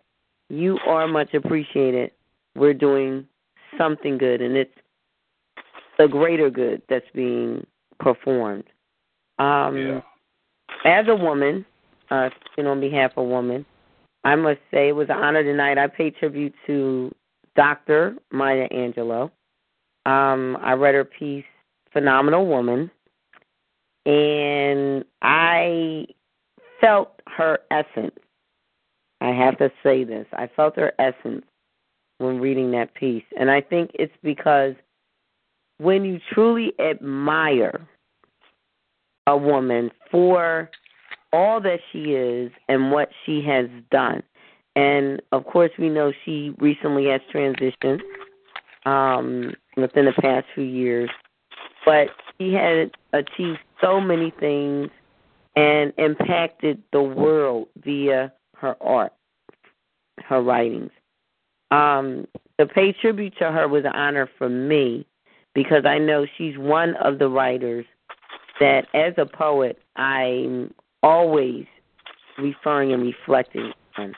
you 0.49 0.77
are 0.88 1.07
much 1.07 1.33
appreciated. 1.33 2.11
We're 2.56 2.73
doing 2.73 3.27
something 3.77 4.17
good, 4.17 4.41
and 4.41 4.56
it's 4.56 4.73
the 5.98 6.07
greater 6.07 6.49
good 6.49 6.81
that's 6.89 7.06
being 7.14 7.65
performed. 7.99 8.65
Um, 9.38 9.77
Yeah. 9.77 10.01
As 10.85 11.07
a 11.07 11.15
woman, 11.15 11.65
uh, 12.09 12.30
speaking 12.30 12.67
on 12.67 12.80
behalf 12.80 13.17
of 13.17 13.27
women, 13.27 13.65
I 14.23 14.35
must 14.35 14.59
say 14.72 14.89
it 14.89 14.95
was 14.95 15.09
an 15.09 15.17
honor 15.17 15.43
tonight. 15.43 15.77
I 15.77 15.88
paid 15.88 16.15
tribute 16.17 16.53
to 16.67 17.14
Dr. 17.56 18.15
Maya 18.31 18.67
Angelou. 18.69 19.31
Um, 20.06 20.57
I 20.61 20.73
read 20.73 20.95
her 20.95 21.03
piece, 21.03 21.45
Phenomenal 21.91 22.45
Woman, 22.45 22.89
and 24.06 25.03
I 25.22 26.06
felt 26.82 27.22
her 27.27 27.59
essence. 27.72 28.16
I 29.22 29.30
have 29.30 29.58
to 29.58 29.72
say 29.83 30.03
this. 30.03 30.25
I 30.33 30.49
felt 30.56 30.75
her 30.77 30.93
essence 30.99 31.45
when 32.19 32.40
reading 32.40 32.72
that 32.72 32.93
piece. 32.93 33.24
And 33.38 33.51
I 33.51 33.61
think 33.61 33.91
it's 33.93 34.14
because 34.24 34.75
when 35.77 36.06
you 36.06 36.19
truly 36.33 36.74
admire 36.80 37.88
a 39.27 39.38
woman 39.38 39.91
for 40.09 40.69
all 41.32 41.61
that 41.61 41.80
she 41.91 42.14
is 42.14 42.51
and 42.67 42.91
what 42.91 43.09
she 43.25 43.41
has 43.45 43.67
done, 43.91 44.24
and 44.75 45.22
of 45.32 45.45
course, 45.45 45.72
we 45.77 45.90
know 45.90 46.14
she 46.24 46.53
recently 46.59 47.08
has 47.08 47.22
transitioned 47.33 48.01
um, 48.85 49.53
within 49.75 50.06
the 50.06 50.14
past 50.22 50.45
few 50.56 50.64
years, 50.64 51.09
but 51.85 52.08
she 52.38 52.53
had 52.53 52.91
achieved 53.14 53.59
so 53.82 53.99
many 53.99 54.32
things 54.40 54.90
and 55.55 55.93
impacted 55.97 56.81
the 56.91 57.01
world 57.01 57.67
via 57.83 58.31
her 58.55 58.75
art, 58.81 59.13
her 60.23 60.41
writings. 60.41 60.91
Um, 61.71 62.27
to 62.59 62.65
pay 62.65 62.93
tribute 62.93 63.33
to 63.39 63.51
her 63.51 63.67
was 63.67 63.85
an 63.85 63.93
honor 63.93 64.29
for 64.37 64.49
me 64.49 65.05
because 65.53 65.85
I 65.85 65.97
know 65.97 66.25
she's 66.37 66.57
one 66.57 66.95
of 66.95 67.19
the 67.19 67.29
writers 67.29 67.85
that, 68.59 68.87
as 68.93 69.13
a 69.17 69.25
poet, 69.25 69.79
I'm 69.95 70.73
always 71.03 71.65
referring 72.37 72.93
and 72.93 73.03
reflecting 73.03 73.71
on. 73.97 74.15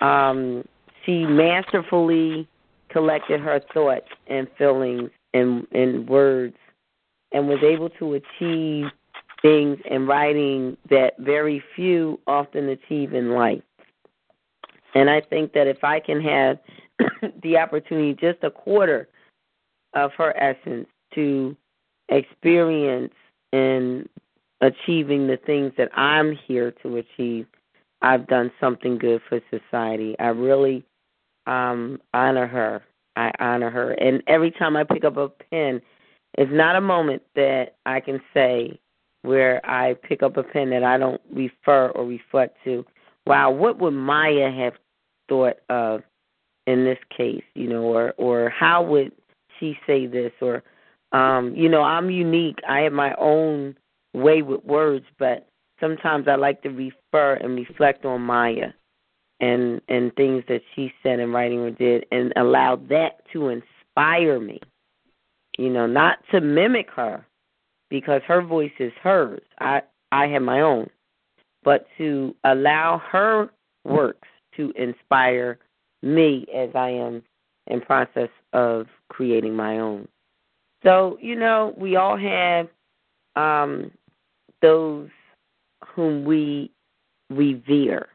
Um, 0.00 0.64
she 1.04 1.24
masterfully 1.24 2.48
collected 2.90 3.40
her 3.40 3.60
thoughts 3.72 4.08
and 4.26 4.46
feelings 4.58 5.10
in 5.32 5.66
in 5.72 6.06
words 6.06 6.56
and 7.32 7.48
was 7.48 7.58
able 7.62 7.90
to 7.90 8.14
achieve 8.14 8.86
things 9.42 9.78
in 9.84 10.06
writing 10.06 10.76
that 10.90 11.14
very 11.18 11.62
few 11.74 12.18
often 12.26 12.68
achieve 12.68 13.14
in 13.14 13.30
life. 13.30 13.62
And 14.94 15.10
I 15.10 15.20
think 15.20 15.52
that 15.52 15.66
if 15.66 15.84
I 15.84 16.00
can 16.00 16.20
have 16.22 16.58
the 17.42 17.58
opportunity, 17.58 18.14
just 18.14 18.42
a 18.42 18.50
quarter 18.50 19.08
of 19.94 20.12
her 20.16 20.36
essence, 20.36 20.88
to 21.14 21.56
experience 22.08 23.14
in 23.52 24.08
achieving 24.60 25.26
the 25.26 25.36
things 25.36 25.72
that 25.76 25.90
I'm 25.96 26.36
here 26.46 26.72
to 26.82 26.96
achieve, 26.96 27.46
I've 28.02 28.26
done 28.26 28.50
something 28.60 28.98
good 28.98 29.20
for 29.28 29.40
society. 29.50 30.16
I 30.18 30.28
really 30.28 30.84
um 31.46 32.00
honor 32.12 32.46
her. 32.46 32.82
I 33.16 33.32
honor 33.38 33.70
her. 33.70 33.92
And 33.92 34.22
every 34.26 34.50
time 34.50 34.76
I 34.76 34.84
pick 34.84 35.04
up 35.04 35.16
a 35.16 35.28
pen, 35.28 35.80
it's 36.34 36.52
not 36.52 36.76
a 36.76 36.80
moment 36.80 37.22
that 37.34 37.76
I 37.86 38.00
can 38.00 38.20
say 38.34 38.78
where 39.26 39.60
I 39.68 39.94
pick 39.94 40.22
up 40.22 40.36
a 40.36 40.42
pen 40.42 40.70
that 40.70 40.84
I 40.84 40.96
don't 40.96 41.20
refer 41.32 41.88
or 41.90 42.06
reflect 42.06 42.56
to, 42.64 42.84
wow, 43.26 43.50
what 43.50 43.78
would 43.78 43.92
Maya 43.92 44.50
have 44.50 44.74
thought 45.28 45.56
of 45.68 46.02
in 46.66 46.84
this 46.84 46.98
case, 47.16 47.44
you 47.54 47.68
know, 47.68 47.82
or 47.82 48.14
or 48.16 48.48
how 48.50 48.82
would 48.82 49.12
she 49.58 49.78
say 49.86 50.06
this 50.06 50.32
or 50.40 50.62
um, 51.12 51.54
you 51.54 51.68
know, 51.68 51.82
I'm 51.82 52.10
unique. 52.10 52.58
I 52.68 52.80
have 52.80 52.92
my 52.92 53.14
own 53.18 53.76
way 54.12 54.42
with 54.42 54.64
words, 54.64 55.04
but 55.18 55.48
sometimes 55.80 56.26
I 56.28 56.34
like 56.34 56.62
to 56.62 56.70
refer 56.70 57.34
and 57.34 57.56
reflect 57.56 58.04
on 58.04 58.22
Maya 58.22 58.70
and 59.40 59.80
and 59.88 60.14
things 60.14 60.44
that 60.48 60.62
she 60.74 60.92
said 61.02 61.20
in 61.20 61.32
writing 61.32 61.60
or 61.60 61.70
did 61.70 62.06
and 62.10 62.32
allow 62.36 62.76
that 62.88 63.22
to 63.32 63.48
inspire 63.48 64.40
me. 64.40 64.60
You 65.58 65.70
know, 65.70 65.86
not 65.86 66.18
to 66.32 66.40
mimic 66.40 66.90
her 66.90 67.26
because 67.88 68.22
her 68.26 68.42
voice 68.42 68.72
is 68.78 68.92
hers. 69.02 69.42
I 69.60 69.82
I 70.12 70.26
have 70.28 70.42
my 70.42 70.60
own. 70.60 70.88
But 71.62 71.86
to 71.98 72.34
allow 72.44 73.02
her 73.10 73.50
works 73.84 74.28
to 74.56 74.72
inspire 74.76 75.58
me 76.02 76.46
as 76.54 76.70
I 76.74 76.90
am 76.90 77.22
in 77.66 77.80
process 77.80 78.28
of 78.52 78.86
creating 79.08 79.54
my 79.54 79.78
own. 79.78 80.06
So, 80.82 81.18
you 81.20 81.34
know, 81.36 81.74
we 81.76 81.96
all 81.96 82.16
have 82.16 82.68
um 83.34 83.90
those 84.62 85.08
whom 85.94 86.24
we 86.24 86.70
revere 87.30 88.08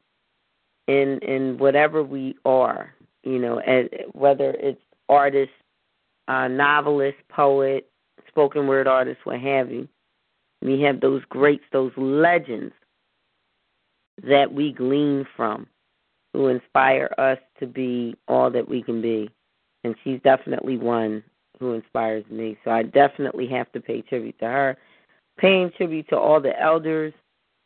in 0.87 1.19
in 1.19 1.57
whatever 1.57 2.03
we 2.03 2.35
are, 2.45 2.93
you 3.23 3.39
know, 3.39 3.57
as, 3.59 3.87
whether 4.13 4.51
it's 4.51 4.81
artist, 5.09 5.51
uh, 6.27 6.47
novelist, 6.47 7.17
poet, 7.29 7.90
spoken 8.31 8.67
word 8.67 8.87
artists, 8.87 9.25
what 9.25 9.39
have 9.39 9.71
you. 9.71 9.87
We 10.61 10.81
have 10.81 11.01
those 11.01 11.23
greats, 11.29 11.63
those 11.71 11.91
legends 11.97 12.73
that 14.23 14.51
we 14.53 14.71
glean 14.71 15.25
from, 15.35 15.67
who 16.33 16.47
inspire 16.47 17.13
us 17.17 17.39
to 17.59 17.67
be 17.67 18.15
all 18.27 18.49
that 18.51 18.67
we 18.67 18.81
can 18.81 19.01
be. 19.01 19.29
And 19.83 19.95
she's 20.03 20.19
definitely 20.23 20.77
one 20.77 21.23
who 21.59 21.73
inspires 21.73 22.23
me. 22.29 22.57
So 22.63 22.71
I 22.71 22.83
definitely 22.83 23.47
have 23.47 23.71
to 23.71 23.81
pay 23.81 24.01
tribute 24.01 24.37
to 24.39 24.45
her. 24.45 24.77
Paying 25.37 25.71
tribute 25.75 26.07
to 26.09 26.17
all 26.17 26.39
the 26.39 26.59
elders, 26.59 27.13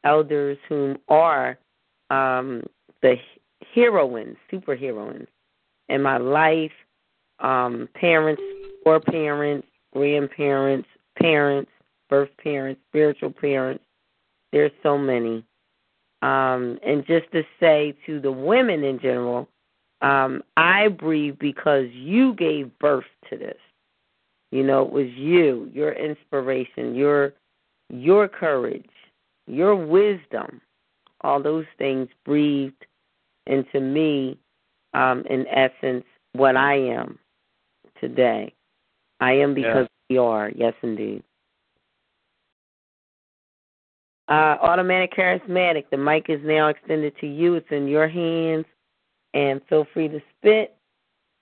elders 0.04 0.58
whom 0.70 0.98
are 1.10 1.58
um, 2.10 2.64
the 3.02 3.16
heroines, 3.74 4.38
superheroines 4.52 5.28
in 5.90 6.02
my 6.02 6.18
life, 6.18 6.72
um, 7.40 7.90
parents 7.94 8.42
or 8.86 9.00
parents, 9.00 9.68
grandparents, 9.96 10.90
parents, 11.18 11.72
birth 12.10 12.30
parents, 12.44 12.82
spiritual 12.90 13.32
parents. 13.32 13.84
There's 14.52 14.72
so 14.84 14.98
many. 14.98 15.44
Um, 16.22 16.80
and 16.86 17.06
just 17.06 17.32
to 17.32 17.44
say 17.60 17.96
to 18.06 18.20
the 18.20 18.32
women 18.32 18.84
in 18.84 19.00
general, 19.00 19.48
um, 20.02 20.44
I 20.58 20.90
breathe 20.90 21.38
because 21.40 21.86
you 21.92 22.34
gave 22.34 22.78
birth 22.80 23.06
to 23.30 23.38
this. 23.38 23.58
You 24.52 24.64
know, 24.64 24.84
it 24.84 24.92
was 24.92 25.08
you, 25.16 25.70
your 25.74 25.94
inspiration, 25.94 26.96
your 26.96 27.34
your 27.90 28.28
courage, 28.28 28.90
your 29.48 29.76
wisdom, 29.76 30.60
all 31.22 31.42
those 31.42 31.66
things 31.78 32.10
breathed 32.26 32.86
into 33.46 33.80
me, 33.80 34.40
um, 34.96 35.24
in 35.30 35.46
essence, 35.48 36.04
what 36.34 36.58
I 36.58 36.78
am 36.78 37.20
today. 38.02 38.55
I 39.20 39.34
am 39.34 39.54
because 39.54 39.88
we 40.10 40.18
are. 40.18 40.52
Yes, 40.56 40.74
indeed. 40.82 41.24
Uh, 44.28 44.58
automatic 44.62 45.14
charismatic. 45.14 45.86
The 45.92 45.98
mic 45.98 46.26
is 46.30 46.42
now 46.44 46.68
extended 46.68 47.14
to 47.22 47.28
you. 47.28 47.56
It's 47.56 47.68
in 47.72 47.88
your 47.88 48.08
hands, 48.08 48.66
and 49.34 49.62
feel 49.70 49.86
free 49.94 50.08
to 50.08 50.20
spit 50.38 50.76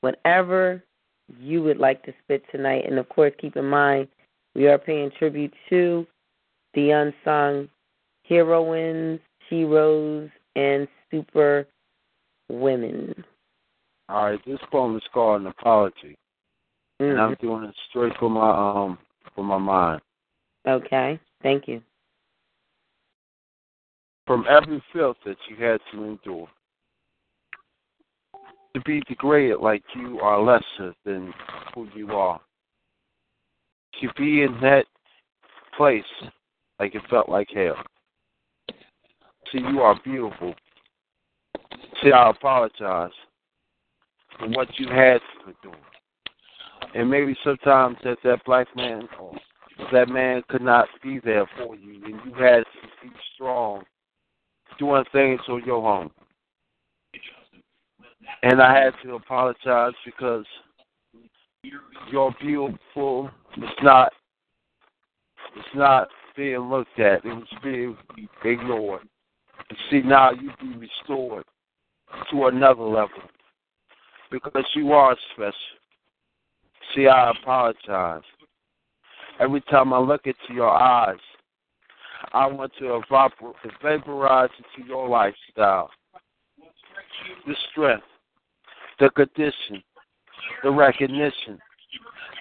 whatever 0.01 0.83
you 1.39 1.63
would 1.63 1.77
like 1.77 2.03
to 2.03 2.13
spit 2.23 2.43
tonight. 2.51 2.83
And 2.85 2.99
of 2.99 3.07
course, 3.09 3.31
keep 3.39 3.55
in 3.55 3.65
mind 3.65 4.09
we 4.55 4.67
are 4.67 4.77
paying 4.77 5.11
tribute 5.17 5.53
to 5.69 6.05
the 6.73 6.91
unsung 6.91 7.69
heroines, 8.27 9.19
heroes, 9.49 10.29
and 10.55 10.87
super 11.09 11.65
women. 12.49 13.13
All 14.09 14.25
right, 14.25 14.39
this 14.45 14.59
poem 14.71 14.97
is 14.97 15.03
called 15.13 15.41
an 15.41 15.47
apology, 15.47 16.17
Mm-hmm. 17.03 17.19
and 17.19 17.21
I'm 17.21 17.35
doing 17.41 17.63
it 17.65 17.75
straight 17.89 18.13
for 18.19 18.29
my 18.29 18.49
um 18.49 18.97
for 19.35 19.43
my 19.43 19.57
mind. 19.57 20.01
Okay, 20.67 21.19
thank 21.41 21.67
you. 21.67 21.81
From 24.25 24.45
every 24.49 24.81
filth 24.93 25.17
that 25.25 25.35
you 25.49 25.63
had 25.63 25.79
to 25.91 26.03
endure, 26.03 26.47
to 28.73 28.81
be 28.85 29.01
degraded 29.01 29.59
like 29.59 29.83
you 29.95 30.19
are 30.19 30.41
lesser 30.41 30.95
than 31.03 31.33
who 31.75 31.89
you 31.93 32.11
are, 32.11 32.39
to 34.01 34.07
be 34.17 34.43
in 34.43 34.57
that 34.61 34.85
place 35.75 36.03
like 36.79 36.95
it 36.95 37.01
felt 37.09 37.27
like 37.27 37.49
hell. 37.53 37.75
See, 39.51 39.59
you 39.59 39.81
are 39.81 39.99
beautiful. 40.05 40.55
See, 42.01 42.11
I 42.13 42.29
apologize 42.29 43.11
for 44.39 44.47
what 44.47 44.67
you 44.79 44.87
had 44.87 45.19
to 45.19 45.47
endure. 45.47 45.79
And 46.95 47.09
maybe 47.09 47.35
sometimes 47.43 47.97
that 48.03 48.17
that 48.23 48.43
black 48.45 48.67
man 48.75 49.07
or 49.19 49.35
that 49.91 50.09
man 50.09 50.43
could 50.49 50.61
not 50.61 50.87
be 51.01 51.19
there 51.23 51.47
for 51.57 51.75
you, 51.75 52.03
and 52.05 52.19
you 52.25 52.33
had 52.33 52.59
to 52.59 52.87
be 53.01 53.09
strong, 53.33 53.83
doing 54.77 55.03
things 55.11 55.41
on 55.49 55.63
your 55.65 55.85
own. 55.87 56.11
And 58.43 58.61
I 58.61 58.73
had 58.73 58.93
to 59.03 59.15
apologize 59.15 59.93
because 60.05 60.45
you're 62.11 62.35
beautiful. 62.39 63.29
It's 63.57 63.83
not. 63.83 64.11
It's 65.55 65.75
not 65.75 66.07
being 66.35 66.59
looked 66.59 66.99
at. 66.99 67.23
It 67.25 67.33
was 67.33 67.47
being 67.63 67.97
ignored. 68.43 69.01
And 69.69 69.77
see, 69.89 70.01
now 70.01 70.31
you 70.31 70.51
be 70.59 70.77
restored 70.77 71.45
to 72.31 72.47
another 72.47 72.83
level 72.83 73.21
because 74.31 74.65
you 74.75 74.91
are 74.93 75.15
special. 75.33 75.53
See, 76.95 77.07
I 77.07 77.31
apologize. 77.31 78.23
Every 79.39 79.61
time 79.61 79.93
I 79.93 79.99
look 79.99 80.21
into 80.25 80.53
your 80.53 80.69
eyes, 80.69 81.17
I 82.33 82.47
want 82.47 82.71
to 82.79 82.95
evaporate, 82.95 83.55
vaporize 83.81 84.49
into 84.57 84.87
your 84.87 85.07
lifestyle. 85.07 85.89
The 87.45 87.55
strength, 87.71 88.05
the 88.99 89.09
condition, 89.09 89.83
the 90.63 90.71
recognition 90.71 91.59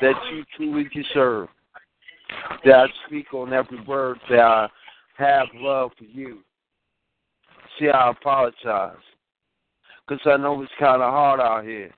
that 0.00 0.14
you 0.30 0.44
truly 0.56 0.88
deserve. 0.94 1.48
That 2.64 2.74
I 2.74 2.86
speak 3.06 3.32
on 3.34 3.52
every 3.52 3.82
word 3.84 4.18
that 4.30 4.40
I 4.40 4.68
have 5.16 5.48
love 5.54 5.90
for 5.98 6.04
you. 6.04 6.38
See, 7.78 7.88
I 7.88 8.10
apologize. 8.10 8.96
Because 10.06 10.22
I 10.26 10.36
know 10.36 10.60
it's 10.62 10.72
kind 10.78 11.02
of 11.02 11.10
hard 11.12 11.40
out 11.40 11.64
here. 11.64 11.90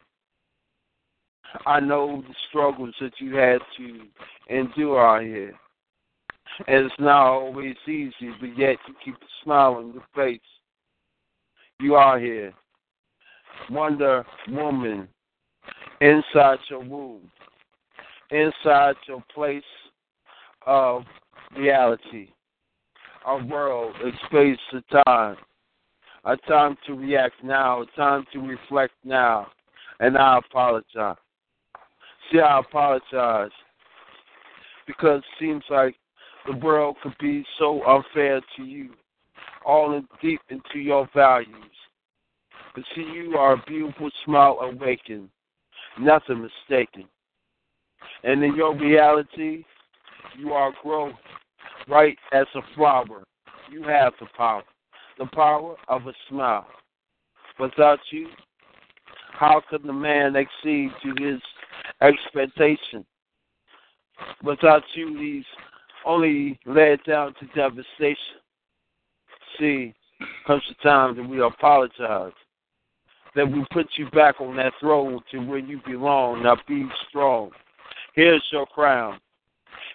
I 1.66 1.80
know 1.80 2.22
the 2.26 2.34
struggles 2.48 2.94
that 3.00 3.12
you 3.18 3.34
had 3.36 3.58
to 3.78 4.00
endure 4.54 5.06
out 5.06 5.22
here. 5.22 5.54
And 6.66 6.86
it's 6.86 6.94
not 6.98 7.26
always 7.26 7.76
easy, 7.86 8.30
but 8.40 8.56
yet 8.56 8.76
you 8.86 8.94
keep 9.04 9.14
a 9.14 9.26
smile 9.42 9.74
on 9.74 9.92
your 9.92 10.04
face. 10.14 10.40
You 11.80 11.94
are 11.94 12.18
here. 12.18 12.52
Wonder 13.70 14.24
Woman 14.48 15.08
inside 16.00 16.58
your 16.68 16.84
womb, 16.84 17.30
inside 18.30 18.94
your 19.08 19.22
place 19.34 19.62
of 20.66 21.04
reality, 21.56 22.28
a 23.26 23.44
world, 23.44 23.94
a 24.04 24.10
space, 24.26 24.58
a 24.72 25.04
time, 25.04 25.36
a 26.24 26.36
time 26.48 26.76
to 26.86 26.94
react 26.94 27.36
now, 27.42 27.82
a 27.82 27.86
time 27.96 28.24
to 28.32 28.40
reflect 28.40 28.94
now, 29.04 29.46
and 30.00 30.18
I 30.18 30.38
apologize. 30.38 31.16
See, 32.30 32.40
I 32.40 32.60
apologize 32.60 33.50
because 34.86 35.20
it 35.20 35.24
seems 35.38 35.62
like 35.70 35.94
the 36.46 36.56
world 36.56 36.96
could 37.02 37.14
be 37.20 37.44
so 37.58 37.82
unfair 37.84 38.40
to 38.56 38.62
you, 38.62 38.90
all 39.64 39.94
in 39.96 40.06
deep 40.22 40.40
into 40.50 40.78
your 40.78 41.08
values. 41.14 41.54
But 42.74 42.84
see, 42.94 43.02
you 43.02 43.36
are 43.36 43.54
a 43.54 43.64
beautiful 43.66 44.10
smile 44.24 44.58
awakened, 44.60 45.28
nothing 45.98 46.42
mistaken. 46.42 47.04
And 48.24 48.42
in 48.42 48.54
your 48.56 48.76
reality, 48.76 49.64
you 50.38 50.52
are 50.52 50.72
growth 50.82 51.14
right 51.88 52.16
as 52.32 52.46
a 52.54 52.60
flower. 52.74 53.24
You 53.70 53.82
have 53.84 54.12
the 54.20 54.26
power, 54.36 54.62
the 55.18 55.26
power 55.26 55.76
of 55.88 56.06
a 56.06 56.12
smile. 56.28 56.66
Without 57.58 58.00
you, 58.10 58.26
how 59.32 59.62
could 59.68 59.82
the 59.84 59.92
man 59.92 60.34
exceed 60.36 60.90
to 61.02 61.24
his 61.24 61.40
expectation? 62.08 63.04
Without 64.42 64.82
you, 64.94 65.18
these 65.18 65.44
only 66.06 66.58
led 66.66 67.00
down 67.06 67.34
to 67.40 67.46
devastation. 67.54 68.16
See, 69.58 69.94
comes 70.46 70.62
the 70.68 70.74
time 70.82 71.16
that 71.16 71.28
we 71.28 71.42
apologize, 71.42 72.32
that 73.34 73.50
we 73.50 73.64
put 73.72 73.86
you 73.96 74.08
back 74.10 74.40
on 74.40 74.56
that 74.56 74.72
throne 74.80 75.20
to 75.30 75.38
where 75.40 75.58
you 75.58 75.80
belong. 75.86 76.42
Now 76.42 76.56
be 76.68 76.86
strong. 77.08 77.50
Here's 78.14 78.42
your 78.52 78.66
crown. 78.66 79.20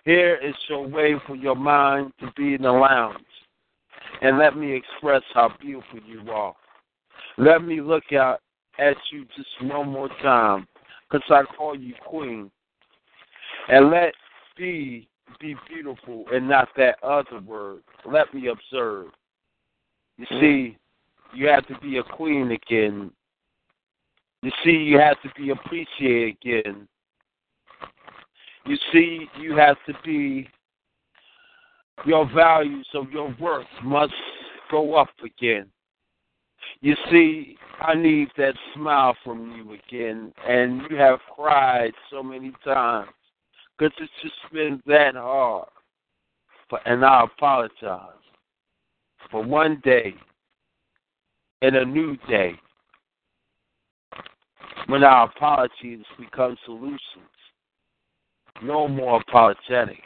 Here 0.06 0.38
is 0.38 0.56
your 0.68 0.88
way 0.88 1.16
for 1.28 1.36
your 1.36 1.56
mind 1.56 2.12
to 2.20 2.32
be 2.36 2.56
in 2.56 2.64
the 2.64 2.72
lounge. 2.72 3.24
And 4.22 4.38
let 4.38 4.58
me 4.58 4.74
express 4.74 5.22
how 5.34 5.54
beautiful 5.62 6.00
you 6.06 6.30
are. 6.32 6.56
Let 7.38 7.64
me 7.64 7.80
look 7.80 8.12
out 8.12 8.40
at 8.78 8.98
you 9.12 9.26
just 9.36 9.72
one 9.72 9.90
more 9.90 10.10
time, 10.22 10.68
because 11.10 11.26
I 11.30 11.44
call 11.56 11.78
you 11.78 11.94
queen. 12.06 12.52
And 13.70 13.90
let 13.90 14.14
be 14.58 15.08
be 15.40 15.56
beautiful 15.68 16.26
and 16.34 16.50
not 16.50 16.70
that 16.76 17.02
other 17.04 17.40
word. 17.46 17.82
Let 18.06 18.34
me 18.34 18.48
observe. 18.48 19.08
You 20.18 20.26
mm. 20.26 20.40
see, 20.40 20.78
you 21.36 21.48
have 21.48 21.68
to 21.68 21.78
be 21.80 21.98
a 21.98 22.04
queen 22.04 22.52
again. 22.52 23.12
You 24.42 24.52
see, 24.64 24.72
you 24.72 24.98
have 24.98 25.22
to 25.22 25.30
be 25.38 25.52
appreciated 25.52 26.38
again. 26.42 26.88
You 28.66 28.78
see, 28.92 29.28
you 29.40 29.56
have 29.56 29.78
to 29.88 29.94
be, 30.04 30.50
your 32.06 32.30
values 32.34 32.88
of 32.94 33.12
your 33.12 33.36
worth 33.40 33.68
must 33.84 34.14
go 34.72 34.96
up 34.96 35.10
again. 35.24 35.68
You 36.82 36.96
see, 37.12 37.58
I 37.82 37.94
need 37.96 38.30
that 38.38 38.54
smile 38.74 39.16
from 39.24 39.52
you 39.56 39.74
again, 39.74 40.34
and 40.48 40.82
you 40.90 40.98
have 40.98 41.20
cried 41.36 41.92
so 42.12 42.24
many 42.24 42.54
times 42.64 43.10
because 43.78 43.94
it's 44.00 44.12
just 44.22 44.54
been 44.54 44.82
that 44.86 45.16
hard. 45.16 45.68
But, 46.70 46.82
and 46.86 47.04
I 47.04 47.24
apologize 47.24 48.02
for 49.32 49.44
one 49.44 49.82
day 49.84 50.14
and 51.62 51.76
a 51.76 51.86
new 51.86 52.16
day 52.30 52.54
when 54.88 55.04
our 55.04 55.26
apologies 55.26 56.04
become 56.20 56.58
solutions. 56.66 57.00
No 58.64 58.88
more 58.88 59.22
apologetic. 59.22 60.02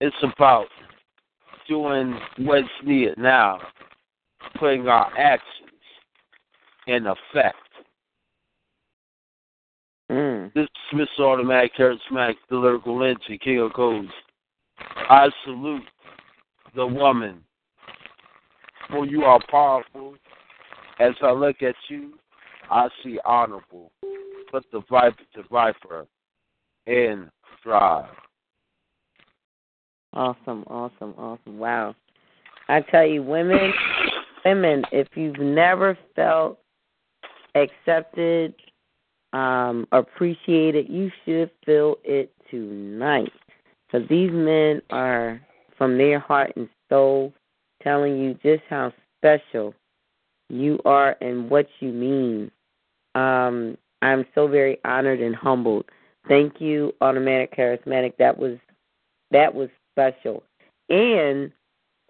It's 0.00 0.16
about 0.22 0.68
doing 1.68 2.18
what's 2.38 2.68
needed 2.84 3.18
now, 3.18 3.60
putting 4.58 4.88
our 4.88 5.10
actions 5.18 5.70
in 6.86 7.06
effect. 7.06 7.56
Mm. 10.10 10.52
This 10.54 10.68
Smith's 10.90 11.10
Automatic 11.18 11.72
Charismatic 11.76 12.36
the 12.48 12.56
Lyrical 12.56 12.98
Lynching, 12.98 13.38
King 13.38 13.60
of 13.60 13.72
Codes. 13.72 14.08
I 14.78 15.28
salute 15.44 15.82
the 16.74 16.86
woman, 16.86 17.42
for 18.90 19.04
you 19.04 19.24
are 19.24 19.40
powerful. 19.50 20.14
As 21.00 21.14
I 21.22 21.32
look 21.32 21.62
at 21.62 21.74
you, 21.88 22.12
I 22.70 22.88
see 23.02 23.18
honorable. 23.24 23.90
Put 24.50 24.64
the 24.72 24.82
viper 24.88 25.22
to 25.34 25.42
viper 25.50 26.06
and 26.86 27.30
thrive. 27.62 28.08
Awesome, 30.12 30.64
awesome, 30.68 31.14
awesome. 31.18 31.58
Wow. 31.58 31.94
I 32.68 32.80
tell 32.80 33.06
you, 33.06 33.22
women, 33.22 33.72
women, 34.46 34.84
if 34.92 35.08
you've 35.14 35.38
never 35.38 35.98
felt 36.14 36.58
accepted, 37.54 38.54
um, 39.32 39.86
appreciated, 39.92 40.88
you 40.88 41.10
should 41.24 41.50
feel 41.64 41.96
it 42.04 42.32
tonight. 42.50 43.32
Because 43.86 44.08
these 44.08 44.30
men 44.32 44.82
are, 44.90 45.40
from 45.76 45.98
their 45.98 46.18
heart 46.18 46.52
and 46.56 46.68
soul, 46.88 47.32
telling 47.82 48.18
you 48.18 48.34
just 48.42 48.62
how 48.68 48.92
special 49.18 49.74
you 50.48 50.78
are 50.84 51.16
and 51.20 51.50
what 51.50 51.66
you 51.80 51.90
mean. 51.92 52.50
Um, 53.14 53.76
I'm 54.02 54.24
so 54.34 54.46
very 54.46 54.78
honored 54.84 55.20
and 55.20 55.34
humbled. 55.34 55.86
Thank 56.28 56.60
you, 56.60 56.92
Automatic 57.00 57.56
Charismatic. 57.56 58.16
That 58.18 58.38
was 58.38 58.58
that 59.30 59.54
was 59.54 59.68
special. 59.92 60.42
And 60.88 61.50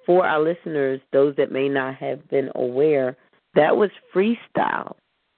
for 0.06 0.24
our 0.24 0.40
listeners, 0.40 1.00
those 1.12 1.34
that 1.36 1.52
may 1.52 1.68
not 1.68 1.96
have 1.96 2.26
been 2.28 2.50
aware, 2.54 3.16
that 3.54 3.76
was 3.76 3.90
freestyle, 4.14 4.94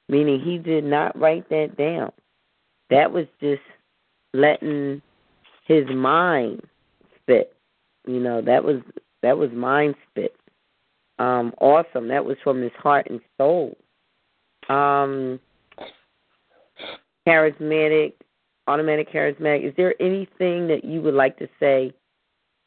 meaning 0.08 0.40
he 0.40 0.58
did 0.58 0.84
not 0.84 1.18
write 1.18 1.48
that 1.48 1.76
down. 1.76 2.12
That 2.90 3.10
was 3.10 3.26
just 3.40 3.62
letting 4.34 5.02
his 5.66 5.86
mind 5.88 6.62
spit. 7.16 7.54
You 8.06 8.20
know, 8.20 8.42
that 8.42 8.62
was 8.62 8.76
that 9.22 9.36
was 9.36 9.50
mind 9.52 9.94
spit. 10.10 10.34
Um, 11.18 11.52
awesome. 11.60 12.08
That 12.08 12.24
was 12.24 12.36
from 12.44 12.62
his 12.62 12.72
heart 12.78 13.08
and 13.10 13.20
soul. 13.36 13.76
Um, 14.68 15.40
charismatic, 17.26 18.12
automatic 18.66 19.12
charismatic. 19.12 19.68
Is 19.68 19.74
there 19.76 19.94
anything 20.00 20.68
that 20.68 20.84
you 20.84 21.02
would 21.02 21.14
like 21.14 21.38
to 21.38 21.48
say 21.58 21.92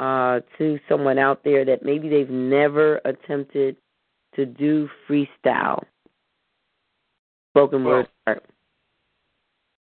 uh, 0.01 0.39
to 0.57 0.79
someone 0.89 1.19
out 1.19 1.43
there 1.43 1.63
that 1.63 1.83
maybe 1.83 2.09
they've 2.09 2.29
never 2.29 2.99
attempted 3.05 3.77
to 4.35 4.47
do 4.47 4.89
freestyle, 5.07 5.83
spoken 7.51 7.83
well, 7.83 7.97
word 7.97 8.07
art? 8.25 8.43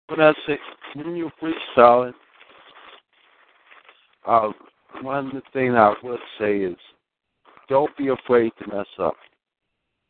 Vanessa, 0.09 0.57
when 0.95 1.17
you're 1.17 1.31
freestyling, 1.43 2.15
uh, 4.27 4.49
one 5.03 5.43
thing 5.53 5.77
I 5.77 5.93
would 6.03 6.21
say 6.39 6.61
is 6.61 6.77
don't 7.69 7.95
be 7.99 8.09
afraid 8.09 8.53
to 8.61 8.75
mess 8.75 8.87
up 8.99 9.17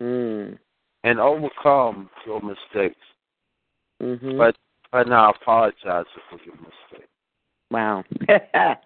Mm. 0.01 0.57
and 1.03 1.19
overcome 1.19 2.09
your 2.27 2.41
mistakes. 2.43 3.01
Mhm. 4.01 4.39
But 4.39 4.57
but 4.93 5.09
now 5.09 5.31
apologize 5.31 6.07
for 6.31 6.39
your 6.45 6.55
mistake. 6.57 7.09
wow. 7.71 8.05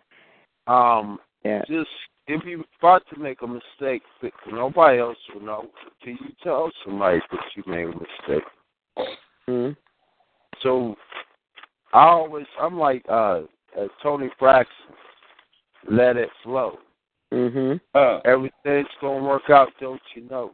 Um, 0.71 1.19
yeah. 1.45 1.63
just 1.67 1.89
if 2.29 2.45
you 2.45 2.65
about 2.79 3.03
to 3.13 3.19
make 3.19 3.43
a 3.43 3.47
mistake, 3.47 4.03
that 4.23 4.33
nobody 4.53 5.01
else 5.01 5.17
will 5.35 5.43
know 5.43 5.67
until 6.01 6.27
you 6.27 6.33
tell 6.43 6.71
somebody 6.85 7.19
that 7.31 7.41
you 7.57 7.65
made 7.67 7.85
a 7.85 7.89
mistake. 7.89 8.45
Mhm. 9.49 9.77
So 10.63 10.97
I 11.93 12.05
always 12.05 12.47
I'm 12.61 12.79
like 12.79 13.05
uh, 13.09 13.43
uh 13.77 13.89
Toni 14.01 14.31
Braxton, 14.39 14.95
let 15.91 16.17
it 16.17 16.31
flow. 16.45 16.79
Mhm. 17.33 17.81
Everything's 18.25 18.89
gonna 19.01 19.25
work 19.25 19.51
out, 19.51 19.73
don't 19.81 20.01
you 20.15 20.23
know? 20.23 20.53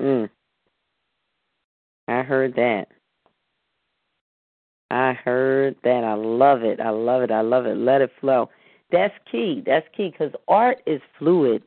Mm. 0.00 0.30
I 2.08 2.22
heard 2.22 2.54
that. 2.54 2.86
I 4.90 5.12
heard 5.12 5.76
that. 5.84 6.04
I 6.04 6.14
love 6.14 6.62
it. 6.62 6.80
I 6.80 6.90
love 6.90 7.22
it. 7.22 7.30
I 7.30 7.42
love 7.42 7.66
it. 7.66 7.76
Let 7.76 8.00
it 8.00 8.10
flow. 8.20 8.48
That's 8.92 9.14
key. 9.30 9.62
That's 9.64 9.86
key 9.96 10.10
because 10.10 10.32
art 10.48 10.80
is 10.86 11.00
fluid. 11.18 11.62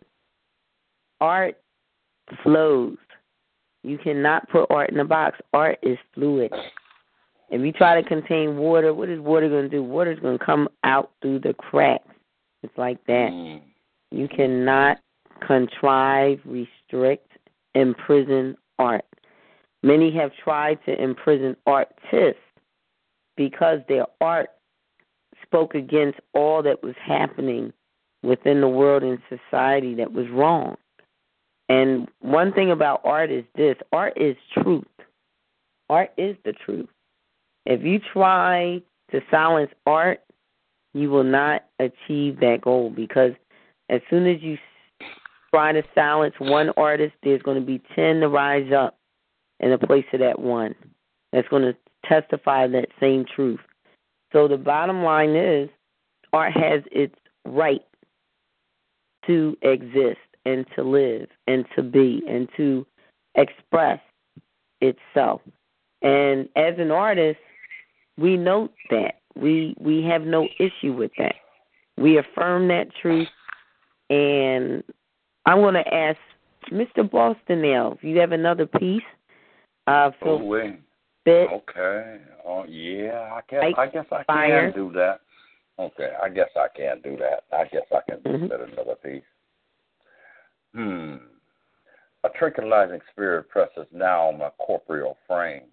Art 1.22 1.58
flows. 2.42 2.98
You 3.84 3.98
cannot 3.98 4.50
put 4.50 4.68
art 4.69 4.90
in 4.90 5.00
a 5.00 5.06
box. 5.06 5.40
Art 5.53 5.77
is 5.82 5.98
fluid. 6.14 6.52
If 7.50 7.61
you 7.61 7.72
try 7.72 8.02
to 8.02 8.08
contain 8.08 8.58
water, 8.58 8.93
what 8.93 9.10
is 9.10 9.19
water 9.19 9.50
going 9.50 9.64
to 9.64 9.69
do? 9.69 9.84
Water 9.84 10.11
is 10.11 10.19
going 10.19 10.38
to 10.40 10.43
come 10.43 10.69
out 10.84 11.11
through 11.22 11.40
the 11.40 11.53
cracks. 11.53 12.08
It's 12.64 12.77
like 12.77 13.06
that. 13.06 13.30
Mm. 13.32 13.61
You 14.11 14.27
cannot 14.27 14.98
contrive, 15.45 16.40
restrict, 16.45 17.30
imprison 17.76 18.56
art. 18.80 19.06
Many 19.84 20.11
have 20.16 20.32
tried 20.42 20.80
to 20.85 21.02
imprison 21.02 21.58
artists 21.66 22.42
because 23.35 23.80
their 23.90 24.06
art 24.22 24.50
spoke 25.54 25.76
against 25.76 26.20
all 26.34 26.64
that 26.64 26.82
was 26.82 26.96
happening 27.06 27.72
within 28.24 28.60
the 28.60 28.68
world 28.68 29.04
and 29.04 29.20
society 29.30 29.94
that 29.94 30.12
was 30.12 30.26
wrong. 30.32 30.76
And 31.70 32.10
one 32.22 32.54
thing 32.54 32.72
about 32.72 33.02
art 33.04 33.32
is 33.32 33.44
this 33.56 33.76
art 33.92 34.14
is 34.16 34.36
truth. 34.52 34.88
Art 35.92 36.12
is 36.18 36.36
the 36.44 36.54
truth. 36.54 36.90
If 37.68 37.84
you 37.84 38.00
try 38.00 38.82
to 39.12 39.22
silence 39.30 39.70
art, 39.86 40.22
you 40.94 41.12
will 41.12 41.24
not 41.24 41.66
achieve 41.80 42.40
that 42.40 42.60
goal 42.62 42.90
because 42.90 43.34
as 43.90 44.02
soon 44.10 44.26
as 44.26 44.42
you 44.42 44.58
try 45.54 45.72
to 45.72 45.84
silence 45.94 46.34
one 46.40 46.72
artist, 46.78 47.14
there's 47.22 47.44
going 47.44 47.60
to 47.60 47.66
be 47.66 47.80
10 47.96 48.22
to 48.22 48.28
rise 48.28 48.72
up 48.76 48.98
in 49.60 49.70
the 49.70 49.78
place 49.78 50.06
of 50.14 50.20
that 50.20 50.40
one 50.40 50.74
that's 51.32 51.48
going 51.48 51.62
to 51.62 51.76
testify 52.08 52.66
that 52.68 52.88
same 53.00 53.24
truth. 53.36 53.60
So 54.34 54.48
the 54.48 54.58
bottom 54.58 55.03
line 55.03 55.36
is 55.36 55.70
art 56.34 56.52
has 56.53 56.82
its 56.92 57.16
right 57.45 57.86
to 59.28 59.56
exist 59.62 60.20
and 60.45 60.66
to 60.76 60.84
live 60.84 61.30
and 61.48 61.66
to 61.76 61.84
be 61.84 62.22
and 62.28 62.50
to 62.58 62.86
express 63.36 64.00
itself. 64.82 65.42
And 66.02 66.50
as 66.56 66.74
an 66.78 66.92
artist, 66.92 67.40
we 68.18 68.36
note 68.36 68.74
that. 68.90 69.20
We 69.36 69.76
we 69.80 70.03
have 70.03 70.24
no 70.24 70.48
issue 70.60 70.94
with 70.94 71.12
that. 71.18 71.36
We 71.98 72.18
affirm 72.18 72.68
that 72.68 72.88
truth 73.02 73.28
and 74.10 74.84
I'm 75.45 75.60
going 75.60 75.74
to 75.74 75.94
ask 75.94 76.18
Mr. 76.72 77.10
Boston 77.10 77.62
now 77.62 77.94
if 77.94 78.03
you 78.03 78.18
have 78.20 78.32
another 78.32 78.66
piece. 78.66 79.03
Uh, 79.88 80.12
Oh. 80.22 80.93
Fit. 81.26 81.50
Okay. 81.52 82.18
Oh, 82.45 82.66
yeah. 82.66 83.30
I 83.34 83.42
guess. 83.50 83.61
Like 83.64 83.77
I 83.77 83.88
guess 83.92 84.06
I 84.11 84.24
fire. 84.24 84.72
can 84.72 84.80
do 84.80 84.92
that. 84.93 85.22
Okay. 85.80 86.11
I 86.22 86.30
guess 86.30 86.50
I 86.56 86.68
can 86.76 87.02
do 87.02 87.18
that. 87.18 87.43
I 87.56 87.66
guess 87.66 87.84
I 87.92 88.02
can 88.10 88.19
Mhm. 88.22 88.50
submit 88.50 88.69
another 88.74 88.95
piece. 88.95 89.24
Hmm. 90.74 91.18
A 92.24 92.30
tranquilizing 92.30 93.02
spirit 93.11 93.50
presses 93.50 93.88
now 93.92 94.27
on 94.30 94.38
my 94.38 94.50
corporeal 94.52 95.18
frame. 95.27 95.69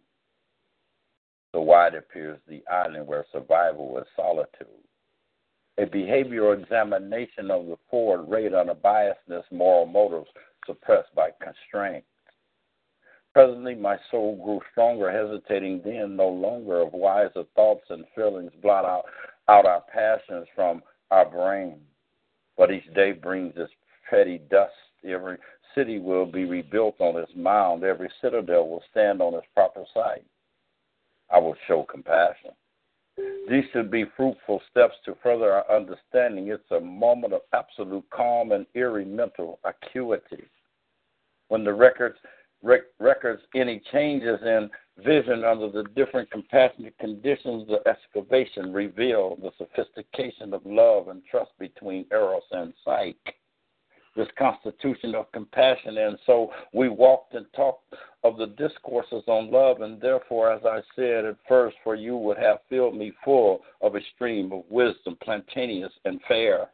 The 1.53 1.61
wide 1.61 1.95
appears 1.95 2.41
the 2.47 2.63
island 2.69 3.07
where 3.07 3.25
survival 3.33 3.99
is 3.99 4.07
solitude. 4.17 4.67
A 5.79 5.87
behavioral 5.87 6.61
examination 6.61 7.51
of 7.51 7.67
the 7.67 7.77
forward 7.89 8.29
rate 8.29 8.53
on 8.55 8.69
a 8.69 8.75
biasness, 8.75 9.45
moral 9.51 9.87
motives 9.87 10.29
suppressed 10.67 11.15
by 11.15 11.31
constraint. 11.43 12.05
Presently, 13.33 13.77
my 13.77 13.97
soul 14.11 14.43
grew 14.43 14.61
stronger, 14.73 15.11
hesitating 15.11 15.83
then 15.85 16.17
no 16.17 16.29
longer 16.29 16.81
of 16.81 16.93
wiser 16.93 17.45
thoughts 17.55 17.85
and 17.89 18.05
feelings 18.15 18.51
blot 18.61 18.85
out, 18.85 19.05
out 19.49 19.67
our 19.67 19.83
passions 19.93 20.49
from 20.55 20.83
our 21.11 21.29
brain. 21.29 21.81
But 22.57 22.73
each 22.73 22.93
day 22.95 23.13
brings 23.13 23.55
its 23.57 23.73
petty 24.09 24.39
dust. 24.51 24.73
Every 25.09 25.39
city 25.75 25.99
will 26.01 26.27
be 26.27 26.45
rebuilt 26.45 26.97
on 27.01 27.17
its 27.17 27.31
mound. 27.37 27.85
Every 27.85 28.11
citadel 28.21 28.69
will 28.69 28.83
stand 28.91 29.23
on 29.23 29.35
its 29.35 29.47
proper 29.55 29.85
site. 29.95 30.25
I 31.33 31.39
will 31.39 31.57
show 31.69 31.85
compassion. 31.85 32.51
These 33.49 33.65
should 33.73 33.91
be 33.91 34.05
fruitful 34.17 34.61
steps 34.71 34.95
to 35.05 35.17
further 35.23 35.53
our 35.53 35.71
understanding. 35.77 36.49
It's 36.49 36.71
a 36.71 36.81
moment 36.81 37.33
of 37.33 37.43
absolute 37.53 38.05
calm 38.11 38.53
and 38.53 38.67
eerie 38.75 39.05
mental 39.05 39.61
acuity. 39.65 40.45
When 41.49 41.65
the 41.65 41.73
records 41.73 42.17
rec- 42.63 42.83
records 42.99 43.43
any 43.55 43.83
changes 43.93 44.39
in 44.43 44.71
vision 45.05 45.45
under 45.45 45.71
the 45.71 45.85
different 45.97 46.31
compassionate 46.31 46.97
conditions 46.99 47.69
of 47.71 47.79
excavation 47.87 48.73
reveal 48.73 49.37
the 49.37 49.51
sophistication 49.59 50.53
of 50.53 50.61
love 50.65 51.09
and 51.09 51.23
trust 51.31 51.51
between 51.59 52.07
eros 52.11 52.43
and 52.53 52.73
psyche 52.85 53.35
this 54.17 54.29
constitution 54.39 55.15
of 55.15 55.31
compassion. 55.33 55.99
And 55.99 56.19
so 56.27 56.51
we 56.73 56.89
walked 56.89 57.35
and 57.35 57.47
talked 57.55 57.95
of 58.25 58.37
the 58.37 58.47
discourses 58.47 59.23
on 59.27 59.51
love, 59.51 59.81
and 59.81 60.01
therefore, 60.01 60.53
as 60.53 60.63
I 60.65 60.81
said 60.97 61.25
at 61.25 61.37
first, 61.49 61.77
for 61.83 61.95
you 61.95 62.17
would 62.17 62.39
have 62.39 62.59
filled 62.69 62.97
me 62.97 63.13
full 63.25 63.61
of 63.81 63.95
a 63.95 64.01
stream 64.15 64.53
of 64.53 64.65
wisdom, 64.69 65.17
plantaneous 65.23 65.93
and 66.05 66.21
fair. 66.29 66.69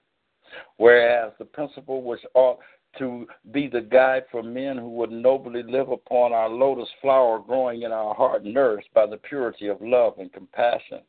Whereas 0.76 1.32
the 1.39 1.44
principle 1.44 2.02
which 2.02 2.20
ought 2.34 2.58
to 2.99 3.26
be 3.52 3.68
the 3.68 3.81
guide 3.81 4.25
for 4.31 4.42
men 4.42 4.76
who 4.76 4.91
would 4.91 5.10
nobly 5.10 5.62
live 5.62 5.89
upon 5.89 6.33
our 6.33 6.49
lotus 6.49 6.89
flower 7.00 7.39
growing 7.39 7.83
in 7.83 7.92
our 7.92 8.15
heart, 8.15 8.44
nourished 8.44 8.92
by 8.94 9.07
the 9.07 9.16
purity 9.16 9.68
of 9.68 9.81
love 9.81 10.15
and 10.18 10.33
compassion. 10.33 11.00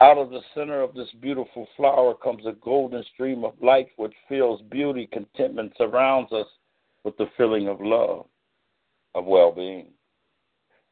Out 0.00 0.16
of 0.16 0.30
the 0.30 0.40
center 0.54 0.80
of 0.80 0.94
this 0.94 1.10
beautiful 1.20 1.68
flower 1.76 2.14
comes 2.14 2.46
a 2.46 2.52
golden 2.52 3.04
stream 3.12 3.44
of 3.44 3.52
light 3.62 3.88
which 3.96 4.14
fills 4.28 4.62
beauty, 4.70 5.06
contentment, 5.12 5.72
surrounds 5.76 6.32
us 6.32 6.46
with 7.04 7.16
the 7.18 7.28
feeling 7.36 7.68
of 7.68 7.80
love, 7.80 8.26
of 9.14 9.26
well 9.26 9.52
being. 9.52 9.88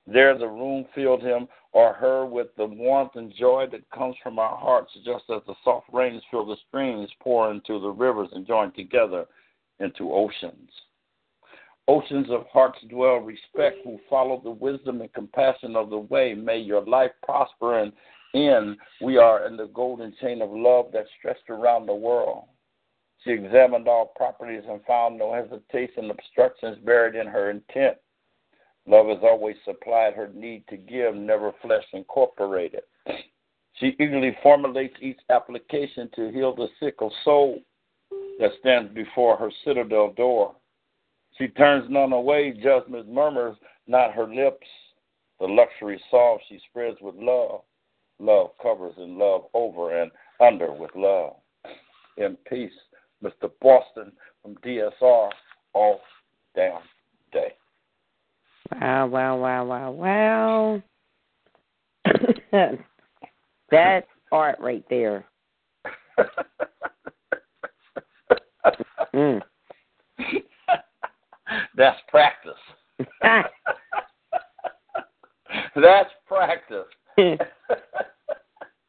There, 0.07 0.37
the 0.37 0.49
room 0.49 0.87
filled 0.95 1.23
him 1.23 1.49
or 1.73 1.93
her 1.95 2.25
with 2.25 2.49
the 2.57 2.67
warmth 2.67 3.17
and 3.17 3.33
joy 3.35 3.67
that 3.71 3.91
comes 3.91 4.17
from 4.23 4.39
our 4.39 4.57
hearts, 4.57 4.93
just 5.05 5.25
as 5.31 5.43
the 5.47 5.55
soft 5.65 5.87
rains 5.93 6.23
fill 6.31 6.47
the 6.47 6.57
streams, 6.69 7.11
pour 7.21 7.51
into 7.51 7.79
the 7.79 7.91
rivers, 7.91 8.29
and 8.33 8.47
join 8.47 8.73
together 8.73 9.27
into 9.81 10.13
oceans. 10.13 10.71
Oceans 11.87 12.27
of 12.31 12.47
hearts 12.53 12.79
dwell 12.91 13.17
respect 13.17 13.79
who 13.83 13.99
follow 14.11 14.41
the 14.43 14.51
wisdom 14.51 15.01
and 15.01 15.13
compassion 15.15 15.75
of 15.75 15.89
the 15.89 15.99
way. 15.99 16.35
May 16.35 16.59
your 16.59 16.83
life 16.83 17.13
prosper 17.23 17.79
and 17.81 17.93
in 18.35 18.77
we 19.01 19.17
are 19.17 19.47
in 19.47 19.57
the 19.57 19.69
golden 19.69 20.15
chain 20.21 20.43
of 20.43 20.51
love 20.51 20.87
that 20.93 21.07
stretched 21.19 21.49
around 21.49 21.87
the 21.87 21.95
world. 21.95 22.45
She 23.25 23.31
examined 23.31 23.89
all 23.89 24.13
properties 24.17 24.65
and 24.69 24.85
found 24.85 25.19
no 25.19 25.33
hesitation, 25.33 26.11
obstructions 26.11 26.79
buried 26.85 27.15
in 27.15 27.27
her 27.27 27.51
intent. 27.51 27.97
Love 28.87 29.09
has 29.09 29.19
always 29.23 29.57
supplied 29.65 30.15
her 30.15 30.31
need 30.35 30.65
to 30.69 30.77
give, 30.77 31.15
never 31.15 31.53
flesh 31.63 31.85
incorporated. 31.93 32.83
She 33.75 33.97
eagerly 34.01 34.37
formulates 34.43 34.97
each 35.01 35.19
application 35.31 36.11
to 36.17 36.31
heal 36.31 36.55
the 36.55 36.69
sick 36.81 36.97
of 37.01 37.11
soul 37.25 37.61
that 38.39 38.51
stands 38.61 38.93
before 38.95 39.37
her 39.37 39.51
citadel 39.65 40.13
door. 40.17 40.55
She 41.37 41.49
turns 41.49 41.87
none 41.89 42.13
away, 42.13 42.53
judgment 42.63 43.09
murmurs 43.09 43.57
not 43.87 44.13
her 44.13 44.27
lips. 44.33 44.67
The 45.41 45.47
luxury 45.47 46.01
solve 46.11 46.41
she 46.49 46.61
spreads 46.69 46.99
with 47.01 47.15
love. 47.17 47.63
Love 48.19 48.51
covers 48.61 48.95
and 48.99 49.17
love 49.17 49.45
over 49.55 50.01
and 50.01 50.11
under 50.41 50.73
with 50.73 50.91
love. 50.95 51.37
In 52.17 52.37
peace, 52.49 52.73
Mr. 53.23 53.51
Boston 53.61 54.13
from 54.43 54.57
DSR, 54.57 55.31
all 55.73 56.01
damn 56.55 56.81
day. 57.33 57.55
Wow, 58.73 59.07
wow, 59.07 59.37
wow, 59.37 59.65
wow, 59.65 59.91
wow. 59.91 60.83
that 63.71 64.07
art 64.33 64.59
right 64.61 64.85
there. 64.91 65.25
mm. 69.19 69.43
That's 71.77 71.99
practice. 72.09 72.53
That's 75.75 76.11
practice. 76.27 76.87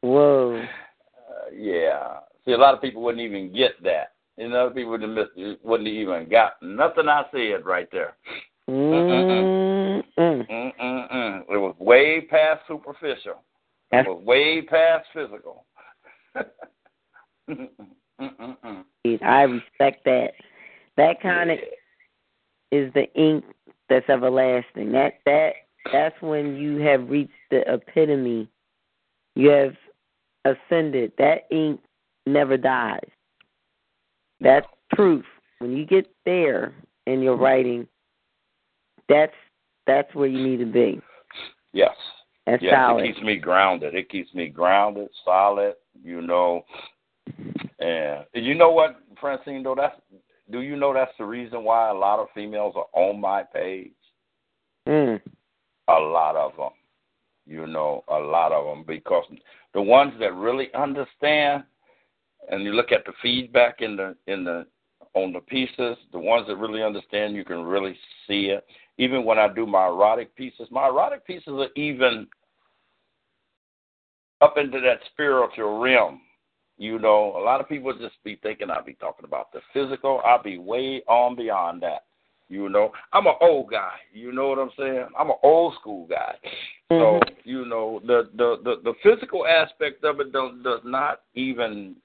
Whoa. 0.01 0.61
Uh, 0.61 1.51
yeah. 1.55 2.17
See, 2.45 2.51
a 2.51 2.57
lot 2.57 2.73
of 2.73 2.81
people 2.81 3.01
wouldn't 3.01 3.23
even 3.23 3.53
get 3.53 3.81
that. 3.83 4.13
You 4.37 4.49
know, 4.49 4.69
people 4.69 4.91
wouldn't, 4.91 5.13
miss, 5.13 5.27
wouldn't 5.63 5.89
even 5.89 6.29
got 6.29 6.53
nothing 6.61 7.09
I 7.09 7.23
said 7.31 7.65
right 7.65 7.89
there. 7.91 8.15
Mm-mm. 8.69 10.03
It 10.17 11.57
was 11.57 11.75
way 11.79 12.21
past 12.21 12.61
superficial. 12.67 13.43
It 13.91 14.07
was 14.07 14.23
way 14.23 14.61
past 14.61 15.07
physical. 15.13 15.65
I 18.19 19.41
respect 19.43 20.05
that. 20.05 20.31
That 20.97 21.21
kind 21.21 21.51
of 21.51 21.59
is 22.71 22.93
the 22.93 23.11
ink 23.15 23.45
that's 23.89 24.09
everlasting. 24.09 24.91
That 24.91 25.13
that 25.25 25.53
that's 25.91 26.21
when 26.21 26.55
you 26.55 26.77
have 26.77 27.09
reached 27.09 27.31
the 27.49 27.61
epitome. 27.71 28.49
You 29.35 29.49
have 29.49 29.75
ascended. 30.45 31.13
That 31.17 31.47
ink 31.51 31.79
never 32.25 32.57
dies. 32.57 33.09
That's 34.41 34.67
proof. 34.91 35.25
When 35.59 35.75
you 35.75 35.85
get 35.85 36.07
there 36.25 36.73
in 37.05 37.21
your 37.21 37.35
mm-hmm. 37.35 37.43
writing, 37.43 37.87
that's 39.07 39.33
that's 39.87 40.13
where 40.13 40.27
you 40.27 40.45
need 40.45 40.57
to 40.57 40.71
be. 40.71 41.01
Yes. 41.73 41.95
That's 42.45 42.63
yes, 42.63 42.73
solid. 42.73 43.03
it 43.03 43.13
keeps 43.13 43.25
me 43.25 43.37
grounded. 43.37 43.93
It 43.93 44.09
keeps 44.09 44.33
me 44.33 44.47
grounded, 44.47 45.09
solid, 45.23 45.75
you 46.03 46.21
know. 46.21 46.63
And 47.79 48.25
you 48.33 48.55
know 48.55 48.71
what, 48.71 48.97
Francine, 49.19 49.63
though 49.63 49.75
that's 49.75 49.95
do 50.51 50.61
you 50.61 50.75
know 50.75 50.93
that's 50.93 51.11
the 51.17 51.25
reason 51.25 51.63
why 51.63 51.89
a 51.89 51.93
lot 51.93 52.19
of 52.19 52.27
females 52.33 52.73
are 52.75 52.87
on 52.93 53.21
my 53.21 53.43
page? 53.43 53.91
Mm. 54.87 55.21
A 55.87 55.93
lot 55.93 56.35
of 56.35 56.55
them. 56.57 56.71
You 57.45 57.67
know, 57.67 58.03
a 58.07 58.17
lot 58.17 58.51
of 58.51 58.65
them 58.65 58.83
because 58.85 59.25
the 59.73 59.81
ones 59.81 60.13
that 60.19 60.33
really 60.33 60.69
understand 60.73 61.63
and 62.49 62.63
you 62.63 62.73
look 62.73 62.91
at 62.91 63.05
the 63.05 63.13
feedback 63.21 63.81
in 63.81 63.95
the 63.95 64.15
in 64.27 64.43
the 64.43 64.65
on 65.13 65.33
the 65.33 65.39
pieces, 65.39 65.97
the 66.11 66.19
ones 66.19 66.45
that 66.47 66.57
really 66.57 66.83
understand, 66.83 67.35
you 67.35 67.43
can 67.43 67.63
really 67.63 67.97
see 68.27 68.47
it. 68.47 68.65
Even 68.97 69.23
when 69.23 69.39
I 69.39 69.51
do 69.51 69.65
my 69.65 69.87
erotic 69.87 70.35
pieces, 70.35 70.67
my 70.69 70.87
erotic 70.87 71.25
pieces 71.25 71.47
are 71.47 71.69
even 71.75 72.27
up 74.41 74.57
into 74.57 74.79
that 74.81 74.99
spiritual 75.11 75.79
realm. 75.79 76.21
You 76.79 76.97
know, 76.97 77.35
a 77.37 77.43
lot 77.43 77.59
of 77.59 77.67
people 77.67 77.91
just 77.91 78.15
be 78.23 78.39
thinking 78.41 78.71
I'll 78.71 78.83
be 78.83 78.93
talking 78.93 79.25
about 79.25 79.51
the 79.51 79.59
physical. 79.73 80.21
I'll 80.25 80.41
be 80.41 80.57
way 80.57 81.03
on 81.09 81.35
beyond 81.35 81.83
that. 81.83 82.05
You 82.47 82.69
know, 82.69 82.93
I'm 83.11 83.27
an 83.27 83.33
old 83.41 83.69
guy. 83.69 83.97
You 84.13 84.31
know 84.31 84.47
what 84.47 84.59
I'm 84.59 84.71
saying? 84.77 85.07
I'm 85.19 85.29
an 85.29 85.35
old 85.43 85.75
school 85.79 86.07
guy. 86.07 86.35
Mm-hmm. 86.89 87.01
So 87.27 87.33
you 87.43 87.65
know, 87.65 87.99
the 88.07 88.29
the 88.33 88.55
the, 88.63 88.75
the 88.81 88.93
physical 89.03 89.45
aspect 89.45 90.05
of 90.05 90.21
it 90.21 90.31
don't, 90.31 90.63
does 90.63 90.79
not 90.85 91.23
even 91.35 91.97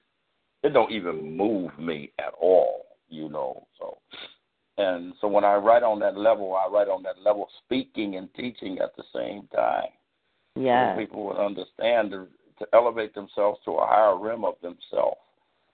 it 0.61 0.73
don't 0.73 0.91
even 0.91 1.37
move 1.37 1.71
me 1.79 2.11
at 2.19 2.33
all. 2.39 2.85
You 3.09 3.29
know, 3.29 3.65
so 3.79 3.99
and 4.77 5.13
so 5.21 5.29
when 5.29 5.45
I 5.45 5.55
write 5.55 5.83
on 5.83 5.99
that 5.99 6.17
level, 6.17 6.53
I 6.53 6.69
write 6.69 6.89
on 6.89 7.01
that 7.03 7.21
level, 7.23 7.47
speaking 7.63 8.17
and 8.17 8.27
teaching 8.33 8.79
at 8.79 8.93
the 8.97 9.03
same 9.15 9.47
time. 9.55 9.87
Yeah. 10.57 10.95
So 10.95 10.99
people 10.99 11.25
would 11.27 11.37
understand 11.37 12.11
to, 12.11 12.27
to 12.59 12.67
elevate 12.73 13.13
themselves 13.13 13.59
to 13.65 13.71
a 13.71 13.85
higher 13.85 14.17
realm 14.17 14.45
of 14.45 14.59
themselves. 14.61 15.19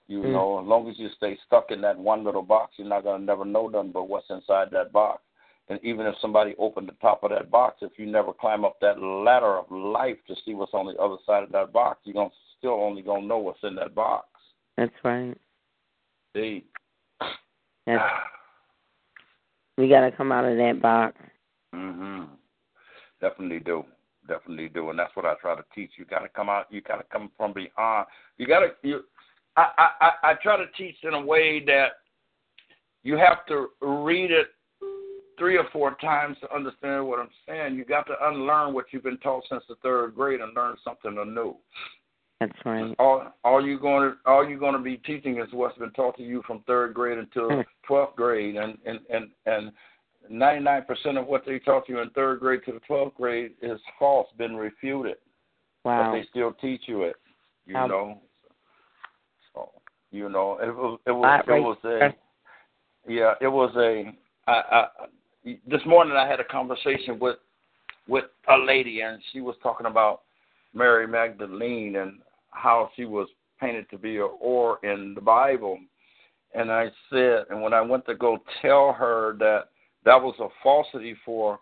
You 0.07 0.19
Mm. 0.23 0.31
know, 0.31 0.59
as 0.59 0.65
long 0.65 0.89
as 0.89 0.99
you 0.99 1.09
stay 1.09 1.37
stuck 1.45 1.71
in 1.71 1.81
that 1.81 1.97
one 1.97 2.23
little 2.23 2.41
box, 2.41 2.77
you're 2.77 2.87
not 2.87 3.03
gonna 3.03 3.23
never 3.23 3.45
know 3.45 3.67
nothing 3.67 3.91
but 3.91 4.09
what's 4.09 4.29
inside 4.29 4.69
that 4.71 4.91
box. 4.91 5.23
And 5.69 5.79
even 5.83 6.05
if 6.05 6.17
somebody 6.17 6.55
opened 6.57 6.89
the 6.89 6.93
top 6.93 7.23
of 7.23 7.29
that 7.29 7.49
box, 7.49 7.81
if 7.81 7.97
you 7.97 8.05
never 8.05 8.33
climb 8.33 8.65
up 8.65 8.79
that 8.81 9.01
ladder 9.01 9.57
of 9.57 9.71
life 9.71 10.17
to 10.25 10.35
see 10.43 10.53
what's 10.53 10.73
on 10.73 10.87
the 10.87 10.97
other 10.97 11.17
side 11.25 11.43
of 11.43 11.51
that 11.51 11.71
box, 11.71 12.01
you're 12.03 12.13
gonna 12.13 12.29
still 12.57 12.73
only 12.73 13.01
gonna 13.01 13.25
know 13.25 13.37
what's 13.37 13.63
in 13.63 13.75
that 13.75 13.95
box. 13.95 14.27
That's 14.75 14.93
right. 15.03 15.37
See. 16.35 16.65
That's, 17.85 18.03
we 19.77 19.87
got 19.89 20.01
to 20.01 20.11
come 20.11 20.31
out 20.31 20.45
of 20.45 20.57
that 20.57 20.81
box. 20.81 21.17
Mhm. 21.73 22.27
Definitely 23.19 23.59
do. 23.59 23.85
Definitely 24.31 24.69
do, 24.69 24.89
and 24.89 24.97
that's 24.97 25.13
what 25.13 25.25
I 25.25 25.33
try 25.41 25.55
to 25.55 25.63
teach. 25.75 25.91
You 25.97 26.05
got 26.05 26.19
to 26.19 26.29
come 26.29 26.47
out. 26.47 26.67
You 26.69 26.81
got 26.81 26.97
to 26.97 27.03
come 27.11 27.31
from 27.35 27.51
beyond. 27.51 28.07
You 28.37 28.47
got 28.47 28.61
to. 28.61 28.69
You. 28.81 29.01
I, 29.57 29.67
I 29.77 29.89
I 29.99 30.31
I 30.31 30.33
try 30.35 30.55
to 30.55 30.67
teach 30.77 30.95
in 31.03 31.13
a 31.13 31.21
way 31.21 31.61
that 31.65 31.87
you 33.03 33.17
have 33.17 33.45
to 33.47 33.67
read 33.81 34.31
it 34.31 34.47
three 35.37 35.57
or 35.57 35.65
four 35.73 35.95
times 35.95 36.37
to 36.39 36.55
understand 36.55 37.05
what 37.05 37.19
I'm 37.19 37.29
saying. 37.45 37.75
You 37.75 37.83
got 37.83 38.07
to 38.07 38.13
unlearn 38.21 38.73
what 38.73 38.85
you've 38.91 39.03
been 39.03 39.17
taught 39.17 39.43
since 39.49 39.63
the 39.67 39.75
third 39.83 40.15
grade 40.15 40.39
and 40.39 40.55
learn 40.55 40.77
something 40.81 41.17
anew. 41.17 41.57
That's 42.39 42.53
right. 42.63 42.95
All 42.99 43.33
all 43.43 43.65
you 43.65 43.77
going 43.79 44.11
to 44.11 44.17
all 44.25 44.47
you're 44.47 44.57
going 44.57 44.75
to 44.75 44.79
be 44.79 44.95
teaching 44.97 45.41
is 45.41 45.49
what's 45.51 45.77
been 45.77 45.91
taught 45.91 46.15
to 46.17 46.23
you 46.23 46.41
from 46.47 46.63
third 46.67 46.93
grade 46.93 47.17
until 47.17 47.63
twelfth 47.85 48.15
grade, 48.15 48.55
and 48.55 48.77
and 48.85 48.99
and 49.09 49.29
and 49.45 49.71
99% 50.29 50.85
of 51.19 51.27
what 51.27 51.45
they 51.45 51.59
taught 51.59 51.87
you 51.89 51.99
in 51.99 52.09
third 52.11 52.39
grade 52.39 52.61
to 52.65 52.73
the 52.73 52.79
12th 52.89 53.15
grade 53.15 53.51
is 53.61 53.79
false, 53.97 54.27
been 54.37 54.55
refuted. 54.55 55.17
Wow. 55.83 56.11
But 56.11 56.17
they 56.17 56.25
still 56.29 56.53
teach 56.53 56.81
you 56.85 57.03
it, 57.03 57.15
you 57.65 57.75
Um, 57.75 57.89
know. 57.89 58.21
So, 59.53 59.71
you 60.11 60.29
know, 60.29 60.59
it 60.61 60.75
was 60.75 60.99
it 61.05 61.11
was 61.11 61.43
it 61.47 61.51
was 61.51 61.77
a 61.85 62.15
yeah, 63.07 63.33
it 63.41 63.47
was 63.47 63.75
a 63.75 64.13
I, 64.47 64.87
I 65.45 65.57
this 65.67 65.81
morning 65.85 66.15
I 66.15 66.27
had 66.27 66.39
a 66.39 66.43
conversation 66.43 67.17
with 67.19 67.37
with 68.07 68.25
a 68.47 68.57
lady 68.57 69.01
and 69.01 69.21
she 69.31 69.41
was 69.41 69.55
talking 69.63 69.87
about 69.87 70.21
Mary 70.73 71.07
Magdalene 71.07 71.95
and 71.97 72.19
how 72.51 72.89
she 72.95 73.05
was 73.05 73.27
painted 73.59 73.89
to 73.89 73.97
be 73.97 74.17
a 74.17 74.27
whore 74.27 74.75
in 74.83 75.13
the 75.15 75.21
Bible. 75.21 75.79
And 76.53 76.71
I 76.71 76.91
said, 77.09 77.45
and 77.49 77.61
when 77.61 77.73
I 77.73 77.81
went 77.81 78.05
to 78.07 78.15
go 78.15 78.39
tell 78.61 78.91
her 78.93 79.35
that 79.39 79.69
that 80.05 80.21
was 80.21 80.35
a 80.39 80.47
falsity 80.63 81.15
for 81.25 81.59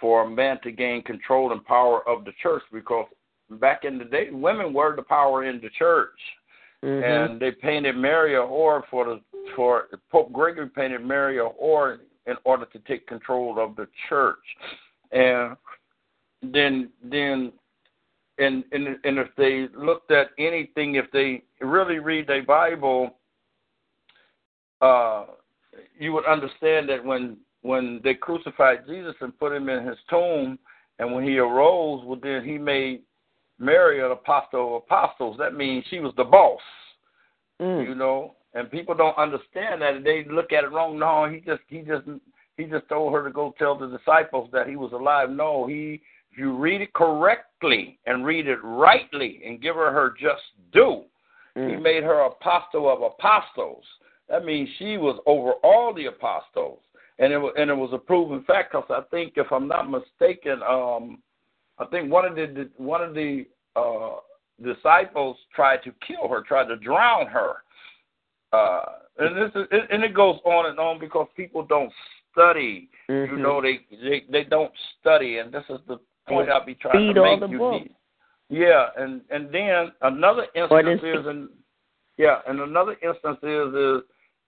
for 0.00 0.22
a 0.22 0.30
man 0.30 0.58
to 0.62 0.72
gain 0.72 1.02
control 1.02 1.52
and 1.52 1.64
power 1.66 2.08
of 2.08 2.24
the 2.24 2.32
church, 2.42 2.62
because 2.72 3.06
back 3.50 3.84
in 3.84 3.98
the 3.98 4.04
day, 4.04 4.30
women 4.30 4.72
were 4.72 4.96
the 4.96 5.02
power 5.02 5.44
in 5.44 5.60
the 5.60 5.68
church, 5.70 6.18
Mhm. 6.82 7.02
and 7.02 7.40
they 7.40 7.52
painted 7.52 7.96
Mary 7.96 8.34
a 8.34 8.40
whore 8.40 8.86
for 8.86 9.04
the 9.04 9.20
for 9.54 9.88
Pope 10.10 10.32
Gregory 10.32 10.68
painted 10.68 11.04
Mary 11.04 11.38
a 11.38 11.48
whore 11.48 12.00
in 12.26 12.36
order 12.44 12.64
to 12.66 12.78
take 12.80 13.06
control 13.06 13.58
of 13.58 13.76
the 13.76 13.86
church, 14.08 14.56
and 15.12 15.56
then 16.42 16.90
then 17.02 17.52
and 18.38 18.64
and 18.72 18.98
and 19.04 19.18
if 19.18 19.34
they 19.36 19.68
looked 19.68 20.10
at 20.10 20.30
anything, 20.38 20.94
if 20.94 21.10
they 21.10 21.42
really 21.60 21.98
read 21.98 22.26
their 22.26 22.42
Bible, 22.42 23.18
uh, 24.80 25.26
you 25.98 26.12
would 26.12 26.24
understand 26.24 26.88
that 26.88 27.04
when 27.04 27.36
when 27.62 28.00
they 28.02 28.14
crucified 28.14 28.86
Jesus 28.86 29.14
and 29.20 29.38
put 29.38 29.52
him 29.52 29.68
in 29.68 29.86
his 29.86 29.98
tomb, 30.08 30.58
and 30.98 31.12
when 31.12 31.24
he 31.24 31.38
arose, 31.38 32.02
well, 32.04 32.18
then 32.22 32.44
he 32.44 32.58
made 32.58 33.02
Mary 33.58 34.04
an 34.04 34.10
apostle 34.10 34.76
of 34.76 34.82
apostles. 34.84 35.36
That 35.38 35.54
means 35.54 35.84
she 35.88 36.00
was 36.00 36.14
the 36.16 36.24
boss, 36.24 36.60
Mm. 37.60 37.88
you 37.88 37.94
know. 37.94 38.34
And 38.54 38.70
people 38.70 38.94
don't 38.94 39.16
understand 39.16 39.80
that. 39.82 40.02
They 40.02 40.24
look 40.24 40.52
at 40.52 40.64
it 40.64 40.72
wrong. 40.72 40.98
No, 40.98 41.28
he 41.28 41.40
just 41.40 41.62
he 41.68 41.82
just 41.82 42.04
he 42.56 42.64
just 42.64 42.88
told 42.88 43.12
her 43.12 43.22
to 43.22 43.30
go 43.30 43.54
tell 43.58 43.76
the 43.78 43.86
disciples 43.86 44.50
that 44.52 44.66
he 44.66 44.76
was 44.76 44.92
alive. 44.92 45.30
No, 45.30 45.66
he 45.66 46.00
if 46.32 46.38
you 46.38 46.56
read 46.56 46.80
it 46.80 46.92
correctly 46.92 47.98
and 48.06 48.24
read 48.24 48.48
it 48.48 48.58
rightly 48.62 49.42
and 49.44 49.60
give 49.60 49.76
her 49.76 49.92
her 49.92 50.14
just 50.18 50.42
due, 50.72 51.04
he 51.54 51.60
Mm. 51.60 51.82
made 51.82 52.02
her 52.02 52.20
apostle 52.20 52.88
of 52.90 53.02
apostles. 53.02 53.84
That 54.28 54.44
means 54.44 54.68
she 54.78 54.96
was 54.96 55.20
over 55.26 55.52
all 55.62 55.92
the 55.92 56.06
apostles, 56.06 56.80
and 57.20 57.32
it 57.32 57.38
was 57.38 57.52
and 57.56 57.70
it 57.70 57.74
was 57.74 57.90
a 57.92 57.98
proven 57.98 58.42
fact. 58.44 58.72
Because 58.72 58.86
I 58.90 59.02
think, 59.10 59.34
if 59.36 59.52
I'm 59.52 59.68
not 59.68 59.88
mistaken, 59.88 60.60
um, 60.68 61.22
I 61.78 61.84
think 61.86 62.10
one 62.10 62.24
of 62.24 62.34
the 62.34 62.68
one 62.78 63.02
of 63.02 63.14
the 63.14 63.46
uh, 63.76 64.16
disciples 64.62 65.36
tried 65.54 65.82
to 65.84 65.92
kill 66.06 66.28
her, 66.28 66.42
tried 66.42 66.68
to 66.68 66.76
drown 66.76 67.26
her. 67.26 67.56
Uh, 68.52 68.84
and 69.18 69.36
this 69.36 69.50
is 69.54 69.68
and 69.90 70.02
it 70.02 70.14
goes 70.14 70.38
on 70.44 70.66
and 70.66 70.78
on 70.80 70.98
because 70.98 71.28
people 71.36 71.62
don't 71.62 71.92
study. 72.32 72.88
You 73.08 73.14
Mhm. 73.14 73.38
know, 73.38 73.60
they, 73.60 73.80
they 73.90 74.24
they 74.30 74.44
don't 74.44 74.72
study, 74.98 75.38
and 75.38 75.52
this 75.52 75.64
is 75.68 75.80
the 75.86 75.98
point 76.26 76.48
I'll 76.48 76.64
be 76.64 76.74
trying 76.74 77.08
read 77.08 77.14
to 77.14 77.20
all 77.24 77.36
make 77.36 77.40
the 77.40 77.48
you. 77.48 77.58
books. 77.58 77.88
Yeah, 78.48 78.88
and 78.96 79.20
and 79.30 79.52
then 79.52 79.92
another 80.00 80.46
instance 80.54 81.02
is, 81.02 81.26
and 81.26 81.48
yeah, 82.16 82.40
and 82.48 82.60
another 82.60 82.96
instance 83.02 83.38
is 83.42 83.74
is 83.74 84.02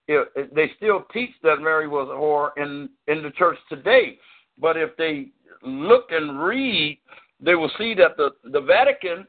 if 0.07 0.51
they 0.53 0.71
still 0.77 1.05
teach 1.13 1.31
that 1.43 1.61
Mary 1.61 1.87
was 1.87 2.09
a 2.09 2.13
whore 2.13 2.51
in 2.57 2.89
in 3.07 3.23
the 3.23 3.31
church 3.31 3.57
today, 3.69 4.17
but 4.59 4.77
if 4.77 4.95
they 4.97 5.29
look 5.63 6.11
and 6.11 6.41
read 6.43 6.99
they 7.43 7.55
will 7.55 7.71
see 7.77 7.93
that 7.95 8.17
the 8.17 8.31
the 8.49 8.61
Vatican, 8.61 9.27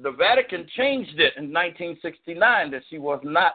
the 0.00 0.10
Vatican 0.12 0.66
changed 0.76 1.18
it 1.18 1.34
in 1.36 1.52
1969 1.52 2.70
that 2.70 2.82
she 2.90 2.98
was 2.98 3.20
not 3.24 3.54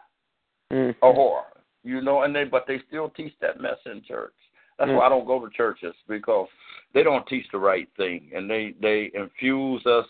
mm. 0.72 0.90
a 0.90 1.06
whore. 1.06 1.44
You 1.84 2.02
know, 2.02 2.24
and 2.24 2.36
they 2.36 2.44
but 2.44 2.66
they 2.68 2.80
still 2.88 3.10
teach 3.10 3.34
that 3.42 3.62
mess 3.62 3.78
in 3.86 4.02
church. 4.04 4.34
That's 4.78 4.90
Mm. 4.90 4.98
why 4.98 5.06
I 5.06 5.10
don't 5.10 5.26
go 5.26 5.46
to 5.46 5.52
churches 5.56 5.96
because 6.08 6.48
they 6.94 7.04
don't 7.04 7.28
teach 7.28 7.46
the 7.52 7.60
right 7.60 7.88
thing, 7.98 8.32
and 8.34 8.50
they 8.50 8.74
they 8.82 9.12
infuse 9.14 9.86
us, 9.86 10.08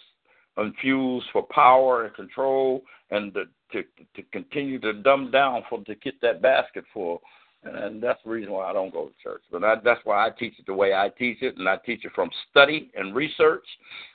infuse 0.58 1.24
for 1.32 1.44
power 1.44 2.06
and 2.06 2.16
control, 2.16 2.84
and 3.10 3.34
to 3.34 3.46
to, 3.72 3.84
to 4.16 4.24
continue 4.32 4.80
to 4.80 4.94
dumb 4.94 5.32
down 5.32 5.64
for 5.70 5.84
to 5.84 5.96
get 5.96 6.20
that 6.22 6.42
basket 6.42 6.84
full. 6.94 7.22
And 7.64 8.02
that's 8.02 8.20
the 8.24 8.32
reason 8.32 8.52
why 8.54 8.66
I 8.66 8.74
don't 8.74 8.92
go 8.92 9.06
to 9.06 9.14
church. 9.22 9.44
But 9.52 9.64
I, 9.64 9.76
that's 9.84 10.00
why 10.04 10.26
I 10.26 10.32
teach 10.32 10.54
it 10.58 10.66
the 10.66 10.74
way 10.74 10.94
I 10.94 11.10
teach 11.10 11.42
it, 11.42 11.58
and 11.58 11.70
I 11.70 11.78
teach 11.78 12.06
it 12.06 12.12
from 12.16 12.32
study 12.50 12.90
and 12.96 13.16
research. 13.16 13.66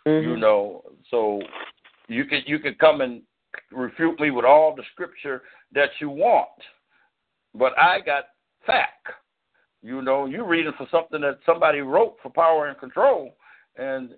Mm-hmm. 0.07 0.29
You 0.29 0.37
know, 0.37 0.83
so 1.11 1.41
you 2.09 2.25
can 2.25 2.43
you 2.47 2.59
can 2.59 2.75
come 2.75 3.03
and 3.03 3.23
refute 3.71 4.19
me 4.19 4.31
with 4.31 4.45
all 4.45 4.75
the 4.75 4.83
scripture 4.93 5.43
that 5.73 5.91
you 6.01 6.11
want, 6.11 6.49
but 7.55 7.73
I 7.79 8.01
got 8.01 8.25
fact. 8.67 9.07
You 9.81 10.03
know, 10.03 10.27
you're 10.27 10.47
reading 10.47 10.73
for 10.77 10.89
something 10.91 11.21
that 11.21 11.39
somebody 11.47 11.81
wrote 11.81 12.17
for 12.23 12.31
power 12.31 12.67
and 12.67 12.79
control, 12.79 13.37
and 13.77 14.11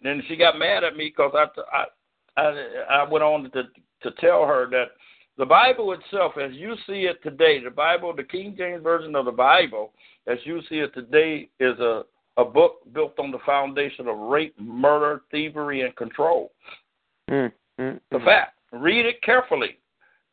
then 0.00 0.22
she 0.28 0.36
got 0.36 0.58
mad 0.58 0.84
at 0.84 0.96
me 0.96 1.12
because 1.16 1.32
I, 1.34 1.46
I 1.76 1.84
I 2.40 3.02
I 3.02 3.08
went 3.08 3.24
on 3.24 3.50
to 3.50 3.62
to 4.02 4.10
tell 4.20 4.46
her 4.46 4.68
that 4.70 4.88
the 5.38 5.46
Bible 5.46 5.92
itself, 5.92 6.32
as 6.42 6.52
you 6.54 6.74
see 6.86 7.02
it 7.02 7.22
today, 7.22 7.62
the 7.62 7.70
Bible, 7.70 8.14
the 8.14 8.24
King 8.24 8.54
James 8.56 8.82
version 8.82 9.14
of 9.14 9.26
the 9.26 9.32
Bible, 9.32 9.92
as 10.26 10.38
you 10.44 10.60
see 10.68 10.76
it 10.76 10.94
today, 10.94 11.48
is 11.60 11.78
a 11.78 12.04
a 12.38 12.44
book 12.44 12.80
built 12.92 13.18
on 13.18 13.30
the 13.30 13.38
foundation 13.46 14.08
of 14.08 14.18
rape, 14.18 14.54
murder, 14.60 15.22
thievery, 15.30 15.82
and 15.82 15.96
control. 15.96 16.52
Mm, 17.30 17.50
mm, 17.80 18.00
The 18.10 18.18
fact. 18.20 18.58
Read 18.72 19.06
it 19.06 19.22
carefully. 19.22 19.78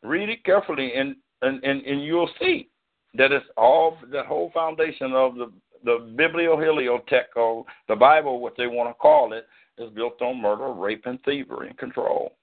Read 0.01 0.27
it 0.27 0.43
carefully, 0.43 0.93
and 0.95 1.15
and 1.41 1.63
and, 1.63 1.81
and 1.85 2.03
you'll 2.03 2.29
see 2.39 2.67
that 3.15 3.31
it's 3.31 3.45
all 3.55 3.97
the 4.11 4.23
whole 4.23 4.51
foundation 4.53 5.13
of 5.13 5.35
the 5.35 5.51
the 5.85 6.13
biblioheliothek 6.15 7.35
or 7.35 7.65
the 7.87 7.95
Bible, 7.95 8.39
what 8.39 8.55
they 8.57 8.67
want 8.67 8.89
to 8.89 8.93
call 8.93 9.33
it, 9.33 9.47
is 9.77 9.89
built 9.91 10.21
on 10.21 10.41
murder, 10.41 10.71
rape, 10.71 11.05
and 11.05 11.21
thievery 11.23 11.67
and 11.69 11.77
control. 11.77 12.33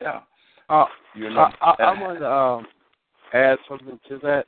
Yeah. 0.00 0.20
Uh, 0.72 0.86
You 1.14 1.28
know. 1.28 1.50
I, 1.60 1.74
I, 1.78 1.82
I 1.84 2.00
want 2.00 2.18
to 2.20 2.32
um, 2.32 2.66
add 3.34 3.58
something 3.68 4.00
to 4.08 4.18
that. 4.22 4.46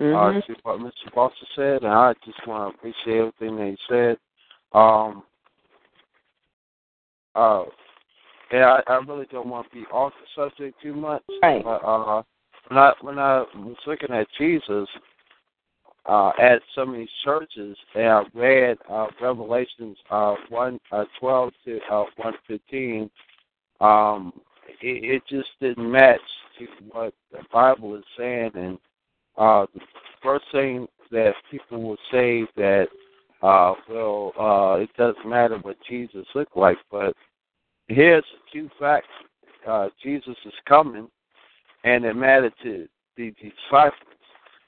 Mhm. 0.00 0.38
Uh, 0.38 0.46
to 0.46 0.56
what 0.62 0.80
Mr. 0.80 1.12
Foster 1.14 1.46
said, 1.54 1.82
and 1.84 1.92
I 1.92 2.14
just 2.24 2.44
want 2.46 2.72
to 2.72 2.78
appreciate 2.78 3.18
everything 3.18 3.56
that 3.56 3.66
he 3.66 3.78
said. 3.88 4.18
Um, 4.72 5.22
uh, 7.34 7.64
yeah, 8.50 8.80
I, 8.86 8.94
I 8.94 8.96
really 8.96 9.26
don't 9.30 9.48
want 9.48 9.68
to 9.68 9.74
be 9.74 9.84
off 9.92 10.12
the 10.20 10.42
subject 10.42 10.80
too 10.82 10.94
much. 10.94 11.22
Right. 11.42 11.62
But 11.62 11.84
uh, 11.84 12.22
when 12.68 12.78
I 12.78 12.92
when 13.02 13.18
I 13.18 13.44
was 13.54 13.76
looking 13.86 14.10
at 14.10 14.26
Jesus 14.38 14.88
uh, 16.06 16.32
at 16.40 16.62
some 16.74 16.90
of 16.90 16.96
these 16.96 17.08
churches, 17.22 17.76
and 17.94 18.08
I 18.08 18.24
read 18.34 18.78
uh, 18.90 19.06
Revelations 19.20 19.98
uh, 20.10 20.34
one 20.48 20.80
uh, 20.90 21.04
twelve 21.20 21.52
to 21.66 21.78
uh, 21.90 22.04
one 22.16 22.34
fifteen, 22.48 23.10
um, 23.80 24.32
it, 24.68 25.04
it 25.04 25.22
just 25.28 25.48
didn't 25.60 25.90
match 25.90 26.20
to 26.58 26.66
what 26.90 27.14
the 27.30 27.38
Bible 27.52 27.96
is 27.96 28.04
saying. 28.16 28.50
And 28.54 28.78
uh, 29.36 29.66
the 29.74 29.80
first 30.22 30.44
thing 30.52 30.86
that 31.10 31.32
people 31.50 31.82
will 31.82 31.98
say 32.10 32.46
that, 32.56 32.86
uh, 33.42 33.74
well, 33.88 34.32
uh, 34.38 34.80
it 34.80 34.90
doesn't 34.96 35.28
matter 35.28 35.58
what 35.58 35.76
Jesus 35.88 36.26
looked 36.34 36.56
like, 36.56 36.78
but 36.90 37.14
here's 37.88 38.24
two 38.52 38.70
facts: 38.78 39.08
uh, 39.68 39.88
Jesus 40.02 40.36
is 40.44 40.52
coming, 40.66 41.08
and 41.84 42.04
it 42.04 42.14
mattered 42.14 42.54
to 42.62 42.86
the 43.16 43.32
disciples. 43.32 44.08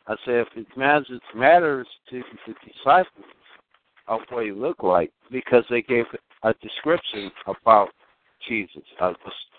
I 0.06 0.16
said, 0.24 0.34
if 0.34 0.48
it 0.56 0.66
matters, 0.76 1.20
matters 1.34 1.86
to 2.10 2.22
the 2.46 2.54
disciples 2.66 3.24
of 4.06 4.20
what 4.28 4.44
he 4.44 4.52
looked 4.52 4.84
like 4.84 5.10
because 5.30 5.64
they 5.70 5.80
gave 5.80 6.04
a 6.42 6.52
description 6.54 7.30
about 7.46 7.88
Jesus. 8.48 8.82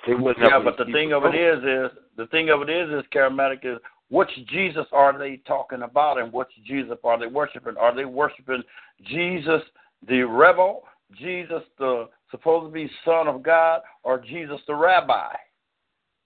Wouldn't 0.08 0.38
Yeah, 0.38 0.60
but 0.64 0.78
the 0.78 0.92
thing 0.92 1.14
of 1.14 1.24
it 1.26 1.36
is, 1.36 1.60
is 1.60 1.98
the 2.18 2.28
thing 2.28 2.50
of 2.50 2.62
it 2.62 2.70
is, 2.70 2.90
is 2.90 3.04
charismatic 3.14 3.66
is 3.66 3.80
which 4.10 4.30
Jesus 4.48 4.86
are 4.92 5.18
they 5.18 5.38
talking 5.48 5.82
about, 5.82 6.20
and 6.20 6.32
which 6.32 6.50
Jesus 6.66 6.98
are 7.04 7.20
they 7.20 7.28
worshiping? 7.28 7.76
Are 7.78 7.96
they 7.96 8.06
worshiping 8.06 8.64
Jesus 9.04 9.62
the 10.08 10.22
rebel, 10.22 10.84
Jesus 11.20 11.64
the 11.80 12.08
supposed 12.32 12.68
to 12.68 12.74
be 12.74 12.90
Son 13.04 13.28
of 13.28 13.42
God, 13.42 13.82
or 14.04 14.20
Jesus 14.20 14.60
the 14.68 14.76
Rabbi? 14.76 15.34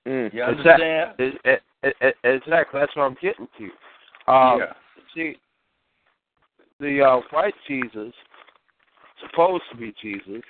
Mm. 0.07 0.33
You 0.33 0.43
understand? 0.43 1.11
Exactly. 1.19 2.19
Exactly. 2.23 2.79
That's 2.79 2.95
what 2.95 3.03
I'm 3.03 3.17
getting 3.21 3.47
to. 3.57 4.31
Um, 4.31 4.59
Yeah. 4.59 4.73
See, 5.15 5.37
the 6.79 7.01
uh, 7.01 7.21
white 7.31 7.53
Jesus, 7.67 8.13
supposed 9.21 9.63
to 9.71 9.77
be 9.77 9.93
Jesus, 10.01 10.43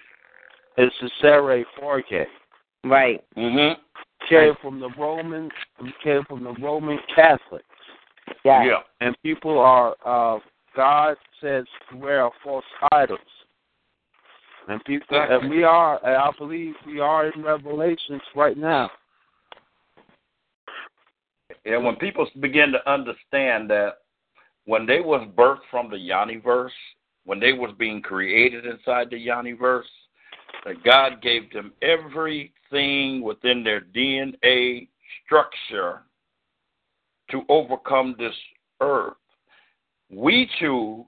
is 0.80 0.92
Cesare 1.00 1.66
Forte. 1.78 2.26
Right. 2.84 3.24
Mm-hmm. 3.38 3.80
Came 4.30 4.54
from 4.62 4.80
the 4.80 4.90
Roman. 4.98 5.50
Came 6.04 6.24
from 6.28 6.44
the 6.44 6.54
Roman 6.62 6.98
Catholics. 7.14 7.66
Yeah. 8.46 8.64
Yeah. 8.64 8.80
And 9.02 9.16
people 9.24 9.60
are. 9.60 9.96
Uh, 10.06 10.40
God 10.76 11.18
says 11.42 11.66
beware 11.92 12.26
of 12.26 12.32
false 12.44 12.66
idols. 12.92 13.20
And 14.68 14.84
people, 14.86 15.26
and 15.30 15.50
we 15.50 15.64
are. 15.64 16.00
And 16.06 16.16
I 16.16 16.30
believe 16.38 16.76
we 16.86 17.00
are 17.00 17.30
in 17.30 17.44
Revelations 17.44 18.22
right 18.36 18.58
now. 18.58 18.90
And 21.66 21.84
when 21.84 21.96
people 21.96 22.28
begin 22.40 22.72
to 22.72 22.92
understand 22.92 23.70
that 23.72 23.96
when 24.66 24.86
they 24.86 25.00
was 25.00 25.28
birthed 25.36 25.68
from 25.72 25.90
the 25.90 25.98
Yoniverse, 25.98 26.70
when 27.26 27.40
they 27.40 27.54
was 27.54 27.74
being 27.78 28.02
created 28.02 28.66
inside 28.66 29.10
the 29.10 29.28
Yoniverse, 29.28 29.84
that 30.66 30.84
God 30.84 31.22
gave 31.22 31.52
them 31.52 31.74
everything 31.82 33.22
within 33.22 33.64
their 33.64 33.82
DNA 33.82 34.88
structure 35.26 36.02
to 37.32 37.42
overcome 37.50 38.16
this 38.18 38.34
earth. 38.82 39.14
We 40.10 40.50
choose 40.60 41.06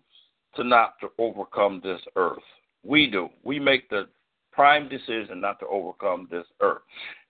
to 0.55 0.63
not 0.63 0.99
to 1.01 1.09
overcome 1.17 1.81
this 1.83 2.01
earth. 2.15 2.37
We 2.83 3.07
do. 3.07 3.29
We 3.43 3.59
make 3.59 3.89
the 3.89 4.07
prime 4.51 4.89
decision 4.89 5.41
not 5.41 5.59
to 5.59 5.67
overcome 5.67 6.27
this 6.29 6.45
earth. 6.61 6.81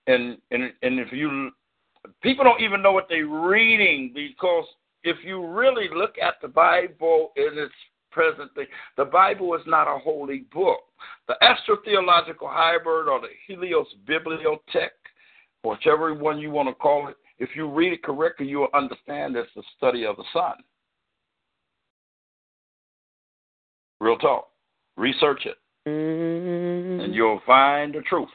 And 0.06 0.38
and 0.50 0.72
and 0.82 0.98
if 0.98 1.12
you 1.12 1.50
people 2.22 2.44
don't 2.44 2.60
even 2.60 2.82
know 2.82 2.92
what 2.92 3.06
they're 3.08 3.26
reading 3.26 4.12
because 4.14 4.66
if 5.04 5.16
you 5.24 5.46
really 5.46 5.88
look 5.92 6.16
at 6.18 6.34
the 6.42 6.48
Bible 6.48 7.32
in 7.36 7.58
its 7.58 7.74
present 8.12 8.54
thing, 8.54 8.66
the 8.96 9.04
Bible 9.04 9.54
is 9.54 9.62
not 9.66 9.88
a 9.88 9.98
holy 9.98 10.44
book. 10.52 10.80
The 11.28 11.34
astrotheological 11.42 12.48
hybrid 12.48 13.08
or 13.08 13.20
the 13.20 13.28
Helios 13.46 13.86
Bibliothek, 14.08 14.90
whichever 15.64 16.14
one 16.14 16.38
you 16.38 16.50
want 16.50 16.68
to 16.68 16.74
call 16.74 17.08
it, 17.08 17.16
if 17.38 17.50
you 17.56 17.68
read 17.68 17.92
it 17.92 18.02
correctly, 18.02 18.46
you 18.46 18.58
will 18.58 18.68
understand 18.74 19.34
it's 19.36 19.50
the 19.56 19.62
study 19.76 20.04
of 20.06 20.16
the 20.16 20.24
sun. 20.32 20.54
Real 24.00 24.18
talk. 24.18 24.48
Research 24.96 25.46
it, 25.46 25.56
Mm-hmm. 25.88 27.00
and 27.00 27.14
you'll 27.14 27.40
find 27.44 27.94
the 27.94 28.02
truth. 28.02 28.28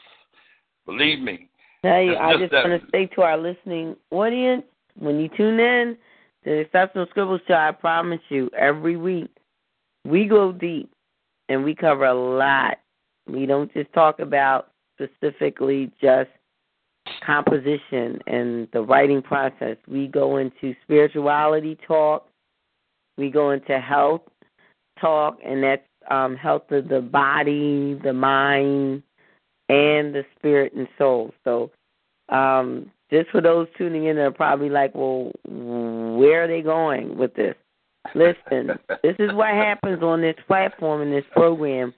Believe 0.85 1.19
me. 1.19 1.49
You, 1.83 1.89
I 1.89 2.33
just 2.37 2.51
just 2.51 2.53
want 2.53 2.81
to 2.81 2.87
say 2.91 3.05
to 3.15 3.21
our 3.21 3.37
listening 3.37 3.95
audience, 4.11 4.63
when 4.99 5.19
you 5.19 5.29
tune 5.29 5.59
in 5.59 5.97
the 6.43 6.59
Exceptional 6.59 7.05
Scribbles 7.09 7.39
Show, 7.47 7.53
I 7.53 7.71
promise 7.71 8.19
you, 8.27 8.49
every 8.57 8.97
week 8.97 9.29
we 10.05 10.25
go 10.25 10.51
deep 10.51 10.89
and 11.49 11.63
we 11.63 11.75
cover 11.75 12.05
a 12.05 12.13
lot. 12.13 12.77
We 13.29 13.45
don't 13.45 13.73
just 13.73 13.91
talk 13.93 14.19
about 14.19 14.71
specifically 14.95 15.91
just 16.01 16.29
composition 17.25 18.19
and 18.27 18.67
the 18.73 18.81
writing 18.81 19.21
process. 19.21 19.77
We 19.87 20.07
go 20.07 20.37
into 20.37 20.75
spirituality 20.83 21.77
talk. 21.87 22.27
We 23.17 23.29
go 23.29 23.51
into 23.51 23.79
health 23.79 24.21
talk, 24.99 25.39
and 25.45 25.63
that's 25.63 25.81
um, 26.09 26.35
health 26.35 26.71
of 26.71 26.87
the 26.87 27.01
body, 27.01 27.99
the 28.03 28.13
mind, 28.13 29.03
and 29.69 30.13
the 30.13 30.25
spirit 30.37 30.73
and 30.73 30.87
soul. 30.97 31.33
So, 31.43 31.71
um, 32.29 32.91
just 33.11 33.29
for 33.29 33.41
those 33.41 33.67
tuning 33.77 34.05
in, 34.05 34.15
they're 34.15 34.31
probably 34.31 34.69
like, 34.69 34.93
well, 34.93 35.31
where 35.45 36.43
are 36.43 36.47
they 36.47 36.61
going 36.61 37.17
with 37.17 37.33
this? 37.35 37.55
Listen, 38.15 38.77
this 39.03 39.15
is 39.19 39.33
what 39.33 39.49
happens 39.49 40.01
on 40.03 40.21
this 40.21 40.35
platform 40.47 41.01
in 41.01 41.11
this 41.11 41.25
program, 41.31 41.93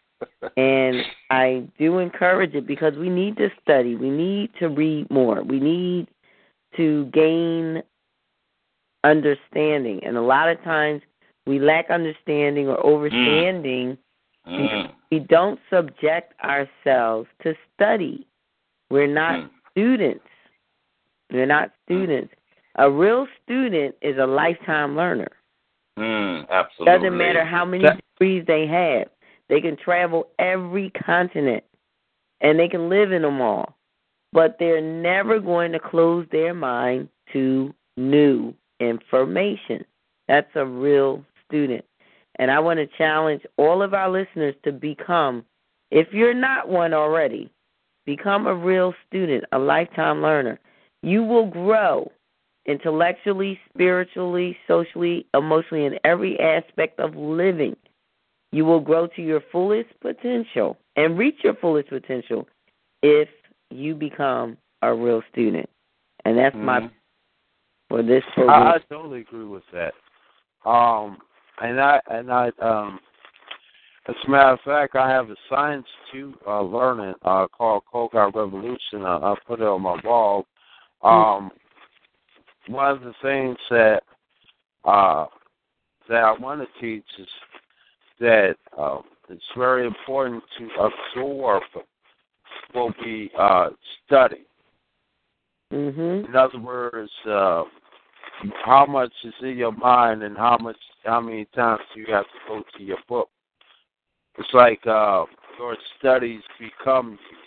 and 0.57 1.03
I 1.29 1.63
do 1.77 1.99
encourage 1.99 2.53
it 2.55 2.67
because 2.67 2.93
we 2.95 3.09
need 3.09 3.37
to 3.37 3.49
study. 3.61 3.95
We 3.95 4.09
need 4.09 4.51
to 4.59 4.67
read 4.67 5.09
more. 5.09 5.43
We 5.43 5.59
need 5.59 6.07
to 6.77 7.05
gain 7.13 7.81
understanding, 9.03 10.01
and 10.03 10.17
a 10.17 10.21
lot 10.21 10.49
of 10.49 10.61
times 10.63 11.01
we 11.45 11.59
lack 11.59 11.89
understanding 11.89 12.67
or 12.67 12.77
overstanding 12.77 13.97
Mm. 14.49 14.91
We 15.11 15.19
don't 15.19 15.59
subject 15.69 16.33
ourselves 16.43 17.27
to 17.43 17.55
study. 17.73 18.27
We're 18.89 19.07
not 19.07 19.35
Mm. 19.35 19.49
students. 19.71 20.25
We're 21.31 21.45
not 21.45 21.71
students. 21.85 22.33
A 22.75 22.89
real 22.89 23.27
student 23.43 23.95
is 24.01 24.17
a 24.17 24.25
lifetime 24.25 24.95
learner. 24.95 25.29
Mm, 25.99 26.49
absolutely. 26.49 26.97
Doesn't 26.97 27.17
matter 27.17 27.43
how 27.43 27.65
many 27.65 27.83
That- 27.83 27.99
degrees 28.17 28.45
they 28.45 28.65
have. 28.67 29.09
They 29.49 29.61
can 29.61 29.75
travel 29.75 30.29
every 30.39 30.91
continent 30.91 31.63
and 32.41 32.59
they 32.59 32.67
can 32.67 32.89
live 32.89 33.11
in 33.11 33.23
them 33.23 33.41
all. 33.41 33.75
But 34.31 34.57
they're 34.59 34.81
never 34.81 35.39
going 35.39 35.71
to 35.71 35.79
close 35.79 36.27
their 36.31 36.53
mind 36.53 37.09
to 37.33 37.73
new 37.97 38.53
information. 38.79 39.83
That's 40.27 40.55
a 40.55 40.65
real 40.65 41.25
student. 41.45 41.83
And 42.35 42.51
I 42.51 42.59
want 42.59 42.77
to 42.79 42.87
challenge 42.97 43.41
all 43.57 43.81
of 43.81 43.93
our 43.93 44.09
listeners 44.09 44.55
to 44.63 44.71
become, 44.71 45.43
if 45.91 46.13
you're 46.13 46.33
not 46.33 46.69
one 46.69 46.93
already, 46.93 47.51
become 48.05 48.47
a 48.47 48.55
real 48.55 48.93
student, 49.07 49.43
a 49.51 49.59
lifetime 49.59 50.21
learner. 50.21 50.59
You 51.01 51.23
will 51.23 51.47
grow 51.47 52.11
intellectually, 52.69 53.59
spiritually, 53.73 54.55
socially, 54.67 55.25
emotionally, 55.33 55.85
in 55.85 55.99
every 56.03 56.39
aspect 56.39 56.99
of 56.99 57.15
living. 57.15 57.75
You 58.51 58.65
will 58.65 58.79
grow 58.79 59.07
to 59.07 59.21
your 59.21 59.41
fullest 59.51 59.89
potential 60.01 60.77
and 60.95 61.17
reach 61.17 61.37
your 61.43 61.55
fullest 61.55 61.89
potential 61.89 62.47
if 63.01 63.27
you 63.69 63.95
become 63.95 64.57
a 64.81 64.93
real 64.93 65.21
student. 65.31 65.69
And 66.25 66.37
that's 66.37 66.55
my 66.55 66.81
Mhm. 66.81 66.91
for 67.89 68.03
this 68.03 68.23
I, 68.29 68.31
program. 68.33 68.67
I 68.67 68.77
totally 68.89 69.21
agree 69.21 69.45
with 69.45 69.63
that. 69.71 69.93
Um, 70.65 71.17
and 71.61 71.81
I 71.81 72.01
and 72.07 72.31
I 72.31 72.51
um, 72.59 72.99
as 74.07 74.15
a 74.25 74.29
matter 74.29 74.53
of 74.53 74.61
fact, 74.61 74.95
I 74.95 75.09
have 75.09 75.29
a 75.29 75.35
science 75.49 75.87
to 76.11 76.33
uh, 76.47 76.61
learning 76.61 77.15
uh, 77.23 77.47
called 77.47 77.83
Kogar 77.91 78.33
Revolution. 78.33 79.05
I, 79.05 79.17
I 79.17 79.35
put 79.45 79.59
it 79.59 79.67
on 79.67 79.81
my 79.81 79.99
blog. 80.01 80.45
Um, 81.01 81.51
one 82.69 82.91
of 82.91 83.01
the 83.01 83.13
things 83.21 83.57
that 83.69 84.03
uh, 84.85 85.25
that 86.07 86.23
I 86.23 86.33
want 86.39 86.61
to 86.61 86.81
teach 86.81 87.05
is 87.17 87.27
that 88.19 88.55
uh, 88.77 88.99
it's 89.29 89.41
very 89.57 89.85
important 89.85 90.43
to 90.57 90.89
absorb 91.15 91.63
what 92.73 92.93
we 93.03 93.31
uh, 93.37 93.69
study. 94.05 94.45
Mhm. 95.71 96.27
In 96.27 96.35
other 96.35 96.59
words, 96.59 97.11
uh, 97.25 97.63
how 98.63 98.85
much 98.85 99.11
is 99.23 99.33
in 99.41 99.57
your 99.57 99.71
mind 99.71 100.23
and 100.23 100.37
how 100.37 100.57
much, 100.57 100.77
how 101.03 101.21
many 101.21 101.45
times 101.55 101.81
do 101.93 102.01
you 102.01 102.07
have 102.13 102.25
to 102.25 102.39
go 102.47 102.63
to 102.77 102.83
your 102.83 102.97
book? 103.07 103.29
It's 104.37 104.53
like 104.53 104.85
uh, 104.87 105.25
your 105.57 105.75
studies 105.97 106.41
become 106.59 107.19
you 107.29 107.37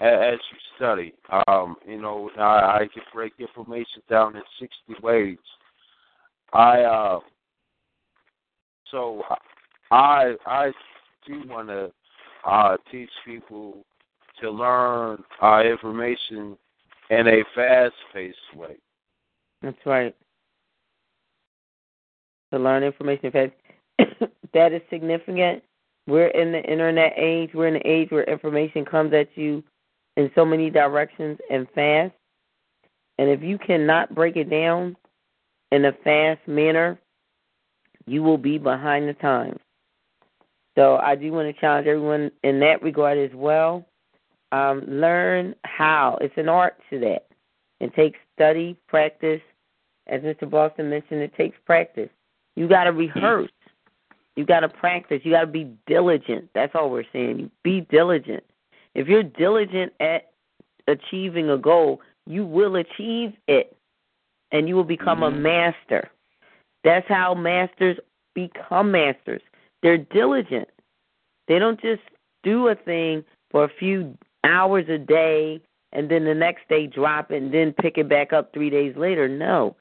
as 0.00 0.38
you 0.50 0.58
study. 0.76 1.14
Um, 1.46 1.76
you 1.86 2.00
know, 2.00 2.30
I, 2.38 2.80
I 2.80 2.88
can 2.92 3.02
break 3.12 3.32
information 3.38 4.02
down 4.08 4.36
in 4.36 4.42
60 4.60 5.02
ways. 5.02 5.38
I 6.52 6.82
uh, 6.82 7.20
so 8.90 9.22
I 9.90 10.34
I 10.46 10.72
do 11.26 11.42
want 11.48 11.68
to 11.68 11.90
uh, 12.46 12.76
teach 12.90 13.10
people 13.26 13.84
to 14.40 14.50
learn 14.50 15.22
uh, 15.42 15.62
information 15.62 16.56
in 17.10 17.26
a 17.28 17.44
fast-paced 17.54 18.36
way. 18.56 18.76
That's 19.62 19.76
right. 19.86 20.14
To 22.52 22.58
learn 22.58 22.82
information 22.82 23.30
fast. 23.30 23.52
that 24.54 24.72
is 24.72 24.82
significant. 24.90 25.62
We're 26.06 26.28
in 26.28 26.52
the 26.52 26.62
internet 26.62 27.14
age. 27.16 27.50
We're 27.54 27.68
in 27.68 27.74
the 27.74 27.88
age 27.88 28.10
where 28.10 28.24
information 28.24 28.84
comes 28.84 29.12
at 29.14 29.28
you 29.36 29.62
in 30.16 30.30
so 30.34 30.44
many 30.44 30.70
directions 30.70 31.38
and 31.50 31.66
fast. 31.74 32.12
And 33.18 33.30
if 33.30 33.42
you 33.42 33.58
cannot 33.58 34.14
break 34.14 34.36
it 34.36 34.50
down 34.50 34.96
in 35.70 35.84
a 35.84 35.92
fast 36.04 36.46
manner, 36.46 36.98
you 38.06 38.22
will 38.22 38.38
be 38.38 38.58
behind 38.58 39.08
the 39.08 39.14
times. 39.14 39.58
So 40.76 40.96
I 40.96 41.14
do 41.14 41.32
want 41.32 41.54
to 41.54 41.60
challenge 41.60 41.86
everyone 41.86 42.30
in 42.42 42.60
that 42.60 42.82
regard 42.82 43.18
as 43.18 43.30
well. 43.34 43.86
Um, 44.52 44.82
learn 44.86 45.54
how. 45.64 46.18
It's 46.20 46.34
an 46.36 46.48
art 46.48 46.74
to 46.90 46.98
that. 47.00 47.26
It 47.80 47.94
takes 47.94 48.18
study, 48.34 48.76
practice. 48.88 49.40
As 50.06 50.20
Mr. 50.22 50.48
Boston 50.48 50.90
mentioned, 50.90 51.22
it 51.22 51.34
takes 51.36 51.56
practice. 51.64 52.10
You 52.56 52.68
got 52.68 52.84
to 52.84 52.92
rehearse. 52.92 53.50
You 54.36 54.44
got 54.44 54.60
to 54.60 54.68
practice. 54.68 55.20
You 55.24 55.32
got 55.32 55.42
to 55.42 55.46
be 55.46 55.72
diligent. 55.86 56.50
That's 56.54 56.74
all 56.74 56.90
we're 56.90 57.04
saying. 57.12 57.50
Be 57.62 57.82
diligent. 57.90 58.44
If 58.94 59.08
you're 59.08 59.22
diligent 59.22 59.92
at 60.00 60.30
achieving 60.86 61.50
a 61.50 61.58
goal, 61.58 62.00
you 62.26 62.44
will 62.44 62.76
achieve 62.76 63.32
it, 63.48 63.76
and 64.52 64.68
you 64.68 64.76
will 64.76 64.84
become 64.84 65.22
a 65.22 65.30
master. 65.30 66.10
That's 66.84 67.06
how 67.08 67.34
masters 67.34 67.98
become 68.34 68.90
masters. 68.92 69.42
They're 69.82 69.98
diligent. 69.98 70.68
They 71.48 71.58
don't 71.58 71.80
just 71.80 72.02
do 72.42 72.68
a 72.68 72.74
thing 72.74 73.24
for 73.50 73.64
a 73.64 73.70
few 73.78 74.16
hours 74.44 74.88
a 74.88 74.98
day 74.98 75.60
and 75.92 76.10
then 76.10 76.24
the 76.24 76.34
next 76.34 76.68
day 76.68 76.86
drop 76.86 77.30
it 77.30 77.42
and 77.42 77.54
then 77.54 77.72
pick 77.72 77.98
it 77.98 78.08
back 78.08 78.32
up 78.32 78.52
three 78.52 78.70
days 78.70 78.94
later. 78.96 79.28
No. 79.28 79.76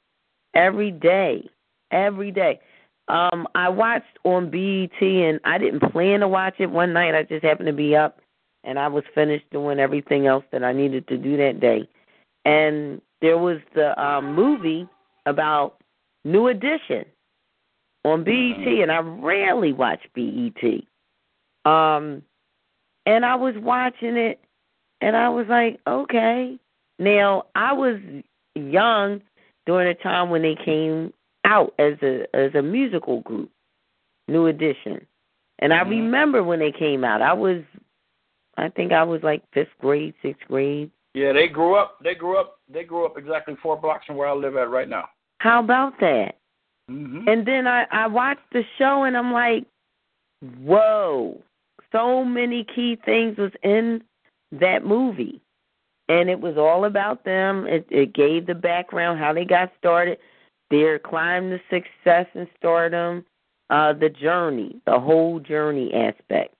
Every 0.53 0.91
day. 0.91 1.49
Every 1.91 2.31
day. 2.31 2.59
Um, 3.07 3.47
I 3.55 3.67
watched 3.69 4.17
on 4.23 4.49
BET 4.49 5.01
and 5.01 5.39
I 5.43 5.57
didn't 5.57 5.91
plan 5.91 6.21
to 6.21 6.27
watch 6.27 6.55
it 6.59 6.69
one 6.69 6.93
night. 6.93 7.15
I 7.15 7.23
just 7.23 7.43
happened 7.43 7.67
to 7.67 7.73
be 7.73 7.95
up 7.95 8.19
and 8.63 8.79
I 8.79 8.87
was 8.87 9.03
finished 9.13 9.45
doing 9.51 9.79
everything 9.79 10.27
else 10.27 10.45
that 10.51 10.63
I 10.63 10.73
needed 10.73 11.07
to 11.07 11.17
do 11.17 11.37
that 11.37 11.59
day. 11.59 11.87
And 12.45 13.01
there 13.21 13.37
was 13.37 13.59
the 13.75 13.99
um 14.01 14.35
movie 14.35 14.87
about 15.25 15.77
New 16.25 16.47
Edition 16.47 17.05
on 18.05 18.23
BET 18.23 18.67
and 18.67 18.91
I 18.91 18.99
rarely 18.99 19.73
watch 19.73 20.01
BET. 20.13 20.63
Um 21.65 22.21
and 23.05 23.25
I 23.25 23.35
was 23.35 23.55
watching 23.57 24.17
it 24.17 24.39
and 25.01 25.15
I 25.15 25.29
was 25.29 25.47
like, 25.49 25.79
okay. 25.87 26.57
Now 26.99 27.45
I 27.55 27.73
was 27.73 27.99
young 28.55 29.21
during 29.65 29.87
the 29.87 30.01
time 30.03 30.29
when 30.29 30.41
they 30.41 30.55
came 30.55 31.13
out 31.45 31.73
as 31.79 31.93
a 32.01 32.25
as 32.35 32.53
a 32.55 32.61
musical 32.61 33.21
group, 33.21 33.49
New 34.27 34.47
Edition. 34.47 35.05
And 35.59 35.73
I 35.73 35.81
remember 35.81 36.43
when 36.43 36.59
they 36.59 36.71
came 36.71 37.03
out. 37.03 37.21
I 37.21 37.33
was 37.33 37.61
I 38.57 38.69
think 38.69 38.91
I 38.91 39.03
was 39.03 39.21
like 39.23 39.43
fifth 39.53 39.69
grade, 39.79 40.13
sixth 40.21 40.47
grade. 40.47 40.91
Yeah, 41.13 41.33
they 41.33 41.47
grew 41.47 41.75
up. 41.75 41.97
They 42.03 42.15
grew 42.15 42.39
up. 42.39 42.59
They 42.71 42.83
grew 42.83 43.05
up 43.05 43.17
exactly 43.17 43.55
four 43.61 43.77
blocks 43.77 44.05
from 44.05 44.15
where 44.15 44.27
I 44.27 44.33
live 44.33 44.55
at 44.55 44.69
right 44.69 44.89
now. 44.89 45.09
How 45.39 45.59
about 45.59 45.99
that? 45.99 46.37
Mm-hmm. 46.89 47.27
And 47.27 47.45
then 47.45 47.67
I 47.67 47.85
I 47.91 48.07
watched 48.07 48.51
the 48.51 48.63
show 48.77 49.03
and 49.03 49.15
I'm 49.15 49.31
like, 49.31 49.65
whoa! 50.61 51.41
So 51.91 52.23
many 52.23 52.65
key 52.75 52.97
things 53.05 53.37
was 53.37 53.51
in 53.63 54.03
that 54.51 54.85
movie, 54.85 55.39
and 56.09 56.29
it 56.29 56.39
was 56.39 56.57
all 56.57 56.85
about 56.85 57.23
them. 57.25 57.67
It, 57.67 57.87
it 57.89 58.13
gave 58.13 58.45
the 58.45 58.55
background 58.55 59.19
how 59.19 59.33
they 59.33 59.45
got 59.45 59.71
started, 59.77 60.17
their 60.69 60.99
climb 60.99 61.49
to 61.51 61.59
success 61.69 62.27
and 62.33 62.47
stardom, 62.57 63.25
uh, 63.69 63.93
the 63.93 64.09
journey, 64.09 64.75
the 64.85 64.99
whole 64.99 65.39
journey 65.39 65.93
aspect 65.93 66.55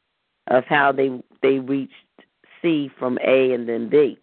of 0.48 0.64
how 0.66 0.92
they 0.92 1.22
they 1.42 1.60
reached 1.60 1.94
C 2.62 2.90
from 2.98 3.18
A 3.26 3.54
and 3.54 3.68
then 3.68 3.90
B. 3.90 4.18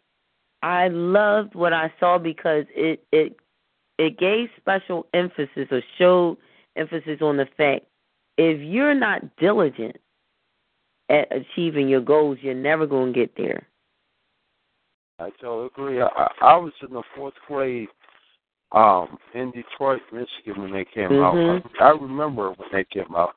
I 0.62 0.88
loved 0.88 1.54
what 1.54 1.72
I 1.72 1.92
saw 1.98 2.18
because 2.18 2.64
it 2.70 3.02
it 3.12 3.36
it 3.98 4.18
gave 4.18 4.48
special 4.58 5.06
emphasis 5.14 5.68
or 5.70 5.82
showed 5.98 6.38
emphasis 6.76 7.18
on 7.20 7.36
the 7.36 7.46
fact 7.56 7.84
if 8.36 8.60
you're 8.60 8.94
not 8.94 9.36
diligent 9.36 9.96
at 11.10 11.28
achieving 11.34 11.88
your 11.88 12.00
goals, 12.00 12.38
you're 12.40 12.54
never 12.54 12.86
going 12.86 13.12
to 13.12 13.18
get 13.18 13.36
there. 13.36 13.66
I 15.18 15.30
totally 15.40 15.66
agree. 15.66 16.00
I, 16.00 16.30
I 16.40 16.56
was 16.56 16.72
in 16.86 16.94
the 16.94 17.02
fourth 17.14 17.34
grade 17.46 17.88
um, 18.72 19.18
in 19.34 19.50
Detroit, 19.50 20.00
Michigan 20.12 20.62
when 20.62 20.72
they 20.72 20.84
came 20.84 21.10
Mhm. 21.10 21.22
out. 21.22 21.70
I, 21.80 21.84
I 21.84 21.90
remember 21.90 22.52
when 22.52 22.68
they 22.72 22.84
came 22.84 23.14
out. 23.14 23.34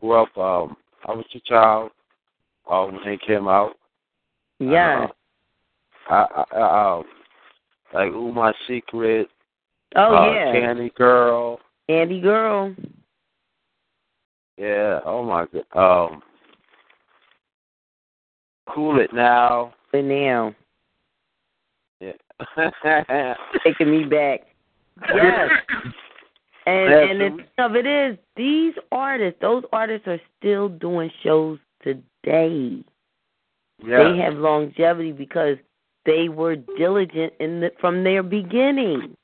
Grew 0.00 0.12
up. 0.12 0.36
Um, 0.36 0.76
I 1.06 1.12
was 1.12 1.24
a 1.34 1.40
child 1.40 1.90
uh, 2.70 2.84
when 2.84 2.98
they 3.04 3.18
came 3.26 3.48
out. 3.48 3.72
Yeah. 4.58 5.06
Uh, 6.10 6.12
I, 6.12 6.44
I, 6.52 6.58
I, 6.58 6.98
um, 6.98 7.04
like 7.94 8.12
Ooh 8.12 8.32
My 8.32 8.52
Secret. 8.66 9.28
oh 9.96 10.16
uh, 10.16 10.32
yeah. 10.32 10.52
Candy 10.52 10.92
Girl. 10.96 11.60
Candy 11.88 12.20
Girl. 12.20 12.74
Yeah. 14.56 15.00
Oh 15.04 15.22
my 15.22 15.46
god. 15.74 16.10
Um, 16.12 16.22
Cool 18.68 19.00
It 19.00 19.12
Now. 19.12 19.74
But 19.92 20.04
now, 20.04 20.54
Yeah. 22.00 22.12
taking 23.64 23.90
me 23.90 24.04
back. 24.04 24.40
Yes. 25.14 25.50
And 26.68 26.92
and 26.92 27.20
the 27.20 27.36
thing 27.36 27.46
of 27.58 27.76
it 27.76 27.86
is, 27.86 28.18
these 28.36 28.74
artists, 28.90 29.38
those 29.40 29.62
artists 29.72 30.08
are 30.08 30.20
still 30.36 30.68
doing 30.68 31.08
shows 31.22 31.60
today. 31.80 32.02
Yeah. 32.26 34.12
They 34.12 34.18
have 34.18 34.34
longevity 34.34 35.12
because 35.12 35.56
they 36.04 36.28
were 36.28 36.56
diligent 36.56 37.32
in 37.40 37.60
the, 37.60 37.70
from 37.80 38.04
their 38.04 38.22
beginning. 38.22 39.16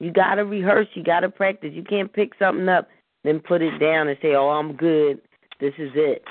You 0.00 0.12
got 0.12 0.34
to 0.34 0.44
rehearse. 0.44 0.88
You 0.94 1.02
got 1.02 1.20
to 1.20 1.28
practice. 1.28 1.70
You 1.72 1.82
can't 1.82 2.12
pick 2.12 2.32
something 2.38 2.68
up, 2.68 2.88
then 3.24 3.40
put 3.40 3.62
it 3.62 3.78
down 3.78 4.08
and 4.08 4.18
say, 4.20 4.34
"Oh, 4.34 4.48
I'm 4.48 4.74
good. 4.74 5.20
This 5.60 5.74
is 5.78 5.90
it." 5.94 6.24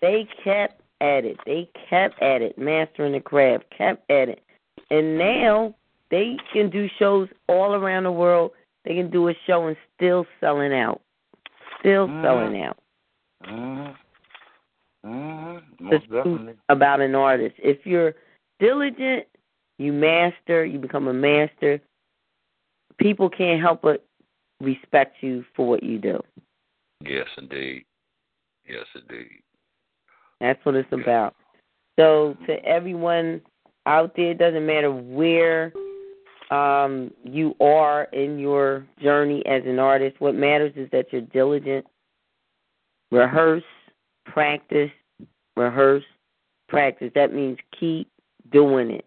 They 0.00 0.28
kept 0.44 0.80
at 1.00 1.24
it. 1.24 1.38
They 1.44 1.68
kept 1.88 2.20
at 2.22 2.42
it, 2.42 2.58
mastering 2.58 3.12
the 3.12 3.20
craft. 3.20 3.64
Kept 3.76 4.08
at 4.10 4.28
it, 4.28 4.42
and 4.90 5.18
now 5.18 5.74
they 6.10 6.36
can 6.52 6.70
do 6.70 6.88
shows 6.98 7.28
all 7.48 7.74
around 7.74 8.04
the 8.04 8.12
world. 8.12 8.52
They 8.84 8.94
can 8.94 9.10
do 9.10 9.28
a 9.28 9.34
show 9.46 9.66
and 9.66 9.76
still 9.96 10.26
selling 10.40 10.72
out. 10.72 11.00
Still 11.80 12.06
Mhm. 12.06 12.22
selling 12.22 12.62
out. 12.62 12.78
Mhm. 13.44 13.96
Mhm. 15.04 15.62
Most 15.80 16.10
definitely. 16.10 16.54
about 16.68 17.00
an 17.00 17.14
artist. 17.14 17.56
If 17.58 17.84
you're 17.84 18.14
diligent, 18.60 19.26
you 19.78 19.92
master, 19.92 20.64
you 20.64 20.78
become 20.78 21.08
a 21.08 21.12
master. 21.12 21.80
People 22.98 23.28
can't 23.28 23.60
help 23.60 23.82
but 23.82 24.04
respect 24.60 25.16
you 25.22 25.44
for 25.56 25.68
what 25.68 25.82
you 25.82 25.98
do. 25.98 26.22
Yes, 27.00 27.26
indeed. 27.36 27.84
Yes, 28.68 28.86
indeed. 28.94 29.42
That's 30.40 30.64
what 30.64 30.76
it's 30.76 30.92
about. 30.92 31.34
So 31.98 32.36
to 32.46 32.64
everyone 32.64 33.40
out 33.86 34.12
there, 34.16 34.30
it 34.30 34.38
doesn't 34.38 34.64
matter 34.64 34.92
where 34.92 35.72
um, 36.50 37.10
you 37.24 37.54
are 37.60 38.04
in 38.12 38.38
your 38.38 38.86
journey 39.02 39.42
as 39.46 39.62
an 39.66 39.78
artist. 39.78 40.20
What 40.20 40.34
matters 40.34 40.72
is 40.76 40.88
that 40.92 41.06
you're 41.12 41.22
diligent. 41.22 41.86
Rehearse, 43.10 43.62
practice, 44.24 44.90
rehearse, 45.56 46.04
practice. 46.68 47.10
That 47.14 47.34
means 47.34 47.58
keep 47.78 48.08
doing 48.50 48.90
it. 48.90 49.04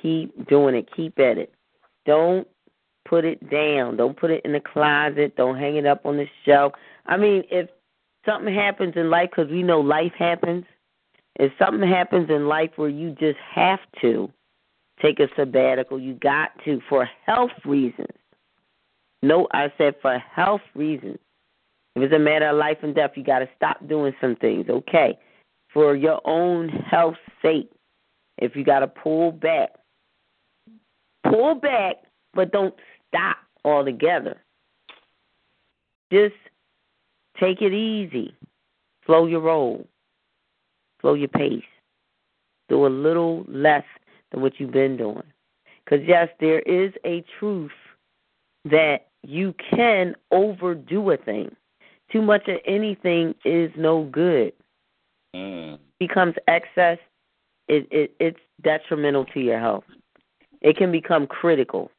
Keep 0.00 0.48
doing 0.48 0.74
it. 0.74 0.88
Keep 0.94 1.18
at 1.18 1.38
it. 1.38 1.54
Don't 2.04 2.46
put 3.04 3.24
it 3.24 3.50
down. 3.50 3.96
Don't 3.96 4.16
put 4.16 4.30
it 4.30 4.44
in 4.44 4.52
the 4.52 4.60
closet. 4.60 5.36
Don't 5.36 5.58
hang 5.58 5.76
it 5.76 5.86
up 5.86 6.04
on 6.04 6.16
the 6.16 6.26
shelf. 6.44 6.72
I 7.06 7.16
mean, 7.16 7.44
if 7.50 7.68
something 8.26 8.54
happens 8.54 8.94
in 8.96 9.10
life, 9.10 9.30
because 9.30 9.50
we 9.50 9.62
know 9.62 9.80
life 9.80 10.12
happens, 10.18 10.64
if 11.36 11.52
something 11.58 11.88
happens 11.88 12.30
in 12.30 12.46
life 12.46 12.70
where 12.76 12.88
you 12.88 13.10
just 13.18 13.38
have 13.54 13.80
to 14.00 14.30
take 15.00 15.18
a 15.20 15.28
sabbatical, 15.36 15.98
you 15.98 16.14
got 16.14 16.50
to 16.64 16.80
for 16.88 17.08
health 17.26 17.50
reasons. 17.64 18.08
No, 19.22 19.46
I 19.52 19.72
said 19.78 19.94
for 20.02 20.18
health 20.18 20.60
reasons. 20.74 21.18
If 21.94 22.02
it's 22.02 22.14
a 22.14 22.18
matter 22.18 22.48
of 22.48 22.56
life 22.56 22.78
and 22.82 22.94
death, 22.94 23.12
you 23.16 23.24
got 23.24 23.40
to 23.40 23.48
stop 23.56 23.86
doing 23.86 24.14
some 24.20 24.36
things. 24.36 24.66
Okay, 24.68 25.18
for 25.72 25.94
your 25.94 26.20
own 26.26 26.68
health's 26.68 27.18
sake, 27.42 27.70
if 28.38 28.56
you 28.56 28.64
got 28.64 28.80
to 28.80 28.86
pull 28.86 29.32
back, 29.32 29.70
pull 31.24 31.54
back, 31.54 31.96
but 32.34 32.50
don't 32.50 32.74
stop 33.08 33.36
altogether. 33.64 34.40
Just 36.12 36.34
take 37.38 37.62
it 37.62 37.72
easy. 37.72 38.34
Slow 39.06 39.26
your 39.26 39.40
roll. 39.40 39.86
Slow 41.00 41.14
your 41.14 41.28
pace. 41.28 41.62
Do 42.68 42.86
a 42.86 42.88
little 42.88 43.44
less 43.48 43.84
than 44.30 44.40
what 44.40 44.58
you've 44.58 44.72
been 44.72 44.96
doing. 44.96 45.24
Because, 45.84 46.06
yes, 46.06 46.28
there 46.40 46.60
is 46.60 46.92
a 47.04 47.24
truth 47.38 47.72
that 48.64 49.08
you 49.22 49.54
can 49.74 50.14
overdo 50.30 51.10
a 51.10 51.16
thing. 51.16 51.54
Too 52.12 52.22
much 52.22 52.46
of 52.48 52.58
anything 52.66 53.34
is 53.44 53.70
no 53.76 54.04
good. 54.04 54.52
Mm. 55.34 55.78
Becomes 55.98 56.34
excess, 56.46 56.98
it, 57.68 57.86
it 57.90 58.14
it's 58.20 58.38
detrimental 58.62 59.24
to 59.26 59.40
your 59.40 59.58
health. 59.58 59.84
It 60.60 60.76
can 60.76 60.92
become 60.92 61.26
critical. 61.26 61.90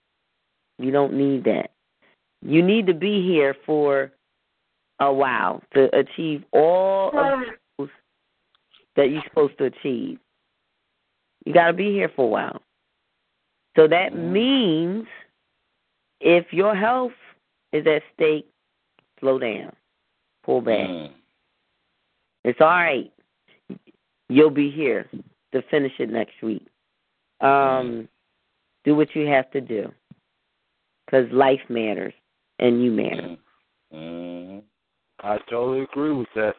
You 0.77 0.91
don't 0.91 1.13
need 1.13 1.45
that. 1.45 1.71
You 2.41 2.61
need 2.61 2.87
to 2.87 2.93
be 2.93 3.25
here 3.25 3.55
for 3.65 4.11
a 4.99 5.11
while 5.11 5.61
to 5.73 5.93
achieve 5.97 6.43
all 6.51 7.07
of 7.17 7.39
those 7.77 7.89
that 8.95 9.09
you're 9.09 9.23
supposed 9.27 9.57
to 9.57 9.65
achieve. 9.65 10.19
You 11.45 11.53
got 11.53 11.67
to 11.67 11.73
be 11.73 11.91
here 11.91 12.11
for 12.15 12.25
a 12.25 12.29
while. 12.29 12.61
So 13.75 13.87
that 13.87 14.15
means 14.15 15.05
if 16.21 16.53
your 16.53 16.75
health 16.75 17.11
is 17.71 17.85
at 17.87 18.03
stake, 18.13 18.47
slow 19.19 19.39
down, 19.39 19.73
pull 20.43 20.61
back. 20.61 20.87
Mm. 20.87 21.11
It's 22.43 22.59
all 22.61 22.67
right. 22.67 23.11
You'll 24.29 24.49
be 24.49 24.69
here 24.69 25.09
to 25.53 25.61
finish 25.69 25.93
it 25.99 26.09
next 26.09 26.41
week. 26.41 26.65
Um, 27.41 28.07
do 28.83 28.95
what 28.95 29.15
you 29.15 29.27
have 29.27 29.49
to 29.51 29.61
do 29.61 29.91
because 31.05 31.31
life 31.31 31.61
matters 31.69 32.13
and 32.59 32.83
you 32.83 32.91
matter. 32.91 33.37
Mhm. 33.93 34.63
I 35.19 35.37
totally 35.49 35.81
agree 35.81 36.13
with 36.13 36.27
that. 36.35 36.55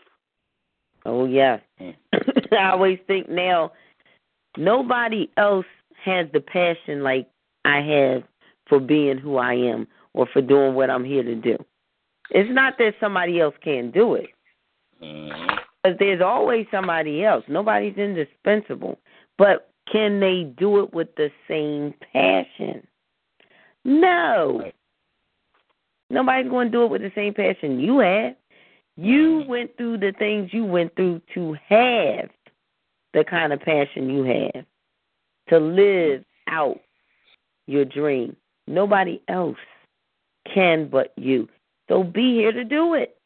Oh 1.04 1.26
yeah. 1.26 1.58
Mm. 1.80 1.94
I 2.58 2.70
always 2.70 2.98
think 3.06 3.28
now 3.28 3.72
nobody 4.56 5.30
else 5.36 5.66
has 6.04 6.26
the 6.32 6.40
passion 6.40 7.02
like 7.02 7.28
I 7.64 7.80
have 7.80 8.22
for 8.68 8.80
being 8.80 9.18
who 9.18 9.36
I 9.36 9.54
am 9.54 9.86
or 10.12 10.26
for 10.32 10.40
doing 10.40 10.74
what 10.74 10.90
I'm 10.90 11.04
here 11.04 11.22
to 11.22 11.34
do. 11.34 11.56
It's 12.30 12.50
not 12.50 12.78
that 12.78 12.94
somebody 13.00 13.40
else 13.40 13.54
can't 13.62 13.92
do 13.92 14.14
it. 14.14 14.30
Mhm. 15.00 15.60
Because 15.82 15.98
there's 15.98 16.20
always 16.20 16.66
somebody 16.70 17.24
else. 17.24 17.44
Nobody's 17.48 17.96
indispensable. 17.96 18.98
But 19.36 19.70
can 19.90 20.20
they 20.20 20.44
do 20.44 20.82
it 20.82 20.92
with 20.94 21.14
the 21.16 21.30
same 21.46 21.92
passion? 22.12 22.86
No. 23.84 24.70
Nobody's 26.10 26.50
going 26.50 26.68
to 26.68 26.72
do 26.72 26.84
it 26.84 26.90
with 26.90 27.02
the 27.02 27.12
same 27.14 27.34
passion 27.34 27.80
you 27.80 27.98
have. 27.98 28.36
You 28.96 29.44
went 29.48 29.76
through 29.76 29.98
the 29.98 30.12
things 30.12 30.52
you 30.52 30.64
went 30.64 30.94
through 30.94 31.20
to 31.34 31.56
have 31.68 32.30
the 33.12 33.24
kind 33.24 33.52
of 33.52 33.60
passion 33.60 34.08
you 34.08 34.24
have, 34.24 34.64
to 35.48 35.58
live 35.58 36.24
out 36.48 36.80
your 37.66 37.84
dream. 37.84 38.36
Nobody 38.66 39.20
else 39.28 39.58
can 40.52 40.88
but 40.88 41.12
you. 41.16 41.48
So 41.88 42.02
be 42.02 42.34
here 42.34 42.52
to 42.52 42.64
do 42.64 42.94
it. 42.94 43.16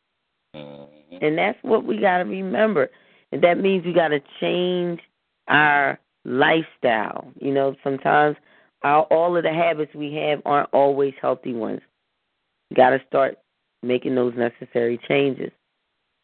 Mm-hmm. 0.54 1.24
And 1.24 1.38
that's 1.38 1.58
what 1.62 1.84
we 1.84 2.00
got 2.00 2.18
to 2.18 2.24
remember. 2.24 2.90
And 3.32 3.42
that 3.42 3.58
means 3.58 3.84
we 3.84 3.92
got 3.92 4.08
to 4.08 4.20
change 4.40 5.00
our 5.48 5.98
lifestyle. 6.24 7.32
You 7.40 7.52
know, 7.52 7.76
sometimes 7.82 8.36
our, 8.82 9.02
all 9.04 9.36
of 9.36 9.42
the 9.42 9.52
habits 9.52 9.94
we 9.94 10.14
have 10.14 10.40
aren't 10.44 10.72
always 10.72 11.14
healthy 11.20 11.52
ones. 11.52 11.80
You 12.70 12.76
got 12.76 12.90
to 12.90 13.00
start 13.08 13.38
making 13.82 14.14
those 14.14 14.34
necessary 14.36 15.00
changes. 15.08 15.50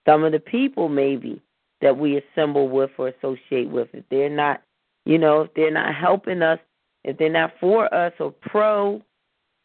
Some 0.06 0.24
of 0.24 0.32
the 0.32 0.40
people, 0.40 0.88
maybe, 0.88 1.42
that 1.80 1.96
we 1.96 2.20
assemble 2.20 2.68
with 2.68 2.90
or 2.98 3.08
associate 3.08 3.68
with, 3.68 3.88
if 3.92 4.04
they're 4.10 4.28
not, 4.28 4.62
you 5.06 5.18
know, 5.18 5.42
if 5.42 5.54
they're 5.54 5.70
not 5.70 5.94
helping 5.94 6.42
us, 6.42 6.58
if 7.04 7.16
they're 7.18 7.30
not 7.30 7.52
for 7.60 7.92
us 7.94 8.12
or 8.18 8.32
pro 8.32 9.02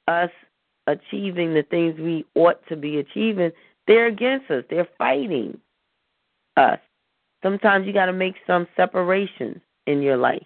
us 0.08 0.30
achieving 0.90 1.54
the 1.54 1.64
things 1.64 2.00
we 2.00 2.26
ought 2.36 2.66
to 2.68 2.76
be 2.76 2.98
achieving, 2.98 3.52
they're 3.88 4.08
against 4.08 4.50
us. 4.52 4.64
They're 4.70 4.88
fighting 4.98 5.60
us. 6.58 6.80
Sometimes 7.42 7.88
you 7.88 7.94
got 7.94 8.08
to 8.08 8.14
make 8.14 8.36
some 8.46 8.68
separations 8.76 9.62
in 9.88 10.02
your 10.02 10.18
life. 10.18 10.46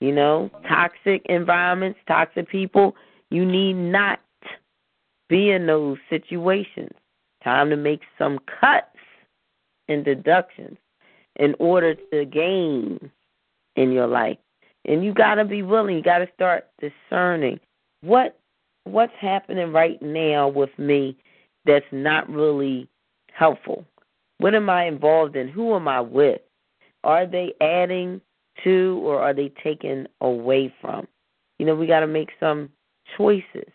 You 0.00 0.12
know, 0.12 0.50
toxic 0.68 1.22
environments, 1.26 1.98
toxic 2.06 2.48
people, 2.48 2.96
you 3.30 3.44
need 3.46 3.74
not 3.74 4.20
be 5.28 5.50
in 5.50 5.66
those 5.66 5.98
situations. 6.10 6.90
Time 7.42 7.70
to 7.70 7.76
make 7.76 8.02
some 8.18 8.38
cuts 8.60 8.86
and 9.88 10.04
deductions 10.04 10.76
in 11.36 11.54
order 11.58 11.94
to 11.94 12.24
gain 12.24 13.10
in 13.76 13.92
your 13.92 14.06
life. 14.06 14.38
And 14.84 15.04
you 15.04 15.14
got 15.14 15.36
to 15.36 15.44
be 15.44 15.62
willing. 15.62 15.96
You 15.96 16.02
got 16.02 16.18
to 16.18 16.28
start 16.34 16.68
discerning 16.80 17.60
what 18.02 18.38
what's 18.84 19.12
happening 19.20 19.72
right 19.72 20.00
now 20.02 20.48
with 20.48 20.76
me 20.78 21.16
that's 21.64 21.84
not 21.92 22.28
really 22.28 22.88
helpful. 23.32 23.84
What 24.38 24.54
am 24.54 24.68
I 24.68 24.86
involved 24.86 25.36
in? 25.36 25.48
Who 25.48 25.74
am 25.74 25.86
I 25.86 26.00
with? 26.00 26.40
Are 27.04 27.26
they 27.26 27.54
adding 27.60 28.20
to 28.64 29.00
or 29.04 29.20
are 29.20 29.34
they 29.34 29.52
taking 29.62 30.06
away 30.20 30.74
from? 30.80 31.06
You 31.58 31.66
know, 31.66 31.74
we 31.74 31.86
got 31.86 32.00
to 32.00 32.06
make 32.06 32.30
some 32.40 32.70
choices 33.16 33.68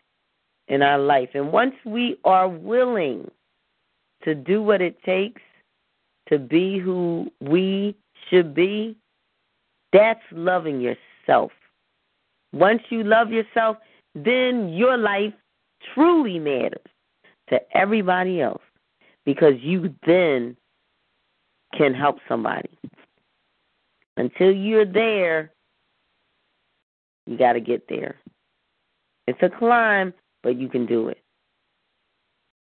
in 0.68 0.82
our 0.82 1.00
life. 1.00 1.30
And 1.34 1.52
once 1.52 1.76
we 1.86 2.20
are 2.26 2.50
willing 2.50 3.30
to 4.24 4.36
do 4.36 4.62
what 4.62 4.82
it 4.82 5.02
takes 5.04 5.42
to 6.28 6.38
be 6.38 6.80
who 6.80 7.32
we 7.40 7.96
should 8.30 8.54
be, 8.54 8.98
that's 9.94 10.20
loving 10.32 10.82
yourself. 10.82 11.52
Once 12.54 12.82
you 12.90 13.04
love 13.04 13.32
yourself, 13.32 13.78
then 14.26 14.70
your 14.70 14.98
life 14.98 15.34
truly 15.94 16.40
matters 16.40 16.82
to 17.50 17.60
everybody 17.76 18.42
else 18.42 18.62
because 19.26 19.54
you 19.62 19.94
then 20.06 20.56
can 21.78 21.94
help 21.94 22.18
somebody. 22.28 22.70
Until 24.16 24.52
you're 24.52 24.86
there, 24.86 25.52
you 27.26 27.38
got 27.38 27.54
to 27.54 27.60
get 27.60 27.88
there. 27.88 28.16
It's 29.28 29.40
a 29.42 29.50
climb, 29.50 30.14
but 30.44 30.58
you 30.58 30.70
can 30.70 30.86
do 30.86 31.10
it. 31.10 31.22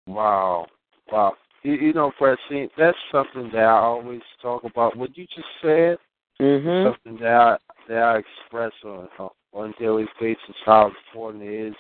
Wow. 0.07 0.67
Wow. 1.13 1.35
You, 1.63 1.75
you 1.75 1.93
know, 1.93 2.13
Francine, 2.19 2.69
that's 2.77 2.97
something 3.13 3.51
that 3.53 3.65
I 3.65 3.79
always 3.79 4.23
talk 4.43 4.65
about. 4.65 4.97
What 4.97 5.17
you 5.17 5.27
just 5.27 5.47
said, 5.63 5.99
mm-hmm. 6.41 6.93
something 6.93 7.23
that 7.23 7.35
I, 7.35 7.57
that 7.89 7.99
I 7.99 8.19
express 8.19 8.73
on 8.85 9.09
on 9.55 9.71
a 9.71 9.81
daily 9.81 10.07
basis, 10.21 10.39
how 10.67 10.91
important 11.13 11.45
it 11.45 11.69
is 11.69 11.75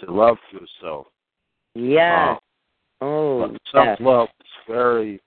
to 0.00 0.12
love 0.12 0.36
yourself. 0.52 1.06
Yeah. 1.74 2.36
Um, 3.00 3.08
oh, 3.08 3.56
self 3.72 4.00
love 4.00 4.28
is 4.40 4.46
very, 4.68 5.20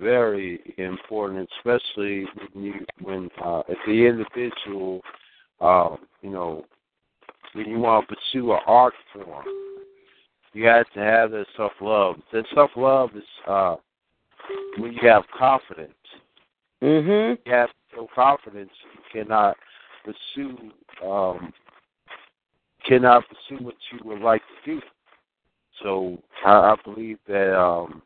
very 0.00 0.74
important, 0.78 1.48
especially 1.58 2.24
when 2.52 2.64
you 2.64 2.74
when 3.02 3.28
uh, 3.44 3.62
if 3.68 3.78
the 3.86 4.06
individual, 4.06 5.00
um, 5.60 5.98
you 6.22 6.30
know, 6.30 6.64
when 7.52 7.66
you 7.66 7.78
want 7.78 8.08
to 8.08 8.14
pursue 8.14 8.52
an 8.52 8.60
art 8.66 8.94
form, 9.12 9.44
you 10.52 10.66
have 10.66 10.90
to 10.94 11.00
have 11.00 11.30
that 11.32 11.46
self 11.56 11.72
love. 11.80 12.16
That 12.32 12.44
self 12.54 12.70
love 12.76 13.10
is 13.14 13.22
uh, 13.46 13.76
when 14.78 14.92
you 14.92 15.08
have 15.08 15.24
confidence. 15.36 15.92
Mhm. 16.82 17.38
You 17.44 17.52
have 17.52 17.70
no 17.94 18.08
confidence. 18.14 18.70
You 18.94 19.24
cannot 19.24 19.56
pursue 20.04 20.56
um, 21.06 21.52
cannot 22.86 23.24
pursue 23.28 23.62
what 23.64 23.74
you 23.92 23.98
would 24.04 24.20
like 24.20 24.42
to 24.64 24.74
do. 24.74 24.80
So 25.82 26.18
I, 26.44 26.50
I 26.50 26.76
believe 26.84 27.18
that 27.28 27.58
um, 27.58 28.02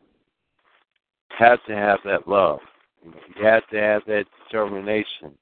have 1.39 1.59
to 1.67 1.75
have 1.75 1.99
that 2.05 2.29
love. 2.29 2.61
You 3.05 3.45
have 3.45 3.67
to 3.69 3.77
have 3.79 4.03
that 4.07 4.25
determination 4.45 5.33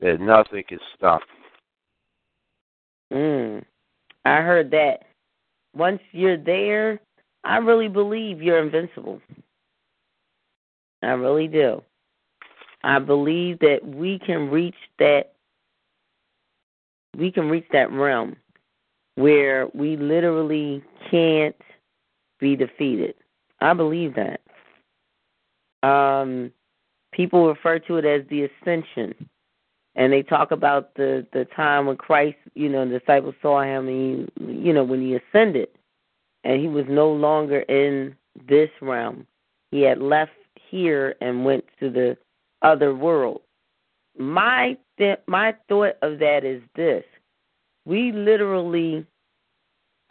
that 0.00 0.20
nothing 0.20 0.64
can 0.68 0.78
stop 0.96 1.20
you. 3.10 3.16
Mm. 3.16 3.64
I 4.24 4.36
heard 4.42 4.70
that. 4.70 5.04
Once 5.74 6.00
you're 6.12 6.36
there, 6.36 7.00
I 7.44 7.58
really 7.58 7.88
believe 7.88 8.42
you're 8.42 8.62
invincible. 8.62 9.20
I 11.02 11.08
really 11.08 11.48
do. 11.48 11.82
I 12.82 12.98
believe 12.98 13.58
that 13.60 13.80
we 13.84 14.18
can 14.18 14.50
reach 14.50 14.74
that 14.98 15.32
we 17.16 17.30
can 17.30 17.48
reach 17.48 17.66
that 17.72 17.90
realm 17.92 18.36
where 19.16 19.68
we 19.74 19.96
literally 19.96 20.82
can't 21.10 21.56
be 22.38 22.56
defeated. 22.56 23.14
I 23.60 23.74
believe 23.74 24.14
that. 24.14 24.40
Um, 25.86 26.52
people 27.12 27.48
refer 27.48 27.78
to 27.80 27.96
it 27.96 28.04
as 28.04 28.22
the 28.28 28.44
ascension, 28.44 29.14
and 29.94 30.12
they 30.12 30.22
talk 30.22 30.50
about 30.50 30.94
the 30.94 31.26
the 31.32 31.46
time 31.56 31.86
when 31.86 31.96
Christ, 31.96 32.36
you 32.54 32.68
know, 32.68 32.88
the 32.88 32.98
disciples 32.98 33.34
saw 33.42 33.62
him, 33.62 33.88
and 33.88 34.28
he, 34.38 34.52
you 34.52 34.72
know, 34.72 34.84
when 34.84 35.00
he 35.00 35.16
ascended, 35.16 35.68
and 36.44 36.60
he 36.60 36.68
was 36.68 36.84
no 36.88 37.10
longer 37.10 37.60
in 37.60 38.16
this 38.48 38.70
realm. 38.80 39.26
He 39.70 39.82
had 39.82 40.00
left 40.00 40.32
here 40.70 41.14
and 41.20 41.44
went 41.44 41.64
to 41.80 41.90
the 41.90 42.16
other 42.62 42.94
world. 42.94 43.42
My 44.20 44.76
th- 44.98 45.18
my 45.26 45.56
thought 45.66 45.96
of 46.02 46.18
that 46.18 46.44
is 46.44 46.62
this: 46.76 47.04
we 47.86 48.12
literally 48.12 49.06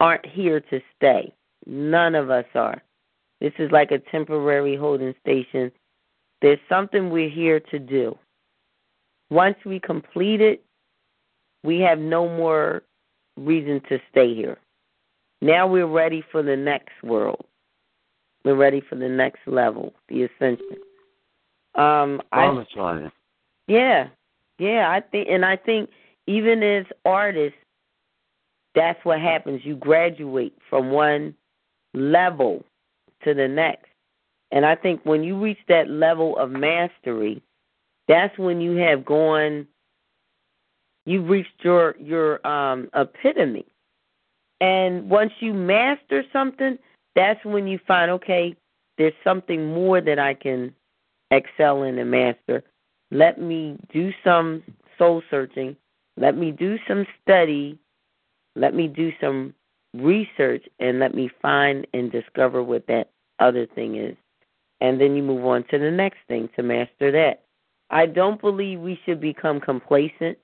aren't 0.00 0.26
here 0.26 0.60
to 0.60 0.80
stay. 0.96 1.32
None 1.64 2.16
of 2.16 2.28
us 2.28 2.46
are. 2.56 2.82
This 3.40 3.52
is 3.60 3.70
like 3.70 3.92
a 3.92 4.00
temporary 4.10 4.74
holding 4.74 5.14
station. 5.20 5.70
There's 6.42 6.58
something 6.68 7.10
we're 7.10 7.30
here 7.30 7.60
to 7.70 7.78
do. 7.78 8.18
Once 9.30 9.56
we 9.64 9.78
complete 9.78 10.40
it, 10.40 10.64
we 11.62 11.78
have 11.78 12.00
no 12.00 12.28
more 12.28 12.82
reason 13.36 13.80
to 13.90 14.00
stay 14.10 14.34
here. 14.34 14.58
Now 15.40 15.68
we're 15.68 15.86
ready 15.86 16.24
for 16.32 16.42
the 16.42 16.56
next 16.56 17.00
world. 17.04 17.44
We're 18.44 18.56
ready 18.56 18.80
for 18.80 18.96
the 18.96 19.08
next 19.08 19.46
level, 19.46 19.92
the 20.08 20.24
ascension. 20.24 20.78
Um, 21.76 22.20
I, 22.32 22.46
yeah, 23.70 24.08
yeah. 24.58 24.90
I 24.90 25.00
think, 25.00 25.28
and 25.30 25.44
I 25.44 25.56
think 25.56 25.90
even 26.26 26.62
as 26.62 26.86
artists, 27.04 27.58
that's 28.74 28.98
what 29.04 29.20
happens. 29.20 29.60
You 29.64 29.76
graduate 29.76 30.56
from 30.68 30.90
one 30.90 31.34
level 31.94 32.64
to 33.22 33.32
the 33.32 33.46
next. 33.46 33.86
And 34.50 34.66
I 34.66 34.74
think 34.74 35.02
when 35.04 35.22
you 35.22 35.40
reach 35.40 35.58
that 35.68 35.88
level 35.88 36.36
of 36.36 36.50
mastery, 36.50 37.42
that's 38.08 38.36
when 38.38 38.60
you 38.60 38.76
have 38.76 39.04
gone 39.04 39.68
you've 41.06 41.28
reached 41.28 41.62
your 41.62 41.94
your 42.00 42.44
um 42.46 42.90
epitome. 42.94 43.66
And 44.60 45.08
once 45.08 45.32
you 45.40 45.54
master 45.54 46.24
something, 46.32 46.76
that's 47.14 47.42
when 47.44 47.68
you 47.68 47.78
find 47.86 48.10
okay, 48.10 48.56
there's 48.98 49.14
something 49.22 49.72
more 49.72 50.00
that 50.00 50.18
I 50.18 50.34
can 50.34 50.74
excel 51.30 51.84
in 51.84 51.98
and 51.98 52.10
master. 52.10 52.64
Let 53.10 53.40
me 53.40 53.76
do 53.92 54.10
some 54.22 54.62
soul 54.98 55.22
searching. 55.30 55.76
Let 56.16 56.36
me 56.36 56.50
do 56.52 56.76
some 56.86 57.06
study. 57.22 57.78
Let 58.56 58.74
me 58.74 58.86
do 58.88 59.10
some 59.20 59.54
research 59.94 60.64
and 60.78 60.98
let 61.00 61.14
me 61.14 61.30
find 61.42 61.86
and 61.92 62.12
discover 62.12 62.62
what 62.62 62.86
that 62.86 63.10
other 63.38 63.66
thing 63.66 63.96
is. 63.96 64.16
And 64.80 65.00
then 65.00 65.14
you 65.14 65.22
move 65.22 65.44
on 65.44 65.64
to 65.70 65.78
the 65.78 65.90
next 65.90 66.18
thing 66.28 66.48
to 66.56 66.62
master 66.62 67.10
that. 67.12 67.42
I 67.90 68.06
don't 68.06 68.40
believe 68.40 68.80
we 68.80 68.98
should 69.04 69.20
become 69.20 69.60
complacent. 69.60 70.38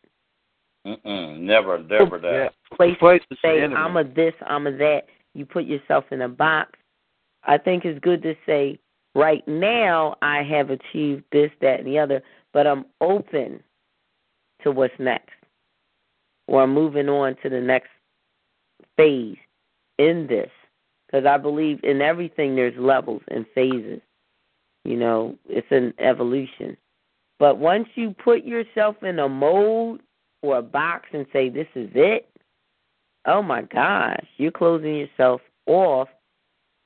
Mm-mm, 0.86 1.40
never, 1.40 1.78
never 1.82 2.18
that. 2.18 2.52
Complacent, 2.76 3.38
say 3.42 3.62
I'm 3.62 3.96
a 3.96 4.04
this, 4.04 4.34
I'm 4.46 4.66
a 4.66 4.72
that. 4.72 5.02
You 5.34 5.46
put 5.46 5.64
yourself 5.64 6.04
in 6.10 6.22
a 6.22 6.28
box. 6.28 6.72
I 7.44 7.58
think 7.58 7.84
it's 7.84 8.00
good 8.00 8.22
to 8.22 8.34
say, 8.44 8.78
right 9.16 9.46
now 9.48 10.16
I 10.20 10.42
have 10.42 10.70
achieved 10.70 11.24
this, 11.32 11.50
that, 11.62 11.80
and 11.80 11.88
the 11.88 11.98
other, 11.98 12.22
but 12.52 12.66
I'm 12.66 12.84
open 13.00 13.62
to 14.62 14.70
what's 14.70 14.94
next. 14.98 15.32
Or 16.46 16.62
I'm 16.62 16.74
moving 16.74 17.08
on 17.08 17.36
to 17.42 17.48
the 17.48 17.60
next 17.60 17.88
phase 18.96 19.38
in 19.98 20.26
this. 20.28 20.50
Because 21.06 21.26
I 21.26 21.38
believe 21.38 21.80
in 21.82 22.02
everything 22.02 22.54
there's 22.54 22.76
levels 22.78 23.22
and 23.28 23.46
phases. 23.54 24.00
You 24.84 24.96
know, 24.96 25.36
it's 25.48 25.66
an 25.70 25.94
evolution. 25.98 26.76
But 27.38 27.58
once 27.58 27.88
you 27.94 28.14
put 28.22 28.44
yourself 28.44 29.02
in 29.02 29.18
a 29.18 29.28
mold 29.28 30.00
or 30.42 30.58
a 30.58 30.62
box 30.62 31.08
and 31.12 31.26
say, 31.32 31.48
this 31.48 31.66
is 31.74 31.90
it, 31.94 32.28
oh 33.26 33.42
my 33.42 33.62
gosh, 33.62 34.24
you're 34.36 34.52
closing 34.52 34.94
yourself 34.94 35.40
off 35.66 36.08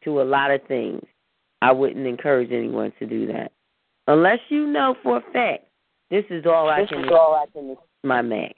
to 0.05 0.23
a 0.23 0.25
lot 0.25 0.51
of 0.51 0.63
things. 0.67 1.05
I 1.63 1.73
wouldn't 1.73 2.07
encourage 2.07 2.53
anyone 2.53 2.93
to 2.99 3.07
do 3.07 3.27
that. 3.29 3.53
Unless 4.07 4.41
you 4.49 4.67
know 4.67 4.97
for 5.03 5.19
a 5.19 5.33
fact, 5.33 5.65
this 6.11 6.25
is 6.31 6.47
all 6.47 6.69
I 6.69 6.81
this 6.83 6.91
can 6.91 7.05
is 7.05 7.11
all 7.13 7.35
I 7.35 7.47
can 7.53 7.77
my 8.03 8.23
max. 8.23 8.55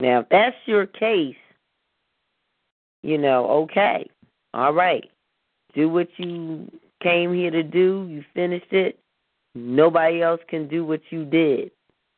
Now, 0.00 0.20
if 0.20 0.28
that's 0.28 0.56
your 0.66 0.86
case, 0.86 1.36
you 3.02 3.16
know, 3.16 3.46
okay, 3.62 4.06
all 4.52 4.72
right, 4.72 5.08
do 5.74 5.88
what 5.88 6.08
you 6.16 6.70
came 7.02 7.32
here 7.32 7.50
to 7.50 7.62
do. 7.62 8.06
You 8.10 8.24
finished 8.34 8.72
it. 8.72 8.98
Nobody 9.54 10.20
else 10.20 10.40
can 10.48 10.66
do 10.68 10.84
what 10.84 11.00
you 11.10 11.24
did, 11.24 11.70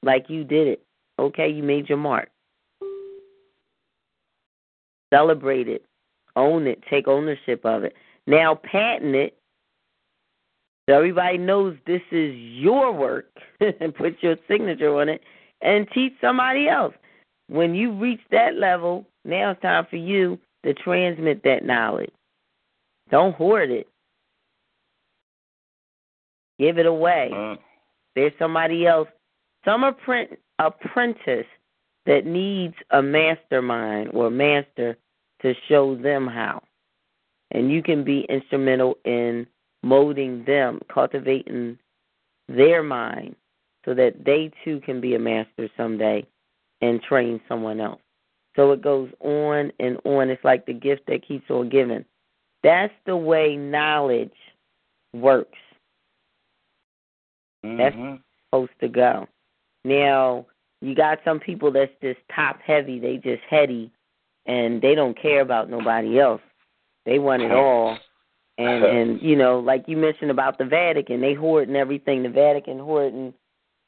like 0.02 0.30
you 0.30 0.42
did 0.44 0.68
it. 0.68 0.82
Okay, 1.18 1.48
you 1.48 1.62
made 1.62 1.88
your 1.88 1.98
mark. 1.98 2.30
Celebrate 5.12 5.68
it, 5.68 5.84
own 6.36 6.66
it, 6.66 6.82
take 6.88 7.08
ownership 7.08 7.64
of 7.64 7.84
it. 7.84 7.94
Now, 8.26 8.54
patent 8.54 9.14
it 9.14 9.36
so 10.88 10.94
everybody 10.94 11.36
knows 11.36 11.76
this 11.86 12.02
is 12.12 12.34
your 12.36 12.92
work 12.92 13.26
and 13.60 13.94
put 13.94 14.22
your 14.22 14.36
signature 14.48 15.00
on 15.00 15.08
it 15.08 15.20
and 15.60 15.88
teach 15.92 16.12
somebody 16.20 16.68
else. 16.68 16.94
When 17.48 17.74
you 17.74 17.92
reach 17.92 18.20
that 18.30 18.54
level, 18.54 19.04
now 19.24 19.50
it's 19.50 19.62
time 19.62 19.86
for 19.90 19.96
you 19.96 20.38
to 20.64 20.74
transmit 20.74 21.42
that 21.44 21.64
knowledge. 21.64 22.12
Don't 23.10 23.34
hoard 23.34 23.70
it. 23.70 23.88
Give 26.58 26.78
it 26.78 26.86
away. 26.86 27.30
Uh, 27.34 27.56
There's 28.14 28.32
somebody 28.38 28.86
else, 28.86 29.08
some 29.64 29.84
apprentice 29.84 31.46
that 32.06 32.26
needs 32.26 32.74
a 32.90 33.02
mastermind 33.02 34.10
or 34.12 34.30
master 34.30 34.96
to 35.42 35.54
show 35.68 35.94
them 35.94 36.26
how. 36.26 36.62
And 37.50 37.70
you 37.70 37.82
can 37.82 38.04
be 38.04 38.26
instrumental 38.28 38.98
in 39.04 39.46
molding 39.82 40.44
them, 40.44 40.80
cultivating 40.92 41.78
their 42.48 42.82
mind 42.82 43.36
so 43.84 43.94
that 43.94 44.24
they 44.24 44.50
too 44.64 44.80
can 44.80 45.00
be 45.00 45.14
a 45.14 45.18
master 45.18 45.68
someday 45.76 46.26
and 46.80 47.00
train 47.02 47.40
someone 47.48 47.80
else. 47.80 48.00
So 48.56 48.72
it 48.72 48.82
goes 48.82 49.10
on 49.20 49.70
and 49.78 49.98
on. 50.04 50.30
It's 50.30 50.44
like 50.44 50.66
the 50.66 50.72
gift 50.72 51.02
that 51.06 51.26
keeps 51.26 51.50
on 51.50 51.68
giving. 51.68 52.04
That's 52.62 52.92
the 53.04 53.16
way 53.16 53.56
knowledge 53.56 54.32
works. 55.12 55.58
Mm-hmm. 57.64 57.76
That's 57.76 58.22
supposed 58.46 58.80
to 58.80 58.88
go. 58.88 59.28
Now, 59.84 60.46
you 60.80 60.94
got 60.94 61.18
some 61.24 61.38
people 61.38 61.70
that's 61.70 61.92
just 62.02 62.18
top 62.34 62.60
heavy, 62.60 62.98
they 62.98 63.16
just 63.16 63.42
heady 63.48 63.92
and 64.46 64.80
they 64.80 64.94
don't 64.94 65.20
care 65.20 65.40
about 65.40 65.68
nobody 65.70 66.18
else. 66.20 66.40
They 67.04 67.18
want 67.18 67.42
it 67.42 67.52
all. 67.52 67.98
And 68.58 68.84
and 68.84 69.22
you 69.22 69.36
know, 69.36 69.58
like 69.60 69.84
you 69.86 69.96
mentioned 69.96 70.30
about 70.30 70.56
the 70.58 70.64
Vatican, 70.64 71.20
they 71.20 71.34
hoarding 71.34 71.76
everything. 71.76 72.22
The 72.22 72.30
Vatican 72.30 72.78
hoarding 72.78 73.34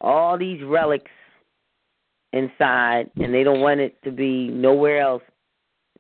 all 0.01 0.37
these 0.39 0.63
relics 0.63 1.11
inside 2.33 3.11
and 3.17 3.33
they 3.33 3.43
don't 3.43 3.61
want 3.61 3.81
it 3.81 4.01
to 4.05 4.11
be 4.11 4.49
nowhere 4.49 5.01
else. 5.01 5.23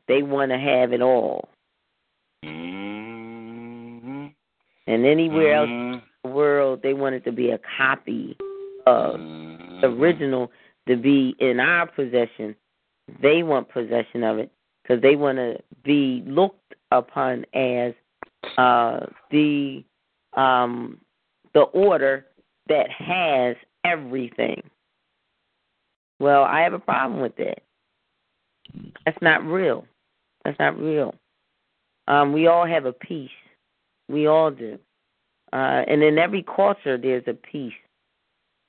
They 0.06 0.22
want 0.22 0.50
to 0.52 0.58
have 0.58 0.92
it 0.92 1.00
all. 1.02 1.48
Mm-hmm. 2.44 4.26
And 4.86 5.06
anywhere 5.06 5.54
else 5.54 5.68
Mhm. 5.68 5.94
in 5.94 6.02
the 6.24 6.30
world, 6.30 6.82
they 6.82 6.94
want 6.94 7.14
it 7.14 7.24
to 7.24 7.32
be 7.32 7.50
a 7.50 7.58
copy 7.58 8.36
of 8.86 9.18
Mm-hmm. 9.20 9.80
the 9.80 9.86
original 9.88 10.50
to 10.86 10.96
be 10.96 11.34
in 11.38 11.60
our 11.60 11.86
possession. 11.86 12.54
They 13.22 13.42
want 13.42 13.68
possession 13.68 14.22
of 14.22 14.38
it 14.38 14.50
because 14.82 15.02
they 15.02 15.16
want 15.16 15.38
to 15.38 15.58
be 15.84 16.22
looked 16.26 16.74
upon 16.90 17.44
as 17.54 17.92
uh, 18.56 19.00
the 19.30 19.84
um, 20.34 20.98
the 21.54 21.60
order 21.60 22.26
that 22.68 22.90
has 22.90 23.56
everything. 23.84 24.62
Well, 26.20 26.42
I 26.44 26.60
have 26.60 26.72
a 26.72 26.78
problem 26.78 27.20
with 27.20 27.36
that. 27.36 27.62
That's 29.04 29.18
not 29.22 29.44
real. 29.44 29.86
That's 30.44 30.58
not 30.58 30.78
real. 30.78 31.14
Um, 32.06 32.32
we 32.32 32.46
all 32.46 32.66
have 32.66 32.86
a 32.86 32.92
piece. 32.92 33.30
We 34.08 34.26
all 34.26 34.50
do. 34.50 34.78
Uh, 35.52 35.82
and 35.86 36.02
in 36.02 36.18
every 36.18 36.42
culture, 36.42 36.98
there's 36.98 37.24
a 37.26 37.34
piece 37.34 37.72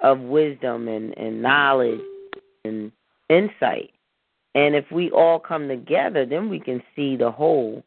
of 0.02 0.20
wisdom 0.20 0.88
and, 0.88 1.18
and 1.18 1.42
knowledge 1.42 2.00
and 2.64 2.92
insight. 3.30 3.92
And 4.56 4.76
if 4.76 4.86
we 4.92 5.12
all 5.12 5.40
come 5.40 5.68
together, 5.68 6.26
then 6.26 6.50
we 6.50 6.60
can 6.60 6.82
see 6.96 7.16
the 7.16 7.32
whole. 7.32 7.84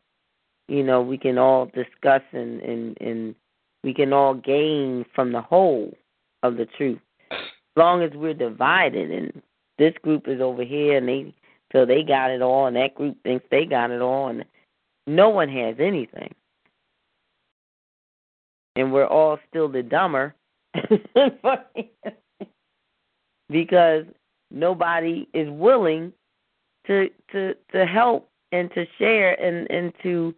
You 0.69 0.85
know, 0.85 1.03
we 1.03 1.19
can 1.19 1.39
all 1.39 1.67
discuss 1.67 2.23
and, 2.33 2.61
and, 2.63 2.97
and 3.01 3.35
we 3.83 3.93
can 3.93 4.13
all 4.13 4.35
gain 4.35 5.05
from 5.15 5.33
the 5.33 5.41
whole 5.43 5.93
of 6.43 6.57
the 6.57 6.67
truth. 6.67 7.01
As 7.31 7.39
long 7.77 8.03
as 8.03 8.13
we're 8.15 8.35
divided 8.35 9.11
and 9.11 9.43
this 9.79 9.95
group 10.03 10.29
is 10.29 10.41
over 10.41 10.63
here 10.63 10.99
and 10.99 11.09
they 11.09 11.35
feel 11.73 11.87
they 11.87 12.03
got 12.03 12.31
it 12.31 12.43
all 12.43 12.67
and 12.67 12.77
that 12.77 12.95
group 12.95 13.17
thinks 13.23 13.45
they 13.51 13.65
got 13.65 13.91
it 13.91 14.01
all 14.01 14.29
and 14.29 14.45
no 15.07 15.31
one 15.31 15.49
has 15.49 15.77
anything. 15.79 16.33
And 18.77 18.93
we're 18.93 19.07
all 19.07 19.39
still 19.49 19.69
the 19.69 19.83
dumber 19.83 20.35
because 23.51 24.05
nobody 24.51 25.29
is 25.35 25.49
willing 25.51 26.13
to 26.87 27.09
to 27.33 27.55
to 27.73 27.87
help 27.87 28.29
and 28.53 28.71
to 28.75 28.85
share 28.99 29.41
and 29.41 29.71
and 29.71 29.93
to 30.03 30.35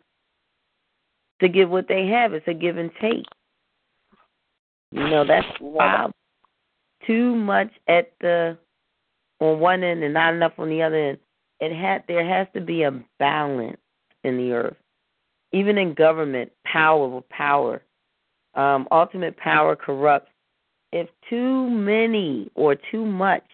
to 1.41 1.49
give 1.49 1.71
what 1.71 1.89
they 1.89 2.07
have. 2.07 2.33
It's 2.33 2.47
a 2.49 2.55
give 2.55 2.77
and 2.77 2.91
take. 3.01 3.25
You 4.91 5.09
know 5.09 5.25
that's 5.27 5.47
wow. 5.61 6.13
Too 7.07 7.35
much 7.35 7.71
at 7.89 8.13
the 8.21 8.57
on 9.41 9.61
one 9.61 9.83
end 9.83 10.03
and 10.03 10.15
not 10.15 10.35
enough 10.35 10.53
on 10.59 10.69
the 10.69 10.83
other 10.83 11.11
end. 11.11 11.19
It 11.61 11.75
had 11.75 12.05
there 12.09 12.27
has 12.27 12.47
to 12.55 12.61
be 12.61 12.83
a 12.83 13.03
balance 13.19 13.79
in 14.23 14.37
the 14.37 14.53
earth. 14.53 14.77
Even 15.53 15.79
in 15.79 15.95
government, 15.95 16.51
power 16.65 17.09
with 17.09 17.29
power. 17.29 17.83
Um, 18.55 18.89
ultimate 18.91 19.37
power 19.37 19.77
corrupts. 19.77 20.31
If 20.93 21.09
too 21.29 21.69
many 21.69 22.51
or 22.55 22.77
too 22.77 23.05
much 23.05 23.45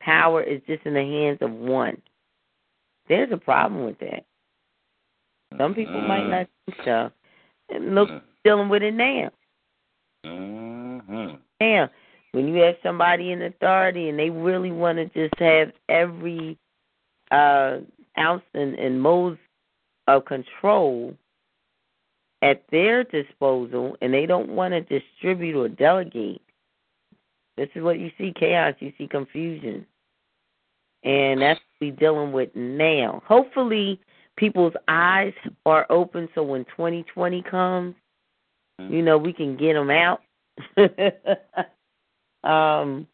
power 0.00 0.42
is 0.42 0.60
just 0.66 0.84
in 0.84 0.94
the 0.94 1.00
hands 1.00 1.38
of 1.40 1.52
one, 1.52 2.00
there's 3.10 3.32
a 3.32 3.36
problem 3.36 3.84
with 3.84 3.98
that. 3.98 4.24
Some 5.58 5.74
people 5.74 6.00
might 6.00 6.28
not 6.28 6.48
so. 6.84 7.10
And 7.68 7.94
look, 7.94 8.08
dealing 8.44 8.68
with 8.68 8.82
it 8.82 8.94
now. 8.94 9.30
Mm-hmm. 10.24 11.34
Now, 11.60 11.90
when 12.32 12.48
you 12.48 12.62
have 12.62 12.76
somebody 12.82 13.32
in 13.32 13.42
authority 13.42 14.08
and 14.08 14.18
they 14.18 14.30
really 14.30 14.70
want 14.70 14.98
to 14.98 15.06
just 15.06 15.38
have 15.40 15.72
every 15.88 16.56
uh, 17.32 17.78
ounce 18.16 18.44
and, 18.54 18.74
and 18.76 19.02
modes 19.02 19.40
of 20.06 20.24
control 20.24 21.14
at 22.42 22.64
their 22.70 23.04
disposal, 23.04 23.96
and 24.00 24.14
they 24.14 24.26
don't 24.26 24.50
want 24.50 24.72
to 24.72 24.80
distribute 24.82 25.60
or 25.60 25.68
delegate, 25.68 26.40
this 27.56 27.68
is 27.74 27.82
what 27.82 27.98
you 27.98 28.10
see 28.16 28.32
chaos, 28.38 28.74
you 28.78 28.92
see 28.96 29.08
confusion. 29.08 29.84
And 31.02 31.40
that's 31.40 31.60
what 31.78 31.90
we're 31.90 31.96
dealing 31.96 32.32
with 32.32 32.54
now. 32.54 33.22
Hopefully, 33.26 34.00
people's 34.36 34.74
eyes 34.88 35.32
are 35.64 35.86
open 35.90 36.28
so 36.34 36.42
when 36.42 36.64
2020 36.66 37.42
comes, 37.42 37.94
mm-hmm. 38.80 38.92
you 38.92 39.02
know, 39.02 39.18
we 39.18 39.32
can 39.32 39.56
get 39.56 39.74
them 39.74 39.90
out. 39.90 40.20
um, 42.44 43.06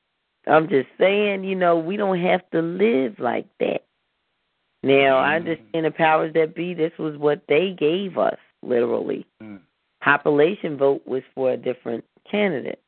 I'm 0.47 0.69
just 0.69 0.89
saying, 0.99 1.45
you 1.45 1.55
know, 1.55 1.79
we 1.79 1.97
don't 1.97 2.21
have 2.21 2.49
to 2.51 2.61
live 2.61 3.19
like 3.19 3.47
that. 3.61 3.85
Now, 4.83 5.19
I 5.19 5.39
mm-hmm. 5.39 5.49
understand 5.49 5.87
the 5.87 5.91
powers 5.91 6.33
that 6.35 6.55
be, 6.55 6.75
this 6.75 6.93
was 6.99 7.17
what 7.17 7.43
they 7.49 7.75
gave 7.77 8.19
us, 8.19 8.39
literally. 8.63 9.27
Mm. 9.43 9.61
Population 10.01 10.77
vote 10.77 11.03
was 11.07 11.23
for 11.35 11.53
a 11.53 11.57
different 11.57 12.05
candidate. 12.31 12.81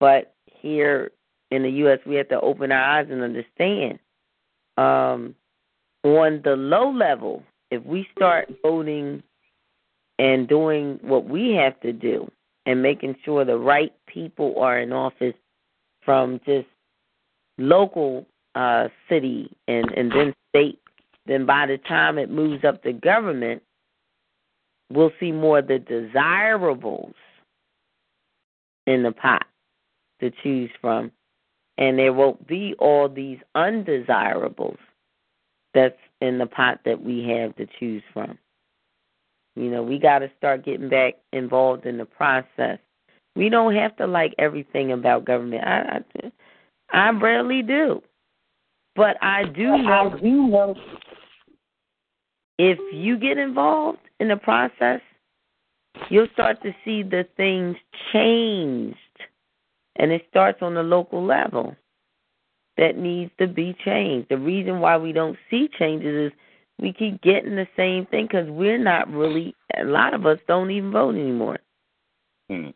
But 0.00 0.34
here 0.46 1.12
in 1.50 1.62
the 1.62 1.70
U.S., 1.70 1.98
we 2.06 2.16
have 2.16 2.28
to 2.28 2.40
open 2.40 2.72
our 2.72 2.82
eyes 2.98 3.06
and 3.10 3.22
understand. 3.22 3.98
Um, 4.76 5.34
on 6.04 6.40
the 6.44 6.56
low 6.56 6.90
level, 6.90 7.42
if 7.70 7.84
we 7.84 8.06
start 8.14 8.48
voting 8.62 9.22
and 10.18 10.48
doing 10.48 10.98
what 11.02 11.28
we 11.28 11.52
have 11.52 11.78
to 11.80 11.92
do 11.92 12.30
and 12.66 12.82
making 12.82 13.16
sure 13.24 13.44
the 13.44 13.56
right 13.56 13.92
people 14.06 14.54
are 14.58 14.78
in 14.78 14.92
office 14.92 15.34
from 16.04 16.40
just 16.44 16.66
local 17.56 18.26
uh, 18.54 18.88
city 19.08 19.50
and, 19.66 19.90
and 19.92 20.12
then 20.12 20.34
state, 20.50 20.80
then 21.26 21.46
by 21.46 21.66
the 21.66 21.78
time 21.78 22.18
it 22.18 22.30
moves 22.30 22.64
up 22.64 22.82
to 22.82 22.92
government, 22.92 23.62
we'll 24.90 25.12
see 25.20 25.32
more 25.32 25.58
of 25.58 25.68
the 25.68 25.78
desirables 25.78 27.14
in 28.86 29.02
the 29.02 29.12
pot 29.12 29.46
to 30.20 30.30
choose 30.42 30.70
from. 30.80 31.12
And 31.78 31.98
there 31.98 32.12
won't 32.12 32.46
be 32.46 32.74
all 32.78 33.08
these 33.08 33.38
undesirables 33.54 34.78
that's 35.74 35.98
in 36.20 36.38
the 36.38 36.46
pot 36.46 36.80
that 36.84 37.02
we 37.02 37.26
have 37.28 37.54
to 37.56 37.66
choose 37.78 38.02
from. 38.12 38.36
You 39.54 39.70
know, 39.70 39.82
we 39.82 39.98
got 39.98 40.20
to 40.20 40.30
start 40.36 40.64
getting 40.64 40.88
back 40.88 41.14
involved 41.32 41.86
in 41.86 41.98
the 41.98 42.04
process. 42.04 42.78
We 43.36 43.48
don't 43.48 43.74
have 43.74 43.96
to 43.96 44.06
like 44.06 44.34
everything 44.38 44.92
about 44.92 45.24
government. 45.24 45.64
I 45.64 46.00
I, 46.92 47.08
I 47.08 47.10
rarely 47.10 47.62
do, 47.62 48.02
but 48.96 49.16
I 49.22 49.44
do 49.44 49.78
know. 49.78 50.12
I 50.14 50.20
do 50.20 50.46
know. 50.48 50.74
If 52.58 52.78
you 52.92 53.16
get 53.16 53.38
involved 53.38 54.00
in 54.18 54.28
the 54.28 54.36
process, 54.36 55.00
you'll 56.08 56.28
start 56.32 56.60
to 56.62 56.74
see 56.84 57.02
the 57.04 57.26
things 57.36 57.76
changed, 58.12 58.98
and 59.98 60.12
it 60.12 60.26
starts 60.30 60.62
on 60.62 60.74
the 60.74 60.82
local 60.82 61.24
level. 61.24 61.76
That 62.76 62.96
needs 62.96 63.32
to 63.40 63.48
be 63.48 63.76
changed. 63.84 64.28
The 64.28 64.38
reason 64.38 64.78
why 64.78 64.96
we 64.96 65.10
don't 65.10 65.36
see 65.50 65.68
changes 65.78 66.30
is 66.30 66.38
we 66.78 66.92
keep 66.92 67.20
getting 67.22 67.56
the 67.56 67.66
same 67.76 68.06
thing 68.06 68.26
because 68.26 68.48
we're 68.48 68.78
not 68.78 69.10
really. 69.12 69.56
A 69.76 69.84
lot 69.84 70.14
of 70.14 70.26
us 70.26 70.38
don't 70.46 70.70
even 70.70 70.92
vote 70.92 71.16
anymore. 71.16 71.58
Hmm. 72.48 72.68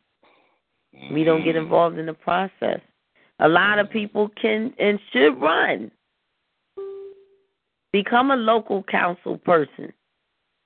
We 1.13 1.23
don't 1.23 1.45
get 1.45 1.57
involved 1.57 1.99
in 1.99 2.07
the 2.07 2.15
process. 2.15 2.81
A 3.39 3.49
lot 3.49 3.79
of 3.79 3.91
people 3.91 4.29
can 4.41 4.75
and 4.79 4.99
should 5.13 5.41
run. 5.41 5.91
Become 7.93 8.31
a 8.31 8.37
local 8.37 8.83
council 8.83 9.39
person. 9.39 9.93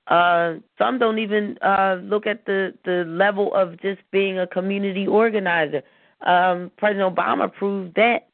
Uh, 0.07 0.55
some 0.77 0.97
don't 0.97 1.19
even 1.19 1.57
uh, 1.61 1.97
look 2.01 2.25
at 2.25 2.45
the, 2.45 2.73
the 2.85 3.03
level 3.07 3.53
of 3.53 3.79
just 3.81 3.99
being 4.11 4.39
a 4.39 4.47
community 4.47 5.05
organizer. 5.05 5.83
Um, 6.25 6.71
President 6.77 7.15
Obama 7.15 7.53
proved 7.53 7.95
that. 7.95 8.27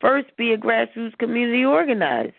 First, 0.00 0.36
be 0.36 0.52
a 0.52 0.58
grassroots 0.58 1.16
community 1.18 1.64
organizer. 1.64 2.32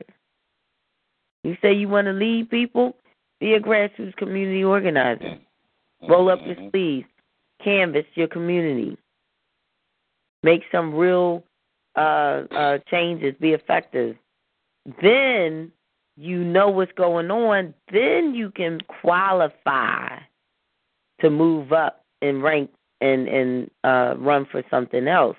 You 1.44 1.58
say 1.62 1.74
you 1.74 1.88
want 1.88 2.06
to 2.06 2.14
lead 2.14 2.50
people, 2.50 2.96
be 3.40 3.54
a 3.54 3.60
grassroots 3.60 4.16
community 4.16 4.64
organizer. 4.64 5.38
Roll 6.08 6.30
up 6.30 6.40
your 6.46 6.56
sleeves, 6.70 7.08
canvas 7.64 8.06
your 8.14 8.28
community, 8.28 8.98
make 10.44 10.64
some 10.72 10.94
real 10.94 11.44
uh, 11.96 12.44
uh, 12.52 12.78
changes, 12.90 13.34
be 13.40 13.54
effective. 13.54 14.16
then 15.02 15.72
you 16.18 16.44
know 16.44 16.70
what's 16.70 16.92
going 16.94 17.30
on, 17.30 17.74
then 17.92 18.34
you 18.34 18.52
can 18.52 18.80
qualify 19.02 20.18
to 21.22 21.30
move 21.30 21.72
up 21.72 22.04
and 22.22 22.42
rank 22.42 22.72
and 23.02 23.28
and 23.28 23.72
uh 23.84 24.16
run 24.18 24.46
for 24.52 24.64
something 24.70 25.08
else. 25.08 25.38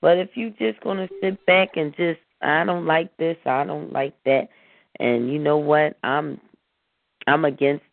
But 0.00 0.18
if 0.18 0.30
you 0.36 0.50
just 0.58 0.80
gonna 0.80 1.08
sit 1.20 1.44
back 1.46 1.76
and 1.76 1.94
just 1.96 2.20
I 2.42 2.64
don't 2.64 2.86
like 2.86 3.16
this, 3.16 3.36
I 3.46 3.64
don't 3.64 3.92
like 3.92 4.14
that, 4.24 4.48
and 4.98 5.32
you 5.32 5.38
know 5.38 5.58
what, 5.58 5.96
I'm 6.02 6.40
I'm 7.26 7.44
against 7.44 7.84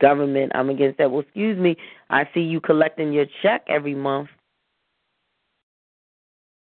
government, 0.00 0.52
I'm 0.54 0.70
against 0.70 0.98
that. 0.98 1.10
Well, 1.10 1.20
excuse 1.20 1.58
me, 1.58 1.76
I 2.10 2.28
see 2.34 2.40
you 2.40 2.60
collecting 2.60 3.12
your 3.12 3.26
check 3.42 3.64
every 3.68 3.94
month. 3.94 4.28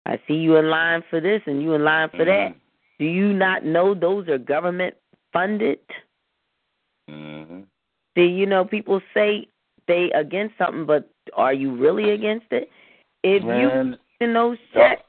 I 0.05 0.19
see 0.27 0.35
you 0.35 0.55
in 0.55 0.69
line 0.69 1.03
for 1.09 1.19
this 1.19 1.41
and 1.47 1.61
you 1.61 1.73
in 1.73 1.83
line 1.83 2.09
for 2.15 2.23
that. 2.23 2.55
Do 2.97 3.05
you 3.05 3.33
not 3.33 3.65
know 3.65 3.93
those 3.93 4.27
are 4.29 4.37
government 4.37 4.95
funded? 5.33 5.79
Mm-hmm. 7.09 7.61
See, 8.15 8.25
you 8.25 8.45
know, 8.45 8.63
people 8.63 9.01
say 9.13 9.47
they 9.87 10.11
against 10.15 10.57
something, 10.57 10.85
but 10.85 11.09
are 11.33 11.53
you 11.53 11.75
really 11.75 12.11
against 12.11 12.47
it? 12.51 12.69
If 13.23 13.43
Man, 13.43 13.97
you 14.19 14.25
in 14.25 14.33
those 14.33 14.57
checks, 14.73 15.01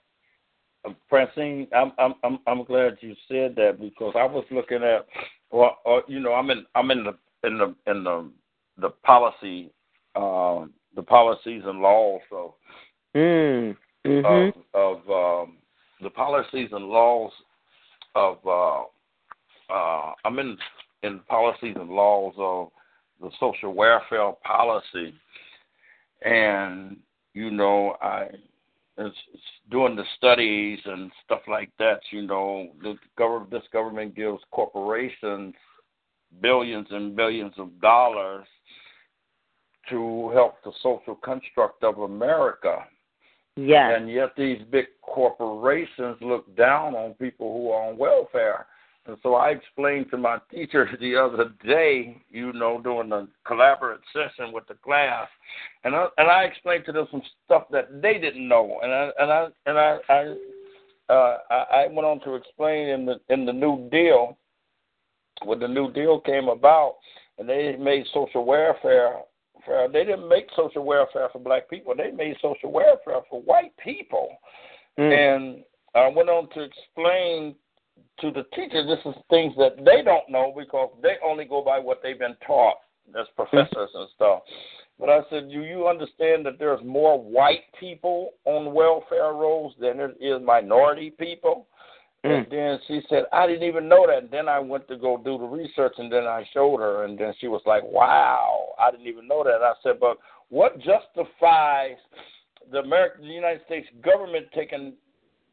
Uh, 0.84 0.92
Francine, 1.08 1.66
I'm 1.74 1.92
I'm 1.98 2.14
I'm 2.22 2.38
I'm 2.46 2.64
glad 2.64 2.98
you 3.00 3.14
said 3.28 3.54
that 3.56 3.78
because 3.80 4.14
I 4.16 4.24
was 4.24 4.44
looking 4.50 4.82
at, 4.82 5.06
well, 5.50 5.78
uh, 5.86 6.00
you 6.06 6.20
know, 6.20 6.32
I'm 6.32 6.50
in 6.50 6.64
I'm 6.74 6.90
in 6.90 7.04
the 7.04 7.16
in 7.46 7.58
the 7.58 7.74
in 7.90 8.04
the 8.04 8.30
the 8.80 8.90
policy, 9.02 9.70
um, 10.14 10.72
the 10.94 11.02
policies 11.02 11.62
and 11.64 11.80
laws 11.80 12.20
of 12.32 12.54
mm, 13.14 13.76
mm-hmm. 14.06 14.58
of, 14.74 15.00
of 15.08 15.46
um, 15.46 15.58
the 16.00 16.10
policies 16.10 16.68
and 16.72 16.84
laws 16.86 17.32
of 18.14 18.38
uh, 18.46 18.82
uh, 19.72 20.12
I'm 20.24 20.38
in 20.38 20.56
in 21.02 21.20
policies 21.28 21.76
and 21.78 21.90
laws 21.90 22.34
of 22.38 22.70
the 23.20 23.30
social 23.40 23.74
welfare 23.74 24.32
policy, 24.44 25.14
and 26.22 26.96
you 27.34 27.50
know 27.50 27.96
I 28.00 28.28
it's, 28.98 29.16
it's 29.32 29.42
doing 29.70 29.94
the 29.94 30.04
studies 30.16 30.80
and 30.84 31.10
stuff 31.24 31.42
like 31.48 31.70
that. 31.78 32.00
You 32.10 32.22
know, 32.22 32.68
the 32.82 32.96
government 33.16 33.50
this 33.50 33.62
government 33.72 34.16
gives 34.16 34.40
corporations 34.50 35.54
billions 36.42 36.86
and 36.90 37.16
billions 37.16 37.54
of 37.58 37.80
dollars 37.80 38.46
to 39.90 40.30
help 40.34 40.62
the 40.64 40.72
social 40.82 41.14
construct 41.14 41.82
of 41.82 41.98
America. 41.98 42.84
Yeah. 43.56 43.96
And 43.96 44.10
yet 44.10 44.30
these 44.36 44.60
big 44.70 44.86
corporations 45.02 46.16
look 46.20 46.54
down 46.56 46.94
on 46.94 47.14
people 47.14 47.52
who 47.52 47.70
are 47.70 47.88
on 47.88 47.98
welfare. 47.98 48.66
And 49.08 49.16
so 49.22 49.34
I 49.34 49.50
explained 49.50 50.10
to 50.10 50.18
my 50.18 50.38
teacher 50.50 50.88
the 51.00 51.16
other 51.16 51.50
day, 51.64 52.18
you 52.30 52.52
know, 52.52 52.80
doing 52.80 53.10
a 53.10 53.26
collaborative 53.50 54.00
session 54.12 54.52
with 54.52 54.68
the 54.68 54.74
class, 54.74 55.28
and 55.84 55.96
I 55.96 56.06
and 56.18 56.28
I 56.28 56.44
explained 56.44 56.84
to 56.86 56.92
them 56.92 57.08
some 57.10 57.22
stuff 57.44 57.64
that 57.72 58.02
they 58.02 58.18
didn't 58.18 58.46
know, 58.46 58.78
and 58.82 58.92
I 58.92 59.10
and 59.18 59.32
I 59.32 59.48
and 59.66 59.78
I 59.78 59.98
I, 60.08 61.12
uh, 61.12 61.38
I, 61.50 61.54
I 61.54 61.86
went 61.88 62.06
on 62.06 62.20
to 62.20 62.34
explain 62.34 62.88
in 62.88 63.06
the 63.06 63.18
in 63.30 63.46
the 63.46 63.52
New 63.52 63.88
Deal, 63.90 64.36
when 65.44 65.58
the 65.58 65.68
New 65.68 65.90
Deal 65.92 66.20
came 66.20 66.48
about, 66.48 66.96
and 67.38 67.48
they 67.48 67.76
made 67.76 68.04
social 68.12 68.44
welfare. 68.44 69.16
For, 69.64 69.88
they 69.90 70.04
didn't 70.04 70.28
make 70.28 70.48
social 70.54 70.84
welfare 70.84 71.28
for 71.32 71.40
black 71.40 71.70
people. 71.70 71.94
They 71.96 72.10
made 72.10 72.36
social 72.42 72.70
welfare 72.70 73.22
for 73.30 73.40
white 73.42 73.72
people. 73.82 74.36
Mm. 74.98 75.12
And 75.16 75.64
I 75.94 76.08
went 76.08 76.28
on 76.28 76.48
to 76.50 76.62
explain 76.62 77.54
to 78.20 78.30
the 78.30 78.44
teachers 78.54 78.86
this 78.86 78.98
is 79.04 79.20
things 79.30 79.54
that 79.56 79.76
they 79.84 80.02
don't 80.02 80.28
know 80.28 80.52
because 80.56 80.90
they 81.02 81.16
only 81.24 81.44
go 81.44 81.62
by 81.62 81.78
what 81.78 82.00
they've 82.02 82.18
been 82.18 82.36
taught 82.46 82.76
as 83.18 83.26
professors 83.36 83.90
and 83.94 84.08
stuff. 84.14 84.40
But 84.98 85.10
I 85.10 85.20
said, 85.30 85.48
do 85.48 85.62
you 85.62 85.86
understand 85.86 86.44
that 86.46 86.58
there's 86.58 86.82
more 86.84 87.22
white 87.22 87.62
people 87.78 88.30
on 88.44 88.74
welfare 88.74 89.32
rolls 89.32 89.74
than 89.80 89.98
there 89.98 90.12
is 90.20 90.42
minority 90.44 91.10
people? 91.10 91.68
And 92.24 92.46
mm. 92.46 92.50
then 92.50 92.80
she 92.88 93.00
said, 93.08 93.24
I 93.32 93.46
didn't 93.46 93.68
even 93.68 93.88
know 93.88 94.06
that. 94.08 94.24
And 94.24 94.30
then 94.30 94.48
I 94.48 94.58
went 94.58 94.88
to 94.88 94.96
go 94.96 95.16
do 95.16 95.38
the 95.38 95.44
research, 95.44 95.94
and 95.98 96.10
then 96.10 96.24
I 96.24 96.44
showed 96.52 96.78
her, 96.78 97.04
and 97.04 97.16
then 97.16 97.32
she 97.38 97.46
was 97.46 97.62
like, 97.64 97.84
Wow, 97.84 98.70
I 98.78 98.90
didn't 98.90 99.06
even 99.06 99.28
know 99.28 99.44
that. 99.44 99.62
I 99.62 99.74
said, 99.84 100.00
But 100.00 100.18
what 100.48 100.78
justifies 100.78 101.96
the 102.72 102.78
American, 102.78 103.28
the 103.28 103.32
United 103.32 103.64
States 103.66 103.86
government 104.04 104.46
taking 104.52 104.94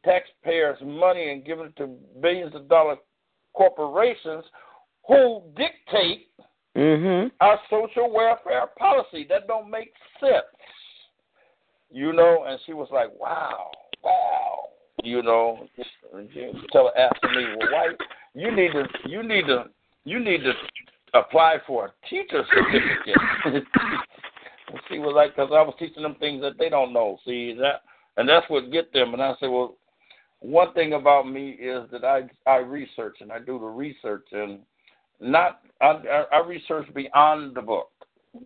taxpayers' 0.05 0.77
money 0.83 1.31
and 1.31 1.45
giving 1.45 1.65
it 1.65 1.75
to 1.77 1.95
billions 2.21 2.55
of 2.55 2.69
dollar 2.69 2.95
corporations 3.53 4.45
who 5.07 5.41
dictate 5.57 6.27
mm-hmm. 6.77 7.27
our 7.41 7.59
social 7.69 8.11
welfare 8.13 8.67
policy? 8.77 9.25
That 9.27 9.47
don't 9.47 9.69
make 9.69 9.91
sense. 10.19 10.45
You 11.91 12.13
know, 12.13 12.45
and 12.47 12.59
she 12.65 12.73
was 12.73 12.87
like, 12.91 13.09
Wow, 13.19 13.71
wow 14.03 14.65
you 15.05 15.21
know, 15.21 15.67
tell 16.71 16.91
her 16.93 16.97
asking 16.97 17.31
me, 17.35 17.45
well, 17.59 17.71
why 17.71 17.87
you 18.33 18.55
need 18.55 18.71
to 18.71 18.85
you 19.07 19.23
need 19.23 19.45
to 19.47 19.65
you 20.03 20.19
need 20.19 20.41
to 20.43 20.53
apply 21.13 21.57
for 21.65 21.85
a 21.85 22.09
teacher 22.09 22.43
certificate. 22.53 23.15
and 24.67 24.79
she 24.89 24.99
was 24.99 25.13
like, 25.15 25.35
because 25.35 25.51
I 25.53 25.61
was 25.61 25.75
teaching 25.79 26.03
them 26.03 26.15
things 26.19 26.41
that 26.41 26.57
they 26.57 26.69
don't 26.69 26.91
know. 26.93 27.17
See 27.25 27.55
that, 27.59 27.81
and 28.17 28.27
that's 28.27 28.49
what 28.49 28.71
get 28.71 28.91
them. 28.93 29.13
And 29.13 29.21
I 29.21 29.33
said, 29.39 29.47
well, 29.49 29.75
one 30.45 30.73
thing 30.73 30.93
about 30.93 31.29
me 31.29 31.51
is 31.51 31.89
that 31.91 32.03
I 32.03 32.23
I 32.49 32.57
research 32.57 33.17
and 33.21 33.31
I 33.31 33.39
do 33.39 33.59
the 33.59 33.65
research 33.65 34.27
and 34.31 34.59
not 35.19 35.61
I, 35.81 36.25
I 36.31 36.39
research 36.45 36.87
beyond 36.93 37.55
the 37.55 37.61
book 37.61 37.89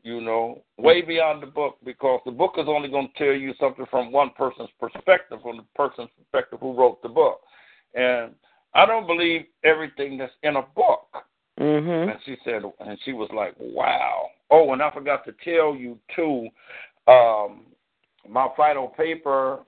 you 0.03 0.22
know, 0.22 0.61
way 0.78 1.02
beyond 1.02 1.42
the 1.42 1.48
book 1.48 1.78
because 1.84 2.22
the 2.26 2.32
book 2.32 2.56
is 2.58 2.66
only 2.68 2.90
going 2.90 3.08
to 3.08 3.24
tell 3.24 3.34
you 3.34 3.53
something 3.60 3.86
from 3.90 4.11
one 4.11 4.32
person's 4.38 4.69
perspective, 4.80 5.40
from 5.42 5.58
the 5.58 5.66
person's 5.76 6.10
perspective 6.18 6.60
who 6.61 6.78
wrote 6.78 7.02
the 7.02 7.10
book. 7.10 7.42
And 7.94 8.34
I 8.74 8.86
don't 8.86 9.08
believe 9.08 9.45
everything 9.64 10.18
that's 10.18 10.34
in 10.44 10.58
a 10.58 10.61
book. 10.61 11.08
Mm-hmm. 11.60 12.10
And 12.10 12.19
she 12.26 12.38
said, 12.45 12.61
and 12.80 12.98
she 13.03 13.14
was 13.14 13.30
like, 13.34 13.56
wow. 13.60 14.28
Oh, 14.52 14.72
and 14.74 14.82
I 14.82 14.92
forgot 14.92 15.26
to 15.26 15.34
tell 15.44 15.76
you 15.76 15.98
too, 16.16 16.48
um, 17.08 17.66
my 18.28 18.48
final 18.56 18.88
paper, 18.88 19.60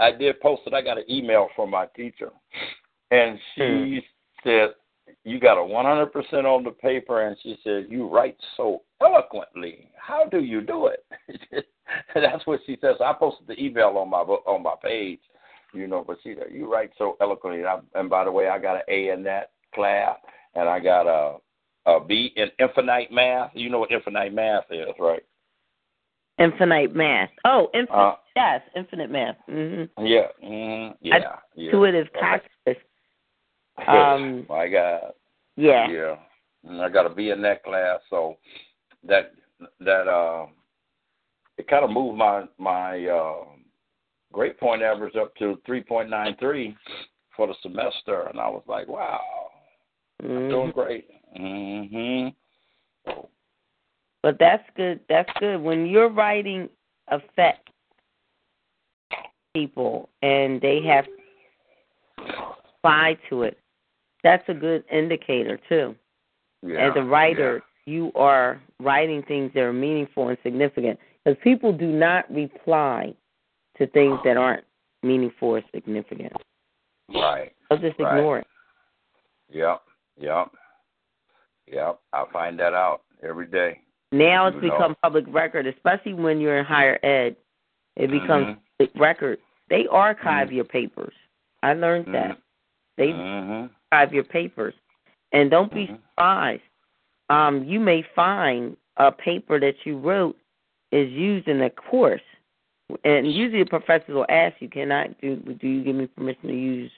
I 0.00 0.12
did 0.12 0.40
post 0.40 0.62
it. 0.66 0.74
I 0.74 0.82
got 0.82 0.98
an 0.98 1.04
email 1.10 1.48
from 1.56 1.70
my 1.70 1.86
teacher, 1.96 2.30
and 3.10 3.38
she 3.54 4.04
Hmm. 4.42 4.48
said, 4.48 4.74
you 5.24 5.40
got 5.40 5.58
a 5.58 5.62
100% 5.62 6.44
on 6.44 6.64
the 6.64 6.70
paper, 6.70 7.22
and 7.22 7.36
she 7.42 7.58
said, 7.64 7.86
you 7.88 8.06
write 8.06 8.36
so 8.56 8.82
eloquently. 9.00 9.90
How 9.96 10.24
do 10.24 10.40
you 10.40 10.60
do 10.60 10.86
it? 10.86 11.04
That's 12.14 12.46
what 12.46 12.60
she 12.66 12.76
says. 12.80 12.96
I 13.00 13.12
posted 13.14 13.46
the 13.46 13.62
email 13.62 13.96
on 13.96 14.10
my 14.10 14.18
on 14.18 14.62
my 14.62 14.74
page, 14.82 15.20
you 15.72 15.86
know. 15.86 16.04
But 16.06 16.18
she 16.22 16.34
said, 16.34 16.48
you 16.52 16.70
write 16.70 16.90
so 16.98 17.16
eloquently. 17.20 17.60
And, 17.60 17.68
I, 17.68 17.78
and 17.94 18.10
by 18.10 18.24
the 18.24 18.32
way, 18.32 18.48
I 18.48 18.58
got 18.58 18.76
an 18.76 18.82
A 18.88 19.08
in 19.10 19.22
that 19.24 19.52
class, 19.74 20.18
and 20.54 20.68
I 20.68 20.80
got 20.80 21.06
a 21.06 21.38
a 21.86 22.04
B 22.04 22.32
in 22.36 22.48
infinite 22.58 23.10
math. 23.10 23.50
You 23.54 23.70
know 23.70 23.78
what 23.78 23.90
infinite 23.90 24.34
math 24.34 24.64
is, 24.70 24.88
right? 24.98 25.22
Infinite 26.38 26.94
math. 26.94 27.30
Oh, 27.44 27.68
infinite. 27.74 27.98
Uh, 27.98 28.14
yes, 28.36 28.62
infinite 28.76 29.10
math. 29.10 29.36
Mm-hmm. 29.48 30.06
Yeah, 30.06 30.26
mm, 30.44 30.94
yeah, 31.00 31.18
yeah. 31.54 31.66
Intuitive 31.66 32.08
calculus. 32.18 32.82
Um, 33.86 34.46
my 34.48 34.68
God. 34.68 35.12
Yeah. 35.56 35.88
Yeah. 35.88 36.16
And 36.68 36.80
I 36.82 36.88
got 36.88 37.04
to 37.04 37.14
be 37.14 37.30
in 37.30 37.42
that 37.42 37.62
class, 37.64 38.00
so 38.10 38.36
that 39.06 39.32
that 39.80 40.08
uh, 40.08 40.46
it 41.56 41.68
kind 41.68 41.84
of 41.84 41.90
moved 41.90 42.18
my 42.18 42.44
my 42.58 43.06
uh, 43.06 43.44
grade 44.32 44.58
point 44.58 44.82
average 44.82 45.16
up 45.16 45.34
to 45.36 45.60
three 45.64 45.82
point 45.82 46.10
nine 46.10 46.36
three 46.38 46.76
for 47.36 47.46
the 47.46 47.54
semester, 47.62 48.22
and 48.28 48.40
I 48.40 48.48
was 48.48 48.64
like, 48.66 48.88
wow, 48.88 49.20
I'm 50.22 50.48
doing 50.48 50.72
great. 50.72 51.08
Mhm. 51.38 52.34
But 54.22 54.38
that's 54.38 54.64
good. 54.76 55.00
That's 55.08 55.30
good. 55.38 55.58
When 55.60 55.86
your 55.86 56.08
writing 56.08 56.68
affects 57.08 57.72
people 59.54 60.08
and 60.22 60.60
they 60.60 60.82
have 60.82 61.06
apply 62.78 63.16
to 63.30 63.42
it, 63.42 63.58
that's 64.24 64.44
a 64.48 64.54
good 64.54 64.84
indicator 64.90 65.58
too. 65.68 65.94
Yeah, 66.62 66.90
As 66.90 66.92
a 66.96 67.02
writer, 67.02 67.62
you 67.86 68.10
are 68.14 68.60
writing 68.80 69.22
things 69.22 69.52
that 69.54 69.60
are 69.60 69.72
meaningful 69.72 70.28
and 70.28 70.38
significant. 70.42 70.98
Because 71.24 71.38
people 71.42 71.72
do 71.72 71.86
not 71.86 72.30
reply 72.32 73.14
to 73.76 73.86
things 73.88 74.18
that 74.24 74.36
aren't 74.36 74.64
meaningful 75.02 75.50
or 75.50 75.62
significant. 75.72 76.32
Right. 77.14 77.54
They'll 77.70 77.78
just 77.78 77.98
Right. 77.98 78.18
ignore 78.18 78.38
it. 78.38 78.46
Yep. 79.50 79.82
Yep. 80.16 80.50
Yep. 81.68 82.00
I 82.12 82.24
find 82.32 82.58
that 82.58 82.74
out 82.74 83.02
every 83.22 83.46
day. 83.46 83.80
Now 84.12 84.46
it's 84.46 84.54
You 84.56 84.62
know. 84.62 84.70
become 84.70 84.96
public 85.02 85.24
record, 85.28 85.66
especially 85.66 86.14
when 86.14 86.40
you're 86.40 86.58
in 86.58 86.64
higher 86.64 86.98
ed. 87.02 87.36
It 87.96 88.10
becomes 88.10 88.46
Mhm. 88.46 88.58
public 88.78 89.00
record. 89.00 89.40
They 89.68 89.86
archive 89.88 90.52
your 90.52 90.64
papers. 90.64 91.14
I 91.62 91.74
learned 91.74 92.06
that. 92.14 92.38
They 92.96 93.12
Mhm. 93.12 93.70
archive 93.92 94.14
your 94.14 94.24
papers, 94.24 94.74
and 95.32 95.50
don't 95.50 95.72
be 95.72 95.86
surprised. 95.86 96.62
Um, 97.28 97.64
you 97.64 97.80
may 97.80 98.02
find 98.02 98.76
a 98.96 99.12
paper 99.12 99.60
that 99.60 99.84
you 99.84 99.98
wrote 99.98 100.38
is 100.90 101.10
used 101.12 101.48
in 101.48 101.60
a 101.60 101.68
course, 101.68 102.22
and 103.04 103.30
usually 103.30 103.62
the 103.62 103.68
professors 103.68 104.14
will 104.14 104.26
ask 104.30 104.60
you, 104.62 104.68
"Can 104.68 104.90
I 104.90 105.08
do? 105.08 105.36
Do 105.36 105.68
you 105.68 105.82
give 105.82 105.96
me 105.96 106.06
permission 106.06 106.48
to 106.48 106.54
use 106.54 106.90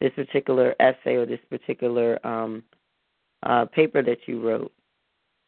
this 0.00 0.14
particular 0.14 0.74
essay 0.80 1.16
or 1.16 1.26
this 1.26 1.44
particular 1.50 2.18
um, 2.26 2.64
uh, 3.42 3.66
paper 3.66 4.00
that 4.02 4.26
you 4.26 4.40
wrote? 4.40 4.72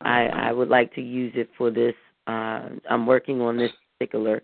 I, 0.00 0.26
I 0.26 0.52
would 0.52 0.68
like 0.68 0.94
to 0.94 1.00
use 1.02 1.32
it 1.36 1.50
for 1.58 1.70
this. 1.70 1.94
Uh, 2.26 2.68
I'm 2.88 3.06
working 3.06 3.40
on 3.40 3.56
this 3.56 3.72
particular 3.98 4.42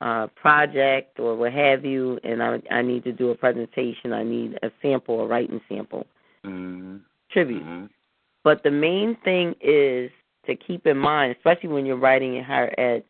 uh, 0.00 0.28
project 0.36 1.18
or 1.18 1.36
what 1.36 1.52
have 1.52 1.84
you, 1.84 2.18
and 2.24 2.42
I, 2.42 2.60
I 2.70 2.82
need 2.82 3.04
to 3.04 3.12
do 3.12 3.30
a 3.30 3.34
presentation. 3.34 4.12
I 4.12 4.22
need 4.22 4.58
a 4.62 4.70
sample, 4.82 5.20
a 5.20 5.26
writing 5.26 5.60
sample, 5.68 6.06
Mm-hmm. 6.46 6.98
tribute. 7.32 7.90
But 8.44 8.62
the 8.62 8.70
main 8.70 9.16
thing 9.24 9.54
is 9.60 10.10
to 10.46 10.54
keep 10.54 10.86
in 10.86 10.96
mind, 10.96 11.34
especially 11.36 11.68
when 11.70 11.84
you're 11.84 11.96
writing 11.96 12.36
in 12.36 12.44
higher 12.44 12.72
ed, 12.78 13.02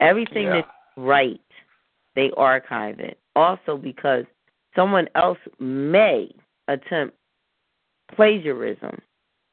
everything 0.00 0.44
Yeah. 0.44 0.54
that's 0.62 0.68
right, 0.96 1.40
they 2.16 2.30
archive 2.36 2.98
it. 2.98 3.18
Also 3.36 3.76
because 3.76 4.24
someone 4.74 5.08
else 5.14 5.38
may 5.60 6.34
attempt 6.68 7.14
plagiarism. 8.16 9.00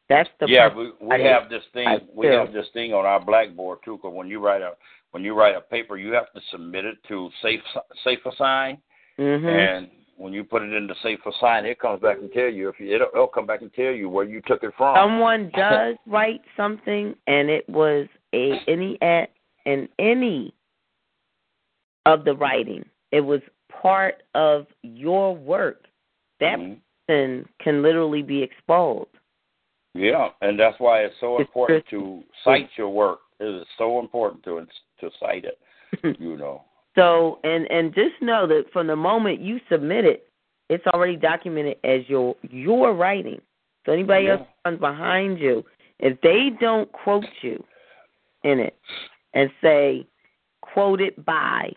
That's 0.09 0.29
the 0.39 0.47
yeah, 0.49 0.73
we 0.75 0.91
we 1.01 1.15
I- 1.15 1.19
have 1.19 1.49
this 1.49 1.63
thing. 1.73 1.87
I 1.87 1.99
We 2.13 2.27
feel. 2.27 2.39
have 2.45 2.51
this 2.53 2.67
thing 2.73 2.93
on 2.93 3.05
our 3.05 3.19
blackboard 3.23 3.79
too. 3.85 3.97
Because 3.97 4.13
when 4.13 4.27
you 4.27 4.39
write 4.39 4.61
a 4.61 4.71
when 5.11 5.23
you 5.23 5.33
write 5.33 5.55
a 5.55 5.61
paper, 5.61 5.97
you 5.97 6.11
have 6.13 6.31
to 6.33 6.41
submit 6.51 6.85
it 6.85 6.97
to 7.07 7.29
Safe 7.41 7.61
SafeAssign, 8.05 8.79
Mhm. 9.19 9.45
and 9.45 9.89
when 10.17 10.33
you 10.33 10.43
put 10.43 10.61
it 10.63 10.73
into 10.73 10.93
SafeAssign, 10.95 11.63
it 11.65 11.79
comes 11.79 12.01
back 12.01 12.17
and 12.17 12.31
tell 12.33 12.49
you 12.49 12.69
if 12.69 12.79
you, 12.79 12.93
it'll, 12.93 13.07
it'll 13.13 13.27
come 13.27 13.45
back 13.45 13.61
and 13.61 13.73
tell 13.73 13.91
you 13.91 14.09
where 14.09 14.25
you 14.25 14.41
took 14.41 14.63
it 14.63 14.73
from. 14.75 14.95
Someone 14.95 15.49
does 15.55 15.95
write 16.07 16.41
something, 16.57 17.15
and 17.27 17.49
it 17.49 17.67
was 17.69 18.07
a 18.33 18.59
any 18.67 18.99
at 19.01 19.29
in 19.65 19.87
any 19.99 20.53
of 22.05 22.25
the 22.25 22.33
writing. 22.35 22.83
It 23.11 23.21
was 23.21 23.41
part 23.69 24.23
of 24.35 24.65
your 24.83 25.35
work. 25.35 25.85
That 26.39 26.57
person 27.07 27.47
can 27.59 27.81
literally 27.81 28.21
be 28.23 28.41
exposed. 28.41 29.09
Yeah, 29.93 30.29
and 30.41 30.59
that's 30.59 30.79
why 30.79 31.01
it's 31.01 31.15
so 31.19 31.39
important 31.39 31.85
to 31.89 32.21
cite 32.43 32.69
your 32.77 32.89
work. 32.89 33.19
It 33.39 33.61
is 33.61 33.67
so 33.77 33.99
important 33.99 34.43
to 34.43 34.65
to 35.01 35.09
cite 35.19 35.45
it. 35.45 35.57
You 36.19 36.37
know. 36.37 36.63
So, 36.95 37.39
and 37.43 37.69
and 37.71 37.93
just 37.93 38.21
know 38.21 38.45
that 38.47 38.65
from 38.71 38.87
the 38.87 38.95
moment 38.95 39.41
you 39.41 39.59
submit 39.71 40.05
it, 40.05 40.27
it's 40.69 40.85
already 40.87 41.15
documented 41.15 41.77
as 41.83 42.01
your 42.07 42.35
your 42.43 42.93
writing. 42.93 43.41
So 43.85 43.93
anybody 43.93 44.27
else 44.27 44.41
comes 44.63 44.79
behind 44.79 45.39
you, 45.39 45.63
if 45.99 46.19
they 46.21 46.51
don't 46.59 46.91
quote 46.91 47.25
you 47.41 47.63
in 48.43 48.59
it 48.59 48.77
and 49.33 49.49
say 49.61 50.05
quoted 50.61 51.25
by, 51.25 51.71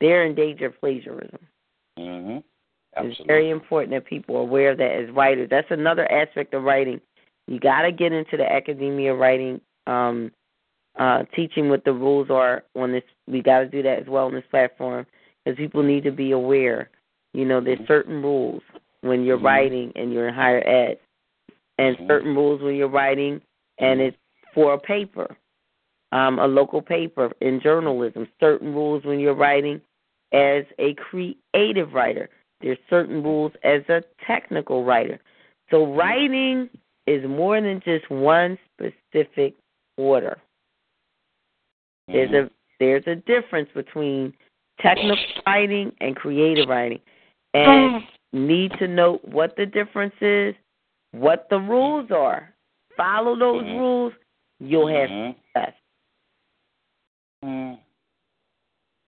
they're 0.00 0.24
in 0.24 0.34
danger 0.34 0.66
of 0.66 0.80
plagiarism. 0.80 1.38
hmm 1.98 2.38
It's 2.96 3.20
very 3.26 3.50
important 3.50 3.92
that 3.92 4.06
people 4.06 4.36
are 4.36 4.40
aware 4.40 4.70
of 4.72 4.78
that 4.78 4.92
as 4.92 5.10
writers. 5.14 5.48
That's 5.50 5.70
another 5.70 6.10
aspect 6.10 6.54
of 6.54 6.62
writing. 6.62 7.00
You 7.50 7.58
got 7.58 7.82
to 7.82 7.90
get 7.90 8.12
into 8.12 8.36
the 8.36 8.50
academia 8.50 9.12
writing, 9.12 9.60
um, 9.88 10.30
uh, 10.96 11.24
teaching 11.34 11.68
what 11.68 11.84
the 11.84 11.92
rules 11.92 12.30
are 12.30 12.62
on 12.76 12.92
this. 12.92 13.02
We 13.26 13.42
got 13.42 13.58
to 13.58 13.66
do 13.66 13.82
that 13.82 13.98
as 13.98 14.06
well 14.06 14.26
on 14.26 14.34
this 14.34 14.44
platform 14.52 15.04
because 15.44 15.56
people 15.56 15.82
need 15.82 16.04
to 16.04 16.12
be 16.12 16.30
aware. 16.30 16.90
You 17.34 17.44
know, 17.44 17.60
there's 17.60 17.84
certain 17.88 18.22
rules 18.22 18.62
when 19.00 19.24
you're 19.24 19.40
writing 19.40 19.90
and 19.96 20.12
you're 20.12 20.28
in 20.28 20.34
higher 20.34 20.64
ed, 20.64 20.98
and 21.76 21.96
certain 22.06 22.36
rules 22.36 22.62
when 22.62 22.76
you're 22.76 22.88
writing 22.88 23.40
and 23.78 24.00
it's 24.00 24.16
for 24.54 24.74
a 24.74 24.78
paper, 24.78 25.36
um, 26.12 26.38
a 26.38 26.46
local 26.46 26.80
paper 26.80 27.32
in 27.40 27.60
journalism. 27.60 28.28
Certain 28.38 28.72
rules 28.72 29.04
when 29.04 29.18
you're 29.18 29.34
writing 29.34 29.80
as 30.32 30.62
a 30.78 30.94
creative 30.94 31.94
writer. 31.94 32.28
There's 32.60 32.78
certain 32.88 33.24
rules 33.24 33.52
as 33.64 33.82
a 33.88 34.04
technical 34.24 34.84
writer. 34.84 35.18
So 35.70 35.92
writing 35.94 36.68
is 37.10 37.28
more 37.28 37.60
than 37.60 37.80
just 37.84 38.08
one 38.10 38.56
specific 38.72 39.54
order. 39.96 40.38
There's 42.06 42.30
a 42.30 42.34
mm-hmm. 42.34 42.54
there's 42.78 43.04
a 43.06 43.16
difference 43.16 43.68
between 43.74 44.32
technical 44.80 45.16
mm-hmm. 45.16 45.50
writing 45.50 45.92
and 46.00 46.14
creative 46.14 46.68
writing. 46.68 47.00
And 47.52 48.02
mm-hmm. 48.02 48.46
need 48.46 48.72
to 48.78 48.86
know 48.86 49.18
what 49.24 49.56
the 49.56 49.66
difference 49.66 50.14
is, 50.20 50.54
what 51.12 51.48
the 51.50 51.58
rules 51.58 52.10
are. 52.10 52.54
Follow 52.96 53.36
those 53.36 53.64
rules, 53.64 54.12
you'll 54.60 54.88
have 54.88 55.34
success. 55.54 55.74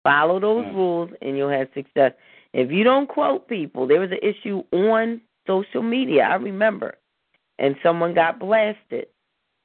Follow 0.03 0.39
those 0.39 0.65
rules 0.73 1.11
and 1.21 1.38
you'll 1.38 1.49
have 1.49 1.67
success. 1.75 2.13
If 2.53 2.71
you 2.71 2.83
don't 2.83 3.07
quote 3.07 3.47
people, 3.47 3.85
there 3.88 3.99
was 3.99 4.09
an 4.11 4.19
issue 4.23 4.63
on 4.71 5.21
social 5.45 5.83
media, 5.83 6.23
I 6.23 6.35
remember, 6.35 6.95
and 7.61 7.75
someone 7.81 8.14
got 8.14 8.40
blasted. 8.40 9.06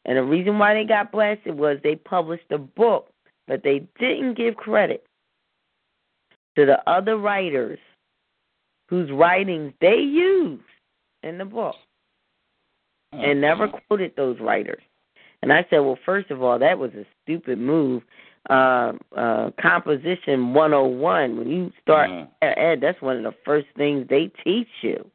And 0.05 0.17
the 0.17 0.23
reason 0.23 0.59
why 0.61 0.75
they 0.75 0.85
got 0.85 1.11
blasted 1.11 1.59
was 1.59 1.79
they 1.83 1.97
published 1.97 2.45
a 2.51 2.59
book, 2.59 3.09
but 3.49 3.65
they 3.65 3.89
didn't 3.99 4.35
give 4.35 4.55
credit 4.55 5.05
to 6.57 6.67
the 6.67 6.79
other 6.89 7.17
writers 7.17 7.81
whose 8.89 9.11
writings 9.11 9.73
they 9.81 9.97
used 9.97 10.63
in 11.25 11.39
the 11.39 11.45
book 11.45 11.75
and 13.13 13.41
never 13.41 13.67
quoted 13.69 14.13
those 14.17 14.39
writers. 14.39 14.83
And 15.43 15.53
I 15.53 15.67
said, 15.71 15.79
well, 15.79 15.99
first 16.05 16.31
of 16.31 16.43
all, 16.43 16.59
that 16.59 16.79
was 16.79 16.93
a 16.93 17.05
stupid 17.25 17.59
move. 17.59 18.03
Uh, 18.49 18.93
uh, 19.17 19.51
composition 19.61 20.55
101, 20.55 21.37
when 21.37 21.49
you 21.49 21.73
start 21.83 22.11
ed, 22.43 22.79
that's 22.81 23.01
one 23.03 23.17
of 23.17 23.25
the 23.25 23.35
first 23.45 23.67
things 23.77 24.07
they 24.09 24.31
teach 24.45 24.69
you. 24.83 25.11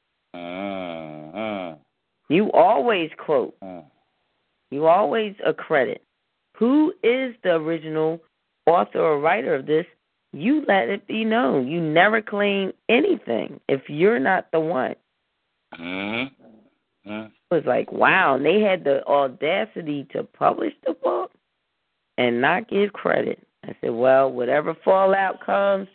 You 2.31 2.49
always 2.53 3.09
quote. 3.17 3.55
You 4.69 4.87
always 4.87 5.35
accredit. 5.45 6.01
Who 6.57 6.93
is 7.03 7.35
the 7.43 7.55
original 7.55 8.21
author 8.65 8.99
or 8.99 9.19
writer 9.19 9.53
of 9.55 9.65
this? 9.65 9.85
You 10.31 10.63
let 10.65 10.87
it 10.87 11.05
be 11.07 11.25
known. 11.25 11.67
You 11.67 11.81
never 11.81 12.21
claim 12.21 12.71
anything 12.87 13.59
if 13.67 13.89
you're 13.89 14.19
not 14.19 14.49
the 14.53 14.61
one. 14.61 14.95
Mm-hmm. 15.77 17.09
It 17.09 17.31
was 17.49 17.63
like, 17.65 17.91
wow, 17.91 18.35
and 18.35 18.45
they 18.45 18.61
had 18.61 18.85
the 18.85 19.05
audacity 19.07 20.07
to 20.13 20.23
publish 20.23 20.71
the 20.85 20.93
book 20.93 21.31
and 22.17 22.39
not 22.39 22.69
give 22.69 22.93
credit. 22.93 23.45
I 23.65 23.75
said, 23.81 23.91
well, 23.91 24.31
whatever 24.31 24.73
fallout 24.85 25.45
comes, 25.45 25.89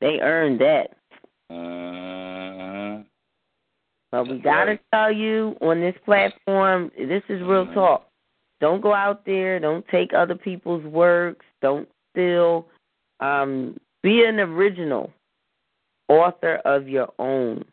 they 0.00 0.20
earned 0.22 0.58
that. 0.62 0.96
Mm-hmm. 1.50 2.81
But 4.12 4.28
we 4.28 4.38
got 4.38 4.66
to 4.66 4.78
tell 4.92 5.10
you 5.10 5.56
on 5.62 5.80
this 5.80 5.96
platform, 6.04 6.92
this 6.98 7.22
is 7.30 7.40
real 7.42 7.66
talk. 7.72 8.06
Don't 8.60 8.82
go 8.82 8.94
out 8.94 9.24
there. 9.24 9.58
Don't 9.58 9.86
take 9.88 10.12
other 10.12 10.34
people's 10.34 10.84
works. 10.84 11.44
Don't 11.62 11.88
steal. 12.12 12.66
Um, 13.20 13.78
be 14.02 14.24
an 14.24 14.38
original 14.38 15.10
author 16.08 16.56
of 16.66 16.88
your 16.88 17.08
own. 17.18 17.64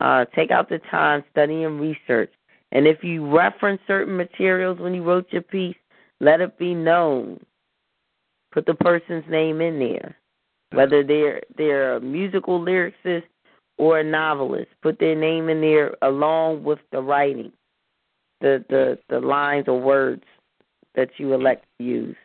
Uh, 0.00 0.24
take 0.34 0.50
out 0.50 0.68
the 0.68 0.80
time, 0.90 1.22
study 1.30 1.62
and 1.62 1.80
research. 1.80 2.32
And 2.72 2.88
if 2.88 3.04
you 3.04 3.24
reference 3.24 3.80
certain 3.86 4.16
materials 4.16 4.80
when 4.80 4.92
you 4.92 5.04
wrote 5.04 5.28
your 5.30 5.42
piece, 5.42 5.76
let 6.20 6.40
it 6.40 6.58
be 6.58 6.74
known. 6.74 7.40
Put 8.52 8.66
the 8.66 8.74
person's 8.74 9.24
name 9.30 9.60
in 9.60 9.78
there, 9.78 10.16
whether 10.72 11.04
they're 11.04 11.42
they're 11.56 11.96
a 11.96 12.00
musical 12.00 12.60
lyricist 12.60 13.24
or 13.78 13.98
a 14.00 14.04
novelist. 14.04 14.70
Put 14.82 14.98
their 14.98 15.14
name 15.14 15.48
in 15.48 15.60
there 15.60 15.96
along 16.02 16.64
with 16.64 16.78
the 16.92 17.00
writing, 17.00 17.52
the 18.40 18.64
the 18.68 18.98
the 19.08 19.20
lines 19.20 19.66
or 19.68 19.80
words 19.80 20.24
that 20.94 21.10
you 21.18 21.32
elect 21.32 21.66
to 21.78 21.84
use. 21.84 22.16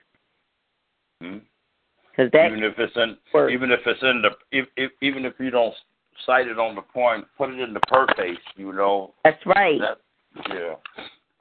Because 1.20 2.32
that 2.32 2.48
even 2.48 2.64
if 2.64 2.74
it's 2.78 2.96
in 2.96 3.18
even 3.52 3.72
if 3.72 3.80
it's 3.86 4.02
in 4.02 4.22
the 4.22 4.30
if, 4.52 4.68
if 4.78 4.92
even 5.02 5.26
if 5.26 5.34
you 5.40 5.50
don't 5.50 5.74
cite 6.26 6.48
it 6.48 6.60
on 6.60 6.76
the 6.76 6.82
point, 6.82 7.26
put 7.38 7.50
it 7.50 7.60
in 7.60 7.74
the 7.74 7.80
purpose. 7.82 8.38
You 8.56 8.74
know. 8.74 9.14
That's 9.24 9.46
right. 9.46 9.80
That, 9.80 9.98
yeah. 10.50 10.76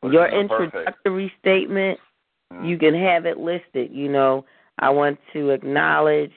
Put 0.01 0.13
your 0.13 0.27
in 0.27 0.43
introductory 0.43 1.33
statement, 1.41 1.99
you 2.63 2.79
can 2.79 2.95
have 2.95 3.27
it 3.27 3.39
listed. 3.39 3.91
You 3.93 4.09
know, 4.09 4.45
I 4.79 4.91
want 4.91 5.19
to 5.33 5.51
acknowledge 5.51 6.33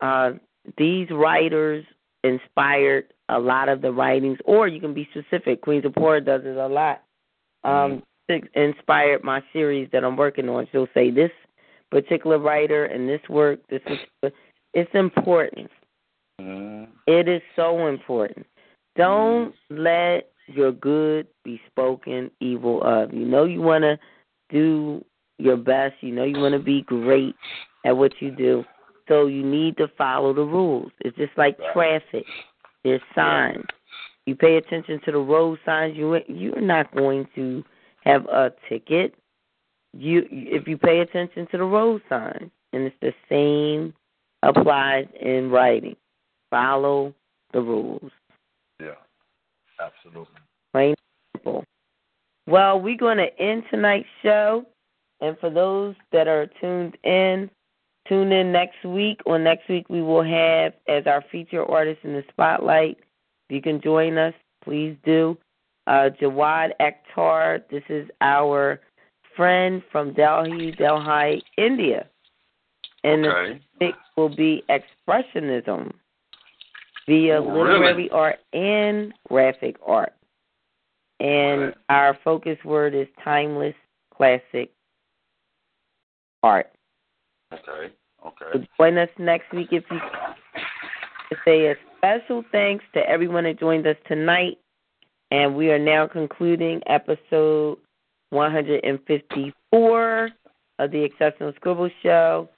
uh, 0.00 0.32
these 0.78 1.08
writers 1.10 1.84
inspired 2.24 3.12
a 3.28 3.38
lot 3.38 3.68
of 3.68 3.80
the 3.80 3.92
writings, 3.92 4.38
or 4.44 4.68
you 4.68 4.80
can 4.80 4.94
be 4.94 5.08
specific. 5.10 5.62
Queens 5.62 5.84
of 5.84 5.94
Poor 5.94 6.20
does 6.20 6.42
it 6.44 6.56
a 6.56 6.66
lot. 6.66 7.02
Um, 7.64 8.02
Inspired 8.54 9.24
my 9.24 9.42
series 9.52 9.88
that 9.92 10.04
I'm 10.04 10.16
working 10.16 10.48
on. 10.48 10.68
She'll 10.70 10.86
say 10.94 11.10
this 11.10 11.32
particular 11.90 12.38
writer 12.38 12.84
and 12.84 13.08
this 13.08 13.20
work. 13.28 13.58
This 13.68 13.80
is 13.86 14.32
it's 14.72 14.90
important. 14.94 15.68
Mm-hmm. 16.40 16.92
It 17.08 17.28
is 17.28 17.42
so 17.56 17.88
important. 17.88 18.46
Don't 18.96 19.52
let 19.68 20.30
your 20.46 20.70
good 20.70 21.26
be 21.44 21.60
spoken 21.66 22.30
evil 22.40 22.82
of. 22.84 23.12
You 23.12 23.26
know 23.26 23.44
you 23.44 23.62
want 23.62 23.82
to 23.82 23.98
do 24.50 25.04
your 25.38 25.56
best. 25.56 25.94
You 26.00 26.14
know 26.14 26.24
you 26.24 26.38
want 26.38 26.52
to 26.52 26.60
be 26.60 26.82
great 26.82 27.34
at 27.84 27.96
what 27.96 28.12
you 28.20 28.30
do. 28.30 28.64
So 29.10 29.26
you 29.26 29.44
need 29.44 29.76
to 29.78 29.88
follow 29.98 30.32
the 30.32 30.42
rules. 30.44 30.92
It's 31.00 31.16
just 31.16 31.32
like 31.36 31.58
traffic. 31.72 32.24
There's 32.84 33.00
signs. 33.12 33.64
You 34.24 34.36
pay 34.36 34.56
attention 34.56 35.00
to 35.04 35.10
the 35.10 35.18
road 35.18 35.58
signs. 35.66 35.96
You 35.96 36.20
you're 36.28 36.60
not 36.60 36.94
going 36.94 37.26
to 37.34 37.64
have 38.04 38.24
a 38.26 38.52
ticket. 38.68 39.14
You 39.92 40.28
if 40.30 40.68
you 40.68 40.78
pay 40.78 41.00
attention 41.00 41.48
to 41.50 41.58
the 41.58 41.64
road 41.64 42.02
signs, 42.08 42.52
and 42.72 42.84
it's 42.84 42.94
the 43.00 43.12
same 43.28 43.92
applies 44.44 45.06
in 45.20 45.50
writing. 45.50 45.96
Follow 46.50 47.12
the 47.52 47.60
rules. 47.60 48.12
Yeah, 48.80 48.94
absolutely. 49.80 50.36
Plain 50.72 50.94
simple. 51.34 51.64
Well, 52.46 52.80
we're 52.80 52.96
going 52.96 53.18
to 53.18 53.40
end 53.40 53.64
tonight's 53.70 54.06
show. 54.22 54.64
And 55.20 55.36
for 55.38 55.50
those 55.50 55.96
that 56.12 56.28
are 56.28 56.46
tuned 56.60 56.96
in, 57.04 57.50
tune 58.10 58.32
in 58.32 58.52
next 58.52 58.84
week. 58.84 59.20
On 59.26 59.42
next 59.44 59.68
week, 59.68 59.88
we 59.88 60.02
will 60.02 60.24
have 60.24 60.74
as 60.88 61.06
our 61.06 61.24
feature 61.30 61.64
artist 61.64 62.00
in 62.02 62.12
the 62.12 62.24
spotlight. 62.30 62.98
If 63.48 63.54
you 63.54 63.62
can 63.62 63.80
join 63.80 64.18
us, 64.18 64.34
please 64.62 64.96
do. 65.04 65.38
Uh, 65.86 66.10
Jawad 66.20 66.70
Akhtar, 66.80 67.62
this 67.70 67.84
is 67.88 68.08
our 68.20 68.80
friend 69.36 69.82
from 69.90 70.12
Delhi, 70.12 70.72
Delhi, 70.72 71.42
India. 71.56 72.06
And 73.04 73.26
Okay. 73.26 73.60
the 73.78 73.86
topic 73.86 74.00
will 74.16 74.28
be 74.28 74.62
expressionism 74.68 75.94
via 77.06 77.40
Oh, 77.40 77.44
literary 77.44 77.94
really? 77.94 78.10
art 78.10 78.40
and 78.52 79.14
graphic 79.28 79.76
art. 79.86 80.14
And 81.20 81.74
our 81.88 82.14
focus 82.24 82.58
word 82.64 82.94
is 82.94 83.06
timeless 83.22 83.74
classic 84.14 84.70
art. 86.42 86.70
Okay. 87.52 87.92
Okay. 88.42 88.68
Join 88.78 88.98
us 88.98 89.08
next 89.18 89.52
week 89.52 89.68
if 89.72 89.84
you 89.90 89.98
to 89.98 91.36
say 91.44 91.68
a 91.68 91.74
special 91.98 92.42
thanks 92.50 92.84
to 92.94 93.00
everyone 93.08 93.44
that 93.44 93.60
joined 93.60 93.86
us 93.86 93.96
tonight. 94.06 94.58
And 95.30 95.54
we 95.54 95.70
are 95.70 95.78
now 95.78 96.08
concluding 96.08 96.80
episode 96.86 97.78
154 98.30 100.30
of 100.78 100.90
the 100.90 101.04
Exceptional 101.04 101.52
Scribble 101.56 101.90
Show. 102.02 102.48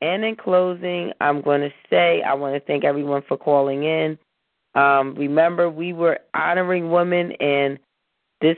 And 0.00 0.24
in 0.24 0.36
closing, 0.36 1.12
I'm 1.20 1.42
going 1.42 1.62
to 1.62 1.72
say 1.90 2.22
I 2.22 2.34
want 2.34 2.54
to 2.54 2.60
thank 2.60 2.84
everyone 2.84 3.22
for 3.26 3.36
calling 3.36 3.84
in. 3.84 4.18
Um, 4.74 5.14
remember, 5.16 5.68
we 5.68 5.92
were 5.92 6.20
honoring 6.34 6.90
women, 6.90 7.32
and 7.40 7.78
this 8.40 8.56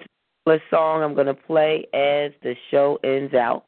song 0.70 1.02
I'm 1.02 1.15
going 1.15 1.27
to 1.27 1.35
play 1.35 1.86
as 1.94 2.33
the 2.43 2.55
show 2.70 2.99
ends 3.02 3.35
out. 3.35 3.65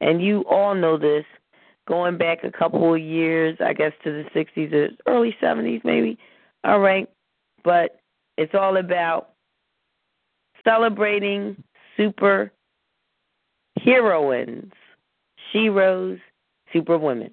And 0.00 0.22
you 0.22 0.44
all 0.50 0.74
know 0.74 0.96
this, 0.96 1.24
going 1.86 2.16
back 2.16 2.44
a 2.44 2.50
couple 2.50 2.94
of 2.94 3.00
years, 3.00 3.58
I 3.60 3.72
guess 3.72 3.92
to 4.04 4.10
the 4.10 4.24
60s 4.34 4.72
or 4.72 4.88
early 5.06 5.36
70s, 5.42 5.84
maybe. 5.84 6.18
All 6.64 6.78
right. 6.78 7.08
But 7.64 8.00
it's 8.36 8.54
all 8.54 8.76
about 8.76 9.30
celebrating 10.64 11.62
super 11.96 12.52
heroines, 13.80 14.72
sheroes, 15.52 16.20
superwomen. 16.72 17.26
All 17.26 17.32